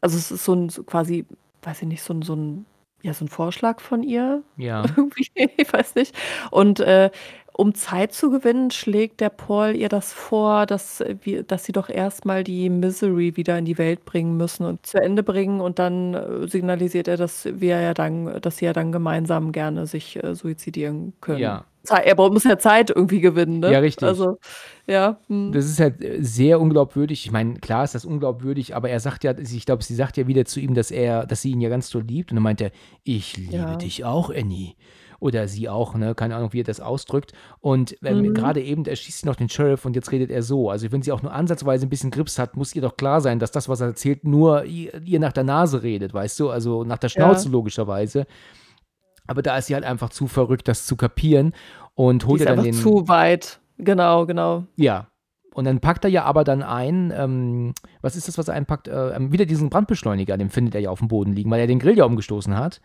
Also, 0.00 0.16
es 0.18 0.30
ist 0.30 0.44
so 0.44 0.52
'n 0.54 0.68
so 0.70 0.82
quasi, 0.84 1.26
weiß 1.62 1.82
ich 1.82 1.88
nicht, 1.88 2.02
so 2.02 2.12
'n 2.14 2.22
so 2.22 2.34
'n 2.34 2.66
ja, 3.02 3.14
so 3.14 3.24
'n 3.24 3.28
Vorschlag 3.28 3.80
von 3.80 4.02
ihr 4.02 4.42
Ja. 4.56 4.82
irgendwie, 4.96 5.30
ich 5.56 5.72
weiß 5.72 5.94
nicht. 5.96 6.14
Und, 6.50 6.80
äh, 6.80 7.10
um 7.52 7.74
Zeit 7.74 8.12
zu 8.12 8.30
gewinnen, 8.30 8.70
schlägt 8.70 9.20
der 9.20 9.28
Paul 9.30 9.76
ihr 9.76 9.88
das 9.88 10.12
vor, 10.12 10.66
dass 10.66 11.02
wir 11.22 11.42
dass 11.42 11.64
sie 11.64 11.72
doch 11.72 11.88
erst 11.88 12.24
mal 12.24 12.44
die 12.44 12.70
Misery 12.70 13.36
wieder 13.36 13.58
in 13.58 13.64
die 13.64 13.78
Welt 13.78 14.04
bringen 14.04 14.36
müssen 14.36 14.64
und 14.64 14.86
zu 14.86 14.98
Ende 15.00 15.22
bringen 15.22 15.60
und 15.60 15.78
dann, 15.78 16.14
äh, 16.14 16.48
signalisiert 16.48 17.08
er, 17.08 17.16
dass 17.16 17.46
wir 17.52 17.80
ja 17.80 17.94
dann 17.94 18.40
dass 18.40 18.58
sie 18.58 18.64
ja 18.66 18.72
dann 18.72 18.92
gemeinsam 18.92 19.52
gerne 19.52 19.86
sich, 19.86 20.22
äh, 20.22 20.34
suizidieren 20.34 21.14
können. 21.20 21.52
Ja. 21.52 21.70
Zei 21.82 21.98
er 22.04 22.14
braucht 22.14 22.32
muss 22.32 22.44
ja 22.44 22.58
Zeit 22.58 22.90
irgendwie 22.90 23.20
gewinnen, 23.20 23.60
ne? 23.60 23.72
Ja, 23.72 23.78
richtig. 23.80 24.16
Also, 24.16 24.38
ja, 24.86 25.20
mhm. 25.28 25.56
Das 25.56 25.64
ist 25.66 25.80
halt, 25.80 26.00
äh, 26.02 26.18
sehr 26.22 26.60
unglaubwürdig. 26.60 27.24
Ich 27.26 27.32
meine, 27.32 27.54
klar 27.54 27.82
ist 27.84 27.94
das 27.94 28.04
unglaubwürdig, 28.04 28.76
aber 28.76 28.90
er 28.90 29.00
sagt 29.00 29.24
ja 29.24 29.36
ich 29.38 29.66
glaube, 29.66 29.82
sie 29.82 29.94
sagt 29.94 30.16
ja 30.16 30.26
wieder 30.26 30.44
zu 30.44 30.60
ihm, 30.60 30.74
dass 30.74 30.90
er 30.90 31.26
dass 31.26 31.42
sie 31.42 31.50
ihn 31.50 31.60
ja 31.60 31.68
ganz 31.68 31.90
doll 31.90 32.02
liebt 32.04 32.30
und 32.30 32.36
dann 32.36 32.42
meint 32.44 32.60
er: 32.60 32.70
„Ich 33.04 33.36
liebe 33.36 33.76
Ja. 33.76 33.76
dich 33.76 34.04
auch, 34.04 34.30
Annie.“ 34.30 34.74
Oder 35.20 35.46
sie 35.48 35.68
auch, 35.68 35.94
ne? 35.94 36.14
Keine 36.14 36.34
Ahnung, 36.34 36.52
wie 36.54 36.60
er 36.60 36.64
das 36.64 36.80
ausdrückt. 36.80 37.32
Und, 37.60 37.94
ähm, 38.04 38.22
Mhm. 38.22 38.34
grade 38.34 38.60
eben 38.62 38.84
erschießt 38.86 39.20
sie 39.20 39.26
noch 39.26 39.36
den 39.36 39.48
Sheriff 39.50 39.84
und 39.84 39.94
jetzt 39.94 40.10
redet 40.12 40.30
er 40.30 40.42
so. 40.42 40.70
Also, 40.70 40.90
wenn 40.92 41.02
sie 41.02 41.12
auch 41.12 41.22
nur 41.22 41.32
ansatzweise 41.32 41.84
'n 41.86 41.90
bisschen 41.90 42.10
Grips 42.10 42.38
hat, 42.38 42.56
muss 42.56 42.74
ihr 42.74 42.80
doch 42.82 42.96
klar 42.96 43.20
sein, 43.20 43.38
dass 43.38 43.50
das, 43.52 43.68
was 43.68 43.80
er 43.82 43.88
erzählt, 43.88 44.24
nur 44.24 44.64
i 44.64 44.90
ihr 45.04 45.20
nach 45.20 45.32
der 45.32 45.44
Nase 45.44 45.82
redet, 45.82 46.14
weißt 46.14 46.40
du? 46.40 46.50
Also, 46.50 46.84
nach 46.84 46.98
der 46.98 47.10
Schnauze 47.10 47.48
Ja. 47.48 47.52
logischerweise. 47.52 48.26
Aber 49.26 49.42
da 49.42 49.58
ist 49.58 49.66
sie 49.66 49.74
halt 49.74 49.84
einfach 49.84 50.08
zu 50.08 50.26
verrückt, 50.26 50.66
das 50.68 50.86
zu 50.86 50.96
kapieren 50.96 51.52
und 51.94 52.22
Die 52.22 52.26
holt 52.26 52.40
ist 52.40 52.46
ihr 52.46 52.46
dann 52.46 52.58
einfach 52.58 52.64
den 52.64 52.74
zu 52.74 53.06
weit. 53.08 53.60
Genau, 53.78 54.26
genau. 54.26 54.64
Ja. 54.76 55.06
Und 55.52 55.64
dann 55.64 55.80
packt 55.80 56.04
er 56.04 56.10
ja 56.10 56.24
aber 56.24 56.44
dann 56.44 56.62
ein, 56.62 57.12
ähm 57.14 57.74
was 58.02 58.16
ist 58.16 58.28
das, 58.28 58.38
was 58.38 58.48
er 58.48 58.54
einpackt? 58.54 58.88
Äh, 58.88 59.10
ähm, 59.10 59.32
wieder 59.32 59.46
diesen 59.46 59.68
Brandbeschleuniger, 59.68 60.36
den 60.36 60.48
findet 60.48 60.74
er 60.74 60.80
ja 60.80 60.90
aufm 60.90 61.08
Boden 61.08 61.34
liegen, 61.34 61.50
weil 61.50 61.60
er 61.60 61.66
den 61.66 61.78
Grill 61.80 61.98
ja 61.98 62.04
umgestoßen 62.04 62.56
hat. 62.56 62.80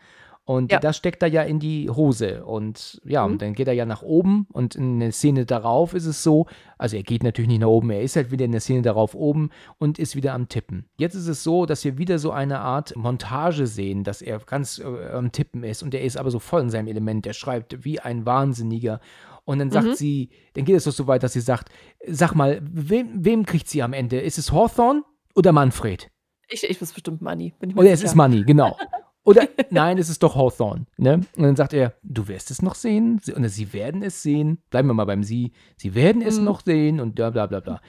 Und 0.48 0.72
Ja. 0.72 0.80
das 0.80 0.96
steckt 0.96 1.24
er 1.24 1.28
ja 1.30 1.42
in 1.42 1.60
die 1.60 1.90
Hose. 1.90 2.46
Und 2.46 3.02
ja, 3.04 3.26
Mhm. 3.26 3.34
und 3.34 3.42
dann 3.42 3.54
geht 3.54 3.68
er 3.68 3.74
ja 3.74 3.86
nach 3.86 4.04
oben 4.04 4.46
und 4.54 4.76
in 4.76 5.00
der 5.00 5.12
Szene 5.12 5.46
darauf 5.46 5.94
ist 5.96 6.06
es 6.06 6.22
so 6.22 6.46
also, 6.78 6.98
er 6.98 7.04
geht 7.04 7.24
natürlich 7.24 7.48
nicht 7.48 7.62
nach 7.62 7.68
oben, 7.70 7.90
er 7.90 8.02
ist 8.02 8.16
halt 8.18 8.32
wieder 8.32 8.44
in 8.46 8.52
der 8.52 8.60
Szene 8.62 8.82
darauf 8.84 9.16
oben 9.16 9.50
und 9.80 9.98
ist 9.98 10.16
wieder 10.16 10.34
am 10.34 10.50
Tippen. 10.50 10.86
Jetzt 10.98 11.16
ist 11.16 11.28
es 11.28 11.42
so, 11.42 11.66
dass 11.66 11.84
wir 11.86 11.98
wieder 11.98 12.20
so 12.20 12.32
eine 12.32 12.60
Art 12.60 12.96
Montage 12.98 13.66
sehen, 13.66 14.04
dass 14.04 14.22
er 14.22 14.38
ganz, 14.40 14.78
äh, 14.80 14.84
am 15.14 15.32
Tippen 15.32 15.64
ist 15.64 15.82
und 15.84 15.94
er 15.96 16.02
ist 16.04 16.18
aber 16.18 16.30
so 16.32 16.40
voll 16.40 16.62
in 16.62 16.70
seinem 16.70 16.88
Element. 16.88 17.26
Er 17.26 17.34
schreibt 17.34 17.84
wie 17.86 18.00
ein 18.02 18.26
Wahnsinniger. 18.26 19.00
Und 19.46 19.60
dann 19.60 19.72
sagt 19.72 19.88
Mhm. 19.88 19.94
sie 19.96 20.30
dann 20.54 20.66
geht 20.66 20.76
es 20.76 20.84
doch 20.84 20.92
so 20.92 21.08
weit, 21.08 21.24
dass 21.24 21.34
sie 21.34 21.40
sagt: 21.42 21.70
„Sag 22.08 22.34
mal, 22.36 22.60
wem 22.64 23.24
wem 23.24 23.46
kriegt 23.46 23.68
sie 23.70 23.82
am 23.82 23.94
Ende? 23.94 24.20
Ist 24.20 24.38
es 24.38 24.52
Hawthorne 24.52 25.04
oder 25.34 25.52
Manfred?“ 25.54 26.10
Ich 26.50 26.64
ich 26.70 26.82
es 26.82 26.92
bestimmt 26.94 27.22
Money, 27.22 27.54
bin 27.60 27.70
ich 27.70 27.76
mir 27.76 27.82
Oder 27.82 27.92
es 27.92 28.00
sicher. 28.02 28.12
ist 28.12 28.16
Money, 28.16 28.44
genau. 28.44 28.76
Oder 29.26 29.48
nein, 29.72 29.98
es 29.98 30.08
ist 30.08 30.22
doch 30.24 30.36
Hawthorne, 30.36 30.86
ne? 30.98 31.16
Und 31.36 31.44
dann 31.44 31.56
sagt 31.56 31.74
er: 31.74 31.96
„Du 32.04 32.28
wirst 32.28 32.52
es 32.52 32.62
noch 32.62 32.76
sehen. 32.76 33.20
Oder 33.36 33.50
sie 33.50 33.74
werden 33.74 34.04
es 34.04 34.22
sehen.“ 34.22 34.60
Bleiben 34.70 34.88
wir 34.88 34.94
mal 34.94 35.06
beim 35.06 35.24
Sie. 35.24 35.52
„Sie 35.78 35.96
werden 35.96 36.22
es 36.22 36.38
Mhm. 36.38 36.46
noch 36.46 36.62
sehen“ 36.64 37.00
und 37.00 37.16
bla 37.16 37.32
bla 37.32 37.48
bla 37.48 37.60
bla. 37.60 37.82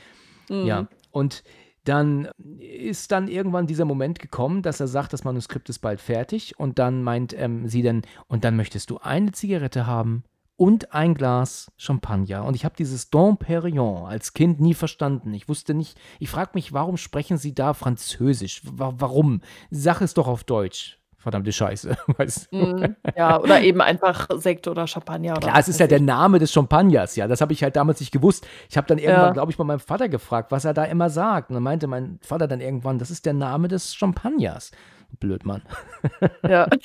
Ja, 0.49 0.83
Mhm. 0.83 0.89
und 1.11 1.45
dann 1.85 2.29
ist 2.59 3.13
dann 3.13 3.29
irgendwann 3.29 3.67
dieser 3.69 3.85
Moment 3.85 4.19
gekommen, 4.19 4.63
dass 4.63 4.81
er 4.81 4.89
sagt, 4.89 5.13
das 5.13 5.23
Manuskript 5.23 5.69
ist 5.69 5.79
bald 5.79 6.01
fertig 6.01 6.59
und 6.59 6.79
dann 6.81 7.03
meint, 7.03 7.33
ähm, 7.39 7.69
sie 7.69 7.83
dann: 7.83 8.03
„Und 8.29 8.45
dann 8.45 8.57
möchtest 8.57 8.91
du 8.91 8.99
eine 8.99 9.33
Zigarette 9.33 9.87
haben 9.87 10.25
und 10.57 10.95
ein 10.95 11.13
Glas 11.15 11.71
Champagner.“ 11.77 12.45
Und 12.47 12.57
ich 12.57 12.65
habe 12.65 12.75
dieses 12.77 13.11
Dom 13.11 13.37
Pérignon 13.37 14.07
als 14.07 14.33
Kind 14.33 14.59
nie 14.59 14.75
verstanden. 14.75 15.35
Ich 15.35 15.49
wusste 15.51 15.75
nicht 15.75 15.99
ich 16.19 16.31
frage 16.31 16.53
mich, 16.55 16.73
warum 16.73 16.97
sprechen 16.97 17.37
sie 17.37 17.55
da 17.55 17.75
Französisch? 17.75 18.63
Wa 18.65 18.95
warum? 18.97 19.43
Sag 19.71 20.01
es 20.01 20.15
doch 20.15 20.29
auf 20.29 20.43
Deutsch. 20.45 20.99
Verdammte 21.27 21.51
Scheiße, 21.51 21.97
weißt 22.19 22.53
du? 22.53 22.57
Mhm. 22.57 22.97
Ja, 23.17 23.41
oder 23.41 23.61
eben 23.61 23.81
einfach 23.81 24.29
Sekt 24.37 24.69
oder 24.69 24.87
Champagner 24.87 25.33
oder 25.33 25.41
Klar, 25.49 25.59
es 25.59 25.67
ist 25.67 25.81
ja 25.81 25.89
der 25.89 25.99
ich. 25.99 26.05
Name 26.05 26.39
des 26.39 26.53
Champagners, 26.53 27.17
ja. 27.17 27.27
Das 27.27 27.41
habe 27.41 27.53
ich 27.53 27.65
halt 27.65 27.75
damals 27.75 27.99
nicht 27.99 28.13
gewusst. 28.13 28.47
Ich 28.71 28.77
habe 28.77 28.87
dann 28.87 28.99
irgendwann, 28.99 29.27
Ja. 29.27 29.33
glaube 29.33 29.51
ich, 29.51 29.59
mal 29.59 29.65
meinen 29.65 29.81
Vater 29.81 30.09
gefragt, 30.09 30.53
was 30.53 30.65
er 30.65 30.73
da 30.73 30.85
immer 30.85 31.11
sagt. 31.11 31.51
Und 31.51 31.55
dann 31.55 31.65
meinte 31.65 31.89
mein 31.89 32.21
Vater 32.23 32.47
dann 32.47 32.61
irgendwann, 32.61 33.01
das 33.01 33.11
ist 33.11 33.27
der 33.27 33.33
Name 33.33 33.67
des 33.67 33.97
Champagners. 33.97 34.71
Blöd, 35.19 35.45
Mann. 35.45 35.63
Ja. 36.49 36.69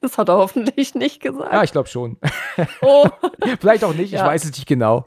Das 0.00 0.16
hat 0.16 0.28
er 0.30 0.36
hoffentlich 0.38 0.94
nicht 0.94 1.22
Ja, 1.22 1.30
gesagt. 1.32 1.64
ich 1.64 1.72
glaube 1.72 1.88
schon. 1.88 2.16
Oh. 2.80 3.06
Vielleicht 3.60 3.84
auch 3.84 3.92
nicht, 3.92 4.06
ich 4.14 4.18
Ja. 4.20 4.26
weiß 4.26 4.44
es 4.44 4.52
nicht 4.52 4.66
genau. 4.66 5.04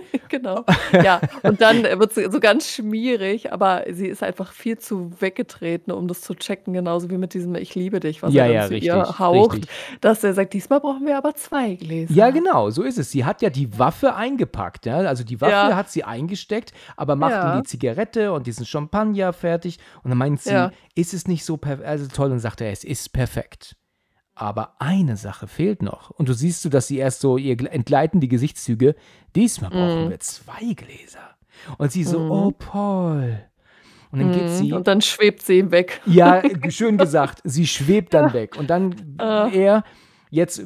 Genau. 0.28 0.64
Ja, 1.00 1.22
und 1.42 1.60
dann 1.60 1.84
wird 1.84 2.12
sie 2.14 2.30
so 2.30 2.40
ganz 2.40 2.68
schmierig, 2.70 3.52
aber 3.52 3.84
sie 3.90 4.08
ist 4.08 4.22
einfach 4.22 4.52
viel 4.52 4.78
zu 4.78 5.10
weggetreten, 5.20 5.92
um 5.92 6.08
das 6.08 6.22
zu 6.22 6.34
checken, 6.34 6.72
genauso 6.74 7.10
wie 7.10 7.18
mit 7.18 7.34
diesem 7.34 7.54
„Ich 7.54 7.74
liebe 7.74 8.00
dich“, 8.00 8.22
was 8.22 8.32
Ja, 8.32 8.42
er 8.42 8.48
dann 8.48 8.54
ja, 8.54 8.62
zu 8.62 8.74
richtig, 8.74 8.88
ihr 8.88 9.18
haucht, 9.18 9.52
richtig. 9.54 9.70
dass 10.00 10.24
er 10.24 10.34
sagt: 10.34 10.52
„Diesmal 10.54 10.80
brauchen 10.80 11.06
wir 11.06 11.16
aber 11.18 11.34
2 11.34 11.74
Gläser.“ 11.74 12.12
Ja, 12.14 12.30
genau, 12.30 12.70
so 12.70 12.82
ist 12.82 12.98
es. 12.98 13.10
Sie 13.10 13.24
hat 13.24 13.40
ja 13.40 13.48
die 13.50 13.78
Waffe 13.78 14.14
eingepackt, 14.14 14.84
ja. 14.86 14.98
Also, 14.98 15.24
die 15.24 15.40
Waffe 15.40 15.50
Ja. 15.50 15.76
hat 15.76 15.90
sie 15.90 16.04
eingesteckt, 16.04 16.72
aber 16.96 17.16
macht 17.16 17.42
Ja. 17.42 17.50
die 17.52 17.62
Zigarette 17.62 18.32
und 18.32 18.46
diesen 18.46 18.66
Champagner 18.66 19.32
fertig. 19.32 19.78
Und 20.02 20.10
dann 20.10 20.18
meint 20.18 20.40
sie. 20.40 20.70
„Ist 20.94 21.14
es 21.14 21.26
nicht 21.26 21.44
so 21.44 21.56
perf 21.56 21.80
also, 21.84 22.06
toll?“ 22.08 22.30
Und 22.32 22.40
sagt 22.40 22.60
er: 22.60 22.70
„Es 22.70 22.84
ist 22.84 23.12
perfekt. 23.12 23.74
Aber 24.36 24.74
eine 24.80 25.16
Sache 25.16 25.46
fehlt 25.46 25.82
noch.“ 25.82 26.10
Und 26.10 26.28
du 26.28 26.32
siehst 26.34 26.62
dass 26.68 26.86
sie 26.88 26.98
erst 26.98 27.20
so 27.20 27.36
ihr 27.38 27.56
gl 27.56 27.66
entgleiten 27.68 28.20
die 28.20 28.28
Gesichtszüge. 28.28 28.94
„Diesmal 29.36 29.70
brauchen 29.70 30.06
Mhm. 30.06 30.10
wir 30.10 30.20
2 30.20 30.74
Gläser.“ 30.74 31.36
Und 31.78 31.92
sie 31.92 32.04
so: 32.04 32.18
Mhm. 32.20 32.30
„Oh, 32.30 32.50
Paul.“ 32.50 33.40
Und 34.10 34.18
dann 34.20 34.30
geht 34.30 34.46
Mhm. 34.46 34.48
sie 34.48 34.72
Und 34.72 34.86
dann 34.88 35.00
schwebt 35.00 35.42
sie 35.42 35.58
ihm 35.58 35.70
weg. 35.70 36.00
ja, 36.06 36.42
schön 36.70 36.98
gesagt. 36.98 37.40
Sie 37.44 37.66
schwebt 37.66 38.14
dann 38.14 38.32
weg. 38.32 38.56
Und 38.56 38.70
dann 38.70 39.16
Äh. 39.20 39.56
er 39.56 39.84
jetzt 40.34 40.62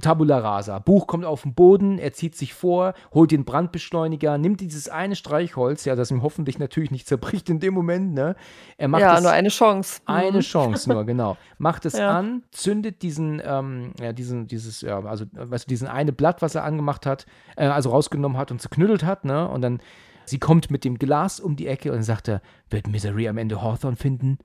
Tabula 0.00 0.38
rasa. 0.38 0.78
Buch 0.78 1.06
kommt 1.06 1.24
auf 1.24 1.44
'n 1.44 1.54
Boden, 1.54 1.98
er 1.98 2.12
zieht 2.12 2.34
sich 2.36 2.54
vor, 2.54 2.94
holt 3.12 3.30
den 3.30 3.44
Brandbeschleuniger, 3.44 4.38
nimmt 4.38 4.60
dieses 4.60 4.88
eine 4.88 5.14
Streichholz, 5.16 5.84
ja, 5.84 5.94
das 5.94 6.10
ihm 6.10 6.22
hoffentlich 6.22 6.58
natürlich 6.58 6.90
nicht 6.90 7.06
zerbricht 7.06 7.48
in 7.50 7.60
dem 7.60 7.74
Moment, 7.74 8.14
ne? 8.14 8.34
Er 8.76 8.88
macht 8.88 9.02
Ja, 9.02 9.14
es 9.16 9.22
nur 9.22 9.30
eine 9.32 9.48
Chance. 9.50 10.00
eine 10.06 10.38
Mhm. 10.38 10.42
Chance 10.42 10.90
nur, 10.90 11.04
genau. 11.04 11.36
Macht 11.58 11.84
es 11.86 11.92
Ja. 11.98 12.18
an, 12.18 12.42
zündet 12.50 13.02
diesen, 13.02 13.40
ähm 13.44 13.92
ja, 14.00 14.12
diesen 14.12 14.46
dieses, 14.46 14.80
ja, 14.80 15.00
also, 15.04 15.24
weißt 15.32 15.66
du, 15.66 15.68
diesen 15.68 15.88
eine 15.88 16.12
Blatt, 16.12 16.42
was 16.42 16.54
er 16.54 16.64
angemacht 16.64 17.06
hat, 17.06 17.26
äh, 17.56 17.66
also 17.66 17.90
rausgenommen 17.90 18.38
hat 18.38 18.50
und 18.50 18.60
zerknüttelt 18.60 19.04
hat, 19.04 19.24
ne? 19.24 19.48
Und 19.48 19.60
dann 19.62 19.80
sie 20.24 20.38
kommt 20.38 20.70
mit 20.70 20.84
dem 20.84 20.98
Glas 20.98 21.40
um 21.40 21.56
die 21.56 21.66
Ecke 21.66 21.90
und 21.90 21.96
dann 21.96 22.02
sagt 22.04 22.28
er: 22.28 22.40
„Wird 22.70 22.86
Misery 22.88 23.28
am 23.28 23.38
Ende 23.38 23.60
Hawthorne 23.62 23.96
finden 23.96 24.38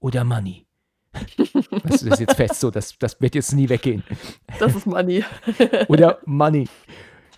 oder 0.00 0.24
Money?“ 0.24 0.66
Weißt 1.12 2.02
du, 2.02 2.08
das 2.08 2.14
ist 2.14 2.20
jetzt 2.20 2.36
fest 2.36 2.60
so, 2.60 2.70
das 2.70 2.96
das 2.98 3.20
wird 3.20 3.34
jetzt 3.34 3.52
nie 3.52 3.68
weggehen. 3.68 4.02
Das 4.58 4.74
ist 4.76 4.86
Money. 4.86 5.24
Oder 5.88 6.18
Money. 6.24 6.68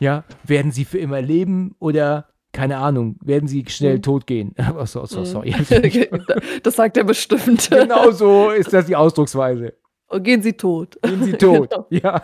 Ja, 0.00 0.24
werden 0.44 0.72
sie 0.72 0.84
für 0.84 0.98
immer 0.98 1.20
leben 1.22 1.74
oder 1.78 2.28
keine 2.52 2.78
Ahnung, 2.78 3.16
werden 3.22 3.48
sie 3.48 3.64
schnell 3.68 3.96
Mhm. 3.98 4.02
tot 4.02 4.26
gehen? 4.26 4.54
Oh, 4.78 4.84
so 4.84 5.06
so 5.06 5.20
Mhm. 5.20 5.24
sorry. 5.24 5.54
Das 6.62 6.76
sagt 6.76 6.96
er 6.96 7.04
bestimmt. 7.04 7.70
Genau 7.70 8.10
so 8.10 8.50
ist 8.50 8.72
das 8.72 8.86
die 8.86 8.96
Ausdrucksweise. 8.96 9.74
Und 10.08 10.22
gehen 10.24 10.42
sie 10.42 10.52
tot. 10.54 10.98
Gehen 11.02 11.22
sie 11.24 11.32
tot. 11.32 11.70
Genau. 11.70 11.86
Ja. 11.90 12.22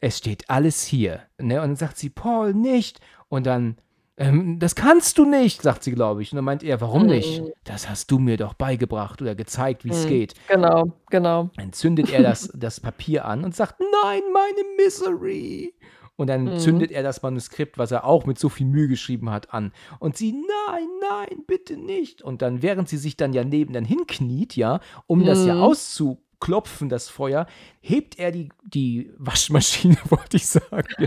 Es 0.00 0.18
steht 0.18 0.48
alles 0.50 0.84
hier. 0.84 1.20
Ne? 1.38 1.54
Und 1.62 1.68
dann 1.68 1.76
sagt 1.76 1.96
sie, 1.98 2.10
Paul, 2.10 2.52
nicht. 2.52 3.00
Und 3.28 3.46
dann, 3.46 3.76
ähm, 4.20 4.58
das 4.60 4.74
kannst 4.76 5.18
du 5.18 5.24
nicht, 5.24 5.62
sagt 5.62 5.82
sie, 5.82 5.90
glaube 5.92 6.22
ich. 6.22 6.30
Und 6.30 6.36
dann 6.36 6.44
meint 6.44 6.62
er, 6.62 6.80
warum 6.80 7.06
nicht? 7.06 7.42
Mhm. 7.42 7.48
Das 7.64 7.88
hast 7.88 8.10
du 8.10 8.18
mir 8.18 8.36
doch 8.36 8.54
beigebracht 8.54 9.20
oder 9.20 9.34
gezeigt, 9.34 9.84
wie 9.84 9.90
es 9.90 10.04
Mhm. 10.04 10.08
geht. 10.08 10.34
Genau, 10.48 10.92
genau. 11.10 11.50
Dann 11.56 11.72
zündet 11.72 12.12
er 12.12 12.22
das, 12.22 12.50
das 12.54 12.78
Papier 12.80 13.24
an 13.24 13.42
und 13.44 13.56
sagt, 13.56 13.80
nein, 14.04 14.22
meine 14.32 14.62
Misery. 14.76 15.74
Und 16.16 16.26
dann 16.26 16.44
Mhm. 16.44 16.58
zündet 16.58 16.90
er 16.90 17.02
das 17.02 17.22
Manuskript, 17.22 17.78
was 17.78 17.90
er 17.92 18.04
auch 18.04 18.26
mit 18.26 18.38
so 18.38 18.50
viel 18.50 18.66
Mühe 18.66 18.88
geschrieben 18.88 19.30
hat, 19.30 19.54
an. 19.54 19.72
Und 20.00 20.18
sie, 20.18 20.32
nein, 20.32 20.86
nein, 21.00 21.44
bitte 21.46 21.78
nicht. 21.78 22.20
Und 22.20 22.42
dann, 22.42 22.60
während 22.62 22.90
sie 22.90 22.98
sich 22.98 23.16
dann 23.16 23.32
ja 23.32 23.42
neben 23.42 23.72
dann 23.72 23.86
hinkniet, 23.86 24.54
ja, 24.54 24.80
um 25.06 25.24
das 25.24 25.46
ja 25.46 25.58
auszuklopfen, 25.60 26.90
das 26.90 27.08
Feuer, 27.08 27.46
hebt 27.80 28.18
er 28.18 28.32
die, 28.32 28.50
die 28.64 29.10
Waschmaschine, 29.16 29.96
wollte 30.10 30.36
ich 30.36 30.46
sagen. 30.46 30.86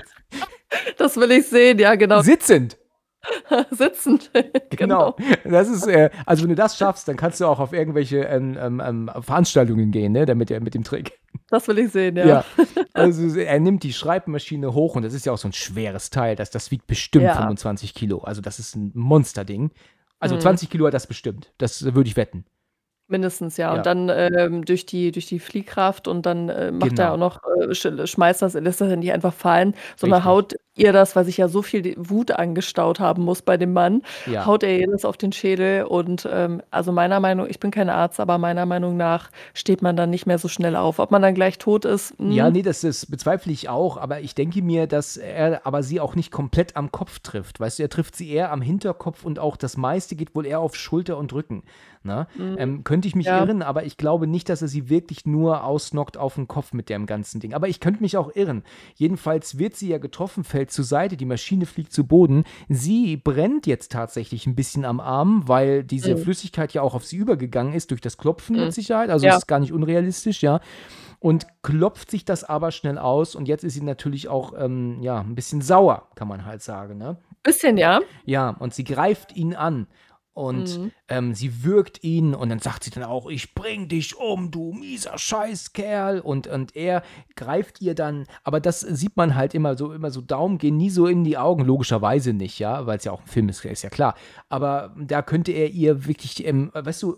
Das 0.98 1.18
will 1.18 1.30
ich 1.32 1.46
sehen, 1.46 1.78
ja, 1.78 1.94
genau. 1.94 2.24
sitzend. 2.24 2.78
Sitzend. 3.72 4.32
Genau. 4.72 5.16
Das 5.44 5.70
ist, 5.70 5.88
äh, 5.88 6.10
also 6.26 6.44
wenn 6.44 6.50
du 6.50 6.56
das 6.56 6.78
schaffst, 6.78 7.08
dann 7.08 7.16
kannst 7.18 7.40
du 7.40 7.46
auch 7.46 7.60
auf 7.60 7.74
irgendwelche 7.74 8.20
ähm, 8.20 8.58
ähm, 8.60 8.82
ähm, 8.84 9.12
Veranstaltungen 9.22 9.92
gehen, 9.92 10.12
ne, 10.12 10.26
damit, 10.26 10.50
mit 10.62 10.74
dem 10.74 10.84
Trick. 10.84 11.20
Das 11.50 11.68
will 11.68 11.80
ich 11.80 11.92
sehen, 11.92 12.16
ja. 12.18 12.26
Ja. 12.26 12.46
Also 12.96 13.40
er 13.40 13.60
nimmt 13.60 13.82
die 13.84 13.92
Schreibmaschine 13.94 14.74
hoch 14.76 14.96
und 14.96 15.04
das 15.04 15.14
ist 15.16 15.26
ja 15.26 15.32
auch 15.32 15.38
so 15.40 15.48
ein 15.48 15.54
schweres 15.54 16.12
Teil, 16.12 16.36
das, 16.36 16.52
das 16.52 16.70
wiegt 16.70 16.86
bestimmt 16.86 17.26
Ja. 17.26 17.36
25 17.36 17.96
Kilo. 17.96 18.20
Also 18.20 18.40
das 18.42 18.60
ist 18.60 18.76
ein 18.76 18.92
Monsterding. 18.94 19.72
Also 20.20 20.36
Mhm. 20.36 20.42
20 20.42 20.70
Kilo 20.70 20.86
hat 20.88 20.94
das 20.94 21.08
bestimmt. 21.08 21.52
Das 21.58 21.84
würde 21.96 22.08
ich 22.08 22.16
wetten. 22.16 22.46
Mindestens, 23.08 23.58
ja. 23.58 23.72
Ja. 23.72 23.78
Und 23.78 23.86
dann, 23.86 24.10
ähm, 24.10 24.64
durch 24.64 24.86
die 24.86 25.12
durch 25.12 25.26
die 25.26 25.40
Fliehkraft 25.40 26.08
und 26.08 26.26
dann, 26.26 26.50
äh, 26.50 26.72
macht 26.72 26.98
er 27.00 27.12
Genau. 27.12 27.14
auch 27.14 27.18
noch 27.18 27.42
äh, 27.70 27.74
sch 27.76 27.88
schmeißt 28.06 28.42
das 28.42 28.54
lässt 28.54 28.80
das 28.80 28.96
nicht 28.96 29.12
einfach 29.12 29.34
fallen, 29.34 29.74
sondern 29.98 30.24
haut 30.24 30.54
ihr 30.76 30.92
das, 30.94 31.16
weil 31.16 31.26
sich 31.26 31.38
ja 31.38 31.48
so 31.48 31.62
viel 31.62 31.94
Wut 31.98 32.32
angestaut 32.32 33.00
haben 33.00 33.24
muss 33.24 33.42
bei 33.42 33.58
dem 33.58 33.74
Mann, 33.74 34.02
Ja. 34.26 34.46
haut 34.46 34.64
er 34.64 34.78
ihr 34.80 34.88
das 34.90 35.06
auf 35.06 35.18
den 35.18 35.32
Schädel 35.32 35.84
und, 35.86 36.28
ähm, 36.32 36.62
also 36.72 36.92
meiner 36.92 37.20
Meinung 37.20 37.48
ich 37.50 37.60
bin 37.60 37.70
kein 37.72 37.90
Arzt, 37.90 38.20
aber 38.20 38.38
meiner 38.38 38.66
Meinung 38.66 38.98
nach 38.98 39.30
steht 39.54 39.82
man 39.82 39.96
dann 39.96 40.10
nicht 40.10 40.26
mehr 40.26 40.40
so 40.40 40.48
schnell 40.48 40.76
auf. 40.76 41.00
Ob 41.00 41.12
man 41.12 41.22
dann 41.22 41.36
gleich 41.36 41.58
tot 41.60 41.86
ist, 41.86 42.14
Ja, 42.20 42.46
hm, 42.48 42.54
nee, 42.54 42.62
das 42.64 42.82
das 42.82 43.06
bezweifle 43.06 43.52
ich 43.52 43.70
auch, 43.70 43.98
aber 43.98 44.22
ich 44.22 44.34
denke 44.36 44.62
mir, 44.62 44.88
dass 44.88 45.18
er 45.18 45.66
aber 45.66 45.84
sie 45.84 46.00
auch 46.00 46.16
nicht 46.16 46.32
komplett 46.32 46.76
am 46.76 46.92
Kopf 46.92 47.20
trifft. 47.20 47.60
Weißt 47.60 47.80
du, 47.80 47.84
er 47.84 47.90
trifft 47.90 48.16
sie 48.16 48.30
eher 48.32 48.52
am 48.52 48.62
Hinterkopf 48.62 49.24
und 49.26 49.40
auch 49.40 49.58
das 49.58 49.78
meiste 49.78 50.16
geht 50.16 50.36
wohl 50.36 50.46
eher 50.46 50.60
auf 50.60 50.76
Schulter 50.76 51.18
und 51.18 51.34
Rücken. 51.34 51.64
Ne? 52.06 52.28
Ähm, 52.38 52.84
könnte 52.84 53.08
ich 53.08 53.16
mich 53.16 53.28
Ja. 53.28 53.42
irren, 53.42 53.62
aber 53.62 53.86
ich 53.86 53.96
glaube 53.96 54.28
nicht, 54.28 54.50
dass 54.50 54.62
er 54.62 54.68
sie 54.68 54.90
wirklich 54.90 55.26
nur 55.26 55.64
ausnockt 55.64 56.18
auf 56.18 56.36
den 56.36 56.50
Kopf 56.50 56.74
mit 56.74 56.90
dem 56.90 57.06
ganzen 57.06 57.40
Ding. 57.40 57.54
Aber 57.54 57.70
ich 57.70 57.80
könnte 57.80 58.02
mich 58.02 58.18
auch 58.18 58.36
irren. 58.36 58.64
Jedenfalls 58.96 59.58
wird 59.58 59.76
sie 59.78 59.88
ja 59.88 60.00
getroffen, 60.00 60.44
fällt 60.44 60.63
zur 60.68 60.86
Seite, 60.86 61.18
die 61.18 61.26
Maschine 61.26 61.66
fliegt 61.66 61.94
zu 61.94 62.06
Boden. 62.06 62.44
Sie 62.70 63.18
brennt 63.18 63.68
jetzt 63.68 63.92
tatsächlich 63.92 64.48
ein 64.48 64.56
bisschen 64.56 64.86
am 64.86 65.00
Arm, 65.00 65.44
weil 65.48 65.84
diese 65.84 66.16
Mhm. 66.16 66.20
Flüssigkeit 66.20 66.74
ja 66.74 66.82
auch 66.82 66.94
auf 66.96 67.06
sie 67.06 67.18
übergegangen 67.18 67.74
ist 67.74 67.92
durch 67.92 68.02
das 68.02 68.18
Klopfen 68.18 68.56
Mhm. 68.56 68.62
mit 68.64 68.74
Sicherheit. 68.74 69.10
Also 69.10 69.26
Ja. 69.28 69.38
ist 69.38 69.48
gar 69.48 69.60
nicht 69.60 69.74
unrealistisch, 69.74 70.42
ja 70.42 70.60
und 71.20 71.48
klopft 71.62 72.12
sich 72.12 72.26
das 72.26 72.44
aber 72.44 72.72
schnell 72.72 72.98
aus 72.98 73.34
und 73.34 73.48
jetzt 73.48 73.64
ist 73.64 73.76
sie 73.76 73.82
natürlich 73.82 74.28
auch 74.28 74.52
ähm, 74.58 74.98
ja 75.02 75.22
ein 75.22 75.36
bisschen 75.36 75.62
sauer, 75.62 76.10
kann 76.16 76.28
man 76.28 76.46
halt 76.46 76.62
sagen, 76.62 76.98
ne? 76.98 77.16
bisschen, 77.44 77.78
ja. 77.78 78.00
Ja, 78.26 78.50
und 78.60 78.74
sie 78.74 78.84
greift 78.84 79.34
ihn 79.36 79.54
an 79.56 79.88
und 80.34 80.80
Mhm. 80.80 80.92
ähm, 81.10 81.34
sie 81.36 81.64
würgt 81.64 82.04
ihn 82.04 82.34
und 82.34 82.50
dann 82.50 82.60
sagt 82.60 82.84
sie 82.84 82.90
dann 82.90 83.04
auch, 83.04 83.30
ich 83.30 83.54
bring 83.54 83.88
dich 83.88 84.18
um, 84.18 84.50
du 84.52 84.74
mieser 84.74 85.18
Scheißkerl 85.18 86.20
und, 86.20 86.48
und 86.48 86.76
er 86.76 87.04
greift 87.36 87.82
ihr 87.82 87.94
dann, 87.96 88.26
aber 88.44 88.60
das 88.60 88.80
sieht 88.82 89.16
man 89.16 89.36
halt 89.36 89.54
immer 89.54 89.78
so, 89.78 89.94
immer 89.94 90.10
so 90.10 90.22
Daumen 90.22 90.58
gehen 90.58 90.78
nie 90.78 90.90
so 90.90 91.06
in 91.08 91.24
die 91.24 91.38
Augen, 91.38 91.64
logischerweise 91.66 92.34
nicht, 92.34 92.58
ja, 92.60 92.86
weil 92.88 92.98
es 92.98 93.04
ja 93.04 93.12
auch 93.12 93.22
ein 93.22 93.28
Film 93.28 93.50
ist, 93.50 93.64
ist 93.64 93.84
ja 93.84 93.90
klar, 93.90 94.16
aber 94.50 94.96
da 95.00 95.22
könnte 95.22 95.52
er 95.52 95.70
ihr 95.70 96.08
wirklich, 96.08 96.46
ähm, 96.46 96.72
weißt 96.74 97.04
du, 97.04 97.18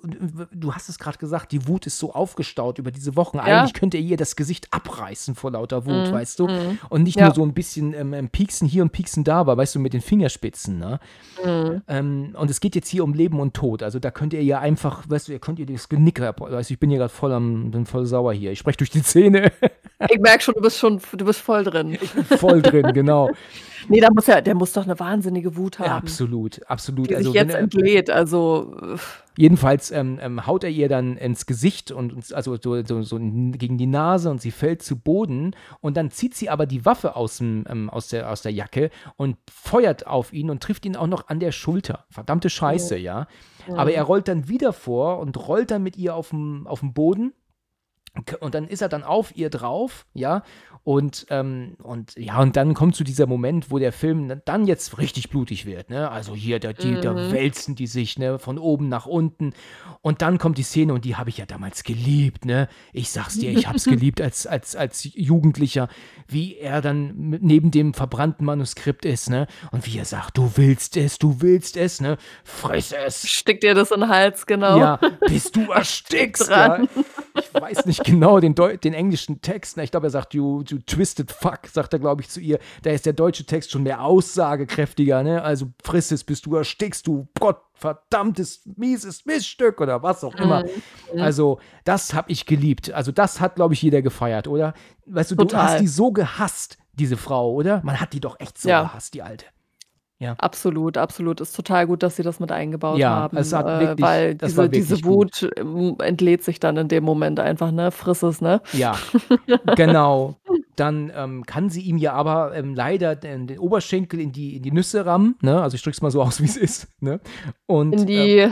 du 0.52 0.74
hast 0.74 0.90
es 0.90 1.00
gerade 1.00 1.18
gesagt, 1.18 1.52
die 1.54 1.68
Wut 1.68 1.86
ist 1.88 1.98
so 2.00 2.14
aufgestaut 2.14 2.80
über 2.80 2.92
diese 2.92 3.16
Wochen, 3.16 3.38
Ja. 3.38 3.44
eigentlich 3.44 3.74
könnte 3.74 3.98
er 3.98 4.04
ihr 4.04 4.18
das 4.18 4.36
Gesicht 4.36 4.68
abreißen 4.72 5.36
vor 5.36 5.52
lauter 5.52 5.86
Wut, 5.86 6.08
Mhm, 6.10 6.12
weißt 6.12 6.40
du, 6.40 6.48
mhm. 6.48 6.80
und 6.90 7.04
nicht 7.04 7.18
Ja. 7.18 7.26
nur 7.28 7.34
so 7.36 7.44
ein 7.44 7.54
bisschen 7.54 7.94
ähm, 7.94 8.14
ähm, 8.14 8.30
Pieksen 8.30 8.68
hier 8.68 8.84
und 8.84 8.92
Pieksen 8.92 9.24
da 9.24 9.48
war, 9.48 9.56
weißt 9.56 9.76
du, 9.76 9.80
mit 9.80 9.94
den 9.94 10.02
Fingerspitzen, 10.02 10.78
ne? 10.80 11.00
Mhm. 11.44 11.82
Ähm, 11.88 12.36
und 12.38 12.50
es 12.50 12.60
geht 12.60 12.76
jetzt 12.76 12.90
hier 12.90 13.05
um 13.06 13.14
Leben 13.14 13.40
und 13.40 13.54
Tod. 13.54 13.84
Also 13.84 14.00
da 14.00 14.12
könnt 14.12 14.34
ihr 14.34 14.44
ja 14.44 14.60
einfach, 14.60 15.04
weißt 15.08 15.28
du, 15.28 15.32
ihr 15.32 15.40
könnt 15.40 15.60
ihr 15.60 15.66
das 15.66 15.88
Genick, 15.88 16.20
weißt 16.20 16.70
du, 16.70 16.74
ich 16.74 16.80
bin 16.80 16.90
hier 16.90 17.00
gerade 17.00 17.14
voll 17.14 17.32
am, 17.32 17.72
bin 17.72 17.86
voll 17.86 18.06
sauer 18.06 18.34
hier. 18.34 18.52
Ich 18.52 18.60
spreche 18.60 18.78
durch 18.78 18.90
die 18.90 19.04
Zähne. 19.04 19.52
Ich 20.10 20.20
merke 20.20 20.44
schon, 20.44 20.56
du 20.56 20.62
bist 20.62 20.78
schon 20.78 21.00
du 21.14 21.26
bist 21.26 21.40
voll 21.40 21.64
drin. 21.64 21.98
voll 22.38 22.62
drin, 22.62 22.92
genau. 22.94 23.30
Ne, 23.90 24.00
da 24.00 24.10
muss 24.12 24.28
ja 24.28 24.42
der 24.42 24.56
muss 24.56 24.74
doch 24.74 24.86
'ne 24.86 25.00
wahnsinnige 25.00 25.56
Wut 25.56 25.80
Ja, 25.80 25.86
haben, 25.90 26.08
absolut, 26.08 26.62
absolut. 26.70 27.10
die 27.10 27.16
Also 27.16 27.32
sich 27.32 27.40
wenn 27.42 27.48
jetzt 27.48 27.56
er, 27.56 27.62
entlädt. 27.62 28.10
Also, 28.10 28.76
jedenfalls 29.38 29.92
ähm, 29.92 30.18
ähm, 30.22 30.46
haut 30.48 30.64
er 30.64 30.70
ihr 30.70 30.90
dann 30.90 31.18
ins 31.18 31.46
Gesicht 31.46 31.92
und 31.92 32.34
also 32.34 32.58
so, 32.62 32.84
so, 32.84 33.02
so 33.04 33.18
gegen 33.20 33.78
die 33.78 33.86
Nase 33.88 34.30
und 34.32 34.42
sie 34.42 34.52
fällt 34.52 34.82
zu 34.82 34.98
Boden 34.98 35.56
und 35.82 35.98
dann 35.98 36.10
zieht 36.12 36.34
sie 36.36 36.50
aber 36.50 36.66
die 36.66 36.86
Waffe 36.86 37.16
aus, 37.16 37.38
dem, 37.38 37.66
ähm, 37.70 37.90
aus, 37.90 38.08
der, 38.08 38.32
aus 38.32 38.42
der 38.42 38.54
Jacke 38.54 38.90
und 39.18 39.38
feuert 39.52 40.08
auf 40.08 40.34
ihn 40.34 40.50
und 40.50 40.64
trifft 40.64 40.86
ihn 40.86 40.96
auch 40.96 41.08
noch 41.08 41.28
an 41.28 41.40
der 41.40 41.52
Schulter. 41.52 42.06
Verdammte 42.10 42.50
Scheiße, 42.50 42.98
ja. 42.98 43.28
Aber 43.76 43.92
er 43.92 44.04
rollt 44.04 44.28
dann 44.28 44.48
wieder 44.48 44.74
vor 44.74 45.20
und 45.20 45.48
rollt 45.48 45.72
dann 45.72 45.84
mit 45.84 45.98
ihr 45.98 46.16
auf 46.16 46.30
dem 46.30 46.66
Boden. 46.94 47.34
Und 48.40 48.56
dann 48.56 48.68
ist 48.68 48.82
er 48.82 48.90
dann 48.90 49.04
auf 49.04 49.36
ihr 49.36 49.50
drauf, 49.50 50.06
ja. 50.14 50.44
Und, 50.84 51.26
ähm, 51.32 51.78
und 51.82 52.14
ja, 52.16 52.40
und 52.40 52.56
dann 52.56 52.76
kommt 52.76 52.96
zu 52.96 53.04
dieser 53.04 53.26
Moment, 53.26 53.72
wo 53.72 53.80
der 53.80 53.92
Film 53.92 54.40
dann 54.46 54.68
jetzt 54.68 55.00
richtig 55.00 55.32
blutig 55.32 55.66
wird, 55.66 55.90
ne? 55.90 56.12
Also 56.12 56.36
hier, 56.36 56.60
da, 56.60 56.74
die, 56.74 57.02
da 57.02 57.14
Mhm. 57.14 57.32
wälzen 57.32 57.74
die 57.76 57.88
sich, 57.88 58.20
ne, 58.20 58.38
von 58.38 58.60
oben 58.60 58.88
nach 58.88 59.08
unten. 59.08 59.54
Und 60.02 60.22
dann 60.22 60.38
kommt 60.38 60.60
die 60.60 60.64
Szene, 60.64 60.94
und 60.94 61.04
die 61.04 61.16
habe 61.16 61.32
ich 61.32 61.38
ja 61.40 61.48
damals 61.48 61.84
geliebt, 61.84 62.46
ne? 62.46 62.68
Ich 62.94 63.10
sag's 63.10 63.40
dir, 63.40 63.50
ich 63.52 63.68
hab's 63.68 63.86
geliebt 63.86 64.22
als, 64.22 64.46
als, 64.46 64.76
als 64.76 65.10
Jugendlicher, 65.16 65.88
wie 66.28 66.56
er 66.58 66.82
dann 66.82 67.32
neben 67.42 67.72
dem 67.72 67.96
verbrannten 67.96 68.46
Manuskript 68.46 69.06
ist, 69.06 69.32
ne? 69.32 69.48
Und 69.72 69.88
wie 69.88 69.98
er 69.98 70.06
sagt, 70.06 70.38
du 70.38 70.52
willst 70.56 70.98
es, 70.98 71.18
du 71.18 71.42
willst 71.42 71.78
es, 71.78 72.00
ne? 72.00 72.18
Friss 72.44 72.92
es. 72.92 73.28
steckt 73.28 73.64
dir 73.64 73.74
das 73.74 73.90
in 73.90 74.02
den 74.02 74.10
Hals, 74.10 74.46
genau. 74.46 74.78
Ja, 74.78 75.00
bis 75.28 75.52
du 75.52 75.62
erstickst. 75.72 76.48
Ja. 76.48 76.68
dran. 76.78 76.90
Ich 77.40 77.52
weiß 77.60 77.88
nicht 77.88 78.04
genau 78.12 78.40
den, 78.40 78.56
Deu 78.56 78.78
den 78.78 78.94
englischen 78.94 79.42
Text. 79.42 79.78
ne? 79.78 79.84
Ich 79.84 79.92
glaube, 79.92 80.08
er 80.08 80.12
sagt, 80.12 80.34
you, 80.34 80.64
you 80.68 80.78
twisted 80.86 81.32
fuck, 81.32 81.68
sagt 81.72 81.94
er, 81.94 82.00
glaube 82.00 82.22
ich, 82.22 82.30
zu 82.30 82.40
ihr. 82.40 82.60
Da 82.84 82.92
ist 82.92 83.06
der 83.06 83.14
deutsche 83.14 83.46
Text 83.46 83.72
schon 83.72 83.84
mehr 83.84 84.02
aussagekräftiger, 84.04 85.24
ne? 85.24 85.42
Also 85.44 85.68
friss 85.84 86.12
es, 86.12 86.24
bis 86.24 86.42
du 86.42 86.56
erstickst, 86.56 87.08
du 87.08 87.28
gottverdammtes, 87.40 88.62
mieses 88.78 89.26
Missstück 89.26 89.82
oder 89.82 90.04
was 90.04 90.24
auch 90.24 90.36
immer. 90.36 90.64
Mhm. 91.14 91.22
Also, 91.22 91.60
das 91.84 92.14
habe 92.14 92.32
ich 92.32 92.46
geliebt. 92.46 92.92
Also, 92.92 93.12
das 93.12 93.40
hat, 93.42 93.56
glaube 93.56 93.74
ich, 93.74 93.82
jeder 93.82 94.02
gefeiert, 94.02 94.48
oder? 94.48 94.74
Weißt 95.06 95.32
du, 95.32 95.36
du 95.36 95.46
Total. 95.46 95.64
hast 95.74 95.80
die 95.82 95.88
so 95.88 96.12
gehasst, 96.12 96.78
diese 96.94 97.18
Frau, 97.18 97.52
oder? 97.54 97.82
Man 97.84 98.00
hat 98.00 98.14
die 98.14 98.20
doch 98.22 98.40
echt 98.40 98.58
so 98.58 98.70
Ja. 98.70 98.84
gehasst, 98.84 99.14
die 99.14 99.22
alte. 99.22 99.46
Absolut, 100.34 100.98
absolut. 100.98 101.40
Ist 101.42 101.56
total 101.56 101.88
gut, 101.88 102.04
dass 102.04 102.16
sie 102.16 102.24
das 102.24 102.40
mit 102.40 102.52
eingebaut 102.52 102.98
Ja, 102.98 103.10
haben, 103.10 103.38
es 103.38 103.54
hat 103.54 103.68
äh, 103.68 103.80
wirklich- 103.80 104.06
weil 104.06 104.36
das 104.36 104.50
diese 104.52 104.58
war 104.62 104.68
diese 104.68 104.90
wirklich 104.90 105.04
gut. 105.04 105.42
Wut, 105.44 105.52
ähm, 105.58 105.96
entlädt 106.00 106.44
sich 106.44 106.60
dann 106.60 106.78
in 106.78 106.88
dem 106.88 107.04
Moment 107.04 107.40
einfach, 107.40 107.72
ne? 107.72 107.92
Friss 107.92 108.24
es, 108.24 108.42
ne? 108.42 108.62
Ja, 108.74 108.96
genau. 109.76 110.36
Dann 110.76 111.12
ähm, 111.16 111.46
kann 111.46 111.70
sie 111.70 111.82
ihm 111.82 111.98
ja 111.98 112.14
aber 112.14 112.54
ähm, 112.56 112.76
leider 112.76 113.16
den, 113.16 113.48
den 113.48 113.60
Oberschenkel 113.60 114.20
in 114.20 114.32
die, 114.34 114.58
in 114.58 114.64
die 114.64 114.72
Nüsse 114.72 115.06
rammen, 115.06 115.36
ne? 115.42 115.62
Also 115.62 115.76
ich 115.76 115.84
drück's 115.84 116.02
mal 116.02 116.12
so 116.12 116.22
aus, 116.22 116.42
wie 116.42 116.46
es 116.46 116.58
ist, 116.58 116.88
ne? 117.00 117.20
Und 117.66 117.94
In 117.94 118.00
ähm, 118.00 118.06
die 118.08 118.48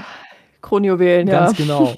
Kronjuwelen, 0.62 1.28
ja. 1.28 1.40
ganz 1.46 1.58
genau. 1.58 1.94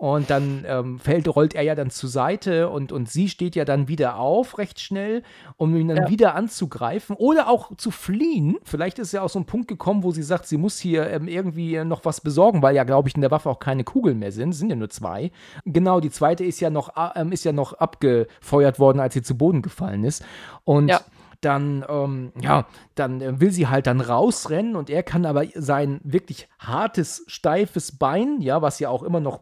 Und 0.00 0.30
dann 0.30 0.64
ähm, 0.66 0.98
fällt, 0.98 1.28
rollt 1.28 1.54
er 1.54 1.60
ja 1.62 1.74
dann 1.74 1.90
zur 1.90 2.08
Seite 2.08 2.70
und, 2.70 2.90
und 2.90 3.10
sie 3.10 3.28
steht 3.28 3.54
ja 3.54 3.66
dann 3.66 3.86
wieder 3.86 4.16
auf, 4.16 4.56
recht 4.56 4.80
schnell, 4.80 5.22
um 5.58 5.76
ihn 5.76 5.88
dann 5.88 5.96
Ja. 5.98 6.08
wieder 6.08 6.34
anzugreifen 6.36 7.16
oder 7.16 7.50
auch 7.50 7.76
zu 7.76 7.90
fliehen. 7.90 8.56
Vielleicht 8.64 8.98
ist 8.98 9.12
ja 9.12 9.20
auch 9.20 9.28
so 9.28 9.38
ein 9.38 9.44
Punkt 9.44 9.68
gekommen, 9.68 10.02
wo 10.02 10.10
sie 10.10 10.22
sagt, 10.22 10.46
sie 10.46 10.56
muss 10.56 10.78
hier 10.78 11.10
ähm, 11.10 11.28
irgendwie 11.28 11.84
noch 11.84 12.06
was 12.06 12.22
besorgen, 12.22 12.62
weil 12.62 12.74
ja, 12.74 12.84
glaube 12.84 13.10
ich, 13.10 13.14
in 13.14 13.20
der 13.20 13.30
Waffe 13.30 13.50
auch 13.50 13.58
keine 13.58 13.84
Kugeln 13.84 14.18
mehr 14.18 14.32
sind. 14.32 14.50
Es 14.54 14.58
sind 14.58 14.70
ja 14.70 14.76
nur 14.76 14.88
zwei. 14.88 15.32
Genau, 15.66 16.00
die 16.00 16.10
zweite 16.10 16.44
ist 16.44 16.60
ja 16.60 16.70
noch, 16.70 16.96
a- 16.96 17.12
ähm, 17.16 17.30
ist 17.30 17.44
ja 17.44 17.52
noch 17.52 17.74
abgefeuert 17.74 18.78
worden, 18.78 19.00
als 19.00 19.12
sie 19.12 19.20
zu 19.22 19.36
Boden 19.36 19.60
gefallen 19.60 20.04
ist. 20.04 20.24
Und 20.64 20.88
Ja. 20.88 21.00
Dann, 21.40 21.84
ähm, 21.88 22.32
ja, 22.40 22.66
dann 22.94 23.20
äh, 23.20 23.40
will 23.40 23.50
sie 23.50 23.68
halt 23.68 23.86
dann 23.86 24.00
rausrennen 24.00 24.76
und 24.76 24.90
er 24.90 25.02
kann 25.02 25.24
aber 25.24 25.46
sein 25.54 26.00
wirklich 26.04 26.48
hartes, 26.58 27.24
steifes 27.28 27.96
Bein, 27.96 28.40
ja, 28.40 28.60
was 28.62 28.78
ja 28.78 28.90
auch 28.90 29.02
immer 29.02 29.20
noch, 29.20 29.40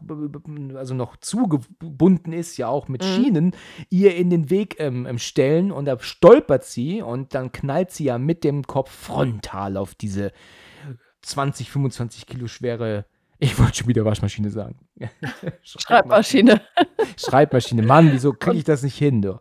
also 0.75 0.93
noch 0.93 1.17
zugebunden 1.17 2.31
ist, 2.31 2.57
ja 2.57 2.67
auch 2.67 2.87
mit 2.87 3.03
Mhm. 3.03 3.07
Schienen, 3.07 3.55
ihr 3.89 4.15
in 4.15 4.29
den 4.29 4.49
Weg 4.49 4.79
ähm, 4.79 5.05
ähm, 5.05 5.19
stellen 5.19 5.71
und 5.71 5.85
da 5.85 5.99
stolpert 5.99 6.63
sie 6.63 7.01
und 7.01 7.33
dann 7.35 7.51
knallt 7.51 7.91
sie 7.91 8.05
ja 8.05 8.17
mit 8.17 8.43
dem 8.43 8.63
Kopf 8.63 8.91
frontal 8.91 9.77
auf 9.77 9.95
diese 9.95 10.31
20, 11.21 11.69
25 11.69 12.25
Kilo 12.25 12.47
schwere, 12.47 13.05
ich 13.39 13.57
wollte 13.57 13.77
schon 13.77 13.87
wieder 13.87 14.03
Waschmaschine 14.03 14.49
sagen. 14.49 14.79
Schreibmaschine. 15.63 16.61
Schreibmaschine. 17.17 17.83
Mann, 17.83 18.11
wieso 18.11 18.33
kriege 18.33 18.57
ich 18.57 18.63
das 18.65 18.83
nicht 18.83 18.97
hin, 18.97 19.21
du? 19.21 19.39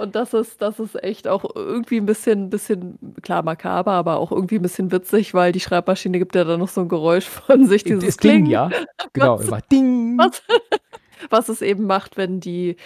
Und 0.00 0.14
das 0.14 0.32
ist 0.34 0.62
das 0.62 0.78
ist 0.80 1.02
echt 1.02 1.28
auch 1.28 1.44
irgendwie 1.54 1.98
ein 1.98 2.06
bisschen 2.06 2.50
bisschen 2.50 2.98
klar 3.22 3.42
makaber, 3.42 3.92
aber 3.92 4.16
auch 4.16 4.32
irgendwie 4.32 4.56
ein 4.56 4.62
bisschen 4.62 4.90
witzig, 4.92 5.34
weil 5.34 5.52
die 5.52 5.60
Schreibmaschine 5.60 6.18
gibt 6.18 6.34
ja 6.34 6.44
dann 6.44 6.60
noch 6.60 6.68
so 6.68 6.80
ein 6.80 6.88
Geräusch 6.88 7.26
von 7.26 7.66
sich, 7.66 7.84
dieses 7.84 8.04
das 8.04 8.16
Ding, 8.16 8.44
Kling, 8.44 8.46
ja. 8.46 8.70
Genau, 9.12 9.38
Was? 9.38 9.46
immer 9.46 9.60
Ding. 9.60 10.18
Was? 10.18 10.42
was 11.30 11.48
es 11.48 11.62
eben 11.62 11.86
macht, 11.86 12.16
wenn 12.16 12.40
die 12.40 12.76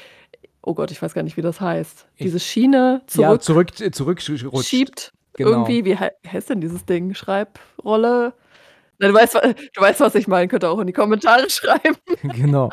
oh 0.63 0.75
Gott, 0.75 0.91
ich 0.91 1.01
weiß 1.01 1.15
gar 1.15 1.23
nicht, 1.23 1.37
wie 1.37 1.43
das 1.43 1.61
heißt, 1.61 2.07
diese 2.19 2.41
Schiene 2.41 3.03
ja, 3.15 3.39
zurück 3.39 3.77
zurück, 3.77 3.95
zurück 3.95 4.53
rutscht. 4.53 4.69
schiebt 4.69 5.13
Genau. 5.35 5.51
irgendwie. 5.51 5.85
Wie 5.85 5.97
hei 5.97 6.13
heißt 6.27 6.51
denn 6.51 6.61
dieses 6.61 6.85
Ding? 6.85 7.15
Schreibrolle? 7.15 8.35
Na, 8.99 9.09
du 9.09 9.15
weißt 9.15 9.35
du 9.35 9.81
weißt, 9.81 10.01
was 10.01 10.15
ich 10.15 10.29
meine, 10.29 10.49
könnt 10.49 10.65
ihr 10.65 10.71
auch 10.71 10.79
in 10.79 10.87
die 10.87 10.93
Kommentare 10.93 11.49
schreiben. 11.51 11.97
Genau. 12.23 12.71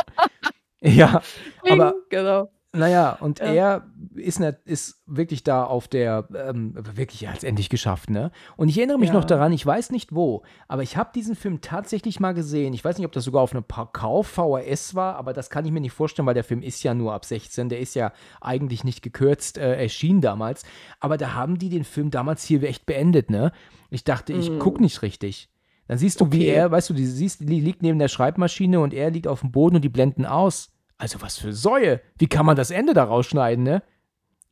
Ja, 0.81 1.21
aber 1.69 1.95
genau. 2.09 2.49
Naja, 2.73 3.13
und 3.13 3.39
Ja. 3.39 3.45
er 3.45 3.87
ist, 4.15 4.39
ne, 4.39 4.57
ist 4.65 5.01
wirklich 5.05 5.43
da 5.43 5.63
auf 5.65 5.87
der, 5.87 6.27
ähm, 6.35 6.73
wirklich, 6.95 7.27
es 7.27 7.43
endlich 7.43 7.69
geschafft, 7.69 8.09
ne? 8.09 8.31
Und 8.55 8.69
ich 8.69 8.77
erinnere 8.77 8.97
mich 8.97 9.09
Ja. 9.09 9.15
noch 9.15 9.25
daran, 9.25 9.51
ich 9.51 9.65
weiß 9.65 9.91
nicht 9.91 10.15
wo, 10.15 10.43
aber 10.67 10.81
ich 10.83 10.95
habe 10.97 11.09
diesen 11.13 11.35
Film 11.35 11.61
tatsächlich 11.61 12.19
mal 12.19 12.33
gesehen. 12.33 12.73
Ich 12.73 12.83
weiß 12.85 12.97
nicht, 12.97 13.05
ob 13.05 13.11
das 13.11 13.23
sogar 13.25 13.41
auf 13.41 13.53
einem 13.53 13.65
Kauf 13.67 14.27
VHS 14.27 14.95
war, 14.95 15.15
aber 15.15 15.33
das 15.33 15.49
kann 15.49 15.65
ich 15.65 15.71
mir 15.71 15.81
nicht 15.81 15.91
vorstellen, 15.93 16.25
weil 16.25 16.33
der 16.33 16.43
Film 16.45 16.61
ist 16.61 16.81
ja 16.83 16.93
nur 16.93 17.13
ab 17.13 17.25
16, 17.25 17.69
der 17.69 17.79
ist 17.79 17.93
ja 17.95 18.13
eigentlich 18.39 18.83
nicht 18.83 19.01
gekürzt 19.01 19.57
äh, 19.57 19.75
erschienen 19.81 20.21
damals. 20.21 20.63
Aber 20.99 21.17
da 21.17 21.33
haben 21.33 21.57
die 21.57 21.69
den 21.69 21.83
Film 21.83 22.09
damals 22.11 22.43
hier 22.43 22.63
echt 22.63 22.85
beendet, 22.85 23.29
ne? 23.29 23.51
Ich 23.89 24.03
dachte, 24.05 24.31
ich 24.33 24.57
gucke 24.59 24.81
nicht 24.81 25.01
richtig. 25.01 25.49
Dann 25.87 25.97
siehst 25.97 26.21
du, 26.21 26.31
wie 26.31 26.43
Okay. 26.47 26.53
er, 26.55 26.71
weißt 26.71 26.89
du, 26.89 26.93
die 26.93 27.05
siehst, 27.05 27.41
die 27.41 27.59
liegt 27.59 27.81
neben 27.81 27.99
der 27.99 28.07
Schreibmaschine 28.07 28.79
und 28.79 28.93
er 28.93 29.11
liegt 29.11 29.27
auf 29.27 29.41
dem 29.41 29.51
Boden 29.51 29.75
und 29.75 29.81
die 29.81 29.89
blenden 29.89 30.25
aus. 30.25 30.70
Also 31.01 31.19
was 31.19 31.39
für 31.39 31.51
Säue. 31.51 31.99
Wie 32.19 32.27
kann 32.27 32.45
man 32.45 32.55
das 32.55 32.69
Ende 32.69 32.93
da 32.93 33.03
rausschneiden, 33.03 33.63
ne? 33.63 33.81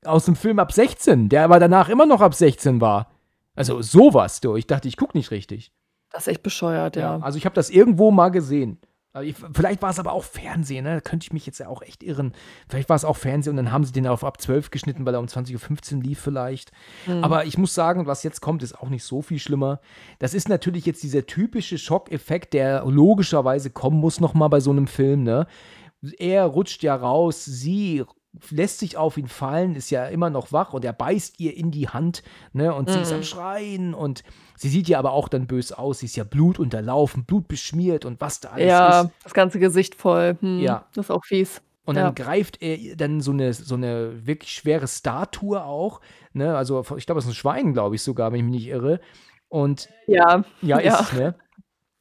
Aus 0.04 0.26
dem 0.26 0.36
Film 0.36 0.58
ab 0.58 0.72
16, 0.72 1.30
der 1.30 1.44
aber 1.44 1.60
danach 1.60 1.90
immer 1.90 2.08
noch 2.08 2.22
ab 2.22 2.34
16 2.34 2.82
war. 2.82 3.12
Also 3.54 3.84
sowas, 3.84 4.42
du. 4.42 4.56
Ich 4.56 4.66
dachte, 4.66 4.88
ich 4.88 4.98
guck 4.98 5.14
nicht 5.14 5.30
richtig. 5.30 5.72
Das 6.10 6.24
ist 6.24 6.30
echt 6.30 6.42
bescheuert, 6.42 6.96
ja. 6.96 7.20
Also 7.20 7.38
ich 7.38 7.46
habe 7.46 7.54
das 7.54 7.70
irgendwo 7.70 8.10
mal 8.10 8.30
gesehen. 8.30 8.80
Ich, 9.22 9.36
vielleicht 9.54 9.84
war 9.84 9.92
es 9.92 10.00
aber 10.00 10.12
auch 10.12 10.24
Fernsehen, 10.24 10.86
ne? 10.86 10.96
Da 10.96 11.02
könnte 11.02 11.26
ich 11.26 11.34
mich 11.34 11.46
jetzt 11.46 11.60
ja 11.60 11.68
auch 11.68 11.84
echt 11.84 12.02
irren. 12.02 12.34
Vielleicht 12.68 12.90
war 12.90 12.96
es 12.96 13.06
auch 13.06 13.18
Fernsehen 13.18 13.52
und 13.52 13.58
dann 13.58 13.72
haben 13.72 13.84
sie 13.84 13.92
den 13.92 14.08
auf 14.08 14.24
ab 14.24 14.42
12 14.42 14.72
geschnitten, 14.72 15.06
weil 15.06 15.14
er 15.14 15.20
um 15.20 15.28
20.15 15.28 15.98
Uhr 15.98 16.04
lief 16.04 16.20
vielleicht. 16.20 16.72
Mhm. 17.06 17.24
Aber 17.24 17.46
ich 17.46 17.60
muss 17.60 17.76
sagen, 17.76 18.08
was 18.08 18.24
jetzt 18.24 18.42
kommt, 18.42 18.64
ist 18.64 18.80
auch 18.80 18.90
nicht 18.90 19.04
so 19.04 19.22
viel 19.22 19.40
schlimmer. 19.40 19.82
Das 20.18 20.34
ist 20.34 20.50
natürlich 20.50 20.88
jetzt 20.88 21.04
dieser 21.04 21.28
typische 21.28 21.78
Schockeffekt, 21.78 22.54
der 22.54 22.86
logischerweise 22.86 23.70
kommen 23.70 24.00
muss 24.00 24.20
nochmal 24.20 24.50
bei 24.50 24.62
so 24.62 24.72
einem 24.72 24.88
Film, 24.88 25.24
ne? 25.24 25.46
Er 26.18 26.46
rutscht 26.46 26.84
ja 26.84 26.96
raus, 26.96 27.44
sie 27.46 28.04
lässt 28.52 28.80
sich 28.80 28.96
auf 28.96 29.18
ihn 29.18 29.28
fallen, 29.28 29.76
ist 29.76 29.90
ja 29.90 30.06
immer 30.06 30.30
noch 30.30 30.52
wach 30.52 30.74
und 30.74 30.86
er 30.86 30.94
beißt 30.94 31.40
ihr 31.40 31.58
in 31.58 31.72
die 31.72 31.90
Hand, 31.90 32.22
ne? 32.54 32.74
Und 32.74 32.90
sie 32.90 33.00
ist 33.02 33.10
Mhm. 33.10 33.16
am 33.18 33.24
Schreien 33.24 33.94
und 33.96 34.24
sie 34.56 34.70
sieht 34.70 34.88
ja 34.88 35.00
aber 35.00 35.12
auch 35.14 35.28
dann 35.28 35.48
bös 35.48 35.72
aus. 35.72 36.00
Sie 36.00 36.06
ist 36.06 36.16
ja 36.16 36.24
blutunterlaufen, 36.24 37.26
blutbeschmiert 37.26 38.06
und 38.06 38.22
was 38.22 38.40
da 38.40 38.50
alles 38.50 38.68
Ja, 38.68 39.02
ist. 39.02 39.10
das 39.24 39.34
ganze 39.34 39.60
Gesicht 39.60 39.96
voll. 39.96 40.38
Hm, 40.42 40.60
Ja. 40.60 40.86
Das 40.94 41.08
ist 41.08 41.12
auch 41.12 41.26
fies. 41.26 41.62
Und 41.86 41.96
Ja. 41.96 42.04
dann 42.04 42.16
greift 42.16 42.62
er 42.62 42.96
dann 42.96 43.20
so 43.20 43.32
eine, 43.32 43.52
so 43.54 43.74
eine 43.76 44.28
wirklich 44.28 44.52
schwere 44.52 44.88
Statue 44.88 45.64
auch, 45.64 46.00
ne? 46.32 46.56
Also 46.56 46.86
ich 46.98 47.08
glaube, 47.08 47.20
es 47.20 47.26
ist 47.26 47.32
ein 47.32 47.36
Schwein, 47.36 47.74
glaube 47.74 47.96
ich 47.96 48.04
sogar, 48.04 48.32
wenn 48.32 48.38
ich 48.40 48.46
mich 48.46 48.54
nicht 48.62 48.68
irre. 48.68 49.00
Und 49.50 49.90
Ja, 50.06 50.44
ja, 50.62 50.80
Ja. 50.80 51.00
ist 51.00 51.12
es, 51.12 51.14
ne? 51.20 51.36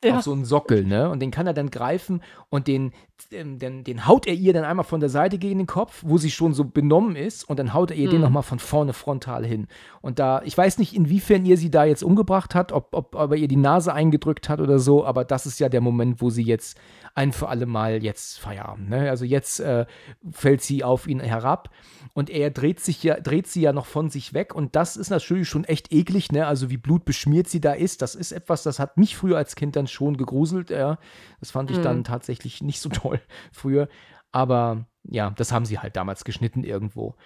Ja. 0.04 0.18
Auf 0.18 0.22
so 0.22 0.32
einen 0.32 0.44
Sockel, 0.44 0.84
ne? 0.84 1.10
Und 1.10 1.20
den 1.20 1.32
kann 1.32 1.48
er 1.48 1.54
dann 1.54 1.70
greifen 1.70 2.22
und 2.50 2.68
den, 2.68 2.92
ähm, 3.32 3.58
den, 3.58 3.82
den 3.82 4.06
haut 4.06 4.28
er 4.28 4.34
ihr 4.34 4.52
dann 4.52 4.62
einmal 4.64 4.84
von 4.84 5.00
der 5.00 5.08
Seite 5.08 5.38
gegen 5.38 5.58
den 5.58 5.66
Kopf, 5.66 6.04
wo 6.06 6.18
sie 6.18 6.30
schon 6.30 6.54
so 6.54 6.64
benommen 6.64 7.16
ist, 7.16 7.42
und 7.48 7.58
dann 7.58 7.74
haut 7.74 7.90
er 7.90 7.96
ihr 7.96 8.08
den 8.08 8.18
Mhm. 8.18 8.22
nochmal 8.26 8.44
von 8.44 8.60
vorne 8.60 8.92
frontal 8.92 9.44
hin. 9.44 9.66
Und 10.00 10.20
da, 10.20 10.40
ich 10.44 10.56
weiß 10.56 10.78
nicht, 10.78 10.94
inwiefern 10.94 11.44
ihr 11.44 11.56
sie 11.56 11.70
da 11.72 11.84
jetzt 11.84 12.04
umgebracht 12.04 12.54
hat, 12.54 12.70
ob, 12.70 12.94
ob, 12.94 13.16
ob 13.16 13.32
er 13.32 13.36
ihr 13.38 13.48
die 13.48 13.56
Nase 13.56 13.92
eingedrückt 13.92 14.48
hat 14.48 14.60
oder 14.60 14.78
so, 14.78 15.04
aber 15.04 15.24
das 15.24 15.46
ist 15.46 15.58
ja 15.58 15.68
der 15.68 15.80
Moment, 15.80 16.22
wo 16.22 16.30
sie 16.30 16.44
jetzt 16.44 16.78
ein 17.18 17.32
für 17.32 17.48
alle 17.48 17.66
Mal 17.66 18.02
jetzt 18.02 18.38
Feierabend, 18.38 18.88
ne? 18.88 19.10
Also 19.10 19.24
jetzt 19.24 19.58
äh, 19.58 19.86
fällt 20.30 20.62
sie 20.62 20.84
auf 20.84 21.06
ihn 21.08 21.18
herab 21.20 21.68
und 22.14 22.30
er 22.30 22.50
dreht 22.50 22.78
sich 22.78 23.02
ja, 23.02 23.18
dreht 23.18 23.48
sie 23.48 23.60
ja 23.60 23.72
noch 23.72 23.86
von 23.86 24.08
sich 24.08 24.34
weg 24.34 24.54
und 24.54 24.76
das 24.76 24.96
ist 24.96 25.10
natürlich 25.10 25.48
schon 25.48 25.64
echt 25.64 25.92
eklig, 25.92 26.30
ne? 26.30 26.46
Also 26.46 26.70
wie 26.70 26.76
blutbeschmiert 26.76 27.48
sie 27.48 27.60
da 27.60 27.72
ist, 27.72 28.02
das 28.02 28.14
ist 28.14 28.30
etwas, 28.32 28.62
das 28.62 28.78
hat 28.78 28.96
mich 28.96 29.16
früher 29.16 29.36
als 29.36 29.56
Kind 29.56 29.74
dann 29.74 29.88
schon 29.88 30.16
gegruselt, 30.16 30.70
ja. 30.70 30.98
Das 31.40 31.50
fand 31.50 31.70
ich 31.72 31.80
dann 31.80 31.98
Mhm. 31.98 32.04
tatsächlich 32.04 32.62
nicht 32.62 32.80
so 32.80 32.88
toll 32.90 33.20
früher, 33.52 33.88
aber 34.30 34.86
ja, 35.02 35.30
das 35.30 35.50
haben 35.52 35.64
sie 35.66 35.78
halt 35.80 35.96
damals 35.96 36.22
geschnitten 36.24 36.62
irgendwo. 36.62 37.16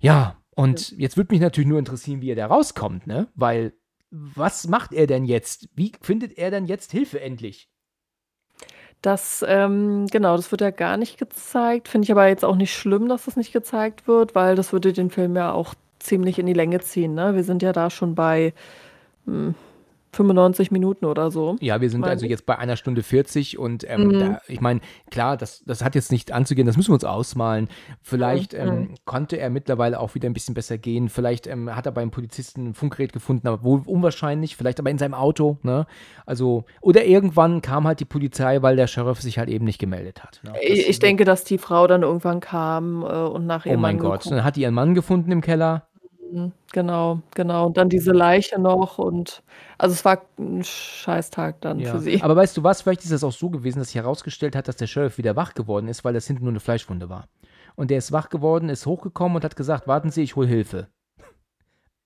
Ja, 0.00 0.36
und 0.54 0.90
jetzt 0.98 1.16
würde 1.16 1.32
mich 1.34 1.40
natürlich 1.40 1.68
nur 1.68 1.78
interessieren, 1.78 2.20
wie 2.20 2.30
er 2.30 2.36
da 2.36 2.46
rauskommt, 2.46 3.06
ne? 3.06 3.28
Weil 3.34 3.72
was 4.10 4.68
macht 4.68 4.92
er 4.92 5.06
denn 5.06 5.24
jetzt? 5.24 5.68
Wie 5.74 5.92
findet 6.00 6.36
er 6.38 6.50
denn 6.50 6.66
jetzt 6.66 6.92
Hilfe 6.92 7.20
endlich? 7.20 7.70
Das, 9.02 9.44
ähm, 9.46 10.06
genau, 10.10 10.36
das 10.36 10.50
wird 10.50 10.60
ja 10.60 10.70
gar 10.70 10.96
nicht 10.96 11.18
gezeigt. 11.18 11.88
Finde 11.88 12.04
ich 12.04 12.12
aber 12.12 12.26
jetzt 12.28 12.44
auch 12.44 12.56
nicht 12.56 12.74
schlimm, 12.74 13.08
dass 13.08 13.26
das 13.26 13.36
nicht 13.36 13.52
gezeigt 13.52 14.08
wird, 14.08 14.34
weil 14.34 14.56
das 14.56 14.72
würde 14.72 14.92
den 14.92 15.10
Film 15.10 15.36
ja 15.36 15.52
auch 15.52 15.74
ziemlich 16.00 16.38
in 16.38 16.46
die 16.46 16.52
Länge 16.52 16.80
ziehen, 16.80 17.14
ne? 17.14 17.34
Wir 17.34 17.44
sind 17.44 17.62
ja 17.62 17.72
da 17.72 17.90
schon 17.90 18.14
bei, 18.14 18.54
hm, 19.26 19.54
95 20.18 20.70
Minuten 20.70 21.04
oder 21.06 21.30
so. 21.30 21.56
Ja, 21.60 21.80
wir 21.80 21.88
sind 21.90 22.04
also 22.04 22.24
ich. 22.26 22.30
jetzt 22.30 22.44
bei 22.46 22.58
einer 22.58 22.76
Stunde 22.76 23.02
40 23.02 23.58
und 23.58 23.88
ähm, 23.88 24.08
Mhm. 24.08 24.18
da, 24.18 24.40
ich 24.48 24.60
meine, 24.60 24.80
klar, 25.10 25.36
das, 25.36 25.62
das 25.64 25.82
hat 25.84 25.94
jetzt 25.94 26.12
nicht 26.12 26.32
anzugehen, 26.32 26.66
das 26.66 26.76
müssen 26.76 26.90
wir 26.90 26.94
uns 26.94 27.04
ausmalen. 27.04 27.68
Vielleicht 28.02 28.52
Mhm. 28.52 28.58
ähm, 28.60 28.94
konnte 29.04 29.38
er 29.38 29.50
mittlerweile 29.50 30.00
auch 30.00 30.14
wieder 30.14 30.28
ein 30.28 30.32
bisschen 30.34 30.54
besser 30.54 30.76
gehen. 30.78 31.08
Vielleicht 31.08 31.46
ähm, 31.46 31.74
hat 31.74 31.86
er 31.86 31.92
beim 31.92 32.10
Polizisten 32.10 32.68
ein 32.68 32.74
Funkgerät 32.74 33.12
gefunden, 33.12 33.46
aber 33.48 33.62
wohl 33.62 33.82
unwahrscheinlich. 33.86 34.56
Vielleicht 34.56 34.78
aber 34.80 34.90
in 34.90 34.98
seinem 34.98 35.14
Auto, 35.14 35.58
ne? 35.62 35.86
Also, 36.26 36.64
oder 36.80 37.04
irgendwann 37.04 37.62
kam 37.62 37.86
halt 37.86 38.00
die 38.00 38.04
Polizei, 38.04 38.60
weil 38.62 38.76
der 38.76 38.86
Sheriff 38.86 39.20
sich 39.22 39.38
halt 39.38 39.48
eben 39.48 39.64
nicht 39.64 39.78
gemeldet 39.78 40.22
hat. 40.22 40.40
Ne? 40.44 40.52
Ich 40.62 40.88
ich 40.88 40.98
denke, 40.98 41.24
dass 41.24 41.44
die 41.44 41.58
Frau 41.58 41.86
dann 41.86 42.02
irgendwann 42.02 42.40
kam, 42.40 43.02
äh, 43.02 43.06
und 43.06 43.46
nach 43.46 43.64
Oh 43.66 43.70
ihrem 43.70 43.80
mein 43.80 43.96
Mann 43.96 44.02
Gott. 44.04 44.20
geguckt 44.22 44.32
Dann 44.36 44.44
hat 44.44 44.56
die 44.56 44.62
ihren 44.62 44.74
Mann 44.74 44.94
gefunden 44.94 45.32
im 45.32 45.40
Keller. 45.40 45.87
Mhm, 46.30 46.52
genau, 46.72 47.20
genau. 47.34 47.66
Und 47.66 47.76
dann 47.76 47.88
diese 47.88 48.12
Leiche 48.12 48.58
noch 48.60 48.98
und 48.98 49.42
also 49.78 49.92
es 49.94 50.04
war 50.04 50.22
'n 50.38 50.62
Scheißtag 50.64 51.60
dann 51.60 51.82
Ja. 51.82 51.84
für 51.84 51.98
sie. 52.00 52.22
Aber 52.22 52.34
weißt 52.36 52.56
du 52.56 52.62
was? 52.64 52.82
Vielleicht 52.82 53.02
ist 53.04 53.12
das 53.12 53.22
auch 53.24 53.32
so 53.32 53.50
gewesen, 53.50 53.78
dass 53.78 53.88
sich 53.88 53.96
herausgestellt 53.96 54.56
hat, 54.56 54.66
dass 54.68 54.76
der 54.76 54.86
Sheriff 54.86 55.16
wieder 55.18 55.36
wach 55.36 55.54
geworden 55.54 55.88
ist, 55.88 56.04
weil 56.04 56.12
das 56.14 56.26
hinten 56.26 56.44
nur 56.44 56.52
eine 56.52 56.60
Fleischwunde 56.60 57.08
war. 57.08 57.28
Und 57.76 57.90
der 57.90 57.98
ist 57.98 58.10
wach 58.12 58.28
geworden, 58.30 58.68
ist 58.68 58.86
hochgekommen 58.86 59.36
und 59.36 59.44
hat 59.44 59.54
gesagt: 59.56 59.86
Warten 59.86 60.10
Sie, 60.10 60.22
ich 60.22 60.34
hole 60.36 60.48
Hilfe. 60.48 60.88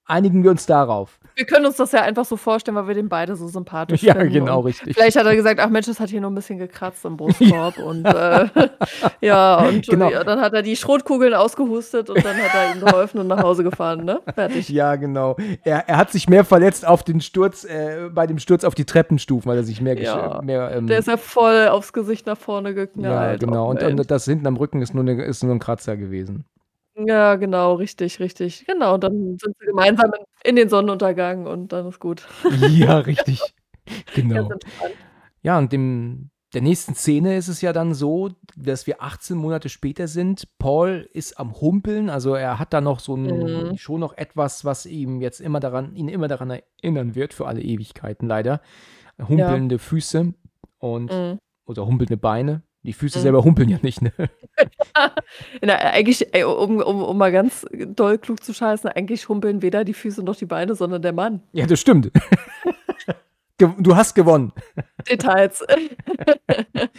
Einigen 0.05 0.43
wir 0.43 0.51
uns 0.51 0.67
darauf. 0.67 1.19
Wir 1.37 1.47
können 1.47 1.65
uns 1.65 1.77
das 1.77 1.93
ja 1.93 2.03
einfach 2.03 2.25
so 2.25 2.37
vorstellen, 2.37 2.77
weil 2.77 2.89
wir 2.89 2.95
den 2.95 3.09
beide 3.09 3.37
so 3.37 3.47
sympathisch 3.49 4.03
Ja, 4.03 4.15
finden 4.15 4.33
genau, 4.33 4.59
und 4.59 4.67
richtig. 4.67 4.95
vielleicht 4.95 5.17
hat 5.17 5.25
er 5.25 5.35
gesagt: 5.37 5.61
„Ach 5.61 5.71
Mensch, 5.71 5.89
es 5.89 5.99
hat 6.01 6.11
hier 6.11 6.21
nur 6.21 6.31
'n 6.31 6.35
bisschen 6.35 6.59
gekratzt 6.59 7.05
im 7.05 7.17
Brustkorb“ 7.17 7.79
und, 7.79 8.05
äh, 8.05 8.47
ja, 9.21 9.67
und 9.67 9.87
Genau. 9.87 10.11
ja, 10.11 10.25
dann 10.25 10.41
hat 10.41 10.53
er 10.53 10.63
die 10.63 10.77
Schrotkugeln 10.77 11.33
ausgehustet 11.35 12.11
und 12.11 12.25
dann 12.25 12.37
hat 12.37 12.53
er 12.55 12.75
ihm 12.75 12.81
geholfen 12.81 13.21
und 13.21 13.29
nach 13.29 13.39
Hause 13.43 13.63
gefahren, 13.65 14.05
ne? 14.05 14.21
Fertig. 14.35 14.69
Ja, 14.69 14.97
genau. 14.97 15.37
Er, 15.65 15.89
er 15.89 15.97
hat 15.97 16.11
sich 16.11 16.29
mehr 16.29 16.45
verletzt 16.45 16.87
auf 16.87 17.03
den 17.05 17.21
Sturz, 17.21 17.65
äh, 17.65 18.11
bei 18.13 18.27
dem 18.27 18.39
Sturz 18.39 18.65
auf 18.65 18.75
die 18.75 18.85
Treppenstufen, 18.85 19.49
weil 19.51 19.57
er 19.57 19.65
sich 19.65 19.81
mehr, 19.81 19.99
Ja, 19.99 20.41
mehr 20.43 20.71
ähm, 20.75 20.87
der 20.89 20.99
ist 20.99 21.09
ja 21.09 21.17
voll 21.17 21.69
aufs 21.69 21.93
Gesicht 21.93 22.27
nach 22.27 22.37
vorne 22.37 22.71
ja, 22.71 22.75
geknallt. 22.75 23.41
genau. 23.41 23.67
Och 23.67 23.71
Und, 23.71 23.83
und 23.83 24.11
das 24.11 24.25
hinten 24.27 24.47
am 24.47 24.57
Rücken 24.57 24.83
ist 24.83 24.95
nur, 24.95 25.05
eine, 25.05 25.23
ist 25.23 25.43
nur 25.43 25.55
ein 25.55 25.59
Kratzer 25.61 25.97
gewesen. 25.97 26.45
Ja, 26.95 27.37
genau, 27.37 27.75
richtig, 27.75 28.21
richtig. 28.21 28.65
Genau, 28.67 28.95
und 28.95 29.05
dann 29.05 29.39
sind 29.41 29.57
sie 29.59 29.67
gemeinsam 29.67 30.13
in 30.15 30.25
in 30.45 30.57
den 30.57 30.69
Sonnenuntergang 30.69 31.47
und 31.47 31.73
dann 31.73 31.87
ist 31.89 32.01
gut. 32.01 32.27
Ja, 32.69 32.99
richtig. 32.99 33.41
Ganz 33.87 34.13
Genau. 34.15 34.51
entspannt. 34.51 34.95
Ja, 35.43 35.57
und 35.59 35.73
dem, 35.73 36.31
der 36.53 36.63
nächsten 36.63 36.95
Szene 36.95 37.37
ist 37.37 37.47
es 37.49 37.61
ja 37.63 37.73
dann 37.73 37.95
so, 37.95 38.31
dass 38.57 38.87
wir 38.89 39.03
18 39.03 39.37
Monate 39.37 39.69
später 39.69 40.09
sind. 40.09 40.49
Paul 40.59 41.09
ist 41.13 41.39
am 41.39 41.61
Humpeln, 41.61 42.11
also 42.11 42.35
er 42.35 42.59
hat 42.59 42.73
da 42.73 42.81
noch 42.81 42.99
so 43.01 43.15
ein, 43.17 43.23
Mhm. 43.71 43.77
schon 43.77 44.01
noch 44.01 44.17
etwas, 44.17 44.65
was 44.65 44.85
ihm 44.85 45.21
jetzt 45.21 45.41
immer 45.41 45.61
daran, 45.61 45.95
ihn 45.95 46.09
immer 46.09 46.27
daran 46.29 46.51
erinnern 46.51 47.15
wird, 47.15 47.33
für 47.35 47.47
alle 47.47 47.63
Ewigkeiten 47.63 48.27
leider. 48.29 48.61
Ja. 49.19 49.29
Humpelnde 49.29 49.79
Füße 49.79 50.35
und 50.79 51.11
Mhm. 51.13 51.39
oder 51.67 51.87
humpelnde 51.87 52.17
Beine. 52.17 52.63
Die 52.85 52.93
Füße 52.93 53.19
Mhm. 53.19 53.23
selber 53.23 53.45
humpeln 53.45 53.69
ja 53.69 53.79
nicht, 53.83 54.03
ne? 54.03 54.13
Na, 55.63 55.77
eigentlich, 55.77 56.35
ey, 56.35 56.45
um 56.45 56.79
um 56.83 57.03
um 57.03 57.19
mal 57.19 57.33
ganz 57.33 57.67
doll 57.73 58.19
klug 58.19 58.43
zu 58.45 58.55
scheißen, 58.55 58.91
eigentlich 58.91 59.29
humpeln 59.29 59.63
weder 59.63 59.85
die 59.85 59.95
Füße 59.95 60.23
noch 60.23 60.37
die 60.37 60.47
Beine, 60.47 60.75
sondern 60.75 61.03
der 61.03 61.13
Mann. 61.13 61.43
Ja, 61.53 61.67
das 61.67 61.81
stimmt. 61.81 62.11
Du 63.79 63.97
hast 63.97 64.15
gewonnen. 64.15 64.53
Details. 65.11 65.65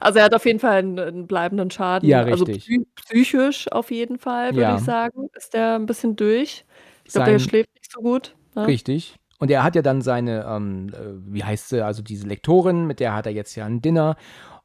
Also, 0.00 0.18
er 0.20 0.24
hat 0.26 0.34
auf 0.34 0.46
jeden 0.46 0.58
Fall 0.60 0.80
'n 0.82 0.98
'n 0.98 1.26
bleibenden 1.26 1.70
Schaden. 1.70 2.08
Ja, 2.08 2.22
Also, 2.28 2.46
richtig. 2.46 2.58
psy 2.58 2.86
psychisch 2.96 3.70
auf 3.72 3.90
jeden 3.90 4.18
Fall, 4.18 4.56
würde 4.56 4.72
Ja. 4.72 4.76
ich 4.76 4.82
sagen, 4.82 5.28
ist 5.34 5.54
der 5.54 5.76
'n 5.76 5.86
bisschen 5.86 6.16
durch. 6.16 6.64
Ich 7.04 7.12
glaube, 7.12 7.24
der 7.24 7.38
schläft 7.38 7.70
nicht 7.74 7.92
so 7.92 8.00
gut, 8.02 8.36
ne? 8.54 8.66
richtig. 8.68 9.16
Und 9.38 9.50
er 9.50 9.64
hat 9.64 9.74
ja 9.74 9.82
dann 9.82 10.02
seine, 10.02 10.44
ähm, 10.48 10.88
äh, 10.90 11.34
wie 11.34 11.44
heißt 11.44 11.70
sie, 11.70 11.84
also 11.84 12.02
diese 12.02 12.26
Lektorin, 12.28 12.86
mit 12.86 13.00
der 13.00 13.14
hat 13.14 13.26
er 13.26 13.32
jetzt 13.32 13.56
ja 13.56 13.66
ein 13.66 13.82
Dinner. 13.82 14.16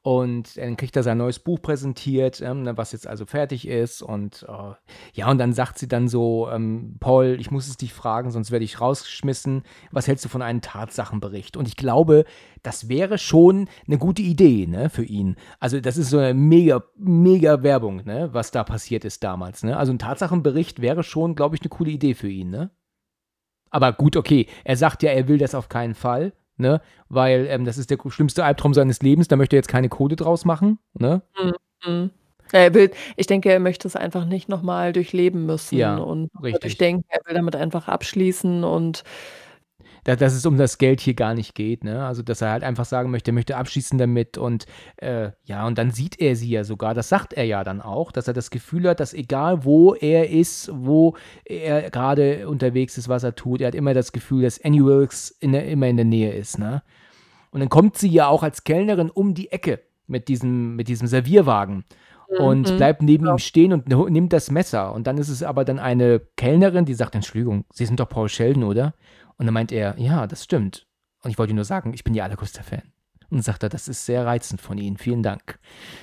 Und 0.08 0.56
dann 0.56 0.78
kriegt 0.78 0.96
er 0.96 1.04
sein 1.04 1.18
neues 1.18 1.38
Buch 1.38 1.62
präsentiert, 1.62 2.40
ähm, 2.40 2.64
ne, 2.64 2.78
was 2.78 2.94
jetzt 2.94 3.06
also 3.06 3.26
fertig 3.26 3.68
ist. 3.68 4.02
Und 4.02 4.46
äh, 4.48 4.74
ja, 5.12 5.30
und 5.30 5.38
dann 5.38 5.52
sagt 5.52 5.78
sie 5.78 5.90
dann 5.90 6.08
so, 6.08 6.50
ähm, 6.50 6.96
Paul, 7.02 7.36
ich 7.42 7.52
muss 7.52 7.68
es 7.68 7.76
dich 7.76 7.92
fragen, 7.92 8.32
sonst 8.32 8.50
werde 8.50 8.64
ich 8.64 8.80
rausgeschmissen. 8.80 9.64
Was 9.92 10.08
hältst 10.08 10.24
du 10.24 10.30
von 10.30 10.42
einem 10.42 10.62
Tatsachenbericht? 10.62 11.58
Und 11.58 11.68
ich 11.68 11.76
glaube, 11.76 12.24
das 12.64 12.88
wäre 12.88 13.18
schon 13.18 13.68
eine 13.86 13.98
gute 13.98 14.22
Idee, 14.22 14.66
ne, 14.66 14.90
für 14.90 15.04
ihn. 15.04 15.36
Also 15.60 15.82
das 15.82 15.98
ist 15.98 16.10
so 16.10 16.20
eine 16.20 16.34
mega, 16.34 16.86
mega 16.96 17.62
Werbung, 17.62 18.06
ne, 18.06 18.30
was 18.32 18.52
da 18.52 18.64
passiert 18.64 19.04
ist 19.04 19.26
damals, 19.26 19.64
ne. 19.64 19.76
Also 19.76 19.92
ein 19.92 20.00
Tatsachenbericht 20.00 20.82
wäre 20.82 21.04
schon, 21.04 21.36
glaube 21.36 21.58
ich, 21.58 21.62
eine 21.64 21.70
coole 21.70 21.92
Idee 21.92 22.14
für 22.14 22.30
ihn, 22.30 22.50
ne. 22.50 22.72
Aber 23.72 23.92
gut, 23.92 24.16
okay, 24.16 24.48
er 24.64 24.78
sagt 24.78 25.04
ja, 25.04 25.12
er 25.12 25.28
will 25.28 25.38
das 25.38 25.54
auf 25.54 25.68
keinen 25.68 25.96
Fall, 25.96 26.32
ne, 26.58 26.82
weil 27.10 27.48
ähm, 27.50 27.66
das 27.66 27.78
ist 27.78 27.90
der 27.92 27.98
schlimmste 28.10 28.44
Albtraum 28.46 28.74
seines 28.74 29.02
Lebens, 29.02 29.28
da 29.28 29.36
möchte 29.36 29.56
er 29.56 29.60
jetzt 29.60 29.68
keine 29.70 29.90
Kohle 29.90 30.16
draus 30.16 30.46
machen, 30.46 30.80
ne. 30.94 31.22
Mhm, 31.42 31.54
mhm. 31.86 32.10
Er 32.54 32.74
will 32.74 32.92
ich 33.18 33.28
denke, 33.28 33.52
er 33.52 33.60
möchte 33.60 33.88
es 33.90 33.96
einfach 33.98 34.26
nicht 34.26 34.48
noch 34.50 34.62
mal 34.62 34.94
durchleben 34.94 35.46
müssen 35.46 35.78
Ja, 35.78 35.98
und 35.98 36.30
richtig. 36.42 36.62
durchdenken. 36.62 37.06
Er 37.10 37.20
will 37.26 37.36
damit 37.36 37.56
einfach 37.58 37.88
abschließen 37.90 38.64
und 38.64 39.04
da, 40.08 40.16
dass 40.16 40.34
es 40.34 40.46
um 40.46 40.58
das 40.58 40.78
Geld 40.78 41.02
hier 41.02 41.16
gar 41.16 41.34
nicht 41.34 41.54
geht, 41.54 41.84
ne? 41.84 42.06
Also, 42.06 42.22
dass 42.24 42.42
er 42.42 42.52
halt 42.52 42.64
einfach 42.64 42.86
sagen 42.86 43.12
möchte, 43.12 43.32
er 43.32 43.34
möchte 43.34 43.58
abschließen 43.58 44.00
damit 44.00 44.38
und 44.38 44.66
äh, 44.98 45.32
ja, 45.44 45.68
und 45.68 45.78
dann 45.78 45.92
sieht 45.92 46.18
er 46.22 46.38
sie 46.38 46.50
ja 46.50 46.64
sogar, 46.64 46.94
das 46.94 47.10
sagt 47.10 47.34
er 47.34 47.44
ja 47.44 47.66
dann 47.66 47.82
auch, 47.82 48.14
dass 48.14 48.26
er 48.30 48.34
das 48.34 48.50
Gefühl 48.50 48.88
hat, 48.88 49.02
dass 49.02 49.14
egal 49.14 49.66
wo 49.66 49.96
er 49.96 50.30
ist, 50.30 50.72
wo 50.74 51.18
er 51.44 51.90
gerade 51.92 52.48
unterwegs 52.48 52.98
ist, 52.98 53.10
was 53.10 53.24
er 53.24 53.36
tut, 53.36 53.60
er 53.60 53.68
hat 53.68 53.76
immer 53.76 53.94
das 53.94 54.14
Gefühl, 54.14 54.44
dass 54.44 54.64
Annie 54.64 54.86
Wilkes 54.86 55.30
in 55.42 55.52
der, 55.52 55.68
immer 55.68 55.88
in 55.88 55.98
der 55.98 56.06
Nähe 56.06 56.32
ist, 56.32 56.58
ne? 56.58 56.84
Und 57.52 57.60
dann 57.60 57.70
kommt 57.70 57.98
sie 57.98 58.08
ja 58.10 58.28
auch 58.28 58.44
als 58.44 58.64
Kellnerin 58.64 59.10
um 59.10 59.34
die 59.34 59.52
Ecke 59.52 59.82
mit 60.08 60.30
diesem, 60.30 60.78
mit 60.78 60.88
diesem 60.88 61.08
Servierwagen 61.08 61.84
und 62.40 62.72
Mhm. 62.72 62.78
bleibt 62.78 63.02
neben 63.02 63.26
Ja. 63.26 63.34
ihm 63.34 63.40
stehen 63.40 63.74
und 63.74 63.90
nimmt 63.90 64.32
das 64.32 64.52
Messer. 64.52 64.94
Und 64.94 65.06
dann 65.08 65.18
ist 65.18 65.28
es 65.28 65.44
aber 65.44 65.66
dann 65.66 65.80
eine 65.80 66.22
Kellnerin, 66.38 66.86
die 66.86 66.94
sagt, 66.94 67.14
Entschuldigung, 67.16 67.66
Sie 67.74 67.86
sind 67.86 68.00
doch 68.00 68.08
Paul 68.08 68.30
Sheldon, 68.30 68.64
oder? 68.64 68.94
Und 69.38 69.46
dann 69.46 69.54
meint 69.54 69.72
er, 69.72 69.96
ja, 69.98 70.28
das 70.28 70.44
stimmt. 70.44 70.88
Und 71.24 71.32
ich 71.32 71.38
wollte 71.38 71.54
nur 71.54 71.66
sagen, 71.66 71.94
ich 71.94 72.04
bin 72.04 72.14
Ihr 72.14 72.24
allergrößter 72.24 72.64
Fan. 72.64 72.84
Und 73.30 73.44
sagt 73.44 73.64
er, 73.64 73.70
das 73.70 73.88
ist 73.88 74.06
sehr 74.06 74.26
reizend 74.26 74.62
von 74.62 74.78
Ihnen, 74.78 74.98
vielen 74.98 75.22
Dank. 75.22 75.60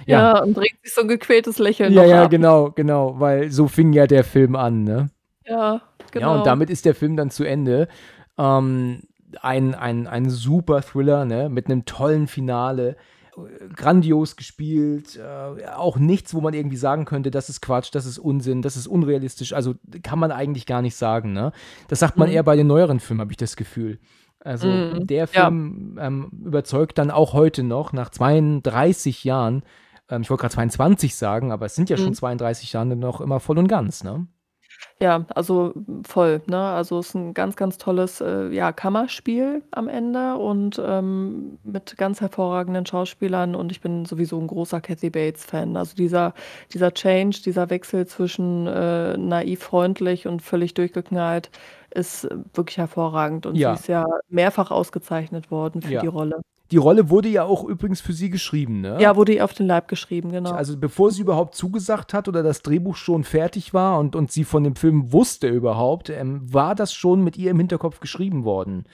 Ja, 0.06 0.42
und 0.42 0.54
bringt 0.54 0.76
sich 0.82 0.92
so 0.92 1.00
ein 1.00 1.08
gequältes 1.08 1.58
Lächeln 1.58 1.92
ja, 1.92 2.04
ja, 2.04 2.24
ab. 2.24 2.30
genau, 2.30 2.70
genau, 2.70 3.18
weil 3.18 3.50
so 3.50 3.66
fing 3.66 3.94
ja 3.94 4.06
der 4.06 4.24
Film 4.24 4.56
an, 4.56 4.84
ne? 4.84 5.08
Ja, 5.46 5.80
genau. 6.10 6.32
Ja, 6.32 6.38
und 6.38 6.46
damit 6.46 6.68
ist 6.68 6.84
der 6.84 6.94
Film 6.94 7.16
dann 7.16 7.30
zu 7.30 7.44
Ende. 7.44 7.88
Ähm, 8.36 9.02
ein, 9.40 9.74
ein, 9.74 10.06
ein 10.06 10.28
super 10.28 10.82
Thriller, 10.82 11.24
ne? 11.24 11.48
Mit 11.48 11.66
einem 11.66 11.86
tollen 11.86 12.26
Finale. 12.26 12.96
Grandios 13.74 14.36
gespielt. 14.36 15.16
Äh, 15.16 15.66
auch 15.74 15.96
nichts, 15.96 16.34
wo 16.34 16.40
man 16.40 16.54
irgendwie 16.54 16.76
sagen 16.76 17.04
könnte, 17.04 17.30
das 17.30 17.48
ist 17.48 17.60
Quatsch, 17.60 17.90
das 17.92 18.06
ist 18.06 18.18
Unsinn, 18.18 18.62
das 18.62 18.76
ist 18.76 18.86
unrealistisch. 18.86 19.52
Also 19.52 19.74
kann 20.02 20.18
man 20.18 20.30
eigentlich 20.32 20.66
gar 20.66 20.82
nicht 20.82 20.96
sagen, 20.96 21.32
ne? 21.32 21.52
Das 21.88 21.98
sagt 21.98 22.16
man 22.16 22.28
Mhm. 22.28 22.34
eher 22.34 22.42
bei 22.42 22.56
den 22.56 22.66
neueren 22.66 23.00
Filmen, 23.00 23.20
habe 23.20 23.32
ich 23.32 23.36
das 23.36 23.56
Gefühl. 23.56 23.98
Also 24.40 24.68
Mhm, 24.68 25.06
der 25.06 25.26
ja. 25.32 25.46
Film 25.46 25.98
ähm, 26.00 26.30
überzeugt 26.44 26.98
dann 26.98 27.10
auch 27.10 27.32
heute 27.32 27.62
noch, 27.62 27.92
nach 27.92 28.10
32 28.10 29.24
Jahren, 29.24 29.62
ähm, 30.10 30.22
ich 30.22 30.30
wollte 30.30 30.42
gerade 30.42 30.54
22 30.54 31.14
sagen, 31.16 31.50
aber 31.50 31.66
es 31.66 31.74
sind 31.74 31.88
ja 31.90 31.96
schon 31.96 32.10
Mhm. 32.10 32.14
32 32.14 32.72
Jahre 32.74 32.94
noch 32.94 33.20
immer 33.20 33.40
voll 33.40 33.58
und 33.58 33.68
ganz, 33.68 34.04
ne? 34.04 34.26
Ja, 35.00 35.26
also 35.34 35.74
voll, 36.06 36.40
ne? 36.46 36.56
Also 36.56 37.00
es 37.00 37.08
ist 37.08 37.14
ein 37.14 37.34
ganz, 37.34 37.56
ganz 37.56 37.78
tolles, 37.78 38.20
äh, 38.20 38.48
ja, 38.50 38.70
Kammerspiel 38.72 39.62
am 39.72 39.88
Ende 39.88 40.36
und, 40.36 40.80
ähm, 40.84 41.58
mit 41.64 41.96
ganz 41.96 42.20
hervorragenden 42.20 42.86
Schauspielern 42.86 43.56
und 43.56 43.72
ich 43.72 43.80
bin 43.80 44.04
sowieso 44.04 44.38
ein 44.40 44.46
großer 44.46 44.80
Kathy 44.80 45.10
Bates-Fan. 45.10 45.76
Also 45.76 45.96
dieser 45.96 46.32
dieser 46.72 46.92
Change, 46.94 47.42
dieser 47.44 47.70
Wechsel 47.70 48.06
zwischen, 48.06 48.66
äh, 48.68 49.16
naiv 49.16 49.64
freundlich 49.64 50.28
und 50.28 50.42
völlig 50.42 50.74
durchgeknallt 50.74 51.50
ist 51.90 52.24
äh, 52.24 52.36
wirklich 52.54 52.78
hervorragend 52.78 53.46
und 53.46 53.60
sie 53.60 53.62
Ja. 53.62 53.72
ist 53.72 53.88
ja 53.88 54.04
mehrfach 54.28 54.70
ausgezeichnet 54.70 55.50
worden 55.50 55.82
für 55.82 55.94
Ja. 55.94 56.00
die 56.00 56.06
Rolle. 56.06 56.40
Die 56.70 56.78
Rolle 56.78 57.10
wurde 57.10 57.28
ja 57.28 57.44
auch 57.44 57.64
übrigens 57.64 58.00
für 58.00 58.14
sie 58.14 58.30
geschrieben, 58.30 58.80
ne? 58.80 58.96
Ja, 58.98 59.16
wurde 59.16 59.34
ihr 59.34 59.44
auf 59.44 59.52
den 59.52 59.66
Leib 59.66 59.86
geschrieben, 59.86 60.32
genau. 60.32 60.52
Also 60.52 60.78
bevor 60.78 61.10
sie 61.10 61.20
überhaupt 61.20 61.54
zugesagt 61.54 62.14
hat 62.14 62.26
oder 62.26 62.42
das 62.42 62.62
Drehbuch 62.62 62.96
schon 62.96 63.22
fertig 63.22 63.74
war 63.74 63.98
und, 63.98 64.16
und 64.16 64.32
sie 64.32 64.44
von 64.44 64.64
dem 64.64 64.74
Film 64.74 65.12
wusste 65.12 65.48
überhaupt, 65.48 66.08
ähm, 66.08 66.40
war 66.52 66.74
das 66.74 66.94
schon 66.94 67.22
mit 67.22 67.36
ihr 67.36 67.50
im 67.50 67.58
Hinterkopf 67.58 68.00
geschrieben 68.00 68.44
worden. 68.44 68.84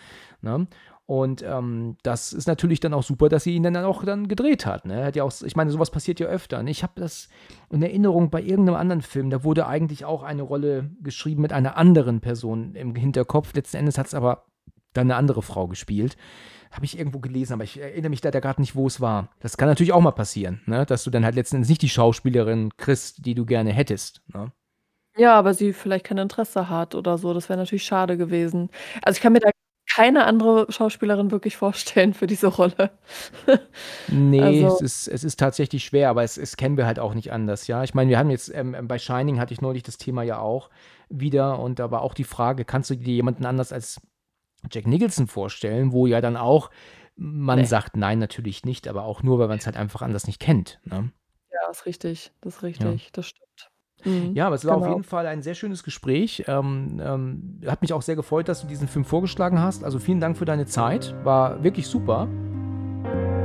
Ne? 0.42 0.66
Und 1.10 1.42
ähm, 1.42 1.96
das 2.04 2.32
ist 2.32 2.46
natürlich 2.46 2.78
dann 2.78 2.94
auch 2.94 3.02
super, 3.02 3.28
dass 3.28 3.42
sie 3.42 3.56
ihn 3.56 3.64
dann 3.64 3.76
auch 3.78 4.04
dann 4.04 4.28
gedreht 4.28 4.64
hat. 4.64 4.86
Ne? 4.86 5.04
Hat 5.04 5.16
ja 5.16 5.24
auch, 5.24 5.32
ich 5.44 5.56
meine, 5.56 5.72
sowas 5.72 5.90
passiert 5.90 6.20
ja 6.20 6.28
öfter. 6.28 6.62
Ne? 6.62 6.70
Ich 6.70 6.84
habe 6.84 6.92
das 6.94 7.28
in 7.68 7.82
Erinnerung 7.82 8.30
bei 8.30 8.40
irgendeinem 8.40 8.76
anderen 8.76 9.02
Film, 9.02 9.28
da 9.28 9.42
wurde 9.42 9.66
eigentlich 9.66 10.04
auch 10.04 10.22
eine 10.22 10.42
Rolle 10.42 10.90
geschrieben 11.02 11.42
mit 11.42 11.52
einer 11.52 11.76
anderen 11.76 12.20
Person 12.20 12.76
im 12.76 12.94
Hinterkopf. 12.94 13.54
Letzten 13.54 13.78
Endes 13.78 13.98
hat 13.98 14.06
es 14.06 14.14
aber 14.14 14.44
dann 14.92 15.08
eine 15.08 15.16
andere 15.16 15.42
Frau 15.42 15.66
gespielt. 15.66 16.16
Habe 16.70 16.84
ich 16.84 16.98
irgendwo 16.98 17.18
gelesen, 17.18 17.54
aber 17.54 17.64
ich 17.64 17.80
erinnere 17.80 18.10
mich 18.10 18.20
da 18.20 18.30
gerade 18.30 18.60
nicht, 18.60 18.76
wo 18.76 18.86
es 18.86 19.00
war. 19.00 19.28
Das 19.40 19.56
kann 19.56 19.68
natürlich 19.68 19.92
auch 19.92 20.00
mal 20.00 20.12
passieren, 20.12 20.62
ne? 20.66 20.86
dass 20.86 21.02
du 21.04 21.10
dann 21.10 21.24
halt 21.24 21.34
letzten 21.34 21.56
Endes 21.56 21.68
nicht 21.68 21.82
die 21.82 21.88
Schauspielerin 21.88 22.70
kriegst, 22.76 23.26
die 23.26 23.34
du 23.34 23.44
gerne 23.44 23.72
hättest. 23.72 24.22
Ne? 24.32 24.52
Ja, 25.16 25.34
aber 25.34 25.54
sie 25.54 25.72
vielleicht 25.72 26.06
kein 26.06 26.18
Interesse 26.18 26.68
hat 26.68 26.94
oder 26.94 27.18
so. 27.18 27.34
Das 27.34 27.48
wäre 27.48 27.58
natürlich 27.58 27.84
schade 27.84 28.16
gewesen. 28.16 28.70
Also, 29.02 29.18
ich 29.18 29.22
kann 29.22 29.32
mir 29.32 29.40
da 29.40 29.50
keine 29.92 30.24
andere 30.24 30.70
Schauspielerin 30.70 31.30
wirklich 31.32 31.56
vorstellen 31.56 32.14
für 32.14 32.26
diese 32.26 32.46
Rolle. 32.46 32.90
Nee, 34.08 34.40
Also 34.40 34.76
es, 34.76 34.80
ist, 34.80 35.08
es 35.08 35.24
ist 35.24 35.38
tatsächlich 35.38 35.84
schwer, 35.84 36.10
aber 36.10 36.22
es, 36.22 36.38
es 36.38 36.56
kennen 36.56 36.76
wir 36.76 36.86
halt 36.86 36.98
auch 36.98 37.14
nicht 37.14 37.32
anders, 37.32 37.66
ja. 37.66 37.82
Ich 37.82 37.94
meine, 37.94 38.10
wir 38.10 38.18
haben 38.18 38.30
jetzt, 38.30 38.52
ähm, 38.54 38.76
bei 38.86 38.98
Shining 38.98 39.38
hatte 39.40 39.52
ich 39.52 39.60
neulich 39.60 39.82
das 39.82 39.98
Thema 39.98 40.22
ja 40.22 40.38
auch 40.38 40.70
wieder 41.08 41.58
und 41.58 41.78
da 41.80 41.90
war 41.90 42.02
auch 42.02 42.14
die 42.14 42.24
Frage, 42.24 42.64
kannst 42.64 42.90
du 42.90 42.94
dir 42.94 43.14
jemanden 43.14 43.44
anders 43.44 43.72
als 43.72 44.00
Jack 44.70 44.86
Nicholson 44.86 45.26
vorstellen, 45.26 45.92
wo 45.92 46.06
ja 46.06 46.20
dann 46.20 46.36
auch 46.36 46.70
man 47.16 47.58
Ne. 47.60 47.66
sagt, 47.66 47.96
nein, 47.96 48.18
natürlich 48.18 48.64
nicht, 48.64 48.88
aber 48.88 49.04
auch 49.04 49.22
nur, 49.22 49.38
weil 49.38 49.48
man 49.48 49.58
es 49.58 49.66
halt 49.66 49.76
einfach 49.76 50.00
anders 50.02 50.26
nicht 50.26 50.40
kennt, 50.40 50.80
ne? 50.84 51.10
Ja, 51.52 51.70
ist 51.70 51.84
richtig. 51.84 52.32
Das 52.40 52.56
ist 52.56 52.62
Ja. 52.62 52.66
richtig. 52.68 53.10
Das 53.12 53.26
stimmt. 53.26 53.46
Mhm, 54.04 54.34
Ja, 54.34 54.46
aber 54.46 54.54
es 54.54 54.64
war 54.64 54.76
auf 54.76 54.82
genau. 54.82 54.94
jeden 54.94 55.04
Fall 55.04 55.26
ein 55.26 55.42
sehr 55.42 55.54
schönes 55.54 55.82
Gespräch. 55.84 56.44
Ähm, 56.48 56.98
ähm, 57.04 57.60
hat 57.66 57.82
mich 57.82 57.92
auch 57.92 58.00
sehr 58.00 58.16
gefreut, 58.16 58.48
dass 58.48 58.62
du 58.62 58.66
diesen 58.66 58.88
Film 58.88 59.04
vorgeschlagen 59.04 59.58
hast. 59.60 59.84
Also 59.84 59.98
vielen 59.98 60.20
Dank 60.20 60.38
für 60.38 60.46
deine 60.46 60.64
Zeit. 60.64 61.14
War 61.24 61.62
wirklich 61.62 61.86
super. 61.86 62.26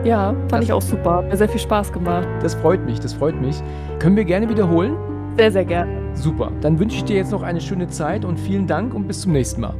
Ja, 0.06 0.28
fand 0.34 0.52
Das- 0.54 0.64
ich 0.64 0.72
auch 0.72 0.82
super. 0.82 1.16
Hat 1.18 1.26
mir 1.28 1.36
sehr 1.36 1.50
viel 1.50 1.60
Spaß 1.60 1.92
gemacht. 1.92 2.28
Das 2.42 2.56
freut 2.56 2.86
mich, 2.86 3.00
das 3.00 3.14
freut 3.14 3.36
mich. 3.42 3.58
Können 4.00 4.16
wir 4.16 4.24
gerne 4.24 4.48
wiederholen? 4.48 4.96
Sehr, 5.36 5.52
sehr 5.52 5.66
gerne. 5.66 6.16
Super. 6.16 6.52
Dann 6.62 6.80
wünsche 6.80 6.96
ich 6.98 7.04
dir 7.04 7.18
jetzt 7.18 7.32
noch 7.32 7.42
eine 7.44 7.60
schöne 7.60 7.88
Zeit 7.88 8.24
und 8.24 8.40
vielen 8.40 8.68
Dank 8.68 8.94
und 8.94 9.08
bis 9.08 9.22
zum 9.22 9.34
nächsten 9.34 9.60
Mal. 9.62 9.76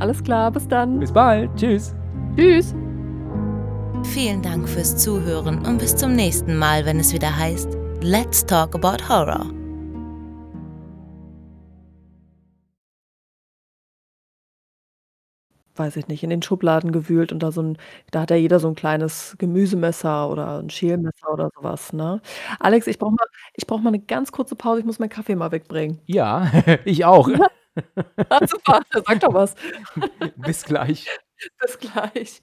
Alles 0.00 0.22
klar, 0.22 0.50
bis 0.52 0.66
dann. 0.68 1.00
Bis 1.00 1.12
bald. 1.12 1.50
Tschüss. 1.56 1.94
Tschüss. 2.36 2.74
Vielen 4.04 4.42
Dank 4.42 4.68
fürs 4.68 4.96
Zuhören 4.96 5.64
und 5.66 5.78
bis 5.78 5.96
zum 5.96 6.14
nächsten 6.14 6.56
Mal, 6.56 6.84
wenn 6.86 6.98
es 7.00 7.12
wieder 7.12 7.36
heißt 7.36 7.76
Let's 8.00 8.44
Talk 8.46 8.74
About 8.74 9.08
Horror. 9.08 9.46
Weiß 15.76 15.96
ich 15.96 16.08
nicht, 16.08 16.24
in 16.24 16.30
den 16.30 16.42
Schubladen 16.42 16.90
gewühlt 16.92 17.30
und 17.30 17.40
da 17.42 17.52
so 17.52 17.60
'n 17.60 17.76
da 18.10 18.22
hat 18.22 18.30
ja 18.30 18.36
jeder 18.36 18.58
so 18.58 18.68
'n 18.68 18.74
kleines 18.74 19.36
Gemüsemesser 19.38 20.28
oder 20.28 20.58
'n 20.58 20.70
Schälmesser 20.70 21.30
oder 21.32 21.50
so 21.54 21.62
was, 21.62 21.92
ne? 21.92 22.20
Alex, 22.58 22.86
ich 22.88 22.98
brauche 22.98 23.12
mal 23.12 23.26
ich 23.54 23.66
brauche 23.66 23.80
mal 23.82 23.90
'ne 23.92 24.00
ganz 24.00 24.32
kurze 24.32 24.56
Pause. 24.56 24.80
Ich 24.80 24.86
muss 24.86 24.98
meinen 24.98 25.08
Kaffee 25.10 25.36
mal 25.36 25.52
wegbringen. 25.52 26.00
Ja, 26.06 26.50
ich 26.84 27.04
auch. 27.04 27.28
Ah, 28.30 28.40
super, 28.46 28.82
sag 29.06 29.20
doch 29.20 29.34
was. 29.34 29.54
Bis 30.36 30.64
gleich. 30.64 31.06
Bis 31.60 31.78
gleich. 31.78 32.42